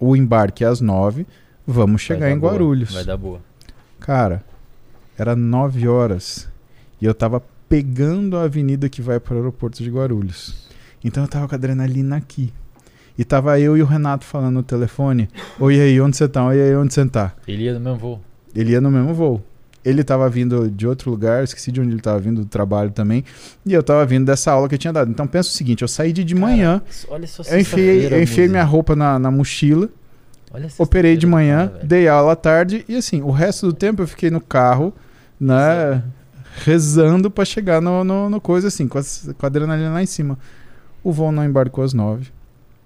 o 0.00 0.16
embarque 0.16 0.64
é 0.64 0.66
às 0.66 0.80
9, 0.80 1.26
vamos 1.66 2.02
chegar 2.02 2.30
em 2.30 2.38
boa, 2.38 2.52
Guarulhos. 2.52 2.92
Vai 2.92 3.04
dar 3.04 3.16
boa. 3.16 3.40
Cara, 4.00 4.44
era 5.16 5.36
9 5.36 5.86
horas 5.86 6.48
e 7.00 7.04
eu 7.04 7.14
tava 7.14 7.42
pegando 7.68 8.36
a 8.36 8.42
avenida 8.42 8.88
que 8.88 9.00
vai 9.00 9.20
para 9.20 9.34
o 9.34 9.36
aeroporto 9.36 9.82
de 9.82 9.90
Guarulhos. 9.90 10.68
Então 11.04 11.24
eu 11.24 11.28
tava 11.28 11.48
com 11.48 11.54
a 11.54 11.58
adrenalina 11.58 12.16
aqui. 12.16 12.52
E 13.18 13.24
tava 13.24 13.58
eu 13.60 13.76
e 13.76 13.82
o 13.82 13.86
Renato 13.86 14.24
falando 14.24 14.54
no 14.54 14.62
telefone: 14.62 15.28
Oi, 15.60 15.80
aí, 15.80 16.00
onde 16.00 16.16
você 16.16 16.28
tá? 16.28 16.44
Oi, 16.46 16.60
aí, 16.60 16.74
onde 16.74 16.94
você 16.94 17.04
tá? 17.06 17.32
Ele 17.46 17.64
ia 17.64 17.74
no 17.74 17.80
mesmo 17.80 17.98
voo. 17.98 18.20
Ele 18.54 18.72
ia 18.72 18.80
no 18.80 18.90
mesmo 18.90 19.12
voo. 19.12 19.42
Ele 19.84 20.04
tava 20.04 20.28
vindo 20.30 20.70
de 20.70 20.86
outro 20.86 21.10
lugar, 21.10 21.42
esqueci 21.42 21.72
de 21.72 21.80
onde 21.80 21.90
ele 21.90 22.00
tava 22.00 22.18
vindo, 22.20 22.42
do 22.42 22.46
trabalho 22.46 22.90
também. 22.90 23.24
E 23.66 23.72
eu 23.72 23.82
tava 23.82 24.06
vindo 24.06 24.24
dessa 24.24 24.52
aula 24.52 24.68
que 24.68 24.76
eu 24.76 24.78
tinha 24.78 24.92
dado. 24.92 25.10
Então 25.10 25.26
pensa 25.26 25.48
o 25.48 25.52
seguinte: 25.52 25.82
eu 25.82 25.88
saí 25.88 26.12
de, 26.12 26.22
de 26.22 26.34
manhã, 26.34 26.80
Olha 27.08 27.26
só 27.26 27.42
eu 27.42 27.60
enfiei, 27.60 28.06
eu 28.06 28.22
enfiei 28.22 28.48
minha 28.48 28.64
roupa 28.64 28.94
na, 28.94 29.18
na 29.18 29.30
mochila, 29.30 29.88
Olha 30.52 30.68
operei 30.78 31.16
de 31.16 31.26
manhã, 31.26 31.68
cara, 31.68 31.84
dei 31.84 32.08
aula 32.08 32.32
à 32.32 32.36
tarde 32.36 32.84
e 32.88 32.94
assim, 32.94 33.22
o 33.22 33.30
resto 33.30 33.66
do 33.66 33.72
tempo 33.72 34.02
eu 34.02 34.06
fiquei 34.06 34.30
no 34.30 34.40
carro, 34.40 34.94
né, 35.40 36.02
rezando 36.64 37.30
pra 37.30 37.44
chegar 37.44 37.80
no, 37.80 38.04
no, 38.04 38.30
no 38.30 38.40
coisa 38.40 38.68
assim, 38.68 38.86
com, 38.86 38.98
as, 38.98 39.30
com 39.36 39.46
a 39.46 39.48
adrenalina 39.48 39.90
lá 39.90 40.02
em 40.02 40.06
cima. 40.06 40.38
O 41.04 41.12
voo 41.12 41.32
não 41.32 41.44
embarcou 41.44 41.82
às 41.84 41.92
9, 41.92 42.30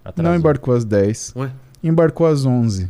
Atrasou. 0.04 0.30
não 0.32 0.38
embarcou 0.38 0.74
às 0.74 0.84
10, 0.84 1.32
Ué? 1.36 1.50
embarcou 1.82 2.26
às 2.26 2.44
11. 2.44 2.88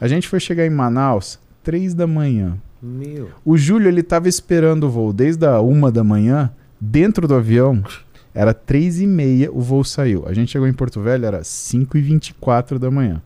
A 0.00 0.08
gente 0.08 0.26
foi 0.28 0.40
chegar 0.40 0.66
em 0.66 0.70
Manaus 0.70 1.38
3 1.62 1.94
da 1.94 2.06
manhã. 2.06 2.56
Meu. 2.82 3.30
O 3.44 3.56
Júlio 3.58 3.88
ele 3.88 4.02
tava 4.02 4.28
esperando 4.28 4.84
o 4.84 4.90
voo 4.90 5.12
desde 5.12 5.44
a 5.46 5.60
uma 5.60 5.92
da 5.92 6.02
manhã, 6.02 6.50
dentro 6.80 7.28
do 7.28 7.34
avião. 7.34 7.82
Era 8.34 8.54
3 8.54 9.00
e 9.00 9.06
meia, 9.06 9.50
o 9.52 9.60
voo 9.60 9.84
saiu. 9.84 10.24
A 10.26 10.32
gente 10.32 10.50
chegou 10.52 10.66
em 10.66 10.72
Porto 10.72 11.00
Velho, 11.00 11.26
era 11.26 11.44
5 11.44 11.98
e 11.98 12.00
24 12.00 12.78
da 12.78 12.90
manhã. 12.90 13.20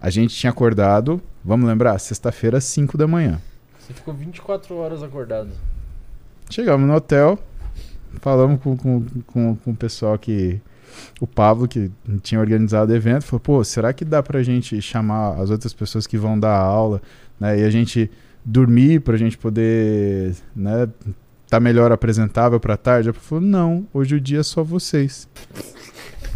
A 0.00 0.10
gente 0.10 0.34
tinha 0.34 0.50
acordado, 0.50 1.20
vamos 1.44 1.66
lembrar, 1.68 1.98
sexta-feira, 1.98 2.60
5 2.60 2.98
da 2.98 3.06
manhã. 3.06 3.40
Você 3.78 3.92
ficou 3.94 4.12
24 4.12 4.74
horas 4.74 5.02
acordado. 5.02 5.50
Chegamos 6.50 6.86
no 6.86 6.94
hotel, 6.94 7.38
falamos 8.20 8.60
com, 8.60 8.76
com, 8.76 9.04
com, 9.26 9.56
com 9.56 9.70
o 9.70 9.76
pessoal 9.76 10.18
que. 10.18 10.60
O 11.20 11.26
Pablo, 11.26 11.66
que 11.66 11.90
tinha 12.22 12.40
organizado 12.40 12.92
o 12.92 12.94
evento, 12.94 13.24
falou: 13.24 13.40
pô, 13.40 13.64
será 13.64 13.92
que 13.92 14.04
dá 14.04 14.22
pra 14.22 14.42
gente 14.42 14.80
chamar 14.80 15.40
as 15.40 15.50
outras 15.50 15.72
pessoas 15.72 16.06
que 16.06 16.16
vão 16.16 16.38
dar 16.38 16.56
aula, 16.56 17.02
né? 17.38 17.58
E 17.58 17.64
a 17.64 17.70
gente 17.70 18.08
dormir 18.44 19.00
pra 19.00 19.16
gente 19.16 19.36
poder, 19.36 20.36
né? 20.54 20.88
Tá 21.48 21.58
melhor 21.58 21.90
apresentável 21.90 22.60
pra 22.60 22.76
tarde? 22.76 23.08
Ele 23.08 23.18
falou: 23.18 23.42
não, 23.42 23.86
hoje 23.92 24.14
o 24.14 24.20
dia 24.20 24.40
é 24.40 24.42
só 24.42 24.62
vocês. 24.62 25.28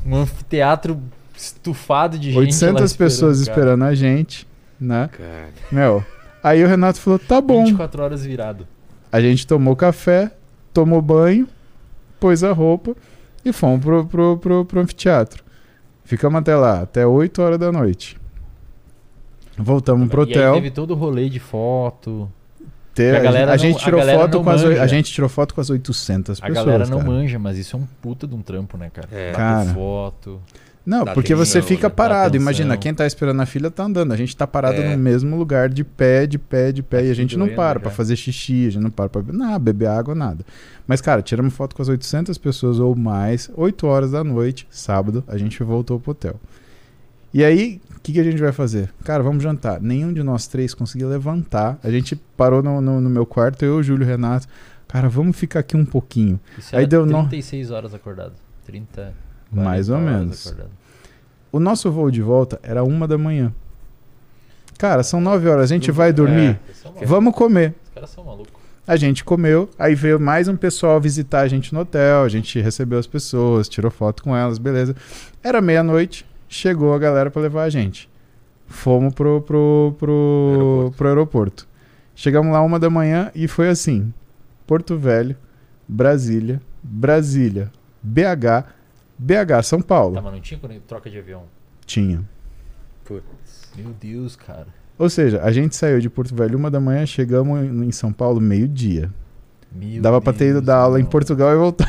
Um 0.04 0.16
anfiteatro 0.16 1.00
estufado 1.36 2.18
de 2.18 2.32
gente. 2.32 2.34
lá 2.34 2.40
800 2.40 2.96
pessoas 2.96 3.38
cara. 3.38 3.50
esperando 3.50 3.84
a 3.84 3.94
gente, 3.94 4.46
né? 4.80 5.08
Cara. 5.12 5.50
Meu. 5.70 6.04
Aí 6.42 6.64
o 6.64 6.66
Renato 6.68 7.00
falou: 7.00 7.18
tá 7.18 7.40
bom. 7.40 7.64
24 7.64 8.02
horas 8.02 8.24
virado. 8.24 8.66
A 9.10 9.20
gente 9.20 9.46
tomou 9.46 9.74
café, 9.74 10.30
tomou 10.72 11.00
banho, 11.00 11.48
pôs 12.20 12.42
a 12.44 12.52
roupa 12.52 12.94
e 13.44 13.52
fomos 13.52 13.84
pro, 13.84 14.04
pro, 14.06 14.38
pro, 14.38 14.64
pro 14.64 14.80
anfiteatro. 14.80 15.42
Ficamos 16.04 16.38
até 16.40 16.56
lá, 16.56 16.80
até 16.82 17.06
8 17.06 17.42
horas 17.42 17.58
da 17.58 17.70
noite. 17.70 18.16
Voltamos 19.56 20.08
pro 20.08 20.22
E 20.22 20.26
aí 20.26 20.30
hotel. 20.32 20.54
teve 20.54 20.70
todo 20.70 20.92
o 20.92 20.94
rolê 20.94 21.28
de 21.28 21.40
foto. 21.40 22.30
ter- 22.94 23.14
a 23.16 23.20
galera 23.20 23.52
a 23.52 23.56
não- 23.56 23.58
gente 23.58 23.76
a 23.76 23.84
tirou 23.84 24.00
galera 24.00 24.18
foto 24.20 24.34
não 24.38 24.44
com 24.44 24.50
as, 24.50 24.64
a 24.64 24.86
gente 24.88 25.12
tirou 25.12 25.28
foto 25.28 25.54
com 25.54 25.60
as 25.60 25.70
800 25.70 26.38
A 26.42 26.46
pessoas, 26.46 26.64
galera 26.66 26.86
não 26.86 26.98
cara. 26.98 27.10
manja, 27.10 27.38
mas 27.38 27.56
isso 27.58 27.76
é 27.76 27.78
um 27.78 27.86
puta 28.02 28.26
de 28.26 28.34
um 28.34 28.42
trampo, 28.42 28.76
né, 28.76 28.90
cara? 28.92 29.08
É. 29.12 29.30
Bater 29.32 29.36
Cara. 29.36 29.74
foto. 29.74 30.40
Não, 30.88 31.04
Dá 31.04 31.12
porque 31.12 31.34
você 31.34 31.60
fica 31.60 31.88
né? 31.88 31.90
Dá 31.90 31.94
parado. 31.94 32.34
Imagina, 32.34 32.74
quem 32.78 32.94
tá 32.94 33.06
esperando 33.06 33.36
na 33.36 33.44
fila 33.44 33.70
tá 33.70 33.84
andando. 33.84 34.10
A 34.10 34.16
gente 34.16 34.34
tá 34.34 34.46
parado 34.46 34.80
É. 34.80 34.90
no 34.90 34.96
mesmo 34.96 35.36
lugar, 35.36 35.68
de 35.68 35.84
pé, 35.84 36.26
de 36.26 36.38
pé, 36.38 36.72
de 36.72 36.82
pé. 36.82 37.00
Tá 37.00 37.02
e 37.04 37.10
a 37.10 37.14
gente 37.14 37.36
não 37.36 37.44
doendo 37.44 37.56
para 37.56 37.78
pra 37.78 37.90
fazer 37.90 38.16
xixi, 38.16 38.66
a 38.68 38.70
gente 38.70 38.82
não 38.82 38.90
para 38.90 39.10
pra 39.10 39.22
nada, 39.30 39.58
beber 39.58 39.88
água, 39.88 40.14
nada. 40.14 40.42
Mas, 40.86 41.02
cara, 41.02 41.20
tiramos 41.20 41.52
foto 41.52 41.76
com 41.76 41.82
as 41.82 41.88
800 41.88 42.38
pessoas 42.38 42.78
ou 42.80 42.96
mais, 42.96 43.50
8 43.54 43.86
horas 43.86 44.12
da 44.12 44.24
noite, 44.24 44.66
sábado, 44.70 45.22
a 45.28 45.36
gente 45.36 45.62
voltou 45.62 46.00
pro 46.00 46.12
hotel. 46.12 46.36
E 47.34 47.44
aí, 47.44 47.82
o 47.94 48.00
que, 48.00 48.14
que 48.14 48.20
a 48.20 48.24
gente 48.24 48.40
vai 48.40 48.52
fazer? 48.52 48.88
Cara, 49.04 49.22
vamos 49.22 49.42
jantar. 49.42 49.82
Nenhum 49.82 50.10
de 50.10 50.22
nós 50.22 50.46
três 50.46 50.72
conseguia 50.72 51.06
levantar. 51.06 51.78
A 51.84 51.90
gente 51.90 52.16
parou 52.34 52.62
no, 52.62 52.80
no, 52.80 52.98
no 52.98 53.10
meu 53.10 53.26
quarto, 53.26 53.62
eu, 53.62 53.82
Júlio, 53.82 54.06
o 54.06 54.08
Renato. 54.08 54.46
Cara, 54.88 55.06
vamos 55.10 55.36
ficar 55.36 55.60
aqui 55.60 55.76
um 55.76 55.84
pouquinho. 55.84 56.40
Isso 56.56 56.74
Aí 56.74 56.86
deu 56.86 57.04
nó. 57.04 57.24
36 57.24 57.70
horas 57.70 57.92
acordado. 57.92 58.32
30. 58.64 59.27
Mais 59.50 59.88
ou 59.88 59.96
40 59.96 60.10
horas 60.10 60.20
menos. 60.26 60.46
acordado. 60.46 60.70
O 61.50 61.58
nosso 61.60 61.90
voo 61.90 62.10
de 62.10 62.20
volta 62.22 62.60
era 62.62 62.84
uma 62.84 63.08
da 63.08 63.16
manhã. 63.16 63.52
Cara, 64.78 65.02
são 65.02 65.20
9 65.20 65.48
horas, 65.48 65.64
a 65.64 65.74
gente 65.74 65.90
vai 65.90 66.12
dormir. 66.12 66.58
Malucos. 66.84 67.08
Vamos 67.08 67.34
comer. 67.34 67.74
Os 67.84 67.90
caras 67.90 68.10
são 68.10 68.24
malucos. 68.24 68.52
A 68.86 68.96
gente 68.96 69.22
comeu, 69.24 69.68
aí 69.78 69.94
veio 69.94 70.18
mais 70.18 70.48
um 70.48 70.56
pessoal 70.56 70.98
visitar 71.00 71.40
a 71.40 71.48
gente 71.48 71.74
no 71.74 71.80
hotel, 71.80 72.22
a 72.22 72.28
gente 72.28 72.58
recebeu 72.60 72.98
as 72.98 73.06
pessoas, 73.06 73.68
tirou 73.68 73.90
foto 73.90 74.22
com 74.22 74.34
elas, 74.34 74.56
beleza. 74.56 74.96
Era 75.42 75.60
meia-noite, 75.60 76.24
chegou 76.48 76.94
a 76.94 76.98
galera 76.98 77.30
pra 77.30 77.42
levar 77.42 77.64
a 77.64 77.68
gente. 77.68 78.08
Fomos 78.66 79.12
pro, 79.12 79.42
pro, 79.42 79.94
pro, 79.98 80.50
Aeroporto. 80.52 80.96
pro 80.96 81.08
aeroporto. 81.08 81.68
Chegamos 82.14 82.52
lá 82.52 82.62
uma 82.62 82.78
da 82.78 82.88
manhã 82.88 83.30
e 83.34 83.46
foi 83.46 83.68
assim: 83.68 84.12
Porto 84.66 84.96
Velho, 84.96 85.36
Brasília, 85.86 86.60
Brasília, 86.82 87.70
BH, 88.02 88.64
BH, 89.18 89.62
São 89.64 89.80
Paulo. 89.80 90.14
Tá, 90.14 90.22
mas 90.22 90.32
não 90.32 90.40
tinha 90.40 90.60
troca 90.86 91.10
de 91.10 91.18
avião. 91.18 91.44
Tinha. 91.84 92.24
Meu 93.76 93.90
Deus, 94.00 94.36
cara. 94.36 94.66
Ou 94.98 95.08
seja, 95.08 95.42
a 95.42 95.50
gente 95.52 95.76
saiu 95.76 96.00
de 96.00 96.10
Porto 96.10 96.34
Velho 96.34 96.58
uma 96.58 96.70
da 96.70 96.80
manhã, 96.80 97.06
chegamos 97.06 97.62
em 97.64 97.92
São 97.92 98.12
Paulo 98.12 98.40
meio-dia. 98.40 99.10
Meu 99.70 100.02
Dava 100.02 100.20
pra 100.20 100.32
ter 100.32 100.50
ido 100.50 100.62
dar 100.62 100.76
aula 100.78 101.00
em. 101.00 101.04
Portugal 101.04 101.52
e 101.52 101.56
voltar. 101.56 101.88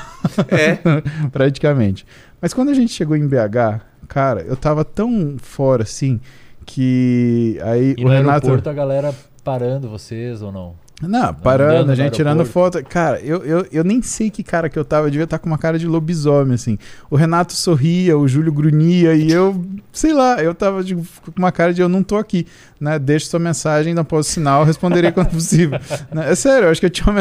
É. 0.49 0.77
praticamente. 1.32 2.06
Mas 2.41 2.53
quando 2.53 2.69
a 2.69 2.74
gente 2.74 2.91
chegou 2.91 3.16
em 3.16 3.27
BH, 3.27 3.82
cara, 4.08 4.41
eu 4.41 4.56
tava 4.56 4.83
tão 4.83 5.38
fora 5.40 5.83
assim 5.83 6.19
que 6.66 7.58
aí 7.64 7.95
E 7.98 8.03
o 8.03 8.08
no 8.08 8.14
Renato. 8.14 8.45
aeroporto 8.48 8.69
a 8.69 8.74
galera 8.74 9.16
parando 9.43 9.90
vocês 9.90 10.41
ou 10.41 10.51
não? 10.51 10.75
Não, 11.02 11.34
parando, 11.34 11.74
andando 11.76 11.90
a 11.92 11.95
gente 11.95 12.14
tirando 12.14 12.45
foto. 12.45 12.84
Cara, 12.84 13.22
eu, 13.22 13.44
eu, 13.45 13.66
eu 13.72 13.84
nem 13.86 14.02
sei 14.02 14.30
que 14.30 14.44
cara 14.44 14.69
que 14.69 14.78
eu 14.78 14.84
tava, 14.84 15.08
eu 15.08 15.11
devia 15.11 15.24
estar 15.24 15.40
com 15.40 15.48
uma 15.48 15.58
cara 15.58 15.80
de 15.80 15.88
lobisomem, 15.88 16.56
assim. 16.56 16.78
O 17.10 17.16
Renato 17.16 17.53
sorria, 17.53 18.18
o 18.18 18.28
Júlio 18.28 18.52
grunhia 18.52 19.16
e 19.16 19.32
eu, 19.32 19.64
sei 19.94 20.11
lá, 20.14 20.44
eu 20.44 20.53
tava 20.53 20.84
de- 20.84 20.95
com 20.95 21.32
uma 21.38 21.52
cara 21.53 21.74
de 21.74 21.82
eu 21.82 21.88
não 21.88 22.03
tô 22.03 22.18
aqui, 22.18 22.45
né? 22.82 23.00
Deixa 23.00 23.28
sua 23.28 23.40
mensagem, 23.40 23.94
não 23.94 24.03
posso 24.03 24.30
sinal, 24.30 24.66
responderei 24.66 25.11
quando 25.11 25.30
possível. 25.30 25.80
Né? 26.11 26.32
É 26.32 26.36
sério, 26.36 26.66
eu 26.66 26.72
acho 26.72 26.82
que 26.82 26.86
eu 26.88 26.90
tinha 26.90 27.14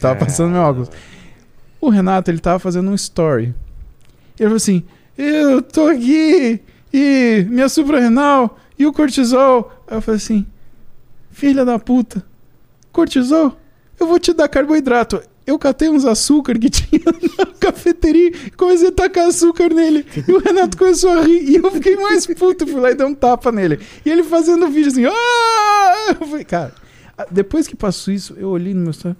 tava 0.00 0.16
passando 0.16 0.52
meu 0.52 0.60
óculos. 0.60 0.90
O 1.80 1.88
Renato, 1.88 2.30
ele 2.30 2.38
tava 2.38 2.58
fazendo 2.58 2.90
um 2.90 2.94
story. 2.94 3.54
Ele 4.38 4.48
falou 4.48 4.56
assim: 4.56 4.82
Eu 5.16 5.62
tô 5.62 5.86
aqui 5.86 6.60
e 6.92 7.46
minha 7.48 7.68
suprarrenal 7.68 8.58
e 8.78 8.84
o 8.86 8.92
cortisol. 8.92 9.72
Aí 9.88 9.96
eu 9.96 10.00
falei 10.02 10.16
assim: 10.18 10.46
Filha 11.30 11.64
da 11.64 11.78
puta, 11.78 12.22
cortisol, 12.96 13.54
eu 14.00 14.06
vou 14.06 14.18
te 14.18 14.32
dar 14.32 14.48
carboidrato. 14.48 15.20
Eu 15.46 15.58
catei 15.58 15.88
uns 15.88 16.04
açúcar 16.04 16.58
que 16.58 16.68
tinha 16.70 17.02
na 17.38 17.46
cafeteria 17.60 18.32
e 18.46 18.50
comecei 18.50 18.88
a 18.88 18.92
tacar 18.92 19.26
açúcar 19.28 19.68
nele. 19.72 20.04
E 20.26 20.32
o 20.32 20.38
Renato 20.38 20.76
começou 20.76 21.10
a 21.10 21.20
rir. 21.22 21.48
E 21.50 21.56
eu 21.56 21.70
fiquei 21.70 21.94
mais 21.96 22.26
puto. 22.26 22.66
Fui 22.66 22.80
lá 22.80 22.90
e 22.90 22.94
dei 22.94 23.06
um 23.06 23.14
tapa 23.14 23.52
nele. 23.52 23.78
E 24.04 24.10
ele 24.10 24.24
fazendo 24.24 24.66
vídeo 24.68 24.88
assim. 24.90 25.04
"Ah!" 25.06 26.16
Eu 26.20 26.26
falei, 26.26 26.44
cara, 26.44 26.74
depois 27.30 27.68
que 27.68 27.76
passou 27.76 28.12
isso, 28.12 28.34
eu 28.38 28.48
olhei 28.48 28.74
no 28.74 28.80
meu 28.80 28.92
celular. 28.92 29.16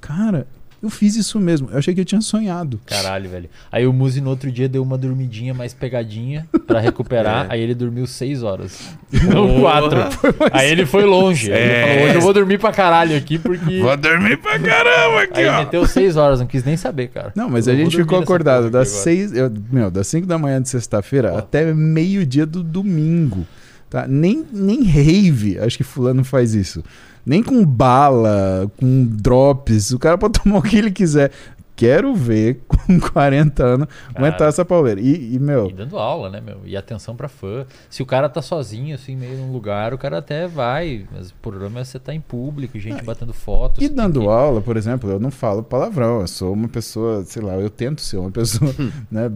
Cara, 0.00 0.46
eu 0.82 0.88
fiz 0.90 1.16
isso 1.16 1.40
mesmo. 1.40 1.68
Eu 1.72 1.78
achei 1.78 1.92
que 1.94 2.00
eu 2.00 2.04
tinha 2.04 2.20
sonhado. 2.20 2.78
Caralho, 2.86 3.28
velho. 3.28 3.50
Aí 3.70 3.86
o 3.86 3.92
Muzi 3.92 4.20
no 4.20 4.30
outro 4.30 4.50
dia 4.50 4.68
deu 4.68 4.82
uma 4.82 4.96
dormidinha 4.96 5.52
mais 5.52 5.74
pegadinha 5.74 6.46
pra 6.66 6.80
recuperar. 6.80 7.18
É. 7.48 7.54
Aí 7.54 7.60
ele 7.60 7.74
dormiu 7.74 8.06
6 8.06 8.42
horas. 8.42 8.96
Não 9.12 9.60
4. 9.60 9.90
Porra. 9.96 10.50
Aí 10.52 10.70
ele 10.70 10.86
foi 10.86 11.04
longe. 11.04 11.52
Aí 11.52 11.58
É. 11.58 11.64
Ele 11.64 11.88
falou: 11.92 12.04
hoje 12.06 12.14
eu 12.14 12.20
vou 12.20 12.32
dormir 12.32 12.58
pra 12.58 12.72
caralho 12.72 13.16
aqui 13.16 13.38
porque. 13.38 13.80
dormir 14.00 14.36
pra 14.38 14.58
caramba 14.58 15.22
aqui, 15.22 15.40
Aí 15.40 15.64
meteu 15.64 15.86
6 15.86 16.16
horas, 16.16 16.40
não 16.40 16.46
quis 16.46 16.64
nem 16.64 16.76
saber, 16.76 17.08
cara. 17.08 17.32
Não, 17.34 17.48
mas 17.48 17.66
Eu 17.66 17.74
a 17.74 17.76
vou 17.76 17.84
gente 17.84 17.96
ficou 17.96 18.18
acordado 18.18 18.70
das 18.70 18.88
seis, 18.88 19.32
eu, 19.32 19.52
meu, 19.70 19.90
das 19.90 20.06
5 20.08 20.26
da 20.26 20.38
manhã 20.38 20.60
de 20.60 20.68
sexta-feira 20.68 21.32
Ó. 21.34 21.38
até 21.38 21.72
meio-dia 21.72 22.46
do 22.46 22.62
domingo, 22.62 23.46
Tá? 23.90 24.06
Nem, 24.06 24.44
nem 24.52 24.82
rave, 24.84 25.58
acho 25.58 25.76
que 25.76 25.84
fulano 25.84 26.22
faz 26.22 26.54
isso. 26.54 26.84
Nem 27.28 27.42
com 27.42 27.64
bala, 27.64 28.70
com 28.78 29.04
drops. 29.04 29.90
O 29.92 29.98
cara 29.98 30.16
pode 30.18 30.40
tomar 30.42 30.58
o 30.58 30.62
que 30.62 30.76
ele 30.76 30.90
quiser. 30.90 31.30
Quero 31.76 32.12
ver 32.12 32.62
com 32.66 32.98
40 32.98 33.62
anos 33.64 33.86
Cara. 33.86 34.18
aguentar 34.26 34.48
essa 34.48 34.64
pauleira. 34.64 35.00
E, 35.00 35.34
e, 35.36 35.38
meu, 35.38 35.68
E 35.68 35.72
dando 35.72 35.96
aula, 35.96 36.28
né, 36.28 36.40
meu? 36.40 36.56
E 36.64 36.76
atenção 36.76 37.14
pra 37.14 37.28
fã. 37.28 37.64
Se 37.88 38.02
o 38.02 38.06
cara 38.06 38.28
tá 38.28 38.42
sozinho, 38.42 38.96
assim, 38.96 39.14
meio 39.14 39.36
num 39.38 39.52
lugar, 39.52 39.94
o 39.94 39.98
cara 39.98 40.18
até 40.18 40.48
vai. 40.48 41.06
Mas 41.12 41.30
o 41.30 41.34
problema 41.40 41.78
é 41.78 41.84
você 41.84 42.00
tá 42.00 42.12
em 42.12 42.20
público, 42.20 42.76
gente 42.80 43.04
batendo 43.04 43.32
foto. 43.32 43.80
E 43.80 43.88
dando 43.88 44.22
que- 44.22 44.26
aula, 44.26 44.60
por 44.60 44.76
exemplo, 44.76 45.08
eu 45.08 45.20
não 45.20 45.30
falo 45.30 45.62
palavrão, 45.62 46.20
eu 46.20 46.26
sou 46.26 46.52
uma 46.52 46.66
pessoa, 46.66 47.22
sei 47.24 47.42
lá, 47.42 47.54
eu 47.54 47.70
tento 47.70 48.00
ser 48.00 48.16
uma 48.16 48.30
pessoa, 48.32 48.74
né, 49.08 49.30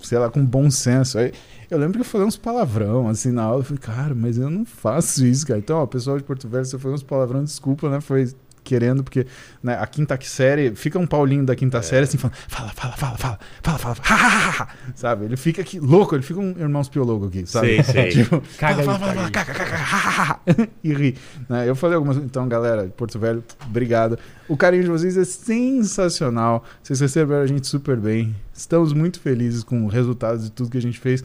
sei 0.00 0.16
lá, 0.18 0.30
com 0.30 0.42
bom 0.42 0.70
senso. 0.70 1.18
Aí, 1.18 1.32
eu 1.70 1.78
lembro 1.78 1.94
que 1.94 2.00
eu 2.00 2.04
falei 2.04 2.26
uns 2.26 2.36
palavrão, 2.36 3.08
assim, 3.08 3.30
na 3.30 3.42
aula, 3.42 3.60
eu 3.60 3.64
falei, 3.64 3.80
cara, 3.80 4.14
mas 4.14 4.38
eu 4.38 4.50
não 4.50 4.64
faço 4.64 5.24
isso, 5.26 5.46
cara. 5.46 5.58
Então, 5.58 5.78
ó, 5.78 5.86
pessoal 5.86 6.16
de 6.16 6.24
Porto 6.24 6.48
Velho, 6.48 6.64
se 6.64 6.74
eu 6.74 6.80
falei 6.80 6.94
uns 6.94 7.02
palavrão, 7.02 7.42
desculpa, 7.42 7.88
né, 7.90 8.00
foi 8.00 8.26
querendo, 8.64 9.04
porque 9.04 9.26
né, 9.62 9.76
a 9.78 9.86
quinta 9.86 10.18
série, 10.22 10.74
fica 10.74 10.98
um 10.98 11.06
Paulinho 11.06 11.44
da 11.44 11.54
quinta 11.54 11.82
série, 11.82 12.04
assim, 12.04 12.16
falando, 12.16 12.36
fala, 12.48 12.70
fala, 12.70 12.96
fala, 12.96 13.18
fala, 13.18 13.38
fala, 13.62 13.78
fala, 13.78 13.94
fala, 13.94 14.08
ha, 14.08 14.26
ha, 14.26 14.48
ha, 14.48 14.62
ha, 14.62 14.68
sabe? 14.94 15.26
Ele 15.26 15.36
fica 15.36 15.60
aqui, 15.60 15.78
louco, 15.78 16.16
ele 16.16 16.22
fica 16.22 16.40
um 16.40 16.50
Irmãos 16.58 16.88
Piologo 16.88 17.26
aqui, 17.26 17.46
sabe? 17.46 17.82
Sei, 17.82 17.82
sei. 17.82 18.08
tipo, 18.24 18.42
Caga 18.58 18.80
aí, 18.80 18.86
fala, 18.86 18.98
fala, 18.98 19.14
fala, 19.14 19.30
caga 19.30 19.54
caga, 19.54 19.76
caga, 19.76 20.68
e 20.82 20.94
ri. 20.94 21.16
Né? 21.48 21.68
Eu 21.68 21.76
falei 21.76 21.96
algumas. 21.96 22.16
Então, 22.16 22.48
galera 22.48 22.86
de 22.86 22.92
Porto 22.92 23.18
Velho, 23.18 23.44
obrigado. 23.66 24.18
O 24.48 24.56
carinho 24.56 24.84
de 24.84 24.90
vocês 24.90 25.16
é 25.16 25.24
sensacional. 25.24 26.64
Vocês 26.82 27.00
receberam 27.00 27.42
a 27.42 27.46
gente 27.46 27.66
super 27.66 27.98
bem. 27.98 28.34
Estamos 28.52 28.92
muito 28.92 29.20
felizes 29.20 29.62
com 29.62 29.84
o 29.84 29.88
resultado 29.88 30.38
de 30.38 30.50
tudo 30.50 30.70
que 30.70 30.78
a 30.78 30.82
gente 30.82 30.98
fez. 30.98 31.22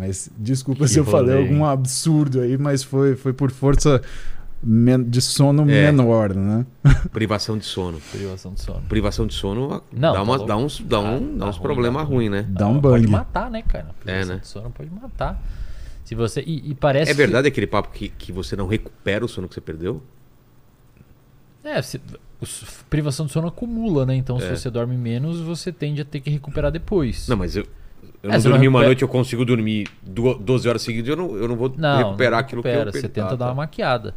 Mas 0.00 0.30
desculpa 0.38 0.84
Que 0.84 0.88
se 0.88 0.98
eu 0.98 1.04
falei 1.04 1.34
rolê, 1.36 1.48
algum 1.48 1.62
absurdo 1.66 2.40
aí, 2.40 2.56
mas 2.56 2.82
foi, 2.82 3.14
foi 3.16 3.34
por 3.34 3.50
força 3.50 4.00
de 5.06 5.20
sono 5.20 5.62
É. 5.70 5.92
menor, 5.92 6.34
né? 6.34 6.64
Privação 7.12 7.58
de 7.58 7.66
sono. 7.66 8.00
Privação 8.10 8.54
de 8.54 8.62
sono. 8.62 8.80
Privação 8.88 9.26
de 9.26 9.34
sono 9.34 9.82
Não, 9.92 10.12
dá, 10.12 10.12
tá 10.14 10.22
uma, 10.22 10.46
dá 10.46 10.56
uns, 10.56 10.80
dá 10.80 10.96
Ah, 10.96 11.00
um, 11.00 11.32
dá 11.36 11.44
dá 11.44 11.50
uns 11.50 11.56
ruim, 11.56 11.62
problemas 11.62 12.08
ruins, 12.08 12.30
né? 12.30 12.46
Dá 12.48 12.66
um 12.66 12.80
Pode 12.80 13.02
bang. 13.02 13.12
matar, 13.12 13.50
né, 13.50 13.60
cara? 13.60 13.94
Privação 14.00 14.34
né? 14.36 14.40
de 14.40 14.48
sono 14.48 14.70
pode 14.70 14.90
matar. 14.90 15.38
Se 16.02 16.14
você. 16.14 16.40
E, 16.46 16.70
e 16.70 16.74
parece. 16.74 17.10
É 17.10 17.14
verdade 17.14 17.46
aquele 17.46 17.66
papo 17.66 17.90
que, 17.90 18.08
que 18.08 18.32
você 18.32 18.56
não 18.56 18.66
recupera 18.66 19.22
o 19.22 19.28
sono 19.28 19.46
que 19.48 19.54
você 19.54 19.60
perdeu? 19.60 20.02
Que, 21.62 21.68
é, 21.68 21.82
se, 21.82 22.00
privação 22.88 23.26
de 23.26 23.32
sono 23.32 23.48
acumula, 23.48 24.06
né? 24.06 24.14
Então, 24.14 24.40
se 24.40 24.46
É. 24.46 24.56
você 24.56 24.70
dorme 24.70 24.96
menos, 24.96 25.40
você 25.40 25.70
tende 25.70 26.00
a 26.00 26.04
ter 26.06 26.20
que 26.20 26.30
recuperar 26.30 26.72
depois. 26.72 27.28
Não, 27.28 27.36
mas 27.36 27.54
eu, 27.54 27.66
eu 28.22 28.30
É, 28.30 28.32
não 28.34 28.40
você 28.40 28.48
não 28.48 28.52
dormi 28.54 28.68
uma 28.68 28.82
noite, 28.84 29.02
eu 29.02 29.08
consigo 29.08 29.44
dormir 29.44 29.86
du- 30.02 30.34
12 30.38 30.68
horas 30.68 30.82
seguidas, 30.82 31.08
eu 31.08 31.16
não, 31.16 31.36
eu 31.36 31.48
não 31.48 31.56
vou 31.56 31.72
Não, 31.76 31.98
recuperar 31.98 32.32
não 32.32 32.38
aquilo 32.40 32.62
recupera, 32.62 32.82
que 32.84 32.88
eu 32.88 32.92
perdi. 32.92 33.06
Você 33.06 33.12
tenta 33.12 33.26
Ah, 33.28 33.30
dar 33.30 33.36
tá. 33.38 33.46
uma 33.46 33.54
maquiada. 33.54 34.14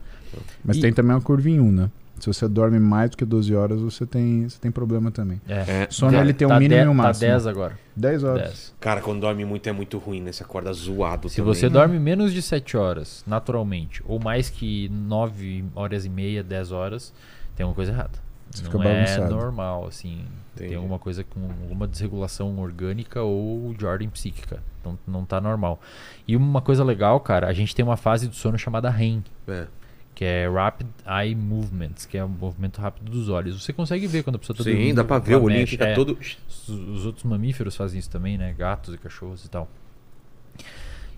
Mas 0.63 0.77
E- 0.77 0.81
tem 0.81 0.91
também 0.93 1.13
uma 1.15 1.21
curva 1.21 1.49
em 1.49 1.59
um, 1.59 1.71
né? 1.71 1.89
Se 2.19 2.27
você 2.27 2.47
dorme 2.47 2.79
mais 2.79 3.09
do 3.09 3.17
que 3.17 3.25
12 3.25 3.53
horas, 3.53 3.81
você 3.81 4.05
tem, 4.05 4.47
você 4.47 4.57
tem 4.57 4.71
problema 4.71 5.11
também. 5.11 5.41
É. 5.47 5.83
É, 5.83 5.87
Sono 5.89 6.13
Tá- 6.13 6.21
ele 6.21 6.31
tem 6.33 6.45
um 6.47 6.51
tá 6.51 6.59
mínimo 6.59 6.79
de- 6.79 6.85
e 6.85 6.89
um 6.89 6.95
Tá 6.95 7.03
máximo. 7.03 7.27
10 7.27 7.47
agora. 7.47 7.77
10 7.95 8.23
horas. 8.23 8.41
10. 8.43 8.73
Cara, 8.79 9.01
quando 9.01 9.19
dorme 9.19 9.43
muito 9.43 9.67
é 9.67 9.73
muito 9.73 9.97
ruim, 9.97 10.21
né? 10.21 10.31
Você 10.31 10.41
acorda 10.43 10.71
zoado 10.71 11.27
Se 11.27 11.37
também. 11.37 11.53
você 11.53 11.67
dorme 11.69 11.99
menos 11.99 12.31
de 12.31 12.41
7 12.41 12.77
horas, 12.77 13.23
naturalmente, 13.27 14.01
ou 14.05 14.19
mais 14.19 14.49
que 14.49 14.89
9 14.89 15.65
horas 15.75 16.05
e 16.05 16.09
meia, 16.09 16.41
10 16.41 16.71
horas, 16.71 17.13
tem 17.57 17.63
alguma 17.65 17.75
coisa 17.75 17.91
errada. 17.91 18.11
Você 18.51 18.63
não 18.63 18.71
fica 18.71 18.83
é 18.87 18.93
bagunçado. 19.03 19.35
normal, 19.35 19.87
assim. 19.87 20.19
Entendi. 20.55 20.69
Tem 20.69 20.77
alguma 20.77 20.99
coisa 20.99 21.23
com 21.23 21.39
alguma 21.63 21.87
desregulação 21.87 22.59
orgânica 22.59 23.21
ou 23.23 23.73
de 23.73 23.85
ordem 23.85 24.09
psíquica. 24.09 24.61
Então 24.79 24.97
não 25.07 25.25
tá 25.25 25.41
normal. 25.41 25.81
E 26.27 26.35
uma 26.35 26.61
coisa 26.61 26.83
legal, 26.83 27.19
cara, 27.19 27.47
a 27.47 27.53
gente 27.53 27.73
tem 27.75 27.83
uma 27.83 27.97
fase 27.97 28.27
do 28.27 28.35
sono 28.35 28.57
chamada 28.57 28.89
REM, 28.89 29.23
É. 29.47 29.65
que 30.13 30.23
é 30.23 30.47
Rapid 30.47 30.87
Eye 31.07 31.33
Movements, 31.33 32.05
que 32.05 32.17
é 32.17 32.23
o 32.23 32.29
movimento 32.29 32.79
rápido 32.79 33.11
dos 33.11 33.29
olhos. 33.29 33.63
Você 33.63 33.73
consegue 33.73 34.05
ver 34.05 34.23
quando 34.23 34.35
a 34.35 34.39
pessoa 34.39 34.55
tá 34.55 34.63
Sim, 34.63 34.71
dormindo, 34.71 34.95
dá 34.97 35.03
pra 35.03 35.17
ver, 35.19 35.35
o 35.37 35.43
olhinho 35.43 35.65
fica 35.65 35.85
É. 35.85 35.95
todo. 35.95 36.17
Os, 36.19 36.69
os 36.69 37.05
outros 37.05 37.23
mamíferos 37.23 37.75
fazem 37.75 37.97
isso 37.99 38.09
também, 38.09 38.37
né? 38.37 38.53
Gatos 38.55 38.93
e 38.93 38.97
cachorros 38.97 39.43
e 39.45 39.49
tal. 39.49 39.67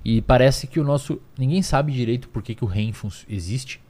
E 0.03 0.22
parece 0.22 0.67
que 0.67 0.80
o 0.80 0.83
nosso. 0.83 1.19
Ninguém 1.38 1.61
sabe 1.61 1.91
direito 1.91 2.30
por 2.30 2.41
que, 2.43 2.53
que 2.55 2.64
o 2.64 2.67
REM 2.67 2.93
existe. 3.27 3.81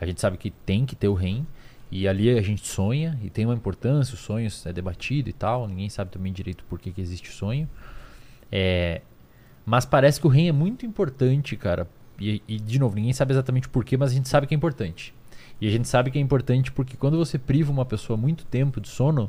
A 0.00 0.06
gente 0.06 0.20
sabe 0.20 0.36
que 0.36 0.50
tem 0.50 0.86
que 0.86 0.94
ter 0.94 1.08
o 1.08 1.14
REM. 1.14 1.46
E 1.90 2.08
ali 2.08 2.36
a 2.36 2.42
gente 2.42 2.66
sonha 2.66 3.18
e 3.22 3.30
tem 3.30 3.44
uma 3.44 3.54
importância, 3.54 4.14
os 4.14 4.20
sonhos 4.20 4.66
é 4.66 4.72
debatido 4.72 5.28
e 5.28 5.32
tal. 5.32 5.68
Ninguém 5.68 5.88
sabe 5.88 6.10
também 6.10 6.32
direito 6.32 6.64
por 6.64 6.78
que, 6.80 6.90
que 6.90 7.00
existe 7.00 7.30
sonho. 7.30 7.68
É, 8.50 9.02
mas 9.64 9.84
parece 9.84 10.20
que 10.20 10.26
o 10.26 10.30
REM 10.30 10.48
é 10.48 10.52
muito 10.52 10.84
importante, 10.84 11.56
cara. 11.56 11.88
E, 12.18 12.42
e, 12.48 12.58
de 12.58 12.78
novo, 12.78 12.94
ninguém 12.96 13.12
sabe 13.12 13.32
exatamente 13.32 13.68
por 13.68 13.84
quê, 13.84 13.96
mas 13.96 14.10
a 14.10 14.14
gente 14.14 14.28
sabe 14.28 14.46
que 14.46 14.54
é 14.54 14.56
importante. 14.56 15.14
E 15.60 15.66
a 15.66 15.70
gente 15.70 15.88
sabe 15.88 16.10
que 16.10 16.18
é 16.18 16.20
importante 16.20 16.72
porque 16.72 16.96
quando 16.96 17.16
você 17.16 17.38
priva 17.38 17.70
uma 17.70 17.84
pessoa 17.84 18.16
muito 18.16 18.44
tempo 18.46 18.80
de 18.80 18.88
sono, 18.88 19.28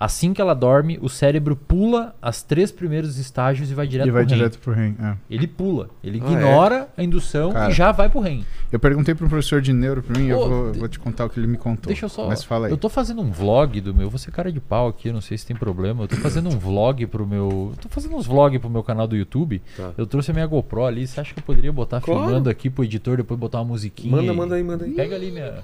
assim 0.00 0.32
que 0.32 0.40
ela 0.40 0.54
dorme, 0.54 0.98
o 1.02 1.08
cérebro 1.10 1.54
pula 1.54 2.14
os 2.26 2.42
três 2.42 2.72
primeiros 2.72 3.18
estágios 3.18 3.70
e 3.70 3.74
vai 3.74 3.86
direto 3.86 4.08
E 4.08 4.10
vai 4.10 4.22
pro 4.24 4.30
REM. 4.30 4.38
direto 4.38 4.58
pro 4.58 4.72
REM. 4.72 4.96
é. 4.98 5.14
Ele 5.30 5.46
pula, 5.46 5.90
ele 6.02 6.20
Ah, 6.24 6.28
é? 6.28 6.32
ignora 6.32 6.88
a 6.96 7.02
indução 7.04 7.52
Cara. 7.52 7.70
e 7.70 7.74
já 7.74 7.92
vai 7.92 8.08
pro 8.08 8.20
REM. 8.20 8.44
Eu 8.72 8.78
perguntei 8.80 9.14
para 9.14 9.26
um 9.26 9.28
professor 9.28 9.60
de 9.60 9.72
neuro 9.74 10.02
pra 10.02 10.18
mim, 10.18 10.28
eu 10.28 10.38
vou, 10.48 10.72
vou 10.72 10.88
te 10.88 10.98
contar 10.98 11.26
o 11.26 11.28
que 11.30 11.38
ele 11.38 11.46
me 11.46 11.58
contou. 11.58 11.88
Deixa 11.88 12.06
eu 12.06 12.08
só. 12.08 12.26
Mas 12.26 12.42
fala 12.42 12.66
aí. 12.66 12.72
Eu 12.72 12.78
tô 12.78 12.88
fazendo 12.88 13.20
um 13.20 13.30
vlog 13.30 13.80
do 13.80 13.94
meu. 13.94 14.08
Vou 14.08 14.18
ser 14.18 14.30
cara 14.30 14.50
de 14.50 14.60
pau 14.60 14.88
aqui, 14.88 15.08
eu 15.08 15.12
não 15.12 15.20
sei 15.20 15.36
se 15.36 15.44
tem 15.46 15.54
problema. 15.54 16.04
Eu 16.04 16.08
tô 16.08 16.16
fazendo 16.16 16.48
um 16.48 16.58
vlog 16.58 17.06
pro 17.06 17.26
meu. 17.26 17.72
Eu 17.72 17.82
tô 17.82 17.88
fazendo 17.90 18.16
uns 18.16 18.26
vlogs 18.26 18.58
pro 18.58 18.70
meu 18.70 18.82
canal 18.82 19.06
do 19.06 19.14
YouTube. 19.16 19.60
Tá. 19.76 19.90
Eu 19.98 20.06
trouxe 20.06 20.30
a 20.30 20.34
minha 20.34 20.46
GoPro 20.46 20.86
ali. 20.86 21.06
Você 21.06 21.20
acha 21.20 21.34
que 21.34 21.40
eu 21.40 21.44
poderia 21.44 21.72
botar 21.72 22.00
Claro. 22.00 22.22
filmando 22.24 22.48
aqui 22.48 22.70
pro 22.70 22.84
editor, 22.84 23.18
depois 23.18 23.38
botar 23.38 23.58
uma 23.58 23.66
musiquinha? 23.66 24.10
Manda, 24.16 24.32
e- 24.32 24.36
manda 24.36 24.54
aí, 24.54 24.62
manda 24.64 24.84
aí. 24.86 24.92
Pega 24.92 25.14
ali 25.16 25.30
minha. 25.30 25.62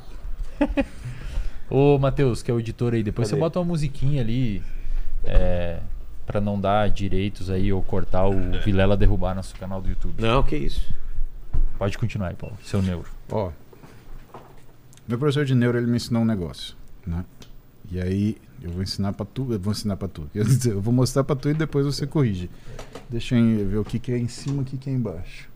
Ô, 1.69 1.99
Matheus, 1.99 2.43
que 2.43 2.51
é 2.51 2.55
o 2.55 2.61
editor 2.61 2.95
aí, 2.95 3.03
depois 3.03 3.29
Cadê? 3.29 3.37
você 3.37 3.41
bota 3.41 3.59
uma 3.59 3.65
musiquinha 3.67 4.23
ali. 4.23 4.63
É, 5.25 5.81
pra 6.27 6.41
não 6.41 6.61
dar 6.61 6.91
direitos 6.91 7.51
aí 7.51 7.73
ou 7.73 7.83
cortar 7.83 8.27
o 8.27 8.61
Vilela 8.65 8.97
derrubar 8.97 9.35
nosso 9.35 9.55
canal 9.57 9.81
do 9.81 9.89
YouTube. 9.89 10.21
Não, 10.21 10.43
que 10.43 10.57
isso. 10.57 10.93
Pode 11.79 11.97
continuar 11.97 12.29
aí, 12.29 12.35
Paulo. 12.35 12.57
Seu 12.63 12.83
neuro. 12.83 13.09
Ó, 13.31 13.51
Meu 15.07 15.19
professor 15.19 15.45
de 15.45 15.55
neuro, 15.55 15.79
ele 15.79 15.87
me 15.87 15.97
ensinou 15.97 16.23
um 16.23 16.27
negócio, 16.27 16.77
né? 17.07 17.25
E 17.91 18.01
aí, 18.01 18.37
eu 18.61 18.71
vou 18.71 18.83
ensinar 18.83 19.13
pra 19.13 19.25
tu, 19.25 19.53
eu 19.53 19.61
vou 19.61 19.73
ensinar 19.73 19.97
pra 19.97 20.09
tu. 20.09 20.29
Quer 20.33 20.45
dizer, 20.45 20.73
eu 20.73 20.81
vou 20.81 20.93
mostrar 20.93 21.23
pra 21.23 21.37
tu 21.37 21.49
e 21.49 21.55
depois 21.55 21.87
você 21.87 22.07
corrige. 22.07 22.51
Deixa 23.09 23.37
eu 23.37 23.69
ver 23.69 23.77
o 23.79 23.85
que, 23.85 23.99
que 23.99 24.11
é 24.13 24.19
em 24.19 24.29
cima, 24.29 24.63
o 24.63 24.65
que, 24.65 24.77
que 24.77 24.91
é 24.91 24.93
embaixo. 24.93 25.49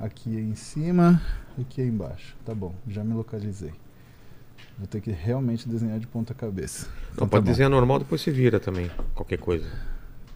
Aqui 0.00 0.36
é 0.36 0.40
em 0.40 0.54
cima, 0.54 1.20
aqui 1.60 1.80
é 1.80 1.86
embaixo. 1.86 2.36
Tá 2.44 2.54
bom, 2.54 2.74
já 2.88 3.02
me 3.02 3.14
localizei. 3.14 3.72
Vou 4.78 4.86
ter 4.86 5.00
que 5.00 5.10
realmente 5.10 5.68
desenhar 5.68 5.98
de 5.98 6.06
ponta 6.06 6.34
cabeça. 6.34 6.86
não, 6.86 6.92
Então 7.14 7.26
tá 7.26 7.30
pode 7.32 7.44
bom. 7.44 7.50
desenhar 7.50 7.70
normal, 7.70 7.98
depois 8.00 8.20
você 8.20 8.30
vira 8.30 8.60
também. 8.60 8.90
Qualquer 9.14 9.38
coisa. 9.38 9.66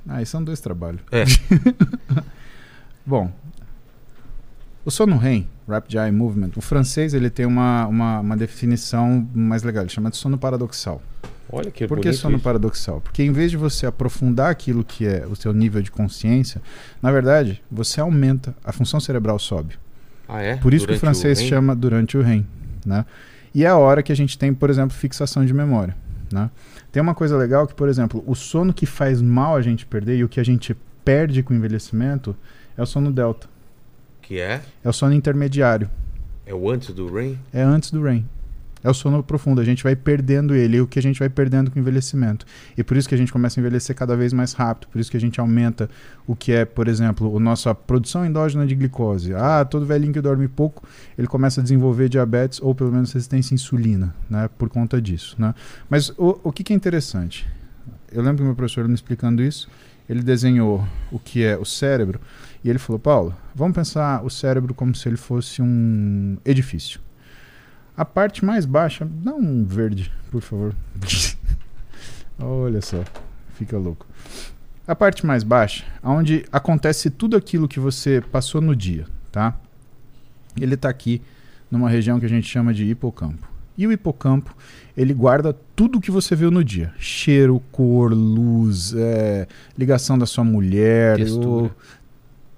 Ah, 0.09 0.17
aí 0.17 0.27
são 0.27 0.43
dois 0.43 0.60
trabalhos. 0.60 1.01
É. 1.12 1.25
Bom, 3.05 3.31
o 4.85 4.91
sono 4.91 5.17
REM, 5.19 5.47
Rapid 5.69 5.94
Eye 5.94 6.10
Movement, 6.12 6.51
o 6.57 6.60
francês 6.60 7.12
ele 7.15 7.28
tem 7.31 7.44
uma, 7.47 7.86
uma, 7.86 8.20
uma 8.20 8.36
definição 8.36 9.28
mais 9.35 9.62
legal, 9.62 9.83
ele 9.85 9.91
chama 9.93 10.10
de 10.10 10.17
sono 10.17 10.39
paradoxal. 10.39 11.02
Olha 11.52 11.70
que 11.70 11.86
Por 11.86 11.99
que 12.01 12.12
sono 12.12 12.36
isso. 12.36 12.44
paradoxal? 12.44 13.01
Porque 13.01 13.23
em 13.25 13.33
vez 13.33 13.51
de 13.51 13.57
você 13.57 13.85
aprofundar 13.85 14.51
aquilo 14.51 14.85
que 14.85 15.05
é 15.07 15.27
o 15.27 15.35
seu 15.35 15.52
nível 15.52 15.83
de 15.83 15.91
consciência, 15.91 16.62
na 17.02 17.10
verdade, 17.10 17.60
você 17.70 18.01
aumenta, 18.01 18.55
a 18.65 18.73
função 18.73 19.01
cerebral 19.01 19.39
sobe. 19.39 19.75
Ah, 20.28 20.41
é? 20.41 20.57
Por 20.57 20.73
isso 20.73 20.86
que 20.86 20.93
o 20.93 20.94
Durante 20.94 21.01
francês 21.01 21.41
REM? 21.41 21.49
chama 21.49 21.75
durante 21.75 22.17
o 22.17 22.23
REM, 22.23 22.47
né? 22.86 23.05
E 23.55 23.65
é 23.65 23.69
a 23.69 23.77
hora 23.77 24.03
que 24.03 24.12
a 24.12 24.17
gente 24.17 24.39
tem, 24.39 24.55
por 24.55 24.70
exemplo, 24.70 24.97
fixação 24.97 25.45
de 25.45 25.53
memória, 25.53 25.97
né? 26.33 26.51
Tem 26.93 27.03
uma 27.03 27.15
coisa 27.15 27.37
legal 27.37 27.67
que, 27.67 27.75
por 27.75 27.89
exemplo, 27.89 28.23
o 28.27 28.35
sono 28.35 28.73
que 28.73 28.87
faz 28.87 29.20
mal 29.23 29.57
a 29.57 29.62
gente 29.62 29.87
perder 29.87 30.17
e 30.17 30.25
o 30.25 30.29
que 30.29 30.41
a 30.41 30.45
gente 30.45 30.77
perde 31.05 31.43
com 31.43 31.53
o 31.53 31.57
envelhecimento 31.57 32.37
é 32.77 32.83
o 32.83 32.87
sono 32.87 33.12
delta. 33.12 33.49
Que 34.23 34.41
é? 34.41 34.62
É 34.85 34.89
o 34.89 34.93
sono 34.93 35.12
intermediário. 35.12 35.91
É 36.47 36.55
o 36.55 36.69
antes 36.69 36.93
do 36.93 37.12
REM? 37.12 37.39
É 37.53 37.62
antes 37.62 37.91
do 37.91 38.03
REM. 38.03 38.27
É 38.83 38.89
o 38.89 38.94
sono 38.94 39.23
profundo. 39.23 39.60
A 39.60 39.65
gente 39.65 39.83
vai 39.83 39.94
perdendo 39.94 40.55
ele, 40.55 40.78
e 40.78 40.81
o 40.81 40.86
que 40.86 40.99
a 40.99 41.02
gente 41.02 41.18
vai 41.18 41.28
perdendo 41.28 41.70
com 41.70 41.78
o 41.78 41.81
envelhecimento. 41.81 42.47
E 42.76 42.83
por 42.83 42.97
isso 42.97 43.09
que 43.09 43.15
a 43.15 43.18
gente 43.18 43.33
começa 43.33 43.59
a 43.59 43.60
envelhecer 43.60 43.94
cada 43.94 44.17
vez 44.17 44.33
mais 44.33 44.52
rápido. 44.52 44.89
Por 44.89 45.00
isso 45.00 45.10
que 45.10 45.17
a 45.17 45.20
gente 45.20 45.39
aumenta 45.41 45.89
o 46.26 46.34
que 46.34 46.52
é, 46.52 46.65
por 46.65 46.89
exemplo, 46.89 47.36
a 47.36 47.41
nossa 47.41 47.75
produção 47.75 48.25
endógena 48.25 48.67
de 48.67 48.75
glicose. 48.75 49.34
Ah, 49.34 49.65
todo 49.65 49.84
velhinho 49.84 50.12
que 50.12 50.20
dorme 50.20 50.49
pouco, 50.49 50.86
ele 51.18 51.26
começa 51.26 51.60
a 51.60 51.62
desenvolver 51.62 52.09
diabetes 52.09 52.60
ou 52.62 52.75
pelo 52.75 52.92
menos 52.92 53.12
resistência 53.12 53.52
à 53.52 53.57
insulina, 53.57 54.15
né? 54.28 54.49
Por 54.57 54.68
conta 54.68 55.00
disso, 55.00 55.36
né? 55.39 55.55
Mas 55.89 56.10
o, 56.10 56.39
o 56.44 56.52
que, 56.52 56.65
que 56.65 56.73
é 56.73 56.76
interessante? 56.76 57.47
Eu 58.12 58.23
lembro 58.23 58.39
que 58.39 58.44
meu 58.44 58.55
professor 58.55 58.89
me 58.89 58.94
explicando 58.94 59.42
isso, 59.42 59.68
ele 60.09 60.23
desenhou 60.23 60.84
o 61.12 61.18
que 61.18 61.44
é 61.44 61.57
o 61.57 61.65
cérebro 61.65 62.20
e 62.65 62.68
ele 62.68 62.78
falou, 62.78 62.99
Paulo, 62.99 63.36
vamos 63.55 63.75
pensar 63.75 64.25
o 64.25 64.31
cérebro 64.31 64.75
como 64.75 64.94
se 64.94 65.09
ele 65.09 65.17
fosse 65.17 65.62
um 65.62 66.36
edifício. 66.44 67.00
A 68.01 68.05
parte 68.07 68.43
mais 68.43 68.65
baixa, 68.65 69.07
dá 69.23 69.35
um 69.35 69.62
verde, 69.62 70.11
por 70.31 70.41
favor. 70.41 70.75
Olha 72.41 72.81
só, 72.81 73.05
fica 73.53 73.77
louco. 73.77 74.07
A 74.87 74.97
parte 74.97 75.27
mais 75.27 75.45
baixa, 75.45 75.85
onde 76.03 76.47
acontece 76.51 77.11
tudo 77.11 77.37
aquilo 77.37 77.69
que 77.69 77.79
você 77.79 78.23
passou 78.23 78.62
no 78.62 78.75
dia, 78.75 79.05
tá? 79.31 79.55
ele 80.59 80.77
está 80.77 80.89
aqui 80.89 81.20
numa 81.70 81.91
região 81.91 82.19
que 82.19 82.25
a 82.25 82.29
gente 82.31 82.49
chama 82.49 82.73
de 82.73 82.87
hipocampo. 82.87 83.47
E 83.77 83.87
o 83.87 83.93
hipocampo, 83.93 84.57
ele 84.97 85.12
guarda 85.12 85.55
tudo 85.77 86.01
que 86.01 86.11
você 86.11 86.35
viu 86.35 86.51
no 86.51 86.65
dia. 86.65 86.95
Cheiro, 86.99 87.61
cor, 87.70 88.15
luz, 88.15 88.95
é, 88.97 89.47
ligação 89.77 90.17
da 90.17 90.25
sua 90.25 90.43
mulher, 90.43 91.19
Textura. 91.19 91.47
o- 91.67 91.70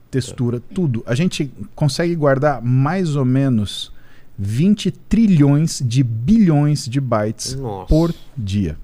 textura, 0.08 0.60
tudo. 0.72 1.02
A 1.04 1.16
gente 1.16 1.52
consegue 1.74 2.14
guardar 2.14 2.62
mais 2.62 3.16
ou 3.16 3.24
menos 3.24 3.90
20 4.38 4.90
trilhões 4.90 5.82
de 5.84 6.02
bilhões 6.02 6.86
de 6.86 7.00
bytes 7.00 7.54
Nossa. 7.54 7.88
por 7.88 8.14
dia. 8.36 8.76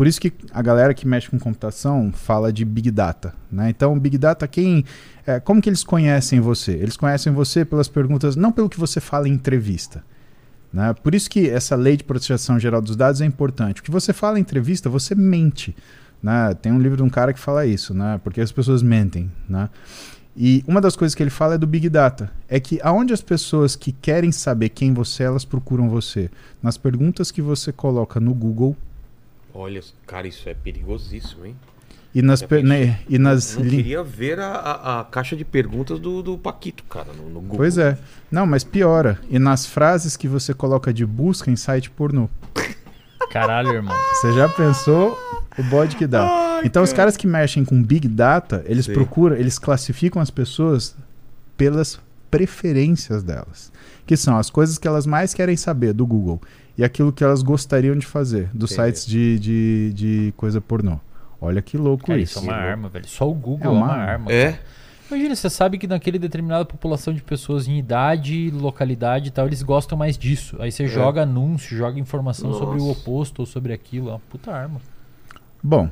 Por 0.00 0.06
isso 0.06 0.18
que 0.18 0.32
a 0.50 0.62
galera 0.62 0.94
que 0.94 1.06
mexe 1.06 1.28
com 1.28 1.38
computação 1.38 2.10
fala 2.10 2.50
de 2.50 2.64
Big 2.64 2.90
Data. 2.90 3.34
Né? 3.52 3.68
Então, 3.68 3.98
Big 3.98 4.16
Data, 4.16 4.48
quem. 4.48 4.82
é, 5.26 5.38
como 5.38 5.60
que 5.60 5.68
eles 5.68 5.84
conhecem 5.84 6.40
você? 6.40 6.72
Eles 6.72 6.96
conhecem 6.96 7.30
você 7.34 7.66
pelas 7.66 7.86
perguntas, 7.86 8.34
não 8.34 8.50
pelo 8.50 8.70
que 8.70 8.80
você 8.80 8.98
fala 8.98 9.28
em 9.28 9.32
entrevista. 9.32 10.02
Né? 10.72 10.94
Por 10.94 11.14
isso 11.14 11.28
que 11.28 11.50
essa 11.50 11.76
lei 11.76 11.98
de 11.98 12.04
proteção 12.04 12.58
geral 12.58 12.80
dos 12.80 12.96
dados 12.96 13.20
é 13.20 13.26
importante. 13.26 13.82
O 13.82 13.84
que 13.84 13.90
você 13.90 14.12
fala 14.14 14.38
em 14.38 14.40
entrevista, 14.40 14.88
você 14.88 15.14
mente. 15.14 15.76
Né? 16.22 16.54
Tem 16.54 16.72
um 16.72 16.78
livro 16.78 16.96
de 16.96 17.02
um 17.02 17.10
cara 17.10 17.34
que 17.34 17.38
fala 17.38 17.66
isso, 17.66 17.92
né? 17.92 18.18
porque 18.24 18.40
as 18.40 18.50
pessoas 18.50 18.82
mentem. 18.82 19.30
Né? 19.46 19.68
E 20.36 20.64
uma 20.66 20.80
das 20.80 20.94
coisas 20.96 21.14
que 21.14 21.22
ele 21.22 21.30
fala 21.30 21.54
é 21.54 21.58
do 21.58 21.66
Big 21.66 21.88
Data. 21.88 22.30
É 22.48 22.58
que 22.60 22.78
aonde 22.82 23.12
as 23.12 23.20
pessoas 23.20 23.74
que 23.76 23.92
querem 23.92 24.30
saber 24.32 24.68
quem 24.70 24.94
você 24.94 25.24
é, 25.24 25.26
elas 25.26 25.44
procuram 25.44 25.88
você. 25.90 26.30
Nas 26.62 26.76
perguntas 26.78 27.30
que 27.30 27.42
você 27.42 27.72
coloca 27.72 28.20
no 28.20 28.32
Google 28.34 28.76
Olha, 29.52 29.80
cara, 30.06 30.28
isso 30.28 30.48
é 30.48 30.54
perigosíssimo, 30.54 31.44
hein? 31.44 31.56
e 32.14 32.22
nas, 32.22 32.42
per- 32.42 32.64
né, 32.64 33.00
e 33.08 33.18
nas 33.18 33.54
lin- 33.54 33.70
queria 33.78 34.02
ver 34.02 34.38
a, 34.40 34.48
a- 34.52 35.00
a 35.00 35.04
caixa 35.04 35.36
de 35.36 35.44
perguntas 35.44 35.98
do, 36.00 36.22
do 36.22 36.36
Paquito, 36.38 36.82
cara, 36.84 37.12
no, 37.12 37.28
no 37.28 37.40
Google. 37.40 37.56
Pois 37.56 37.78
é. 37.78 37.96
Não, 38.30 38.46
mas 38.46 38.64
piora. 38.64 39.20
E 39.28 39.38
nas 39.38 39.66
frases 39.66 40.16
que 40.16 40.26
você 40.28 40.52
coloca 40.54 40.92
de 40.92 41.04
busca 41.06 41.50
em 41.50 41.56
site 41.56 41.90
pornô. 41.90 42.28
Caralho, 43.30 43.70
irmão. 43.72 43.96
Você 44.14 44.32
já 44.32 44.48
pensou 44.48 45.18
o 45.58 45.62
bode 45.64 45.96
que 45.96 46.06
dá? 46.06 46.60
então 46.64 46.82
os 46.82 46.92
caras 46.92 47.16
que 47.16 47.26
mexem 47.26 47.64
com 47.64 47.82
Big 47.82 48.08
Data, 48.08 48.62
eles 48.66 48.86
Sim. 48.86 48.92
procuram, 48.92 49.36
eles 49.36 49.58
classificam 49.58 50.20
as 50.20 50.30
pessoas 50.30 50.96
pelas 51.56 52.00
preferências 52.30 53.22
delas. 53.22 53.70
Que 54.06 54.16
são 54.16 54.36
as 54.36 54.50
coisas 54.50 54.78
que 54.78 54.88
elas 54.88 55.06
mais 55.06 55.32
querem 55.34 55.56
saber 55.56 55.92
do 55.92 56.06
Google. 56.06 56.40
E 56.76 56.82
aquilo 56.82 57.12
que 57.12 57.22
elas 57.22 57.42
gostariam 57.42 57.94
de 57.96 58.06
fazer 58.06 58.48
dos 58.54 58.72
Entendi. 58.72 58.88
sites 58.88 59.06
de, 59.06 59.38
de, 59.38 59.92
de 59.94 60.34
coisa 60.36 60.60
pornô. 60.60 60.98
Olha 61.40 61.60
que 61.62 61.76
louco 61.76 62.06
Cara, 62.06 62.18
isso. 62.18 62.38
isso 62.38 62.48
é 62.48 62.52
uma 62.52 62.56
arma, 62.58 62.88
velho. 62.88 63.06
Só 63.08 63.28
o 63.28 63.34
Google 63.34 63.60
É 63.62 63.66
é 63.66 63.68
uma 63.70 63.84
uma, 63.86 63.92
arma. 63.94 64.12
arma. 64.12 64.32
É? 64.32 64.52
cara. 64.52 64.64
Imagina, 65.10 65.34
você 65.34 65.50
sabe 65.50 65.76
que 65.76 65.88
naquele 65.88 66.20
determinada 66.20 66.64
população 66.64 67.12
de 67.12 67.20
pessoas 67.20 67.66
em 67.66 67.78
idade, 67.78 68.48
localidade 68.50 69.28
e 69.28 69.30
tal, 69.32 69.46
eles 69.46 69.60
gostam 69.60 69.98
mais 69.98 70.16
disso. 70.16 70.56
Aí 70.60 70.70
você 70.70 70.86
joga 70.86 71.22
anúncio, 71.22 71.76
joga 71.76 71.98
informação 71.98 72.52
sobre 72.54 72.80
o 72.80 72.86
Nossa. 72.86 73.00
oposto 73.00 73.40
ou 73.40 73.46
sobre 73.46 73.72
aquilo. 73.72 74.08
É 74.08 74.12
uma 74.12 74.20
puta 74.20 74.52
arma. 74.52 74.80
Bom, 75.60 75.90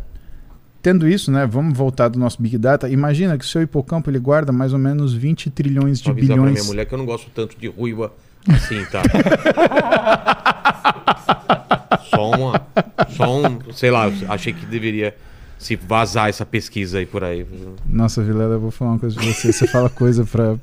tendo 0.80 1.08
isso, 1.08 1.32
né, 1.32 1.46
vamos 1.46 1.76
voltar 1.76 2.08
do 2.08 2.18
nosso 2.18 2.40
Big 2.40 2.56
Data. 2.58 2.88
Imagina 2.88 3.36
que 3.36 3.44
o 3.44 3.48
seu 3.48 3.60
hipocampo 3.60 4.08
ele 4.08 4.20
guarda 4.20 4.52
mais 4.52 4.72
ou 4.72 4.78
menos 4.78 5.12
20 5.14 5.50
trilhões 5.50 5.98
de 5.98 6.04
Vou 6.04 6.12
avisar 6.12 6.36
pra 6.36 6.44
bilhões. 6.44 6.60
minha 6.60 6.72
mulher 6.72 6.86
que 6.86 6.94
eu 6.94 6.98
não 6.98 7.06
gosto 7.06 7.28
tanto 7.34 7.58
de 7.58 7.66
ruiva 7.66 8.12
assim, 8.48 8.84
tá? 8.84 9.02
só 12.08 12.30
uma. 12.30 12.62
Só 13.10 13.36
um. 13.36 13.72
Sei 13.72 13.90
lá, 13.90 14.04
achei 14.28 14.52
que 14.52 14.64
deveria 14.64 15.16
se 15.58 15.74
vazar 15.74 16.28
essa 16.28 16.46
pesquisa 16.46 16.98
aí 16.98 17.06
por 17.06 17.24
aí. 17.24 17.44
Nossa, 17.88 18.22
Vilela, 18.22 18.54
eu 18.54 18.60
vou 18.60 18.70
falar 18.70 18.92
uma 18.92 18.98
coisa 18.98 19.16
pra 19.16 19.24
você. 19.26 19.52
Você 19.52 19.66
fala 19.66 19.90
coisa 19.90 20.24
pra, 20.24 20.54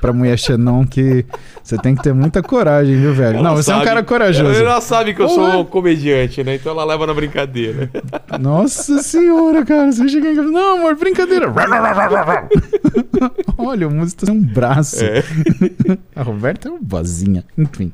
pra 0.00 0.12
mulher 0.12 0.38
Xenon 0.38 0.84
que 0.86 1.24
você 1.62 1.78
tem 1.78 1.94
que 1.94 2.02
ter 2.02 2.12
muita 2.12 2.42
coragem, 2.42 2.96
viu, 3.00 3.14
velho? 3.14 3.38
Ela 3.38 3.48
não, 3.48 3.56
você 3.56 3.70
é 3.70 3.74
um 3.74 3.78
sabe- 3.78 3.88
cara 3.88 4.02
corajoso. 4.02 4.60
Ela 4.60 4.80
sabe 4.82 5.14
que 5.14 5.22
eu 5.22 5.28
sou 5.28 5.60
um 5.60 5.64
comediante, 5.64 6.44
né? 6.44 6.56
Então 6.56 6.72
ela 6.72 6.84
leva 6.84 7.06
na 7.06 7.14
brincadeira. 7.14 7.90
Nossa 8.38 9.02
senhora, 9.02 9.64
cara. 9.64 9.90
Você 9.90 10.06
chega 10.08 10.30
em 10.30 10.36
casa. 10.36 10.50
Não, 10.50 10.76
amor, 10.78 10.96
brincadeira. 10.96 11.50
Olha, 13.56 13.88
o 13.88 13.90
músico 13.90 14.26
tem 14.26 14.34
um 14.34 14.42
braço. 14.42 15.02
É. 15.02 15.22
A 16.14 16.22
Roberta 16.22 16.68
é 16.68 16.70
uma 16.70 16.80
vozinha. 16.82 17.44
Enfim. 17.56 17.92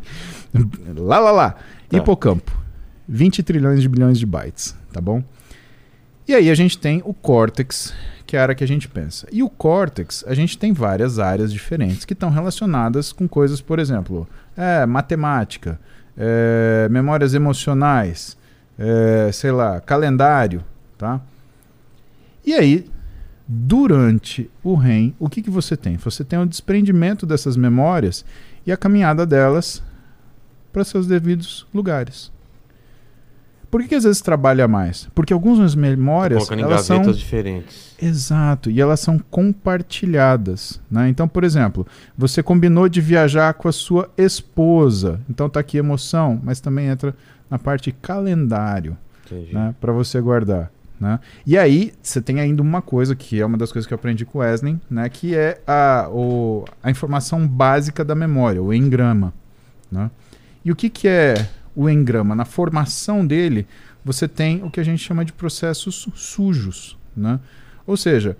Lá, 0.96 1.18
lá, 1.18 1.30
lá. 1.30 1.50
Tá. 1.88 1.96
Hipocampo. 1.98 2.50
20 3.08 3.42
trilhões 3.42 3.80
de 3.80 3.88
bilhões 3.88 4.18
de 4.18 4.26
bytes, 4.26 4.76
tá 4.92 5.00
bom? 5.00 5.22
E 6.28 6.34
aí 6.34 6.50
a 6.50 6.54
gente 6.54 6.76
tem 6.76 7.00
o 7.06 7.14
córtex, 7.14 7.94
que 8.26 8.36
é 8.36 8.38
a 8.38 8.42
área 8.42 8.54
que 8.54 8.62
a 8.62 8.68
gente 8.68 8.86
pensa. 8.86 9.26
E 9.32 9.42
o 9.42 9.48
córtex, 9.48 10.22
a 10.28 10.34
gente 10.34 10.58
tem 10.58 10.74
várias 10.74 11.18
áreas 11.18 11.50
diferentes 11.50 12.04
que 12.04 12.12
estão 12.12 12.28
relacionadas 12.28 13.12
com 13.12 13.26
coisas, 13.26 13.62
por 13.62 13.78
exemplo, 13.78 14.28
é, 14.54 14.84
matemática, 14.84 15.80
é, 16.14 16.86
memórias 16.90 17.32
emocionais, 17.32 18.36
é, 18.78 19.30
sei 19.32 19.50
lá, 19.50 19.80
calendário, 19.80 20.62
tá? 20.98 21.18
E 22.44 22.52
aí, 22.52 22.84
durante 23.46 24.50
o 24.62 24.74
REM, 24.74 25.14
o 25.18 25.30
que, 25.30 25.40
que 25.40 25.48
você 25.48 25.78
tem? 25.78 25.96
Você 25.96 26.22
tem 26.22 26.38
o 26.38 26.44
desprendimento 26.44 27.24
dessas 27.24 27.56
memórias 27.56 28.22
e 28.66 28.70
a 28.70 28.76
caminhada 28.76 29.24
delas 29.24 29.82
para 30.74 30.84
seus 30.84 31.06
devidos 31.06 31.66
lugares. 31.72 32.30
Por 33.70 33.82
que, 33.82 33.88
que 33.88 33.94
às 33.94 34.04
vezes 34.04 34.20
trabalha 34.20 34.66
mais? 34.66 35.08
Porque 35.14 35.32
algumas 35.32 35.74
memórias 35.74 36.44
Colocando 36.44 36.60
em 36.60 36.62
elas 36.62 36.86
são 36.86 36.96
gavetas 36.98 37.18
diferentes. 37.18 37.94
Exato, 38.00 38.70
e 38.70 38.80
elas 38.80 39.00
são 39.00 39.18
compartilhadas. 39.18 40.80
Né? 40.90 41.08
Então, 41.08 41.28
por 41.28 41.44
exemplo, 41.44 41.86
você 42.16 42.42
combinou 42.42 42.88
de 42.88 43.00
viajar 43.00 43.52
com 43.54 43.68
a 43.68 43.72
sua 43.72 44.10
esposa. 44.16 45.20
Então 45.28 45.48
tá 45.48 45.60
aqui 45.60 45.76
emoção, 45.76 46.40
mas 46.42 46.60
também 46.60 46.86
entra 46.86 47.14
na 47.50 47.58
parte 47.58 47.92
calendário 47.92 48.96
né, 49.52 49.74
para 49.80 49.92
você 49.92 50.20
guardar. 50.20 50.70
Né? 50.98 51.20
E 51.46 51.56
aí, 51.56 51.92
você 52.02 52.20
tem 52.20 52.40
ainda 52.40 52.62
uma 52.62 52.82
coisa 52.82 53.14
que 53.14 53.40
é 53.40 53.46
uma 53.46 53.56
das 53.56 53.70
coisas 53.70 53.86
que 53.86 53.92
eu 53.92 53.96
aprendi 53.96 54.24
com 54.24 54.38
o 54.38 54.40
Wesley, 54.40 54.78
né, 54.90 55.08
que 55.08 55.34
é 55.34 55.60
a, 55.66 56.08
o, 56.10 56.64
a 56.82 56.90
informação 56.90 57.46
básica 57.46 58.04
da 58.04 58.14
memória, 58.14 58.62
o 58.62 58.72
engrama. 58.72 59.32
Né? 59.92 60.10
E 60.64 60.72
o 60.72 60.76
que, 60.76 60.90
que 60.90 61.06
é 61.06 61.48
o 61.78 61.88
engrama? 61.88 62.34
Na 62.34 62.44
formação 62.44 63.24
dele, 63.24 63.64
você 64.04 64.26
tem 64.26 64.64
o 64.64 64.70
que 64.70 64.80
a 64.80 64.84
gente 64.84 65.02
chama 65.02 65.24
de 65.24 65.32
processos 65.32 66.08
sujos. 66.16 66.98
Né? 67.16 67.38
Ou 67.86 67.96
seja, 67.96 68.36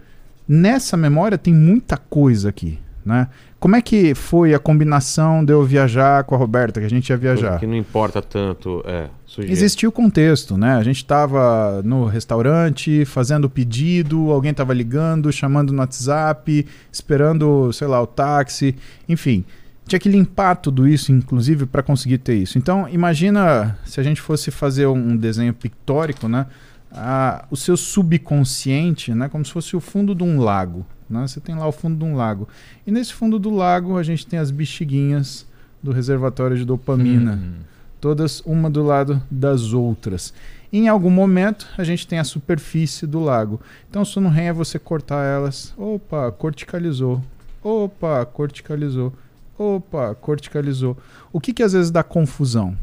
nessa 0.47 0.97
memória 0.97 1.39
tem 1.39 1.55
muita 1.55 1.97
coisa 1.97 2.49
aqui. 2.49 2.81
Né? 3.07 3.28
Como 3.60 3.76
é 3.76 3.81
que 3.81 4.12
foi 4.15 4.55
a 4.55 4.58
combinação 4.58 5.44
de 5.44 5.52
eu 5.52 5.65
viajar 5.65 6.25
com 6.25 6.34
a 6.34 6.39
Roberta, 6.39 6.81
que 6.81 6.86
a 6.86 6.91
gente 6.91 7.08
ia 7.08 7.17
viajar? 7.17 7.58
Que 7.60 7.67
não 7.67 7.76
importa 7.76 8.20
tanto. 8.20 8.83
É. 8.84 9.08
Existia 9.39 9.89
o 9.89 9.92
contexto, 9.92 10.57
né? 10.57 10.75
A 10.75 10.83
gente 10.83 10.97
estava 10.97 11.81
no 11.83 12.07
restaurante, 12.07 13.05
fazendo 13.05 13.44
o 13.44 13.50
pedido, 13.50 14.31
alguém 14.31 14.50
estava 14.50 14.75
ligando, 14.75 15.33
chamando 15.33 15.73
no 15.73 15.78
WhatsApp, 15.78 16.67
esperando, 16.91 17.73
sei 17.73 17.86
lá, 17.86 18.02
o 18.02 18.07
táxi, 18.07 18.75
enfim. 19.08 19.44
Tinha 19.89 19.99
que 19.99 20.08
limpar 20.08 20.57
tudo 20.57 20.86
isso, 20.86 21.10
inclusive, 21.10 21.67
para 21.67 21.83
conseguir 21.83 22.18
ter 22.18 22.36
isso. 22.36 22.58
Então, 22.58 22.89
imagina 22.89 23.76
se 23.84 23.99
a 23.99 24.02
gente 24.02 24.20
fosse 24.20 24.50
fazer 24.50 24.86
um 24.86 25.17
desenho 25.17 25.55
pictórico, 25.55 26.28
né? 26.28 26.47
Ah, 26.92 27.44
o 27.50 27.57
seu 27.57 27.76
subconsciente, 27.76 29.15
né? 29.15 29.28
Como 29.28 29.44
se 29.44 29.52
fosse 29.52 29.75
o 29.75 29.81
fundo 29.81 30.15
de 30.15 30.23
um 30.23 30.41
lago. 30.41 30.86
Né? 31.08 31.26
Você 31.26 31.41
tem 31.41 31.55
lá 31.55 31.67
o 31.67 31.73
fundo 31.73 31.97
de 31.99 32.05
um 32.05 32.15
lago. 32.15 32.49
E 32.86 32.91
nesse 32.91 33.15
fundo 33.15 33.39
do 33.39 33.50
lago 33.50 33.97
a 33.97 34.02
gente 34.02 34.26
tem 34.26 34.39
as 34.39 34.50
bexiguinhas 34.50 35.47
do 35.83 35.91
reservatório 35.92 36.57
de 36.57 36.65
dopamina 36.65 37.41
Hum. 37.42 37.55
todas 38.00 38.41
uma 38.41 38.68
do 38.68 38.83
lado 38.83 39.23
das 39.31 39.73
outras. 39.73 40.33
Em 40.70 40.86
algum 40.86 41.08
momento, 41.10 41.67
a 41.78 41.84
gente 41.84 42.07
tem 42.07 42.18
a 42.18 42.25
superfície 42.25 43.07
do 43.07 43.20
lago. 43.20 43.58
Então, 43.89 44.02
o 44.02 44.07
sono 44.07 44.28
REM 44.28 44.49
é 44.49 44.52
você 44.52 44.78
cortar 44.78 45.25
elas. 45.25 45.73
Opa, 45.78 46.31
corticalizou. 46.31 47.23
Opa, 47.62 48.26
corticalizou. 48.26 49.15
Opa, 49.58 50.14
corticalizou. 50.14 50.96
O 51.32 51.40
que, 51.40 51.52
que 51.52 51.62
às 51.62 51.72
vezes 51.72 51.90
dá 51.90 52.02
confusão? 52.02 52.76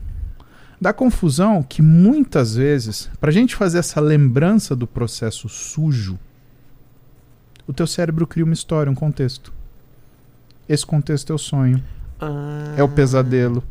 Dá 0.79 0.91
confusão 0.91 1.63
que 1.63 1.81
muitas 1.81 2.55
vezes, 2.55 3.09
para 3.19 3.29
a 3.29 3.33
gente 3.33 3.55
fazer 3.55 3.79
essa 3.79 4.01
lembrança 4.01 4.75
do 4.75 4.85
processo 4.85 5.47
sujo, 5.47 6.19
o 7.65 7.73
teu 7.73 7.87
cérebro 7.87 8.27
cria 8.27 8.43
uma 8.43 8.53
história, 8.53 8.91
um 8.91 8.95
contexto. 8.95 9.53
Esse 10.67 10.85
contexto 10.85 11.31
é 11.31 11.35
o 11.35 11.39
sonho 11.39 11.81
Ah. 12.19 12.75
é 12.77 12.83
o 12.83 12.89
pesadelo. 12.89 13.63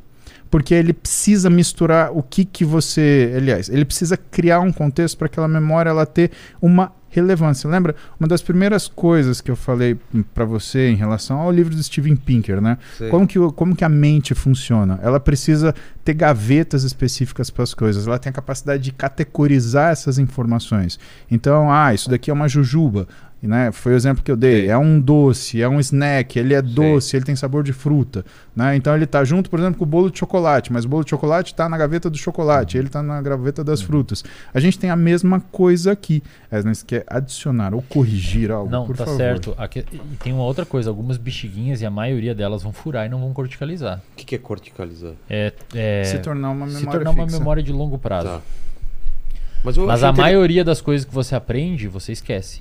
Porque 0.50 0.72
ele 0.72 0.92
precisa 0.92 1.50
misturar 1.50 2.10
o 2.16 2.22
que 2.22 2.44
que 2.44 2.64
você, 2.64 3.32
aliás, 3.36 3.68
ele 3.68 3.84
precisa 3.84 4.16
criar 4.16 4.60
um 4.60 4.72
contexto 4.72 5.18
para 5.18 5.26
aquela 5.26 5.48
memória 5.48 5.90
ela 5.90 6.06
ter 6.06 6.30
uma 6.62 6.92
relevância. 7.14 7.68
Lembra? 7.68 7.94
Uma 8.18 8.28
das 8.28 8.42
primeiras 8.42 8.88
coisas 8.88 9.40
que 9.40 9.50
eu 9.50 9.56
falei 9.56 9.96
para 10.34 10.44
você 10.44 10.88
em 10.88 10.96
relação 10.96 11.38
ao 11.38 11.50
livro 11.50 11.74
do 11.74 11.82
Steven 11.82 12.16
Pinker, 12.16 12.60
né? 12.60 12.78
Como 13.10 13.26
que, 13.26 13.38
como 13.52 13.76
que 13.76 13.84
a 13.84 13.88
mente 13.88 14.34
funciona? 14.34 14.98
Ela 15.02 15.20
precisa 15.20 15.74
ter 16.04 16.14
gavetas 16.14 16.84
específicas 16.84 17.50
para 17.50 17.62
as 17.62 17.72
coisas. 17.72 18.06
Ela 18.06 18.18
tem 18.18 18.30
a 18.30 18.32
capacidade 18.32 18.82
de 18.82 18.92
categorizar 18.92 19.92
essas 19.92 20.18
informações. 20.18 20.98
Então, 21.30 21.72
ah, 21.72 21.94
isso 21.94 22.10
daqui 22.10 22.30
é 22.30 22.34
uma 22.34 22.48
jujuba. 22.48 23.08
Né? 23.46 23.70
Foi 23.72 23.92
o 23.92 23.96
exemplo 23.96 24.22
que 24.22 24.30
eu 24.30 24.36
dei. 24.36 24.62
Sim. 24.62 24.68
É 24.68 24.78
um 24.78 25.00
doce, 25.00 25.60
é 25.62 25.68
um 25.68 25.78
snack, 25.80 26.38
ele 26.38 26.54
é 26.54 26.62
Sim. 26.62 26.68
doce, 26.74 27.16
ele 27.16 27.24
tem 27.24 27.36
sabor 27.36 27.62
de 27.62 27.72
fruta, 27.72 28.24
né? 28.54 28.74
Então 28.76 28.94
ele 28.96 29.06
tá 29.06 29.22
junto, 29.24 29.48
por 29.50 29.58
exemplo, 29.58 29.78
com 29.78 29.84
o 29.84 29.86
bolo 29.86 30.10
de 30.10 30.18
chocolate, 30.18 30.72
mas 30.72 30.84
o 30.84 30.88
bolo 30.88 31.04
de 31.04 31.10
chocolate 31.10 31.54
tá 31.54 31.68
na 31.68 31.76
gaveta 31.76 32.08
do 32.08 32.16
chocolate, 32.18 32.78
ele 32.78 32.88
tá 32.88 33.02
na 33.02 33.20
gaveta 33.22 33.62
das 33.64 33.82
frutas. 33.82 34.24
A 34.52 34.60
gente 34.60 34.78
tem 34.78 34.90
a 34.90 34.96
mesma 34.96 35.40
coisa 35.40 35.92
aqui. 35.92 36.22
A 36.50 36.60
gente 36.60 36.84
quer 36.84 37.04
adicionar 37.06 37.74
ou 37.74 37.82
corrigir 37.82 38.50
algo, 38.50 38.70
Não, 38.70 38.86
por 38.86 38.96
tá 38.96 39.04
favor. 39.04 39.16
certo. 39.18 39.54
Aqui- 39.58 39.84
e 39.92 40.16
tem 40.22 40.32
uma 40.32 40.44
outra 40.44 40.64
coisa, 40.64 40.88
algumas 40.90 41.16
bexiguinhas 41.16 41.80
e 41.80 41.86
a 41.86 41.90
maioria 41.90 42.34
delas 42.34 42.62
vão 42.62 42.72
furar 42.72 43.06
e 43.06 43.08
não 43.08 43.20
vão 43.20 43.32
corticalizar. 43.32 43.98
O 44.12 44.16
que, 44.16 44.24
que 44.24 44.34
é 44.34 44.38
corticalizar? 44.38 45.12
É, 45.28 45.52
é 45.74 46.04
Se 46.04 46.18
tornar 46.18 46.50
uma 46.50 46.68
se 46.68 46.74
memória 46.76 46.92
tornar 47.00 47.10
uma 47.10 47.24
fixa. 47.24 47.38
memória 47.38 47.62
de 47.62 47.72
longo 47.72 47.98
prazo. 47.98 48.28
Tá. 48.28 48.40
Mas, 49.64 49.76
Mas 49.78 50.04
a 50.04 50.10
inter- 50.10 50.22
maioria 50.22 50.62
das 50.62 50.80
coisas 50.80 51.06
que 51.06 51.14
você 51.14 51.34
aprende, 51.34 51.88
você 51.88 52.12
esquece. 52.12 52.60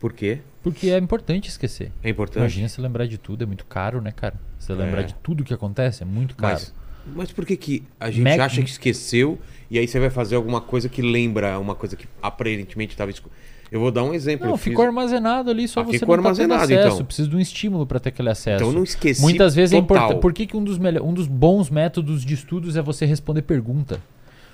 Por 0.00 0.12
quê? 0.12 0.38
Porque 0.62 0.90
é 0.90 0.98
importante 0.98 1.48
esquecer. 1.48 1.92
É 2.02 2.08
importante. 2.10 2.38
Imagina 2.40 2.68
se 2.68 2.80
lembrar 2.80 3.06
de 3.06 3.18
tudo, 3.18 3.44
é 3.44 3.46
muito 3.46 3.64
caro, 3.66 4.00
né, 4.00 4.10
cara? 4.10 4.34
Você 4.58 4.72
lembrar 4.74 5.02
É. 5.02 5.04
de 5.04 5.14
tudo 5.16 5.44
que 5.44 5.54
acontece, 5.54 6.02
é 6.02 6.06
muito 6.06 6.34
caro. 6.34 6.54
Mas, 6.54 6.74
mas 7.14 7.32
por 7.32 7.44
que, 7.46 7.56
que 7.56 7.82
a 8.00 8.10
gente 8.10 8.24
Mac- 8.24 8.40
acha 8.40 8.62
que 8.62 8.70
esqueceu 8.70 9.38
e 9.70 9.78
aí 9.78 9.86
você 9.86 10.00
vai 10.00 10.10
fazer 10.10 10.36
alguma 10.36 10.60
coisa 10.60 10.88
que 10.88 11.00
lembra 11.02 11.58
uma 11.58 11.74
coisa 11.74 11.94
que 11.96 12.06
aparentemente 12.22 12.92
estava 12.94 13.10
esco... 13.10 13.30
Eu 13.72 13.78
vou 13.78 13.92
dar 13.92 14.02
um 14.02 14.12
exemplo. 14.12 14.48
Não, 14.48 14.56
ficou 14.56 14.84
fiz... 14.84 14.88
armazenado 14.88 15.48
ali, 15.48 15.68
só 15.68 15.80
Ah, 15.80 15.84
você 15.84 16.00
ficou 16.00 16.16
não 16.16 16.24
tá 16.24 16.30
acesso. 16.32 16.72
então. 16.72 17.04
Precisa 17.04 17.28
de 17.28 17.36
um 17.36 17.38
estímulo 17.40 17.86
para 17.86 18.00
ter 18.00 18.08
aquele 18.08 18.28
acesso. 18.28 18.56
Então 18.56 18.68
eu 18.68 18.74
não 18.74 18.82
esqueci 18.82 19.20
Muitas 19.20 19.54
vezes 19.54 19.72
é 19.74 19.80
total. 19.80 19.96
importante. 19.96 20.20
Por 20.22 20.32
que, 20.32 20.44
que 20.46 20.56
um, 20.56 20.64
dos 20.64 20.76
melhor... 20.76 21.02
um 21.06 21.14
dos 21.14 21.28
bons 21.28 21.70
métodos 21.70 22.24
de 22.24 22.34
estudos 22.34 22.76
é 22.76 22.82
você 22.82 23.06
responder 23.06 23.42
pergunta? 23.42 24.00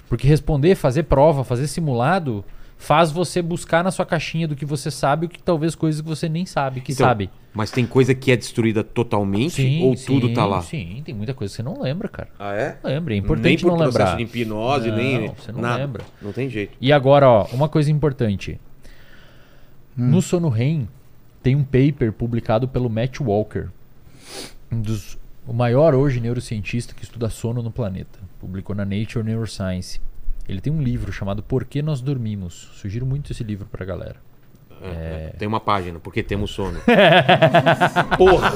Porque 0.07 0.29
responder, 0.29 0.75
fazer 0.75 1.05
prova, 1.05 1.45
fazer 1.45 1.67
simulado, 1.67 2.45
faz 2.79 3.11
você 3.11 3.41
buscar 3.41 3.83
na 3.83 3.91
sua 3.91 4.05
caixinha 4.07 4.47
do 4.47 4.55
que 4.55 4.65
você 4.65 4.91
sabe, 4.91 5.27
o 5.27 5.29
que 5.29 5.43
talvez 5.43 5.75
coisas 5.75 6.01
que 6.01 6.07
você 6.07 6.29
nem 6.29 6.45
sabe 6.47 6.81
que 6.81 6.93
Então, 6.93 7.07
sabe. 7.07 7.31
Mas 7.55 7.71
tem 7.71 7.87
coisa 7.87 8.15
que 8.15 8.31
é 8.31 8.37
destruída 8.37 8.85
totalmente 8.85 9.81
ou 9.83 9.95
tudo 9.97 10.33
tá 10.35 10.45
lá? 10.45 10.61
Sim, 10.61 11.03
tem 11.05 11.15
muita 11.15 11.33
coisa 11.33 11.51
que 11.53 11.57
você 11.57 11.63
não 11.63 11.81
lembra, 11.81 12.07
cara. 12.09 12.29
Ah, 12.39 12.53
é? 12.53 12.79
Não 12.85 12.91
lembra, 12.91 13.15
é 13.15 13.17
nem 13.17 13.25
importante 13.25 13.63
por 13.63 13.69
não 13.71 13.77
processo 13.79 13.99
lembrar. 13.99 14.17
de 14.17 14.23
hipnose, 14.23 14.89
Não, 14.91 14.97
nem 14.97 15.29
você 15.29 15.53
não 15.53 15.61
nada. 15.61 15.77
lembra. 15.79 16.05
Não 16.21 16.33
tem 16.33 16.51
jeito. 16.51 16.77
E 16.81 16.93
agora, 16.93 17.29
ó, 17.29 17.45
uma 17.53 17.69
coisa 17.69 17.91
importante. 17.91 18.61
Hum. 19.99 20.11
No 20.11 20.21
Sono 20.21 20.51
REM 20.51 20.87
tem 21.43 21.57
um 21.57 21.65
paper 21.65 22.13
publicado 22.13 22.69
pelo 22.69 22.91
Matt 22.91 23.21
Walker, 23.21 23.69
um 24.71 24.81
dos, 24.81 25.17
o 25.47 25.53
maior 25.55 25.95
hoje 25.95 26.21
neurocientista 26.21 26.95
que 26.95 27.05
estuda 27.05 27.31
sono 27.31 27.63
no 27.63 27.71
planeta. 27.71 28.19
Publicou 28.39 28.77
na 28.77 28.85
Nature 28.85 29.25
Neuroscience. 29.25 29.99
Ele 30.49 30.61
tem 30.61 30.73
um 30.73 30.81
livro 30.83 31.13
chamado 31.13 31.43
Por 31.43 31.65
que 31.65 31.83
Nós 31.83 32.01
Dormimos. 32.01 32.71
Sugiro 32.75 33.05
muito 33.05 33.33
esse 33.33 33.43
livro 33.43 33.67
pra 33.71 33.85
galera. 33.85 34.17
É, 34.83 35.33
Tem 35.39 35.49
uma 35.49 35.59
página, 35.61 35.99
porque 35.99 36.23
temos 36.23 36.51
sono. 36.51 36.79
Porra! 38.19 38.53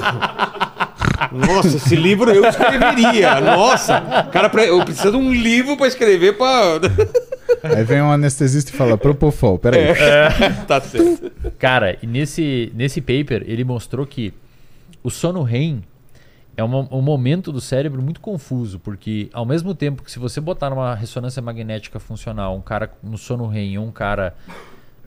Nossa, 1.33 1.77
esse 1.77 1.97
livro 1.97 2.31
eu 2.31 2.45
escreveria. 2.45 3.41
Nossa! 3.41 4.01
Cara, 4.33 4.51
eu 4.65 4.85
preciso 4.85 5.13
de 5.13 5.17
um 5.17 5.33
livro 5.33 5.77
pra 5.77 5.87
escrever 5.87 6.37
pra. 6.37 6.81
Aí 7.63 7.85
vem 7.85 8.01
um 8.01 8.11
anestesista 8.13 8.71
e 8.71 8.75
fala, 8.75 8.97
Propofol, 8.97 9.59
peraí. 9.59 9.89
tá 10.67 10.81
certo. 10.81 11.31
Cara, 11.59 11.97
e 12.03 12.07
nesse, 12.07 12.73
nesse 12.75 13.01
paper 13.01 13.43
ele 13.47 13.65
mostrou 13.65 14.07
que 14.07 14.33
o 15.03 15.11
sono 15.11 15.43
REM 15.43 15.83
é 16.57 16.63
uma- 16.65 16.87
um 16.95 17.01
momento 17.01 17.51
do 17.53 17.61
cérebro 17.61 18.03
muito 18.03 18.21
confuso, 18.21 18.79
porque 18.79 19.29
ao 19.33 19.47
mesmo 19.47 19.75
tempo 19.75 20.03
que 20.03 20.11
se 20.11 20.19
você 20.19 20.41
botar 20.41 20.69
numa 20.71 20.95
ressonância 20.95 21.41
magnética 21.41 21.99
funcional 21.99 22.57
um 22.57 22.61
cara 22.61 22.91
no 23.03 23.17
sono 23.17 23.47
REM 23.47 23.79
ou 23.79 23.87
um 23.87 23.93
cara 23.93 24.35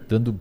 dando 0.08 0.40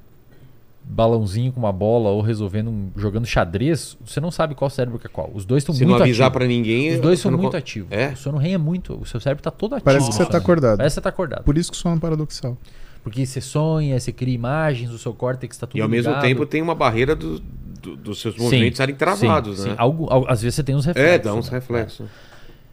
balãozinho 0.84 1.52
com 1.52 1.60
uma 1.60 1.72
bola 1.72 2.10
ou 2.10 2.20
resolvendo 2.20 2.68
um- 2.68 2.90
jogando 2.97 3.24
xadrez, 3.24 3.97
você 4.05 4.20
não 4.20 4.31
sabe 4.32 4.55
qual 4.55 4.68
cérebro 4.68 4.98
que 4.98 5.06
é 5.06 5.10
qual. 5.10 5.31
Os 5.32 5.44
dois 5.44 5.62
estão 5.62 5.74
Se 5.74 5.84
muito 5.84 5.98
não 5.98 6.02
avisar 6.05 6.26
ativos. 6.26 6.39
pra 6.39 6.47
ninguém. 6.47 6.94
Os 6.94 7.00
dois 7.00 7.20
são 7.20 7.31
não 7.31 7.39
muito 7.39 7.56
ativos. 7.56 7.90
É? 7.92 8.08
O 8.08 8.16
sono 8.16 8.39
REM 8.39 8.55
é 8.55 8.58
muito, 8.58 8.94
o 9.00 9.06
seu 9.06 9.20
cérebro 9.20 9.42
tá 9.42 9.50
todo 9.50 9.74
ativo. 9.74 9.84
Parece 9.84 10.06
que 10.08 10.12
você 10.14 10.24
tá 10.24 10.32
sono. 10.32 10.39
acordado. 10.42 10.76
Parece 10.78 10.94
que 10.94 10.97
você 10.97 11.00
tá 11.00 11.08
acordado. 11.08 11.44
Por 11.44 11.56
isso 11.56 11.70
que 11.70 11.76
o 11.76 11.81
sono 11.81 11.97
é 11.97 12.00
paradoxal. 12.00 12.56
Porque 13.05 13.24
você 13.26 13.40
sonha, 13.40 13.98
você 13.98 14.12
cria 14.12 14.34
imagens, 14.34 14.90
o 14.90 14.98
seu 14.98 15.12
córtex 15.12 15.56
tá 15.56 15.66
tudo 15.66 15.78
E 15.78 15.81
ao 15.82 15.89
mesmo 15.89 16.10
ligado. 16.10 16.22
tempo 16.24 16.47
tem 16.47 16.60
uma 16.62 16.74
barreira 16.74 17.14
do- 17.16 17.40
do- 17.82 17.96
dos 17.96 18.20
seus 18.20 18.36
movimentos 18.36 18.72
estarem 18.74 18.94
travados, 18.94 19.58
sim, 19.58 19.64
né? 19.64 19.70
sim. 19.70 19.76
Algo, 19.78 20.06
al- 20.10 20.30
às 20.30 20.40
vezes 20.42 20.54
você 20.54 20.62
tem 20.62 20.74
uns 20.74 20.84
reflexos. 20.86 21.14
É, 21.14 21.18
dá 21.18 21.34
uns 21.34 21.50
né? 21.50 21.58
reflexos. 21.58 22.08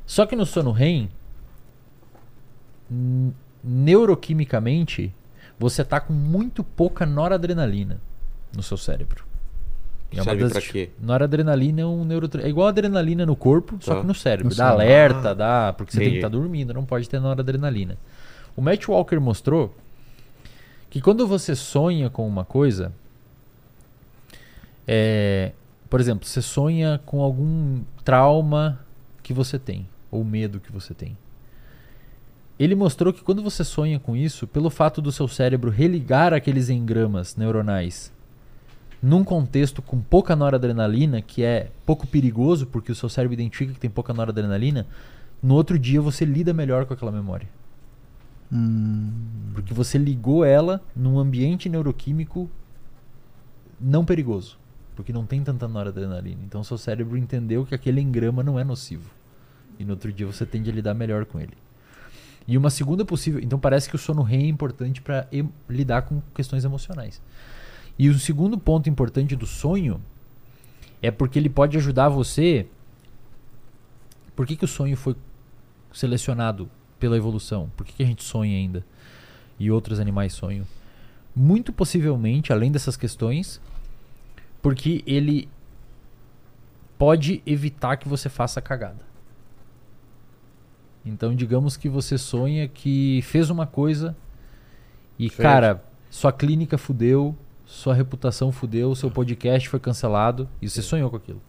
Só 0.05 0.25
que 0.25 0.35
no 0.35 0.45
sono 0.45 0.71
REM, 0.71 1.09
neuroquimicamente, 3.63 5.13
você 5.57 5.83
tá 5.83 5.99
com 5.99 6.13
muito 6.13 6.63
pouca 6.63 7.05
noradrenalina 7.05 7.99
no 8.55 8.63
seu 8.63 8.77
cérebro. 8.77 9.23
É 10.11 10.23
Serve 10.23 10.41
das 10.43 10.51
pra 10.53 10.61
quê? 10.61 10.89
Noradrenalina 10.99 11.81
é 11.81 11.85
um 11.85 12.03
neurotra... 12.03 12.41
é 12.43 12.49
igual 12.49 12.65
a 12.67 12.69
adrenalina 12.71 13.25
no 13.27 13.35
corpo, 13.35 13.77
só 13.79 13.95
Tá. 13.95 14.01
que 14.01 14.07
no 14.07 14.15
cérebro. 14.15 14.45
No 14.49 14.55
dá 14.55 14.71
cérebro. 14.71 14.81
alerta, 14.83 15.35
dá, 15.35 15.73
porque 15.73 15.91
você 15.93 15.99
tem 15.99 16.09
que 16.11 16.15
estar 16.15 16.29
dormindo, 16.29 16.73
não 16.73 16.83
pode 16.83 17.07
ter 17.07 17.19
noradrenalina. 17.19 17.95
O 18.55 18.61
Matt 18.61 18.87
Walker 18.87 19.19
mostrou 19.19 19.75
que 20.89 20.99
quando 20.99 21.27
você 21.27 21.55
sonha 21.55 22.09
com 22.09 22.27
uma 22.27 22.43
coisa, 22.43 22.91
é, 24.91 25.51
por 25.87 25.99
exemplo, 25.99 26.27
você 26.27 26.41
sonha 26.41 26.99
com 27.05 27.21
algum 27.21 27.81
trauma 28.03 28.79
que 29.21 29.31
você 29.31 29.59
tem, 29.59 29.87
ou 30.09 30.23
medo 30.23 30.59
que 30.59 30.71
você 30.71 30.95
tem. 30.95 31.15
Ele 32.57 32.73
mostrou 32.73 33.13
que 33.13 33.21
quando 33.21 33.43
você 33.43 33.63
sonha 33.63 33.99
com 33.99 34.17
isso, 34.17 34.47
pelo 34.47 34.71
fato 34.71 34.99
do 34.99 35.11
seu 35.11 35.27
cérebro 35.27 35.69
religar 35.69 36.33
aqueles 36.33 36.69
engramas 36.69 37.35
neuronais 37.35 38.11
num 38.99 39.23
contexto 39.23 39.79
com 39.79 40.01
pouca 40.01 40.35
noradrenalina, 40.35 41.21
que 41.21 41.43
é 41.43 41.69
pouco 41.85 42.07
perigoso, 42.07 42.65
porque 42.65 42.91
o 42.91 42.95
seu 42.95 43.09
cérebro 43.09 43.35
identifica 43.35 43.73
que 43.73 43.79
tem 43.79 43.91
pouca 43.91 44.11
noradrenalina, 44.11 44.87
no 45.41 45.53
outro 45.53 45.77
dia 45.77 46.01
você 46.01 46.25
lida 46.25 46.51
melhor 46.51 46.87
com 46.87 46.95
aquela 46.95 47.11
memória. 47.11 47.47
Hum, 48.51 49.11
Porque 49.53 49.71
você 49.71 49.99
ligou 49.99 50.43
ela 50.43 50.81
num 50.95 51.19
ambiente 51.19 51.69
neuroquímico 51.69 52.49
não 53.79 54.03
perigoso. 54.03 54.57
Porque 54.99 55.13
não 55.13 55.25
tem 55.25 55.41
tanta 55.41 55.65
noradrenalina. 55.65 56.41
Então 56.43 56.61
seu 56.61 56.77
cérebro 56.77 57.17
entendeu 57.17 57.65
que 57.65 57.73
aquele 57.73 58.01
engrama 58.01 58.43
não 58.43 58.59
é 58.59 58.65
nocivo. 58.65 59.09
E 59.79 59.85
no 59.85 59.91
outro 59.91 60.11
dia 60.11 60.27
você 60.27 60.45
tende 60.45 60.69
a 60.69 60.73
lidar 60.73 60.93
melhor 60.93 61.25
com 61.25 61.39
ele. 61.39 61.53
E 62.45 62.57
uma 62.57 62.69
segunda 62.69 63.05
possível. 63.05 63.39
Então 63.41 63.57
parece 63.57 63.87
que 63.87 63.95
o 63.95 63.97
sono 63.97 64.23
REM 64.23 64.43
é 64.43 64.47
importante 64.47 65.01
para 65.01 65.25
lidar 65.69 66.01
com 66.01 66.21
questões 66.35 66.65
emocionais. 66.65 67.21
E 67.97 68.09
o 68.09 68.19
segundo 68.19 68.57
ponto 68.57 68.89
importante 68.89 69.37
do 69.37 69.45
sonho 69.45 70.01
é 71.01 71.09
porque 71.09 71.39
ele 71.39 71.49
pode 71.49 71.77
ajudar 71.77 72.09
você. 72.09 72.67
Por 74.35 74.45
que, 74.45 74.57
que 74.57 74.65
o 74.65 74.67
sonho 74.67 74.97
foi 74.97 75.15
selecionado 75.93 76.69
pela 76.99 77.15
evolução? 77.15 77.71
Por 77.77 77.85
que, 77.85 77.93
que 77.93 78.03
a 78.03 78.05
gente 78.05 78.21
sonha 78.21 78.53
ainda? 78.53 78.85
E 79.57 79.71
outros 79.71 79.97
animais 79.97 80.33
sonham? 80.33 80.67
Muito 81.33 81.71
possivelmente, 81.71 82.51
além 82.51 82.69
dessas 82.69 82.97
questões, 82.97 83.61
porque 84.61 85.03
ele 85.05 85.47
pode 86.97 87.41
evitar 87.45 87.97
que 87.97 88.07
você 88.07 88.27
faça 88.29 88.61
cagada. 88.61 89.07
Então, 91.05 91.33
digamos 91.33 91.77
que 91.77 91.87
você 91.87 92.17
sonha 92.17 92.67
que 92.67 93.21
fez 93.23 93.49
uma 93.49 93.65
coisa 93.65 94.15
e, 95.17 95.29
Certo. 95.29 95.41
cara, 95.41 95.83
sua 96.09 96.31
clínica 96.31 96.77
fudeu, 96.77 97.35
sua 97.65 97.93
reputação 97.93 98.51
fudeu, 98.51 98.93
seu 98.95 99.09
podcast 99.09 99.69
foi 99.69 99.79
cancelado 99.79 100.47
e 100.61 100.69
você 100.69 100.81
sonhou 100.81 101.09
com 101.09 101.15
aquilo. 101.15 101.41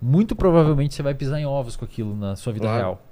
Muito 0.00 0.34
provavelmente 0.34 0.94
você 0.94 1.02
vai 1.02 1.14
pisar 1.14 1.38
em 1.38 1.46
ovos 1.46 1.76
com 1.76 1.84
aquilo 1.84 2.16
na 2.16 2.34
sua 2.34 2.52
vida 2.52 2.64
Claro. 2.66 2.78
real. 2.78 3.02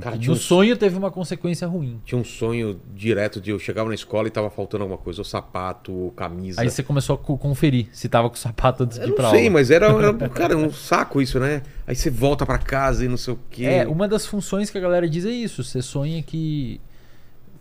Cara, 0.00 0.16
um- 0.16 0.34
sonho 0.34 0.74
teve 0.76 0.96
uma 0.96 1.10
consequência 1.10 1.66
ruim. 1.68 2.00
Tinha 2.04 2.18
um 2.18 2.24
sonho 2.24 2.80
direto 2.94 3.40
de 3.42 3.50
eu 3.50 3.58
chegava 3.58 3.88
na 3.90 3.94
escola 3.94 4.26
e 4.26 4.30
tava 4.30 4.48
faltando 4.48 4.84
alguma 4.84 4.98
coisa, 4.98 5.20
ou 5.20 5.24
sapato, 5.24 5.92
ou 5.92 6.10
camisa. 6.12 6.62
Aí 6.62 6.70
você 6.70 6.82
começou 6.82 7.14
a 7.14 7.18
co- 7.18 7.36
conferir 7.36 7.88
se 7.92 8.08
tava 8.08 8.30
com 8.30 8.34
o 8.34 8.38
sapato 8.38 8.84
antes 8.84 8.96
de 8.98 9.04
Eu 9.04 9.08
ir 9.08 9.10
não 9.10 9.16
pra 9.16 9.30
sei, 9.30 9.40
aula. 9.40 9.50
mas 9.50 9.70
era, 9.70 9.86
era 9.88 10.12
cara, 10.30 10.56
um 10.56 10.72
saco 10.72 11.20
isso, 11.20 11.38
né? 11.38 11.62
Aí 11.86 11.94
você 11.94 12.08
volta 12.08 12.46
pra 12.46 12.56
casa 12.58 13.04
e 13.04 13.08
não 13.08 13.18
sei 13.18 13.34
o 13.34 13.38
quê. 13.50 13.64
É, 13.66 13.86
uma 13.86 14.08
das 14.08 14.24
funções 14.26 14.70
que 14.70 14.78
a 14.78 14.80
galera 14.80 15.06
diz 15.08 15.26
é 15.26 15.30
isso. 15.30 15.62
Você 15.62 15.82
sonha 15.82 16.22
que. 16.22 16.80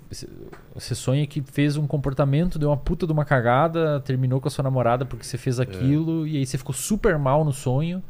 você- 0.09 0.27
Você 0.73 0.95
sonha 0.95 1.27
que 1.27 1.41
fez 1.41 1.75
um 1.75 1.85
comportamento, 1.85 2.57
deu 2.57 2.69
uma 2.69 2.77
puta 2.77 3.05
de 3.05 3.11
uma 3.11 3.25
cagada, 3.25 3.99
terminou 3.99 4.39
com 4.39 4.47
a 4.47 4.51
sua 4.51 4.63
namorada 4.63 5.05
porque 5.05 5.25
você 5.25 5.37
fez 5.37 5.59
aquilo, 5.59 6.25
e 6.25 6.37
aí 6.37 6.45
você 6.45 6.57
ficou 6.57 6.73
super 6.73 7.17
mal 7.19 7.43
no 7.43 7.51
sonho. 7.51 8.01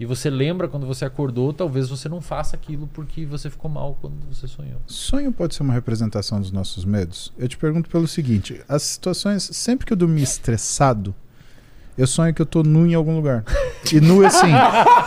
E 0.00 0.06
você 0.06 0.30
lembra 0.30 0.66
quando 0.66 0.86
você 0.86 1.04
acordou, 1.04 1.52
talvez 1.52 1.90
você 1.90 2.08
não 2.08 2.22
faça 2.22 2.56
aquilo 2.56 2.86
porque 2.86 3.26
você 3.26 3.50
ficou 3.50 3.70
mal 3.70 3.98
quando 4.00 4.14
você 4.34 4.48
sonhou. 4.48 4.80
sonho 4.86 5.30
pode 5.30 5.54
ser 5.54 5.62
uma 5.62 5.74
representação 5.74 6.40
dos 6.40 6.50
nossos 6.50 6.86
medos? 6.86 7.30
Eu 7.36 7.46
te 7.46 7.58
pergunto 7.58 7.90
pelo 7.90 8.08
seguinte: 8.08 8.62
as 8.66 8.82
situações, 8.82 9.42
sempre 9.52 9.84
que 9.84 9.92
eu 9.92 9.96
dormir 9.98 10.22
estressado, 10.22 11.14
eu 12.00 12.06
sonho 12.06 12.32
que 12.34 12.42
eu 12.42 12.46
tô 12.46 12.62
nu 12.62 12.86
em 12.86 12.94
algum 12.94 13.14
lugar. 13.16 13.44
E 13.92 14.00
nu 14.00 14.24
assim. 14.24 14.46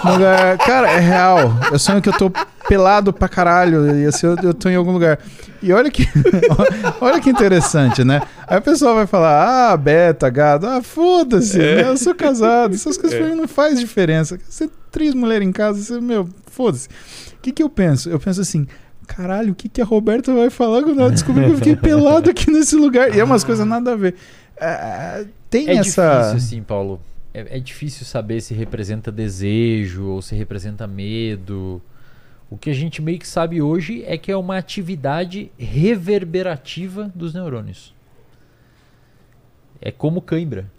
lugar- 0.06 0.58
cara, 0.60 0.92
é 0.92 1.00
real. 1.00 1.54
Eu 1.72 1.80
sonho 1.80 2.02
que 2.02 2.10
eu 2.10 2.14
tô 2.14 2.32
pelado 2.68 3.12
pra 3.14 3.28
caralho. 3.28 3.98
Ia 4.00 4.12
ser 4.12 4.28
eu, 4.28 4.36
eu 4.44 4.54
tô 4.54 4.70
em 4.70 4.76
algum 4.76 4.92
lugar. 4.92 5.20
E 5.62 5.72
olha 5.72 5.90
que, 5.90 6.08
olha 7.00 7.20
que 7.22 7.30
interessante, 7.30 8.04
né? 8.04 8.22
Aí 8.48 8.58
o 8.58 8.62
pessoal 8.62 8.96
vai 8.96 9.08
falar, 9.08 9.72
ah, 9.72 9.78
beta, 9.78 10.30
gado, 10.30 10.68
ah, 10.68 10.82
foda-se, 10.84 11.58
né? 11.58 11.88
eu 11.88 11.96
sou 11.98 12.14
casado, 12.14 12.76
essas 12.76 12.98
coisas 12.98 13.18
pra 13.18 13.30
mim 13.30 13.36
não 13.36 13.48
faz 13.48 13.80
diferença. 13.80 14.38
Você 14.50 14.70
três 14.92 15.14
mulheres 15.14 15.48
em 15.48 15.52
casa, 15.54 15.80
você, 15.82 16.02
meu, 16.02 16.28
foda-se. 16.48 16.88
O 16.88 17.42
que 17.42 17.52
que 17.54 17.64
eu 17.64 17.70
penso? 17.70 18.10
Eu 18.10 18.20
penso 18.20 18.42
assim, 18.42 18.68
caralho, 19.08 19.54
o 19.54 19.56
que 19.56 19.70
que 19.70 19.82
a 19.82 19.86
Roberta 19.86 20.34
vai 20.34 20.50
falar 20.50 20.84
quando 20.84 21.00
ela 21.00 21.12
descobrir 21.12 21.46
que 21.46 21.52
eu 21.52 21.56
fiquei 21.58 21.76
pelado 21.78 22.30
aqui 22.30 22.52
nesse 22.52 22.76
lugar? 22.76 23.16
E 23.16 23.20
é 23.20 23.24
umas 23.24 23.44
coisas 23.46 23.66
nada 23.66 23.94
a 23.94 23.96
ver. 23.96 24.16
É, 24.60 25.26
tem 25.54 25.70
É 25.70 25.76
essa... 25.76 26.18
difícil, 26.18 26.38
assim, 26.38 26.64
Paulo. 26.64 27.00
É, 27.34 27.58
é 27.58 27.60
difícil 27.60 28.06
saber 28.06 28.42
se 28.42 28.54
representa 28.54 29.12
desejo 29.12 30.06
ou 30.06 30.22
se 30.22 30.36
representa 30.36 30.88
medo. 30.88 31.82
O 32.50 32.58
que 32.58 32.70
a 32.70 32.74
gente 32.74 33.02
meio 33.02 33.20
que 33.20 33.28
sabe 33.28 33.62
hoje 33.62 34.04
é 34.06 34.18
que 34.18 34.32
é 34.32 34.38
uma 34.38 34.58
atividade 34.58 35.52
reverberativa 35.58 37.12
dos 37.16 37.34
neurônios. 37.34 37.94
É 39.82 39.92
como 39.92 40.22
cãibra. 40.22 40.72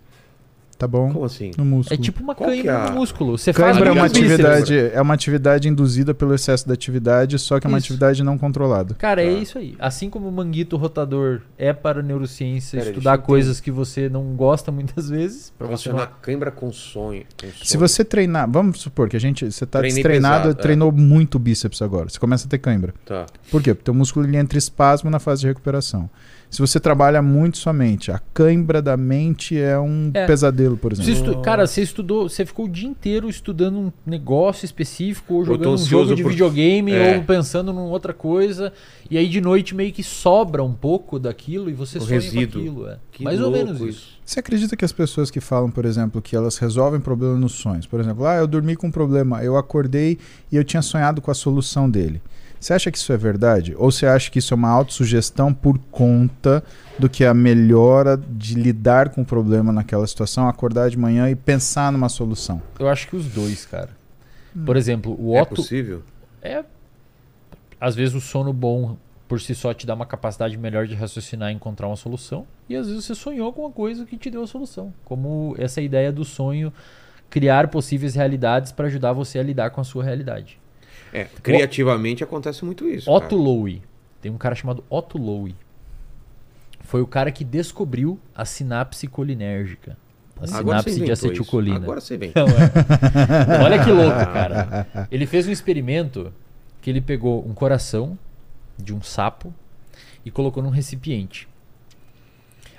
Tá 0.76 0.86
bom. 0.88 1.12
Como 1.12 1.24
assim? 1.24 1.50
No 1.56 1.64
músculo. 1.64 1.98
É 2.00 2.02
tipo 2.02 2.22
uma 2.22 2.34
Qual 2.34 2.50
que 2.50 2.56
cãibra 2.56 2.72
é 2.72 2.76
a- 2.76 2.90
no 2.90 2.96
músculo. 3.00 3.38
Você 3.38 3.52
faz 3.52 3.72
Cãibra 3.72 3.90
é 3.90 3.92
uma 3.92 4.08
bíceps. 4.08 4.22
atividade, 4.32 4.78
é 4.78 5.00
uma 5.00 5.14
atividade 5.14 5.68
induzida 5.68 6.12
pelo 6.12 6.34
excesso 6.34 6.66
da 6.66 6.74
atividade, 6.74 7.38
só 7.38 7.60
que 7.60 7.66
é 7.66 7.68
uma 7.68 7.78
Isso. 7.78 7.86
atividade 7.86 8.22
não 8.24 8.36
controlada. 8.36 8.94
Cara, 8.94 9.22
é 9.22 9.32
Tá. 9.34 9.40
isso 9.40 9.58
aí. 9.58 9.74
Assim 9.78 10.10
como 10.10 10.28
o 10.28 10.32
manguito 10.32 10.76
rotador 10.76 11.40
é 11.56 11.72
para 11.72 12.02
neurociência 12.02 12.78
Pera, 12.80 12.90
estudar 12.90 13.18
coisas 13.18 13.60
que 13.60 13.70
você 13.70 14.08
não 14.08 14.34
gosta 14.34 14.72
muitas 14.72 15.08
vezes, 15.08 15.52
para 15.56 15.66
você 15.66 15.90
cãibra 16.20 16.50
com 16.50 16.72
sonho. 16.72 17.24
com 17.40 17.46
Se 17.62 17.66
sonho. 17.76 17.80
você 17.88 18.04
treinar, 18.04 18.50
vamos 18.50 18.80
supor 18.80 19.08
que 19.08 19.16
a 19.16 19.20
gente, 19.20 19.50
você 19.50 19.64
tá 19.66 19.78
Treinei 19.78 20.02
destreinado, 20.02 20.42
pesado, 20.44 20.58
é. 20.60 20.62
treinou 20.62 20.90
muito 20.92 21.38
bíceps 21.38 21.80
agora, 21.82 22.08
você 22.08 22.18
começa 22.18 22.46
a 22.46 22.50
ter 22.50 22.58
cãibra. 22.58 22.94
Tá. 23.06 23.26
Por 23.50 23.62
quê? 23.62 23.74
Porque 23.74 23.90
o 23.90 23.94
músculo 23.94 24.26
ele 24.26 24.36
entra 24.36 24.56
em 24.56 24.58
espasmo 24.58 25.08
na 25.10 25.18
fase 25.18 25.42
de 25.42 25.46
recuperação. 25.46 26.08
Se 26.54 26.60
você 26.60 26.78
trabalha 26.78 27.20
muito 27.20 27.58
sua 27.58 27.72
mente, 27.72 28.12
a 28.12 28.20
cãibra 28.32 28.80
da 28.80 28.96
mente 28.96 29.58
é 29.58 29.76
um 29.76 30.12
É. 30.14 30.24
pesadelo, 30.24 30.76
por 30.76 30.94
Você 30.94 31.02
exemplo. 31.10 31.30
estu- 31.32 31.42
Cara, 31.42 31.66
você 31.66 31.82
estudou, 31.82 32.28
você 32.28 32.46
ficou 32.46 32.66
o 32.66 32.68
dia 32.68 32.88
inteiro 32.88 33.28
estudando 33.28 33.76
um 33.76 33.92
negócio 34.06 34.64
específico, 34.64 35.34
ou 35.34 35.44
jogando 35.44 35.74
um 35.74 35.76
jogo 35.78 36.14
de 36.14 36.22
por- 36.22 36.30
videogame, 36.30 36.92
É. 36.92 37.16
ou 37.16 37.24
pensando 37.24 37.72
em 37.72 37.76
outra 37.76 38.12
coisa, 38.14 38.72
e 39.10 39.18
aí 39.18 39.28
de 39.28 39.40
noite 39.40 39.74
meio 39.74 39.92
que 39.92 40.04
sobra 40.04 40.62
um 40.62 40.72
pouco 40.72 41.18
daquilo 41.18 41.68
e 41.68 41.72
você 41.72 41.98
O 41.98 42.02
sonha 42.02 42.20
resíduo. 42.20 42.52
com 42.62 42.68
aquilo. 42.68 42.88
É. 42.88 42.98
Que 43.10 43.24
Mais 43.24 43.40
ou 43.40 43.50
menos 43.50 43.80
isso. 43.80 44.14
Você 44.24 44.38
acredita 44.38 44.76
que 44.76 44.84
as 44.84 44.92
pessoas 44.92 45.32
que 45.32 45.40
falam, 45.40 45.72
por 45.72 45.84
exemplo, 45.84 46.22
que 46.22 46.36
elas 46.36 46.56
resolvem 46.58 47.00
problema 47.00 47.36
nos 47.36 47.50
sonhos, 47.54 47.84
por 47.84 47.98
exemplo, 47.98 48.24
ah, 48.26 48.36
eu 48.36 48.46
dormi 48.46 48.76
com 48.76 48.86
um 48.86 48.92
problema, 48.92 49.42
eu 49.42 49.56
acordei 49.56 50.18
e 50.52 50.56
eu 50.56 50.62
tinha 50.62 50.82
sonhado 50.82 51.20
com 51.20 51.32
a 51.32 51.34
solução 51.34 51.90
dele. 51.90 52.22
Você 52.64 52.72
acha 52.72 52.90
que 52.90 52.96
isso 52.96 53.12
é 53.12 53.16
verdade? 53.18 53.74
Ou 53.76 53.90
você 53.92 54.06
acha 54.06 54.30
que 54.30 54.38
isso 54.38 54.54
é 54.54 54.56
uma 54.56 54.70
autossugestão 54.70 55.52
por 55.52 55.78
conta 55.90 56.64
do 56.98 57.10
que 57.10 57.22
a 57.22 57.34
melhora 57.34 58.16
de 58.16 58.54
lidar 58.54 59.10
com 59.10 59.20
o 59.20 59.24
problema 59.24 59.70
naquela 59.70 60.06
situação, 60.06 60.48
acordar 60.48 60.88
de 60.88 60.96
manhã 60.98 61.28
e 61.28 61.34
pensar 61.34 61.92
numa 61.92 62.08
solução? 62.08 62.62
Eu 62.78 62.88
acho 62.88 63.06
que 63.06 63.16
os 63.16 63.26
dois, 63.26 63.66
cara. 63.66 63.90
Hum. 64.56 64.64
Por 64.64 64.78
exemplo, 64.78 65.14
o 65.20 65.36
É 65.36 65.42
Otto. 65.42 65.56
possível? 65.56 66.04
É. 66.40 66.64
Às 67.78 67.94
vezes 67.94 68.14
o 68.14 68.20
sono 68.22 68.50
bom 68.50 68.96
por 69.28 69.42
si 69.42 69.54
só 69.54 69.74
te 69.74 69.86
dá 69.86 69.92
uma 69.92 70.06
capacidade 70.06 70.56
melhor 70.56 70.86
de 70.86 70.94
raciocinar 70.94 71.50
e 71.50 71.54
encontrar 71.54 71.86
uma 71.88 71.96
solução. 71.96 72.46
E 72.66 72.74
às 72.74 72.88
vezes 72.88 73.04
você 73.04 73.14
sonhou 73.14 73.52
com 73.52 73.60
uma 73.60 73.72
coisa 73.72 74.06
que 74.06 74.16
te 74.16 74.30
deu 74.30 74.42
a 74.42 74.46
solução. 74.46 74.90
Como 75.04 75.54
essa 75.58 75.82
ideia 75.82 76.10
do 76.10 76.24
sonho 76.24 76.72
criar 77.28 77.68
possíveis 77.68 78.14
realidades 78.14 78.72
para 78.72 78.86
ajudar 78.86 79.12
você 79.12 79.38
a 79.38 79.42
lidar 79.42 79.68
com 79.68 79.82
a 79.82 79.84
sua 79.84 80.02
realidade. 80.02 80.63
É, 81.14 81.28
criativamente 81.42 82.24
acontece 82.24 82.64
muito 82.64 82.88
isso. 82.88 83.08
Otto 83.08 83.28
cara. 83.28 83.40
Lowy. 83.40 83.82
Tem 84.20 84.32
um 84.32 84.36
cara 84.36 84.54
chamado 84.56 84.82
Otto 84.90 85.16
Lowy. 85.16 85.54
Foi 86.80 87.00
o 87.00 87.06
cara 87.06 87.30
que 87.30 87.44
descobriu 87.44 88.18
a 88.34 88.44
sinapse 88.44 89.06
colinérgica. 89.06 89.96
A 90.40 90.46
sinapse 90.46 90.90
de 90.90 90.96
inventou 90.96 91.12
isso. 91.12 91.26
acetilcolina. 91.26 91.76
Agora 91.76 92.00
você 92.00 92.16
vem. 92.16 92.32
Não, 92.34 92.46
é. 92.48 93.62
Olha 93.64 93.84
que 93.84 93.90
louco, 93.90 94.16
cara. 94.16 95.08
Ele 95.10 95.24
fez 95.24 95.46
um 95.46 95.52
experimento 95.52 96.32
que 96.82 96.90
ele 96.90 97.00
pegou 97.00 97.46
um 97.46 97.54
coração 97.54 98.18
de 98.76 98.92
um 98.92 99.00
sapo 99.00 99.54
e 100.24 100.30
colocou 100.30 100.62
num 100.62 100.70
recipiente. 100.70 101.48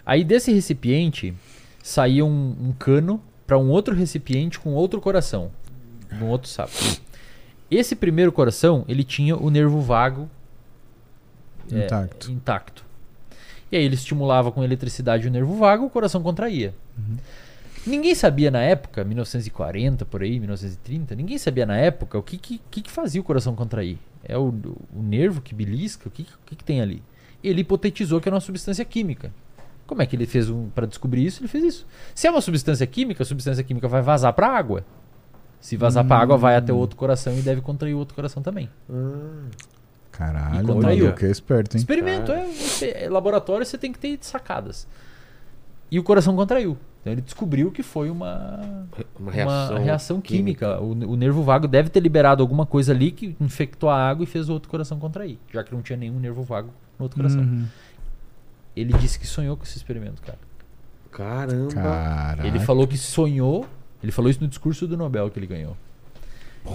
Aí 0.05 0.23
desse 0.23 0.51
recipiente 0.51 1.33
saía 1.81 2.25
um, 2.25 2.55
um 2.61 2.73
cano 2.73 3.21
para 3.47 3.57
um 3.57 3.69
outro 3.69 3.95
recipiente 3.95 4.59
com 4.59 4.73
outro 4.73 4.99
coração, 4.99 5.51
de 6.11 6.23
um 6.23 6.27
outro 6.27 6.49
sapo. 6.49 6.73
Esse 7.69 7.95
primeiro 7.95 8.31
coração, 8.31 8.85
ele 8.87 9.03
tinha 9.03 9.35
o 9.35 9.49
nervo 9.49 9.81
vago 9.81 10.29
é, 11.71 11.85
Intacto. 11.85 12.31
intacto. 12.31 12.85
E 13.71 13.77
aí 13.77 13.83
ele 13.83 13.95
estimulava 13.95 14.51
com 14.51 14.63
eletricidade 14.63 15.27
o 15.27 15.31
nervo 15.31 15.55
vago, 15.55 15.85
o 15.85 15.89
coração 15.89 16.21
contraía. 16.21 16.73
Ninguém 17.85 18.15
sabia 18.15 18.49
na 18.49 18.61
época, 18.61 19.03
1940 19.03 20.05
por 20.05 20.21
aí, 20.21 20.39
1930, 20.39 21.15
ninguém 21.15 21.37
sabia 21.37 21.65
na 21.65 21.77
época 21.77 22.17
o 22.17 22.23
que, 22.23 22.37
que, 22.37 22.59
que 22.69 22.91
fazia 22.91 23.21
o 23.21 23.23
coração 23.23 23.55
contrair. 23.55 23.97
É 24.23 24.37
o, 24.37 24.53
o 24.93 25.01
nervo 25.01 25.41
que 25.41 25.53
belisca? 25.53 26.07
O 26.07 26.11
que, 26.11 26.25
que, 26.45 26.55
que 26.55 26.63
tem 26.63 26.81
ali? 26.81 27.01
Ele 27.43 27.61
hipotetizou 27.61 28.19
que 28.19 28.27
era 28.27 28.35
uma 28.35 28.41
substância 28.41 28.83
química. 28.83 29.31
Como 29.85 30.01
é 30.01 30.05
que 30.05 30.15
ele 30.15 30.25
fez 30.25 30.49
um 30.49 30.69
para 30.69 30.87
descobrir 30.87 31.23
isso? 31.25 31.41
Ele 31.41 31.47
fez 31.47 31.63
isso. 31.63 31.87
Se 32.15 32.25
é 32.25 32.31
uma 32.31 32.41
substância 32.41 32.87
química, 32.87 33.21
a 33.21 33.25
substância 33.25 33.63
química 33.63 33.87
vai 33.87 34.01
vazar 34.01 34.33
para 34.33 34.47
a 34.47 34.57
água. 34.57 34.83
Se 35.65 35.75
vazar 35.75 36.05
para 36.05 36.17
a 36.17 36.21
água, 36.21 36.37
vai 36.37 36.55
até 36.55 36.71
o 36.71 36.75
outro 36.77 36.95
coração 36.95 37.35
e 37.35 37.41
deve 37.41 37.59
contrair 37.59 37.95
o 37.95 37.97
outro 37.97 38.13
coração 38.13 38.43
também. 38.43 38.69
Caralho, 40.11 40.59
E 40.59 40.63
o 40.63 40.67
contraiu. 40.67 41.05
maluco 41.05 41.25
é 41.25 41.31
esperto, 41.31 41.75
hein? 41.75 41.79
Experimento, 41.79 42.31
é, 42.31 42.45
é 43.05 43.09
laboratório, 43.09 43.65
você 43.65 43.75
tem 43.75 43.91
que 43.91 43.97
ter 43.97 44.15
sacadas. 44.21 44.87
E 45.89 45.97
o 45.97 46.03
coração 46.03 46.35
contraiu. 46.35 46.77
Então 47.01 47.11
ele 47.11 47.21
descobriu 47.21 47.71
que 47.71 47.81
foi 47.81 48.11
uma, 48.11 48.87
Uma 49.19 49.31
reação, 49.31 49.75
uma 49.75 49.79
reação 49.79 50.21
química. 50.21 50.79
O, 50.79 50.91
o 50.91 51.15
nervo 51.15 51.41
vago 51.41 51.67
deve 51.67 51.89
ter 51.89 51.99
liberado 51.99 52.43
alguma 52.43 52.67
coisa 52.67 52.91
ali 52.91 53.11
que 53.11 53.35
infectou 53.41 53.89
a 53.89 53.97
água 53.97 54.23
e 54.23 54.27
fez 54.27 54.49
o 54.49 54.53
outro 54.53 54.69
coração 54.69 54.99
contrair, 54.99 55.39
já 55.51 55.63
que 55.63 55.73
não 55.73 55.81
tinha 55.81 55.97
nenhum 55.97 56.19
nervo 56.19 56.43
vago 56.43 56.69
no 56.99 57.05
outro 57.05 57.17
coração. 57.17 57.41
Uhum. 57.41 57.65
Ele 58.75 58.93
disse 58.99 59.17
que 59.17 59.25
sonhou 59.25 59.57
com 59.57 59.63
esse 59.63 59.77
experimento, 59.77 60.21
cara. 60.21 60.37
Caramba. 61.11 61.73
Caraca. 61.73 62.47
Ele 62.47 62.59
falou 62.59 62.87
que 62.87 62.99
sonhou. 62.99 63.65
Ele 64.05 64.11
falou 64.11 64.29
isso 64.29 64.39
no 64.39 64.47
discurso 64.47 64.85
do 64.87 64.95
Nobel 64.95 65.31
que 65.31 65.39
ele 65.39 65.47
ganhou. 65.47 65.75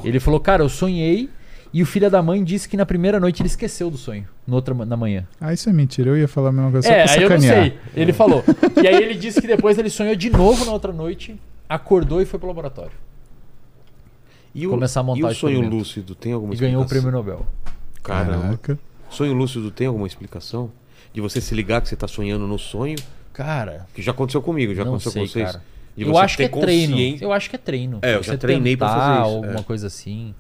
Ele 0.05 0.19
falou, 0.19 0.41
cara, 0.41 0.65
eu 0.65 0.69
sonhei 0.69 1.29
e 1.73 1.81
o 1.81 1.87
filho 1.87 2.11
da 2.11 2.21
mãe 2.21 2.43
disse 2.43 2.69
que 2.69 2.77
na 2.77 2.85
primeira 2.85 3.21
noite 3.21 3.41
ele 3.41 3.47
esqueceu 3.47 3.89
do 3.89 3.97
sonho, 3.97 4.27
no 4.45 4.57
outra, 4.57 4.75
na 4.75 4.97
manhã. 4.97 5.27
Ah, 5.41 5.53
isso 5.53 5.69
é 5.69 5.73
mentira. 5.73 6.11
Eu 6.11 6.17
ia 6.17 6.27
falar 6.27 6.49
a 6.49 6.53
mesma 6.53 6.73
coisa 6.73 6.89
só 6.89 6.93
É, 6.93 7.05
pra 7.05 7.13
aí 7.13 7.23
eu 7.23 7.31
não 7.31 7.41
sei. 7.41 7.79
Ele 7.95 8.13
falou. 8.13 8.43
e 8.83 8.87
aí 8.89 8.97
ele 8.97 9.15
disse 9.15 9.41
que 9.41 9.47
depois 9.47 9.79
ele 9.79 9.89
sonhou 9.91 10.17
de 10.17 10.29
novo 10.29 10.65
na 10.65 10.73
outra 10.73 10.93
noite, 10.93 11.41
acordou 11.69 12.21
e 12.21 12.25
foi 12.27 12.39
pro 12.41 12.49
laboratório. 12.49 12.93
E 14.53 14.67
o, 14.67 14.71
Começar 14.71 15.01
a 15.01 15.03
montar 15.05 15.21
e 15.21 15.25
o 15.25 15.35
sonho 15.35 15.61
lúcido 15.61 16.17
tem 16.17 16.33
alguma 16.33 16.53
E 16.53 16.57
ganhou 16.57 16.83
o 16.83 16.85
explicação? 16.85 17.11
prêmio 17.13 17.33
Nobel. 17.37 17.47
Caraca. 18.03 18.79
Sonho 19.09 19.33
lúcido 19.33 19.71
tem 19.71 19.87
alguma 19.87 20.07
explicação? 20.07 20.71
De 21.13 21.21
você 21.21 21.41
se 21.41 21.55
ligar 21.55 21.81
que 21.81 21.89
você 21.89 21.97
tá 21.97 22.09
sonhando 22.09 22.47
no 22.47 22.59
sonho? 22.59 22.97
Cara, 23.33 23.87
Que 23.95 24.03
já 24.03 24.11
aconteceu 24.13 24.43
comigo, 24.43 24.75
já 24.75 24.85
não 24.85 24.93
aconteceu 24.93 25.13
sei, 25.13 25.23
com 25.23 25.29
vocês. 25.29 25.47
cara. 25.53 25.63
De 26.01 26.07
Eu 26.07 26.13
você 26.15 26.25
acho 26.25 26.37
que 26.39 26.43
é 26.45 26.49
ter 26.49 26.61
treino. 26.61 26.93
consciência- 26.95 27.25
Eu 27.27 27.33
acho 27.33 27.51
que 27.51 27.57
é 27.57 27.59
treino. 27.59 27.99
É, 28.01 28.15
eu 28.15 28.23
Você 28.25 28.31
já 28.33 28.39
treinei 28.39 28.75
pra 28.75 28.89
tentar 28.89 29.01
fazer 29.01 29.21
isso, 29.29 29.37
alguma 29.37 29.61
é. 29.61 29.63
coisa 29.63 29.87
assim. 29.87 30.35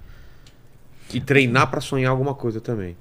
E 1.12 1.20
treinar 1.20 1.70
pra 1.70 1.82
sonhar 1.82 2.10
alguma 2.10 2.34
coisa 2.34 2.62
também. 2.62 2.97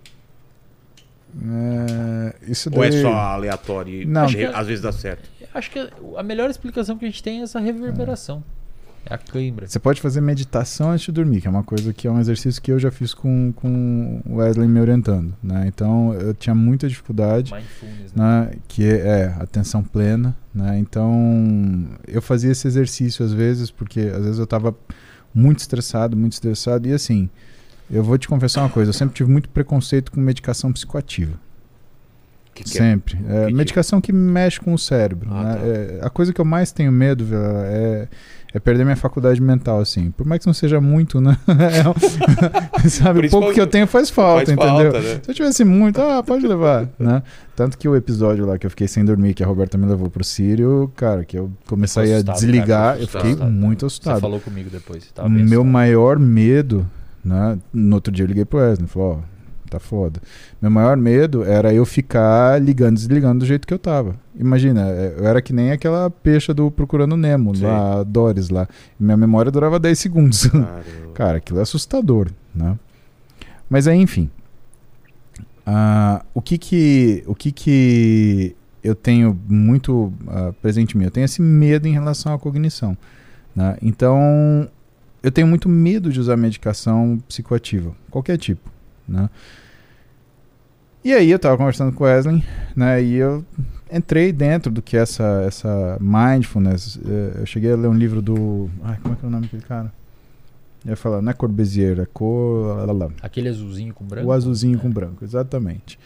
É, 1.42 2.36
isso 2.52 2.70
Ou 2.76 2.84
é 2.84 2.90
daí- 2.90 3.02
só 3.02 3.14
aleatório 3.14 4.02
e 4.02 4.06
Não. 4.06 4.26
às 4.26 4.36
que- 4.36 4.44
às 4.44 4.68
vezes 4.68 4.82
dá 4.82 4.92
certo? 4.92 5.30
Eu 5.40 5.48
Acho 5.54 5.72
que 5.72 5.90
a 6.18 6.22
melhor 6.24 6.50
explicação 6.50 6.98
que 6.98 7.06
a 7.06 7.08
gente 7.08 7.24
tem 7.24 7.40
é 7.40 7.44
essa 7.44 7.60
reverberação. 7.62 8.44
É 8.46 8.59
a 9.06 9.18
cãibra. 9.18 9.68
Você 9.68 9.80
pode 9.80 10.02
fazer 10.02 10.22
meditação 10.22 10.92
antes 10.92 11.06
de 11.06 11.12
dormir, 11.12 11.42
que 11.42 11.48
é 11.48 11.50
uma 11.50 11.64
coisa 11.64 11.94
que 11.94 12.08
é 12.08 12.12
um 12.12 12.20
exercício 12.20 12.62
que 12.62 12.72
eu 12.72 12.80
já 12.80 12.92
fiz 12.92 13.14
com, 13.14 13.52
com 13.56 14.22
o 14.26 14.36
Wesley 14.36 14.68
me 14.68 14.80
orientando. 14.80 15.34
Né? 15.42 15.66
Então 15.68 16.14
eu 16.14 16.34
tinha 16.34 16.56
muita 16.56 16.88
dificuldade, 16.88 17.54
Mindfulness, 17.54 18.14
né? 18.14 18.46
né? 18.46 18.52
que 18.68 18.86
é 18.86 19.34
atenção 19.40 19.84
plena. 19.84 20.36
Né? 20.54 20.80
Então 20.80 21.88
eu 22.08 22.22
fazia 22.22 22.52
esse 22.52 22.68
exercício 22.68 23.26
às 23.26 23.34
vezes, 23.34 23.72
porque 23.72 24.02
às 24.02 24.24
vezes 24.24 24.38
eu 24.38 24.44
estava 24.44 24.76
muito 25.34 25.60
estressado, 25.60 26.16
muito 26.16 26.34
estressado. 26.34 26.88
E 26.88 26.94
assim, 26.94 27.30
eu 27.90 28.04
vou 28.04 28.18
te 28.18 28.28
confessar 28.28 28.62
uma 28.62 28.70
coisa: 28.70 28.90
eu 28.90 28.94
sempre 28.94 29.16
tive 29.16 29.32
muito 29.32 29.50
preconceito 29.50 30.12
com 30.12 30.20
medicação 30.20 30.72
psicoativa. 30.72 31.40
Que 32.64 32.72
que 32.72 32.78
é? 32.78 32.82
Sempre. 32.82 33.18
É, 33.28 33.46
que- 33.48 33.54
medicação 33.54 34.02
que 34.02 34.12
mexe 34.12 34.60
com 34.60 34.74
o 34.74 34.78
cérebro. 34.78 35.30
Ah, 35.32 35.44
né? 35.44 35.54
tá. 35.56 35.66
É, 35.66 36.00
a 36.04 36.10
coisa 36.10 36.34
que 36.34 36.40
eu 36.42 36.46
mais 36.46 36.72
tenho 36.72 36.92
medo 36.92 37.24
Vila, 37.24 37.64
é, 37.66 38.08
é 38.54 38.60
perder 38.60 38.84
minha 38.84 38.96
faculdade 38.96 39.42
mental, 39.42 39.80
assim. 39.80 40.12
Por 40.12 40.26
mais 40.26 40.42
que 40.42 40.48
não 40.48 40.54
seja 40.54 40.82
muito, 40.82 41.22
né? 41.22 41.38
É 42.84 42.88
sabe, 42.90 43.28
o 43.28 43.30
pouco 43.30 43.54
que 43.54 43.62
eu 43.62 43.68
tenho 43.68 43.86
faz 43.88 44.10
falta, 44.10 44.46
Faz 44.46 44.50
entendeu? 44.50 44.92
falta, 44.92 45.00
né? 45.02 45.20
Se 45.24 45.32
eu 45.32 45.36
tivesse 45.36 45.64
muito, 45.64 46.02
ah, 46.02 46.22
pode 46.24 46.46
levar, 46.48 46.88
né? 47.00 47.24
Tanto 47.56 47.78
que 47.78 47.88
o 47.88 47.96
episódio 47.96 48.46
lá 48.46 48.58
que 48.58 48.66
eu 48.66 48.70
fiquei 48.70 48.88
sem 48.88 49.04
dormir, 49.06 49.34
que 49.34 49.44
a 49.44 49.48
Roberta 49.48 49.78
me 49.78 49.86
levou 49.86 50.10
pro 50.10 50.24
Sírio, 50.24 50.92
cara, 50.96 51.24
que 51.26 51.38
eu 51.38 51.52
comecei 51.68 52.04
a 52.14 52.18
assustado, 52.18 52.36
desligar, 52.36 52.68
cara, 52.94 53.00
eu 53.02 53.08
fiquei 53.08 53.22
assustado. 53.32 53.52
muito 53.52 53.80
Você 53.82 53.86
assustado. 53.86 54.22
falou 54.22 54.40
comigo 54.40 54.70
depois. 54.70 55.04
você 55.04 55.22
meu 55.30 55.38
assustado. 55.44 55.64
maior 55.66 56.20
medo, 56.20 56.86
Né? 57.24 57.58
No 57.74 57.96
outro 57.96 58.12
dia 58.14 58.24
eu 58.24 58.28
liguei 58.28 58.46
pro 58.46 58.60
Wesley, 58.60 58.88
falou, 58.88 59.22
ó, 59.24 59.39
tá 59.70 59.80
foda. 59.80 60.22
Meu 60.62 60.72
maior 60.72 60.98
medo 60.98 61.44
era 61.44 61.74
eu 61.74 61.86
ficar 61.86 62.62
ligando 62.62 62.98
e 62.98 63.00
desligando 63.00 63.40
do 63.40 63.46
jeito 63.46 63.68
que 63.68 63.74
eu 63.74 63.80
tava. 63.80 64.16
Imagina, 64.36 64.88
é, 64.90 65.16
eu 65.18 65.28
era 65.28 65.42
que 65.42 65.54
nem 65.54 65.72
aquela 65.72 66.10
peixa 66.10 66.54
do 66.54 66.72
Procurando 66.72 67.18
Nemo, 67.18 67.56
Sim. 67.56 67.66
lá, 67.66 68.04
Doris 68.04 68.50
lá. 68.50 68.68
Minha 69.00 69.18
memória 69.18 69.52
durava 69.52 69.80
10 69.80 70.00
segundos. 70.00 70.48
Caramba. 70.48 70.84
Cara, 71.14 71.38
aquilo 71.38 71.60
é 71.60 71.62
assustador, 71.62 72.30
né? 72.56 72.78
Mas 73.70 73.88
aí, 73.88 74.00
enfim. 74.00 74.30
Ah, 75.66 76.26
o 76.34 76.42
que 76.42 76.58
que 76.58 77.24
o 77.28 77.36
que 77.36 77.52
que 77.52 78.56
eu 78.84 78.96
tenho 78.96 79.40
muito 79.48 80.12
ah, 80.28 80.52
presente 80.62 80.96
em 80.96 81.00
mim? 81.00 81.06
Eu 81.06 81.12
tenho 81.12 81.26
esse 81.26 81.42
medo 81.42 81.88
em 81.88 81.92
relação 81.92 82.34
à 82.34 82.40
cognição, 82.40 82.98
né? 83.56 83.78
Então, 83.82 84.68
eu 85.22 85.32
tenho 85.32 85.48
muito 85.48 85.68
medo 85.70 86.12
de 86.12 86.20
usar 86.20 86.38
medicação 86.38 87.22
psicoativa, 87.28 87.94
qualquer 88.10 88.38
tipo, 88.38 88.70
né? 89.08 89.30
E 91.04 91.14
aí 91.14 91.32
eu 91.32 91.40
tava 91.40 91.58
conversando 91.58 91.94
com 91.94 92.04
o 92.04 92.08
Wesley, 92.08 92.44
né? 92.76 93.02
E 93.02 93.16
eu 93.16 93.44
entrei 93.92 94.32
dentro 94.32 94.72
do 94.72 94.82
que 94.82 94.98
é 94.98 95.02
essa 95.02 95.44
essa 95.48 95.98
mindfulness. 96.02 97.00
Eh, 97.06 97.40
Eu 97.40 97.46
cheguei 97.46 97.72
a 97.72 97.76
ler 97.76 97.88
um 97.88 97.94
livro 97.94 98.22
do, 98.22 98.70
ai, 98.84 98.98
como 99.02 99.14
é 99.14 99.18
que 99.18 99.26
é 99.26 99.28
o 99.28 99.32
nome 99.32 99.44
daquele 99.44 99.64
cara? 99.64 99.92
Eu 100.86 100.92
ia 100.92 100.96
falar, 100.96 101.22
não 101.22 101.30
é 101.32 101.34
Corbusier, 101.34 102.00
é 102.00 102.06
cor. 102.06 102.78
lá, 102.78 102.86
lá, 102.86 102.94
lá. 103.06 103.10
Aquele 103.22 103.50
azulzinho 103.50 103.94
com 103.94 104.06
branco. 104.06 104.28
O 104.28 104.32
azulzinho 104.32 104.78
É. 104.78 104.82
com 104.82 104.90
branco, 104.90 105.24
exatamente. 105.26 105.98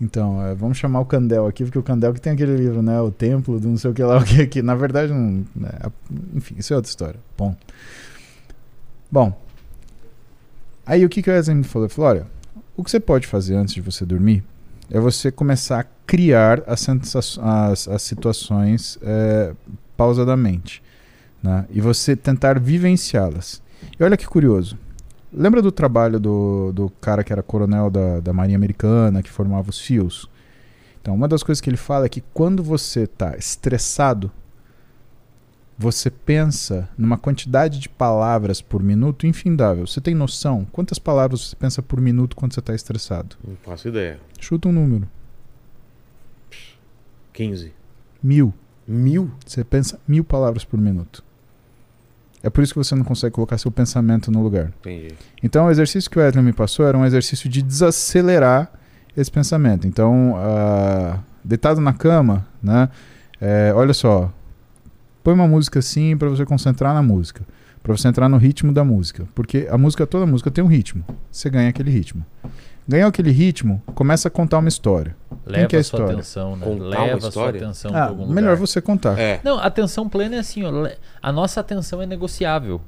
Então, 0.00 0.40
é, 0.46 0.54
vamos 0.54 0.78
chamar 0.78 1.00
o 1.00 1.04
Candel 1.04 1.46
aqui, 1.46 1.64
porque 1.64 1.78
o 1.78 1.82
Candel 1.82 2.14
que 2.14 2.20
tem 2.20 2.32
aquele 2.32 2.56
livro, 2.56 2.80
né? 2.82 3.00
O 3.00 3.10
Templo 3.10 3.58
do 3.58 3.68
não 3.68 3.76
sei 3.76 3.90
o 3.90 3.94
que 3.94 4.02
lá, 4.02 4.16
o 4.20 4.24
que, 4.24 4.46
que 4.46 4.62
na 4.62 4.74
verdade 4.74 5.12
não. 5.12 5.44
a- 5.80 5.90
enfim, 6.34 6.54
isso 6.58 6.72
é 6.72 6.76
outra 6.76 6.88
história. 6.88 7.18
Bom. 7.36 7.54
Bom. 9.10 9.32
Aí 10.86 11.04
o 11.04 11.08
que, 11.08 11.20
que 11.22 11.28
o 11.30 11.32
Wesley 11.32 11.56
me 11.56 11.64
falou? 11.64 11.86
Ele 11.86 11.94
falou: 11.94 12.10
olha, 12.10 12.26
o 12.78 12.84
que 12.84 12.92
você 12.92 13.00
pode 13.00 13.26
fazer 13.26 13.56
antes 13.56 13.74
de 13.74 13.80
você 13.80 14.06
dormir 14.06 14.44
é 14.88 15.00
você 15.00 15.32
começar 15.32 15.80
a 15.80 15.84
criar 16.06 16.62
as, 16.64 16.88
as, 16.88 17.88
as 17.88 18.02
situações 18.02 18.96
é, 19.02 19.52
pausadamente. 19.96 20.80
Né? 21.42 21.66
E 21.70 21.80
você 21.80 22.14
tentar 22.14 22.60
vivenciá-las. 22.60 23.60
E 23.98 24.02
olha 24.04 24.16
que 24.16 24.26
curioso. 24.26 24.78
Lembra 25.32 25.60
do 25.60 25.72
trabalho 25.72 26.20
do, 26.20 26.72
do 26.72 26.88
cara 27.00 27.24
que 27.24 27.32
era 27.32 27.42
coronel 27.42 27.90
da, 27.90 28.20
da 28.20 28.32
Marinha 28.32 28.56
Americana, 28.56 29.24
que 29.24 29.30
formava 29.30 29.68
os 29.68 29.80
fios? 29.80 30.30
Então, 31.02 31.16
uma 31.16 31.26
das 31.26 31.42
coisas 31.42 31.60
que 31.60 31.68
ele 31.68 31.76
fala 31.76 32.06
é 32.06 32.08
que 32.08 32.22
quando 32.32 32.62
você 32.62 33.00
está 33.00 33.36
estressado, 33.36 34.30
você 35.78 36.10
pensa 36.10 36.88
numa 36.98 37.16
quantidade 37.16 37.78
de 37.78 37.88
palavras 37.88 38.60
por 38.60 38.82
minuto 38.82 39.28
infindável. 39.28 39.86
Você 39.86 40.00
tem 40.00 40.14
noção 40.14 40.66
quantas 40.72 40.98
palavras 40.98 41.40
você 41.40 41.56
pensa 41.56 41.80
por 41.80 42.00
minuto 42.00 42.34
quando 42.34 42.52
você 42.52 42.58
está 42.58 42.74
estressado? 42.74 43.36
Não 43.46 43.56
faço 43.62 43.86
ideia. 43.86 44.18
Chuta 44.40 44.68
um 44.68 44.72
número. 44.72 45.08
15. 47.32 47.72
Mil. 48.20 48.52
Mil? 48.86 49.30
Você 49.46 49.62
pensa 49.62 50.00
mil 50.08 50.24
palavras 50.24 50.64
por 50.64 50.80
minuto. 50.80 51.22
É 52.42 52.50
por 52.50 52.64
isso 52.64 52.72
que 52.72 52.78
você 52.78 52.96
não 52.96 53.04
consegue 53.04 53.34
colocar 53.34 53.56
seu 53.58 53.70
pensamento 53.70 54.32
no 54.32 54.42
lugar. 54.42 54.72
Entendi. 54.80 55.14
Então, 55.42 55.66
o 55.66 55.70
exercício 55.70 56.10
que 56.10 56.18
o 56.18 56.22
Edley 56.22 56.44
me 56.44 56.52
passou 56.52 56.86
era 56.86 56.96
um 56.96 57.04
exercício 57.04 57.48
de 57.48 57.62
desacelerar 57.62 58.72
esse 59.16 59.30
pensamento. 59.30 59.86
Então, 59.86 60.34
ah, 60.36 61.20
deitado 61.44 61.80
na 61.80 61.92
cama, 61.92 62.46
né? 62.62 62.88
é, 63.40 63.72
olha 63.74 63.94
só, 63.94 64.32
põe 65.28 65.34
uma 65.34 65.46
música 65.46 65.78
assim 65.80 66.16
para 66.16 66.30
você 66.30 66.46
concentrar 66.46 66.94
na 66.94 67.02
música, 67.02 67.44
para 67.82 67.94
você 67.94 68.08
entrar 68.08 68.30
no 68.30 68.38
ritmo 68.38 68.72
da 68.72 68.82
música, 68.82 69.28
porque 69.34 69.68
a 69.70 69.76
música, 69.76 70.06
toda 70.06 70.24
música 70.24 70.50
tem 70.50 70.64
um 70.64 70.66
ritmo. 70.66 71.04
Você 71.30 71.50
ganha 71.50 71.68
aquele 71.68 71.90
ritmo. 71.90 72.24
Ganhou 72.88 73.10
aquele 73.10 73.30
ritmo, 73.30 73.82
começa 73.94 74.28
a 74.28 74.30
contar 74.30 74.56
uma 74.56 74.70
história. 74.70 75.14
Leva 75.44 75.66
que 75.66 75.76
é 75.76 75.80
a 75.80 75.80
a 75.80 75.84
sua 75.84 75.98
história? 75.98 76.14
atenção, 76.14 76.56
né? 76.56 76.64
Contar 76.64 76.82
uma 76.82 76.88
Leva 77.04 77.28
a 77.28 77.30
sua 77.30 77.48
atenção 77.50 77.90
Ah, 77.94 78.08
melhor 78.10 78.52
lugar. 78.52 78.56
você 78.56 78.80
contar. 78.80 79.18
É. 79.18 79.38
Não, 79.44 79.58
atenção 79.58 80.08
plena 80.08 80.36
é 80.36 80.38
assim, 80.38 80.64
ó, 80.64 80.70
a 81.20 81.30
nossa 81.30 81.60
atenção 81.60 82.00
é 82.00 82.06
negociável. 82.06 82.80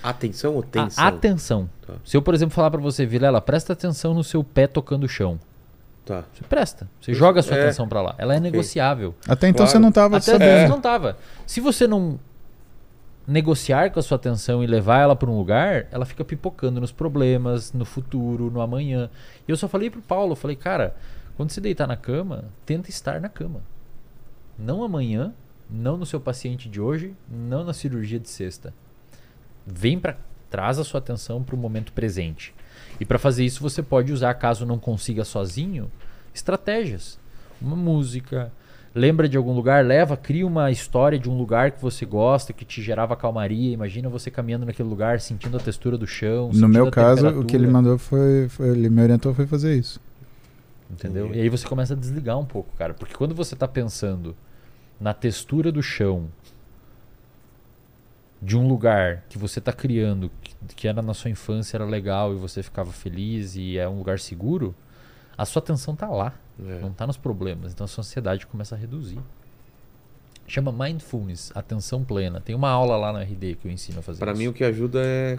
Atenção 0.00 0.54
ou 0.54 0.60
A 0.60 0.62
tensão? 0.62 1.04
atenção. 1.04 1.70
Tá. 1.84 1.94
Se 2.04 2.16
eu, 2.16 2.22
por 2.22 2.34
exemplo, 2.34 2.54
falar 2.54 2.70
pra 2.70 2.80
você, 2.80 3.04
Vilela, 3.04 3.40
presta 3.40 3.72
atenção 3.72 4.14
no 4.14 4.22
seu 4.22 4.44
pé 4.44 4.68
tocando 4.68 5.02
o 5.04 5.08
chão. 5.08 5.40
Tá. 6.04 6.24
Você 6.34 6.44
presta. 6.44 6.88
Você 7.00 7.14
joga 7.14 7.40
a 7.40 7.42
sua 7.42 7.56
É. 7.56 7.62
atenção 7.64 7.88
pra 7.88 8.02
lá. 8.02 8.14
Ela 8.18 8.34
é 8.34 8.40
negociável. 8.40 9.14
Até 9.26 9.48
então 9.48 9.58
Claro. 9.64 9.70
você 9.70 9.78
não 9.78 9.88
estava 9.88 10.16
Até 10.18 10.32
sabendo. 10.32 10.60
você 10.62 10.68
não 10.68 10.80
tava. 10.80 11.16
Se 11.46 11.60
você 11.60 11.86
não 11.86 12.18
negociar 13.26 13.90
com 13.90 13.98
a 13.98 14.02
sua 14.02 14.16
atenção 14.16 14.62
e 14.62 14.66
levar 14.66 14.98
ela 15.00 15.16
para 15.16 15.30
um 15.30 15.36
lugar, 15.38 15.86
ela 15.90 16.04
fica 16.04 16.22
pipocando 16.24 16.80
nos 16.80 16.92
problemas, 16.92 17.72
no 17.72 17.84
futuro, 17.86 18.50
no 18.50 18.60
amanhã. 18.60 19.08
E 19.48 19.50
eu 19.50 19.56
só 19.56 19.66
falei 19.66 19.88
pro 19.88 20.02
Paulo, 20.02 20.34
falei, 20.36 20.56
cara, 20.56 20.94
quando 21.36 21.50
você 21.50 21.60
deitar 21.60 21.86
na 21.86 21.96
cama, 21.96 22.44
tenta 22.66 22.90
estar 22.90 23.20
na 23.20 23.30
cama. 23.30 23.62
Não 24.58 24.84
amanhã, 24.84 25.32
não 25.70 25.96
no 25.96 26.04
seu 26.04 26.20
paciente 26.20 26.68
de 26.68 26.80
hoje, 26.80 27.14
não 27.28 27.64
na 27.64 27.72
cirurgia 27.72 28.20
de 28.20 28.28
sexta. 28.28 28.74
Vem 29.66 29.98
para 29.98 30.16
traz 30.50 30.78
a 30.78 30.84
sua 30.84 30.98
atenção 30.98 31.42
para 31.42 31.56
o 31.56 31.58
momento 31.58 31.92
presente. 31.92 32.54
E 33.04 33.06
para 33.06 33.18
fazer 33.18 33.44
isso 33.44 33.60
você 33.62 33.82
pode 33.82 34.10
usar, 34.14 34.32
caso 34.32 34.64
não 34.64 34.78
consiga 34.78 35.24
sozinho, 35.26 35.90
estratégias. 36.34 37.18
Uma 37.60 37.76
música, 37.76 38.50
lembra 38.94 39.28
de 39.28 39.36
algum 39.36 39.52
lugar, 39.52 39.84
leva, 39.84 40.16
cria 40.16 40.46
uma 40.46 40.70
história 40.70 41.18
de 41.18 41.28
um 41.28 41.36
lugar 41.36 41.72
que 41.72 41.82
você 41.82 42.06
gosta, 42.06 42.50
que 42.54 42.64
te 42.64 42.80
gerava 42.80 43.14
calmaria. 43.14 43.74
Imagina 43.74 44.08
você 44.08 44.30
caminhando 44.30 44.64
naquele 44.64 44.88
lugar, 44.88 45.20
sentindo 45.20 45.54
a 45.58 45.60
textura 45.60 45.98
do 45.98 46.06
chão. 46.06 46.50
No 46.54 46.66
meu 46.66 46.84
caso, 46.90 47.26
o 47.40 47.44
que 47.44 47.54
ele 47.56 47.66
mandou 47.66 47.98
foi, 47.98 48.48
foi- 48.48 48.68
Ele 48.70 48.88
me 48.88 49.02
orientou 49.02 49.34
foi 49.34 49.46
fazer 49.46 49.76
isso. 49.76 50.00
Entendeu? 50.90 51.30
E 51.34 51.40
aí 51.42 51.48
você 51.50 51.66
começa 51.68 51.92
a 51.92 51.96
desligar 51.96 52.38
um 52.38 52.44
pouco, 52.46 52.74
cara. 52.78 52.94
Porque 52.94 53.12
quando 53.14 53.34
você 53.34 53.54
tá 53.54 53.68
pensando 53.68 54.34
na 54.98 55.12
textura 55.12 55.70
do 55.70 55.82
chão 55.82 56.28
de 58.44 58.56
um 58.58 58.68
lugar 58.68 59.24
que 59.28 59.38
você 59.38 59.60
tá 59.60 59.72
criando, 59.72 60.30
que, 60.42 60.54
que 60.76 60.88
era 60.88 61.00
na 61.00 61.14
sua 61.14 61.30
infância, 61.30 61.76
era 61.76 61.84
legal 61.84 62.32
e 62.32 62.36
você 62.36 62.62
ficava 62.62 62.92
feliz 62.92 63.56
e 63.56 63.78
é 63.78 63.88
um 63.88 63.96
lugar 63.98 64.18
seguro, 64.18 64.74
a 65.36 65.44
sua 65.46 65.60
atenção 65.62 65.96
tá 65.96 66.08
lá, 66.08 66.34
É. 66.64 66.80
não 66.80 66.92
tá 66.92 67.06
nos 67.06 67.16
problemas. 67.16 67.72
Então 67.72 67.84
a 67.84 67.88
sua 67.88 68.02
ansiedade 68.02 68.46
começa 68.46 68.74
a 68.74 68.78
reduzir. 68.78 69.18
Chama 70.46 70.70
Mindfulness, 70.70 71.50
atenção 71.54 72.04
plena. 72.04 72.38
Tem 72.40 72.54
uma 72.54 72.68
aula 72.68 72.96
lá 72.98 73.12
na 73.12 73.22
RD 73.22 73.54
que 73.56 73.66
eu 73.66 73.72
ensino 73.72 74.00
a 74.00 74.02
fazer 74.02 74.18
Pra 74.18 74.32
isso. 74.32 74.40
mim 74.40 74.48
o 74.48 74.52
que 74.52 74.62
ajuda 74.62 75.00
é 75.02 75.38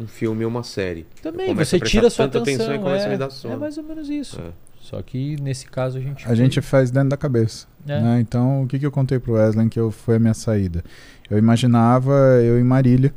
um 0.00 0.06
filme 0.06 0.42
ou 0.44 0.50
uma 0.50 0.62
série. 0.62 1.06
Também, 1.22 1.54
você 1.54 1.78
tira 1.78 2.06
a 2.06 2.10
sua 2.10 2.24
atenção. 2.24 2.54
atenção 2.54 2.74
e 2.74 2.78
começa 2.78 3.04
é, 3.04 3.08
a 3.08 3.10
me 3.10 3.18
dar 3.18 3.30
sono. 3.30 3.54
é 3.54 3.56
mais 3.58 3.76
ou 3.76 3.84
menos 3.84 4.08
isso. 4.08 4.40
É. 4.40 4.52
Só 4.80 5.02
que 5.02 5.36
nesse 5.42 5.66
caso 5.66 5.98
a 5.98 6.00
gente. 6.00 6.26
A 6.26 6.34
gente 6.34 6.62
faz 6.62 6.90
dentro 6.90 7.10
da 7.10 7.16
cabeça. 7.16 7.66
É. 7.86 8.00
né? 8.00 8.20
Então, 8.20 8.62
o 8.62 8.66
que, 8.66 8.78
que 8.78 8.86
eu 8.86 8.90
contei 8.92 9.18
pro 9.18 9.34
Wesley 9.34 9.68
que 9.68 9.78
eu, 9.78 9.90
foi 9.90 10.16
a 10.16 10.18
minha 10.18 10.34
saída? 10.34 10.82
Eu 11.30 11.38
imaginava 11.38 12.12
eu 12.42 12.58
em 12.58 12.64
Marília, 12.64 13.12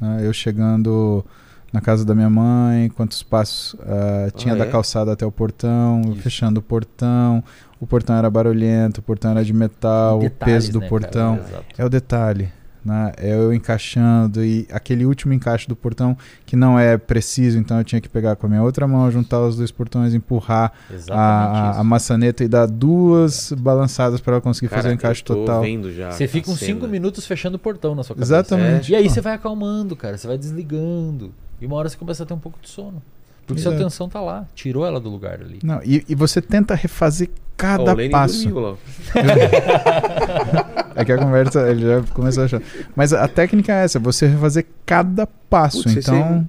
né? 0.00 0.20
eu 0.22 0.32
chegando 0.32 1.24
na 1.72 1.80
casa 1.80 2.04
da 2.04 2.14
minha 2.14 2.30
mãe, 2.30 2.88
quantos 2.90 3.22
passos 3.22 3.76
ah, 3.82 4.30
tinha 4.34 4.54
Ah, 4.54 4.56
da 4.58 4.64
é? 4.64 4.70
calçada 4.70 5.12
até 5.12 5.24
o 5.26 5.30
portão, 5.30 6.00
Isso. 6.06 6.16
fechando 6.22 6.60
o 6.60 6.62
portão, 6.62 7.44
o 7.80 7.86
portão 7.86 8.16
era 8.16 8.28
barulhento, 8.30 8.98
o 9.00 9.02
portão 9.02 9.30
era 9.32 9.44
de 9.44 9.52
metal, 9.52 10.16
o 10.18 10.20
Detalhes, 10.22 10.54
peso 10.64 10.72
do 10.72 10.80
né, 10.80 10.88
portão. 10.88 11.36
cara? 11.36 11.48
Exato. 11.48 11.64
É 11.76 11.84
o 11.84 11.88
detalhe. 11.88 12.52
Né? 12.84 13.12
É 13.16 13.34
eu 13.34 13.52
encaixando 13.52 14.44
e 14.44 14.66
aquele 14.70 15.04
último 15.04 15.32
encaixe 15.32 15.68
do 15.68 15.74
portão 15.76 16.16
que 16.46 16.56
não 16.56 16.78
é 16.78 16.96
preciso, 16.96 17.58
então 17.58 17.78
eu 17.78 17.84
tinha 17.84 18.00
que 18.00 18.08
pegar 18.08 18.36
com 18.36 18.46
a 18.46 18.48
minha 18.48 18.62
outra 18.62 18.86
mão, 18.86 19.10
juntar 19.10 19.40
os 19.40 19.56
dois 19.56 19.70
portões, 19.70 20.14
empurrar 20.14 20.72
a, 21.10 21.80
a, 21.80 21.84
maçaneta 21.84 22.44
e 22.44 22.48
dar 22.48 22.66
duas 22.66 23.52
balançadas 23.52 24.20
para 24.20 24.34
ela 24.34 24.40
conseguir 24.40 24.68
Cara, 24.68 24.82
fazer 24.82 24.94
o 24.94 24.94
encaixe 24.94 25.22
eu 25.22 25.26
tô 25.26 25.34
total. 25.34 25.62
vendo 25.62 25.92
já 25.92 26.10
Você 26.12 26.26
fica 26.28 26.50
uns 26.50 26.58
5 26.60 26.80
cena. 26.80 26.88
minutos 26.90 27.26
fechando 27.26 27.56
o 27.56 27.58
portão 27.58 27.94
na 27.94 28.02
sua 28.02 28.14
cabeça. 28.14 28.34
Exatamente. 28.34 28.92
E 28.92 28.96
aí 28.96 29.08
você 29.08 29.20
vai 29.20 29.34
acalmando, 29.34 29.96
cara. 29.96 30.16
Você 30.16 30.26
vai 30.26 30.38
desligando. 30.38 31.32
E 31.60 31.66
uma 31.66 31.76
hora 31.76 31.88
você 31.88 31.96
começa 31.96 32.22
a 32.22 32.26
ter 32.26 32.34
um 32.34 32.38
pouco 32.38 32.58
de 32.62 32.68
sono. 32.68 33.02
Porque 33.46 33.62
sua 33.62 33.70
Exato. 33.70 33.82
atenção 33.82 34.08
tá 34.08 34.20
lá. 34.20 34.46
Tirou 34.54 34.84
ela 34.86 35.00
do 35.00 35.08
lugar 35.08 35.40
ali. 35.40 35.58
Não, 35.62 35.80
e, 35.82 36.04
e 36.08 36.14
você 36.14 36.40
tenta 36.40 36.74
refazer 36.74 37.30
cada 37.56 37.92
o 37.92 37.96
Lenin 37.96 38.12
passo. 38.12 38.48
dormiu 38.48 38.78
lá. 40.98 41.02
É 41.02 41.04
que 41.04 41.12
a 41.12 41.18
conversa 41.18 41.68
ele 41.70 41.82
já 41.86 42.02
começou 42.12 42.42
a 42.42 42.46
achar. 42.46 42.62
Mas 42.94 43.12
a 43.12 43.26
técnica 43.28 43.72
é 43.72 43.84
essa, 43.84 43.98
você 43.98 44.26
refazer 44.26 44.66
cada 44.84 45.26
passo. 45.26 45.82
Putz, 45.84 45.96
então, 45.96 46.48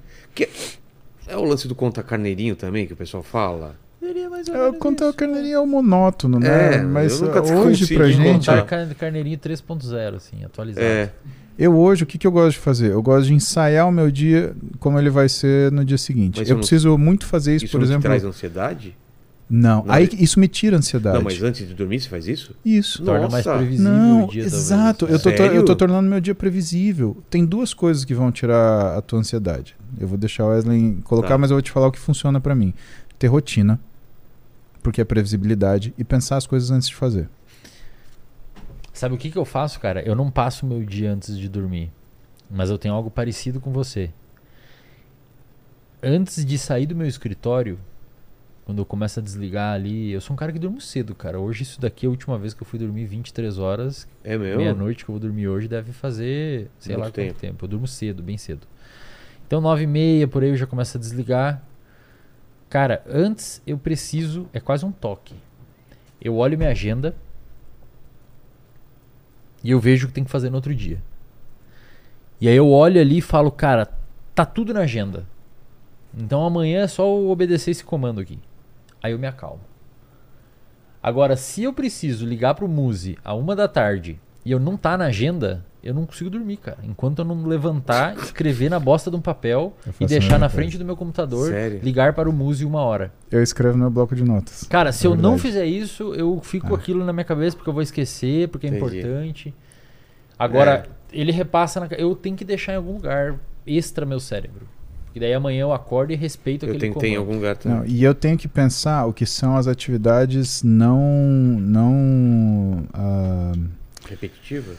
É 1.27 1.37
o 1.37 1.43
lance 1.43 1.67
do 1.67 1.75
conta 1.75 2.01
carneirinho 2.03 2.55
também 2.55 2.87
que 2.87 2.93
o 2.93 2.95
pessoal 2.95 3.21
fala. 3.23 3.75
Eu 4.01 4.13
menos 4.31 4.77
contar 4.79 5.05
o 5.05 5.09
isso. 5.09 5.17
carneirinho 5.17 5.55
é 5.55 5.59
o 5.59 5.67
monótono, 5.67 6.39
né? 6.39 6.75
É, 6.75 6.81
Mas 6.81 7.19
eu 7.21 7.27
nunca 7.27 7.41
hoje 7.41 7.93
pra 7.95 8.07
gente, 8.09 8.45
Contar 8.47 8.65
car- 8.65 8.95
carneirinho 8.95 9.37
3.0, 9.37 10.15
assim, 10.15 10.43
atualizado. 10.43 10.85
É. 10.85 11.11
eu 11.57 11.75
hoje 11.77 12.03
o 12.03 12.05
que, 12.07 12.17
que 12.17 12.25
eu 12.25 12.31
gosto 12.31 12.53
de 12.53 12.59
fazer? 12.59 12.91
Eu 12.91 13.01
gosto 13.03 13.27
de 13.27 13.33
ensaiar 13.33 13.87
o 13.87 13.91
meu 13.91 14.09
dia 14.09 14.55
como 14.79 14.97
ele 14.97 15.09
vai 15.09 15.29
ser 15.29 15.71
no 15.71 15.83
dia 15.85 15.97
seguinte. 15.97 16.39
Mas 16.39 16.49
eu 16.49 16.53
não- 16.55 16.61
preciso 16.61 16.97
muito 16.97 17.25
fazer 17.27 17.55
isso, 17.57 17.65
Isso 17.65 17.77
por 17.77 17.83
exemplo. 17.83 18.03
traz 18.03 18.23
ansiedade? 18.23 18.95
Não, 19.49 19.83
Não, 19.83 19.91
aí 19.91 20.03
ele- 20.03 20.23
isso 20.23 20.39
me 20.39 20.47
tira 20.47 20.75
a 20.75 20.79
ansiedade. 20.79 21.15
Não, 21.17 21.23
mas 21.23 21.41
antes 21.41 21.67
de 21.67 21.73
dormir 21.73 21.99
você 21.99 22.07
faz 22.07 22.27
isso? 22.27 22.55
Isso. 22.63 23.03
Torna 23.03 23.27
mais 23.27 23.43
Nossa. 23.45 23.57
previsível 23.57 23.91
Não, 23.91 24.25
o 24.25 24.27
dia. 24.27 24.43
exato. 24.43 25.05
Eu 25.07 25.19
tô, 25.19 25.29
eu 25.31 25.65
tô 25.65 25.75
tornando 25.75 26.07
meu 26.07 26.19
dia 26.21 26.35
previsível. 26.35 27.17
Tem 27.31 27.43
duas 27.43 27.73
coisas 27.73 28.05
que 28.05 28.13
vão 28.13 28.31
tirar 28.31 28.95
a 28.95 29.01
tua 29.01 29.17
ansiedade. 29.19 29.75
Eu 29.99 30.07
vou 30.07 30.17
deixar 30.19 30.45
o 30.45 30.49
Wesley 30.49 30.99
colocar, 31.03 31.29
Tá. 31.29 31.37
mas 31.39 31.49
eu 31.49 31.55
vou 31.55 31.61
te 31.63 31.71
falar 31.71 31.87
o 31.87 31.91
que 31.91 31.97
funciona 31.99 32.39
pra 32.39 32.53
mim. 32.53 32.75
Ter 33.17 33.25
rotina, 33.25 33.79
porque 34.83 35.01
é 35.01 35.03
previsibilidade, 35.03 35.95
e 35.97 36.03
pensar 36.03 36.37
as 36.37 36.45
coisas 36.45 36.69
antes 36.69 36.87
de 36.87 36.93
fazer. 36.95 37.27
Sabe 38.93 39.15
o 39.15 39.17
que, 39.17 39.31
que 39.31 39.37
eu 39.37 39.45
faço, 39.45 39.79
cara? 39.79 40.01
Eu 40.07 40.13
não 40.13 40.29
passo 40.29 40.65
meu 40.65 40.83
dia 40.85 41.11
antes 41.11 41.35
de 41.37 41.49
dormir. 41.49 41.89
Mas 42.51 42.69
eu 42.69 42.77
tenho 42.77 42.93
algo 42.93 43.09
parecido 43.09 43.59
com 43.59 43.71
você. 43.71 44.11
Antes 46.03 46.45
de 46.45 46.57
sair 46.57 46.85
do 46.85 46.95
meu 46.95 47.07
escritório, 47.07 47.79
quando 48.69 48.77
eu 48.77 48.85
começo 48.85 49.19
a 49.19 49.23
desligar 49.23 49.73
ali, 49.73 50.11
eu 50.11 50.21
sou 50.21 50.35
um 50.35 50.37
cara 50.37 50.51
que 50.51 50.59
durmo 50.59 50.79
cedo, 50.79 51.15
cara. 51.15 51.39
Hoje 51.39 51.63
isso 51.63 51.81
daqui 51.81 52.05
é 52.05 52.07
a 52.07 52.11
última 52.11 52.37
vez 52.37 52.53
que 52.53 52.61
eu 52.61 52.67
fui 52.67 52.77
dormir 52.77 53.03
23 53.07 53.57
horas. 53.57 54.07
É 54.23 54.37
mesmo? 54.37 54.57
Meia-noite 54.57 55.03
que 55.03 55.09
eu 55.09 55.13
vou 55.13 55.19
dormir 55.19 55.47
hoje 55.47 55.67
deve 55.67 55.91
fazer, 55.91 56.69
sei 56.77 56.95
Muito 56.95 57.05
lá 57.05 57.11
tempo. 57.11 57.33
quanto 57.33 57.41
tempo. 57.41 57.65
Eu 57.65 57.67
durmo 57.67 57.87
cedo, 57.87 58.21
bem 58.21 58.37
cedo. 58.37 58.67
Então, 59.47 59.59
nove 59.59 59.85
e 59.85 59.87
meia, 59.87 60.27
por 60.27 60.43
aí 60.43 60.49
eu 60.49 60.55
já 60.55 60.67
começo 60.67 60.95
a 60.95 60.99
desligar. 60.99 61.63
Cara, 62.69 63.01
antes 63.09 63.59
eu 63.65 63.75
preciso, 63.75 64.47
é 64.53 64.59
quase 64.59 64.85
um 64.85 64.91
toque. 64.91 65.33
Eu 66.21 66.35
olho 66.35 66.55
minha 66.55 66.69
agenda 66.69 67.15
e 69.63 69.71
eu 69.71 69.79
vejo 69.79 70.05
o 70.05 70.09
que 70.09 70.13
tem 70.13 70.23
que 70.23 70.29
fazer 70.29 70.51
no 70.51 70.57
outro 70.57 70.75
dia. 70.75 71.01
E 72.39 72.47
aí 72.47 72.55
eu 72.55 72.69
olho 72.69 73.01
ali 73.01 73.17
e 73.17 73.21
falo, 73.21 73.49
cara, 73.49 73.87
tá 74.35 74.45
tudo 74.45 74.75
na 74.75 74.81
agenda. 74.81 75.25
Então 76.15 76.45
amanhã 76.45 76.81
é 76.81 76.87
só 76.87 77.01
eu 77.01 77.31
obedecer 77.31 77.71
esse 77.71 77.83
comando 77.83 78.21
aqui. 78.21 78.37
Aí 79.01 79.11
eu 79.11 79.19
me 79.19 79.27
acalmo. 79.27 79.61
Agora, 81.01 81.35
se 81.37 81.63
eu 81.63 81.71
preciso 81.73 82.25
ligar 82.25 82.53
pro 82.55 82.67
Muse 82.67 83.17
a 83.23 83.33
uma 83.33 83.55
da 83.55 83.67
tarde 83.67 84.19
e 84.43 84.51
eu 84.51 84.59
não 84.59 84.75
tá 84.75 84.97
na 84.97 85.05
agenda, 85.05 85.65
eu 85.81 85.93
não 85.93 86.05
consigo 86.05 86.29
dormir, 86.29 86.57
cara. 86.57 86.79
Enquanto 86.83 87.19
eu 87.19 87.25
não 87.25 87.45
levantar, 87.45 88.15
escrever 88.19 88.69
na 88.69 88.79
bosta 88.79 89.09
de 89.09 89.15
um 89.15 89.21
papel 89.21 89.73
e 89.99 90.05
deixar 90.05 90.33
na 90.37 90.47
coisa. 90.47 90.49
frente 90.55 90.77
do 90.77 90.83
meu 90.83 90.97
computador, 90.97 91.49
Sério? 91.51 91.79
ligar 91.81 92.13
para 92.13 92.29
o 92.29 92.33
Muse 92.33 92.65
uma 92.65 92.81
hora. 92.81 93.13
Eu 93.31 93.41
escrevo 93.41 93.77
no 93.77 93.83
meu 93.83 93.91
bloco 93.91 94.13
de 94.13 94.23
notas. 94.25 94.65
Cara, 94.65 94.91
se 94.91 95.07
É 95.07 95.09
eu 95.09 95.15
não 95.15 95.37
verdade. 95.37 95.41
fizer 95.41 95.65
isso, 95.65 96.13
eu 96.15 96.37
fico 96.43 96.67
com 96.67 96.75
Ah. 96.75 96.77
aquilo 96.77 97.05
na 97.05 97.13
minha 97.13 97.23
cabeça 97.23 97.55
porque 97.55 97.69
eu 97.69 97.73
vou 97.73 97.81
esquecer, 97.83 98.49
porque 98.49 98.67
é 98.67 98.69
Entendi. 98.69 98.97
importante. 98.99 99.55
Agora, 100.37 100.85
ele 101.13 101.31
repassa 101.31 101.79
na. 101.79 101.87
Eu 101.97 102.13
tenho 102.15 102.35
que 102.35 102.43
deixar 102.45 102.73
em 102.73 102.77
algum 102.77 102.93
lugar 102.93 103.35
extra 103.65 104.05
meu 104.05 104.19
cérebro. 104.19 104.67
E 105.13 105.19
daí 105.19 105.33
amanhã 105.33 105.61
eu 105.61 105.73
acordo 105.73 106.13
e 106.13 106.15
respeito 106.15 106.65
Eu 106.65 106.73
aquele 106.73 106.93
tentei 106.93 107.11
em 107.11 107.15
comando. 107.15 107.27
algum 107.27 107.35
lugar 107.35 107.57
Não, 107.65 107.85
e 107.85 108.03
eu 108.03 108.13
tenho 108.13 108.37
que 108.37 108.47
pensar 108.47 109.05
o 109.05 109.13
que 109.13 109.25
são 109.25 109.55
as 109.57 109.67
atividades 109.67 110.61
não. 110.63 110.99
não 111.59 112.83
ah, 112.93 113.53
Repetitivas? 114.07 114.77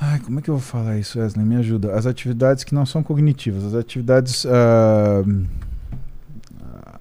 Ai, 0.00 0.18
como 0.20 0.38
é 0.38 0.42
que 0.42 0.50
eu 0.50 0.54
vou 0.54 0.62
falar 0.62 0.98
isso, 0.98 1.20
Wesley? 1.20 1.44
Me 1.44 1.56
ajuda. 1.56 1.94
As 1.94 2.06
atividades 2.06 2.64
que 2.64 2.74
não 2.74 2.84
são 2.84 3.02
cognitivas, 3.02 3.64
as 3.64 3.74
atividades 3.74 4.44
ah, 4.46 5.22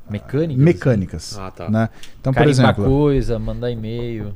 Mecânicas, 0.09 0.63
mecânicas. 0.63 1.38
Ah, 1.39 1.51
tá. 1.51 1.69
Né? 1.69 1.89
Então, 2.19 2.33
por 2.33 2.47
exemplo. 2.47 2.83
coisa, 2.83 3.39
mandar 3.39 3.71
e-mail. 3.71 4.33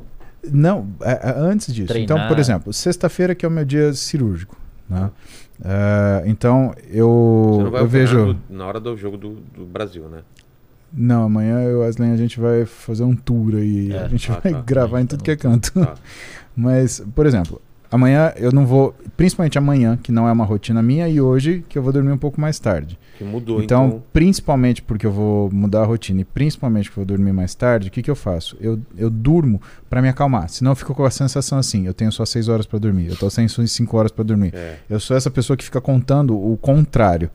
Não, 0.49 0.87
é- 1.01 1.31
é 1.31 1.33
antes 1.37 1.73
disso. 1.73 1.91
Então, 1.97 2.15
por 2.17 2.27
Treinar. 2.27 2.39
exemplo, 2.39 2.71
sexta-feira 2.73 3.35
que 3.35 3.45
é 3.45 3.49
o 3.49 3.51
meu 3.51 3.65
dia 3.65 3.91
cirúrgico. 3.93 4.55
Né? 4.89 5.09
É, 5.63 6.23
então, 6.25 6.73
eu, 6.91 7.71
eu 7.73 7.87
vejo. 7.87 8.37
na 8.49 8.65
hora 8.65 8.79
do 8.79 8.95
jogo 8.97 9.17
do, 9.17 9.35
do 9.55 9.65
Brasil, 9.65 10.03
né? 10.09 10.19
Não, 10.93 11.23
amanhã 11.25 11.61
eu, 11.61 11.79
Wesley, 11.81 12.11
a 12.11 12.15
gente 12.17 12.39
vai 12.39 12.65
fazer 12.65 13.03
um 13.03 13.15
tour 13.15 13.55
aí. 13.55 13.91
É. 13.91 13.99
A 14.03 14.07
gente 14.07 14.31
Ah, 14.31 14.39
vai 14.41 14.53
tá. 14.53 14.61
gravar 14.61 15.01
em 15.01 15.05
tudo 15.05 15.23
que 15.23 15.31
é 15.31 15.35
canto. 15.35 15.71
Tá. 15.73 15.95
Mas, 16.55 17.03
por 17.13 17.25
exemplo, 17.25 17.61
amanhã 17.91 18.33
eu 18.37 18.51
não 18.51 18.65
vou. 18.65 18.95
Principalmente 19.17 19.57
amanhã, 19.57 19.97
que 20.01 20.11
não 20.11 20.27
é 20.27 20.31
uma 20.31 20.43
rotina 20.45 20.81
minha, 20.81 21.07
e 21.07 21.21
hoje, 21.21 21.63
que 21.69 21.77
eu 21.77 21.83
vou 21.83 21.93
dormir 21.93 22.11
um 22.11 22.17
pouco 22.17 22.39
mais 22.39 22.59
tarde. 22.59 22.97
Que 23.17 23.23
mudou, 23.23 23.61
Então, 23.63 23.87
então. 23.87 24.03
principalmente 24.11 24.81
porque 24.81 25.05
eu 25.05 25.11
vou 25.11 25.49
mudar 25.51 25.81
a 25.83 25.85
rotina 25.85 26.19
e 26.21 26.25
principalmente 26.25 26.89
porque 26.89 26.99
eu 26.99 27.05
vou 27.05 27.15
dormir 27.17 27.31
mais 27.31 27.55
tarde, 27.55 27.87
o 27.87 27.91
que, 27.91 28.01
que 28.01 28.11
eu 28.11 28.15
faço? 28.15 28.57
Eu, 28.59 28.77
eu 28.97 29.09
durmo 29.09 29.61
pra 29.89 30.01
me 30.01 30.09
acalmar. 30.09 30.49
Senão 30.49 30.71
eu 30.71 30.75
fico 30.75 30.93
com 30.93 31.05
a 31.05 31.11
sensação 31.11 31.57
assim: 31.57 31.85
eu 31.87 31.93
tenho 31.93 32.11
só 32.11 32.25
6 32.25 32.49
horas 32.49 32.65
pra 32.65 32.77
dormir, 32.77 33.07
eu 33.07 33.15
tô 33.15 33.29
sem 33.29 33.47
5 33.47 33.97
horas 33.97 34.11
pra 34.11 34.23
dormir. 34.23 34.53
É. 34.53 34.77
Eu 34.89 34.99
sou 34.99 35.15
essa 35.15 35.31
pessoa 35.31 35.55
que 35.55 35.63
fica 35.63 35.79
contando 35.79 36.35
o 36.37 36.57
contrário. 36.57 37.29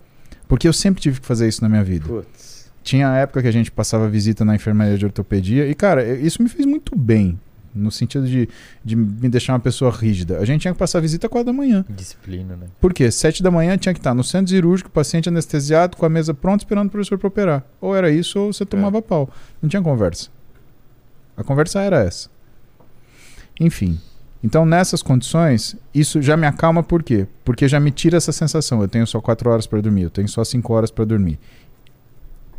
Porque 0.47 0.67
eu 0.67 0.73
sempre 0.73 1.01
tive 1.01 1.20
que 1.20 1.27
fazer 1.27 1.47
isso 1.47 1.62
na 1.62 1.69
minha 1.69 1.85
vida. 1.85 2.07
Putz. 2.09 2.69
Tinha 2.83 3.09
a 3.11 3.17
época 3.19 3.41
que 3.43 3.47
a 3.49 3.53
gente 3.53 3.70
passava 3.70 4.09
visita 4.09 4.45
na 4.45 4.55
enfermaria 4.55 4.99
de 4.99 5.05
ortopedia 5.05 5.67
e, 5.69 5.75
cara, 5.75 6.05
isso 6.19 6.43
me 6.43 6.49
fez 6.49 6.67
muito 6.67 6.97
bem. 6.99 7.39
No 7.74 7.90
sentido 7.90 8.26
de, 8.26 8.49
de 8.84 8.97
me 8.97 9.28
deixar 9.28 9.52
uma 9.52 9.60
pessoa 9.60 9.90
rígida. 9.90 10.39
A 10.39 10.44
gente 10.44 10.62
tinha 10.62 10.73
que 10.73 10.78
passar 10.78 11.00
visita 11.00 11.26
às 11.26 11.31
quatro 11.31 11.47
da 11.47 11.52
manhã. 11.52 11.84
Disciplina, 11.89 12.57
né? 12.57 12.66
Por 12.81 12.92
quê? 12.92 13.10
Sete 13.10 13.42
da 13.42 13.50
manhã 13.50 13.76
tinha 13.78 13.92
que 13.92 14.00
estar 14.00 14.15
no 14.15 14.24
centro 14.24 14.50
cirúrgico, 14.50 14.90
paciente 14.90 15.28
anestesiado, 15.28 15.97
com 15.97 16.05
a 16.05 16.08
mesa 16.08 16.34
pronta, 16.34 16.65
esperando 16.65 16.89
o 16.89 16.90
professor 16.90 17.18
para 17.18 17.28
operar. 17.28 17.65
Ou 17.81 17.94
era 17.94 18.10
isso, 18.10 18.39
ou 18.40 18.52
você 18.52 18.66
tomava 18.66 19.00
pau. 19.00 19.31
Não 19.62 19.68
tinha 19.68 19.82
conversa. 19.82 20.28
A 21.36 21.44
conversa 21.44 21.81
era 21.81 22.02
essa. 22.02 22.28
Enfim. 23.58 23.99
Então, 24.42 24.65
nessas 24.65 25.02
condições, 25.02 25.76
isso 25.94 26.23
já 26.23 26.36
me 26.36 26.47
acalma 26.47 26.82
por 26.82 27.02
quê? 27.02 27.26
Porque 27.44 27.68
já 27.68 27.78
me 27.78 27.90
tira 27.90 28.16
essa 28.16 28.32
sensação. 28.32 28.81
Eu 28.81 28.89
tenho 28.89 29.07
só 29.07 29.20
quatro 29.20 29.50
horas 29.50 29.66
para 29.66 29.81
dormir, 29.81 30.02
eu 30.02 30.10
tenho 30.10 30.28
só 30.28 30.42
cinco 30.44 30.73
horas 30.73 30.90
para 30.90 31.05
dormir. 31.05 31.39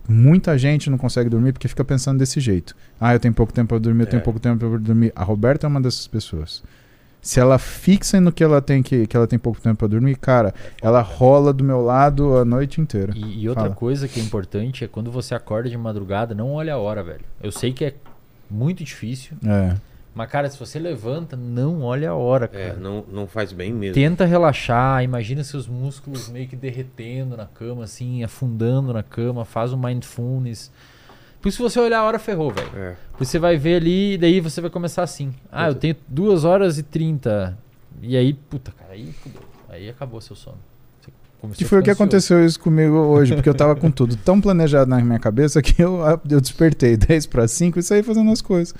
Muita 0.07 0.57
gente 0.57 0.89
não 0.89 0.97
consegue 0.97 1.29
dormir 1.29 1.53
porque 1.53 1.67
fica 1.67 1.83
pensando 1.83 2.17
desse 2.19 2.39
jeito. 2.39 2.75
Ah, 2.99 3.13
eu 3.13 3.19
tenho 3.19 3.33
pouco 3.33 3.53
tempo 3.53 3.69
para 3.69 3.77
dormir, 3.79 4.03
eu 4.03 4.07
tenho 4.07 4.21
É. 4.21 4.23
pouco 4.23 4.39
tempo 4.39 4.57
para 4.69 4.77
dormir. 4.77 5.11
A 5.15 5.23
Roberta 5.23 5.65
é 5.65 5.69
uma 5.69 5.79
dessas 5.79 6.07
pessoas. 6.07 6.63
Se 7.21 7.39
ela 7.39 7.59
fixa 7.59 8.19
no 8.19 8.31
que 8.31 8.43
ela 8.43 8.61
tem 8.63 8.81
que, 8.81 9.05
que 9.05 9.15
ela 9.15 9.27
tem 9.27 9.37
pouco 9.37 9.61
tempo 9.61 9.77
para 9.77 9.87
dormir, 9.87 10.15
cara, 10.17 10.53
ela 10.81 11.01
rola 11.01 11.53
do 11.53 11.63
meu 11.63 11.79
lado 11.79 12.35
a 12.37 12.43
noite 12.43 12.81
inteira. 12.81 13.13
E, 13.15 13.43
e 13.43 13.47
outra 13.49 13.65
Fala. 13.65 13.75
coisa 13.75 14.07
que 14.07 14.19
é 14.19 14.23
importante 14.23 14.83
é 14.83 14.87
quando 14.87 15.11
você 15.11 15.35
acorda 15.35 15.69
de 15.69 15.77
madrugada, 15.77 16.33
não 16.33 16.51
olha 16.53 16.73
a 16.73 16.77
hora, 16.79 17.03
velho. 17.03 17.21
Eu 17.41 17.51
sei 17.51 17.71
que 17.71 17.85
é 17.85 17.93
muito 18.49 18.83
difícil, 18.83 19.37
É. 19.45 19.75
mas, 20.13 20.29
cara, 20.29 20.49
se 20.49 20.59
você 20.59 20.77
levanta, 20.77 21.37
não 21.37 21.83
olha 21.83 22.09
a 22.09 22.15
hora, 22.15 22.47
cara. 22.47 22.63
É, 22.63 22.75
não, 22.75 23.05
não 23.09 23.27
faz 23.27 23.53
bem 23.53 23.71
mesmo. 23.71 23.93
Tenta 23.93 24.25
relaxar, 24.25 25.03
imagina 25.03 25.43
seus 25.43 25.67
músculos 25.67 26.27
meio 26.29 26.47
que 26.47 26.55
derretendo 26.55 27.37
na 27.37 27.45
cama, 27.45 27.85
assim, 27.85 28.21
afundando 28.23 28.91
na 28.91 29.03
cama, 29.03 29.45
faz 29.45 29.71
um 29.71 29.77
mindfulness. 29.77 30.69
Porque 31.39 31.51
se 31.51 31.61
você 31.61 31.79
olhar 31.79 31.99
a 31.99 32.03
hora, 32.03 32.19
ferrou, 32.19 32.51
velho. 32.51 32.69
É. 32.75 32.95
Porque 33.11 33.25
você 33.25 33.39
vai 33.39 33.57
ver 33.57 33.77
ali 33.77 34.13
e 34.13 34.17
daí 34.17 34.39
você 34.41 34.59
vai 34.59 34.69
começar 34.69 35.01
assim. 35.01 35.33
Ah, 35.51 35.69
eu 35.69 35.75
tenho 35.75 35.95
2 36.07 36.43
horas 36.43 36.77
e 36.77 36.83
30. 36.83 37.57
E 38.01 38.17
aí, 38.17 38.33
puta, 38.33 38.71
cara, 38.71 38.93
aí 38.93 39.11
fudeu. 39.13 39.41
Aí 39.69 39.89
acabou 39.89 40.19
seu 40.19 40.35
sono. 40.35 40.57
Que 41.53 41.63
a 41.63 41.67
foi 41.67 41.79
o 41.79 41.81
que 41.81 41.89
ansioso. 41.89 42.03
aconteceu 42.03 42.45
isso 42.45 42.59
comigo 42.59 42.95
hoje, 42.95 43.33
porque 43.33 43.49
eu 43.49 43.55
tava 43.55 43.75
com 43.75 43.89
tudo 43.89 44.15
tão 44.15 44.39
planejado 44.39 44.87
na 44.87 44.99
minha 45.01 45.17
cabeça 45.17 45.59
que 45.61 45.81
eu, 45.81 45.99
eu 46.29 46.39
despertei 46.39 46.95
10 46.95 47.25
para 47.25 47.47
5 47.47 47.79
e 47.79 47.81
saí 47.81 48.03
fazendo 48.03 48.29
as 48.29 48.41
coisas. 48.41 48.75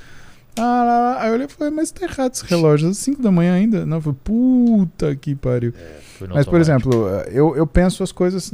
Ah, 0.57 0.83
lá, 0.83 0.99
lá. 0.99 1.21
Aí 1.21 1.29
eu 1.29 1.33
olhei 1.33 1.45
e 1.45 1.49
falei, 1.49 1.73
mas 1.73 1.91
tá 1.91 2.05
errado 2.05 2.33
esse 2.33 2.45
relógio, 2.45 2.89
às 2.89 2.97
5 2.97 3.21
da 3.21 3.31
manhã 3.31 3.53
ainda? 3.53 3.85
Não, 3.85 3.97
eu 3.97 4.01
falei, 4.01 4.19
puta 4.23 5.15
que 5.15 5.33
pariu. 5.33 5.71
No 6.19 6.35
Mas, 6.35 6.45
por 6.45 6.55
automático. 6.55 6.57
exemplo, 6.57 7.07
eu, 7.31 7.55
eu 7.55 7.65
penso 7.65 8.03
as 8.03 8.11
coisas 8.11 8.51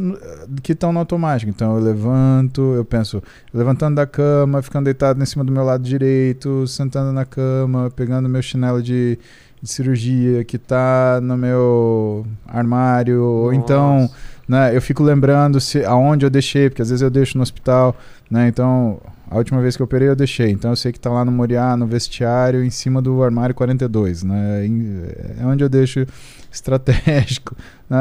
que 0.61 0.71
estão 0.73 0.93
no 0.93 0.99
automático. 0.99 1.49
Então, 1.49 1.75
eu 1.75 1.83
levanto, 1.83 2.61
eu 2.75 2.85
penso 2.85 3.21
levantando 3.53 3.95
da 3.95 4.05
cama, 4.05 4.61
ficando 4.61 4.85
deitado 4.85 5.21
em 5.21 5.25
cima 5.25 5.43
do 5.43 5.51
meu 5.51 5.63
lado 5.65 5.83
direito, 5.83 6.65
sentando 6.67 7.11
na 7.11 7.25
cama, 7.25 7.91
pegando 7.93 8.29
meu 8.29 8.41
chinelo 8.41 8.81
de, 8.81 9.17
de 9.61 9.69
cirurgia 9.69 10.43
que 10.45 10.57
tá 10.57 11.19
no 11.21 11.35
meu 11.35 12.25
armário. 12.47 13.21
Ou 13.21 13.53
então, 13.53 14.01
Nossa. 14.01 14.13
né, 14.47 14.75
eu 14.75 14.81
fico 14.81 15.03
lembrando 15.03 15.59
se 15.59 15.83
aonde 15.83 16.25
eu 16.25 16.29
deixei, 16.29 16.69
porque 16.69 16.81
às 16.83 16.89
vezes 16.89 17.01
eu 17.01 17.09
deixo 17.09 17.37
no 17.37 17.41
hospital, 17.41 17.95
né? 18.31 18.47
Então, 18.47 19.01
a 19.29 19.37
última 19.37 19.61
vez 19.61 19.75
que 19.75 19.81
eu 19.81 19.85
operei 19.85 20.07
eu 20.07 20.15
deixei. 20.15 20.51
Então 20.51 20.71
eu 20.71 20.75
sei 20.75 20.91
que 20.91 20.99
tá 20.99 21.09
lá 21.09 21.23
no 21.25 21.31
Moriá, 21.31 21.75
no 21.77 21.85
vestiário, 21.87 22.63
em 22.63 22.69
cima 22.69 23.01
do 23.01 23.21
armário 23.23 23.53
42, 23.55 24.23
né? 24.23 24.65
É 25.39 25.45
onde 25.45 25.63
eu 25.63 25.69
deixo 25.69 26.05
estratégico. 26.51 27.55
né? 27.89 27.97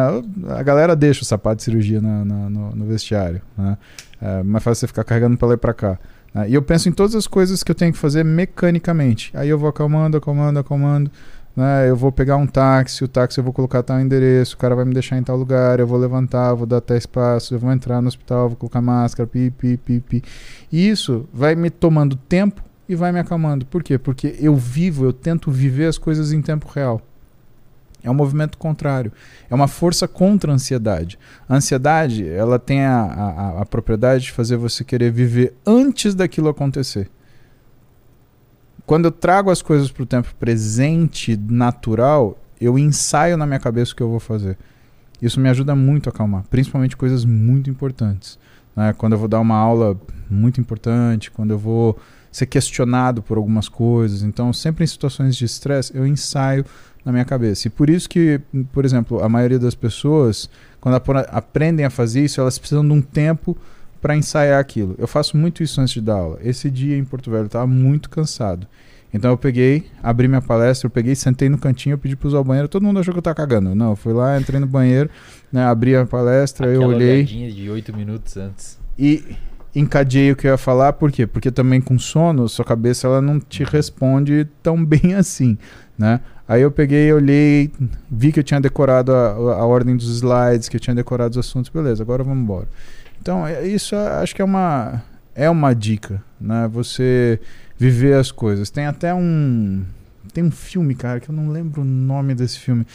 A 0.57 0.63
galera 0.63 0.95
deixa 0.97 1.23
o 1.23 1.25
sapato 1.25 1.57
de 1.57 1.63
cirurgia 1.65 2.01
na- 2.01 2.25
na- 2.25 2.51
no, 2.51 2.77
no 2.77 2.85
vestiário, 2.87 3.41
né? 3.57 3.77
É 4.21 4.43
mais 4.43 4.65
fácil 4.65 4.81
você 4.81 4.87
ficar 4.87 5.05
carregando 5.05 5.37
pra 5.37 5.49
lá 5.49 5.55
e 5.55 5.57
pra 5.59 5.75
cá. 5.75 5.99
né? 6.35 6.49
E 6.49 6.55
eu 6.55 6.63
penso 6.63 6.89
em 6.89 6.93
todas 6.93 7.15
as 7.15 7.27
coisas 7.27 7.63
que 7.63 7.71
eu 7.71 7.75
tenho 7.75 7.93
que 7.93 7.99
fazer 7.99 8.25
mecanicamente. 8.25 9.31
Aí 9.35 9.49
eu 9.49 9.59
vou 9.59 9.69
acalmando, 9.69 10.17
acalmando, 10.17 10.59
acalmando. 10.59 11.11
Né? 11.57 11.89
Eu 11.89 11.97
vou 11.97 12.13
pegar 12.13 12.37
um 12.37 12.47
táxi, 12.47 13.03
o 13.03 13.09
táxi 13.09 13.39
eu 13.39 13.45
vou 13.45 13.53
colocar 13.53 13.83
tal 13.83 13.99
endereço, 13.99 14.55
o 14.55 14.59
cara 14.59 14.77
vai 14.77 14.85
me 14.85 14.93
deixar 14.93 15.17
em 15.17 15.23
tal 15.23 15.37
lugar, 15.37 15.81
eu 15.81 15.87
vou 15.87 15.99
levantar, 15.99 16.53
vou 16.53 16.67
dar 16.67 16.77
até 16.77 16.99
espaço, 16.99 17.55
eu 17.55 17.59
vou 17.59 17.73
entrar 17.73 18.03
no 18.03 18.09
hospital, 18.09 18.51
vou 18.51 18.57
colocar 18.57 18.83
máscara, 18.83 19.27
pi, 19.27 19.51
pi, 19.51 19.79
pi, 19.79 20.01
pi. 20.01 20.23
E 20.71 20.87
isso 20.87 21.27
vai 21.33 21.55
me 21.55 21.71
tomando 21.71 22.15
tempo 22.15 22.63
e 22.87 22.95
vai 22.95 23.11
me 23.11 23.19
acalmando. 23.19 23.65
Por 23.65 23.83
quê? 23.83 23.97
Porque 23.97 24.37
eu 24.39 24.55
vivo, 24.55 25.07
eu 25.07 25.13
tento 25.15 25.51
viver 25.51 25.87
as 25.87 25.97
coisas 25.97 26.31
em 26.31 26.43
tempo 26.43 26.69
real. 26.69 27.01
É 28.03 28.11
um 28.11 28.15
movimento 28.15 28.57
contrário. 28.59 29.11
É 29.51 29.55
uma 29.55 29.67
força 29.67 30.07
contra 30.07 30.53
a 30.53 30.55
ansiedade. 30.55 31.19
A 31.49 31.57
ansiedade, 31.57 32.29
ela 32.29 32.59
tem 32.59 32.83
a, 32.85 33.01
a, 33.01 33.63
a 33.63 33.67
propriedade 33.67 34.25
de 34.25 34.33
fazer 34.33 34.57
você 34.57 34.85
querer 34.85 35.11
viver 35.11 35.55
antes 35.67 36.15
daquilo 36.15 36.49
acontecer. 36.49 37.11
Quando 38.87 39.07
eu 39.07 39.11
trago 39.11 39.51
as 39.51 39.61
coisas 39.61 39.91
para 39.91 40.05
o 40.05 40.07
tempo 40.07 40.33
presente, 40.39 41.37
natural, 41.37 42.39
eu 42.61 42.79
ensaio 42.79 43.37
na 43.37 43.45
minha 43.45 43.59
cabeça 43.59 43.93
o 43.93 43.97
que 43.97 44.03
eu 44.03 44.09
vou 44.09 44.21
fazer. 44.21 44.57
Isso 45.21 45.41
me 45.41 45.49
ajuda 45.49 45.75
muito 45.75 46.09
a 46.09 46.13
acalmar, 46.13 46.45
principalmente 46.49 46.97
coisas 46.97 47.25
muito 47.25 47.69
importantes. 47.69 48.39
Né? 48.77 48.93
Quando 48.93 49.15
eu 49.15 49.19
vou 49.19 49.29
dar 49.29 49.41
uma 49.41 49.57
aula 49.57 49.99
muito 50.31 50.61
importante, 50.61 51.31
quando 51.31 51.51
eu 51.51 51.59
vou 51.59 51.99
ser 52.31 52.47
questionado 52.47 53.23
por 53.23 53.39
algumas 53.39 53.69
coisas. 53.69 54.23
Então, 54.23 54.53
sempre 54.53 54.85
em 54.85 54.87
situações 54.87 55.35
de 55.35 55.47
estresse, 55.47 55.97
eu 55.97 56.07
ensaio 56.07 56.65
na 57.03 57.11
minha 57.11 57.25
cabeça. 57.25 57.67
E 57.67 57.71
por 57.71 57.89
isso 57.89 58.09
que, 58.09 58.41
por 58.73 58.85
exemplo, 58.85 59.23
a 59.23 59.29
maioria 59.29 59.59
das 59.59 59.75
pessoas, 59.75 60.51
quando 60.81 61.01
aprendem 61.31 61.87
a 61.87 61.91
fazer 61.91 62.25
isso, 62.25 62.41
elas 62.41 62.59
precisam 62.59 62.87
de 62.87 62.93
um 62.93 63.01
tempo 63.01 63.57
para 64.01 64.17
ensaiar 64.17 64.61
aquilo. 64.61 64.95
Eu 64.99 65.07
faço 65.07 65.37
muito 65.37 65.63
isso 65.63 65.81
antes 65.81 65.95
de 65.95 66.01
dar 66.01 66.15
aula. 66.15 66.39
Esse 66.43 66.71
dia 66.71 66.97
em 66.97 67.05
Porto 67.05 67.31
Velho 67.31 67.43
eu 67.43 67.47
estava 67.47 67.67
muito 67.67 68.09
cansado. 68.11 68.67
Então 69.13 69.31
eu 69.31 69.39
peguei, 69.39 69.87
abri 70.03 70.29
minha 70.29 70.43
palestra, 70.43 70.87
eu 70.87 70.91
peguei, 70.91 71.15
sentei 71.15 71.49
no 71.49 71.57
cantinho, 71.57 71.95
eu 71.95 71.99
pedi 71.99 72.15
para 72.17 72.29
usar 72.29 72.41
o 72.41 72.45
banheiro. 72.45 72.69
Todo 72.69 72.83
mundo 72.83 72.99
achou 73.01 73.15
que 73.15 73.19
eu 73.19 73.23
tava 73.23 73.37
cagando. 73.37 73.75
Não, 73.75 73.91
eu 73.91 73.97
fui 73.97 74.13
lá, 74.13 74.39
entrei 74.39 74.61
no 74.61 74.67
banheiro, 74.67 75.09
né, 75.51 75.65
abri 75.65 75.97
a 75.97 76.05
palestra, 76.05 76.67
eu 76.67 76.81
Aquela 76.83 76.95
olhei 76.95 77.17
olhadinha 77.19 77.51
de 77.51 77.71
8 77.71 77.97
minutos 77.97 78.37
antes. 78.37 78.79
e 78.99 79.25
encadeei 79.75 80.33
o 80.33 80.37
que 80.37 80.47
eu 80.47 80.53
ia 80.53 80.57
falar, 80.59 80.95
por 80.95 81.13
quê? 81.13 81.27
Porque 81.27 81.51
também 81.51 81.81
com 81.83 81.99
sono, 81.99 82.49
sua 82.49 82.65
cabeça 82.65 83.07
ela 83.07 83.21
não 83.21 83.39
te 83.39 83.63
responde 83.63 84.47
tão 84.63 84.83
bem 84.85 85.15
assim, 85.15 85.57
né? 85.99 86.21
Aí 86.49 86.63
eu 86.63 86.71
peguei, 86.71 87.13
olhei, 87.13 87.71
vi 88.11 88.31
que 88.33 88.39
eu 88.41 88.45
tinha 88.45 88.61
decorado 88.61 89.13
a, 89.13 89.31
a 89.33 89.67
ordem 89.67 89.97
dos 89.97 90.09
slides, 90.09 90.69
que 90.69 90.77
eu 90.77 90.81
tinha 90.81 90.95
decorado 90.95 91.33
os 91.33 91.39
assuntos, 91.39 91.71
beleza, 91.71 92.03
agora 92.03 92.23
vamos 92.23 92.43
embora. 92.43 92.69
Então, 93.27 93.45
é- 93.45 93.67
isso 93.67 93.97
é- 93.97 94.23
acho 94.23 94.33
que 94.37 94.41
é 94.41 94.45
uma 94.45 95.03
é 95.35 95.51
uma 95.51 95.75
dica, 95.75 96.23
né? 96.41 96.69
Você 96.73 97.41
viver 97.77 98.15
as 98.15 98.31
coisas. 98.31 98.71
Tem 98.71 98.87
até 98.87 99.13
um 99.13 99.83
tem 100.33 100.45
um 100.45 100.51
filme, 100.53 100.95
cara, 100.95 101.19
que 101.19 101.29
eu 101.29 101.35
não 101.35 101.49
lembro 101.49 101.83
o 101.83 101.85
nome 101.85 102.37
desse 102.37 102.61
filme. 102.61 102.87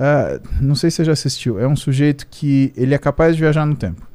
Ah, 0.00 0.40
não 0.58 0.74
sei 0.74 0.90
se 0.90 0.96
você 0.96 1.04
já 1.04 1.12
assistiu. 1.12 1.60
É 1.60 1.68
um 1.68 1.76
sujeito 1.76 2.26
que 2.30 2.72
ele 2.78 2.94
é 2.94 2.98
capaz 2.98 3.34
de 3.36 3.42
viajar 3.42 3.66
no 3.66 3.76
tempo. 3.76 4.08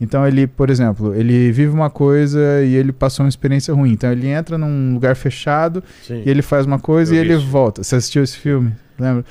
Então 0.00 0.26
ele, 0.26 0.46
por 0.46 0.70
exemplo, 0.70 1.14
ele 1.14 1.52
vive 1.52 1.72
uma 1.74 1.90
coisa 1.90 2.62
e 2.64 2.74
ele 2.74 2.90
passou 2.90 3.22
uma 3.26 3.28
experiência 3.28 3.74
ruim. 3.74 3.92
Então 3.92 4.10
ele 4.10 4.28
entra 4.28 4.56
num 4.56 4.94
lugar 4.94 5.14
fechado 5.14 5.84
Sim. 6.06 6.22
e 6.24 6.30
ele 6.30 6.40
faz 6.40 6.64
uma 6.64 6.78
coisa 6.78 7.14
Eu 7.14 7.18
e 7.18 7.20
ele 7.20 7.34
isso. 7.34 7.46
volta. 7.46 7.82
Você 7.84 7.96
assistiu 7.96 8.22
esse 8.24 8.38
filme? 8.38 8.72
Lembra? 8.98 9.26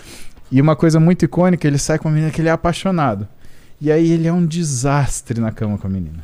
E 0.51 0.61
uma 0.61 0.75
coisa 0.75 0.99
muito 0.99 1.25
icônica, 1.25 1.67
ele 1.67 1.79
sai 1.79 1.97
com 1.97 2.07
uma 2.07 2.13
menina 2.13 2.31
que 2.31 2.39
ele 2.39 2.49
é 2.49 2.51
apaixonado. 2.51 3.27
E 3.81 3.91
aí 3.91 4.11
ele 4.11 4.27
é 4.27 4.33
um 4.33 4.45
desastre 4.45 5.39
na 5.39 5.51
cama 5.51 5.77
com 5.77 5.87
a 5.87 5.89
menina. 5.89 6.23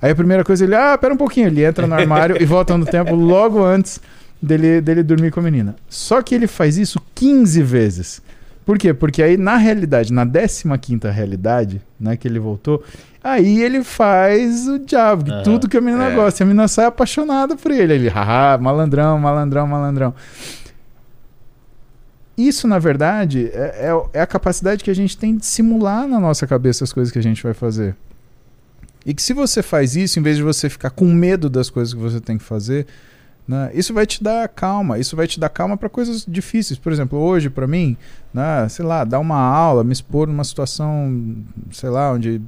Aí 0.00 0.10
a 0.10 0.14
primeira 0.14 0.44
coisa 0.44 0.64
ele, 0.64 0.74
ah, 0.74 0.98
pera 0.98 1.14
um 1.14 1.16
pouquinho, 1.16 1.46
ele 1.46 1.64
entra 1.64 1.86
no 1.86 1.94
armário 1.94 2.36
e 2.40 2.44
volta 2.44 2.76
no 2.76 2.84
tempo 2.84 3.14
logo 3.14 3.64
antes 3.64 4.00
dele, 4.42 4.80
dele 4.80 5.02
dormir 5.02 5.30
com 5.30 5.40
a 5.40 5.42
menina. 5.42 5.76
Só 5.88 6.20
que 6.22 6.34
ele 6.34 6.46
faz 6.46 6.76
isso 6.76 7.00
15 7.14 7.62
vezes. 7.62 8.20
Por 8.66 8.78
quê? 8.78 8.92
Porque 8.92 9.22
aí 9.22 9.36
na 9.36 9.56
realidade, 9.56 10.12
na 10.12 10.24
15ª 10.26 11.10
realidade, 11.10 11.80
né, 11.98 12.16
que 12.16 12.26
ele 12.28 12.38
voltou, 12.38 12.82
aí 13.22 13.60
ele 13.62 13.82
faz 13.84 14.68
o 14.68 14.78
diabo, 14.78 15.30
Aham. 15.32 15.42
tudo 15.44 15.68
que 15.68 15.76
a 15.76 15.80
menina 15.80 16.06
É. 16.10 16.14
gosta. 16.14 16.42
E 16.42 16.44
a 16.44 16.46
menina 16.46 16.68
sai 16.68 16.84
apaixonada 16.86 17.56
por 17.56 17.70
ele. 17.70 17.92
Ele, 17.94 18.08
haha, 18.08 18.58
malandrão, 18.58 19.18
malandrão, 19.18 19.66
malandrão. 19.66 20.14
Isso, 22.36 22.66
na 22.66 22.78
verdade, 22.78 23.50
é, 23.52 23.88
é- 23.90 24.18
é 24.18 24.20
a 24.22 24.26
capacidade 24.26 24.82
que 24.82 24.90
a 24.90 24.94
gente 24.94 25.16
tem 25.16 25.36
de 25.36 25.44
simular 25.44 26.08
na 26.08 26.18
nossa 26.18 26.46
cabeça 26.46 26.84
as 26.84 26.92
coisas 26.92 27.12
que 27.12 27.18
a 27.18 27.22
gente 27.22 27.42
vai 27.42 27.52
fazer. 27.54 27.94
E 29.04 29.12
que 29.12 29.22
se 29.22 29.32
você 29.34 29.62
faz 29.62 29.96
isso, 29.96 30.18
em 30.18 30.22
vez 30.22 30.36
de 30.36 30.42
você 30.42 30.68
ficar 30.70 30.90
com 30.90 31.04
medo 31.06 31.50
das 31.50 31.68
coisas 31.68 31.92
que 31.92 32.00
você 32.00 32.20
tem 32.20 32.38
que 32.38 32.44
fazer, 32.44 32.86
né, 33.46 33.70
isso 33.74 33.92
vai 33.92 34.06
te 34.06 34.22
dar 34.22 34.48
calma. 34.48 34.98
Isso 34.98 35.16
vai 35.16 35.26
te 35.26 35.38
dar 35.40 35.48
calma 35.48 35.76
para 35.76 35.88
coisas 35.88 36.24
difíceis. 36.26 36.78
Por 36.78 36.92
exemplo, 36.92 37.18
hoje, 37.18 37.50
para 37.50 37.66
mim, 37.66 37.96
né, 38.32 38.66
sei 38.68 38.84
lá, 38.84 39.04
dar 39.04 39.18
uma 39.18 39.36
aula, 39.38 39.82
me 39.84 39.92
expor 39.92 40.28
numa 40.28 40.44
situação, 40.44 41.36
sei 41.72 41.90
lá, 41.90 42.12
onde 42.12 42.40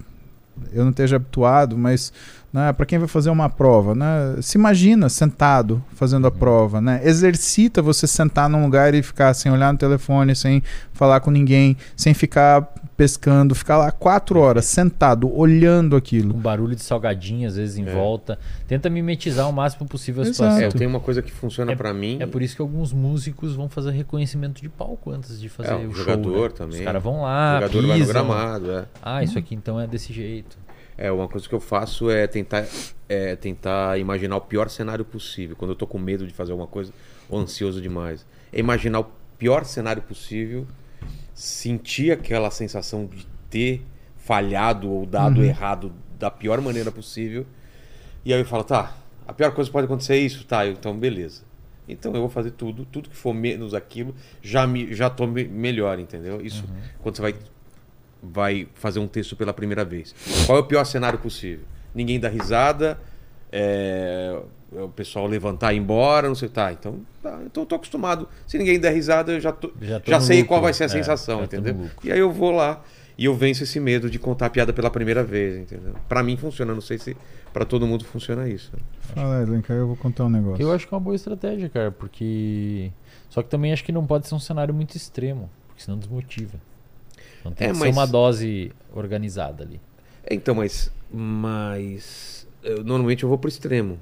eu 0.73 0.85
não 0.85 0.91
esteja 0.91 1.17
habituado, 1.17 1.77
mas 1.77 2.13
né, 2.55 2.73
para 2.73 2.87
quem 2.87 3.01
vai 3.01 3.09
fazer 3.09 3.31
uma 3.31 3.51
prova, 3.51 3.97
né, 3.97 4.37
se 4.41 4.57
imagina 4.57 5.09
sentado 5.09 5.83
fazendo 5.97 6.29
a 6.29 6.31
prova, 6.31 6.81
né, 6.81 7.01
exercita 7.03 7.83
você 7.83 8.07
sentar 8.07 8.49
num 8.49 8.63
lugar 8.63 8.95
e 8.95 9.03
ficar 9.03 9.35
sem 9.35 9.51
olhar 9.51 9.73
no 9.73 9.79
telefone, 9.79 10.37
sem 10.37 10.63
falar 10.93 11.19
com 11.19 11.33
ninguém, 11.33 11.77
sem 11.97 12.15
ficar 12.15 12.63
pescando, 12.97 13.57
ficar 13.57 13.77
lá 13.77 13.91
quatro 13.91 14.39
horas 14.39 14.67
sentado 14.67 15.29
olhando 15.37 15.97
aquilo. 15.97 16.33
Com 16.33 16.39
barulho 16.39 16.77
de 16.77 16.83
salgadinho, 16.85 17.49
às 17.49 17.57
vezes 17.57 17.77
em 17.77 17.85
É. 17.89 17.93
volta. 17.93 18.39
Tenta 18.69 18.89
mimetizar 18.89 19.49
o 19.51 19.53
máximo 19.53 19.85
possível 19.89 20.23
a 20.23 20.27
Exato. 20.27 20.35
situação. 20.37 20.61
É, 20.63 20.67
eu 20.67 20.73
tenho 20.73 20.91
uma 20.91 21.01
coisa 21.01 21.21
que 21.21 21.33
funciona 21.33 21.75
pra 21.75 21.93
mim. 21.93 22.19
É 22.21 22.27
por 22.27 22.41
isso 22.41 22.55
que 22.55 22.63
alguns 22.63 22.93
músicos 22.93 23.53
vão 23.57 23.69
fazer 23.69 23.91
reconhecimento 23.91 24.63
de 24.63 24.69
palco 24.69 25.11
antes 25.11 25.41
de 25.41 25.49
fazer 25.49 25.73
É, 25.73 25.75
o 25.75 25.89
o 25.89 25.93
show. 25.93 26.05
jogador 26.05 26.51
né? 26.51 26.55
também. 26.57 26.79
Os 26.79 26.85
caras 26.85 27.03
vão 27.03 27.19
o 27.19 27.23
lá, 27.23 27.55
jogador 27.63 27.81
vai 27.89 27.99
no 27.99 28.05
pisam. 28.07 28.13
gramado, 28.29 28.71
é. 28.71 28.85
Ah, 29.03 29.25
isso 29.25 29.37
aqui 29.37 29.57
então 29.57 29.81
é 29.81 29.89
desse 29.89 30.13
jeito. 30.13 30.57
É, 30.97 31.11
uma 31.11 31.27
coisa 31.29 31.49
que 31.49 31.55
eu 31.55 31.61
faço 31.61 32.09
é 32.11 32.27
tentar, 32.27 32.67
é 33.09 33.35
tentar 33.37 33.99
imaginar 33.99 34.37
o 34.37 34.41
pior 34.41 34.69
cenário 34.69 35.05
possível. 35.05 35.57
Quando 35.57 35.73
eu 35.73 35.77
tô 35.77 35.87
com 35.87 35.99
medo 35.99 36.27
de 36.27 36.33
fazer 36.33 36.53
alguma 36.53 36.69
coisa 36.69 36.93
ou 37.29 37.39
ansioso 37.39 37.81
demais. 37.81 38.25
É 38.53 38.61
imaginar 38.61 39.01
o 39.01 39.07
pior 39.39 39.65
cenário 39.65 40.03
possível, 40.03 40.67
sentir 41.35 42.13
aquela 42.13 42.51
sensação 42.51 43.07
de 43.07 43.27
ter 43.51 43.83
falhado 44.17 44.91
ou 44.91 45.05
dado 45.05 45.39
Uhum. 45.41 45.45
errado 45.47 45.93
da 46.19 46.31
pior 46.31 46.61
maneira 46.61 46.91
possível. 46.93 47.45
E 48.25 48.33
aí 48.33 48.41
eu 48.41 48.45
falo, 48.47 48.65
tá, 48.65 48.97
a 49.27 49.33
pior 49.33 49.53
coisa 49.53 49.69
que 49.69 49.73
pode 49.73 49.87
acontecer 49.87 50.15
é 50.15 50.19
isso, 50.19 50.45
tá, 50.47 50.67
então 50.67 50.97
beleza. 50.97 51.43
Então 51.87 52.15
eu 52.15 52.21
vou 52.21 52.31
fazer 52.31 52.53
tudo, 52.53 52.85
tudo 52.87 53.11
que 53.11 53.17
for 53.17 53.35
menos 53.35 53.75
aquilo, 53.75 54.15
já 54.41 54.67
me 54.67 54.95
já 54.95 55.11
tô 55.11 55.27
me- 55.27 55.45
melhor, 55.47 55.99
entendeu? 55.99 56.41
Isso 56.41 56.65
quando 57.03 57.17
você 57.17 57.21
vai 57.23 57.35
vai 58.33 58.67
fazer 58.75 58.99
um 59.01 59.07
texto 59.09 59.37
pela 59.37 59.53
primeira 59.53 59.85
vez. 59.85 60.15
Qual 60.47 60.59
é 60.59 60.61
o 60.61 60.65
pior 60.65 60.85
cenário 60.85 61.19
possível? 61.19 61.65
Ninguém 61.95 62.19
dá 62.19 62.29
risada, 62.29 62.99
é, 63.53 64.37
o 64.73 64.89
pessoal 64.89 65.27
levantar 65.27 65.73
e 65.73 65.77
ir 65.77 65.81
embora, 65.81 66.27
não 66.29 66.35
sei, 66.35 66.49
tá, 66.49 66.73
então, 66.73 67.01
tá, 67.23 67.41
então 67.47 67.63
eu 67.63 67.67
tô 67.67 67.75
acostumado. 67.77 68.29
Se 68.47 68.59
ninguém 68.59 68.79
der 68.81 68.93
risada, 68.93 69.33
eu 69.33 69.41
já 69.41 69.53
tô, 69.53 69.71
Já 69.81 70.01
tô 70.01 70.11
já 70.11 70.21
sei 70.21 70.39
lucro. 70.39 70.49
qual 70.49 70.63
vai 70.63 70.73
ser 70.73 70.85
a 70.85 70.87
É, 70.87 70.89
sensação, 70.89 71.39
tô 71.39 71.45
entendeu? 71.45 71.89
E 72.03 72.11
aí 72.11 72.19
eu 72.19 72.33
vou 72.33 72.51
lá 72.51 72.83
e 73.17 73.27
eu 73.27 73.35
venço 73.35 73.63
esse 73.63 73.79
medo 73.79 74.11
de 74.11 74.19
contar 74.19 74.47
a 74.47 74.51
piada 74.51 74.73
pela 74.73 74.91
primeira 74.91 75.23
vez, 75.23 75.57
entendeu? 75.57 75.95
Pra 76.09 76.23
mim 76.23 76.37
funciona, 76.37 76.75
não 76.75 76.81
sei 76.81 76.99
se 76.99 77.17
pra 77.53 77.65
todo 77.65 77.87
mundo 77.87 78.05
funciona 78.05 78.49
isso. 78.49 78.73
Fala, 79.15 79.43
Edlen, 79.43 79.63
que 79.63 79.71
aí 79.71 79.79
eu 79.79 79.87
vou 79.87 79.97
contar 79.97 80.25
um 80.25 80.29
negócio. 80.31 80.61
Eu 80.61 80.73
acho 80.73 80.89
que 80.89 80.93
é 80.93 80.97
uma 80.97 81.01
boa 81.01 81.15
estratégia, 81.15 81.69
cara, 81.69 81.93
porque. 81.93 82.91
Só 83.31 83.41
que 83.43 83.49
também 83.49 83.73
acho 83.73 83.85
que 83.85 83.93
não 83.93 84.05
pode 84.05 84.27
ser 84.27 84.35
um 84.35 84.41
cenário 84.41 84.75
muito 84.75 84.97
extremo, 84.97 85.49
porque 85.69 85.81
senão 85.83 85.97
desmotiva. 85.97 86.59
Não 87.45 87.53
tem 87.53 87.69
É, 87.69 87.71
que 87.71 87.77
ser 87.77 87.85
mas- 87.85 87.97
uma 87.97 88.07
dose 88.07 88.73
organizada 88.95 89.63
ali. 89.65 89.81
Então, 90.31 90.55
mas 90.55 90.91
mas 91.13 92.47
eu, 92.63 92.83
normalmente 92.85 93.23
eu 93.23 93.29
vou 93.29 93.39
pro 93.39 93.49
extremo. 93.49 93.99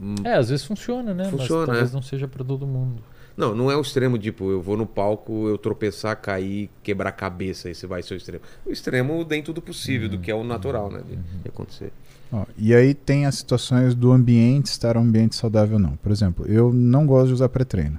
Hum, 0.00 0.14
É, 0.24 0.34
às 0.34 0.48
vezes 0.48 0.64
funciona, 0.64 1.12
né? 1.14 1.24
Funciona, 1.24 1.58
Mas 1.60 1.66
talvez 1.66 1.90
é. 1.90 1.94
não 1.94 2.02
seja 2.02 2.26
pra 2.26 2.42
todo 2.44 2.66
mundo. 2.66 3.02
Não, 3.36 3.54
não 3.54 3.70
é 3.70 3.76
o 3.76 3.80
extremo, 3.80 4.18
tipo, 4.18 4.50
eu 4.50 4.60
vou 4.60 4.76
no 4.76 4.86
palco, 4.86 5.48
eu 5.48 5.56
tropeçar, 5.56 6.14
cair, 6.20 6.68
quebrar 6.82 7.08
a 7.08 7.12
cabeça, 7.12 7.70
esse 7.70 7.86
vai 7.86 8.02
ser 8.02 8.14
o 8.14 8.16
extremo. 8.16 8.42
O 8.66 8.70
extremo 8.70 9.24
dentro 9.24 9.52
do 9.54 9.62
possível, 9.62 10.08
do 10.08 10.18
que 10.18 10.30
é 10.30 10.34
o 10.34 10.44
natural, 10.44 10.90
né? 10.90 11.00
De, 11.08 11.16
de 11.16 11.48
acontecer. 11.48 11.92
Ó, 12.30 12.44
e 12.58 12.74
aí 12.74 12.92
tem 12.94 13.24
as 13.24 13.36
situações 13.36 13.94
do 13.94 14.12
ambiente 14.12 14.66
estar 14.66 14.96
um 14.98 15.00
ambiente 15.00 15.34
saudável 15.34 15.74
ou 15.76 15.80
não. 15.80 15.96
Por 15.96 16.12
exemplo, 16.12 16.46
eu 16.46 16.72
não 16.72 17.06
gosto 17.06 17.28
de 17.28 17.32
usar 17.34 17.48
pré-treino. 17.48 17.98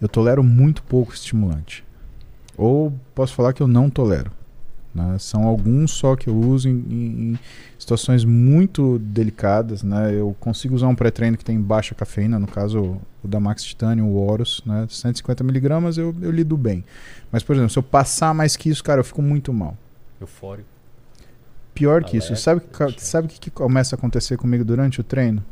Eu 0.00 0.08
tolero 0.08 0.42
muito 0.42 0.82
pouco 0.82 1.12
estimulante. 1.12 1.83
Ou 2.56 2.92
posso 3.14 3.34
falar 3.34 3.52
que 3.52 3.62
eu 3.62 3.66
não 3.68 3.90
tolero. 3.90 4.30
né? 4.94 5.16
São 5.18 5.44
alguns 5.44 5.90
só 5.90 6.14
que 6.14 6.28
eu 6.28 6.36
uso 6.36 6.68
em, 6.68 6.72
em- 6.88 7.32
em 7.32 7.38
situações 7.78 8.24
muito 8.24 8.98
delicadas. 9.00 9.82
Né? 9.82 10.14
Eu 10.14 10.36
consigo 10.38 10.74
usar 10.74 10.86
um 10.88 10.94
pré-treino 10.94 11.36
que 11.36 11.44
tem 11.44 11.60
baixa 11.60 11.94
cafeína, 11.94 12.38
no 12.38 12.46
caso 12.46 12.98
o 13.22 13.26
da 13.28 13.40
Max 13.40 13.64
Titanium, 13.64 14.06
o 14.08 14.16
Horus, 14.16 14.62
né? 14.66 14.86
150mg 14.88 15.98
eu, 15.98 16.14
eu 16.22 16.30
lido 16.30 16.56
bem. 16.56 16.84
Mas, 17.32 17.42
por 17.42 17.54
exemplo, 17.56 17.70
se 17.70 17.78
eu 17.78 17.82
passar 17.82 18.32
mais 18.34 18.54
que 18.56 18.68
isso, 18.68 18.84
cara, 18.84 19.00
eu 19.00 19.04
fico 19.04 19.20
muito 19.22 19.52
mal. 19.52 19.76
Eufórico. 20.20 20.68
Pior 21.74 22.04
que 22.04 22.16
isso, 22.18 22.36
sabe, 22.36 22.60
ca- 22.72 22.86
deixa. 22.86 23.00
sabe 23.00 23.26
o 23.26 23.30
que, 23.30 23.40
que 23.40 23.50
começa 23.50 23.96
a 23.96 23.98
acontecer 23.98 24.36
comigo 24.36 24.64
durante 24.64 25.00
o 25.00 25.04
treino? 25.04 25.42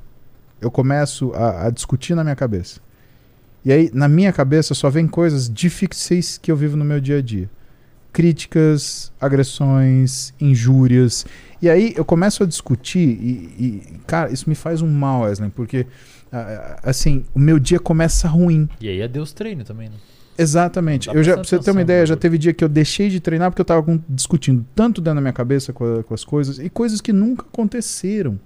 Eu 0.61 0.71
começo 0.71 1.33
a, 1.35 1.67
a 1.67 1.71
discutir 1.71 2.15
na 2.15 2.23
minha 2.23 2.37
cabeça. 2.37 2.81
E 3.65 3.73
aí, 3.73 3.91
na 3.95 4.09
minha 4.09 4.33
cabeça, 4.33 4.75
só 4.75 4.91
vem 4.91 5.07
coisas 5.07 5.49
difíceis 5.49 6.37
que 6.39 6.51
eu 6.51 6.57
vivo 6.57 6.77
no 6.77 6.85
meu 6.85 7.01
dia 7.01 7.19
a 7.19 7.23
dia. 7.23 7.49
Críticas, 8.13 9.11
agressões, 9.21 10.35
injúrias. 10.41 11.25
E 11.63 11.69
aí 11.71 11.95
eu 11.97 12.05
começo 12.05 12.43
a 12.43 12.47
discutir 12.47 12.99
e, 13.09 13.55
e, 13.59 13.83
cara, 14.07 14.31
isso 14.33 14.49
me 14.49 14.55
faz 14.55 14.83
um 14.83 14.91
mal, 14.91 15.23
Wesley, 15.23 15.51
porque, 15.51 15.87
assim, 16.83 17.25
o 17.35 17.39
meu 17.39 17.59
dia 17.59 17.79
começa 17.79 18.29
ruim. 18.29 18.69
E 18.81 18.89
aí 18.89 19.01
é 19.01 19.09
Deus 19.09 19.33
treino 19.33 19.65
também, 19.65 19.89
né? 19.89 19.95
Exatamente. 20.37 21.09
Eu 21.09 21.23
já, 21.23 21.35
pra 21.35 21.45
você 21.45 21.59
ter 21.59 21.71
uma 21.71 21.83
ideia, 21.83 22.05
já 22.07 22.17
teve 22.17 22.37
dia 22.39 22.53
que 22.53 22.65
eu 22.65 22.69
deixei 22.69 23.09
de 23.09 23.21
treinar 23.21 23.51
porque 23.51 23.61
eu 23.61 23.65
tava 23.67 23.83
com- 23.83 24.01
discutindo 24.09 24.65
tanto 24.75 25.01
dentro 25.01 25.15
da 25.17 25.21
minha 25.21 25.33
cabeça 25.33 25.73
com, 25.73 26.01
a- 26.01 26.03
com 26.03 26.15
as 26.15 26.25
coisas 26.25 26.59
e 26.59 26.69
coisas 26.71 27.01
que 27.01 27.13
nunca 27.13 27.45
aconteceram. 27.51 28.39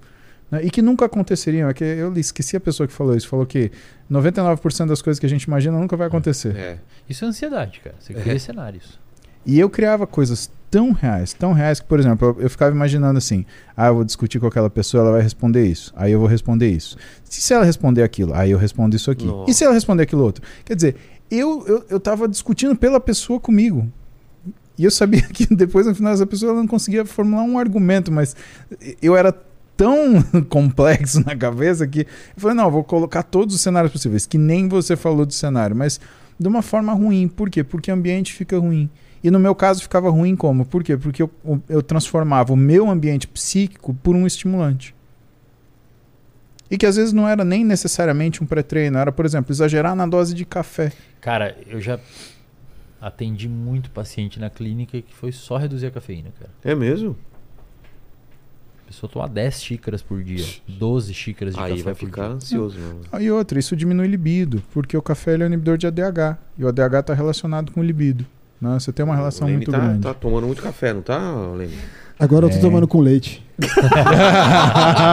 Né, 0.50 0.64
e 0.64 0.70
que 0.70 0.80
nunca 0.82 1.04
aconteceriam. 1.06 1.68
É 1.68 1.74
que 1.74 1.84
eu 1.84 2.12
esqueci 2.16 2.56
a 2.56 2.60
pessoa 2.60 2.86
que 2.86 2.92
falou 2.92 3.16
isso. 3.16 3.28
Falou 3.28 3.46
que 3.46 3.70
99% 4.10 4.86
das 4.86 5.02
coisas 5.02 5.18
que 5.18 5.26
a 5.26 5.28
gente 5.28 5.44
imagina 5.44 5.78
nunca 5.78 5.96
vai 5.96 6.06
acontecer. 6.06 6.56
É. 6.56 6.78
Isso 7.08 7.24
é 7.24 7.28
ansiedade, 7.28 7.80
cara. 7.80 7.96
Você 7.98 8.14
cria 8.14 8.34
É. 8.34 8.38
cenários. 8.38 8.98
E 9.44 9.60
eu 9.60 9.70
criava 9.70 10.06
coisas 10.08 10.50
tão 10.68 10.90
reais, 10.90 11.32
tão 11.32 11.52
reais 11.52 11.78
que, 11.78 11.86
por 11.86 12.00
exemplo, 12.00 12.34
eu, 12.36 12.42
eu 12.42 12.50
ficava 12.50 12.74
imaginando 12.74 13.16
assim: 13.16 13.46
ah, 13.76 13.86
eu 13.86 13.94
vou 13.94 14.04
discutir 14.04 14.40
com 14.40 14.46
aquela 14.48 14.68
pessoa, 14.68 15.02
ela 15.02 15.12
vai 15.12 15.22
responder 15.22 15.64
isso. 15.64 15.92
Aí 15.96 16.10
eu 16.10 16.18
vou 16.18 16.28
responder 16.28 16.68
isso. 16.68 16.96
Se, 17.22 17.40
se 17.40 17.54
ela 17.54 17.64
responder 17.64 18.02
aquilo, 18.02 18.34
aí 18.34 18.50
eu 18.50 18.58
respondo 18.58 18.96
isso 18.96 19.08
aqui. 19.10 19.24
Nossa. 19.24 19.48
E 19.50 19.54
se 19.54 19.62
ela 19.62 19.72
responder 19.72 20.02
aquilo 20.02 20.22
outro? 20.24 20.42
Quer 20.64 20.74
dizer, 20.74 20.96
eu, 21.30 21.64
eu, 21.68 21.84
eu 21.90 22.00
tava 22.00 22.26
discutindo 22.26 22.74
pela 22.74 22.98
pessoa 22.98 23.38
comigo. 23.38 23.88
E 24.76 24.84
eu 24.84 24.90
sabia 24.90 25.22
que 25.32 25.46
depois, 25.54 25.86
no 25.86 25.94
final, 25.94 26.12
essa 26.12 26.26
pessoa 26.26 26.52
não 26.52 26.66
conseguia 26.66 27.04
formular 27.04 27.44
um 27.44 27.56
argumento, 27.56 28.10
mas 28.10 28.34
eu 29.00 29.16
era 29.16 29.32
tão 29.76 30.22
complexo 30.48 31.24
na 31.24 31.36
cabeça 31.36 31.86
que 31.86 32.00
eu 32.00 32.06
falei, 32.36 32.56
não, 32.56 32.64
eu 32.64 32.70
vou 32.70 32.84
colocar 32.84 33.22
todos 33.22 33.54
os 33.54 33.60
cenários 33.60 33.92
possíveis, 33.92 34.26
que 34.26 34.38
nem 34.38 34.68
você 34.68 34.96
falou 34.96 35.26
do 35.26 35.34
cenário, 35.34 35.76
mas 35.76 36.00
de 36.38 36.48
uma 36.48 36.62
forma 36.62 36.92
ruim. 36.92 37.28
Por 37.28 37.50
quê? 37.50 37.64
Porque 37.64 37.90
o 37.90 37.94
ambiente 37.94 38.32
fica 38.32 38.58
ruim. 38.58 38.88
E 39.22 39.30
no 39.30 39.38
meu 39.38 39.54
caso 39.54 39.82
ficava 39.82 40.08
ruim 40.10 40.36
como? 40.36 40.64
Por 40.64 40.84
quê? 40.84 40.96
Porque 40.96 41.22
eu, 41.22 41.30
eu 41.68 41.82
transformava 41.82 42.52
o 42.52 42.56
meu 42.56 42.88
ambiente 42.88 43.26
psíquico 43.26 43.94
por 43.94 44.14
um 44.14 44.26
estimulante. 44.26 44.94
E 46.70 46.76
que 46.76 46.86
às 46.86 46.96
vezes 46.96 47.12
não 47.12 47.28
era 47.28 47.44
nem 47.44 47.64
necessariamente 47.64 48.42
um 48.42 48.46
pré-treino, 48.46 48.98
era, 48.98 49.12
por 49.12 49.24
exemplo, 49.24 49.52
exagerar 49.52 49.94
na 49.94 50.06
dose 50.06 50.34
de 50.34 50.44
café. 50.44 50.92
Cara, 51.20 51.56
eu 51.66 51.80
já 51.80 51.98
atendi 53.00 53.48
muito 53.48 53.90
paciente 53.90 54.40
na 54.40 54.50
clínica 54.50 55.00
que 55.00 55.14
foi 55.14 55.30
só 55.30 55.56
reduzir 55.56 55.86
a 55.86 55.90
cafeína, 55.90 56.30
cara. 56.38 56.50
É 56.64 56.74
mesmo? 56.74 57.16
A 58.86 58.92
pessoa 58.92 59.10
toma 59.10 59.28
10 59.28 59.62
xícaras 59.62 60.00
por 60.00 60.22
dia, 60.22 60.44
12 60.68 61.12
xícaras 61.12 61.54
de 61.54 61.60
Aí 61.60 61.70
café 61.72 61.82
vai 61.82 61.94
por 61.94 62.06
ficar 62.06 62.22
dia. 62.28 62.32
ansioso 62.36 62.78
mesmo. 62.78 63.00
Ah, 63.10 63.20
E 63.20 63.28
outra, 63.32 63.58
isso 63.58 63.74
diminui 63.74 64.06
libido, 64.06 64.62
porque 64.72 64.96
o 64.96 65.02
café 65.02 65.34
ele 65.34 65.42
é 65.42 65.46
um 65.46 65.48
inibidor 65.48 65.76
de 65.76 65.88
ADH. 65.88 66.38
E 66.56 66.64
o 66.64 66.68
ADH 66.68 67.00
está 67.00 67.12
relacionado 67.12 67.72
com 67.72 67.80
o 67.80 67.82
libido. 67.82 68.24
Né? 68.60 68.78
Você 68.78 68.92
tem 68.92 69.04
uma 69.04 69.16
relação 69.16 69.48
muito 69.48 69.70
tá, 69.72 69.78
grande. 69.78 70.02
tá 70.02 70.14
tomando 70.14 70.46
muito 70.46 70.62
café, 70.62 70.94
não 70.94 71.02
tá, 71.02 71.18
Lene? 71.56 71.76
Agora 72.18 72.46
eu 72.46 72.50
tô 72.50 72.56
É. 72.56 72.60
tomando 72.60 72.88
com 72.88 73.00
leite. 73.00 73.44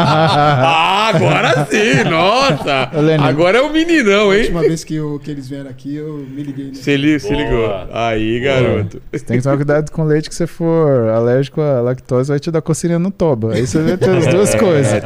ah, 0.04 1.12
agora 1.14 1.66
sim! 1.70 2.04
Nossa! 2.10 2.90
Agora 3.26 3.58
é 3.60 3.62
o 3.62 3.72
meninão, 3.72 4.32
A 4.32 4.36
hein? 4.36 4.42
última 4.42 4.62
vez 4.62 4.84
que, 4.84 4.96
eu- 4.96 5.18
que 5.24 5.32
eles 5.32 5.48
vieram 5.48 5.70
aqui, 5.70 5.96
eu 5.96 6.26
me 6.30 6.44
liguei. 6.44 6.66
Né? 6.68 6.74
Se, 6.74 6.98
li, 6.98 7.18
se 7.22 7.34
ligou. 7.34 7.70
Aí, 7.94 8.40
garoto. 8.42 9.02
Você 9.12 9.24
tem 9.24 9.38
que 9.38 9.44
tomar 9.44 9.56
cuidado 9.56 9.90
com 9.92 10.04
leite 10.04 10.28
que 10.28 10.36
você 10.36 10.46
for 10.46 11.08
alérgico 11.10 11.62
à 11.62 11.80
lactose, 11.82 12.30
vai 12.30 12.40
te 12.40 12.52
dar 12.52 12.62
coceirinha 12.62 13.00
no 13.00 13.12
toba. 13.12 13.54
Aí 13.54 13.66
você 13.66 13.82
vai 13.82 13.98
ter 13.98 14.10
as 14.10 14.28
duas 14.28 14.54
coisas. 14.56 15.02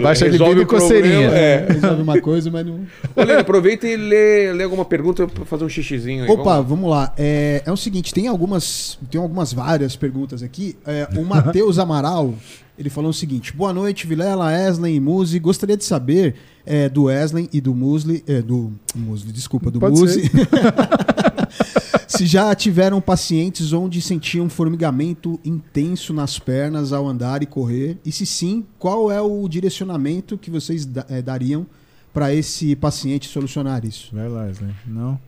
Baixa 0.00 0.24
Resolve 0.26 0.54
libido 0.54 0.62
e 0.62 0.66
problema, 0.66 0.66
coceirinha. 0.66 1.28
É. 1.32 1.66
Resolve 1.68 2.02
uma 2.02 2.20
coisa, 2.20 2.50
mas 2.50 2.64
não. 2.66 2.80
Lene, 3.16 3.32
aproveita 3.40 3.86
e 3.86 3.96
lê, 3.96 4.52
lê 4.54 4.64
alguma 4.64 4.84
pergunta 4.86 5.26
pra 5.26 5.44
fazer 5.44 5.64
um 5.64 5.68
xixizinho 5.68 6.24
aí. 6.24 6.30
Opa, 6.30 6.54
vamos? 6.56 6.68
vamos 6.70 6.90
lá. 6.90 7.12
É, 7.18 7.62
é 7.66 7.70
o 7.72 7.76
seguinte, 7.76 8.14
tem 8.14 8.26
algumas, 8.26 8.98
tem 9.10 9.20
algumas 9.20 9.52
várias 9.52 9.96
perguntas 9.96 10.42
aqui. 10.42 10.76
É, 10.86 11.06
o 11.16 11.24
Matheus 11.24 11.78
Amaral, 11.78 12.34
ele 12.78 12.90
falou 12.90 13.10
o 13.10 13.14
seguinte: 13.14 13.52
Boa 13.52 13.72
noite, 13.72 14.06
Vilela, 14.06 14.52
Eslen 14.52 14.96
e 14.96 15.00
Muzi. 15.00 15.38
Gostaria 15.38 15.76
de 15.76 15.84
saber 15.84 16.34
é, 16.66 16.88
do 16.88 17.10
Eslen 17.10 17.48
e 17.52 17.60
do 17.60 17.74
Musli, 17.74 18.24
é, 18.26 18.42
do 18.42 18.72
Musli, 18.94 19.32
desculpa, 19.32 19.70
do 19.70 19.78
Pode 19.78 19.98
Muzi. 19.98 20.30
Se 22.08 22.26
já 22.26 22.54
tiveram 22.54 23.00
pacientes 23.00 23.72
onde 23.72 24.00
sentiam 24.00 24.48
formigamento 24.48 25.40
intenso 25.44 26.12
nas 26.12 26.38
pernas 26.38 26.92
ao 26.92 27.08
andar 27.08 27.42
e 27.42 27.46
correr, 27.46 27.98
e 28.04 28.12
se 28.12 28.24
sim, 28.24 28.64
qual 28.78 29.10
é 29.10 29.20
o 29.20 29.48
direcionamento 29.48 30.38
que 30.38 30.48
vocês 30.48 30.88
eh, 31.08 31.20
dariam 31.20 31.66
para 32.12 32.32
esse 32.32 32.76
paciente 32.76 33.26
solucionar 33.26 33.84
isso? 33.84 34.14
Vai 34.14 34.28
lá, 34.28 34.42
Wesley. 34.42 34.72
Não. 34.86 35.18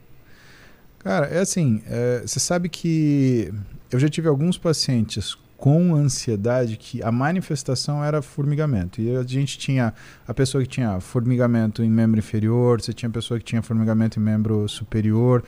Cara, 1.01 1.27
é 1.27 1.41
assim, 1.41 1.83
você 2.25 2.39
sabe 2.39 2.69
que 2.69 3.53
eu 3.91 3.99
já 3.99 4.09
tive 4.09 4.29
alguns 4.29 4.57
pacientes 4.57 5.37
com 5.67 5.97
ansiedade 5.97 6.77
que 6.77 7.03
a 7.03 7.11
manifestação 7.11 8.05
era 8.05 8.23
formigamento. 8.23 9.01
E 9.01 9.17
a 9.17 9.25
gente 9.25 9.59
tinha 9.59 9.93
a 10.25 10.33
pessoa 10.33 10.63
que 10.63 10.69
tinha 10.69 11.01
formigamento 11.01 11.83
em 11.83 11.91
membro 11.91 12.21
inferior, 12.21 12.81
você 12.81 12.93
tinha 12.93 13.09
a 13.09 13.13
pessoa 13.13 13.37
que 13.41 13.45
tinha 13.45 13.61
formigamento 13.63 14.21
em 14.21 14.23
membro 14.23 14.69
superior. 14.69 15.43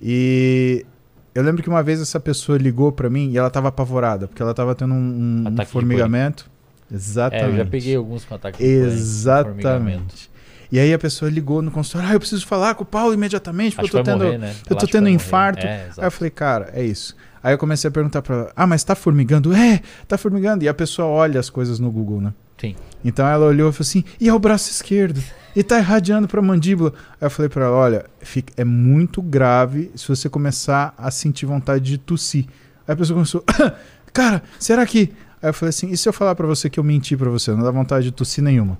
E 0.00 0.86
eu 1.34 1.42
lembro 1.42 1.62
que 1.62 1.68
uma 1.68 1.82
vez 1.82 2.00
essa 2.00 2.18
pessoa 2.18 2.56
ligou 2.56 2.90
pra 2.90 3.10
mim 3.10 3.32
e 3.32 3.36
ela 3.36 3.50
tava 3.50 3.68
apavorada, 3.68 4.26
porque 4.26 4.40
ela 4.40 4.54
tava 4.54 4.74
tendo 4.74 4.94
um, 4.94 5.44
um- 5.46 5.54
um 5.60 5.66
formigamento. 5.66 6.50
É, 6.90 6.94
Exatamente. 6.94 7.50
eu 7.50 7.56
já 7.58 7.66
peguei 7.66 7.96
alguns 7.96 8.24
com 8.24 8.34
ataque. 8.36 8.64
Exatamente. 8.64 10.30
E 10.72 10.78
aí 10.78 10.94
a 10.94 10.98
pessoa 10.98 11.30
ligou 11.30 11.60
no 11.60 11.70
consultório, 11.70 12.08
ah, 12.08 12.14
eu 12.14 12.20
preciso 12.20 12.46
falar 12.46 12.74
com 12.76 12.84
o 12.84 12.86
Paulo 12.86 13.12
imediatamente, 13.12 13.76
porque 13.76 13.88
Acho 13.88 13.98
eu 13.98 14.04
tô 14.04 14.10
tendo. 14.10 14.24
morrer, 14.24 14.38
né? 14.38 14.54
eu 14.70 14.76
tô 14.76 14.86
tendo 14.86 15.02
morrer. 15.02 15.14
infarto. 15.16 15.66
É, 15.66 15.90
Aí 15.98 16.04
eu 16.06 16.10
falei, 16.10 16.30
cara, 16.30 16.70
é 16.72 16.82
isso. 16.82 17.14
Aí 17.42 17.54
eu 17.54 17.58
comecei 17.58 17.88
a 17.88 17.90
perguntar 17.90 18.20
pra 18.22 18.34
ela, 18.36 18.52
ah, 18.54 18.66
mas 18.66 18.84
tá 18.84 18.94
formigando? 18.94 19.52
É, 19.54 19.80
tá 20.06 20.18
formigando. 20.18 20.62
E 20.64 20.68
a 20.68 20.74
pessoa 20.74 21.08
olha 21.08 21.40
as 21.40 21.48
coisas 21.48 21.78
no 21.78 21.90
Google, 21.90 22.20
né? 22.20 22.34
Sim. 22.60 22.76
Então 23.02 23.26
ela 23.26 23.46
olhou 23.46 23.70
e 23.70 23.72
falou 23.72 23.82
assim, 23.88 24.04
e 24.20 24.28
é 24.28 24.34
o 24.34 24.38
braço 24.38 24.70
esquerdo? 24.70 25.22
E 25.56 25.62
tá 25.62 25.78
irradiando 25.78 26.28
pra 26.28 26.42
mandíbula. 26.42 26.92
Aí 27.20 27.26
eu 27.26 27.30
falei 27.30 27.48
pra 27.48 27.64
ela, 27.64 27.74
olha, 27.76 28.04
fica- 28.20 28.52
é 28.56 28.64
muito 28.64 29.22
grave 29.22 29.90
se 29.96 30.06
você 30.06 30.28
começar 30.28 30.92
a 30.98 31.10
sentir 31.10 31.46
vontade 31.46 31.84
de 31.84 31.96
tossir. 31.98 32.44
Aí 32.86 32.92
a 32.92 32.96
pessoa 32.96 33.14
começou, 33.16 33.42
cara, 34.12 34.42
será 34.58 34.84
que... 34.84 35.10
Aí 35.42 35.48
eu 35.48 35.54
falei 35.54 35.70
assim, 35.70 35.88
e 35.88 35.96
se 35.96 36.06
eu 36.06 36.12
falar 36.12 36.34
pra 36.34 36.46
você 36.46 36.68
que 36.68 36.78
eu 36.78 36.84
menti 36.84 37.16
pra 37.16 37.30
você? 37.30 37.50
Não 37.52 37.62
dá 37.62 37.70
vontade 37.70 38.04
de 38.04 38.12
tossir 38.12 38.44
nenhuma. 38.44 38.78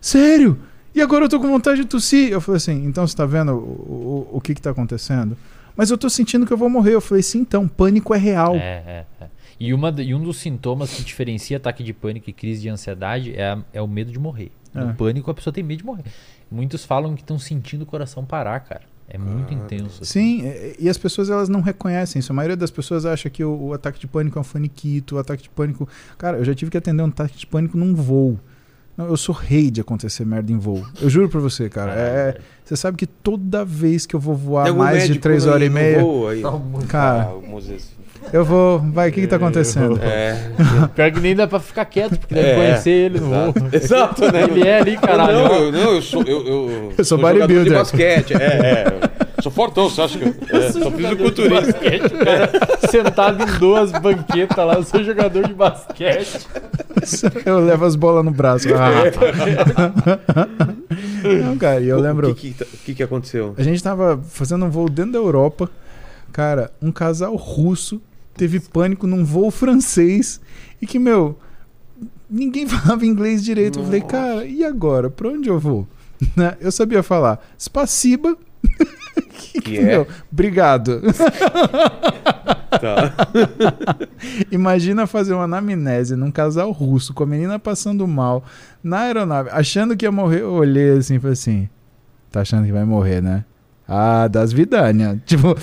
Sério? 0.00 0.56
E 0.94 1.02
agora 1.02 1.24
eu 1.24 1.28
tô 1.28 1.40
com 1.40 1.48
vontade 1.48 1.80
de 1.80 1.86
tossir. 1.86 2.30
Eu 2.30 2.40
falei 2.40 2.58
assim, 2.58 2.84
então 2.86 3.04
você 3.06 3.16
tá 3.16 3.26
vendo 3.26 3.52
o, 3.52 4.28
o, 4.32 4.36
o 4.36 4.40
que 4.40 4.54
que 4.54 4.62
tá 4.62 4.70
acontecendo? 4.70 5.36
Mas 5.76 5.90
eu 5.90 5.98
tô 5.98 6.08
sentindo 6.08 6.46
que 6.46 6.52
eu 6.52 6.56
vou 6.56 6.68
morrer. 6.70 6.94
Eu 6.94 7.00
falei, 7.00 7.22
sim, 7.22 7.38
então, 7.40 7.68
pânico 7.68 8.14
é 8.14 8.18
real. 8.18 8.54
É, 8.56 8.58
é, 8.58 9.06
é. 9.20 9.26
E, 9.58 9.72
uma, 9.72 9.94
e 9.98 10.14
um 10.14 10.22
dos 10.22 10.38
sintomas 10.38 10.92
que 10.94 11.02
diferencia 11.02 11.56
ataque 11.56 11.82
de 11.82 11.92
pânico 11.92 12.28
e 12.28 12.32
crise 12.32 12.62
de 12.62 12.68
ansiedade 12.68 13.34
é, 13.34 13.44
a- 13.52 13.62
é 13.72 13.80
o 13.82 13.86
medo 13.88 14.10
de 14.12 14.18
morrer. 14.18 14.50
No 14.74 14.90
É. 14.90 14.92
pânico, 14.92 15.30
a 15.30 15.34
pessoa 15.34 15.52
tem 15.52 15.64
medo 15.64 15.78
de 15.78 15.84
morrer. 15.86 16.04
Muitos 16.50 16.84
falam 16.84 17.14
que 17.14 17.22
estão 17.22 17.38
sentindo 17.38 17.82
o 17.82 17.86
coração 17.86 18.24
parar, 18.24 18.60
cara. 18.60 18.82
É 19.08 19.16
muito 19.16 19.54
intenso. 19.54 20.02
assim. 20.02 20.40
Sim, 20.40 20.46
e- 20.46 20.76
e 20.80 20.88
as 20.88 20.98
pessoas 20.98 21.30
elas 21.30 21.48
não 21.48 21.60
reconhecem 21.60 22.18
isso. 22.20 22.32
A 22.32 22.34
maioria 22.34 22.56
das 22.56 22.70
pessoas 22.70 23.06
acha 23.06 23.30
que 23.30 23.42
o, 23.44 23.68
o 23.68 23.72
ataque 23.72 23.98
de 24.00 24.06
pânico 24.06 24.36
é 24.36 24.40
um 24.40 24.44
faniquito, 24.44 25.14
o 25.16 25.18
ataque 25.18 25.44
de 25.44 25.48
pânico. 25.48 25.88
Cara, 26.18 26.38
eu 26.38 26.44
já 26.44 26.54
tive 26.54 26.70
que 26.70 26.76
atender 26.76 27.02
um 27.02 27.06
ataque 27.06 27.38
de 27.38 27.46
pânico 27.46 27.78
num 27.78 27.94
voo. 27.94 28.38
Não, 28.96 29.06
eu 29.08 29.16
sou 29.16 29.34
rei 29.34 29.70
de 29.70 29.80
acontecer 29.80 30.24
merda 30.24 30.50
em 30.52 30.56
voo. 30.58 30.84
Eu 31.00 31.10
juro 31.10 31.28
pra 31.28 31.38
você, 31.40 31.68
cara. 31.68 31.92
É, 31.92 32.38
você 32.64 32.76
sabe 32.76 32.96
que 32.96 33.06
toda 33.06 33.64
vez 33.64 34.06
que 34.06 34.16
eu 34.16 34.20
vou 34.20 34.34
voar 34.34 34.72
mais 34.74 35.02
de 35.02 35.08
médico 35.08 35.22
três 35.22 35.44
no- 35.44 35.52
horas 35.52 35.66
e 35.66 35.70
meia, 35.70 36.00
voo 36.00 36.28
aí? 36.28 36.42
cara, 36.88 37.24
Ah, 37.24 37.34
o 37.34 37.46
Moses. 37.46 37.95
Eu 38.32 38.44
vou. 38.44 38.78
Vai, 38.78 39.08
o 39.08 39.12
que 39.12 39.20
que 39.22 39.26
tá 39.26 39.36
acontecendo? 39.36 39.98
É. 40.02 40.36
Pior 40.94 41.10
que 41.12 41.20
nem 41.20 41.34
dá 41.34 41.46
pra 41.46 41.60
ficar 41.60 41.84
quieto, 41.84 42.18
porque 42.18 42.34
deve 42.34 42.48
É, 42.50 42.54
conhecer 42.54 42.90
ele 42.90 43.20
no 43.20 43.26
voo. 43.28 43.54
Exato, 43.72 43.76
Exato, 44.24 44.32
né? 44.32 44.42
Ele 44.44 44.66
é 44.66 44.80
ali, 44.80 44.96
caralho. 44.96 45.32
Não, 45.38 45.54
eu, 45.54 45.72
não, 45.72 45.94
eu 45.94 46.02
sou. 46.02 46.22
Eu, 46.22 46.46
eu, 46.46 46.92
Eu 46.96 47.04
sou 47.04 47.18
jogador 47.18 47.38
bodybuilder. 47.40 47.72
de 47.72 47.78
basquete. 47.78 48.34
É, 48.34 48.36
é. 48.44 49.42
Sou 49.42 49.52
fortão, 49.52 49.88
você 49.88 50.00
acha 50.02 50.18
que 50.18 50.24
eu. 50.24 50.34
É, 50.60 50.72
sou 50.72 50.90
fisiculturista. 50.90 51.54
basquete, 51.72 52.06
o 52.06 52.18
cara 52.24 52.50
sentado 52.90 53.42
em 53.42 53.58
duas 53.58 53.92
banquetas 53.92 54.56
lá, 54.66 54.74
eu 54.74 54.82
sou 54.82 55.04
jogador 55.04 55.46
de 55.46 55.52
basquete. 55.54 56.46
Eu 57.44 57.60
levo 57.60 57.84
as 57.84 57.94
bolas 57.94 58.24
no 58.24 58.30
braço. 58.30 58.66
Ah. 58.74 59.02
Não, 61.44 61.56
cara, 61.58 61.80
e 61.80 61.88
eu 61.88 62.00
lembro. 62.00 62.30
O 62.30 62.34
que, 62.34 62.52
que, 62.52 62.64
que, 62.64 62.94
que 62.94 63.02
aconteceu? 63.02 63.54
A 63.58 63.62
gente 63.62 63.82
tava 63.82 64.18
fazendo 64.30 64.64
um 64.64 64.70
voo 64.70 64.88
dentro 64.88 65.12
da 65.12 65.18
Europa. 65.18 65.68
Cara, 66.32 66.70
um 66.82 66.90
casal 66.90 67.34
russo 67.36 68.00
teve 68.36 68.60
pânico 68.60 69.06
num 69.06 69.24
voo 69.24 69.50
francês. 69.50 70.40
E 70.80 70.86
que, 70.86 70.98
meu, 70.98 71.38
ninguém 72.28 72.66
falava 72.68 73.06
inglês 73.06 73.42
direito. 73.44 73.78
Eu 73.78 73.84
falei, 73.84 74.00
Nossa. 74.00 74.12
cara, 74.12 74.44
e 74.44 74.64
agora? 74.64 75.10
Pra 75.10 75.28
onde 75.28 75.48
eu 75.48 75.58
vou? 75.58 75.86
Né? 76.34 76.56
Eu 76.60 76.72
sabia 76.72 77.02
falar 77.02 77.46
spaciba. 77.58 78.38
que, 79.32 79.60
Que 79.60 79.78
é? 79.78 79.82
meu, 79.82 80.06
obrigado. 80.32 81.02
Tá. 82.80 83.12
Imagina 84.50 85.06
fazer 85.06 85.34
uma 85.34 85.44
anamnese 85.44 86.16
num 86.16 86.30
casal 86.30 86.70
russo 86.72 87.12
com 87.12 87.22
a 87.22 87.26
menina 87.26 87.58
passando 87.58 88.06
mal 88.06 88.44
na 88.82 89.00
aeronave, 89.00 89.50
achando 89.52 89.96
que 89.96 90.06
ia 90.06 90.12
morrer. 90.12 90.40
Eu 90.40 90.52
olhei 90.52 90.90
assim 90.96 91.16
e 91.16 91.18
falei 91.18 91.32
assim: 91.34 91.68
tá 92.30 92.40
achando 92.40 92.64
que 92.66 92.72
vai 92.72 92.84
morrer, 92.84 93.20
né? 93.22 93.44
Ah, 93.88 94.26
das 94.28 94.52
vidânia. 94.52 95.20
Tipo, 95.26 95.54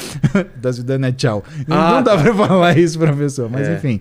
das 0.62 0.78
vidânia, 0.78 1.12
tchau. 1.12 1.44
Não, 1.68 1.78
Ah, 1.78 1.92
não 1.96 2.04
dá 2.04 2.16
tá. 2.18 2.24
pra 2.24 2.34
falar 2.34 2.78
isso 2.78 2.98
pra 2.98 3.14
pessoa. 3.14 3.50
Mas 3.52 3.68
É. 3.68 3.76
enfim. 3.76 4.00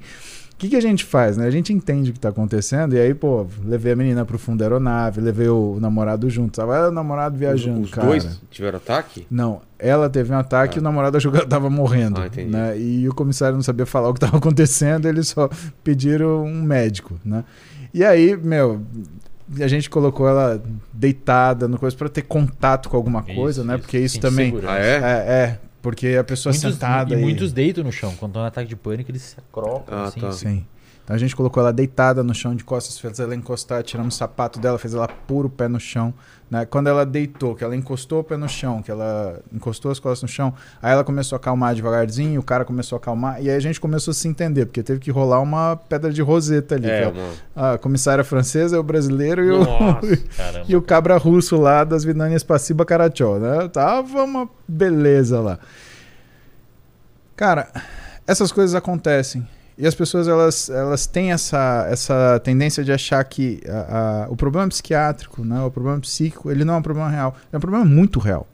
O 0.53 0.57
que, 0.63 0.69
que 0.69 0.77
a 0.77 0.81
gente 0.81 1.05
faz, 1.05 1.37
né? 1.37 1.45
A 1.45 1.51
gente 1.51 1.73
entende 1.73 2.11
o 2.11 2.13
que 2.15 2.21
tá 2.21 2.29
acontecendo. 2.29 2.95
E 2.95 3.01
aí, 3.01 3.13
pô, 3.15 3.45
levei 3.65 3.95
a 3.95 3.97
menina 3.97 4.25
pro 4.25 4.39
fundo 4.39 4.59
da 4.61 4.67
aeronave, 4.67 5.21
levei 5.21 5.49
o 5.49 5.79
namorado 5.81 6.31
junto. 6.31 6.55
Tava 6.55 6.89
o 6.89 6.93
namorado 6.93 7.37
viajando, 7.37 7.81
Os, 7.81 7.87
os 7.87 7.91
cara. 7.91 8.07
dois 8.07 8.41
tiveram 8.49 8.77
ataque? 8.77 9.27
Não, 9.29 9.61
ela 9.77 10.09
teve 10.09 10.33
um 10.33 10.39
ataque 10.39 10.75
Ah. 10.75 10.79
e 10.79 10.81
o 10.81 10.85
namorado 10.85 11.17
achou 11.17 11.33
que 11.33 11.39
ela 11.39 11.47
tava 11.49 11.69
morrendo. 11.69 12.21
Ah, 12.21 12.27
entendi. 12.29 12.49
né? 12.49 12.79
E 12.79 13.09
o 13.09 13.13
comissário 13.13 13.57
não 13.57 13.63
sabia 13.63 13.85
falar 13.85 14.09
o 14.11 14.15
que 14.15 14.19
estava 14.19 14.37
acontecendo, 14.39 15.09
eles 15.09 15.27
só 15.29 15.51
pediram 15.83 16.45
um 16.45 16.63
médico. 16.63 17.19
Né? 17.25 17.43
E 17.93 18.05
aí, 18.05 18.37
meu, 18.37 18.83
a 19.61 19.69
gente 19.69 19.89
colocou 19.91 20.29
ela 20.29 20.63
deitada 20.93 21.67
no 21.69 21.79
coisa 21.79 21.97
pra 21.97 22.09
ter 22.09 22.23
contato 22.23 22.89
com 22.89 22.97
alguma 22.97 23.23
coisa, 23.23 23.61
Isso, 23.61 23.65
né? 23.69 23.75
isso. 23.75 23.83
Porque 23.83 23.99
isso 23.99 24.21
também. 24.21 24.55
Ah, 24.67 24.79
é? 24.79 24.95
É, 24.97 25.33
é, 25.45 25.59
porque 25.81 26.09
a 26.19 26.25
pessoa 26.25 26.53
Muitos, 26.53 26.73
sentada 26.75 27.13
e 27.13 27.17
aí- 27.17 27.23
muitos 27.23 27.53
deitam 27.53 27.83
no 27.85 27.93
chão. 27.93 28.15
Quando 28.19 28.31
estão 28.31 28.43
no 28.43 28.49
ataque 28.49 28.69
de 28.69 28.77
pânico, 28.77 29.11
eles 29.11 29.23
se 29.23 29.37
acrocam. 29.39 29.85
Ah, 29.99 30.05
assim. 30.05 30.21
tá. 30.21 30.33
Sim. 30.33 30.65
Então 31.05 31.17
a 31.17 31.19
gente 31.19 31.35
colocou 31.35 31.61
ela 31.61 31.73
deitada 31.73 32.23
no 32.23 32.33
chão 32.33 32.55
de 32.55 32.63
costas, 32.63 32.97
fez 32.99 33.19
ela 33.19 33.35
encostar, 33.35 33.83
tiramos 33.83 34.15
o 34.15 34.19
sapato 34.19 34.61
dela, 34.61 34.79
fez 34.79 34.95
ela 34.95 35.09
pôr 35.09 35.45
o 35.45 35.51
pé 35.51 35.67
no 35.67 35.81
chão. 35.81 36.15
Né? 36.53 36.67
Quando 36.67 36.87
ela 36.89 37.07
deitou, 37.07 37.55
que 37.55 37.65
ela 37.65 37.75
encostou 37.75 38.21
o 38.21 38.25
pé 38.25 38.37
no 38.37 38.47
chão, 38.47 38.83
que 38.83 38.91
ela 38.91 39.41
encostou 39.51 39.91
as 39.91 39.99
costas 39.99 40.21
no 40.21 40.29
chão, 40.29 40.53
aí 40.83 40.93
ela 40.93 41.03
começou 41.03 41.35
a 41.35 41.39
acalmar 41.39 41.75
devagarzinho, 41.75 42.39
o 42.39 42.43
cara 42.43 42.63
começou 42.63 42.97
a 42.97 42.99
acalmar, 42.99 43.43
e 43.43 43.49
aí 43.49 43.57
a 43.57 43.59
gente 43.59 43.81
começou 43.81 44.13
a 44.13 44.15
se 44.15 44.29
entender, 44.29 44.67
porque 44.67 44.83
teve 44.83 45.01
que 45.01 45.11
rolar 45.11 45.41
uma 45.41 45.77
pedra 45.77 46.13
de 46.13 46.21
roseta 46.21 46.75
ali. 46.75 46.91
É, 46.91 47.11
que 47.11 47.19
uma... 47.57 47.73
A 47.73 47.79
comissária 47.79 48.23
francesa, 48.23 48.79
o 48.79 48.83
brasileiro 48.83 49.43
e 49.43 49.51
o, 49.51 49.65
caramba. 50.37 50.67
e 50.69 50.77
o 50.77 50.83
cabra 50.83 51.17
russo 51.17 51.57
lá 51.57 51.85
das 51.85 52.05
Vidanias 52.05 52.43
Passiba 52.43 52.85
Carachó, 52.85 53.39
né? 53.39 53.67
Tava 53.69 54.23
uma 54.23 54.47
beleza 54.69 55.41
lá. 55.41 55.59
Cara, 57.35 57.73
essas 58.27 58.53
coisas 58.53 58.75
acontecem. 58.75 59.49
E 59.79 59.87
as 59.87 59.95
pessoas 59.95 60.29
elas, 60.29 60.69
elas 60.69 61.07
têm 61.07 61.33
essa, 61.33 61.87
essa 61.91 62.41
tendência 62.45 62.85
de 62.85 62.93
achar 62.93 63.23
que 63.25 63.61
a- 63.67 64.25
a- 64.25 64.31
o 64.31 64.37
problema 64.37 64.69
psiquiátrico, 64.69 65.45
né, 65.45 65.61
o 65.63 65.71
problema 65.71 65.99
psíquico, 66.01 66.51
ele 66.51 66.65
não 66.65 66.75
é 66.75 66.77
um 66.77 66.83
problema 66.83 67.09
real. 67.09 67.35
É 67.53 67.57
um 67.57 67.61
problema 67.61 67.85
muito 67.85 68.19
real. 68.21 68.47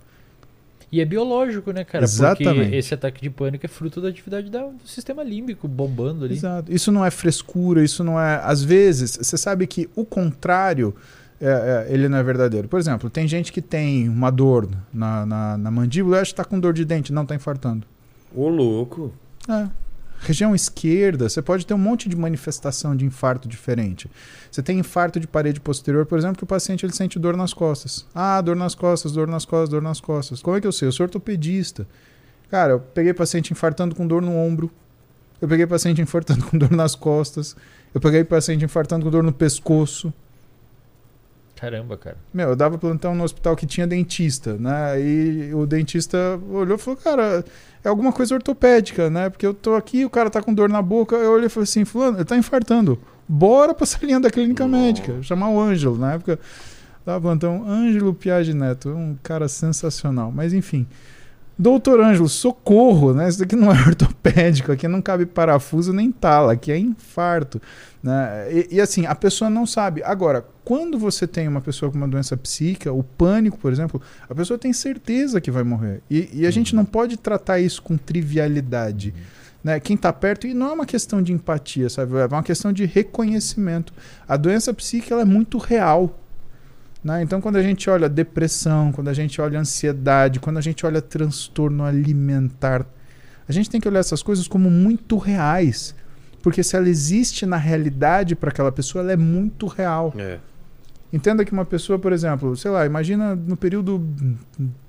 E 0.91 1.01
é 1.03 1.05
biológico, 1.05 1.71
né, 1.71 1.85
cara? 1.85 2.05
Exatamente. 2.05 2.61
Porque 2.63 2.77
esse 2.77 2.95
ataque 2.95 3.21
de 3.21 3.29
pânico 3.29 3.67
é 3.67 3.69
fruto 3.69 4.01
da 4.01 4.09
atividade 4.09 4.49
da- 4.49 4.63
do 4.65 4.87
sistema 4.89 5.23
límbico 5.23 5.69
bombando 5.69 6.25
ali. 6.25 6.35
Exato. 6.35 6.73
Isso 6.73 6.91
não 6.91 7.05
é 7.05 7.11
frescura, 7.11 7.83
isso 7.85 8.03
não 8.03 8.19
é. 8.19 8.41
Às 8.43 8.63
vezes, 8.63 9.19
você 9.21 9.37
sabe 9.37 9.67
que 9.67 9.89
o 9.95 10.05
contrário. 10.05 10.95
é- 11.41 11.87
é, 11.89 11.95
ele 11.95 12.09
não 12.09 12.19
é 12.19 12.23
verdadeiro. 12.25 12.67
Por 12.67 12.81
exemplo, 12.81 13.09
tem 13.09 13.29
gente 13.29 13.53
que 13.53 13.63
tem 13.63 14.09
uma 14.09 14.29
dor 14.29 14.69
na, 14.93 15.25
na, 15.25 15.57
na 15.57 15.71
mandíbula 15.71 16.17
e 16.17 16.21
acha 16.21 16.33
que 16.33 16.37
tá 16.37 16.45
com 16.45 16.59
dor 16.59 16.73
de 16.73 16.85
dente, 16.85 17.13
não 17.13 17.25
tá 17.25 17.33
infartando. 17.33 17.87
Ô, 18.35 18.49
louco. 18.49 19.13
É. 19.49 19.69
Região 20.21 20.55
esquerda, 20.55 21.29
você 21.29 21.41
pode 21.41 21.65
ter 21.65 21.75
um 21.75 21.79
monte 21.79 22.09
de 22.09 22.17
manifestação 22.17 22.95
de 22.97 23.05
infarto 23.05 23.49
diferente. 23.49 24.11
Você 24.51 24.63
tem 24.63 24.79
infarto 24.79 25.21
de 25.21 25.27
parede 25.27 25.61
posterior, 25.61 26.05
por 26.07 26.19
exemplo, 26.19 26.37
que 26.37 26.45
o 26.45 26.47
paciente 26.47 26.85
ele 26.85 26.93
sente 26.93 27.19
dor 27.19 27.37
nas 27.37 27.55
costas. 27.55 28.05
Ah, 28.15 28.41
dor 28.41 28.57
nas 28.57 28.75
costas, 28.75 29.13
dor 29.13 29.29
nas 29.29 29.45
costas, 29.45 29.69
dor 29.69 29.83
nas 29.83 30.01
costas. 30.01 30.43
Como 30.43 30.57
é 30.57 30.61
que 30.61 30.67
eu 30.67 30.73
sei? 30.73 30.89
Eu 30.89 30.93
sou 30.93 31.05
ortopedista. 31.05 31.87
Cara, 32.51 32.73
eu 32.73 32.81
peguei 32.81 33.15
paciente 33.15 33.53
infartando 33.53 33.95
com 33.95 34.07
dor 34.07 34.21
no 34.21 34.35
ombro. 34.35 34.71
Eu 35.41 35.47
peguei 35.47 35.67
paciente 35.67 36.01
infartando 36.03 36.45
com 36.47 36.59
dor 36.59 36.73
nas 36.73 36.95
costas. 36.95 37.57
Eu 37.95 38.01
peguei 38.01 38.25
paciente 38.25 38.65
infartando 38.65 39.05
com 39.05 39.11
dor 39.11 39.23
no 39.23 39.33
pescoço. 39.33 40.13
Caramba, 41.55 41.97
cara. 41.97 42.17
Meu, 42.33 42.51
eu 42.51 42.57
dava 42.57 42.79
plantão 42.79 43.15
no 43.15 43.25
hospital 43.25 43.57
que 43.57 43.67
tinha 43.67 43.87
dentista, 43.87 44.55
né? 44.55 45.01
E 45.01 45.53
o 45.53 45.67
dentista 45.67 46.41
olhou 46.51 46.77
e 46.77 46.79
falou, 46.79 46.99
cara, 46.99 47.45
é 47.85 47.89
alguma 47.89 48.13
coisa 48.13 48.35
ortopédica, 48.35 49.09
né? 49.09 49.31
Porque 49.31 49.47
eu 49.47 49.55
tô 49.55 49.75
aqui, 49.75 50.05
o 50.05 50.11
cara 50.11 50.31
tá 50.31 50.43
com 50.43 50.53
dor 50.53 50.69
na 50.69 50.83
boca. 50.83 51.17
Eu 51.17 51.33
olhei 51.33 51.47
e 51.47 51.49
falei 51.49 51.65
assim, 51.65 51.85
fulano, 51.85 52.19
ele 52.19 52.25
tá 52.25 52.37
infartando. 52.37 52.99
Bora 53.29 53.75
pra 53.75 53.85
essa 53.85 53.99
linha 54.05 54.21
da 54.21 54.31
clínica 54.31 54.67
médica. 54.67 55.23
Chamar 55.23 55.51
o 55.51 55.61
Ângelo. 55.61 55.97
Na 55.97 56.15
época, 56.15 56.39
dava 57.05 57.21
plantão 57.21 57.65
Ângelo 57.69 58.15
Piage 58.15 58.55
Neto. 58.55 58.91
Um 58.91 59.17
cara 59.23 59.49
sensacional. 59.49 60.33
Mas 60.33 60.53
enfim. 60.53 60.87
Doutor 61.59 62.01
Ângelo, 62.01 62.29
socorro, 62.29 63.13
né? 63.13 63.29
Isso 63.29 63.41
daqui 63.41 63.57
não 63.57 63.73
é 63.73 63.81
ortopédico, 63.85 64.71
aqui 64.71 64.87
não 64.87 65.03
cabe 65.03 65.27
parafuso 65.27 65.93
nem 65.93 66.13
tala, 66.13 66.53
aqui 66.53 66.71
é 66.71 66.79
infarto. 66.79 67.61
Né? 68.01 68.47
E, 68.53 68.77
e, 68.77 68.81
assim, 68.81 69.07
a 69.07 69.15
pessoa 69.15 69.51
não 69.51 69.67
sabe. 69.67 70.01
Agora, 70.05 70.47
quando 70.65 70.97
você 70.97 71.27
tem 71.27 71.49
uma 71.49 71.61
pessoa 71.61 71.91
com 71.91 71.99
uma 71.99 72.07
doença 72.07 72.37
psíquica, 72.37 72.93
o 72.93 73.03
pânico, 73.03 73.59
por 73.59 73.73
exemplo, 73.73 74.01
a 74.29 74.35
pessoa 74.35 74.57
tem 74.57 74.73
certeza 74.73 75.41
que 75.41 75.51
vai 75.51 75.65
morrer. 75.65 76.01
E, 76.09 76.31
e 76.33 76.47
a 76.47 76.51
gente 76.51 76.77
não 76.77 76.85
pode 76.85 77.17
tratar 77.17 77.59
isso 77.59 77.83
com 77.83 77.97
trivialidade. 77.97 79.13
Né? 79.65 79.81
Quem 79.81 79.97
está 79.97 80.13
perto, 80.13 80.47
e 80.47 80.55
não 80.55 80.69
é 80.69 80.73
uma 80.73 80.87
questão 80.87 81.21
de 81.21 81.33
empatia, 81.33 81.91
sabe? 81.91 82.17
É 82.17 82.27
uma 82.27 82.43
questão 82.45 82.73
de 82.73 82.85
reconhecimento. 82.85 83.93
A 84.29 84.37
doença 84.37 84.73
psíquica 84.73 85.17
é 85.17 85.25
muito 85.25 85.59
real. 85.59 86.17
Né? 87.03 87.23
Então, 87.23 87.41
quando 87.41 87.57
a 87.57 87.63
gente 87.63 87.89
olha 87.89 88.09
depressão, 88.09 88.93
quando 88.93 89.09
a 89.09 89.15
gente 89.15 89.41
olha 89.41 89.59
ansiedade, 89.59 90.41
quando 90.41 90.59
a 90.59 90.61
gente 90.61 90.85
olha 90.85 91.01
transtorno 91.01 91.85
alimentar, 91.85 92.87
a 93.49 93.53
gente 93.53 93.71
tem 93.71 93.81
que 93.81 93.89
olhar 93.89 94.01
essas 94.01 94.23
coisas 94.23 94.47
como 94.47 94.71
muito 94.71 95.17
reais. 95.17 95.95
Porque 96.43 96.63
se 96.63 96.77
ela 96.77 96.89
existe 96.89 97.47
na 97.47 97.57
realidade 97.57 98.37
para 98.37 98.51
aquela 98.51 98.71
pessoa, 98.71 99.03
ela 99.03 99.13
é 99.13 99.17
muito 99.17 99.67
real. 99.67 100.13
É. 100.17 100.39
Entenda 101.13 101.45
que 101.45 101.53
uma 101.53 101.65
pessoa, 101.65 101.99
por 101.99 102.13
exemplo, 102.13 102.57
sei 102.57 102.71
lá, 102.71 102.85
imagina 102.85 103.35
no 103.35 103.57
período 103.57 104.07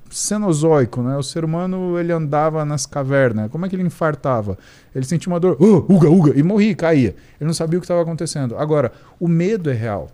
cenozoico, 0.10 1.02
né? 1.02 1.16
O 1.16 1.24
ser 1.24 1.46
humano 1.46 1.98
ele 1.98 2.12
andava 2.12 2.66
nas 2.66 2.86
cavernas. 2.86 3.50
Como 3.50 3.66
é 3.66 3.70
que 3.70 3.76
ele 3.76 3.84
infartava? 3.84 4.58
Ele 4.94 5.06
sentia 5.06 5.32
uma 5.32 5.40
dor, 5.40 5.58
"Ah, 5.60 5.94
uga, 5.94 6.10
uga, 6.10 6.38
e 6.38 6.44
morria, 6.44 6.76
caía. 6.76 7.16
Ele 7.40 7.48
não 7.48 7.54
sabia 7.54 7.78
o 7.78 7.82
que 7.82 7.86
estava 7.86 8.02
acontecendo. 8.02 8.58
Agora, 8.58 8.92
o 9.20 9.28
medo 9.28 9.70
é 9.70 9.74
real. 9.74 10.10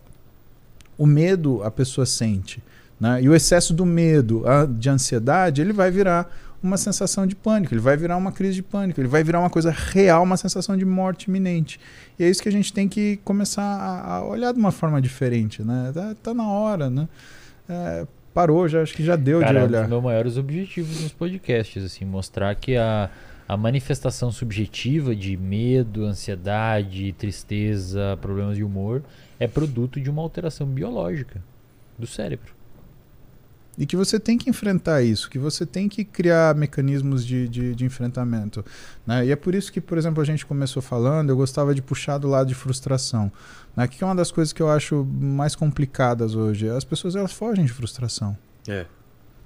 O 0.97 1.05
medo 1.05 1.61
a 1.63 1.69
pessoa 1.71 2.05
sente, 2.05 2.63
né? 2.99 3.21
E 3.21 3.27
o 3.29 3.35
excesso 3.35 3.73
do 3.73 3.85
medo, 3.85 4.47
a- 4.47 4.65
de 4.65 4.89
ansiedade, 4.89 5.61
ele 5.61 5.73
vai 5.73 5.91
virar 5.91 6.29
uma 6.63 6.77
sensação 6.77 7.27
de 7.27 7.35
pânico, 7.35 7.73
ele 7.73 7.81
vai 7.81 7.95
virar 7.95 8.17
uma 8.17 8.31
crise 8.31 8.55
de 8.55 8.63
pânico, 8.63 8.99
ele 8.99 9.07
vai 9.07 9.23
virar 9.23 9.39
uma 9.39 9.49
coisa 9.51 9.69
real, 9.71 10.23
uma 10.23 10.37
sensação 10.37 10.75
de 10.75 10.83
morte 10.85 11.25
iminente. 11.25 11.79
E 12.17 12.23
é 12.23 12.29
isso 12.29 12.41
que 12.41 12.49
a 12.49 12.51
gente 12.51 12.73
tem 12.73 12.87
que 12.87 13.17
começar 13.23 13.61
a, 13.61 14.15
a 14.15 14.25
olhar 14.25 14.51
de 14.51 14.57
uma 14.59 14.71
forma 14.71 14.99
diferente, 15.01 15.61
né? 15.61 15.91
Tá, 15.93 16.15
tá 16.23 16.33
na 16.33 16.47
hora, 16.47 16.89
né? 16.89 17.07
É, 17.69 18.07
parou, 18.33 18.67
já 18.67 18.81
acho 18.81 18.93
que 18.95 19.03
já 19.03 19.15
deu 19.15 19.41
Cara, 19.41 19.51
de 19.51 19.57
é 19.57 19.61
um 19.61 19.65
olhar. 19.67 19.81
dos 19.81 19.89
meus 19.89 20.03
maiores 20.03 20.37
objetivos 20.37 21.01
nos 21.03 21.11
podcasts, 21.11 21.83
assim, 21.83 22.03
mostrar 22.03 22.55
que 22.55 22.75
a, 22.75 23.09
a 23.47 23.55
manifestação 23.55 24.31
subjetiva 24.31 25.15
de 25.15 25.37
medo, 25.37 26.03
ansiedade, 26.05 27.13
tristeza, 27.13 28.17
problemas 28.21 28.55
de 28.57 28.63
humor 28.63 29.03
é 29.39 29.47
produto 29.47 29.99
de 29.99 30.09
uma 30.09 30.21
alteração 30.21 30.67
biológica 30.67 31.41
do 31.97 32.07
cérebro. 32.07 32.53
E 33.77 33.85
que 33.85 33.97
você 33.97 34.17
tem 34.17 34.37
que 34.37 34.49
enfrentar 34.49 35.01
isso, 35.01 35.29
que 35.29 35.37
você 35.37 35.65
tem 35.65 35.89
que 35.89 36.05
criar 36.05 36.55
mecanismos 36.55 37.25
de, 37.25 37.47
de, 37.49 37.75
de 37.75 37.85
enfrentamento. 37.85 38.63
Né? 39.05 39.25
E 39.25 39.31
é 39.31 39.35
por 39.35 39.53
isso 39.53 39.71
que, 39.71 39.81
por 39.81 39.97
exemplo, 39.97 40.21
a 40.21 40.25
gente 40.25 40.45
começou 40.45 40.81
falando, 40.81 41.29
eu 41.29 41.35
gostava 41.35 41.75
de 41.75 41.81
puxar 41.81 42.17
do 42.17 42.29
lado 42.29 42.47
de 42.47 42.55
frustração. 42.55 43.29
Né? 43.75 43.85
Que 43.87 44.01
é 44.01 44.07
uma 44.07 44.15
das 44.15 44.31
coisas 44.31 44.53
que 44.53 44.61
eu 44.61 44.69
acho 44.69 45.03
mais 45.03 45.55
complicadas 45.55 46.35
hoje. 46.35 46.69
As 46.69 46.85
pessoas 46.85 47.17
elas 47.17 47.33
fogem 47.33 47.65
de 47.65 47.73
frustração. 47.73 48.37
É. 48.65 48.85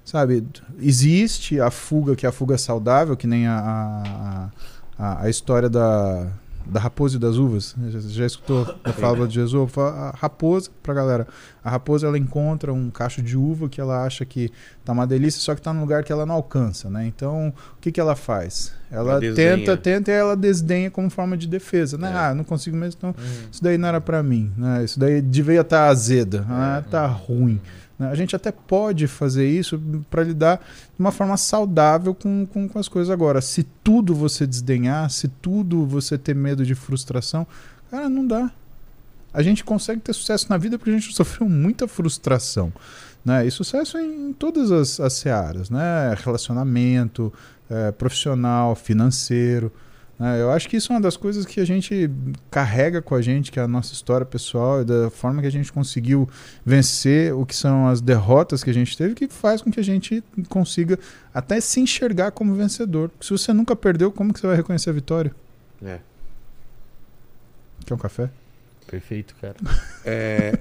Sabe, 0.04 0.46
existe 0.78 1.60
a 1.60 1.70
fuga, 1.70 2.14
que 2.14 2.24
é 2.24 2.28
a 2.28 2.32
fuga 2.32 2.56
saudável, 2.56 3.16
que 3.16 3.26
nem 3.26 3.46
a, 3.46 3.58
a, 3.58 4.50
a, 4.98 5.22
a 5.24 5.30
história 5.30 5.68
da, 5.68 6.32
da 6.66 6.78
raposa 6.78 7.16
e 7.16 7.18
das 7.18 7.36
uvas. 7.36 7.74
Já, 7.88 8.00
já 8.00 8.26
escutou 8.26 8.74
a 8.84 8.92
fala 8.92 9.26
de 9.26 9.34
Jesus? 9.34 9.70
A 9.78 10.14
raposa, 10.16 10.70
pra 10.82 10.94
galera, 10.94 11.26
a 11.64 11.70
raposa 11.70 12.06
ela 12.06 12.18
encontra 12.18 12.72
um 12.72 12.90
cacho 12.90 13.22
de 13.22 13.36
uva 13.36 13.68
que 13.68 13.80
ela 13.80 14.04
acha 14.04 14.24
que 14.24 14.50
tá 14.84 14.92
uma 14.92 15.06
delícia, 15.06 15.40
só 15.40 15.54
que 15.54 15.62
tá 15.62 15.72
num 15.72 15.80
lugar 15.80 16.04
que 16.04 16.12
ela 16.12 16.24
não 16.24 16.34
alcança, 16.34 16.88
né? 16.88 17.06
Então, 17.06 17.48
o 17.48 17.80
que 17.80 17.90
que 17.90 18.00
ela 18.00 18.14
faz? 18.14 18.72
Ela, 18.90 19.24
Ela 19.24 19.34
tenta, 19.34 19.76
tenta 19.76 20.10
e 20.10 20.14
ela 20.14 20.36
desdenha 20.36 20.90
como 20.90 21.08
forma 21.10 21.36
de 21.36 21.46
defesa, 21.46 21.96
né? 21.96 22.10
É. 22.10 22.16
Ah, 22.16 22.34
não 22.34 22.44
consigo 22.44 22.76
mesmo, 22.76 22.98
então 22.98 23.14
isso 23.50 23.62
daí 23.62 23.78
não 23.78 23.88
era 23.88 24.00
pra 24.00 24.22
mim, 24.22 24.52
né? 24.56 24.84
Isso 24.84 24.98
daí 24.98 25.20
devia 25.20 25.60
estar 25.60 25.88
azeda, 25.88 26.44
ah, 26.48 26.82
tá 26.90 27.06
ruim. 27.06 27.60
Né? 28.00 28.10
A 28.10 28.14
gente 28.14 28.34
até 28.34 28.50
pode 28.50 29.06
fazer 29.06 29.46
isso 29.46 29.78
para 30.08 30.24
lidar 30.24 30.56
de 30.56 30.98
uma 30.98 31.12
forma 31.12 31.36
saudável 31.36 32.14
com, 32.14 32.46
com, 32.46 32.66
com 32.66 32.78
as 32.78 32.88
coisas 32.88 33.10
agora. 33.10 33.42
Se 33.42 33.62
tudo 33.84 34.14
você 34.14 34.46
desdenhar, 34.46 35.10
se 35.10 35.28
tudo 35.28 35.84
você 35.84 36.16
ter 36.16 36.34
medo 36.34 36.64
de 36.64 36.74
frustração, 36.74 37.46
cara, 37.90 38.08
não 38.08 38.26
dá. 38.26 38.50
A 39.34 39.42
gente 39.42 39.62
consegue 39.62 40.00
ter 40.00 40.14
sucesso 40.14 40.46
na 40.48 40.56
vida 40.56 40.78
porque 40.78 40.90
a 40.90 40.94
gente 40.94 41.12
sofreu 41.14 41.46
muita 41.46 41.86
frustração. 41.86 42.72
Né? 43.22 43.46
E 43.46 43.50
sucesso 43.50 43.98
em, 43.98 44.30
em 44.30 44.32
todas 44.32 44.72
as, 44.72 44.98
as 44.98 45.12
searas, 45.12 45.68
né? 45.68 46.14
Relacionamento, 46.24 47.30
eh, 47.68 47.92
profissional, 47.92 48.74
financeiro. 48.74 49.70
Né? 50.20 50.40
Eu 50.40 50.50
acho 50.50 50.68
que 50.68 50.76
isso 50.76 50.92
é 50.92 50.94
uma 50.96 51.00
das 51.00 51.16
coisas 51.16 51.46
que 51.46 51.58
a 51.60 51.64
gente 51.64 52.10
carrega 52.50 53.00
com 53.00 53.14
a 53.14 53.22
gente, 53.22 53.50
que 53.50 53.58
é 53.58 53.62
a 53.62 53.66
nossa 53.66 53.92
história 53.94 54.26
pessoal, 54.26 54.82
e 54.82 54.84
da 54.84 55.08
forma 55.10 55.40
que 55.40 55.48
a 55.48 55.50
gente 55.50 55.72
conseguiu 55.72 56.28
vencer 56.64 57.34
o 57.34 57.46
que 57.46 57.56
são 57.56 57.88
as 57.88 58.02
derrotas 58.02 58.62
que 58.62 58.68
a 58.68 58.74
gente 58.74 58.94
teve, 58.96 59.14
que 59.14 59.26
faz 59.28 59.62
com 59.62 59.70
que 59.70 59.80
a 59.80 59.84
gente 59.84 60.22
consiga 60.50 60.98
até 61.32 61.58
se 61.60 61.80
enxergar 61.80 62.32
como 62.32 62.54
vencedor. 62.54 63.08
Porque 63.08 63.24
se 63.24 63.32
você 63.32 63.50
nunca 63.52 63.74
perdeu, 63.74 64.12
como 64.12 64.32
que 64.32 64.38
você 64.40 64.46
vai 64.46 64.56
reconhecer 64.56 64.90
a 64.90 64.92
vitória? 64.92 65.34
É. 65.82 65.98
Quer 67.86 67.94
um 67.94 67.98
café? 67.98 68.28
Perfeito, 68.86 69.34
cara. 69.40 69.56
É, 70.04 70.58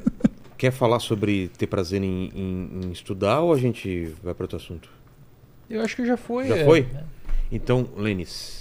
quer 0.57 0.71
falar 0.71 0.99
sobre 0.99 1.49
ter 1.57 1.67
prazer 1.67 2.01
em, 2.01 2.29
em- 2.33 2.81
em 2.85 2.91
estudar 2.91 3.41
ou 3.41 3.53
a 3.53 3.57
gente 3.57 4.13
vai 4.23 4.33
para 4.33 4.45
outro 4.45 4.57
assunto? 4.57 4.89
Eu 5.69 5.81
acho 5.81 5.95
que 5.95 6.05
já 6.05 6.15
foi. 6.15 6.47
Já 6.47 6.57
é, 6.57 6.65
foi? 6.65 6.87
Então, 7.51 7.89
Lênis, 7.97 8.58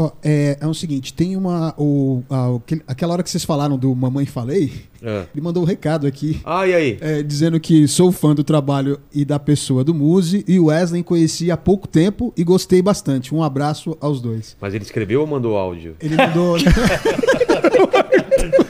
Ó, 0.00 0.12
é, 0.22 0.56
é 0.60 0.66
o 0.68 0.72
seguinte, 0.72 1.12
tem 1.12 1.36
uma. 1.36 1.74
O, 1.76 2.22
a- 2.30 2.56
aquela 2.86 3.14
hora 3.14 3.22
que 3.24 3.28
vocês 3.28 3.42
falaram 3.42 3.76
do 3.76 3.92
Mamãe 3.96 4.26
Falei, 4.26 4.72
Ah. 5.02 5.24
ele 5.34 5.42
mandou 5.42 5.64
um 5.64 5.66
recado 5.66 6.06
aqui. 6.06 6.40
Ah, 6.44 6.64
e 6.68 6.72
aí? 6.72 6.98
é, 7.00 7.20
dizendo 7.20 7.58
que 7.58 7.88
sou 7.88 8.12
fã 8.12 8.32
do 8.32 8.44
trabalho 8.44 9.00
e 9.12 9.24
da 9.24 9.40
pessoa 9.40 9.82
do 9.82 9.92
Muse 9.92 10.44
e 10.46 10.60
o 10.60 10.66
Wesley 10.66 11.02
conheci 11.02 11.50
há 11.50 11.56
pouco 11.56 11.88
tempo 11.88 12.32
e 12.36 12.44
gostei 12.44 12.80
bastante. 12.80 13.34
Um 13.34 13.42
abraço 13.42 13.96
aos 14.00 14.20
dois. 14.20 14.56
Mas 14.60 14.72
ele 14.72 14.84
escreveu 14.84 15.22
ou 15.22 15.26
mandou 15.26 15.56
áudio? 15.56 15.96
Ele 16.00 16.14
mandou. 16.16 16.56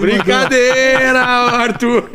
Brincadeira, 0.00 1.20
Arthur! 1.20 2.10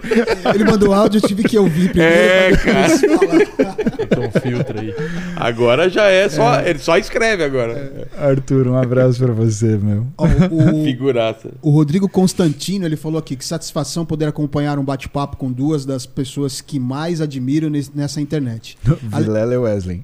Ele 0.54 0.64
mandou 0.64 0.94
áudio, 0.94 1.20
eu 1.20 1.28
tive 1.28 1.44
que 1.44 1.58
ouvir 1.58 1.90
primeiro. 1.90 2.14
É, 2.14 2.58
falar. 2.58 3.78
Então 4.02 4.24
um 4.26 4.32
filtro 4.42 4.80
aí. 4.80 4.94
Agora 5.36 5.90
já 5.90 6.06
é 6.08 6.28
só. 6.30 6.60
Ele 6.62 6.80
só 6.80 6.98
escreve 6.98 7.44
agora. 7.44 8.08
Arthur, 8.18 8.68
um 8.68 8.78
abraço 8.78 9.24
pra 9.24 9.34
você, 9.34 9.78
meu. 9.78 10.08
Ó, 10.18 10.26
o, 10.26 10.84
Figuraça. 10.86 11.50
o 11.62 11.70
Rodrigo 11.72 12.08
Constantino 12.10 12.86
ele 12.86 12.96
falou 12.98 13.20
aqui 13.20 13.36
que 13.36 13.46
satisfação 13.46 14.06
poder 14.06 14.26
acompanhar 14.26 14.78
um 14.80 14.84
bate-papo 14.84 15.38
com 15.38 15.52
duas 15.52 15.86
das 15.86 16.06
pessoas 16.06 16.62
que 16.62 16.80
mais 16.80 17.22
admiro 17.22 17.70
nes- 17.70 17.92
nessa 17.94 18.20
internet. 18.22 18.78
Vilela 19.02 19.54
e 19.54 19.58
Wesley. 19.58 20.04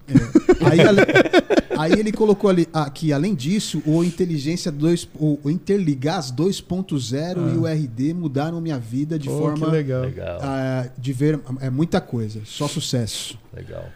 Aí, 0.70 0.80
ale- 0.82 1.02
aí 1.80 1.94
ele 1.94 2.12
colocou 2.12 2.50
ali, 2.50 2.68
aqui, 2.74 3.14
além 3.14 3.34
disso, 3.36 3.82
o 3.86 4.04
Inteligência 4.04 4.72
2, 4.72 5.10
o, 5.16 5.40
o 5.44 5.50
Interligás 5.50 6.32
2.0 6.32 7.54
e 7.54 7.58
o 7.58 7.66
RD 7.66 8.14
mudaram 8.14 8.60
minha 8.62 8.80
vida 8.80 9.18
de 9.18 9.28
Pô, 9.30 9.38
forma 9.38 9.66
que 9.66 9.72
legal. 9.72 10.04
Ah, 10.42 10.90
de 10.98 11.14
ver 11.14 11.40
é 11.62 11.70
muita 11.70 12.02
coisa, 12.02 12.42
só 12.46 12.68
sucesso. 12.68 13.38
legal. 13.54 13.90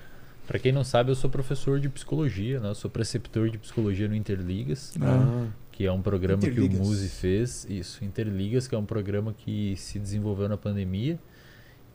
Pra 0.47 0.59
quem 0.59 0.71
não 0.71 0.83
sabe, 0.83 1.11
eu 1.11 1.15
sou 1.15 1.29
professor 1.29 1.79
de 1.79 1.87
psicologia, 1.87 2.59
né? 2.59 2.69
Eu 2.69 2.75
sou 2.75 2.91
preceptor 2.91 3.49
de 3.49 3.57
psicologia 3.57 4.07
no 4.07 4.15
Interligas, 4.15 4.93
Ah, 4.99 5.47
que 5.71 5.85
é 5.85 5.91
um 5.91 6.01
programa 6.01 6.43
Interligas. 6.43 6.77
que 6.77 6.83
o 6.83 6.87
Muse 6.87 7.07
fez. 7.07 7.65
Isso, 7.69 8.03
Interligas, 8.03 8.67
que 8.67 8.75
é 8.75 8.77
um 8.77 8.83
programa 8.85 9.33
que 9.33 9.75
se 9.77 9.97
desenvolveu 9.97 10.49
na 10.49 10.57
pandemia. 10.57 11.17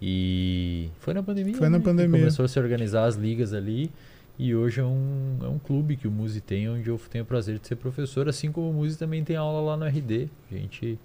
E 0.01 0.91
foi 1.01 1.15
na 1.15 1.23
pandemia. 1.23 1.55
Foi 1.55 1.69
na 1.69 1.79
né? 1.79 1.79
que 1.79 1.85
pandemia. 1.85 2.19
Começou 2.21 2.45
a 2.45 2.49
se 2.49 2.59
organizar 2.59 3.05
as 3.05 3.17
ligas 3.17 3.53
ali. 3.53 3.91
E 4.39 4.55
hoje 4.55 4.81
é 4.81 4.85
um, 4.85 5.39
é 5.43 5.47
um 5.49 5.59
clube 5.59 5.97
que 5.97 6.07
o 6.07 6.11
Muse 6.11 6.41
tem, 6.41 6.69
onde 6.69 6.89
eu 6.89 7.01
tenho 7.11 7.25
o 7.25 7.27
prazer 7.27 7.59
de 7.59 7.67
ser 7.67 7.77
professor, 7.77 8.29
assim 8.29 8.53
como 8.53 8.69
o 8.71 8.73
Muse 8.73 8.99
também 8.99 9.25
tem 9.25 9.35
aula 9.37 9.61
lá 9.63 9.77
no 9.77 9.87
RD. 9.87 10.29
A 10.53 10.55
gente 10.55 10.79
fez 10.81 10.99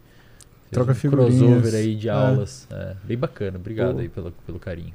Troca 0.71 0.91
um 0.91 0.95
figurinhas. 0.95 1.37
crossover 1.37 1.73
aí 1.75 1.95
de 1.95 2.09
É. 2.09 2.11
aulas. 2.11 2.67
É, 2.69 2.95
bem 3.05 3.17
bacana. 3.17 3.57
Obrigado 3.57 3.99
aí 3.99 4.09
pelo, 4.09 4.31
pelo 4.45 4.59
carinho. 4.59 4.93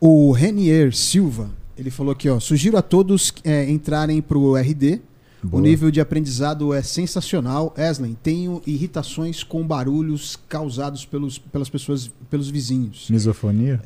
O 0.00 0.30
Renier 0.30 0.94
Silva, 0.94 1.50
ele 1.76 1.90
falou 1.90 2.12
aqui, 2.12 2.28
ó, 2.28 2.38
sugiro 2.38 2.76
a 2.76 2.82
todos 2.82 3.32
é, 3.42 3.68
entrarem 3.68 4.22
pro 4.22 4.54
RD. 4.56 5.00
Boa. 5.42 5.60
O 5.60 5.64
nível 5.64 5.90
de 5.90 6.00
aprendizado 6.00 6.72
é 6.74 6.82
sensacional. 6.82 7.72
Eslen, 7.76 8.16
tenho 8.20 8.60
irritações 8.66 9.42
com 9.44 9.64
barulhos 9.64 10.36
causados 10.48 11.04
pelos, 11.04 11.38
pelas 11.38 11.68
pessoas, 11.68 12.10
pelos 12.30 12.48
vizinhos. 12.50 13.08
Misofonia? 13.10 13.80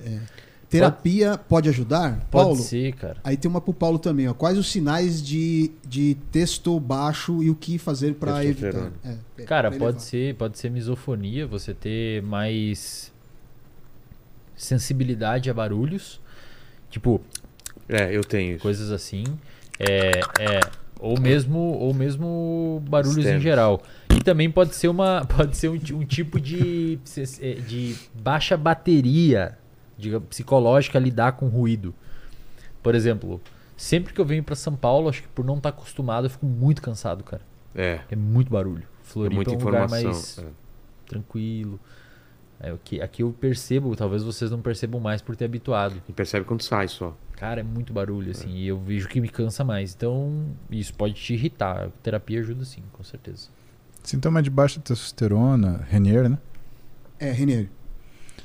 Terapia 0.72 1.38
pode 1.38 1.68
ajudar? 1.68 2.26
Pode 2.30 2.44
Paulo, 2.44 2.56
ser, 2.56 2.94
cara. 2.94 3.16
Aí 3.22 3.36
tem 3.36 3.50
uma 3.50 3.60
pro 3.60 3.74
Paulo 3.74 3.98
também, 3.98 4.28
ó. 4.28 4.34
Quais 4.34 4.56
os 4.56 4.70
sinais 4.70 5.22
de, 5.22 5.70
de 5.86 6.16
texto 6.30 6.78
baixo 6.80 7.42
e 7.42 7.50
o 7.50 7.54
que 7.54 7.78
fazer 7.78 8.14
pra 8.14 8.44
evitar? 8.44 8.90
É, 9.04 9.42
Cara, 9.44 9.70
pra 9.70 9.78
pode 9.78 10.02
ser, 10.02 10.34
pode 10.36 10.58
ser 10.58 10.70
misofonia, 10.70 11.46
você 11.46 11.74
ter 11.74 12.22
mais 12.22 13.12
sensibilidade 14.56 15.50
a 15.50 15.54
barulhos, 15.54 16.20
tipo 16.88 17.20
é, 17.88 18.16
eu 18.16 18.22
tenho 18.22 18.52
isso. 18.54 18.62
coisas 18.62 18.90
assim, 18.90 19.24
é, 19.78 20.20
é, 20.40 20.60
ou 21.00 21.20
mesmo, 21.20 21.58
ou 21.58 21.92
mesmo 21.92 22.82
barulhos 22.88 23.26
em 23.26 23.40
geral. 23.40 23.82
E 24.14 24.22
também 24.22 24.50
pode 24.50 24.74
ser 24.74 24.88
uma, 24.88 25.24
pode 25.36 25.56
ser 25.56 25.68
um, 25.68 25.74
um 25.74 26.04
tipo 26.04 26.40
de, 26.40 26.98
de 27.66 27.96
baixa 28.14 28.56
bateria, 28.56 29.58
diga, 30.02 30.20
psicológica 30.20 30.98
lidar 30.98 31.32
com 31.32 31.46
ruído. 31.46 31.94
Por 32.82 32.94
exemplo, 32.94 33.40
sempre 33.76 34.12
que 34.12 34.20
eu 34.20 34.24
venho 34.24 34.42
pra 34.42 34.56
São 34.56 34.74
Paulo, 34.74 35.08
acho 35.08 35.22
que 35.22 35.28
por 35.28 35.44
não 35.44 35.56
estar 35.56 35.70
acostumado, 35.70 36.26
eu 36.26 36.30
fico 36.30 36.46
muito 36.46 36.82
cansado, 36.82 37.22
cara. 37.22 37.42
É, 37.74 38.00
É 38.10 38.16
muito 38.16 38.50
barulho. 38.50 38.82
é 38.82 39.04
Floripa 39.04 39.34
muita 39.36 39.52
é 39.52 39.54
um 39.54 39.58
lugar 39.58 39.84
informação. 39.84 40.10
mais 40.10 40.38
é. 40.38 40.46
tranquilo. 41.06 41.80
É, 42.60 42.70
aqui, 42.70 43.00
aqui 43.00 43.22
eu 43.22 43.32
percebo, 43.32 43.94
talvez 43.96 44.22
vocês 44.22 44.50
não 44.50 44.60
percebam 44.60 45.00
mais 45.00 45.22
por 45.22 45.34
ter 45.34 45.44
habituado. 45.46 46.02
E 46.08 46.12
percebe 46.12 46.44
quando 46.44 46.62
sai 46.62 46.86
só. 46.88 47.16
Cara, 47.36 47.60
é 47.60 47.64
muito 47.64 47.92
barulho, 47.92 48.30
assim, 48.30 48.50
e 48.50 48.68
eu 48.68 48.78
vejo 48.78 49.08
que 49.08 49.20
me 49.20 49.28
cansa 49.28 49.64
mais. 49.64 49.94
Então, 49.94 50.46
isso 50.70 50.94
pode 50.94 51.14
te 51.14 51.34
irritar. 51.34 51.86
A 51.86 51.88
terapia 52.02 52.38
ajuda 52.38 52.64
sim, 52.64 52.82
com 52.92 53.02
certeza. 53.02 53.48
Sintoma 54.04 54.40
de 54.40 54.48
baixa 54.50 54.80
testosterona, 54.80 55.84
Renier, 55.88 56.28
né? 56.28 56.38
É, 57.18 57.32
Renier. 57.32 57.68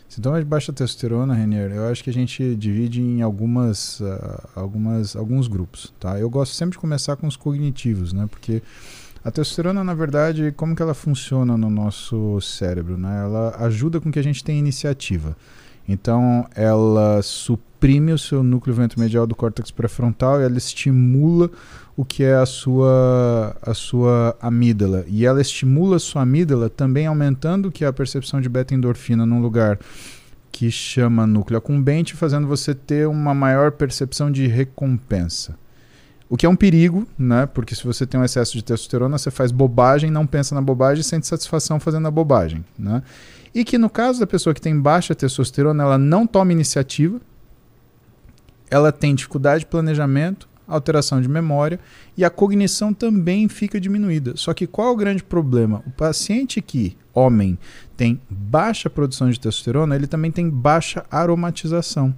Sintoma 0.07 0.39
de 0.39 0.45
baixa 0.45 0.71
testosterona, 0.71 1.33
Renier, 1.33 1.71
eu 1.71 1.87
acho 1.89 2.03
que 2.03 2.09
a 2.09 2.13
gente 2.13 2.55
divide 2.55 3.01
em 3.01 3.21
algumas, 3.21 4.01
ah, 4.01 4.49
algumas, 4.55 5.15
alguns 5.15 5.47
grupos, 5.47 5.93
tá? 5.99 6.17
Eu 6.17 6.29
gosto 6.29 6.55
sempre 6.55 6.73
de 6.73 6.79
começar 6.79 7.15
com 7.17 7.27
os 7.27 7.35
cognitivos, 7.35 8.13
né? 8.13 8.25
Porque 8.29 8.63
a 9.23 9.29
testosterona, 9.29 9.83
na 9.83 9.93
verdade, 9.93 10.53
como 10.55 10.73
que 10.73 10.81
ela 10.81 10.93
funciona 10.93 11.57
no 11.57 11.69
nosso 11.69 12.39
cérebro, 12.39 12.97
né? 12.97 13.23
Ela 13.23 13.55
ajuda 13.65 13.99
com 13.99 14.09
que 14.09 14.19
a 14.19 14.23
gente 14.23 14.43
tenha 14.43 14.57
iniciativa. 14.57 15.35
Então, 15.87 16.47
ela 16.55 17.21
suprime 17.21 18.13
o 18.13 18.17
seu 18.17 18.41
núcleo 18.43 18.75
ventromedial 18.75 19.27
do 19.27 19.35
córtex 19.35 19.71
pré-frontal 19.71 20.39
e 20.39 20.43
ela 20.43 20.57
estimula 20.57 21.49
o 21.97 22.05
que 22.05 22.23
é 22.23 22.35
a 22.35 22.45
sua, 22.45 23.57
a 23.59 23.73
sua 23.73 24.37
amígdala. 24.39 25.03
E 25.07 25.25
ela 25.25 25.41
estimula 25.41 25.95
a 25.95 25.99
sua 25.99 26.21
amígdala 26.21 26.69
também 26.69 27.07
aumentando 27.07 27.71
que 27.71 27.83
é 27.83 27.87
a 27.87 27.91
percepção 27.91 28.39
de 28.39 28.47
beta-endorfina 28.47 29.25
num 29.25 29.41
lugar 29.41 29.79
que 30.51 30.69
chama 30.69 31.25
núcleo 31.25 31.57
acumbente, 31.57 32.13
fazendo 32.13 32.47
você 32.47 32.75
ter 32.75 33.07
uma 33.07 33.33
maior 33.33 33.71
percepção 33.71 34.31
de 34.31 34.45
recompensa. 34.45 35.57
O 36.29 36.37
que 36.37 36.45
é 36.45 36.49
um 36.49 36.55
perigo, 36.55 37.07
né? 37.17 37.47
Porque 37.47 37.73
se 37.73 37.83
você 37.83 38.05
tem 38.05 38.19
um 38.19 38.23
excesso 38.23 38.53
de 38.53 38.63
testosterona, 38.63 39.17
você 39.17 39.31
faz 39.31 39.51
bobagem, 39.51 40.11
não 40.11 40.27
pensa 40.27 40.53
na 40.53 40.61
bobagem 40.61 41.01
e 41.01 41.03
sente 41.03 41.25
satisfação 41.25 41.79
fazendo 41.79 42.07
a 42.07 42.11
bobagem, 42.11 42.63
né? 42.77 43.01
E 43.55 43.63
que 43.63 43.77
no 43.77 43.89
caso 43.89 44.19
da 44.19 44.27
pessoa 44.27 44.53
que 44.53 44.61
tem 44.61 44.79
baixa 44.79 45.15
testosterona, 45.15 45.83
ela 45.83 45.97
não 45.97 46.27
toma 46.27 46.51
iniciativa, 46.51 47.19
ela 48.69 48.91
tem 48.91 49.15
dificuldade 49.15 49.61
de 49.61 49.65
planejamento, 49.67 50.47
alteração 50.67 51.21
de 51.21 51.29
memória 51.29 51.79
e 52.15 52.25
a 52.25 52.29
cognição 52.29 52.93
também 52.93 53.47
fica 53.47 53.79
diminuída. 53.79 54.33
Só 54.35 54.53
que 54.53 54.67
qual 54.67 54.89
é 54.89 54.91
o 54.91 54.97
grande 54.97 55.23
problema? 55.23 55.81
O 55.87 55.91
paciente 55.91 56.61
que, 56.61 56.97
homem, 57.13 57.57
tem 57.95 58.19
baixa 58.29 58.89
produção 58.89 59.29
de 59.29 59.39
testosterona, 59.39 59.95
ele 59.95 60.07
também 60.07 60.31
tem 60.31 60.49
baixa 60.49 61.05
aromatização. 61.09 62.13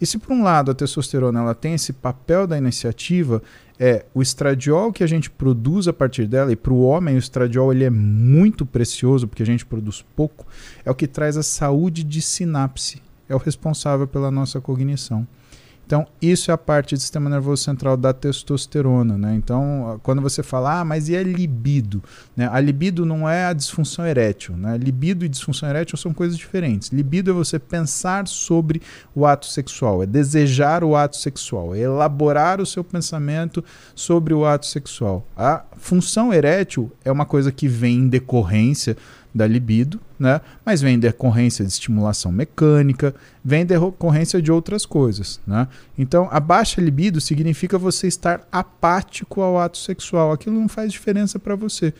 E 0.00 0.06
se 0.06 0.18
por 0.18 0.32
um 0.32 0.42
lado 0.42 0.70
a 0.70 0.74
testosterona 0.74 1.40
ela 1.40 1.54
tem 1.54 1.74
esse 1.74 1.92
papel 1.92 2.44
da 2.44 2.58
iniciativa, 2.58 3.40
é 3.78 4.04
o 4.12 4.20
estradiol 4.20 4.92
que 4.92 5.04
a 5.04 5.06
gente 5.06 5.30
produz 5.30 5.86
a 5.86 5.92
partir 5.92 6.26
dela, 6.26 6.50
e 6.50 6.56
para 6.56 6.72
o 6.72 6.82
homem 6.82 7.14
o 7.14 7.18
estradiol 7.18 7.72
ele 7.72 7.84
é 7.84 7.90
muito 7.90 8.66
precioso 8.66 9.28
porque 9.28 9.44
a 9.44 9.46
gente 9.46 9.64
produz 9.64 10.04
pouco, 10.16 10.46
é 10.84 10.90
o 10.90 10.94
que 10.94 11.06
traz 11.06 11.36
a 11.36 11.42
saúde 11.42 12.02
de 12.02 12.20
sinapse, 12.20 13.00
é 13.28 13.34
o 13.34 13.38
responsável 13.38 14.06
pela 14.06 14.30
nossa 14.30 14.60
cognição. 14.60 15.26
Então, 15.92 16.06
isso 16.22 16.50
é 16.50 16.54
a 16.54 16.56
parte 16.56 16.94
do 16.94 17.00
sistema 17.02 17.28
nervoso 17.28 17.62
central 17.62 17.98
da 17.98 18.14
testosterona. 18.14 19.18
Né? 19.18 19.34
Então, 19.34 20.00
quando 20.02 20.22
você 20.22 20.42
fala, 20.42 20.80
ah, 20.80 20.84
mas 20.86 21.10
e 21.10 21.14
a 21.14 21.22
libido? 21.22 22.02
Né? 22.34 22.48
A 22.50 22.58
libido 22.60 23.04
não 23.04 23.28
é 23.28 23.44
a 23.44 23.52
disfunção 23.52 24.06
erétil. 24.06 24.56
Né? 24.56 24.78
Libido 24.78 25.22
e 25.22 25.28
disfunção 25.28 25.68
erétil 25.68 25.98
são 25.98 26.14
coisas 26.14 26.38
diferentes. 26.38 26.88
Libido 26.88 27.30
é 27.30 27.34
você 27.34 27.58
pensar 27.58 28.26
sobre 28.26 28.80
o 29.14 29.26
ato 29.26 29.44
sexual, 29.44 30.02
é 30.02 30.06
desejar 30.06 30.82
o 30.82 30.96
ato 30.96 31.18
sexual, 31.18 31.74
é 31.74 31.80
elaborar 31.80 32.58
o 32.58 32.64
seu 32.64 32.82
pensamento 32.82 33.62
sobre 33.94 34.32
o 34.32 34.46
ato 34.46 34.64
sexual. 34.64 35.26
A 35.36 35.62
função 35.76 36.32
erétil 36.32 36.90
é 37.04 37.12
uma 37.12 37.26
coisa 37.26 37.52
que 37.52 37.68
vem 37.68 37.96
em 37.96 38.08
decorrência 38.08 38.96
da 39.34 39.46
libido, 39.46 40.00
né? 40.18 40.40
Mas 40.64 40.82
vem 40.82 40.96
em 40.96 40.98
decorrência 40.98 41.64
de 41.64 41.72
estimulação 41.72 42.30
mecânica, 42.30 43.14
vem 43.44 43.62
em 43.62 43.66
decorrência 43.66 44.42
de 44.42 44.52
outras 44.52 44.84
coisas, 44.84 45.40
né? 45.46 45.66
Então, 45.96 46.28
a 46.30 46.38
baixa 46.38 46.80
libido 46.80 47.20
significa 47.20 47.78
você 47.78 48.06
estar 48.06 48.46
apático 48.52 49.40
ao 49.40 49.58
ato 49.58 49.78
sexual. 49.78 50.32
Aquilo 50.32 50.58
não 50.58 50.68
faz 50.68 50.92
diferença 50.92 51.38
para 51.38 51.54
você. 51.54 51.94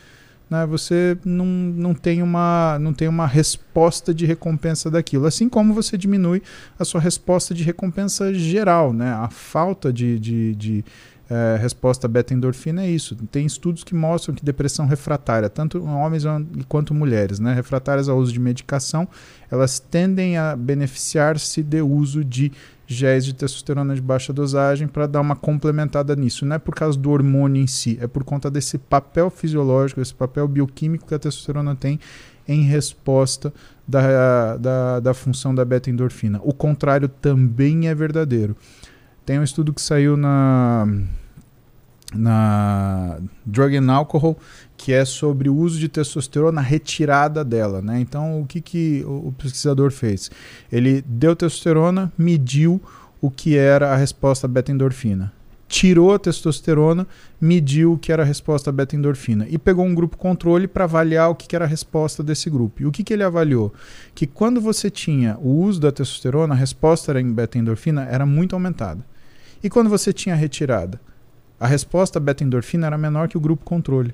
Né? 0.49 0.65
Você 0.67 1.17
não, 1.25 1.45
não, 1.45 1.93
tem 1.95 2.21
uma, 2.21 2.77
não 2.79 2.93
tem 2.93 3.07
uma 3.07 3.25
resposta 3.25 4.13
de 4.13 4.25
recompensa 4.25 4.91
daquilo. 4.91 5.25
Assim 5.25 5.49
como 5.49 5.73
você 5.73 5.97
diminui 5.97 6.43
a 6.77 6.85
sua 6.85 7.01
resposta 7.01 7.53
de 7.55 7.63
recompensa 7.63 8.31
geral. 8.33 8.93
Né? 8.93 9.11
A 9.11 9.29
falta 9.29 9.91
de, 9.91 10.19
de, 10.19 10.55
de 10.55 10.85
é, 11.33 11.57
resposta 11.57 12.07
beta-endorfina 12.07 12.83
é 12.83 12.89
isso. 12.91 13.15
Tem 13.31 13.43
estudos 13.43 13.83
que 13.83 13.95
mostram 13.95 14.35
que 14.35 14.45
depressão 14.45 14.85
refratária, 14.85 15.49
tanto 15.49 15.83
homens 15.83 16.23
quanto 16.67 16.93
mulheres, 16.93 17.39
né, 17.39 17.55
refratárias 17.55 18.07
ao 18.07 18.19
uso 18.19 18.31
de 18.31 18.39
medicação, 18.39 19.07
elas 19.49 19.79
tendem 19.79 20.37
a 20.37 20.55
beneficiar-se 20.55 21.63
de 21.63 21.81
uso 21.81 22.23
de 22.23 22.51
géis 22.85 23.25
de 23.25 23.33
testosterona 23.33 23.95
de 23.95 24.01
baixa 24.01 24.31
dosagem 24.31 24.87
para 24.87 25.07
dar 25.07 25.21
uma 25.21 25.35
complementada 25.35 26.15
nisso. 26.15 26.45
Não 26.45 26.55
é 26.55 26.59
por 26.59 26.75
causa 26.75 26.99
do 26.99 27.09
hormônio 27.09 27.63
em 27.63 27.67
si, 27.67 27.97
é 27.99 28.05
por 28.05 28.23
conta 28.23 28.51
desse 28.51 28.77
papel 28.77 29.31
fisiológico, 29.31 30.01
esse 30.01 30.13
papel 30.13 30.47
bioquímico 30.47 31.07
que 31.07 31.15
a 31.15 31.19
testosterona 31.19 31.75
tem 31.75 31.99
em 32.47 32.61
resposta 32.61 33.51
da, 33.87 34.55
da, 34.57 34.99
da 34.99 35.13
função 35.15 35.55
da 35.55 35.65
beta-endorfina. 35.65 36.39
O 36.43 36.53
contrário 36.53 37.07
também 37.07 37.87
é 37.87 37.95
verdadeiro. 37.95 38.55
Tem 39.25 39.39
um 39.39 39.43
estudo 39.43 39.73
que 39.73 39.81
saiu 39.81 40.15
na, 40.17 40.85
na 42.13 43.19
Drug 43.45 43.75
and 43.77 43.91
Alcohol, 43.91 44.37
que 44.77 44.91
é 44.93 45.05
sobre 45.05 45.49
o 45.49 45.55
uso 45.55 45.79
de 45.79 45.87
testosterona 45.87 46.61
retirada 46.61 47.43
dela. 47.43 47.81
Né? 47.81 47.99
Então, 47.99 48.41
o 48.41 48.45
que, 48.45 48.61
que 48.61 49.03
o 49.05 49.33
pesquisador 49.37 49.91
fez? 49.91 50.31
Ele 50.71 51.03
deu 51.07 51.35
testosterona, 51.35 52.11
mediu 52.17 52.81
o 53.21 53.31
que 53.31 53.57
era 53.57 53.93
a 53.93 53.95
resposta 53.95 54.47
beta-endorfina 54.47 55.31
tirou 55.73 56.13
a 56.13 56.19
testosterona, 56.19 57.07
mediu 57.41 57.93
o 57.93 57.97
que 57.97 58.11
era 58.11 58.21
a 58.21 58.25
resposta 58.25 58.71
beta-endorfina 58.71 59.47
e 59.49 59.57
pegou 59.57 59.83
um 59.83 59.95
grupo 59.95 60.15
controle 60.17 60.67
para 60.67 60.83
avaliar 60.83 61.31
o 61.31 61.35
que 61.35 61.55
era 61.55 61.65
a 61.65 61.67
resposta 61.67 62.21
desse 62.21 62.47
grupo. 62.47 62.83
E 62.83 62.85
o 62.85 62.91
que, 62.91 63.03
que 63.03 63.11
ele 63.11 63.23
avaliou? 63.23 63.73
Que 64.13 64.27
quando 64.27 64.61
você 64.61 64.91
tinha 64.91 65.35
o 65.41 65.49
uso 65.49 65.81
da 65.81 65.91
testosterona, 65.91 66.53
a 66.53 66.57
resposta 66.57 67.19
em 67.19 67.33
beta-endorfina 67.33 68.03
era 68.05 68.23
muito 68.23 68.53
aumentada. 68.53 69.03
E 69.63 69.69
quando 69.69 69.89
você 69.89 70.13
tinha 70.13 70.35
retirada, 70.35 71.01
a 71.59 71.67
resposta 71.67 72.19
beta-endorfina 72.19 72.87
era 72.87 72.97
menor 72.97 73.27
que 73.27 73.37
o 73.37 73.41
grupo 73.41 73.63
controle. 73.63 74.13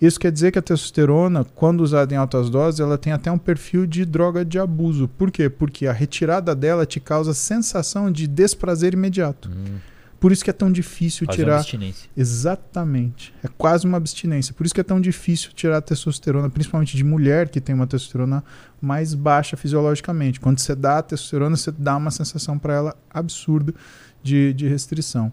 Isso 0.00 0.18
quer 0.18 0.32
dizer 0.32 0.50
que 0.50 0.58
a 0.58 0.62
testosterona, 0.62 1.44
quando 1.54 1.80
usada 1.80 2.12
em 2.12 2.16
altas 2.16 2.50
doses, 2.50 2.80
ela 2.80 2.98
tem 2.98 3.12
até 3.12 3.30
um 3.30 3.38
perfil 3.38 3.86
de 3.86 4.04
droga 4.04 4.44
de 4.44 4.58
abuso. 4.58 5.06
Por 5.06 5.30
quê? 5.30 5.48
Porque 5.48 5.86
a 5.86 5.92
retirada 5.92 6.56
dela 6.56 6.84
te 6.84 6.98
causa 6.98 7.32
sensação 7.32 8.10
de 8.10 8.26
desprazer 8.26 8.94
imediato. 8.94 9.48
Hum, 9.48 9.76
Por 10.18 10.32
isso 10.32 10.42
que 10.42 10.50
é 10.50 10.52
tão 10.52 10.72
difícil 10.72 11.24
faz 11.24 11.38
uma 11.38 11.44
tirar. 11.44 11.56
abstinência. 11.58 12.10
Exatamente. 12.16 13.32
É 13.44 13.48
quase 13.56 13.86
uma 13.86 13.96
abstinência. 13.96 14.52
Por 14.52 14.66
isso 14.66 14.74
que 14.74 14.80
é 14.80 14.84
tão 14.84 15.00
difícil 15.00 15.52
tirar 15.52 15.76
a 15.78 15.80
testosterona, 15.80 16.50
principalmente 16.50 16.96
de 16.96 17.04
mulher 17.04 17.48
que 17.48 17.60
tem 17.60 17.72
uma 17.72 17.86
testosterona 17.86 18.42
mais 18.80 19.14
baixa 19.14 19.56
fisiologicamente. 19.56 20.40
Quando 20.40 20.58
você 20.58 20.74
dá 20.74 20.98
a 20.98 21.02
testosterona, 21.02 21.56
você 21.56 21.70
dá 21.70 21.96
uma 21.96 22.10
sensação 22.10 22.58
para 22.58 22.74
ela 22.74 22.96
absurda 23.08 23.72
de, 24.20 24.52
de 24.52 24.66
restrição. 24.66 25.32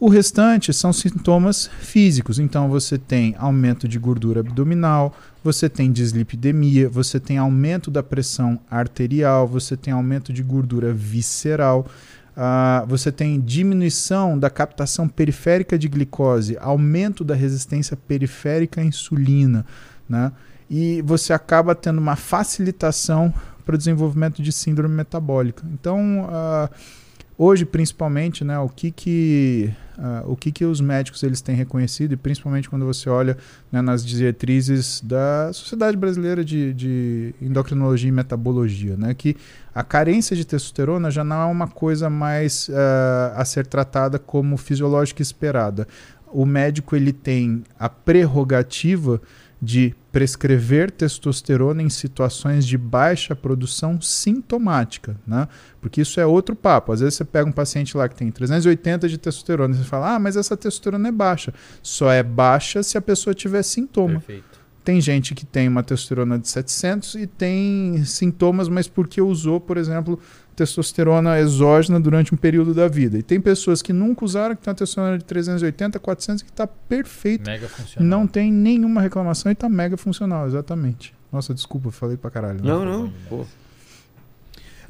O 0.00 0.08
restante 0.08 0.72
são 0.72 0.94
sintomas 0.94 1.68
físicos. 1.78 2.38
Então 2.38 2.70
você 2.70 2.96
tem 2.96 3.34
aumento 3.38 3.86
de 3.86 3.98
gordura 3.98 4.40
abdominal, 4.40 5.14
você 5.44 5.68
tem 5.68 5.92
dislipidemia, 5.92 6.88
você 6.88 7.20
tem 7.20 7.36
aumento 7.36 7.90
da 7.90 8.02
pressão 8.02 8.58
arterial, 8.70 9.46
você 9.46 9.76
tem 9.76 9.92
aumento 9.92 10.32
de 10.32 10.42
gordura 10.42 10.90
visceral. 10.90 11.86
Ah, 12.34 12.82
você 12.88 13.12
tem 13.12 13.38
diminuição 13.38 14.38
da 14.38 14.48
captação 14.48 15.06
periférica 15.06 15.78
de 15.78 15.86
glicose, 15.86 16.56
aumento 16.58 17.22
da 17.22 17.34
resistência 17.34 17.94
periférica 17.94 18.80
à 18.80 18.84
insulina, 18.84 19.66
né? 20.08 20.32
E 20.70 21.02
você 21.02 21.34
acaba 21.34 21.74
tendo 21.74 21.98
uma 21.98 22.16
facilitação 22.16 23.34
para 23.66 23.74
o 23.74 23.78
desenvolvimento 23.78 24.40
de 24.42 24.50
síndrome 24.50 24.94
metabólica. 24.94 25.62
Então, 25.74 26.26
ah, 26.30 26.70
hoje 27.36 27.66
principalmente, 27.66 28.44
né, 28.44 28.58
o 28.58 28.68
que 28.68 28.90
que 28.90 29.74
ah, 30.02 30.22
o 30.24 30.34
que 30.34 30.50
que 30.50 30.64
os 30.64 30.80
médicos 30.80 31.22
eles 31.22 31.42
têm 31.42 31.54
reconhecido 31.54 32.12
e 32.12 32.16
principalmente 32.16 32.70
quando 32.70 32.86
você 32.86 33.10
olha 33.10 33.36
né, 33.70 33.82
nas 33.82 34.04
diretrizes 34.04 35.02
da 35.04 35.52
Sociedade 35.52 35.94
Brasileira 35.94 36.42
de, 36.42 36.72
de 36.72 37.34
Endocrinologia 37.40 38.08
e 38.08 38.12
Metabologia, 38.12 38.96
né, 38.96 39.12
que 39.12 39.36
a 39.74 39.84
carência 39.84 40.34
de 40.34 40.46
testosterona 40.46 41.10
já 41.10 41.22
não 41.22 41.42
é 41.42 41.44
uma 41.44 41.68
coisa 41.68 42.08
mais 42.08 42.70
ah, 42.72 43.34
a 43.36 43.44
ser 43.44 43.66
tratada 43.66 44.18
como 44.18 44.56
fisiológica 44.56 45.20
esperada. 45.20 45.86
O 46.32 46.46
médico 46.46 46.96
ele 46.96 47.12
tem 47.12 47.62
a 47.78 47.88
prerrogativa 47.88 49.20
de 49.60 49.94
prescrever 50.10 50.90
testosterona 50.90 51.82
em 51.82 51.90
situações 51.90 52.66
de 52.66 52.78
baixa 52.78 53.36
produção 53.36 54.00
sintomática, 54.00 55.16
né? 55.26 55.46
Porque 55.80 56.00
isso 56.00 56.18
é 56.18 56.26
outro 56.26 56.56
papo. 56.56 56.92
Às 56.92 57.00
vezes 57.00 57.14
você 57.14 57.24
pega 57.24 57.48
um 57.48 57.52
paciente 57.52 57.96
lá 57.96 58.08
que 58.08 58.16
tem 58.16 58.30
380 58.30 59.08
de 59.08 59.18
testosterona 59.18 59.74
e 59.74 59.78
você 59.78 59.84
fala: 59.84 60.14
"Ah, 60.14 60.18
mas 60.18 60.36
essa 60.36 60.56
testosterona 60.56 61.08
é 61.08 61.12
baixa". 61.12 61.52
Só 61.82 62.10
é 62.10 62.22
baixa 62.22 62.82
se 62.82 62.96
a 62.96 63.02
pessoa 63.02 63.34
tiver 63.34 63.62
sintoma. 63.62 64.14
Perfeito. 64.14 64.60
Tem 64.82 64.98
gente 64.98 65.34
que 65.34 65.44
tem 65.44 65.68
uma 65.68 65.82
testosterona 65.82 66.38
de 66.38 66.48
700 66.48 67.14
e 67.16 67.26
tem 67.26 68.02
sintomas, 68.04 68.66
mas 68.66 68.88
porque 68.88 69.20
usou, 69.20 69.60
por 69.60 69.76
exemplo, 69.76 70.18
testosterona 70.56 71.38
exógena 71.38 71.98
durante 71.98 72.34
um 72.34 72.36
período 72.36 72.74
da 72.74 72.86
vida. 72.88 73.18
E 73.18 73.22
tem 73.22 73.40
pessoas 73.40 73.80
que 73.82 73.92
nunca 73.92 74.24
usaram, 74.24 74.54
que 74.54 74.62
tem 74.62 74.70
uma 74.70 74.76
testosterona 74.76 75.18
de 75.18 75.24
380, 75.24 75.98
400, 75.98 76.42
que 76.42 76.50
está 76.50 76.66
perfeito. 76.66 77.46
Mega 77.48 77.68
funcional. 77.68 78.08
Não 78.08 78.26
tem 78.26 78.52
nenhuma 78.52 79.00
reclamação 79.00 79.50
e 79.50 79.54
está 79.54 79.68
mega 79.68 79.96
funcional, 79.96 80.46
exatamente. 80.46 81.14
Nossa, 81.32 81.54
desculpa, 81.54 81.90
falei 81.90 82.16
pra 82.16 82.30
caralho. 82.30 82.62
né? 82.62 82.64
Não, 82.64 82.84
não. 82.84 83.12
Pô. 83.28 83.46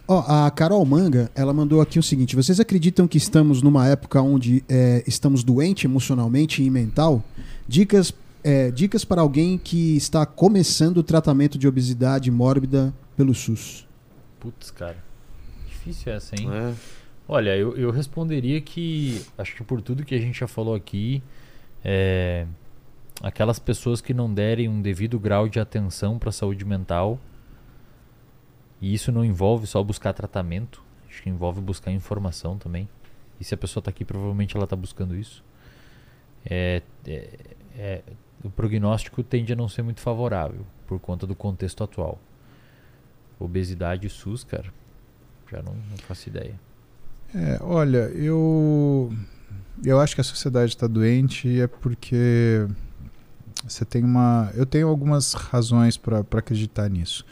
Ó, 0.08 0.24
a 0.26 0.50
Carol 0.50 0.84
Manga, 0.84 1.30
ela 1.36 1.52
mandou 1.52 1.80
aqui 1.80 1.98
o 1.98 2.02
seguinte: 2.02 2.34
vocês 2.34 2.58
acreditam 2.58 3.06
que 3.06 3.16
estamos 3.16 3.62
numa 3.62 3.86
época 3.86 4.20
onde 4.20 4.64
é, 4.68 5.04
estamos 5.06 5.44
doentes 5.44 5.84
emocionalmente 5.84 6.62
e 6.62 6.68
mental? 6.68 7.22
Dicas, 7.68 8.12
é, 8.42 8.72
dicas 8.72 9.04
para 9.04 9.20
alguém 9.20 9.56
que 9.56 9.96
está 9.96 10.26
começando 10.26 10.96
o 10.96 11.02
tratamento 11.04 11.56
de 11.56 11.68
obesidade 11.68 12.28
mórbida 12.28 12.92
pelo 13.16 13.32
SUS. 13.34 13.86
Putz, 14.40 14.70
cara. 14.72 14.96
Difícil 15.90 16.12
essa, 16.12 16.34
hein? 16.40 16.48
É. 16.52 16.74
Olha, 17.28 17.56
eu, 17.56 17.76
eu 17.76 17.90
responderia 17.90 18.60
que, 18.60 19.24
acho 19.38 19.54
que 19.54 19.62
por 19.62 19.80
tudo 19.80 20.04
que 20.04 20.14
a 20.14 20.18
gente 20.18 20.40
já 20.40 20.48
falou 20.48 20.74
aqui, 20.74 21.22
é, 21.84 22.46
aquelas 23.22 23.58
pessoas 23.58 24.00
que 24.00 24.12
não 24.12 24.32
derem 24.32 24.68
um 24.68 24.82
devido 24.82 25.18
grau 25.18 25.48
de 25.48 25.60
atenção 25.60 26.18
para 26.18 26.30
a 26.30 26.32
saúde 26.32 26.64
mental, 26.64 27.20
e 28.80 28.92
isso 28.92 29.12
não 29.12 29.24
envolve 29.24 29.66
só 29.66 29.82
buscar 29.82 30.12
tratamento, 30.12 30.82
acho 31.08 31.22
que 31.22 31.28
envolve 31.28 31.60
buscar 31.60 31.92
informação 31.92 32.58
também. 32.58 32.88
E 33.38 33.44
se 33.44 33.54
a 33.54 33.56
pessoa 33.56 33.80
está 33.80 33.90
aqui, 33.90 34.04
provavelmente 34.04 34.56
ela 34.56 34.64
está 34.64 34.76
buscando 34.76 35.14
isso. 35.14 35.44
É, 36.44 36.82
é, 37.06 37.38
é, 37.76 38.02
o 38.42 38.50
prognóstico 38.50 39.22
tende 39.22 39.52
a 39.52 39.56
não 39.56 39.68
ser 39.68 39.82
muito 39.82 40.00
favorável 40.00 40.64
por 40.86 40.98
conta 40.98 41.26
do 41.26 41.34
contexto 41.34 41.84
atual. 41.84 42.18
Obesidade 43.38 44.06
e 44.06 44.10
SUS, 44.10 44.44
cara, 44.44 44.72
já 45.50 45.62
não, 45.62 45.74
não 45.74 45.96
faço 46.06 46.28
ideia. 46.28 46.54
É, 47.34 47.58
olha, 47.62 48.10
eu 48.14 49.12
eu 49.84 50.00
acho 50.00 50.14
que 50.14 50.20
a 50.20 50.24
sociedade 50.24 50.72
está 50.72 50.86
doente 50.86 51.60
é 51.60 51.66
porque 51.66 52.66
você 53.64 53.84
tem 53.84 54.02
uma, 54.04 54.50
eu 54.54 54.66
tenho 54.66 54.88
algumas 54.88 55.32
razões 55.34 55.96
para 55.96 56.20
acreditar 56.20 56.88
nisso, 56.88 57.24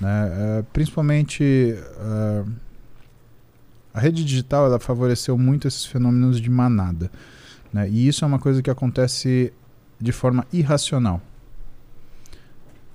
né? 0.00 0.58
É, 0.58 0.62
principalmente 0.72 1.74
é, 1.74 2.44
a 3.92 4.00
rede 4.00 4.24
digital 4.24 4.66
ela 4.66 4.78
favoreceu 4.78 5.36
muito 5.36 5.66
esses 5.68 5.84
fenômenos 5.84 6.40
de 6.40 6.50
manada, 6.50 7.10
né? 7.72 7.88
E 7.88 8.06
isso 8.08 8.24
é 8.24 8.28
uma 8.28 8.38
coisa 8.38 8.62
que 8.62 8.70
acontece 8.70 9.52
de 10.00 10.12
forma 10.12 10.46
irracional. 10.52 11.20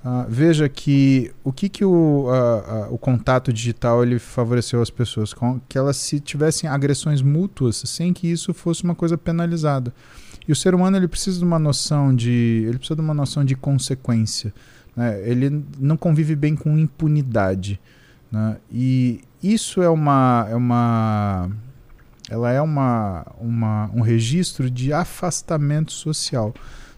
Ah, 0.10 0.26
veja 0.30 0.70
que 0.70 1.34
o 1.44 1.52
que, 1.52 1.68
que 1.68 1.84
o, 1.84 2.28
ah, 2.30 2.64
ah, 2.66 2.88
o 2.90 2.98
contato 2.98 3.52
digital 3.52 4.04
ele 4.04 4.18
favoreceu 4.20 4.82
as 4.82 4.90
pessoas? 4.90 5.34
Com, 5.34 5.60
que 5.68 5.78
elas 5.78 5.98
se 5.98 6.22
tivessem 6.22 6.70
agressões 6.70 7.22
mútuas 7.22 7.84
sem 7.86 8.14
que 8.14 8.26
isso 8.26 8.54
fosse 8.54 8.86
uma 8.86 8.96
coisa 8.96 9.18
penalizada. 9.18 9.94
E 10.48 10.52
o 10.54 10.56
ser 10.56 10.74
humano 10.74 10.96
ele 10.96 11.10
precisa 11.10 11.40
de 11.40 11.44
uma 11.44 11.60
noção 11.60 12.16
de 12.16 12.64
ele 12.66 12.78
precisa 12.78 12.96
de 12.96 13.02
uma 13.02 13.14
noção 13.14 13.44
de 13.44 13.54
consequência. 13.54 14.54
né? 14.96 15.20
Ele 15.30 15.62
não 15.78 15.98
convive 15.98 16.38
bem 16.38 16.56
com 16.56 16.78
impunidade. 16.78 17.78
né? 18.32 18.56
E 18.72 19.20
isso 19.44 19.82
é 19.82 19.90
uma 19.90 20.48
é 20.50 20.56
uma 20.56 21.50
ela 22.30 22.50
é 22.50 22.62
uma, 22.62 23.26
uma 23.42 23.92
um 23.94 24.00
registro 24.00 24.72
de 24.72 24.94
afastamento 24.94 25.92
social. 25.92 26.54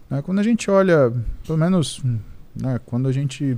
né? 0.08 0.22
Quando 0.22 0.38
a 0.38 0.44
gente 0.44 0.70
olha, 0.70 1.12
pelo 1.44 1.58
menos 1.58 2.00
né, 2.54 2.80
quando 2.86 3.08
a 3.08 3.12
gente 3.12 3.56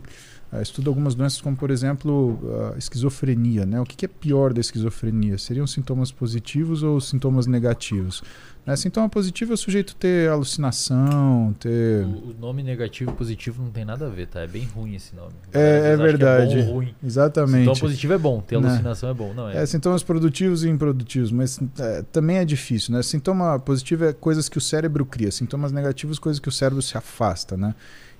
eh, 0.52 0.62
estuda 0.62 0.90
algumas 0.90 1.14
doenças 1.14 1.40
como 1.40 1.56
por 1.56 1.70
exemplo 1.70 2.38
a 2.74 2.78
esquizofrenia, 2.78 3.64
né? 3.64 3.80
O 3.80 3.84
que, 3.84 3.96
que 3.96 4.04
é 4.04 4.08
pior 4.08 4.52
da 4.52 4.60
esquizofrenia? 4.60 5.38
Seriam 5.38 5.66
sintomas 5.66 6.10
positivos 6.12 6.82
ou 6.82 7.00
sintomas 7.00 7.46
negativos? 7.46 8.22
Né? 8.64 8.76
Sintoma 8.76 9.08
positivo 9.08 9.50
é 9.52 9.54
o 9.54 9.56
sujeito 9.56 9.96
ter 9.96 10.30
alucinação, 10.30 11.52
ter 11.58 12.04
O, 12.04 12.30
o 12.30 12.34
nome 12.38 12.62
negativo 12.62 13.10
e 13.10 13.14
positivo 13.14 13.62
não 13.62 13.70
tem 13.70 13.84
nada 13.84 14.06
a 14.06 14.08
ver, 14.08 14.28
tá? 14.28 14.40
É 14.40 14.46
bem 14.46 14.64
ruim 14.72 14.94
esse 14.94 15.14
nome. 15.16 15.32
É- 15.52 15.92
é 15.92 15.96
verdade. 15.96 16.58
É 16.60 16.62
bom 16.62 16.72
ruim. 16.74 16.94
exatamente. 17.02 17.58
Sintoma 17.64 17.80
positivo 17.80 18.12
é 18.12 18.18
bom, 18.18 18.40
ter 18.40 18.60
Né? 18.60 18.68
alucinação 18.68 19.08
é 19.10 19.14
bom. 19.14 19.34
Não, 19.34 19.48
é. 19.48 19.56
É, 19.62 19.66
sintomas 19.66 20.02
produtivos 20.02 20.62
e 20.64 20.68
improdutivos, 20.68 21.32
mas 21.32 21.58
é, 21.78 22.02
também 22.12 22.36
é 22.36 22.44
difícil, 22.44 22.94
né? 22.94 23.02
Sintoma 23.02 23.58
positivo 23.58 24.04
é 24.04 24.12
coisas 24.12 24.48
que 24.48 24.58
o 24.58 24.60
cérebro 24.60 25.04
cria, 25.04 25.32
sintomas 25.32 25.72
negativos 25.72 26.18
coisas 26.18 26.38
que 26.38 26.48
o 26.48 26.52
cérebro 26.52 26.80
se 26.82 26.96
afasta, 26.96 27.56
né? 27.56 27.74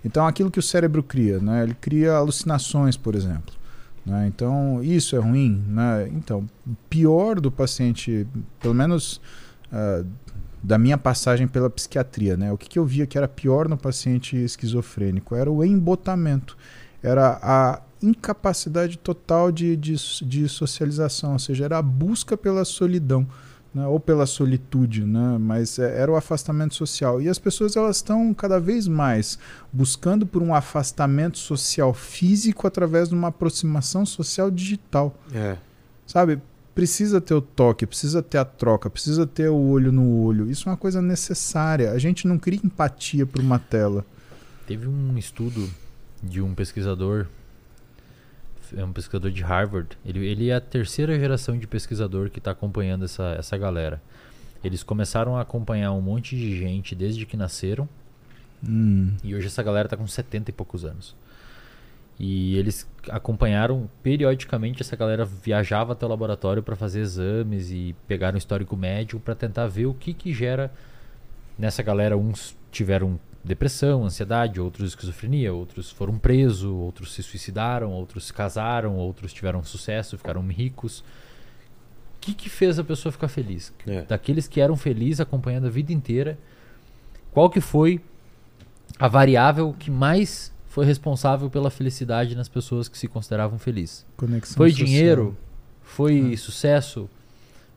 Então 0.04 0.26
aquilo 0.26 0.50
que 0.50 0.58
o 0.58 0.62
cérebro 0.62 1.02
cria, 1.02 1.38
né? 1.38 1.62
Ele 1.62 1.74
cria 1.74 2.14
alucinações, 2.14 2.96
por 2.96 3.14
exemplo. 3.14 3.54
né? 4.04 4.26
Então, 4.26 4.82
isso 4.82 5.14
é 5.14 5.18
ruim. 5.18 5.62
Né? 5.68 6.08
Então, 6.12 6.48
pior 6.90 7.40
do 7.40 7.50
paciente, 7.50 8.26
pelo 8.60 8.74
menos 8.74 9.20
ah, 9.72 10.04
da 10.62 10.78
minha 10.78 10.96
passagem 10.96 11.48
pela 11.48 11.68
psiquiatria, 11.68 12.36
né? 12.36 12.52
o 12.52 12.58
que, 12.58 12.68
que 12.68 12.78
eu 12.78 12.84
via 12.84 13.06
que 13.06 13.18
era 13.18 13.26
pior 13.26 13.68
no 13.68 13.76
paciente 13.76 14.36
esquizofrênico 14.36 15.34
era 15.34 15.50
o 15.50 15.64
embotamento, 15.64 16.56
era 17.02 17.38
a 17.42 17.80
incapacidade 18.00 18.96
total 18.98 19.50
de, 19.50 19.76
de, 19.76 19.94
de 20.24 20.48
socialização, 20.48 21.32
ou 21.32 21.38
seja, 21.38 21.64
era 21.64 21.78
a 21.78 21.82
busca 21.82 22.36
pela 22.36 22.64
solidão. 22.64 23.26
Né, 23.74 23.86
ou 23.86 23.98
pela 23.98 24.26
solitude, 24.26 25.02
né, 25.02 25.38
mas 25.40 25.78
é, 25.78 25.98
era 25.98 26.12
o 26.12 26.14
afastamento 26.14 26.74
social. 26.74 27.22
E 27.22 27.28
as 27.28 27.38
pessoas 27.38 27.74
elas 27.74 27.96
estão 27.96 28.34
cada 28.34 28.60
vez 28.60 28.86
mais 28.86 29.38
buscando 29.72 30.26
por 30.26 30.42
um 30.42 30.54
afastamento 30.54 31.38
social 31.38 31.94
físico 31.94 32.66
através 32.66 33.08
de 33.08 33.14
uma 33.14 33.28
aproximação 33.28 34.04
social 34.04 34.50
digital. 34.50 35.16
É. 35.34 35.56
Sabe? 36.06 36.38
Precisa 36.74 37.18
ter 37.18 37.32
o 37.32 37.40
toque, 37.40 37.86
precisa 37.86 38.22
ter 38.22 38.36
a 38.36 38.44
troca, 38.44 38.90
precisa 38.90 39.26
ter 39.26 39.48
o 39.48 39.56
olho 39.56 39.90
no 39.90 40.20
olho. 40.20 40.50
Isso 40.50 40.68
é 40.68 40.72
uma 40.72 40.76
coisa 40.76 41.00
necessária. 41.00 41.92
A 41.92 41.98
gente 41.98 42.26
não 42.28 42.38
cria 42.38 42.60
empatia 42.62 43.24
por 43.24 43.40
uma 43.40 43.58
tela. 43.58 44.04
Teve 44.66 44.86
um 44.86 45.16
estudo 45.16 45.68
de 46.22 46.40
um 46.40 46.54
pesquisador, 46.54 47.26
é 48.76 48.84
um 48.84 48.92
pesquisador 48.92 49.30
de 49.30 49.42
Harvard. 49.42 49.96
Ele, 50.04 50.26
ele 50.26 50.50
é 50.50 50.54
a 50.54 50.60
terceira 50.60 51.18
geração 51.18 51.58
de 51.58 51.66
pesquisador 51.66 52.30
que 52.30 52.38
está 52.38 52.50
acompanhando 52.50 53.04
essa, 53.04 53.34
essa 53.38 53.56
galera. 53.56 54.02
Eles 54.62 54.82
começaram 54.82 55.36
a 55.36 55.40
acompanhar 55.40 55.92
um 55.92 56.00
monte 56.00 56.36
de 56.36 56.56
gente 56.56 56.94
desde 56.94 57.26
que 57.26 57.36
nasceram 57.36 57.88
Hum, 58.66 59.14
e 59.24 59.34
hoje 59.34 59.48
essa 59.48 59.62
galera 59.62 59.86
está 59.86 59.96
com 59.96 60.06
70 60.06 60.50
e 60.50 60.52
poucos 60.52 60.84
anos. 60.84 61.16
E 62.18 62.56
eles 62.56 62.88
acompanharam 63.08 63.90
periodicamente 64.02 64.82
essa 64.82 64.94
galera 64.94 65.24
viajava 65.24 65.92
até 65.92 66.06
o 66.06 66.08
laboratório 66.08 66.62
para 66.62 66.76
fazer 66.76 67.00
exames 67.00 67.70
e 67.70 67.96
pegaram 68.06 68.36
um 68.36 68.38
histórico 68.38 68.76
médico 68.76 69.20
para 69.20 69.34
tentar 69.34 69.66
ver 69.66 69.86
o 69.86 69.94
que 69.94 70.14
que 70.14 70.32
gera 70.32 70.72
nessa 71.58 71.82
galera 71.82 72.16
uns 72.16 72.56
tiveram 72.70 73.18
depressão, 73.44 74.04
ansiedade, 74.04 74.60
outros 74.60 74.90
esquizofrenia, 74.90 75.52
outros 75.52 75.90
foram 75.90 76.16
presos, 76.18 76.64
outros 76.64 77.12
se 77.12 77.22
suicidaram, 77.22 77.90
outros 77.90 78.26
se 78.26 78.32
casaram, 78.32 78.96
outros 78.96 79.32
tiveram 79.32 79.62
sucesso, 79.64 80.16
ficaram 80.16 80.46
ricos. 80.46 81.00
O 81.00 82.20
que 82.20 82.34
que 82.34 82.48
fez 82.48 82.78
a 82.78 82.84
pessoa 82.84 83.10
ficar 83.12 83.28
feliz? 83.28 83.72
É. 83.86 84.02
Daqueles 84.02 84.46
que 84.46 84.60
eram 84.60 84.76
felizes 84.76 85.20
acompanhando 85.20 85.66
a 85.66 85.70
vida 85.70 85.92
inteira, 85.92 86.38
qual 87.32 87.50
que 87.50 87.60
foi 87.60 88.00
a 88.98 89.08
variável 89.08 89.74
que 89.76 89.90
mais 89.90 90.52
foi 90.68 90.86
responsável 90.86 91.50
pela 91.50 91.68
felicidade 91.70 92.36
nas 92.36 92.48
pessoas 92.48 92.88
que 92.88 92.96
se 92.96 93.08
consideravam 93.08 93.58
felizes? 93.58 94.06
conexão 94.16 94.56
Foi 94.56 94.70
social. 94.70 94.86
dinheiro? 94.86 95.36
Foi 95.82 96.32
É. 96.34 96.36
sucesso? 96.36 97.10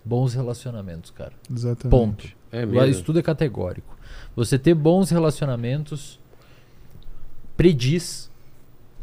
Bons 0.03 0.35
relacionamentos, 0.35 1.09
cara. 1.09 1.33
Exatamente. 1.51 1.89
Ponto. 1.89 2.27
É 2.51 2.63
mesmo. 2.63 2.85
Isso 2.85 3.03
tudo 3.03 3.17
é 3.17 3.23
categórico. 3.23 3.94
Você 4.35 4.59
ter 4.59 4.73
bons 4.73 5.09
relacionamentos 5.09 6.19
prediz 7.55 8.29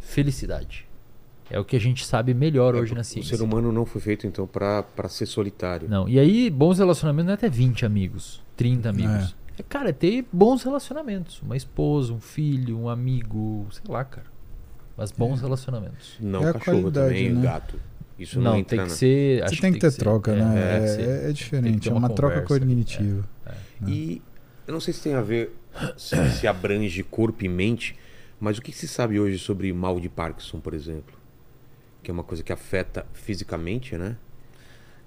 felicidade. 0.00 0.86
É 1.50 1.58
o 1.58 1.64
que 1.64 1.76
a 1.76 1.80
gente 1.80 2.04
sabe 2.06 2.32
melhor 2.32 2.74
hoje 2.74 2.92
É, 2.92 2.94
na 2.94 3.00
o 3.02 3.04
ciência. 3.04 3.36
ser 3.36 3.42
humano 3.42 3.70
não 3.72 3.84
foi 3.84 4.00
feito, 4.00 4.26
então, 4.26 4.46
pra, 4.46 4.82
pra 4.82 5.08
ser 5.08 5.26
solitário. 5.26 5.88
Não, 5.88 6.08
e 6.08 6.18
aí 6.18 6.48
bons 6.48 6.78
relacionamentos 6.78 7.26
não 7.26 7.32
é 7.32 7.34
até 7.34 7.48
20 7.48 7.84
amigos, 7.84 8.42
30 8.56 8.88
amigos. 8.88 9.34
É, 9.58 9.62
cara, 9.62 9.90
é 9.90 9.92
ter 9.92 10.24
bons 10.32 10.62
relacionamentos. 10.62 11.42
Uma 11.42 11.56
esposa, 11.56 12.12
um 12.12 12.20
filho, 12.20 12.78
um 12.78 12.88
amigo, 12.88 13.66
sei 13.70 13.82
lá, 13.88 14.02
cara. 14.04 14.26
Mas 14.96 15.12
bons 15.12 15.40
É. 15.40 15.42
relacionamentos. 15.42 16.16
Não 16.20 16.42
É 16.42 16.50
a 16.50 16.52
cachorro 16.54 16.90
também, 16.90 17.30
né? 17.32 17.42
gato. 17.42 17.78
Isso 18.18 18.38
não, 18.40 18.52
Não, 18.52 18.58
entra 18.58 18.76
tem 18.76 18.84
que 18.86 18.90
na- 18.90 18.96
ser. 18.96 19.42
Você 19.48 19.56
tem 19.60 19.72
que 19.72 19.78
ter 19.78 19.90
ser- 19.90 19.98
troca, 19.98 20.32
é, 20.32 20.36
né? 20.36 20.52
que 20.78 20.84
É, 20.84 20.86
ser. 20.86 21.02
é 21.24 21.26
que 21.28 21.32
diferente, 21.34 21.80
ter 21.80 21.88
é 21.88 21.92
uma 21.92 21.98
uma 21.98 22.08
troca 22.10 22.40
conversa, 22.42 22.60
cognitiva. 22.60 23.28
E 23.86 24.22
eu 24.66 24.72
não 24.72 24.80
sei 24.80 24.92
se 24.94 25.02
tem 25.02 25.14
a 25.14 25.20
ver, 25.22 25.54
se, 25.96 26.14
se 26.30 26.46
abrange 26.46 27.02
corpo 27.02 27.44
e 27.44 27.48
mente, 27.48 27.96
mas 28.40 28.58
o 28.58 28.62
que 28.62 28.72
se 28.72 28.86
sabe 28.88 29.18
hoje 29.20 29.38
sobre 29.38 29.72
mal 29.72 29.98
de 30.00 30.08
Parkinson, 30.08 30.60
por 30.60 30.74
exemplo? 30.74 31.14
Que 32.02 32.10
é 32.10 32.14
uma 32.14 32.24
coisa 32.24 32.42
que 32.42 32.52
afeta 32.52 33.06
fisicamente, 33.12 33.96
né? 33.96 34.16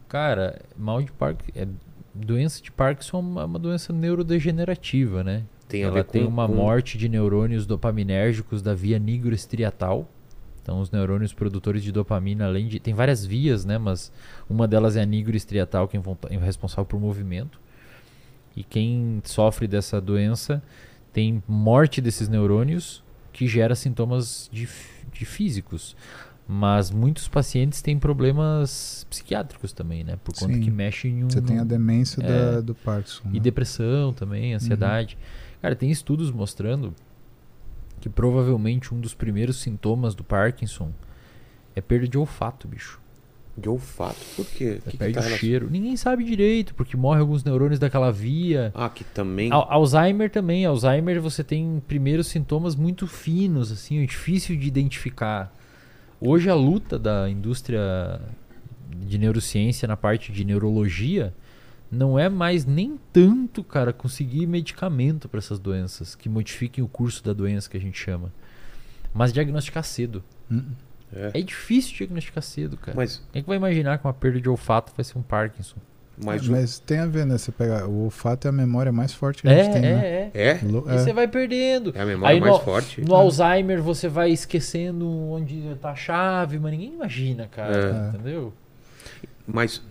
Cara, 0.07 0.61
mal 0.77 1.01
de 1.01 1.11
Parkinson. 1.11 1.51
É, 1.55 1.67
doença 2.13 2.61
de 2.61 2.71
Parkinson 2.71 3.17
é 3.17 3.19
uma, 3.19 3.45
uma 3.45 3.59
doença 3.59 3.91
neurodegenerativa, 3.91 5.23
né? 5.23 5.43
Tem 5.67 5.83
a 5.83 5.87
Ela 5.87 5.95
ver 5.95 6.03
tem 6.05 6.23
com, 6.23 6.29
uma 6.29 6.47
com- 6.47 6.53
morte 6.55 6.97
de 6.97 7.09
neurônios 7.09 7.65
dopaminérgicos 7.65 8.61
da 8.61 8.73
via 8.73 8.99
nigroestriatal. 8.99 10.09
Então, 10.61 10.79
os 10.79 10.89
neurônios 10.89 11.33
produtores 11.33 11.83
de 11.83 11.91
dopamina, 11.91 12.45
além 12.45 12.67
de. 12.67 12.79
Tem 12.79 12.93
várias 12.93 13.23
vias, 13.25 13.65
né? 13.65 13.77
Mas 13.77 14.11
uma 14.49 14.67
delas 14.67 14.95
é 14.95 15.01
a 15.01 15.05
nigroestriatal, 15.05 15.87
que 15.87 15.97
é 15.97 16.01
é 16.29 16.37
responsável 16.37 16.85
por 16.85 16.99
movimento. 16.99 17.59
E 18.55 18.63
quem 18.63 19.21
sofre 19.25 19.67
dessa 19.67 19.99
doença 19.99 20.61
tem 21.11 21.43
morte 21.47 21.99
desses 22.01 22.27
neurônios, 22.29 23.03
que 23.33 23.47
gera 23.47 23.75
sintomas 23.75 24.49
de, 24.51 24.67
de 25.13 25.25
físicos. 25.25 25.95
Mas 26.47 26.91
muitos 26.91 27.27
pacientes 27.27 27.81
têm 27.81 27.97
problemas 27.97 29.05
psiquiátricos 29.09 29.73
também, 29.73 30.03
né? 30.03 30.15
Por 30.23 30.33
conta 30.35 30.53
Sim. 30.53 30.61
que 30.61 30.69
mexe 30.69 31.07
em 31.07 31.23
um. 31.23 31.29
Você 31.29 31.41
tem 31.41 31.57
a 31.57 31.63
demência 31.63 32.21
É. 32.21 32.55
da- 32.55 32.61
do 32.61 32.75
Parkinson. 32.75 33.23
E 33.29 33.33
né? 33.33 33.39
depressão 33.39 34.13
também, 34.13 34.53
ansiedade. 34.53 35.17
Cara, 35.61 35.75
tem 35.75 35.89
estudos 35.89 36.29
mostrando 36.31 36.93
que 37.99 38.07
provavelmente 38.09 38.93
um 38.93 38.99
dos 38.99 39.15
primeiros 39.15 39.57
sintomas 39.57 40.13
do 40.13 40.23
Parkinson 40.23 40.91
é 41.75 41.81
perda 41.81 42.07
de 42.07 42.17
olfato, 42.17 42.67
bicho. 42.67 43.01
De 43.57 43.69
olfato. 43.69 44.17
Por 44.35 44.45
quê? 44.45 44.77
É 44.77 44.79
Que 44.81 44.91
que 44.91 44.97
perde 44.97 45.13
tá 45.13 45.19
o 45.21 45.23
relacion- 45.23 45.39
cheiro. 45.39 45.69
Ninguém 45.71 45.95
sabe 45.95 46.23
direito, 46.23 46.75
porque 46.75 46.97
morre 46.97 47.21
alguns 47.21 47.43
neurônios 47.43 47.79
daquela 47.79 48.11
via. 48.11 48.71
Ah, 48.75 48.89
que 48.89 49.03
também. 49.03 49.51
Al- 49.51 49.67
Alzheimer 49.71 50.29
também. 50.29 50.65
Alzheimer 50.65 51.21
você 51.21 51.43
tem 51.43 51.81
primeiros 51.87 52.27
sintomas 52.27 52.75
muito 52.75 53.07
finos, 53.07 53.71
assim, 53.71 54.03
é 54.03 54.05
difícil 54.05 54.57
de 54.57 54.67
identificar. 54.67 55.53
Hoje 56.19 56.49
a 56.49 56.55
luta 56.55 56.97
da 56.99 57.29
indústria 57.29 58.19
de 59.05 59.17
neurociência 59.17 59.87
na 59.87 59.95
parte 59.97 60.31
de 60.31 60.43
neurologia 60.45 61.33
não 61.91 62.17
é 62.19 62.27
mais 62.29 62.65
nem 62.65 62.99
tanto, 63.13 63.63
cara, 63.63 63.93
conseguir 63.93 64.47
medicamento 64.47 65.29
para 65.29 65.37
essas 65.37 65.59
doenças 65.59 66.15
que 66.15 66.27
modifiquem 66.27 66.83
o 66.83 66.87
curso 66.87 67.23
da 67.23 67.31
doença 67.31 67.69
que 67.69 67.77
a 67.77 67.79
gente 67.79 67.97
chama, 67.97 68.33
mas 69.13 69.31
diagnosticar 69.31 69.83
cedo. 69.83 70.23
Hum. 70.51 70.63
É. 71.13 71.31
É 71.39 71.41
difícil 71.41 71.95
diagnosticar 71.97 72.41
cedo, 72.43 72.77
cara. 72.77 72.95
Mas, 72.95 73.21
Quem 73.31 73.39
é 73.39 73.43
que 73.43 73.47
vai 73.47 73.57
imaginar 73.57 73.97
que 73.97 74.05
uma 74.05 74.13
perda 74.13 74.39
de 74.41 74.49
olfato 74.49 74.91
vai 74.95 75.03
ser 75.03 75.17
um 75.17 75.21
Parkinson? 75.21 75.77
mas, 76.17 76.43
É, 76.45 76.47
o- 76.47 76.51
Mas 76.51 76.79
tem 76.79 76.99
a 76.99 77.05
ver, 77.05 77.25
né? 77.25 77.37
Você 77.37 77.51
pega 77.51 77.85
o 77.87 78.05
olfato 78.05 78.47
é 78.47 78.49
a 78.49 78.51
memória 78.51 78.91
mais 78.91 79.13
forte 79.13 79.41
que 79.41 79.49
a 79.49 79.53
gente 79.55 79.69
É, 79.69 79.73
tem, 79.73 79.81
né? 79.81 79.89
é, 79.89 80.31
é. 80.33 80.47
é? 80.51 80.59
E 80.63 80.89
é. 80.93 80.97
você 80.97 81.11
vai 81.13 81.27
perdendo. 81.27 81.91
É 81.95 82.01
a 82.01 82.05
memória 82.05 82.33
Aí 82.35 82.39
mais 82.39 82.53
no- 82.53 82.59
forte. 82.59 83.01
No 83.01 83.13
Alzheimer 83.15 83.81
você 83.81 84.07
vai 84.07 84.31
esquecendo 84.31 85.07
onde 85.09 85.75
tá 85.81 85.91
a 85.91 85.95
chave, 85.95 86.57
mas 86.57 86.71
ninguém 86.71 86.93
imagina, 86.93 87.47
cara. 87.47 88.09
É. 88.13 88.15
Entendeu? 88.15 88.53
Mas 89.47 89.81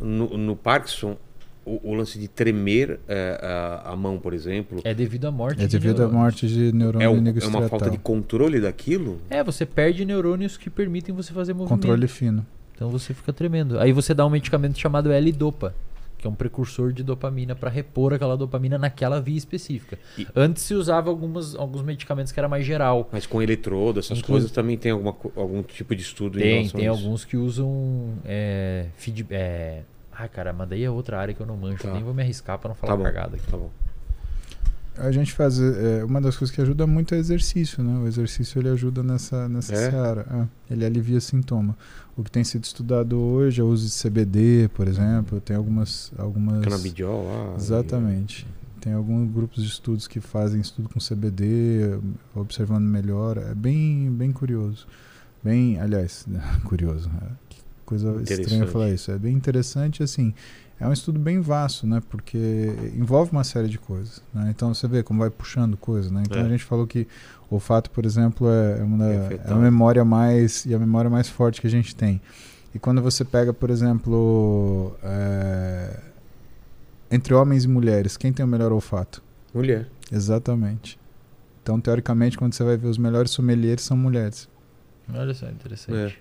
no, 0.00 0.36
no 0.36 0.54
Parkinson, 0.56 1.16
o, 1.64 1.90
o 1.90 1.94
lance 1.94 2.18
de 2.18 2.28
tremer 2.28 2.98
é, 3.08 3.38
a, 3.84 3.90
a 3.92 3.96
mão, 3.96 4.18
por 4.18 4.32
exemplo, 4.34 4.80
É 4.84 4.92
devido 4.92 5.26
à 5.26 5.30
morte 5.30 5.62
É 5.62 5.66
de 5.66 5.78
devido 5.78 5.96
à 5.96 5.98
neurônios. 6.08 6.20
morte 6.22 6.48
de 6.48 6.68
é, 6.68 6.72
neurônio 6.72 7.10
um- 7.10 7.16
é 7.16 7.20
nigroestriatal. 7.20 7.60
uma 7.62 7.68
falta 7.68 7.90
de 7.90 7.98
controle 7.98 8.60
daquilo? 8.60 9.20
É, 9.30 9.42
você 9.44 9.64
perde 9.64 10.04
neurônios 10.04 10.56
que 10.56 10.68
permitem 10.70 11.14
você 11.14 11.32
fazer 11.32 11.52
movimento. 11.52 11.80
Controle 11.80 12.08
fino. 12.08 12.44
Então 12.74 12.88
você 12.90 13.14
fica 13.14 13.32
tremendo. 13.32 13.78
Aí 13.78 13.92
você 13.92 14.12
dá 14.12 14.26
um 14.26 14.30
medicamento 14.30 14.76
chamado 14.78 15.12
L-Dopa, 15.12 15.72
que 16.18 16.26
é 16.26 16.30
um 16.30 16.34
precursor 16.34 16.92
de 16.92 17.02
dopamina 17.02 17.54
para 17.54 17.68
repor 17.70 18.12
aquela 18.12 18.36
dopamina 18.36 18.76
naquela 18.78 19.20
via 19.20 19.36
específica. 19.36 19.98
E- 20.18 20.26
Antes 20.34 20.62
se 20.64 20.74
usava 20.74 21.10
algumas, 21.10 21.54
alguns 21.54 21.82
medicamentos 21.82 22.32
que 22.32 22.40
era 22.40 22.48
mais 22.48 22.64
geral. 22.64 23.08
Mas 23.12 23.26
com 23.26 23.40
eletrodo, 23.42 24.00
essas 24.00 24.18
Inclu- 24.18 24.32
coisas 24.34 24.50
também 24.50 24.76
tem 24.76 24.90
alguma, 24.92 25.14
algum 25.36 25.62
tipo 25.62 25.94
de 25.94 26.02
estudo 26.02 26.38
em 26.38 26.42
Tem, 26.42 26.54
relação 26.58 26.80
tem 26.80 26.88
a 26.88 26.92
isso? 26.92 27.02
alguns 27.04 27.24
que 27.24 27.36
usam 27.36 28.14
é, 28.24 28.86
feed, 28.96 29.26
é... 29.30 29.80
Ah, 30.12 30.28
cara, 30.28 30.52
mas 30.52 30.68
daí 30.68 30.82
é 30.84 30.90
outra 30.90 31.18
área 31.18 31.32
que 31.34 31.40
eu 31.40 31.46
não 31.46 31.56
manjo. 31.56 31.78
Tá. 31.82 31.92
Nem 31.92 32.02
vou 32.02 32.12
me 32.14 32.22
arriscar 32.22 32.58
para 32.58 32.68
não 32.68 32.74
falar 32.74 32.92
Tá 32.92 32.96
bom. 32.98 33.02
cagada 33.04 33.36
aqui. 33.36 33.46
Tá 33.50 33.56
bom. 33.56 33.70
A 34.98 35.10
gente 35.10 35.32
faz. 35.32 35.58
é, 35.58 36.04
uma 36.04 36.20
das 36.20 36.36
coisas 36.36 36.54
que 36.54 36.60
ajuda 36.60 36.86
muito 36.86 37.14
é 37.14 37.18
exercício, 37.18 37.82
né? 37.82 37.98
O 37.98 38.06
exercício 38.06 38.58
ele 38.60 38.68
ajuda 38.68 39.02
nessa, 39.02 39.48
nessa 39.48 39.72
É? 39.72 39.90
seara. 39.90 40.26
é. 40.68 40.74
ele 40.74 40.84
alivia 40.84 41.18
sintoma. 41.18 41.74
O 42.14 42.22
que 42.22 42.30
tem 42.30 42.44
sido 42.44 42.62
estudado 42.64 43.18
hoje 43.18 43.60
é 43.62 43.64
o 43.64 43.68
uso 43.68 43.86
de 43.88 43.92
CBD, 44.10 44.68
por 44.74 44.86
exemplo. 44.86 45.40
Tem 45.40 45.56
algumas. 45.56 46.12
algumas 46.18 46.62
Canabidiol 46.62 47.24
lá. 47.26 47.54
Exatamente. 47.56 48.46
Tem 48.82 48.92
alguns 48.92 49.32
grupos 49.32 49.62
de 49.62 49.68
estudos 49.70 50.06
que 50.06 50.20
fazem 50.20 50.60
estudo 50.60 50.90
com 50.90 50.98
CBD, 51.00 51.98
observando 52.34 52.84
melhor. 52.84 53.38
É 53.38 53.54
bem, 53.54 54.10
bem 54.10 54.30
curioso. 54.30 54.86
Bem, 55.42 55.80
aliás, 55.80 56.26
curioso. 56.64 57.10
é, 57.22 57.26
que 57.41 57.41
coisa 57.92 58.22
estranha 58.40 58.66
falar 58.66 58.90
isso. 58.90 59.10
É 59.10 59.18
bem 59.18 59.34
interessante, 59.34 60.02
assim. 60.02 60.34
É 60.80 60.88
um 60.88 60.92
estudo 60.92 61.18
bem 61.20 61.40
vasto, 61.40 61.86
né? 61.86 62.02
Porque 62.10 62.38
envolve 62.96 63.30
uma 63.30 63.44
série 63.44 63.68
de 63.68 63.78
coisas. 63.78 64.22
Né? 64.34 64.48
Então 64.50 64.74
você 64.74 64.88
vê 64.88 65.02
como 65.02 65.20
vai 65.20 65.30
puxando 65.30 65.76
coisas, 65.76 66.10
né? 66.10 66.22
Então 66.26 66.40
É. 66.40 66.44
a 66.44 66.48
gente 66.48 66.64
falou 66.64 66.86
que 66.86 67.06
o 67.50 67.54
olfato, 67.54 67.90
por 67.90 68.04
exemplo, 68.04 68.48
é 68.48 68.80
é 68.80 68.82
uma 68.82 69.06
É 69.06 69.40
é 69.44 69.52
a 69.52 69.54
memória 69.54 70.04
mais 70.04 70.64
e 70.66 70.74
a 70.74 70.78
memória 70.78 71.08
mais 71.10 71.28
forte 71.28 71.60
que 71.60 71.66
a 71.66 71.70
gente 71.70 71.94
tem. 71.94 72.20
E 72.74 72.78
quando 72.78 73.02
você 73.02 73.24
pega, 73.24 73.52
por 73.52 73.68
exemplo, 73.70 74.96
é, 75.04 76.00
entre 77.10 77.34
homens 77.34 77.64
e 77.64 77.68
mulheres, 77.68 78.16
quem 78.16 78.32
tem 78.32 78.44
o 78.44 78.48
melhor 78.48 78.72
olfato? 78.72 79.22
Mulher. 79.54 79.88
Exatamente. 80.10 80.98
Então, 81.62 81.78
teoricamente, 81.80 82.36
quando 82.36 82.54
você 82.54 82.64
vai 82.64 82.76
ver 82.76 82.88
os 82.88 82.98
melhores 82.98 83.30
sommeliers 83.30 83.82
são 83.82 83.96
mulheres. 83.96 84.48
Olha 85.14 85.34
só, 85.34 85.48
interessante. 85.48 86.18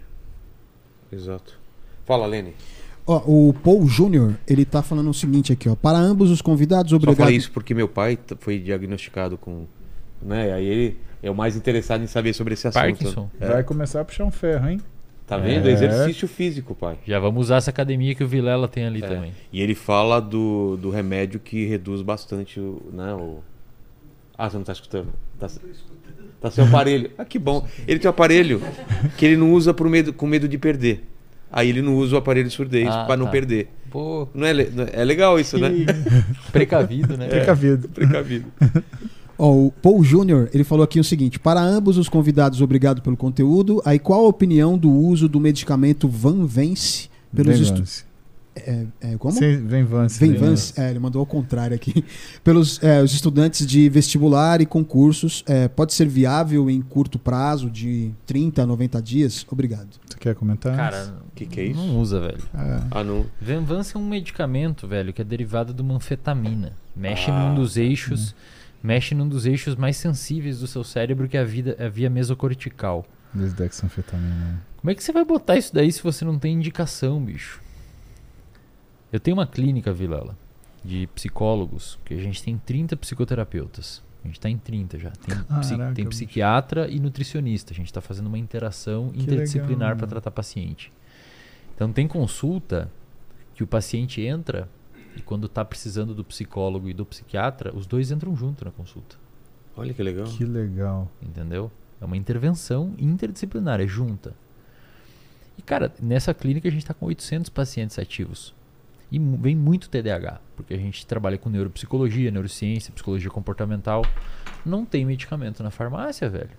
Exato. 1.11 1.57
Fala, 2.11 2.27
Lene. 2.27 2.53
Ó, 3.07 3.21
o 3.25 3.53
Paul 3.53 3.87
Júnior, 3.87 4.35
ele 4.45 4.65
tá 4.65 4.81
falando 4.81 5.09
o 5.09 5.13
seguinte 5.13 5.53
aqui, 5.53 5.69
ó. 5.69 5.75
Para 5.75 5.97
ambos 5.97 6.29
os 6.29 6.41
convidados, 6.41 6.89
Só 6.89 6.97
obrigado. 6.97 7.17
falei 7.17 7.37
isso 7.37 7.49
porque 7.53 7.73
meu 7.73 7.87
pai 7.87 8.19
foi 8.39 8.59
diagnosticado 8.59 9.37
com. 9.37 9.65
Né? 10.21 10.51
Aí 10.51 10.65
ele 10.65 10.97
é 11.23 11.31
o 11.31 11.33
mais 11.33 11.55
interessado 11.55 12.03
em 12.03 12.07
saber 12.07 12.33
sobre 12.33 12.53
esse 12.53 12.67
assunto. 12.67 12.81
Parkinson. 12.81 13.29
É. 13.39 13.47
Vai 13.47 13.63
começar 13.63 14.01
a 14.01 14.03
puxar 14.03 14.25
um 14.25 14.29
ferro, 14.31 14.67
hein? 14.69 14.81
Tá 15.25 15.37
vendo? 15.37 15.69
É. 15.69 15.71
Exercício 15.71 16.27
físico, 16.27 16.75
pai. 16.75 16.97
Já 17.07 17.17
vamos 17.17 17.43
usar 17.45 17.55
essa 17.55 17.69
academia 17.69 18.13
que 18.13 18.25
o 18.25 18.27
Vilela 18.27 18.67
tem 18.67 18.85
ali 18.85 19.01
É. 19.01 19.07
também. 19.07 19.31
E 19.53 19.61
ele 19.61 19.73
fala 19.73 20.19
do, 20.19 20.75
do 20.75 20.89
remédio 20.89 21.39
que 21.39 21.65
reduz 21.65 22.01
bastante 22.01 22.59
o, 22.59 22.81
né, 22.91 23.13
o. 23.13 23.39
Ah, 24.37 24.49
você 24.49 24.57
não 24.57 24.65
tá 24.65 24.73
escutando? 24.73 25.07
Tá, 25.39 25.47
tá 26.41 26.51
sem 26.51 26.67
aparelho. 26.67 27.11
Ah, 27.17 27.23
que 27.23 27.39
bom. 27.39 27.65
Ele 27.87 27.99
tem 27.99 28.09
um 28.09 28.11
aparelho 28.11 28.61
que 29.17 29.25
ele 29.25 29.37
não 29.37 29.53
usa 29.53 29.73
por 29.73 29.87
medo, 29.89 30.11
com 30.11 30.27
medo 30.27 30.47
de 30.49 30.57
perder. 30.57 31.07
Aí 31.51 31.69
ele 31.69 31.81
não 31.81 31.95
usa 31.97 32.15
o 32.15 32.17
aparelho 32.17 32.47
de 32.47 32.53
surdez 32.53 32.87
Ah, 32.89 33.03
pra 33.05 33.17
não 33.17 33.25
tá. 33.25 33.31
perder. 33.31 33.67
Pô, 33.89 34.27
Não 34.33 34.47
é, 34.47 34.53
le- 34.53 34.69
é 34.93 35.03
legal 35.03 35.37
isso, 35.39 35.57
né? 35.57 35.69
precavido, 36.51 37.17
né? 37.17 37.27
Precavido. 37.29 37.89
Precavido. 37.89 38.45
Ó, 39.37 39.51
o 39.53 39.71
Paul 39.71 40.03
Júnior, 40.03 40.49
ele 40.53 40.63
falou 40.63 40.83
aqui 40.83 40.99
o 40.99 41.03
seguinte: 41.03 41.39
para 41.39 41.59
ambos 41.59 41.97
os 41.97 42.07
convidados, 42.07 42.61
obrigado 42.61 43.01
pelo 43.01 43.17
conteúdo. 43.17 43.81
Aí, 43.83 43.97
qual 43.99 44.25
a 44.25 44.27
opinião 44.29 44.77
do 44.77 44.89
uso 44.91 45.27
do 45.27 45.39
medicamento 45.39 46.07
Van 46.07 46.45
Vence 46.45 47.09
pelos 47.35 47.59
estu-. 47.59 48.05
É, 48.55 48.85
é, 49.01 49.17
como? 49.17 49.33
Sim, 49.33 49.65
vem 49.65 49.83
Vance. 49.83 50.19
Vem 50.19 50.31
Vem 50.31 50.39
Vance, 50.39 50.73
é, 50.79 50.89
ele 50.89 50.99
mandou 50.99 51.19
ao 51.21 51.25
contrário 51.25 51.75
aqui. 51.75 52.03
Pelos 52.43 52.81
é, 52.83 53.01
os 53.01 53.13
estudantes 53.13 53.65
de 53.65 53.87
vestibular 53.89 54.59
e 54.61 54.65
concursos, 54.65 55.43
é, 55.47 55.67
pode 55.67 55.93
ser 55.93 56.07
viável 56.07 56.69
em 56.69 56.81
curto 56.81 57.17
prazo, 57.17 57.69
de 57.69 58.11
30 58.25 58.63
a 58.63 58.65
90 58.65 59.01
dias? 59.01 59.45
Obrigado. 59.49 59.89
Tu 60.09 60.17
quer 60.17 60.35
comentar? 60.35 60.75
Cara, 60.75 61.13
Que 61.33 61.45
que 61.45 61.59
é 61.61 61.65
isso? 61.65 61.79
não 61.79 61.97
usa, 61.99 62.19
velho. 62.19 62.43
Ah, 62.53 62.87
Ah, 62.91 63.03
não. 63.03 63.25
Venvanse 63.39 63.95
é 63.95 63.99
um 63.99 64.07
medicamento, 64.07 64.87
velho, 64.87 65.13
que 65.13 65.21
é 65.21 65.25
derivado 65.25 65.73
de 65.73 65.81
uma 65.81 65.95
anfetamina. 65.95 66.73
Mexe 66.95 67.31
Ah, 67.31 67.39
num 67.49 67.55
dos 67.55 67.77
eixos, 67.77 68.35
mexe 68.83 69.15
num 69.15 69.27
dos 69.29 69.45
eixos 69.45 69.75
mais 69.75 69.95
sensíveis 69.97 70.59
do 70.59 70.67
seu 70.67 70.83
cérebro, 70.83 71.27
que 71.29 71.37
é 71.37 71.39
a, 71.41 71.45
vida, 71.45 71.75
a 71.79 71.87
via 71.87 72.09
mesocortical. 72.09 73.05
desdexanfetamina. 73.33 74.61
Como 74.77 74.91
é 74.91 74.95
que 74.95 75.03
você 75.03 75.11
vai 75.11 75.23
botar 75.23 75.57
isso 75.57 75.73
daí 75.73 75.91
se 75.91 76.01
você 76.01 76.25
não 76.25 76.37
tem 76.39 76.53
indicação, 76.55 77.23
bicho? 77.23 77.61
Eu 79.11 79.19
tenho 79.19 79.35
uma 79.37 79.45
clínica, 79.47 79.91
Vilela, 79.91 80.37
de 80.83 81.07
psicólogos, 81.13 81.99
que 82.05 82.13
a 82.13 82.17
gente 82.17 82.41
tem 82.41 82.57
30 82.57 82.95
psicoterapeutas. 82.97 84.01
A 84.23 84.27
gente 84.27 84.39
tá 84.39 84.49
em 84.49 84.57
30 84.57 84.99
já. 84.99 85.09
Tem, 85.11 85.35
psi- 85.59 85.71
Caraca, 85.77 85.95
tem 85.95 86.05
bicho. 86.05 86.09
psiquiatra 86.09 86.87
e 86.87 86.99
nutricionista. 86.99 87.73
A 87.73 87.75
gente 87.75 87.91
tá 87.91 87.99
fazendo 88.01 88.27
uma 88.27 88.37
interação 88.37 89.09
Que 89.09 89.21
interdisciplinar 89.21 89.97
para 89.97 90.07
tratar 90.07 90.31
paciente. 90.31 90.91
Então 91.75 91.91
tem 91.91 92.07
consulta 92.07 92.89
que 93.55 93.63
o 93.63 93.67
paciente 93.67 94.21
entra 94.21 94.69
e 95.15 95.21
quando 95.21 95.49
tá 95.49 95.65
precisando 95.65 96.13
do 96.13 96.23
psicólogo 96.23 96.87
e 96.87 96.93
do 96.93 97.05
psiquiatra, 97.05 97.75
os 97.75 97.85
dois 97.87 98.11
entram 98.11 98.35
junto 98.35 98.63
na 98.63 98.71
consulta. 98.71 99.17
Olha 99.75 99.93
que 99.93 100.03
legal. 100.03 100.25
Que 100.27 100.45
legal. 100.45 101.11
Entendeu? 101.21 101.71
É 101.99 102.05
uma 102.05 102.15
intervenção 102.15 102.93
interdisciplinar, 102.99 103.81
é 103.81 103.87
junta. 103.87 104.33
E, 105.57 105.61
cara, 105.61 105.91
nessa 106.01 106.33
clínica 106.33 106.67
a 106.67 106.71
gente 106.71 106.81
está 106.83 106.93
com 106.93 107.07
800 107.07 107.49
pacientes 107.49 107.97
ativos. 107.99 108.53
E 109.11 109.19
vem 109.19 109.55
muito 109.55 109.89
TDAH, 109.89 110.39
porque 110.55 110.73
a 110.73 110.77
gente 110.77 111.05
trabalha 111.05 111.37
com 111.37 111.49
neuropsicologia, 111.49 112.31
neurociência, 112.31 112.93
psicologia 112.93 113.29
comportamental. 113.29 114.05
Não 114.65 114.85
tem 114.85 115.03
medicamento 115.03 115.61
na 115.61 115.69
farmácia, 115.69 116.29
velho. 116.29 116.51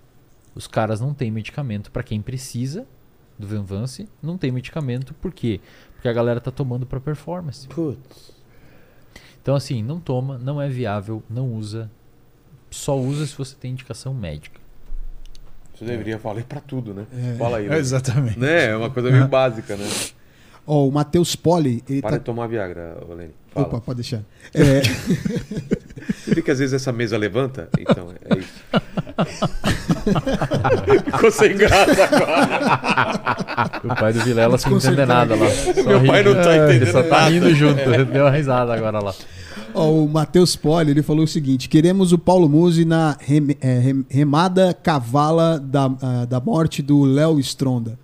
Os 0.55 0.67
caras 0.67 1.01
não 1.01 1.15
têm 1.15 1.31
medicamento 1.31 1.91
para 1.91 2.03
quem 2.03 2.21
precisa 2.21 2.87
do 3.39 3.47
Venvance, 3.47 4.07
não 4.23 4.37
tem 4.37 4.53
medicamento 4.53 5.15
por 5.15 5.33
quê? 5.33 5.61
Porque 5.95 6.09
a 6.09 6.13
galera 6.13 6.41
tá 6.41 6.51
tomando 6.51 6.85
para 6.85 7.01
performance. 7.01 7.67
Putz. 7.69 8.35
Então 9.41 9.55
assim, 9.55 9.83
não 9.83 9.99
toma, 9.99 10.37
não 10.37 10.61
é 10.61 10.69
viável, 10.69 11.23
não 11.31 11.55
usa. 11.55 11.91
Só 12.71 12.99
usa 12.99 13.27
se 13.27 13.37
você 13.37 13.57
tem 13.57 13.73
indicação 13.73 14.13
médica. 14.13 14.61
Você 15.75 15.87
deveria 15.87 16.19
falar 16.19 16.45
pra 16.45 16.61
tudo, 16.61 16.93
né? 16.93 17.07
É. 17.13 17.37
Fala 17.37 17.57
aí. 17.57 17.67
É, 17.67 17.69
Lene. 17.71 17.81
exatamente. 17.81 18.39
Né? 18.39 18.67
É 18.67 18.77
uma 18.77 18.91
coisa 18.91 19.11
meio 19.11 19.27
básica, 19.27 19.75
né? 19.75 19.87
Ó, 20.67 20.87
o 20.87 20.93
Matheus 20.93 21.35
Poli, 21.35 21.83
ele 21.89 22.01
Para 22.01 22.13
tá. 22.13 22.19
de 22.19 22.25
tomar 22.25 22.47
Viagra, 22.47 22.97
Lene. 23.09 23.33
Fala. 23.53 23.67
Opa, 23.67 23.81
pode 23.81 23.97
deixar. 23.97 24.21
É, 24.55 24.81
Você 26.25 26.35
vê 26.35 26.43
que 26.43 26.51
às 26.51 26.59
vezes 26.59 26.73
essa 26.73 26.91
mesa 26.93 27.17
levanta? 27.19 27.69
Então, 27.79 28.09
é 28.31 28.39
isso. 28.39 28.49
Ficou 31.05 31.31
sem 31.31 31.57
graça 31.57 32.05
agora. 32.05 33.81
O 33.85 33.89
pai 34.01 34.13
do 34.13 34.21
Vilela 34.21 34.55
entender 34.57 34.75
Desconcertado. 34.77 35.07
nada 35.07 35.35
lá. 35.37 35.51
Só 35.51 35.83
Meu 35.83 36.05
pai 36.07 36.23
rindo. 36.23 36.35
não 36.35 36.43
tá 36.43 36.57
Ele 36.57 36.65
entendendo 36.77 36.93
só 36.93 37.03
tá 37.03 37.09
nada. 37.21 37.31
rindo 37.31 37.55
junto. 37.55 37.81
Deu 38.13 38.25
uma 38.25 38.31
risada 38.31 38.75
agora 38.75 39.01
lá. 39.01 39.15
Ó, 39.75 39.91
o 39.91 40.09
Matheus 40.09 40.57
Poli, 40.57 40.91
ele 40.91 41.03
falou 41.03 41.25
o 41.25 41.29
seguinte: 41.29 41.69
queremos 41.69 42.13
o 42.13 42.19
Paulo 42.19 42.49
Musi 42.49 42.85
na 42.85 43.17
rem- 43.21 43.57
é, 43.61 43.79
rem- 43.79 44.07
remada 44.09 44.75
cavala 44.75 45.59
da, 45.59 45.91
ah, 46.01 46.25
da 46.27 46.41
morte 46.41 46.83
do 46.83 47.03
Léo 47.05 47.39
Stronda. 47.41 47.99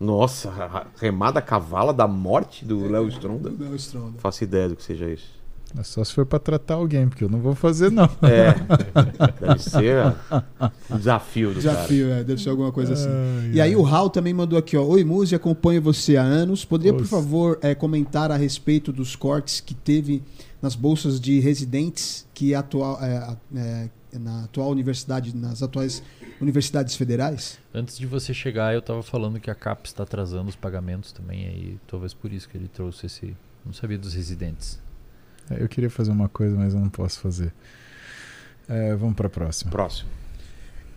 Nossa, 0.00 0.50
a 0.50 0.86
remada 1.00 1.40
cavala 1.42 1.92
da 1.92 2.06
morte 2.06 2.64
do 2.64 2.88
Léo 2.88 3.08
Stronda? 3.08 3.52
Léo 3.58 3.74
Stronda. 3.76 4.18
Faço 4.18 4.44
ideia 4.44 4.68
do 4.68 4.76
que 4.76 4.82
seja 4.84 5.10
isso. 5.10 5.38
É 5.78 5.82
só 5.82 6.02
se 6.02 6.14
for 6.14 6.24
pra 6.24 6.38
tratar 6.38 6.74
alguém, 6.74 7.06
porque 7.08 7.22
eu 7.22 7.28
não 7.28 7.40
vou 7.40 7.54
fazer, 7.54 7.90
não. 7.90 8.08
É. 8.22 8.54
Deve 9.38 9.62
ser 9.62 10.14
um 10.90 10.96
desafio 10.96 11.50
do 11.50 11.56
Desafio, 11.56 12.10
é, 12.10 12.24
deve 12.24 12.40
ser 12.40 12.48
alguma 12.48 12.72
coisa 12.72 12.94
assim. 12.94 13.08
Ai, 13.08 13.50
E 13.52 13.60
aí 13.60 13.70
ai. 13.70 13.76
o 13.76 13.82
Raul 13.82 14.08
também 14.08 14.32
mandou 14.32 14.58
aqui, 14.58 14.76
ó. 14.78 14.82
Oi, 14.82 15.04
Musi, 15.04 15.34
acompanho 15.34 15.82
você 15.82 16.16
há 16.16 16.22
anos. 16.22 16.64
Poderia, 16.64 16.94
por 16.96 17.04
favor, 17.06 17.58
é, 17.60 17.74
comentar 17.74 18.30
a 18.30 18.36
respeito 18.36 18.90
dos 18.92 19.14
cortes 19.14 19.60
que 19.60 19.74
teve 19.74 20.22
nas 20.62 20.74
bolsas 20.74 21.20
de 21.20 21.38
residentes 21.38 22.26
que 22.32 22.54
atual, 22.54 22.98
é, 23.02 23.36
é, 23.54 23.90
na 24.12 24.44
atual 24.44 24.70
universidade, 24.70 25.34
nas 25.34 25.62
atuais 25.62 26.02
universidades 26.40 26.94
federais? 26.94 27.58
Antes 27.74 27.98
de 27.98 28.06
você 28.06 28.32
chegar, 28.32 28.74
eu 28.74 28.82
tava 28.82 29.02
falando 29.02 29.40
que 29.40 29.50
a 29.50 29.54
CAPES 29.54 29.90
está 29.90 30.02
atrasando 30.02 30.48
os 30.48 30.56
pagamentos 30.56 31.12
também. 31.12 31.46
Aí 31.46 31.78
talvez 31.86 32.14
por 32.14 32.32
isso 32.32 32.48
que 32.48 32.56
ele 32.56 32.68
trouxe 32.68 33.06
esse. 33.06 33.36
Não 33.64 33.72
sabia 33.72 33.98
dos 33.98 34.14
residentes. 34.14 34.80
É, 35.50 35.62
Eu 35.62 35.68
queria 35.68 35.90
fazer 35.90 36.10
uma 36.10 36.28
coisa, 36.28 36.56
mas 36.56 36.74
eu 36.74 36.80
não 36.80 36.88
posso 36.88 37.20
fazer. 37.20 37.52
É, 38.68 38.94
vamos 38.94 39.14
pra 39.14 39.28
próxima. 39.28 39.70
Próximo. 39.70 40.08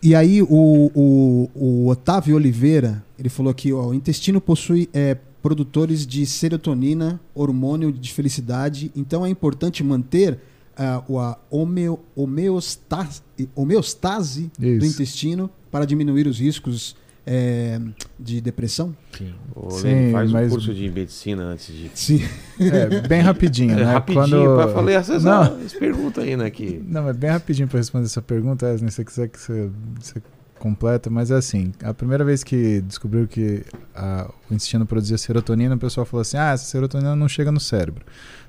E 0.04 0.16
aí 0.16 0.42
o, 0.42 0.48
o, 0.50 1.50
o 1.54 1.88
Otávio 1.88 2.36
Oliveira, 2.36 3.04
ele 3.20 3.30
falou 3.30 3.52
aqui, 3.52 3.72
ó, 3.72 3.88
o 3.88 3.94
intestino 3.94 4.42
possui 4.42 4.90
é, 4.94 5.16
produtores 5.42 6.08
de 6.08 6.26
serotonina, 6.26 7.20
hormônio 7.36 7.92
de 7.92 8.12
felicidade, 8.12 8.92
então 8.96 9.26
é 9.26 9.30
importante 9.30 9.84
manter 9.84 10.40
ah, 10.84 11.04
o- 11.08 11.20
a 11.20 11.38
homeo, 11.50 12.00
homeostase, 12.16 13.22
homeostase 13.56 14.52
do 14.58 14.86
intestino 14.86 15.50
para 15.70 15.86
diminuir 15.86 16.28
os 16.28 16.40
riscos 16.40 16.96
é, 17.26 17.80
de 18.20 18.42
depressão? 18.42 18.96
Sim. 19.16 19.34
Ô, 19.56 19.70
Sim, 19.70 19.88
Lene, 19.88 20.12
faz 20.12 20.32
mas- 20.32 20.48
um 20.48 20.56
curso 20.56 20.74
de 20.74 20.90
medicina 20.90 21.44
antes 21.44 21.68
de. 21.74 21.92
Sim. 21.94 22.22
É, 22.60 23.08
bem 23.08 23.22
rapidinho, 23.22 23.74
É, 23.74 23.76
né? 23.86 23.94
rapidinho, 23.94 24.28
Quando... 24.28 24.56
pra 24.56 24.68
falar 24.70 24.92
essas, 24.92 25.24
Não. 25.24 25.44
essas 25.44 25.74
perguntas 25.74 26.24
aí, 26.24 26.36
né? 26.36 26.50
Que... 26.50 26.82
Não, 26.86 27.08
é 27.08 27.14
bem 27.14 27.30
rapidinho 27.30 27.68
para 27.68 27.78
responder 27.78 28.06
essa 28.06 28.22
pergunta, 28.22 28.74
Esne, 28.74 28.90
se 28.90 28.96
você 28.98 29.06
quiser 29.06 29.28
que 29.30 29.40
você, 29.40 29.70
você 30.00 30.22
completa, 30.58 31.10
mas 31.10 31.32
é 31.32 31.36
assim, 31.36 31.72
a 31.84 31.92
primeira 31.94 32.24
vez 32.24 32.44
que 32.44 32.82
descobriu 32.82 33.28
que 33.28 33.64
a- 33.96 34.30
o 34.50 34.54
intestino 34.54 34.86
produzia 34.86 35.18
serotonina, 35.18 35.76
o 35.76 35.78
pessoal 35.80 36.06
falou 36.06 36.22
assim, 36.22 36.38
ah, 36.38 36.52
essa 36.54 36.66
serotonina 36.66 37.16
não 37.16 37.28
chega 37.28 37.52
no 37.52 37.60
cérebro. 37.60 38.04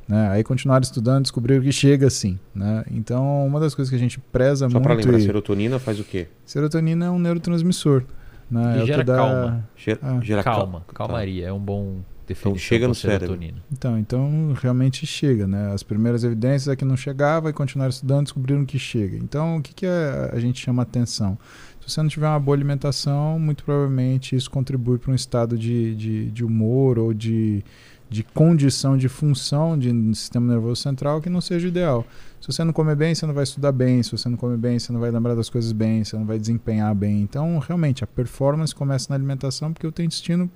Né? 0.08 0.28
Aí 0.30 0.42
continuaram 0.44 0.82
estudando, 0.82 1.22
descobriram 1.22 1.62
que 1.62 1.72
chega 1.72 2.10
sim. 2.10 2.38
Né? 2.54 2.84
Então, 2.90 3.46
uma 3.46 3.60
das 3.60 3.74
coisas 3.74 3.88
que 3.88 3.96
a 3.96 3.98
gente 3.98 4.18
preza 4.18 4.68
Só 4.68 4.80
pra 4.80 4.94
muito... 4.94 5.06
lembrar, 5.06 5.20
e- 5.20 5.24
serotonina 5.26 5.78
faz 5.78 5.98
o 6.00 6.04
quê? 6.04 6.26
Serotonina 6.44 7.06
é 7.06 7.10
um 7.10 7.18
neurotransmissor. 7.18 8.02
Né? 8.50 8.78
E 8.78 8.82
É 8.82 8.86
gera 8.86 9.04
dá- 9.04 9.16
calma. 9.16 9.68
Gera, 9.76 9.98
Ah. 10.02 10.20
gera 10.22 10.42
Calma, 10.42 10.82
cal- 10.88 11.06
calmaria. 11.08 11.46
É 11.46 11.52
um 11.52 11.58
bom 11.60 12.00
definição 12.26 12.58
chega 12.58 12.86
no 12.88 12.94
cérebro. 12.94 13.26
serotonina. 13.28 13.58
Então, 13.72 13.98
então 13.98 14.52
realmente 14.60 15.06
chega, 15.06 15.46
né? 15.46 15.72
As 15.72 15.82
primeiras 15.82 16.22
evidências 16.24 16.68
é 16.68 16.76
que 16.76 16.84
não 16.84 16.96
chegava 16.96 17.48
e 17.48 17.52
continuaram 17.52 17.90
estudando, 17.90 18.24
descobriram 18.24 18.64
que 18.66 18.78
chega. 18.78 19.16
Então, 19.16 19.56
o 19.56 19.62
que, 19.62 19.72
que 19.74 19.86
é- 19.86 20.30
a 20.32 20.38
gente 20.38 20.60
chama 20.60 20.82
atenção? 20.82 21.38
Se 21.80 21.90
você 21.90 22.00
não 22.02 22.08
tiver 22.08 22.28
uma 22.28 22.38
boa 22.38 22.54
alimentação, 22.56 23.38
muito 23.40 23.64
provavelmente 23.64 24.36
isso 24.36 24.50
contribui 24.50 24.98
para 24.98 25.10
um 25.10 25.14
estado 25.14 25.56
de, 25.58 25.94
de, 25.96 26.30
de 26.30 26.44
humor 26.44 26.98
ou 26.98 27.12
de, 27.14 27.64
de 28.12 28.22
condição 28.22 28.96
de 28.96 29.08
função 29.08 29.78
de 29.78 29.90
sistema 30.14 30.52
nervoso 30.52 30.82
central 30.82 31.20
que 31.20 31.30
não 31.30 31.40
seja 31.40 31.66
ideal. 31.66 32.06
Se 32.38 32.46
você 32.46 32.62
não 32.62 32.72
comer 32.72 32.94
bem, 32.94 33.14
você 33.14 33.24
não 33.24 33.32
vai 33.32 33.44
estudar 33.44 33.72
bem. 33.72 34.02
Se 34.02 34.12
você 34.12 34.28
não 34.28 34.36
comer 34.36 34.58
bem, 34.58 34.78
você 34.78 34.92
não 34.92 35.00
vai 35.00 35.10
lembrar 35.10 35.34
das 35.34 35.48
coisas 35.48 35.72
bem, 35.72 36.04
você 36.04 36.16
não 36.16 36.26
vai 36.26 36.38
desempenhar 36.38 36.94
bem. 36.94 37.22
Então, 37.22 37.58
realmente, 37.58 38.04
a 38.04 38.06
performance 38.06 38.74
começa 38.74 39.06
na 39.08 39.16
alimentação 39.16 39.72
porque 39.72 39.86
o 39.86 39.92
teu 39.92 40.04
intestino 40.04 40.50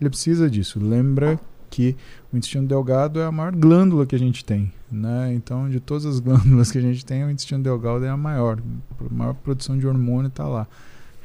ele 0.00 0.10
precisa 0.10 0.50
disso. 0.50 0.80
Lembra 0.80 1.38
que 1.70 1.94
o 2.32 2.36
intestino 2.36 2.66
delgado 2.66 3.20
é 3.20 3.24
a 3.24 3.30
maior 3.30 3.54
glândula 3.54 4.04
que 4.04 4.16
a 4.16 4.18
gente 4.18 4.44
tem, 4.44 4.72
né? 4.90 5.32
Então, 5.34 5.68
de 5.68 5.78
todas 5.78 6.06
as 6.06 6.18
glândulas 6.20 6.72
que 6.72 6.78
a 6.78 6.82
gente 6.82 7.06
tem, 7.06 7.24
o 7.24 7.30
intestino 7.30 7.62
delgado 7.62 8.04
é 8.04 8.08
a 8.08 8.16
maior. 8.16 8.58
A 8.98 9.14
maior 9.14 9.34
produção 9.34 9.78
de 9.78 9.86
hormônio 9.86 10.28
está 10.28 10.48
lá, 10.48 10.66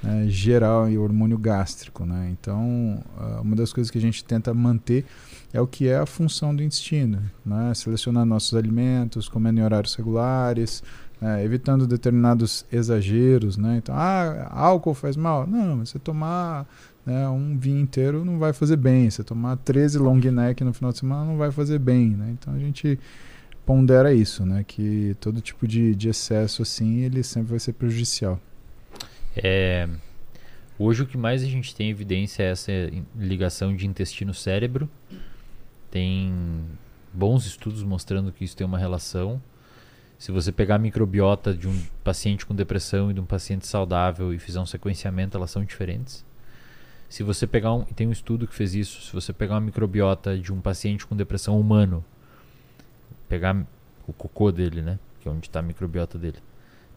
né? 0.03 0.25
geral 0.27 0.87
e 0.87 0.97
hormônio 0.97 1.39
gástrico, 1.39 2.05
né? 2.05 2.29
Então, 2.31 3.03
ah, 3.17 3.41
uma 3.41 3.55
das 3.55 3.73
coisas 3.73 3.89
que 3.89 3.97
a 3.97 4.01
gente 4.01 4.23
tenta 4.23 4.53
manter 4.53 5.05
é 5.53 5.59
o 5.59 5.67
que 5.67 5.87
é 5.87 5.97
a 5.97 6.05
função 6.05 6.55
do 6.55 6.63
intestino, 6.63 7.21
né? 7.45 7.73
Selecionar 7.73 8.25
nossos 8.25 8.53
alimentos, 8.53 9.27
comendo 9.27 9.59
em 9.59 9.63
horários 9.63 9.95
regulares, 9.95 10.81
né? 11.19 11.43
evitando 11.43 11.85
determinados 11.85 12.65
exageros, 12.71 13.57
né? 13.57 13.77
Então, 13.77 13.93
ah, 13.95 14.47
álcool 14.51 14.93
faz 14.93 15.15
mal? 15.17 15.45
Não, 15.45 15.85
você 15.85 15.99
tomar 15.99 16.65
né, 17.05 17.27
um 17.29 17.57
vinho 17.57 17.79
inteiro 17.79 18.23
não 18.23 18.39
vai 18.39 18.53
fazer 18.53 18.77
bem. 18.77 19.09
Você 19.09 19.23
tomar 19.23 19.57
13 19.57 19.97
long 19.97 20.19
neck 20.19 20.63
no 20.63 20.73
final 20.73 20.91
de 20.91 20.99
semana 20.99 21.25
não 21.25 21.37
vai 21.37 21.51
fazer 21.51 21.79
bem, 21.79 22.09
né? 22.09 22.29
Então 22.31 22.53
a 22.53 22.59
gente 22.59 22.99
pondera 23.65 24.13
isso, 24.13 24.45
né? 24.45 24.63
Que 24.65 25.15
todo 25.19 25.41
tipo 25.41 25.67
de, 25.67 25.95
de 25.95 26.09
excesso 26.09 26.61
assim, 26.61 26.99
ele 27.01 27.23
sempre 27.23 27.51
vai 27.51 27.59
ser 27.59 27.73
prejudicial. 27.73 28.39
É, 29.35 29.87
hoje 30.77 31.03
o 31.03 31.05
que 31.05 31.17
mais 31.17 31.43
a 31.43 31.45
gente 31.45 31.73
tem 31.75 31.89
evidência 31.89 32.43
é 32.43 32.51
essa 32.51 32.71
ligação 33.15 33.75
de 33.75 33.87
intestino-cérebro. 33.87 34.89
Tem 35.91 36.33
bons 37.13 37.45
estudos 37.45 37.83
mostrando 37.83 38.31
que 38.31 38.45
isso 38.45 38.55
tem 38.55 38.65
uma 38.65 38.79
relação. 38.79 39.41
Se 40.17 40.31
você 40.31 40.51
pegar 40.51 40.75
a 40.75 40.79
microbiota 40.79 41.53
de 41.53 41.67
um 41.67 41.83
paciente 42.03 42.45
com 42.45 42.55
depressão 42.55 43.11
e 43.11 43.13
de 43.13 43.19
um 43.19 43.25
paciente 43.25 43.67
saudável 43.67 44.33
e 44.33 44.39
fizer 44.39 44.59
um 44.59 44.65
sequenciamento, 44.65 45.35
elas 45.35 45.51
são 45.51 45.63
diferentes. 45.65 46.25
Se 47.09 47.23
você 47.23 47.45
pegar 47.45 47.73
um, 47.73 47.83
tem 47.83 48.07
um 48.07 48.11
estudo 48.11 48.47
que 48.47 48.55
fez 48.55 48.73
isso, 48.73 49.01
se 49.01 49.11
você 49.11 49.33
pegar 49.33 49.55
uma 49.55 49.61
microbiota 49.61 50.37
de 50.37 50.53
um 50.53 50.61
paciente 50.61 51.05
com 51.05 51.13
depressão 51.13 51.59
humano, 51.59 52.05
pegar 53.27 53.67
o 54.07 54.13
cocô 54.13 54.49
dele, 54.49 54.81
né, 54.81 54.97
que 55.19 55.27
é 55.27 55.31
onde 55.31 55.47
está 55.47 55.59
a 55.59 55.63
microbiota 55.63 56.17
dele, 56.17 56.37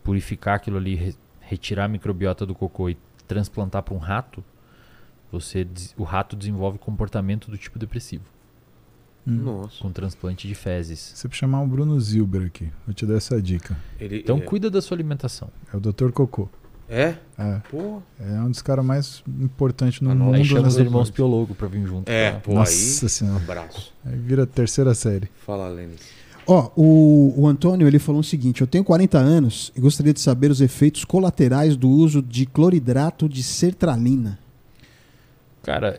purificar 0.05 0.55
aquilo 0.55 0.77
ali, 0.77 0.95
re, 0.95 1.17
retirar 1.41 1.87
a 1.87 1.89
microbiota 1.89 2.47
do 2.47 2.55
cocô 2.55 2.89
e 2.89 2.97
transplantar 3.27 3.83
para 3.83 3.95
um 3.95 3.99
rato, 3.99 4.45
você 5.33 5.67
o 5.97 6.05
rato 6.05 6.37
desenvolve 6.37 6.79
comportamento 6.79 7.51
do 7.51 7.59
tipo 7.59 7.77
depressivo. 7.77 8.34
Nossa. 9.27 9.79
Com 9.81 9.91
transplante 9.91 10.47
de 10.47 10.55
fezes. 10.55 11.13
Você 11.15 11.27
precisa 11.29 11.47
chamar 11.47 11.63
o 11.63 11.67
Bruno 11.67 11.99
Zilber 12.01 12.47
aqui. 12.47 12.69
Vou 12.87 12.95
te 12.95 13.07
dar 13.07 13.17
essa 13.17 13.41
dica. 13.41 13.77
Ele, 13.99 14.19
Então 14.19 14.37
é, 14.39 14.41
cuida 14.41 14.71
da 14.71 14.83
sua 14.83 14.95
alimentação. 14.97 15.49
É 15.73 15.77
o 15.77 15.81
Dr. 15.81 16.11
Cocô. 16.13 16.49
É? 16.87 17.15
É, 17.39 17.61
Pô. 17.71 18.03
é 18.21 18.41
um 18.41 18.51
dos 18.51 18.61
caras 18.61 18.85
mais 18.85 19.25
importantes 19.41 20.03
no 20.03 20.11
Ah, 20.11 20.15
não. 20.15 20.27
mundo. 20.27 20.35
Aí 20.35 20.45
chama 20.45 20.69
os 20.69 20.77
irmãos. 20.77 21.11
Piologo 21.11 21.55
pra 21.55 21.67
vir 21.67 21.87
junto. 21.87 22.09
É, 22.11 22.33
tá? 22.33 22.41
pô, 22.41 22.55
Nossa 22.55 23.07
aí. 23.07 23.09
senhora. 23.11 23.37
Abraço. 23.43 23.93
Aí 24.05 24.15
vira 24.19 24.43
a 24.43 24.47
terceira 24.47 24.93
série. 24.95 25.31
Fala, 25.47 25.69
Lênin. 25.69 25.95
Ó, 26.47 26.71
o, 26.77 27.33
o 27.41 27.49
Antônio 27.49 27.87
ele 27.89 27.99
falou 27.99 28.21
o 28.21 28.25
seguinte: 28.25 28.61
eu 28.61 28.67
tenho 28.67 28.85
40 28.85 29.17
anos 29.17 29.73
e 29.75 29.81
gostaria 29.81 30.13
de 30.13 30.21
saber 30.21 30.51
os 30.51 30.61
efeitos 30.61 31.03
colaterais 31.07 31.75
do 31.75 31.89
uso 31.89 32.21
de 32.21 32.45
cloridrato 32.45 33.27
de 33.31 33.43
sertralina. 33.43 34.39
Cara, 35.63 35.99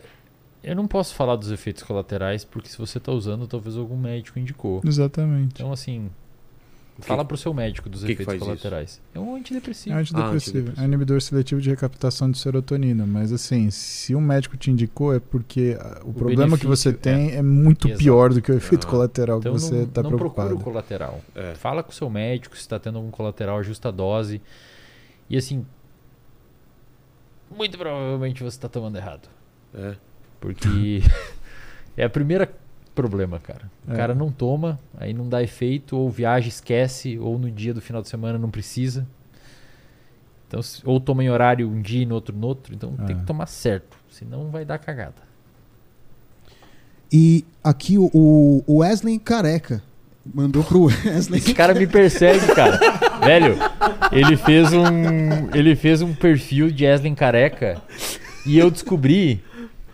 eu 0.66 0.74
não 0.74 0.86
posso 0.86 1.14
falar 1.14 1.36
dos 1.36 1.50
efeitos 1.50 1.82
colaterais 1.82 2.44
porque 2.44 2.68
se 2.68 2.76
você 2.76 2.98
tá 3.00 3.12
usando, 3.12 3.46
talvez 3.46 3.76
algum 3.76 3.96
médico 3.96 4.38
indicou. 4.38 4.80
Exatamente. 4.84 5.54
Então, 5.54 5.72
assim, 5.72 6.10
fala 6.98 7.24
pro 7.24 7.36
seu 7.36 7.54
médico 7.54 7.88
dos 7.88 8.00
que 8.00 8.06
que 8.08 8.12
efeitos 8.22 8.34
faz 8.34 8.42
colaterais. 8.42 9.00
É 9.14 9.18
um 9.20 9.36
É 9.36 9.38
antidepressivo. 9.38 9.96
antidepressivo. 9.96 10.58
antidepressivo. 10.58 10.80
É 10.82 10.84
inibidor 10.84 11.20
seletivo 11.22 11.60
de 11.60 11.70
recaptação 11.70 12.30
de 12.30 12.38
serotonina. 12.38 13.06
Mas 13.06 13.32
assim, 13.32 13.70
se 13.70 14.14
um 14.14 14.20
médico 14.20 14.56
te 14.56 14.70
indicou, 14.70 15.14
é 15.14 15.20
porque 15.20 15.76
ah, 15.80 16.00
o, 16.04 16.12
problema 16.12 16.58
que 16.58 16.66
você 16.66 16.92
tem 16.92 17.32
é, 17.36 17.42
muito 17.42 17.86
Exato. 17.88 18.02
pior 18.02 18.32
do 18.34 18.42
que 18.42 18.50
o 18.50 18.54
efeito 18.56 18.86
Ah. 18.86 18.90
colateral 18.90 19.38
Então 19.38 19.54
que 19.54 19.60
você 19.60 19.82
está 19.82 20.02
não 20.02 20.10
procura 20.10 20.48
preocupado. 20.48 20.54
o 20.56 20.64
colateral. 20.64 21.20
É. 21.34 21.54
Fala 21.54 21.82
com 21.82 21.90
o 21.90 21.94
seu 21.94 22.10
médico 22.10 22.54
se 22.56 22.62
está 22.62 22.78
tendo 22.78 22.98
algum 22.98 23.10
colateral, 23.10 23.58
ajusta 23.58 23.88
a 23.88 23.92
dose. 23.92 24.42
E 25.30 25.36
assim, 25.36 25.64
muito 27.56 27.78
provavelmente 27.78 28.42
você 28.42 28.56
está 28.56 28.68
tomando 28.68 28.96
errado. 28.96 29.28
É. 29.74 29.96
Porque 30.46 31.02
é 31.96 32.04
a 32.04 32.10
primeira 32.10 32.48
problema, 32.94 33.38
cara. 33.40 33.70
O 33.86 33.92
É. 33.92 33.96
cara 33.96 34.14
não 34.14 34.30
toma, 34.30 34.78
aí 34.96 35.12
não 35.12 35.28
dá 35.28 35.42
efeito, 35.42 35.96
ou 35.96 36.08
viaja, 36.08 36.48
esquece, 36.48 37.18
ou 37.18 37.38
no 37.38 37.50
dia 37.50 37.74
do 37.74 37.80
final 37.80 38.00
de 38.00 38.08
semana 38.08 38.38
não 38.38 38.50
precisa. 38.50 39.06
Então, 40.48 40.60
ou 40.84 41.00
toma 41.00 41.24
em 41.24 41.28
horário 41.28 41.68
um 41.68 41.82
dia 41.82 42.02
e 42.02 42.06
no 42.06 42.14
outro 42.14 42.34
no 42.34 42.46
outro, 42.46 42.72
então 42.74 42.92
tem 42.92 43.16
É. 43.16 43.18
que 43.18 43.26
tomar 43.26 43.46
certo, 43.46 43.96
senão 44.08 44.48
vai 44.50 44.64
dar 44.64 44.78
cagada. 44.78 45.26
E 47.12 47.44
aqui 47.62 47.98
o, 47.98 48.10
o- 48.14 48.78
Wesley 48.78 49.18
Careca 49.18 49.82
mandou 50.34 50.62
pro 50.64 50.84
Wesley. 51.04 51.38
Esse 51.38 51.54
cara 51.54 51.74
me 51.74 51.86
persegue, 51.86 52.46
cara. 52.54 52.78
Velho, 53.24 53.56
ele 54.12 54.36
fez 54.36 54.72
um. 54.72 55.50
Ele 55.54 55.74
fez 55.76 56.02
um 56.02 56.14
perfil 56.14 56.70
de 56.70 56.84
Eslin 56.84 57.14
Careca 57.14 57.80
e 58.44 58.58
eu 58.58 58.70
descobri 58.70 59.42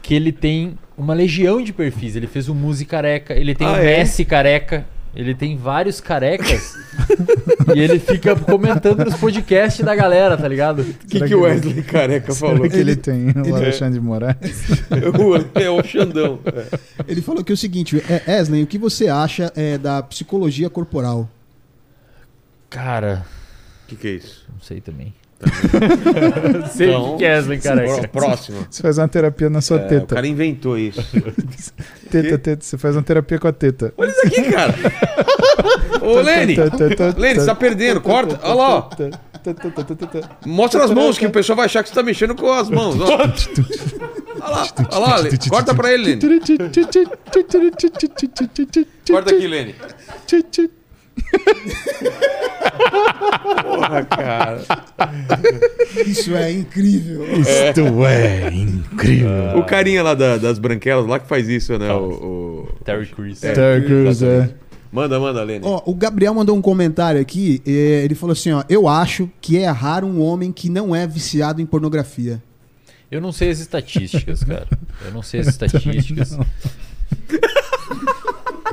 que 0.03 0.15
ele 0.15 0.33
tem 0.33 0.77
uma 0.99 1.15
legião 1.15 1.63
de 1.63 1.73
perfis. 1.73 2.17
Ele 2.17 2.27
fez 2.27 2.49
o 2.49 2.55
Muzi 2.55 2.85
Careca, 2.85 3.35
ele 3.35 3.55
tem 3.55 3.67
Ah, 3.67 3.73
o 3.73 3.77
é? 3.77 3.99
Messi 3.99 4.25
Careca, 4.25 4.85
ele 5.15 5.35
tem 5.35 5.57
vários 5.57 6.01
carecas 6.01 6.75
e 7.75 7.79
ele 7.79 7.99
fica 7.99 8.35
comentando 8.35 9.05
nos 9.05 9.15
podcasts 9.17 9.85
da 9.85 9.95
galera, 9.95 10.37
tá 10.39 10.49
ligado? 10.49 10.81
O 10.81 11.07
que, 11.07 11.21
que 11.21 11.35
o 11.35 11.43
Wesley 11.43 11.83
Careca 11.83 12.35
falou? 12.35 12.57
Será 12.57 12.69
que 12.71 12.77
ele 12.77 12.97
tem 12.97 13.27
o 13.31 13.55
Alexandre 13.55 13.95
de 13.95 14.01
Moraes? 14.05 14.37
O- 14.91 15.61
é 15.61 15.69
o 15.71 15.83
Xandão. 15.85 16.39
É. 16.47 16.79
Ele 17.07 17.21
falou 17.21 17.45
que 17.45 17.53
é 17.53 17.55
o 17.55 17.57
seguinte: 17.59 18.03
é, 18.09 18.33
Wesley, 18.33 18.63
o 18.63 18.67
que 18.67 18.79
você 18.79 19.09
acha 19.09 19.53
é, 19.55 19.77
da 19.77 20.03
psicologia 20.03 20.71
corporal? 20.71 21.29
Cara, 22.71 23.25
O 23.85 23.89
que, 23.89 23.97
que 23.97 24.09
é 24.09 24.11
isso? 24.13 24.47
não 24.53 24.61
sei 24.63 24.81
também. 24.81 25.13
Não 26.61 26.67
sei 26.69 26.89
o 26.95 27.17
que 27.17 27.25
é. 27.25 27.41
Pró- 28.11 28.21
Próximo. 28.21 28.67
Você 28.71 28.83
faz 28.83 28.99
uma 28.99 29.09
terapia 29.09 29.51
na 29.51 29.61
sua 29.61 29.79
É, 29.81 29.85
o 29.85 29.89
teta. 29.89 30.15
cara 30.15 30.27
inventou 30.27 30.79
isso. 30.79 31.03
Teta, 32.11 32.39
teta. 32.39 32.65
Você 32.65 32.79
faz 32.79 32.95
uma 32.97 33.03
terapia 33.03 33.39
com 33.39 33.49
a 33.49 33.53
teta. 33.53 33.93
Olha 33.97 34.11
isso 34.11 34.27
aqui, 34.27 34.43
cara. 34.53 34.75
Ô, 36.01 36.21
Lene. 36.21 36.55
Teta, 36.57 37.15
Lene, 37.19 37.41
você 37.41 37.47
tá 37.47 37.55
perdendo. 37.55 38.01
Corta. 38.01 38.39
Olha 38.43 38.55
lá. 38.55 38.89
Mostra 40.47 40.85
as 40.85 40.91
mãos, 40.91 41.19
que 41.19 41.27
o 41.27 41.31
pessoal 41.31 41.57
vai 41.57 41.67
achar 41.67 41.83
que 41.83 41.89
você 41.89 41.95
tá 41.95 42.03
mexendo 42.03 42.35
com 42.35 42.53
as 42.53 42.71
mãos. 42.71 42.97
Ó. 43.01 43.07
Olha 44.41 44.51
lá, 44.51 44.69
olha 44.91 44.99
lá, 44.99 45.17
Lene. 45.17 45.39
Corta 45.49 45.75
pra 45.75 45.93
ele, 45.93 46.17
Lene. 46.17 46.21
Corta 49.11 49.35
aqui, 49.35 49.47
Lene. 49.47 49.75
Porra, 53.63 54.05
cara. 54.05 54.61
Isso 56.07 56.35
é 56.35 56.53
incrível. 56.53 57.25
Isto 57.41 58.05
é 58.07 58.51
incrível. 58.53 59.59
O 59.59 59.65
carinha 59.65 60.03
lá 60.03 60.15
da- 60.15 60.37
das 60.39 60.59
branquelas 60.59 61.07
lá 61.07 61.19
que 61.19 61.27
faz 61.29 61.49
isso, 61.49 61.77
né? 61.79 61.93
O, 61.93 62.09
o- 62.69 62.69
Terry 62.85 63.07
Crews. 63.07 63.43
É. 63.45 63.53
Terry 63.53 63.85
Crews, 63.87 64.23
é. 64.23 64.51
Manda, 64.91 65.19
manda, 65.19 65.43
Lene. 65.43 65.65
Ó, 65.65 65.83
o 65.87 65.95
Gabriel 65.95 66.35
mandou 66.35 66.55
um 66.57 66.61
comentário 66.63 67.21
aqui. 67.21 67.63
eh, 67.67 68.03
ele 68.05 68.15
falou 68.15 68.33
assim: 68.33 68.53
ó, 68.53 68.63
eu 68.69 68.87
acho 68.87 69.31
que 69.41 69.57
é 69.59 69.69
raro 69.71 70.07
um 70.07 70.21
homem 70.21 70.53
que 70.53 70.69
não 70.69 70.95
é 70.95 71.07
viciado 71.07 71.63
em 71.63 71.67
pornografia. 71.67 72.43
Eu 73.11 73.21
não 73.21 73.33
sei 73.33 73.51
as 73.51 73.59
estatísticas, 73.59 74.43
cara. 74.45 74.67
Eu 75.05 75.11
não 75.13 75.23
sei 75.23 75.41
as 75.41 75.47
estatísticas. 75.49 76.37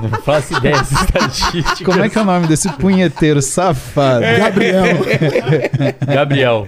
Não 0.02 0.10
faço 0.22 0.56
ideia 0.58 0.78
das 0.78 0.92
estatísticas. 0.92 1.86
Como 1.86 2.04
é 2.04 2.10
que 2.10 2.18
é 2.18 2.22
o 2.22 2.26
nome 2.26 2.48
desse 2.48 2.70
punheteiro 2.74 3.42
safado? 3.42 4.22
Gabriel. 4.22 4.86
Gabriel. 6.06 6.68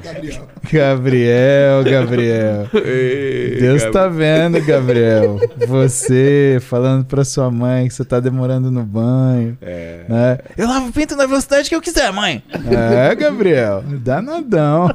Gabriel, 0.71 1.83
Gabriel. 1.83 2.69
Ei, 2.73 3.57
Deus 3.59 3.81
Gabi. 3.81 3.93
tá 3.93 4.07
vendo, 4.07 4.61
Gabriel. 4.63 5.39
Você 5.67 6.59
falando 6.61 7.05
pra 7.05 7.25
sua 7.25 7.49
mãe 7.49 7.87
que 7.87 7.93
você 7.93 8.05
tá 8.05 8.19
demorando 8.19 8.69
no 8.69 8.83
banho. 8.83 9.57
É. 9.61 10.05
Né? 10.07 10.37
Eu 10.57 10.67
lavo 10.67 10.89
o 10.89 10.91
pinto 10.91 11.15
na 11.15 11.25
velocidade 11.25 11.67
que 11.67 11.75
eu 11.75 11.81
quiser, 11.81 12.11
mãe. 12.11 12.43
É, 12.51 13.13
Gabriel. 13.15 13.83
Danadão. 13.87 14.89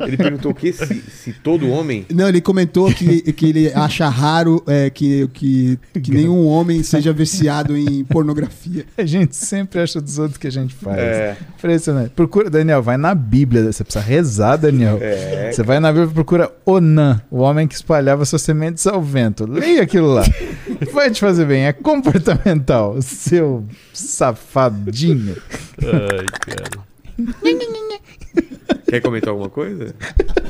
Ele 0.00 0.16
perguntou 0.16 0.52
o 0.52 0.54
que 0.54 0.72
se, 0.72 1.02
se 1.02 1.32
todo 1.32 1.70
homem. 1.70 2.06
Não, 2.12 2.28
ele 2.28 2.40
comentou 2.40 2.92
que, 2.92 3.32
que 3.32 3.46
ele 3.46 3.72
acha 3.74 4.08
raro 4.08 4.62
é, 4.66 4.90
que, 4.90 5.28
que, 5.32 5.78
que 6.00 6.10
nenhum 6.12 6.46
homem 6.46 6.82
seja 6.82 7.12
viciado 7.42 7.76
em 7.76 8.04
pornografia. 8.04 8.86
A 8.96 9.04
gente 9.04 9.34
sempre 9.34 9.80
acha 9.80 10.00
dos 10.00 10.18
outros 10.18 10.38
que 10.38 10.46
a 10.46 10.50
gente 10.50 10.74
faz. 10.74 10.98
É. 10.98 11.36
Impressionante. 11.58 12.10
Procura, 12.10 12.48
Daniel, 12.48 12.82
vai 12.82 12.96
na 12.96 13.14
Bíblia. 13.14 13.70
Você 13.70 13.82
precisa 13.82 14.04
rezar, 14.04 14.56
Daniel. 14.56 14.98
É. 15.00 15.50
Você 15.52 15.62
vai 15.62 15.80
na 15.80 15.90
Bíblia 15.90 16.10
e 16.10 16.14
procura 16.14 16.52
Onan, 16.64 17.20
o 17.30 17.38
homem 17.38 17.66
que 17.66 17.74
espalhava 17.74 18.24
suas 18.24 18.42
sementes 18.42 18.86
ao 18.86 19.02
vento. 19.02 19.50
Leia 19.50 19.82
aquilo 19.82 20.14
lá. 20.14 20.22
Vai 20.92 21.10
te 21.10 21.20
fazer 21.20 21.46
bem. 21.46 21.66
É 21.66 21.72
comportamental. 21.72 23.00
Seu 23.00 23.64
safadinho. 23.92 25.36
Ai, 25.80 26.26
cara. 26.40 26.92
Quer 28.88 29.00
comentar 29.00 29.30
alguma 29.30 29.48
coisa? 29.48 29.94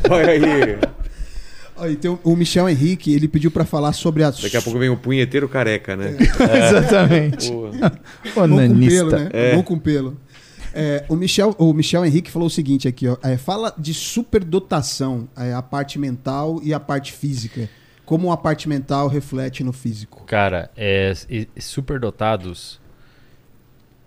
Olha 0.09 0.31
aí. 0.31 0.79
E 1.89 1.97
tem 1.97 2.11
o, 2.11 2.19
o 2.23 2.37
Michel 2.37 2.69
Henrique, 2.69 3.13
ele 3.13 3.29
pediu 3.29 3.51
pra 3.51 3.65
falar 3.65 3.93
sobre 3.93 4.23
a. 4.23 4.31
Daqui 4.31 4.57
a 4.57 4.63
pouco 4.63 4.79
vem 4.79 4.89
o 4.89 4.97
punheteiro 4.97 5.49
careca, 5.49 5.97
né? 5.97 6.17
Exatamente. 6.69 7.51
Pô, 7.51 8.47
Mão 8.47 8.69
com 8.69 8.81
pelo, 8.87 9.11
né? 9.11 9.29
É. 9.33 9.55
Mão 9.55 9.63
com 9.63 9.79
pelo. 9.79 10.17
É, 10.75 11.05
o, 11.09 11.17
Michel, 11.17 11.55
o 11.59 11.73
Michel 11.73 12.05
Henrique 12.05 12.31
falou 12.31 12.47
o 12.47 12.51
seguinte 12.51 12.89
aqui, 12.89 13.07
ó. 13.07 13.17
é, 13.23 13.37
fala 13.37 13.75
de 13.77 13.93
superdotação, 13.93 15.29
é, 15.37 15.53
a 15.53 15.63
parte 15.63 15.99
mental 15.99 16.61
e 16.63 16.73
a 16.73 16.81
parte 16.81 17.13
física. 17.13 17.69
Como 18.05 18.33
a 18.33 18.37
parte 18.37 18.69
mental 18.69 19.07
reflete 19.07 19.63
no 19.63 19.73
físico. 19.73 20.25
Cara, 20.25 20.71
é, 20.77 21.13
superdotados, 21.59 22.81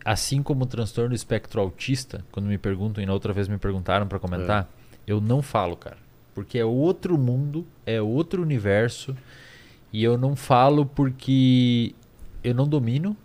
assim 0.04 0.44
como 0.44 0.64
o 0.64 0.68
transtorno 0.68 1.16
espectro 1.16 1.62
autista, 1.62 2.26
quando 2.32 2.48
me 2.48 2.58
perguntam, 2.58 3.04
e 3.04 3.06
na 3.08 3.14
outra 3.14 3.32
vez 3.32 3.48
me 3.48 3.58
perguntaram 3.58 4.08
pra 4.08 4.20
comentar, 4.20 4.70
eu 5.08 5.22
não 5.22 5.42
falo, 5.42 5.78
cara. 5.78 5.98
Porque 6.36 6.60
é 6.60 6.66
outro 6.66 7.18
mundo, 7.18 7.66
é 7.86 8.00
outro 8.02 8.42
universo, 8.42 9.16
e 9.92 10.04
eu 10.04 10.18
não 10.18 10.36
falo 10.36 10.86
porque 10.86 11.96
eu 12.44 12.54
não 12.54 12.68
domino, 12.68 13.18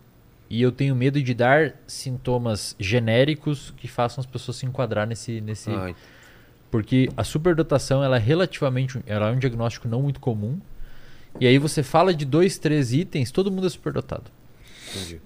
e 0.49 0.61
eu 0.61 0.71
tenho 0.71 0.95
medo 0.95 1.21
de 1.21 1.33
dar 1.33 1.75
sintomas 1.85 2.75
genéricos 2.79 3.73
que 3.77 3.87
façam 3.87 4.21
as 4.21 4.25
pessoas 4.25 4.57
se 4.57 4.65
enquadrar 4.65 5.05
nesse, 5.05 5.41
nesse, 5.41 5.69
ai, 5.69 5.93
porque 6.71 7.09
a 7.17 7.23
superdotação 7.23 8.01
ela 8.01 8.15
é 8.15 8.19
relativamente 8.19 8.99
ela 9.05 9.29
é 9.29 9.31
um 9.31 9.37
diagnóstico 9.37 9.89
não 9.89 10.01
muito 10.01 10.21
comum. 10.21 10.59
E 11.39 11.45
aí 11.47 11.57
você 11.57 11.83
fala 11.83 12.13
de 12.13 12.25
dois, 12.25 12.57
três 12.57 12.93
itens, 12.93 13.31
todo 13.31 13.51
mundo 13.51 13.67
é 13.67 13.69
superdotado. 13.69 14.31
entendi. 14.89 15.21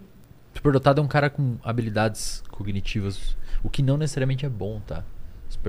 Superdotado 0.55 1.01
é 1.01 1.03
um 1.03 1.07
cara 1.07 1.29
com 1.29 1.57
habilidades 1.63 2.43
cognitivas, 2.49 3.37
o 3.63 3.69
que 3.69 3.83
não 3.83 3.97
necessariamente 3.97 4.45
é 4.45 4.49
bom, 4.49 4.81
tá? 4.85 5.03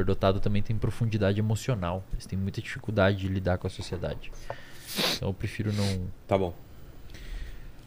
Superdotado 0.01 0.41
também 0.41 0.61
tem 0.63 0.77
profundidade 0.77 1.39
emocional. 1.39 2.05
Eles 2.13 2.27
têm 2.27 2.39
muita 2.39 2.61
dificuldade 2.61 3.17
de 3.17 3.29
lidar 3.29 3.57
com 3.57 3.67
a 3.67 3.71
sociedade. 3.71 4.31
Então 5.17 5.31
eu 5.31 5.33
prefiro 5.33 5.73
não. 5.73 6.03
Tá 6.29 6.37
bom. 6.37 6.55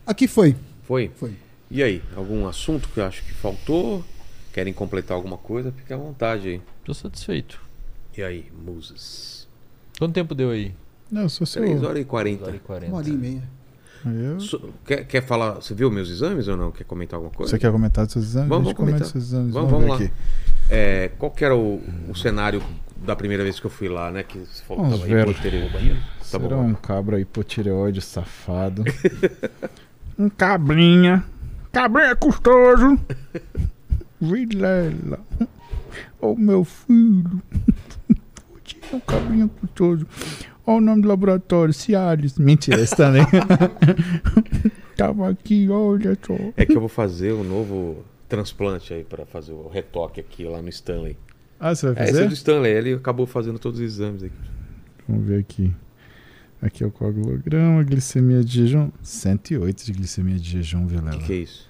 Aqui 0.07 0.27
foi. 0.27 0.55
Foi? 0.81 1.11
Foi. 1.15 1.35
E 1.69 1.83
aí, 1.83 2.01
algum 2.15 2.47
assunto 2.47 2.89
que 2.89 2.99
eu 2.99 3.05
acho 3.05 3.21
que 3.23 3.31
faltou? 3.31 4.03
Querem 4.51 4.73
completar 4.73 5.15
alguma 5.15 5.37
coisa? 5.37 5.71
Fique 5.71 5.93
à 5.93 5.97
vontade 5.97 6.47
aí. 6.47 6.61
Tô 6.83 6.95
satisfeito. 6.95 7.61
E 8.17 8.23
aí, 8.23 8.51
musas? 8.65 9.47
Quanto 9.99 10.13
tempo 10.15 10.33
deu 10.33 10.49
aí? 10.49 10.73
Não, 11.11 11.21
eu 11.23 11.29
sou 11.29 11.45
seu. 11.45 11.61
3 11.61 11.83
horas 11.83 12.01
e 12.01 12.05
40. 12.05 12.43
Hora 12.45 12.55
e 12.55 12.59
40. 12.59 12.87
Uma 12.91 12.97
hora 12.97 13.07
e 13.09 13.11
meia. 13.11 13.43
Eu- 14.03 14.39
So- 14.39 14.73
quer, 14.83 15.05
quer 15.05 15.21
falar? 15.23 15.55
Você 15.55 15.75
viu 15.75 15.91
meus 15.91 16.09
exames 16.09 16.47
ou 16.47 16.57
não? 16.57 16.71
Quer 16.71 16.85
comentar 16.85 17.17
alguma 17.17 17.31
coisa? 17.31 17.51
Você 17.51 17.59
quer 17.59 17.71
comentar 17.71 18.05
dos 18.05 18.13
seus 18.13 18.25
exames? 18.25 18.49
Vamos, 18.49 18.63
vamos 18.63 18.77
comenta 18.77 18.97
comentar. 18.97 19.01
dos 19.03 19.11
seus 19.11 19.23
exames. 19.25 19.53
Vamos, 19.53 19.69
Vamos, 19.69 19.85
vamos 19.87 19.99
lá. 20.01 20.05
aqui. 20.07 20.13
É, 20.69 21.09
qual 21.17 21.31
que 21.31 21.43
era 21.43 21.55
o, 21.55 21.81
o 22.07 22.15
cenário 22.15 22.61
da 22.97 23.15
primeira 23.15 23.43
vez 23.43 23.59
que 23.59 23.65
eu 23.65 23.71
fui 23.71 23.87
lá, 23.89 24.11
né? 24.11 24.23
Que 24.23 24.37
você 24.39 24.63
falou 24.63 24.83
Vamos 24.83 24.99
tava 25.01 25.11
ver. 25.11 25.27
hipotireoidismo. 25.27 25.99
Tá 26.19 26.23
Será 26.39 26.55
bom. 26.55 26.61
um 26.63 26.73
cabra 26.75 27.19
hipotireoide 27.19 28.01
safado. 28.01 28.83
um 30.17 30.29
cabrinha. 30.29 31.23
Cabrinha 31.71 32.15
custoso. 32.15 32.99
Vilela. 34.21 35.19
Ô 36.21 36.35
meu 36.35 36.63
filho. 36.63 37.41
Um 38.91 38.99
cabrinha 39.01 39.47
custoso. 39.47 40.07
Olha 40.65 40.77
o 40.77 40.81
nome 40.81 41.03
do 41.03 41.07
laboratório, 41.07 41.71
Cialis. 41.71 42.39
Mentira, 42.39 42.81
esse 42.81 42.95
também. 42.95 43.21
Tava 44.97 45.29
aqui, 45.29 45.69
olha 45.69 46.17
só. 46.25 46.33
É 46.57 46.65
que 46.65 46.75
eu 46.75 46.79
vou 46.79 46.89
fazer 46.89 47.33
um 47.33 47.43
novo 47.43 48.03
transplante 48.29 48.93
aí 48.93 49.03
pra 49.03 49.25
fazer 49.25 49.51
o 49.51 49.67
retoque 49.67 50.19
aqui 50.21 50.45
lá 50.45 50.61
no 50.61 50.69
Stanley. 50.69 51.17
Ah, 51.59 51.75
você 51.75 51.91
vai 51.91 52.03
É, 52.03 52.03
esse 52.05 52.11
é 52.11 52.15
fazer? 52.15 52.27
do 52.29 52.33
Stanley, 52.33 52.71
ele 52.71 52.93
acabou 52.93 53.25
fazendo 53.25 53.59
todos 53.59 53.79
os 53.79 53.85
exames 53.85 54.23
aqui. 54.23 54.35
Vamos 55.07 55.25
ver 55.27 55.39
aqui. 55.39 55.73
Aqui 56.61 56.83
é 56.83 56.87
o 56.87 56.91
coagulograma, 56.91 57.83
glicemia 57.83 58.43
de 58.43 58.51
jejum. 58.53 58.91
108 59.01 59.85
de 59.85 59.91
glicemia 59.93 60.37
de 60.37 60.49
jejum, 60.51 60.83
O 60.85 60.87
Vilela. 60.87 61.17
que, 61.17 61.25
que 61.25 61.33
é 61.33 61.35
isso? 61.37 61.67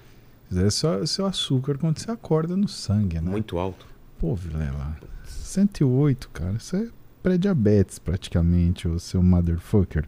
Isso 0.50 0.60
é 0.60 0.70
só 0.70 1.06
seu 1.06 1.26
açúcar 1.26 1.78
quando 1.78 1.98
você 1.98 2.10
acorda 2.10 2.56
no 2.56 2.68
sangue, 2.68 3.16
né? 3.20 3.30
Muito 3.30 3.56
alto. 3.58 3.86
Pô, 4.18 4.34
Vilela. 4.34 4.96
108, 5.24 6.28
cara. 6.30 6.54
Isso 6.54 6.76
é 6.76 6.88
pré-diabetes 7.22 7.98
praticamente, 7.98 8.86
o 8.88 8.98
seu 8.98 9.22
motherfucker. 9.22 10.04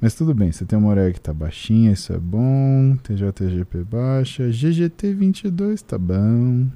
Mas 0.00 0.14
tudo 0.14 0.34
bem, 0.34 0.52
você 0.52 0.64
tem 0.64 0.78
uma 0.78 0.90
ureia 0.90 1.12
que 1.12 1.20
tá 1.20 1.32
baixinha, 1.32 1.92
isso 1.92 2.12
é 2.12 2.18
bom. 2.18 2.96
TJTGP 3.02 3.84
baixa. 3.84 4.50
GGT 4.50 5.14
22 5.14 5.82
tá 5.82 5.98
bom. 5.98 6.68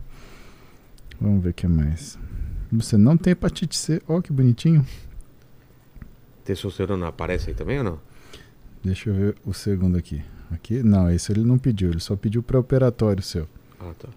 Vamos 1.20 1.42
ver 1.42 1.50
o 1.50 1.54
que 1.54 1.68
mais. 1.68 2.18
Você 2.72 2.96
não 2.96 3.16
tem 3.16 3.32
hepatite 3.32 3.76
C. 3.76 4.00
Ó, 4.08 4.22
que 4.22 4.32
bonitinho. 4.32 4.86
Testosterona 6.44 7.08
aparece 7.08 7.50
aí 7.50 7.54
também 7.54 7.78
ou 7.78 7.84
não? 7.84 8.00
Deixa 8.82 9.10
eu 9.10 9.14
ver 9.14 9.36
o 9.44 9.52
segundo 9.52 9.98
aqui. 9.98 10.22
Aqui? 10.50 10.82
Não, 10.82 11.10
esse 11.10 11.30
ele 11.30 11.44
não 11.44 11.58
pediu, 11.58 11.90
ele 11.90 12.00
só 12.00 12.16
pediu 12.16 12.42
pré-operatório 12.42 13.22
seu. 13.22 13.46
Ah, 13.78 13.92
tá. 13.98 14.08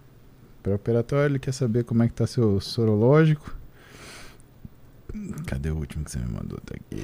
Pré-operatório, 0.64 1.34
ele 1.34 1.40
quer 1.40 1.52
saber 1.52 1.84
como 1.84 2.04
é 2.04 2.08
que 2.08 2.14
tá 2.14 2.26
seu 2.26 2.60
sorológico. 2.62 3.54
Cadê 5.46 5.70
o 5.70 5.76
último 5.76 6.06
que 6.06 6.12
você 6.12 6.20
me 6.20 6.32
mandou? 6.32 6.58
Tá 6.60 6.76
aqui. 6.76 7.04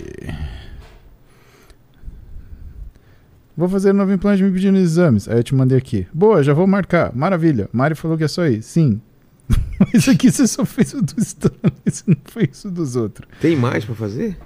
Vou 3.60 3.68
fazer 3.68 3.92
novo 3.94 4.10
implante 4.14 4.42
me 4.42 4.50
pedindo 4.52 4.78
exames. 4.78 5.28
Aí 5.28 5.36
eu 5.38 5.44
te 5.44 5.54
mandei 5.54 5.78
aqui. 5.78 6.08
Boa, 6.14 6.42
já 6.42 6.54
vou 6.54 6.66
marcar. 6.66 7.14
Maravilha. 7.14 7.68
Mari 7.74 7.94
falou 7.94 8.18
que 8.18 8.24
é 8.24 8.28
só 8.30 8.46
ir. 8.48 8.64
Sim. 8.64 9.02
Mas 9.94 10.08
aqui 10.08 10.32
você 10.32 10.48
só 10.48 10.64
fez 10.64 10.94
o 10.94 11.02
do 11.02 11.14
estranho, 11.20 11.60
você 11.86 12.04
não 12.08 12.16
fez 12.24 12.64
o 12.64 12.72
dos 12.72 12.96
outros. 12.96 13.28
Tem 13.42 13.58
mais 13.58 13.84
pra 13.84 13.94
fazer? 13.96 14.38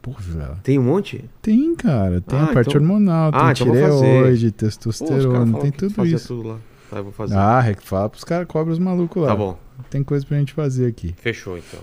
Porra, 0.00 0.22
velho. 0.22 0.56
Tem 0.62 0.78
um 0.78 0.84
monte? 0.84 1.22
Tem, 1.42 1.74
cara. 1.74 2.22
Tem 2.22 2.38
Ah, 2.38 2.44
a 2.44 2.52
parte 2.54 2.70
então- 2.70 2.80
hormonal, 2.80 3.30
tem 3.30 3.40
Ah, 3.42 3.52
então 3.52 3.66
tireoide, 3.66 4.50
testosterona, 4.52 5.58
tem 5.58 5.70
tudo 5.70 6.06
isso. 6.06 6.28
tudo 6.28 6.48
lá. 6.48 6.58
Tá, 6.88 6.96
eu 6.96 7.04
vou 7.04 7.12
fazer. 7.12 7.34
Ah, 7.36 7.62
é 7.66 7.74
que 7.74 7.86
fala 7.86 8.08
pros 8.08 8.24
caras 8.24 8.46
cobra 8.48 8.72
os 8.72 8.78
malucos 8.78 9.22
lá. 9.22 9.28
tá 9.28 9.36
bom. 9.36 9.58
Tem 9.90 10.02
coisa 10.02 10.24
pra 10.24 10.38
gente 10.38 10.54
fazer 10.54 10.86
aqui. 10.86 11.14
Fechou 11.18 11.58
então. 11.58 11.80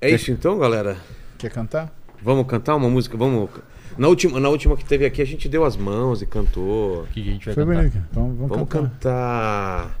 É 0.00 0.10
isso 0.10 0.32
então, 0.32 0.58
galera. 0.58 0.96
Quer 1.38 1.50
cantar? 1.52 1.92
Vamos 2.24 2.46
cantar 2.46 2.74
uma 2.76 2.88
música? 2.88 3.16
Vamos. 3.16 3.50
Na 3.98 4.08
última, 4.08 4.40
na 4.40 4.48
última 4.48 4.76
que 4.76 4.84
teve 4.84 5.04
aqui, 5.04 5.20
a 5.22 5.26
gente 5.26 5.48
deu 5.48 5.64
as 5.64 5.76
mãos 5.76 6.22
e 6.22 6.26
cantou. 6.26 7.02
O 7.02 7.06
que, 7.12 7.20
a 7.20 7.24
gente 7.24 7.44
vai 7.46 7.54
Foi 7.54 7.64
cantar? 7.64 7.76
bonito. 7.82 7.98
Vamos, 8.12 8.36
vamos, 8.36 8.48
Vamos 8.50 8.68
cantar. 8.68 9.90
cantar. 9.90 10.00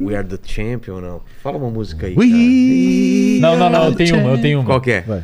We 0.00 0.16
are 0.16 0.26
the 0.26 0.38
champion, 0.42 1.00
não. 1.00 1.20
Fala 1.42 1.56
uma 1.58 1.70
música 1.70 2.06
aí. 2.08 2.16
We 2.16 3.38
Não, 3.40 3.56
não, 3.56 3.70
não, 3.70 3.84
eu 3.84 3.94
tenho 3.94 4.18
uma, 4.18 4.30
eu 4.30 4.40
tenho 4.40 4.58
cara. 4.58 4.60
uma. 4.60 4.64
Qual 4.74 4.80
que 4.80 4.90
é? 4.90 5.00
Vai. 5.02 5.22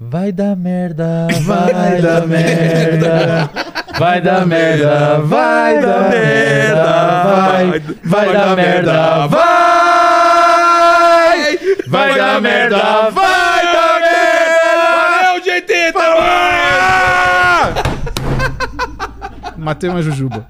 Vai 0.00 0.32
dar 0.32 0.56
merda, 0.56 1.28
vai, 1.44 2.00
dar 2.00 2.26
merda. 2.26 3.50
Vai 3.98 4.20
dar 4.22 4.46
merda, 4.46 5.20
vai 5.20 5.80
dar 5.80 6.08
merda, 6.08 6.84
vai. 7.24 7.80
Vai 8.04 8.32
dar 8.32 8.56
merda, 8.56 9.26
vai. 9.26 9.42
Vai 11.86 12.16
dar 12.16 12.40
merda, 12.40 13.10
vai 13.10 13.64
dar 13.64 14.00
merda. 14.00 14.22
Valeu, 15.22 15.44
GT! 15.44 15.92
Matei 19.62 19.88
uma 19.88 20.02
jujuba. 20.02 20.44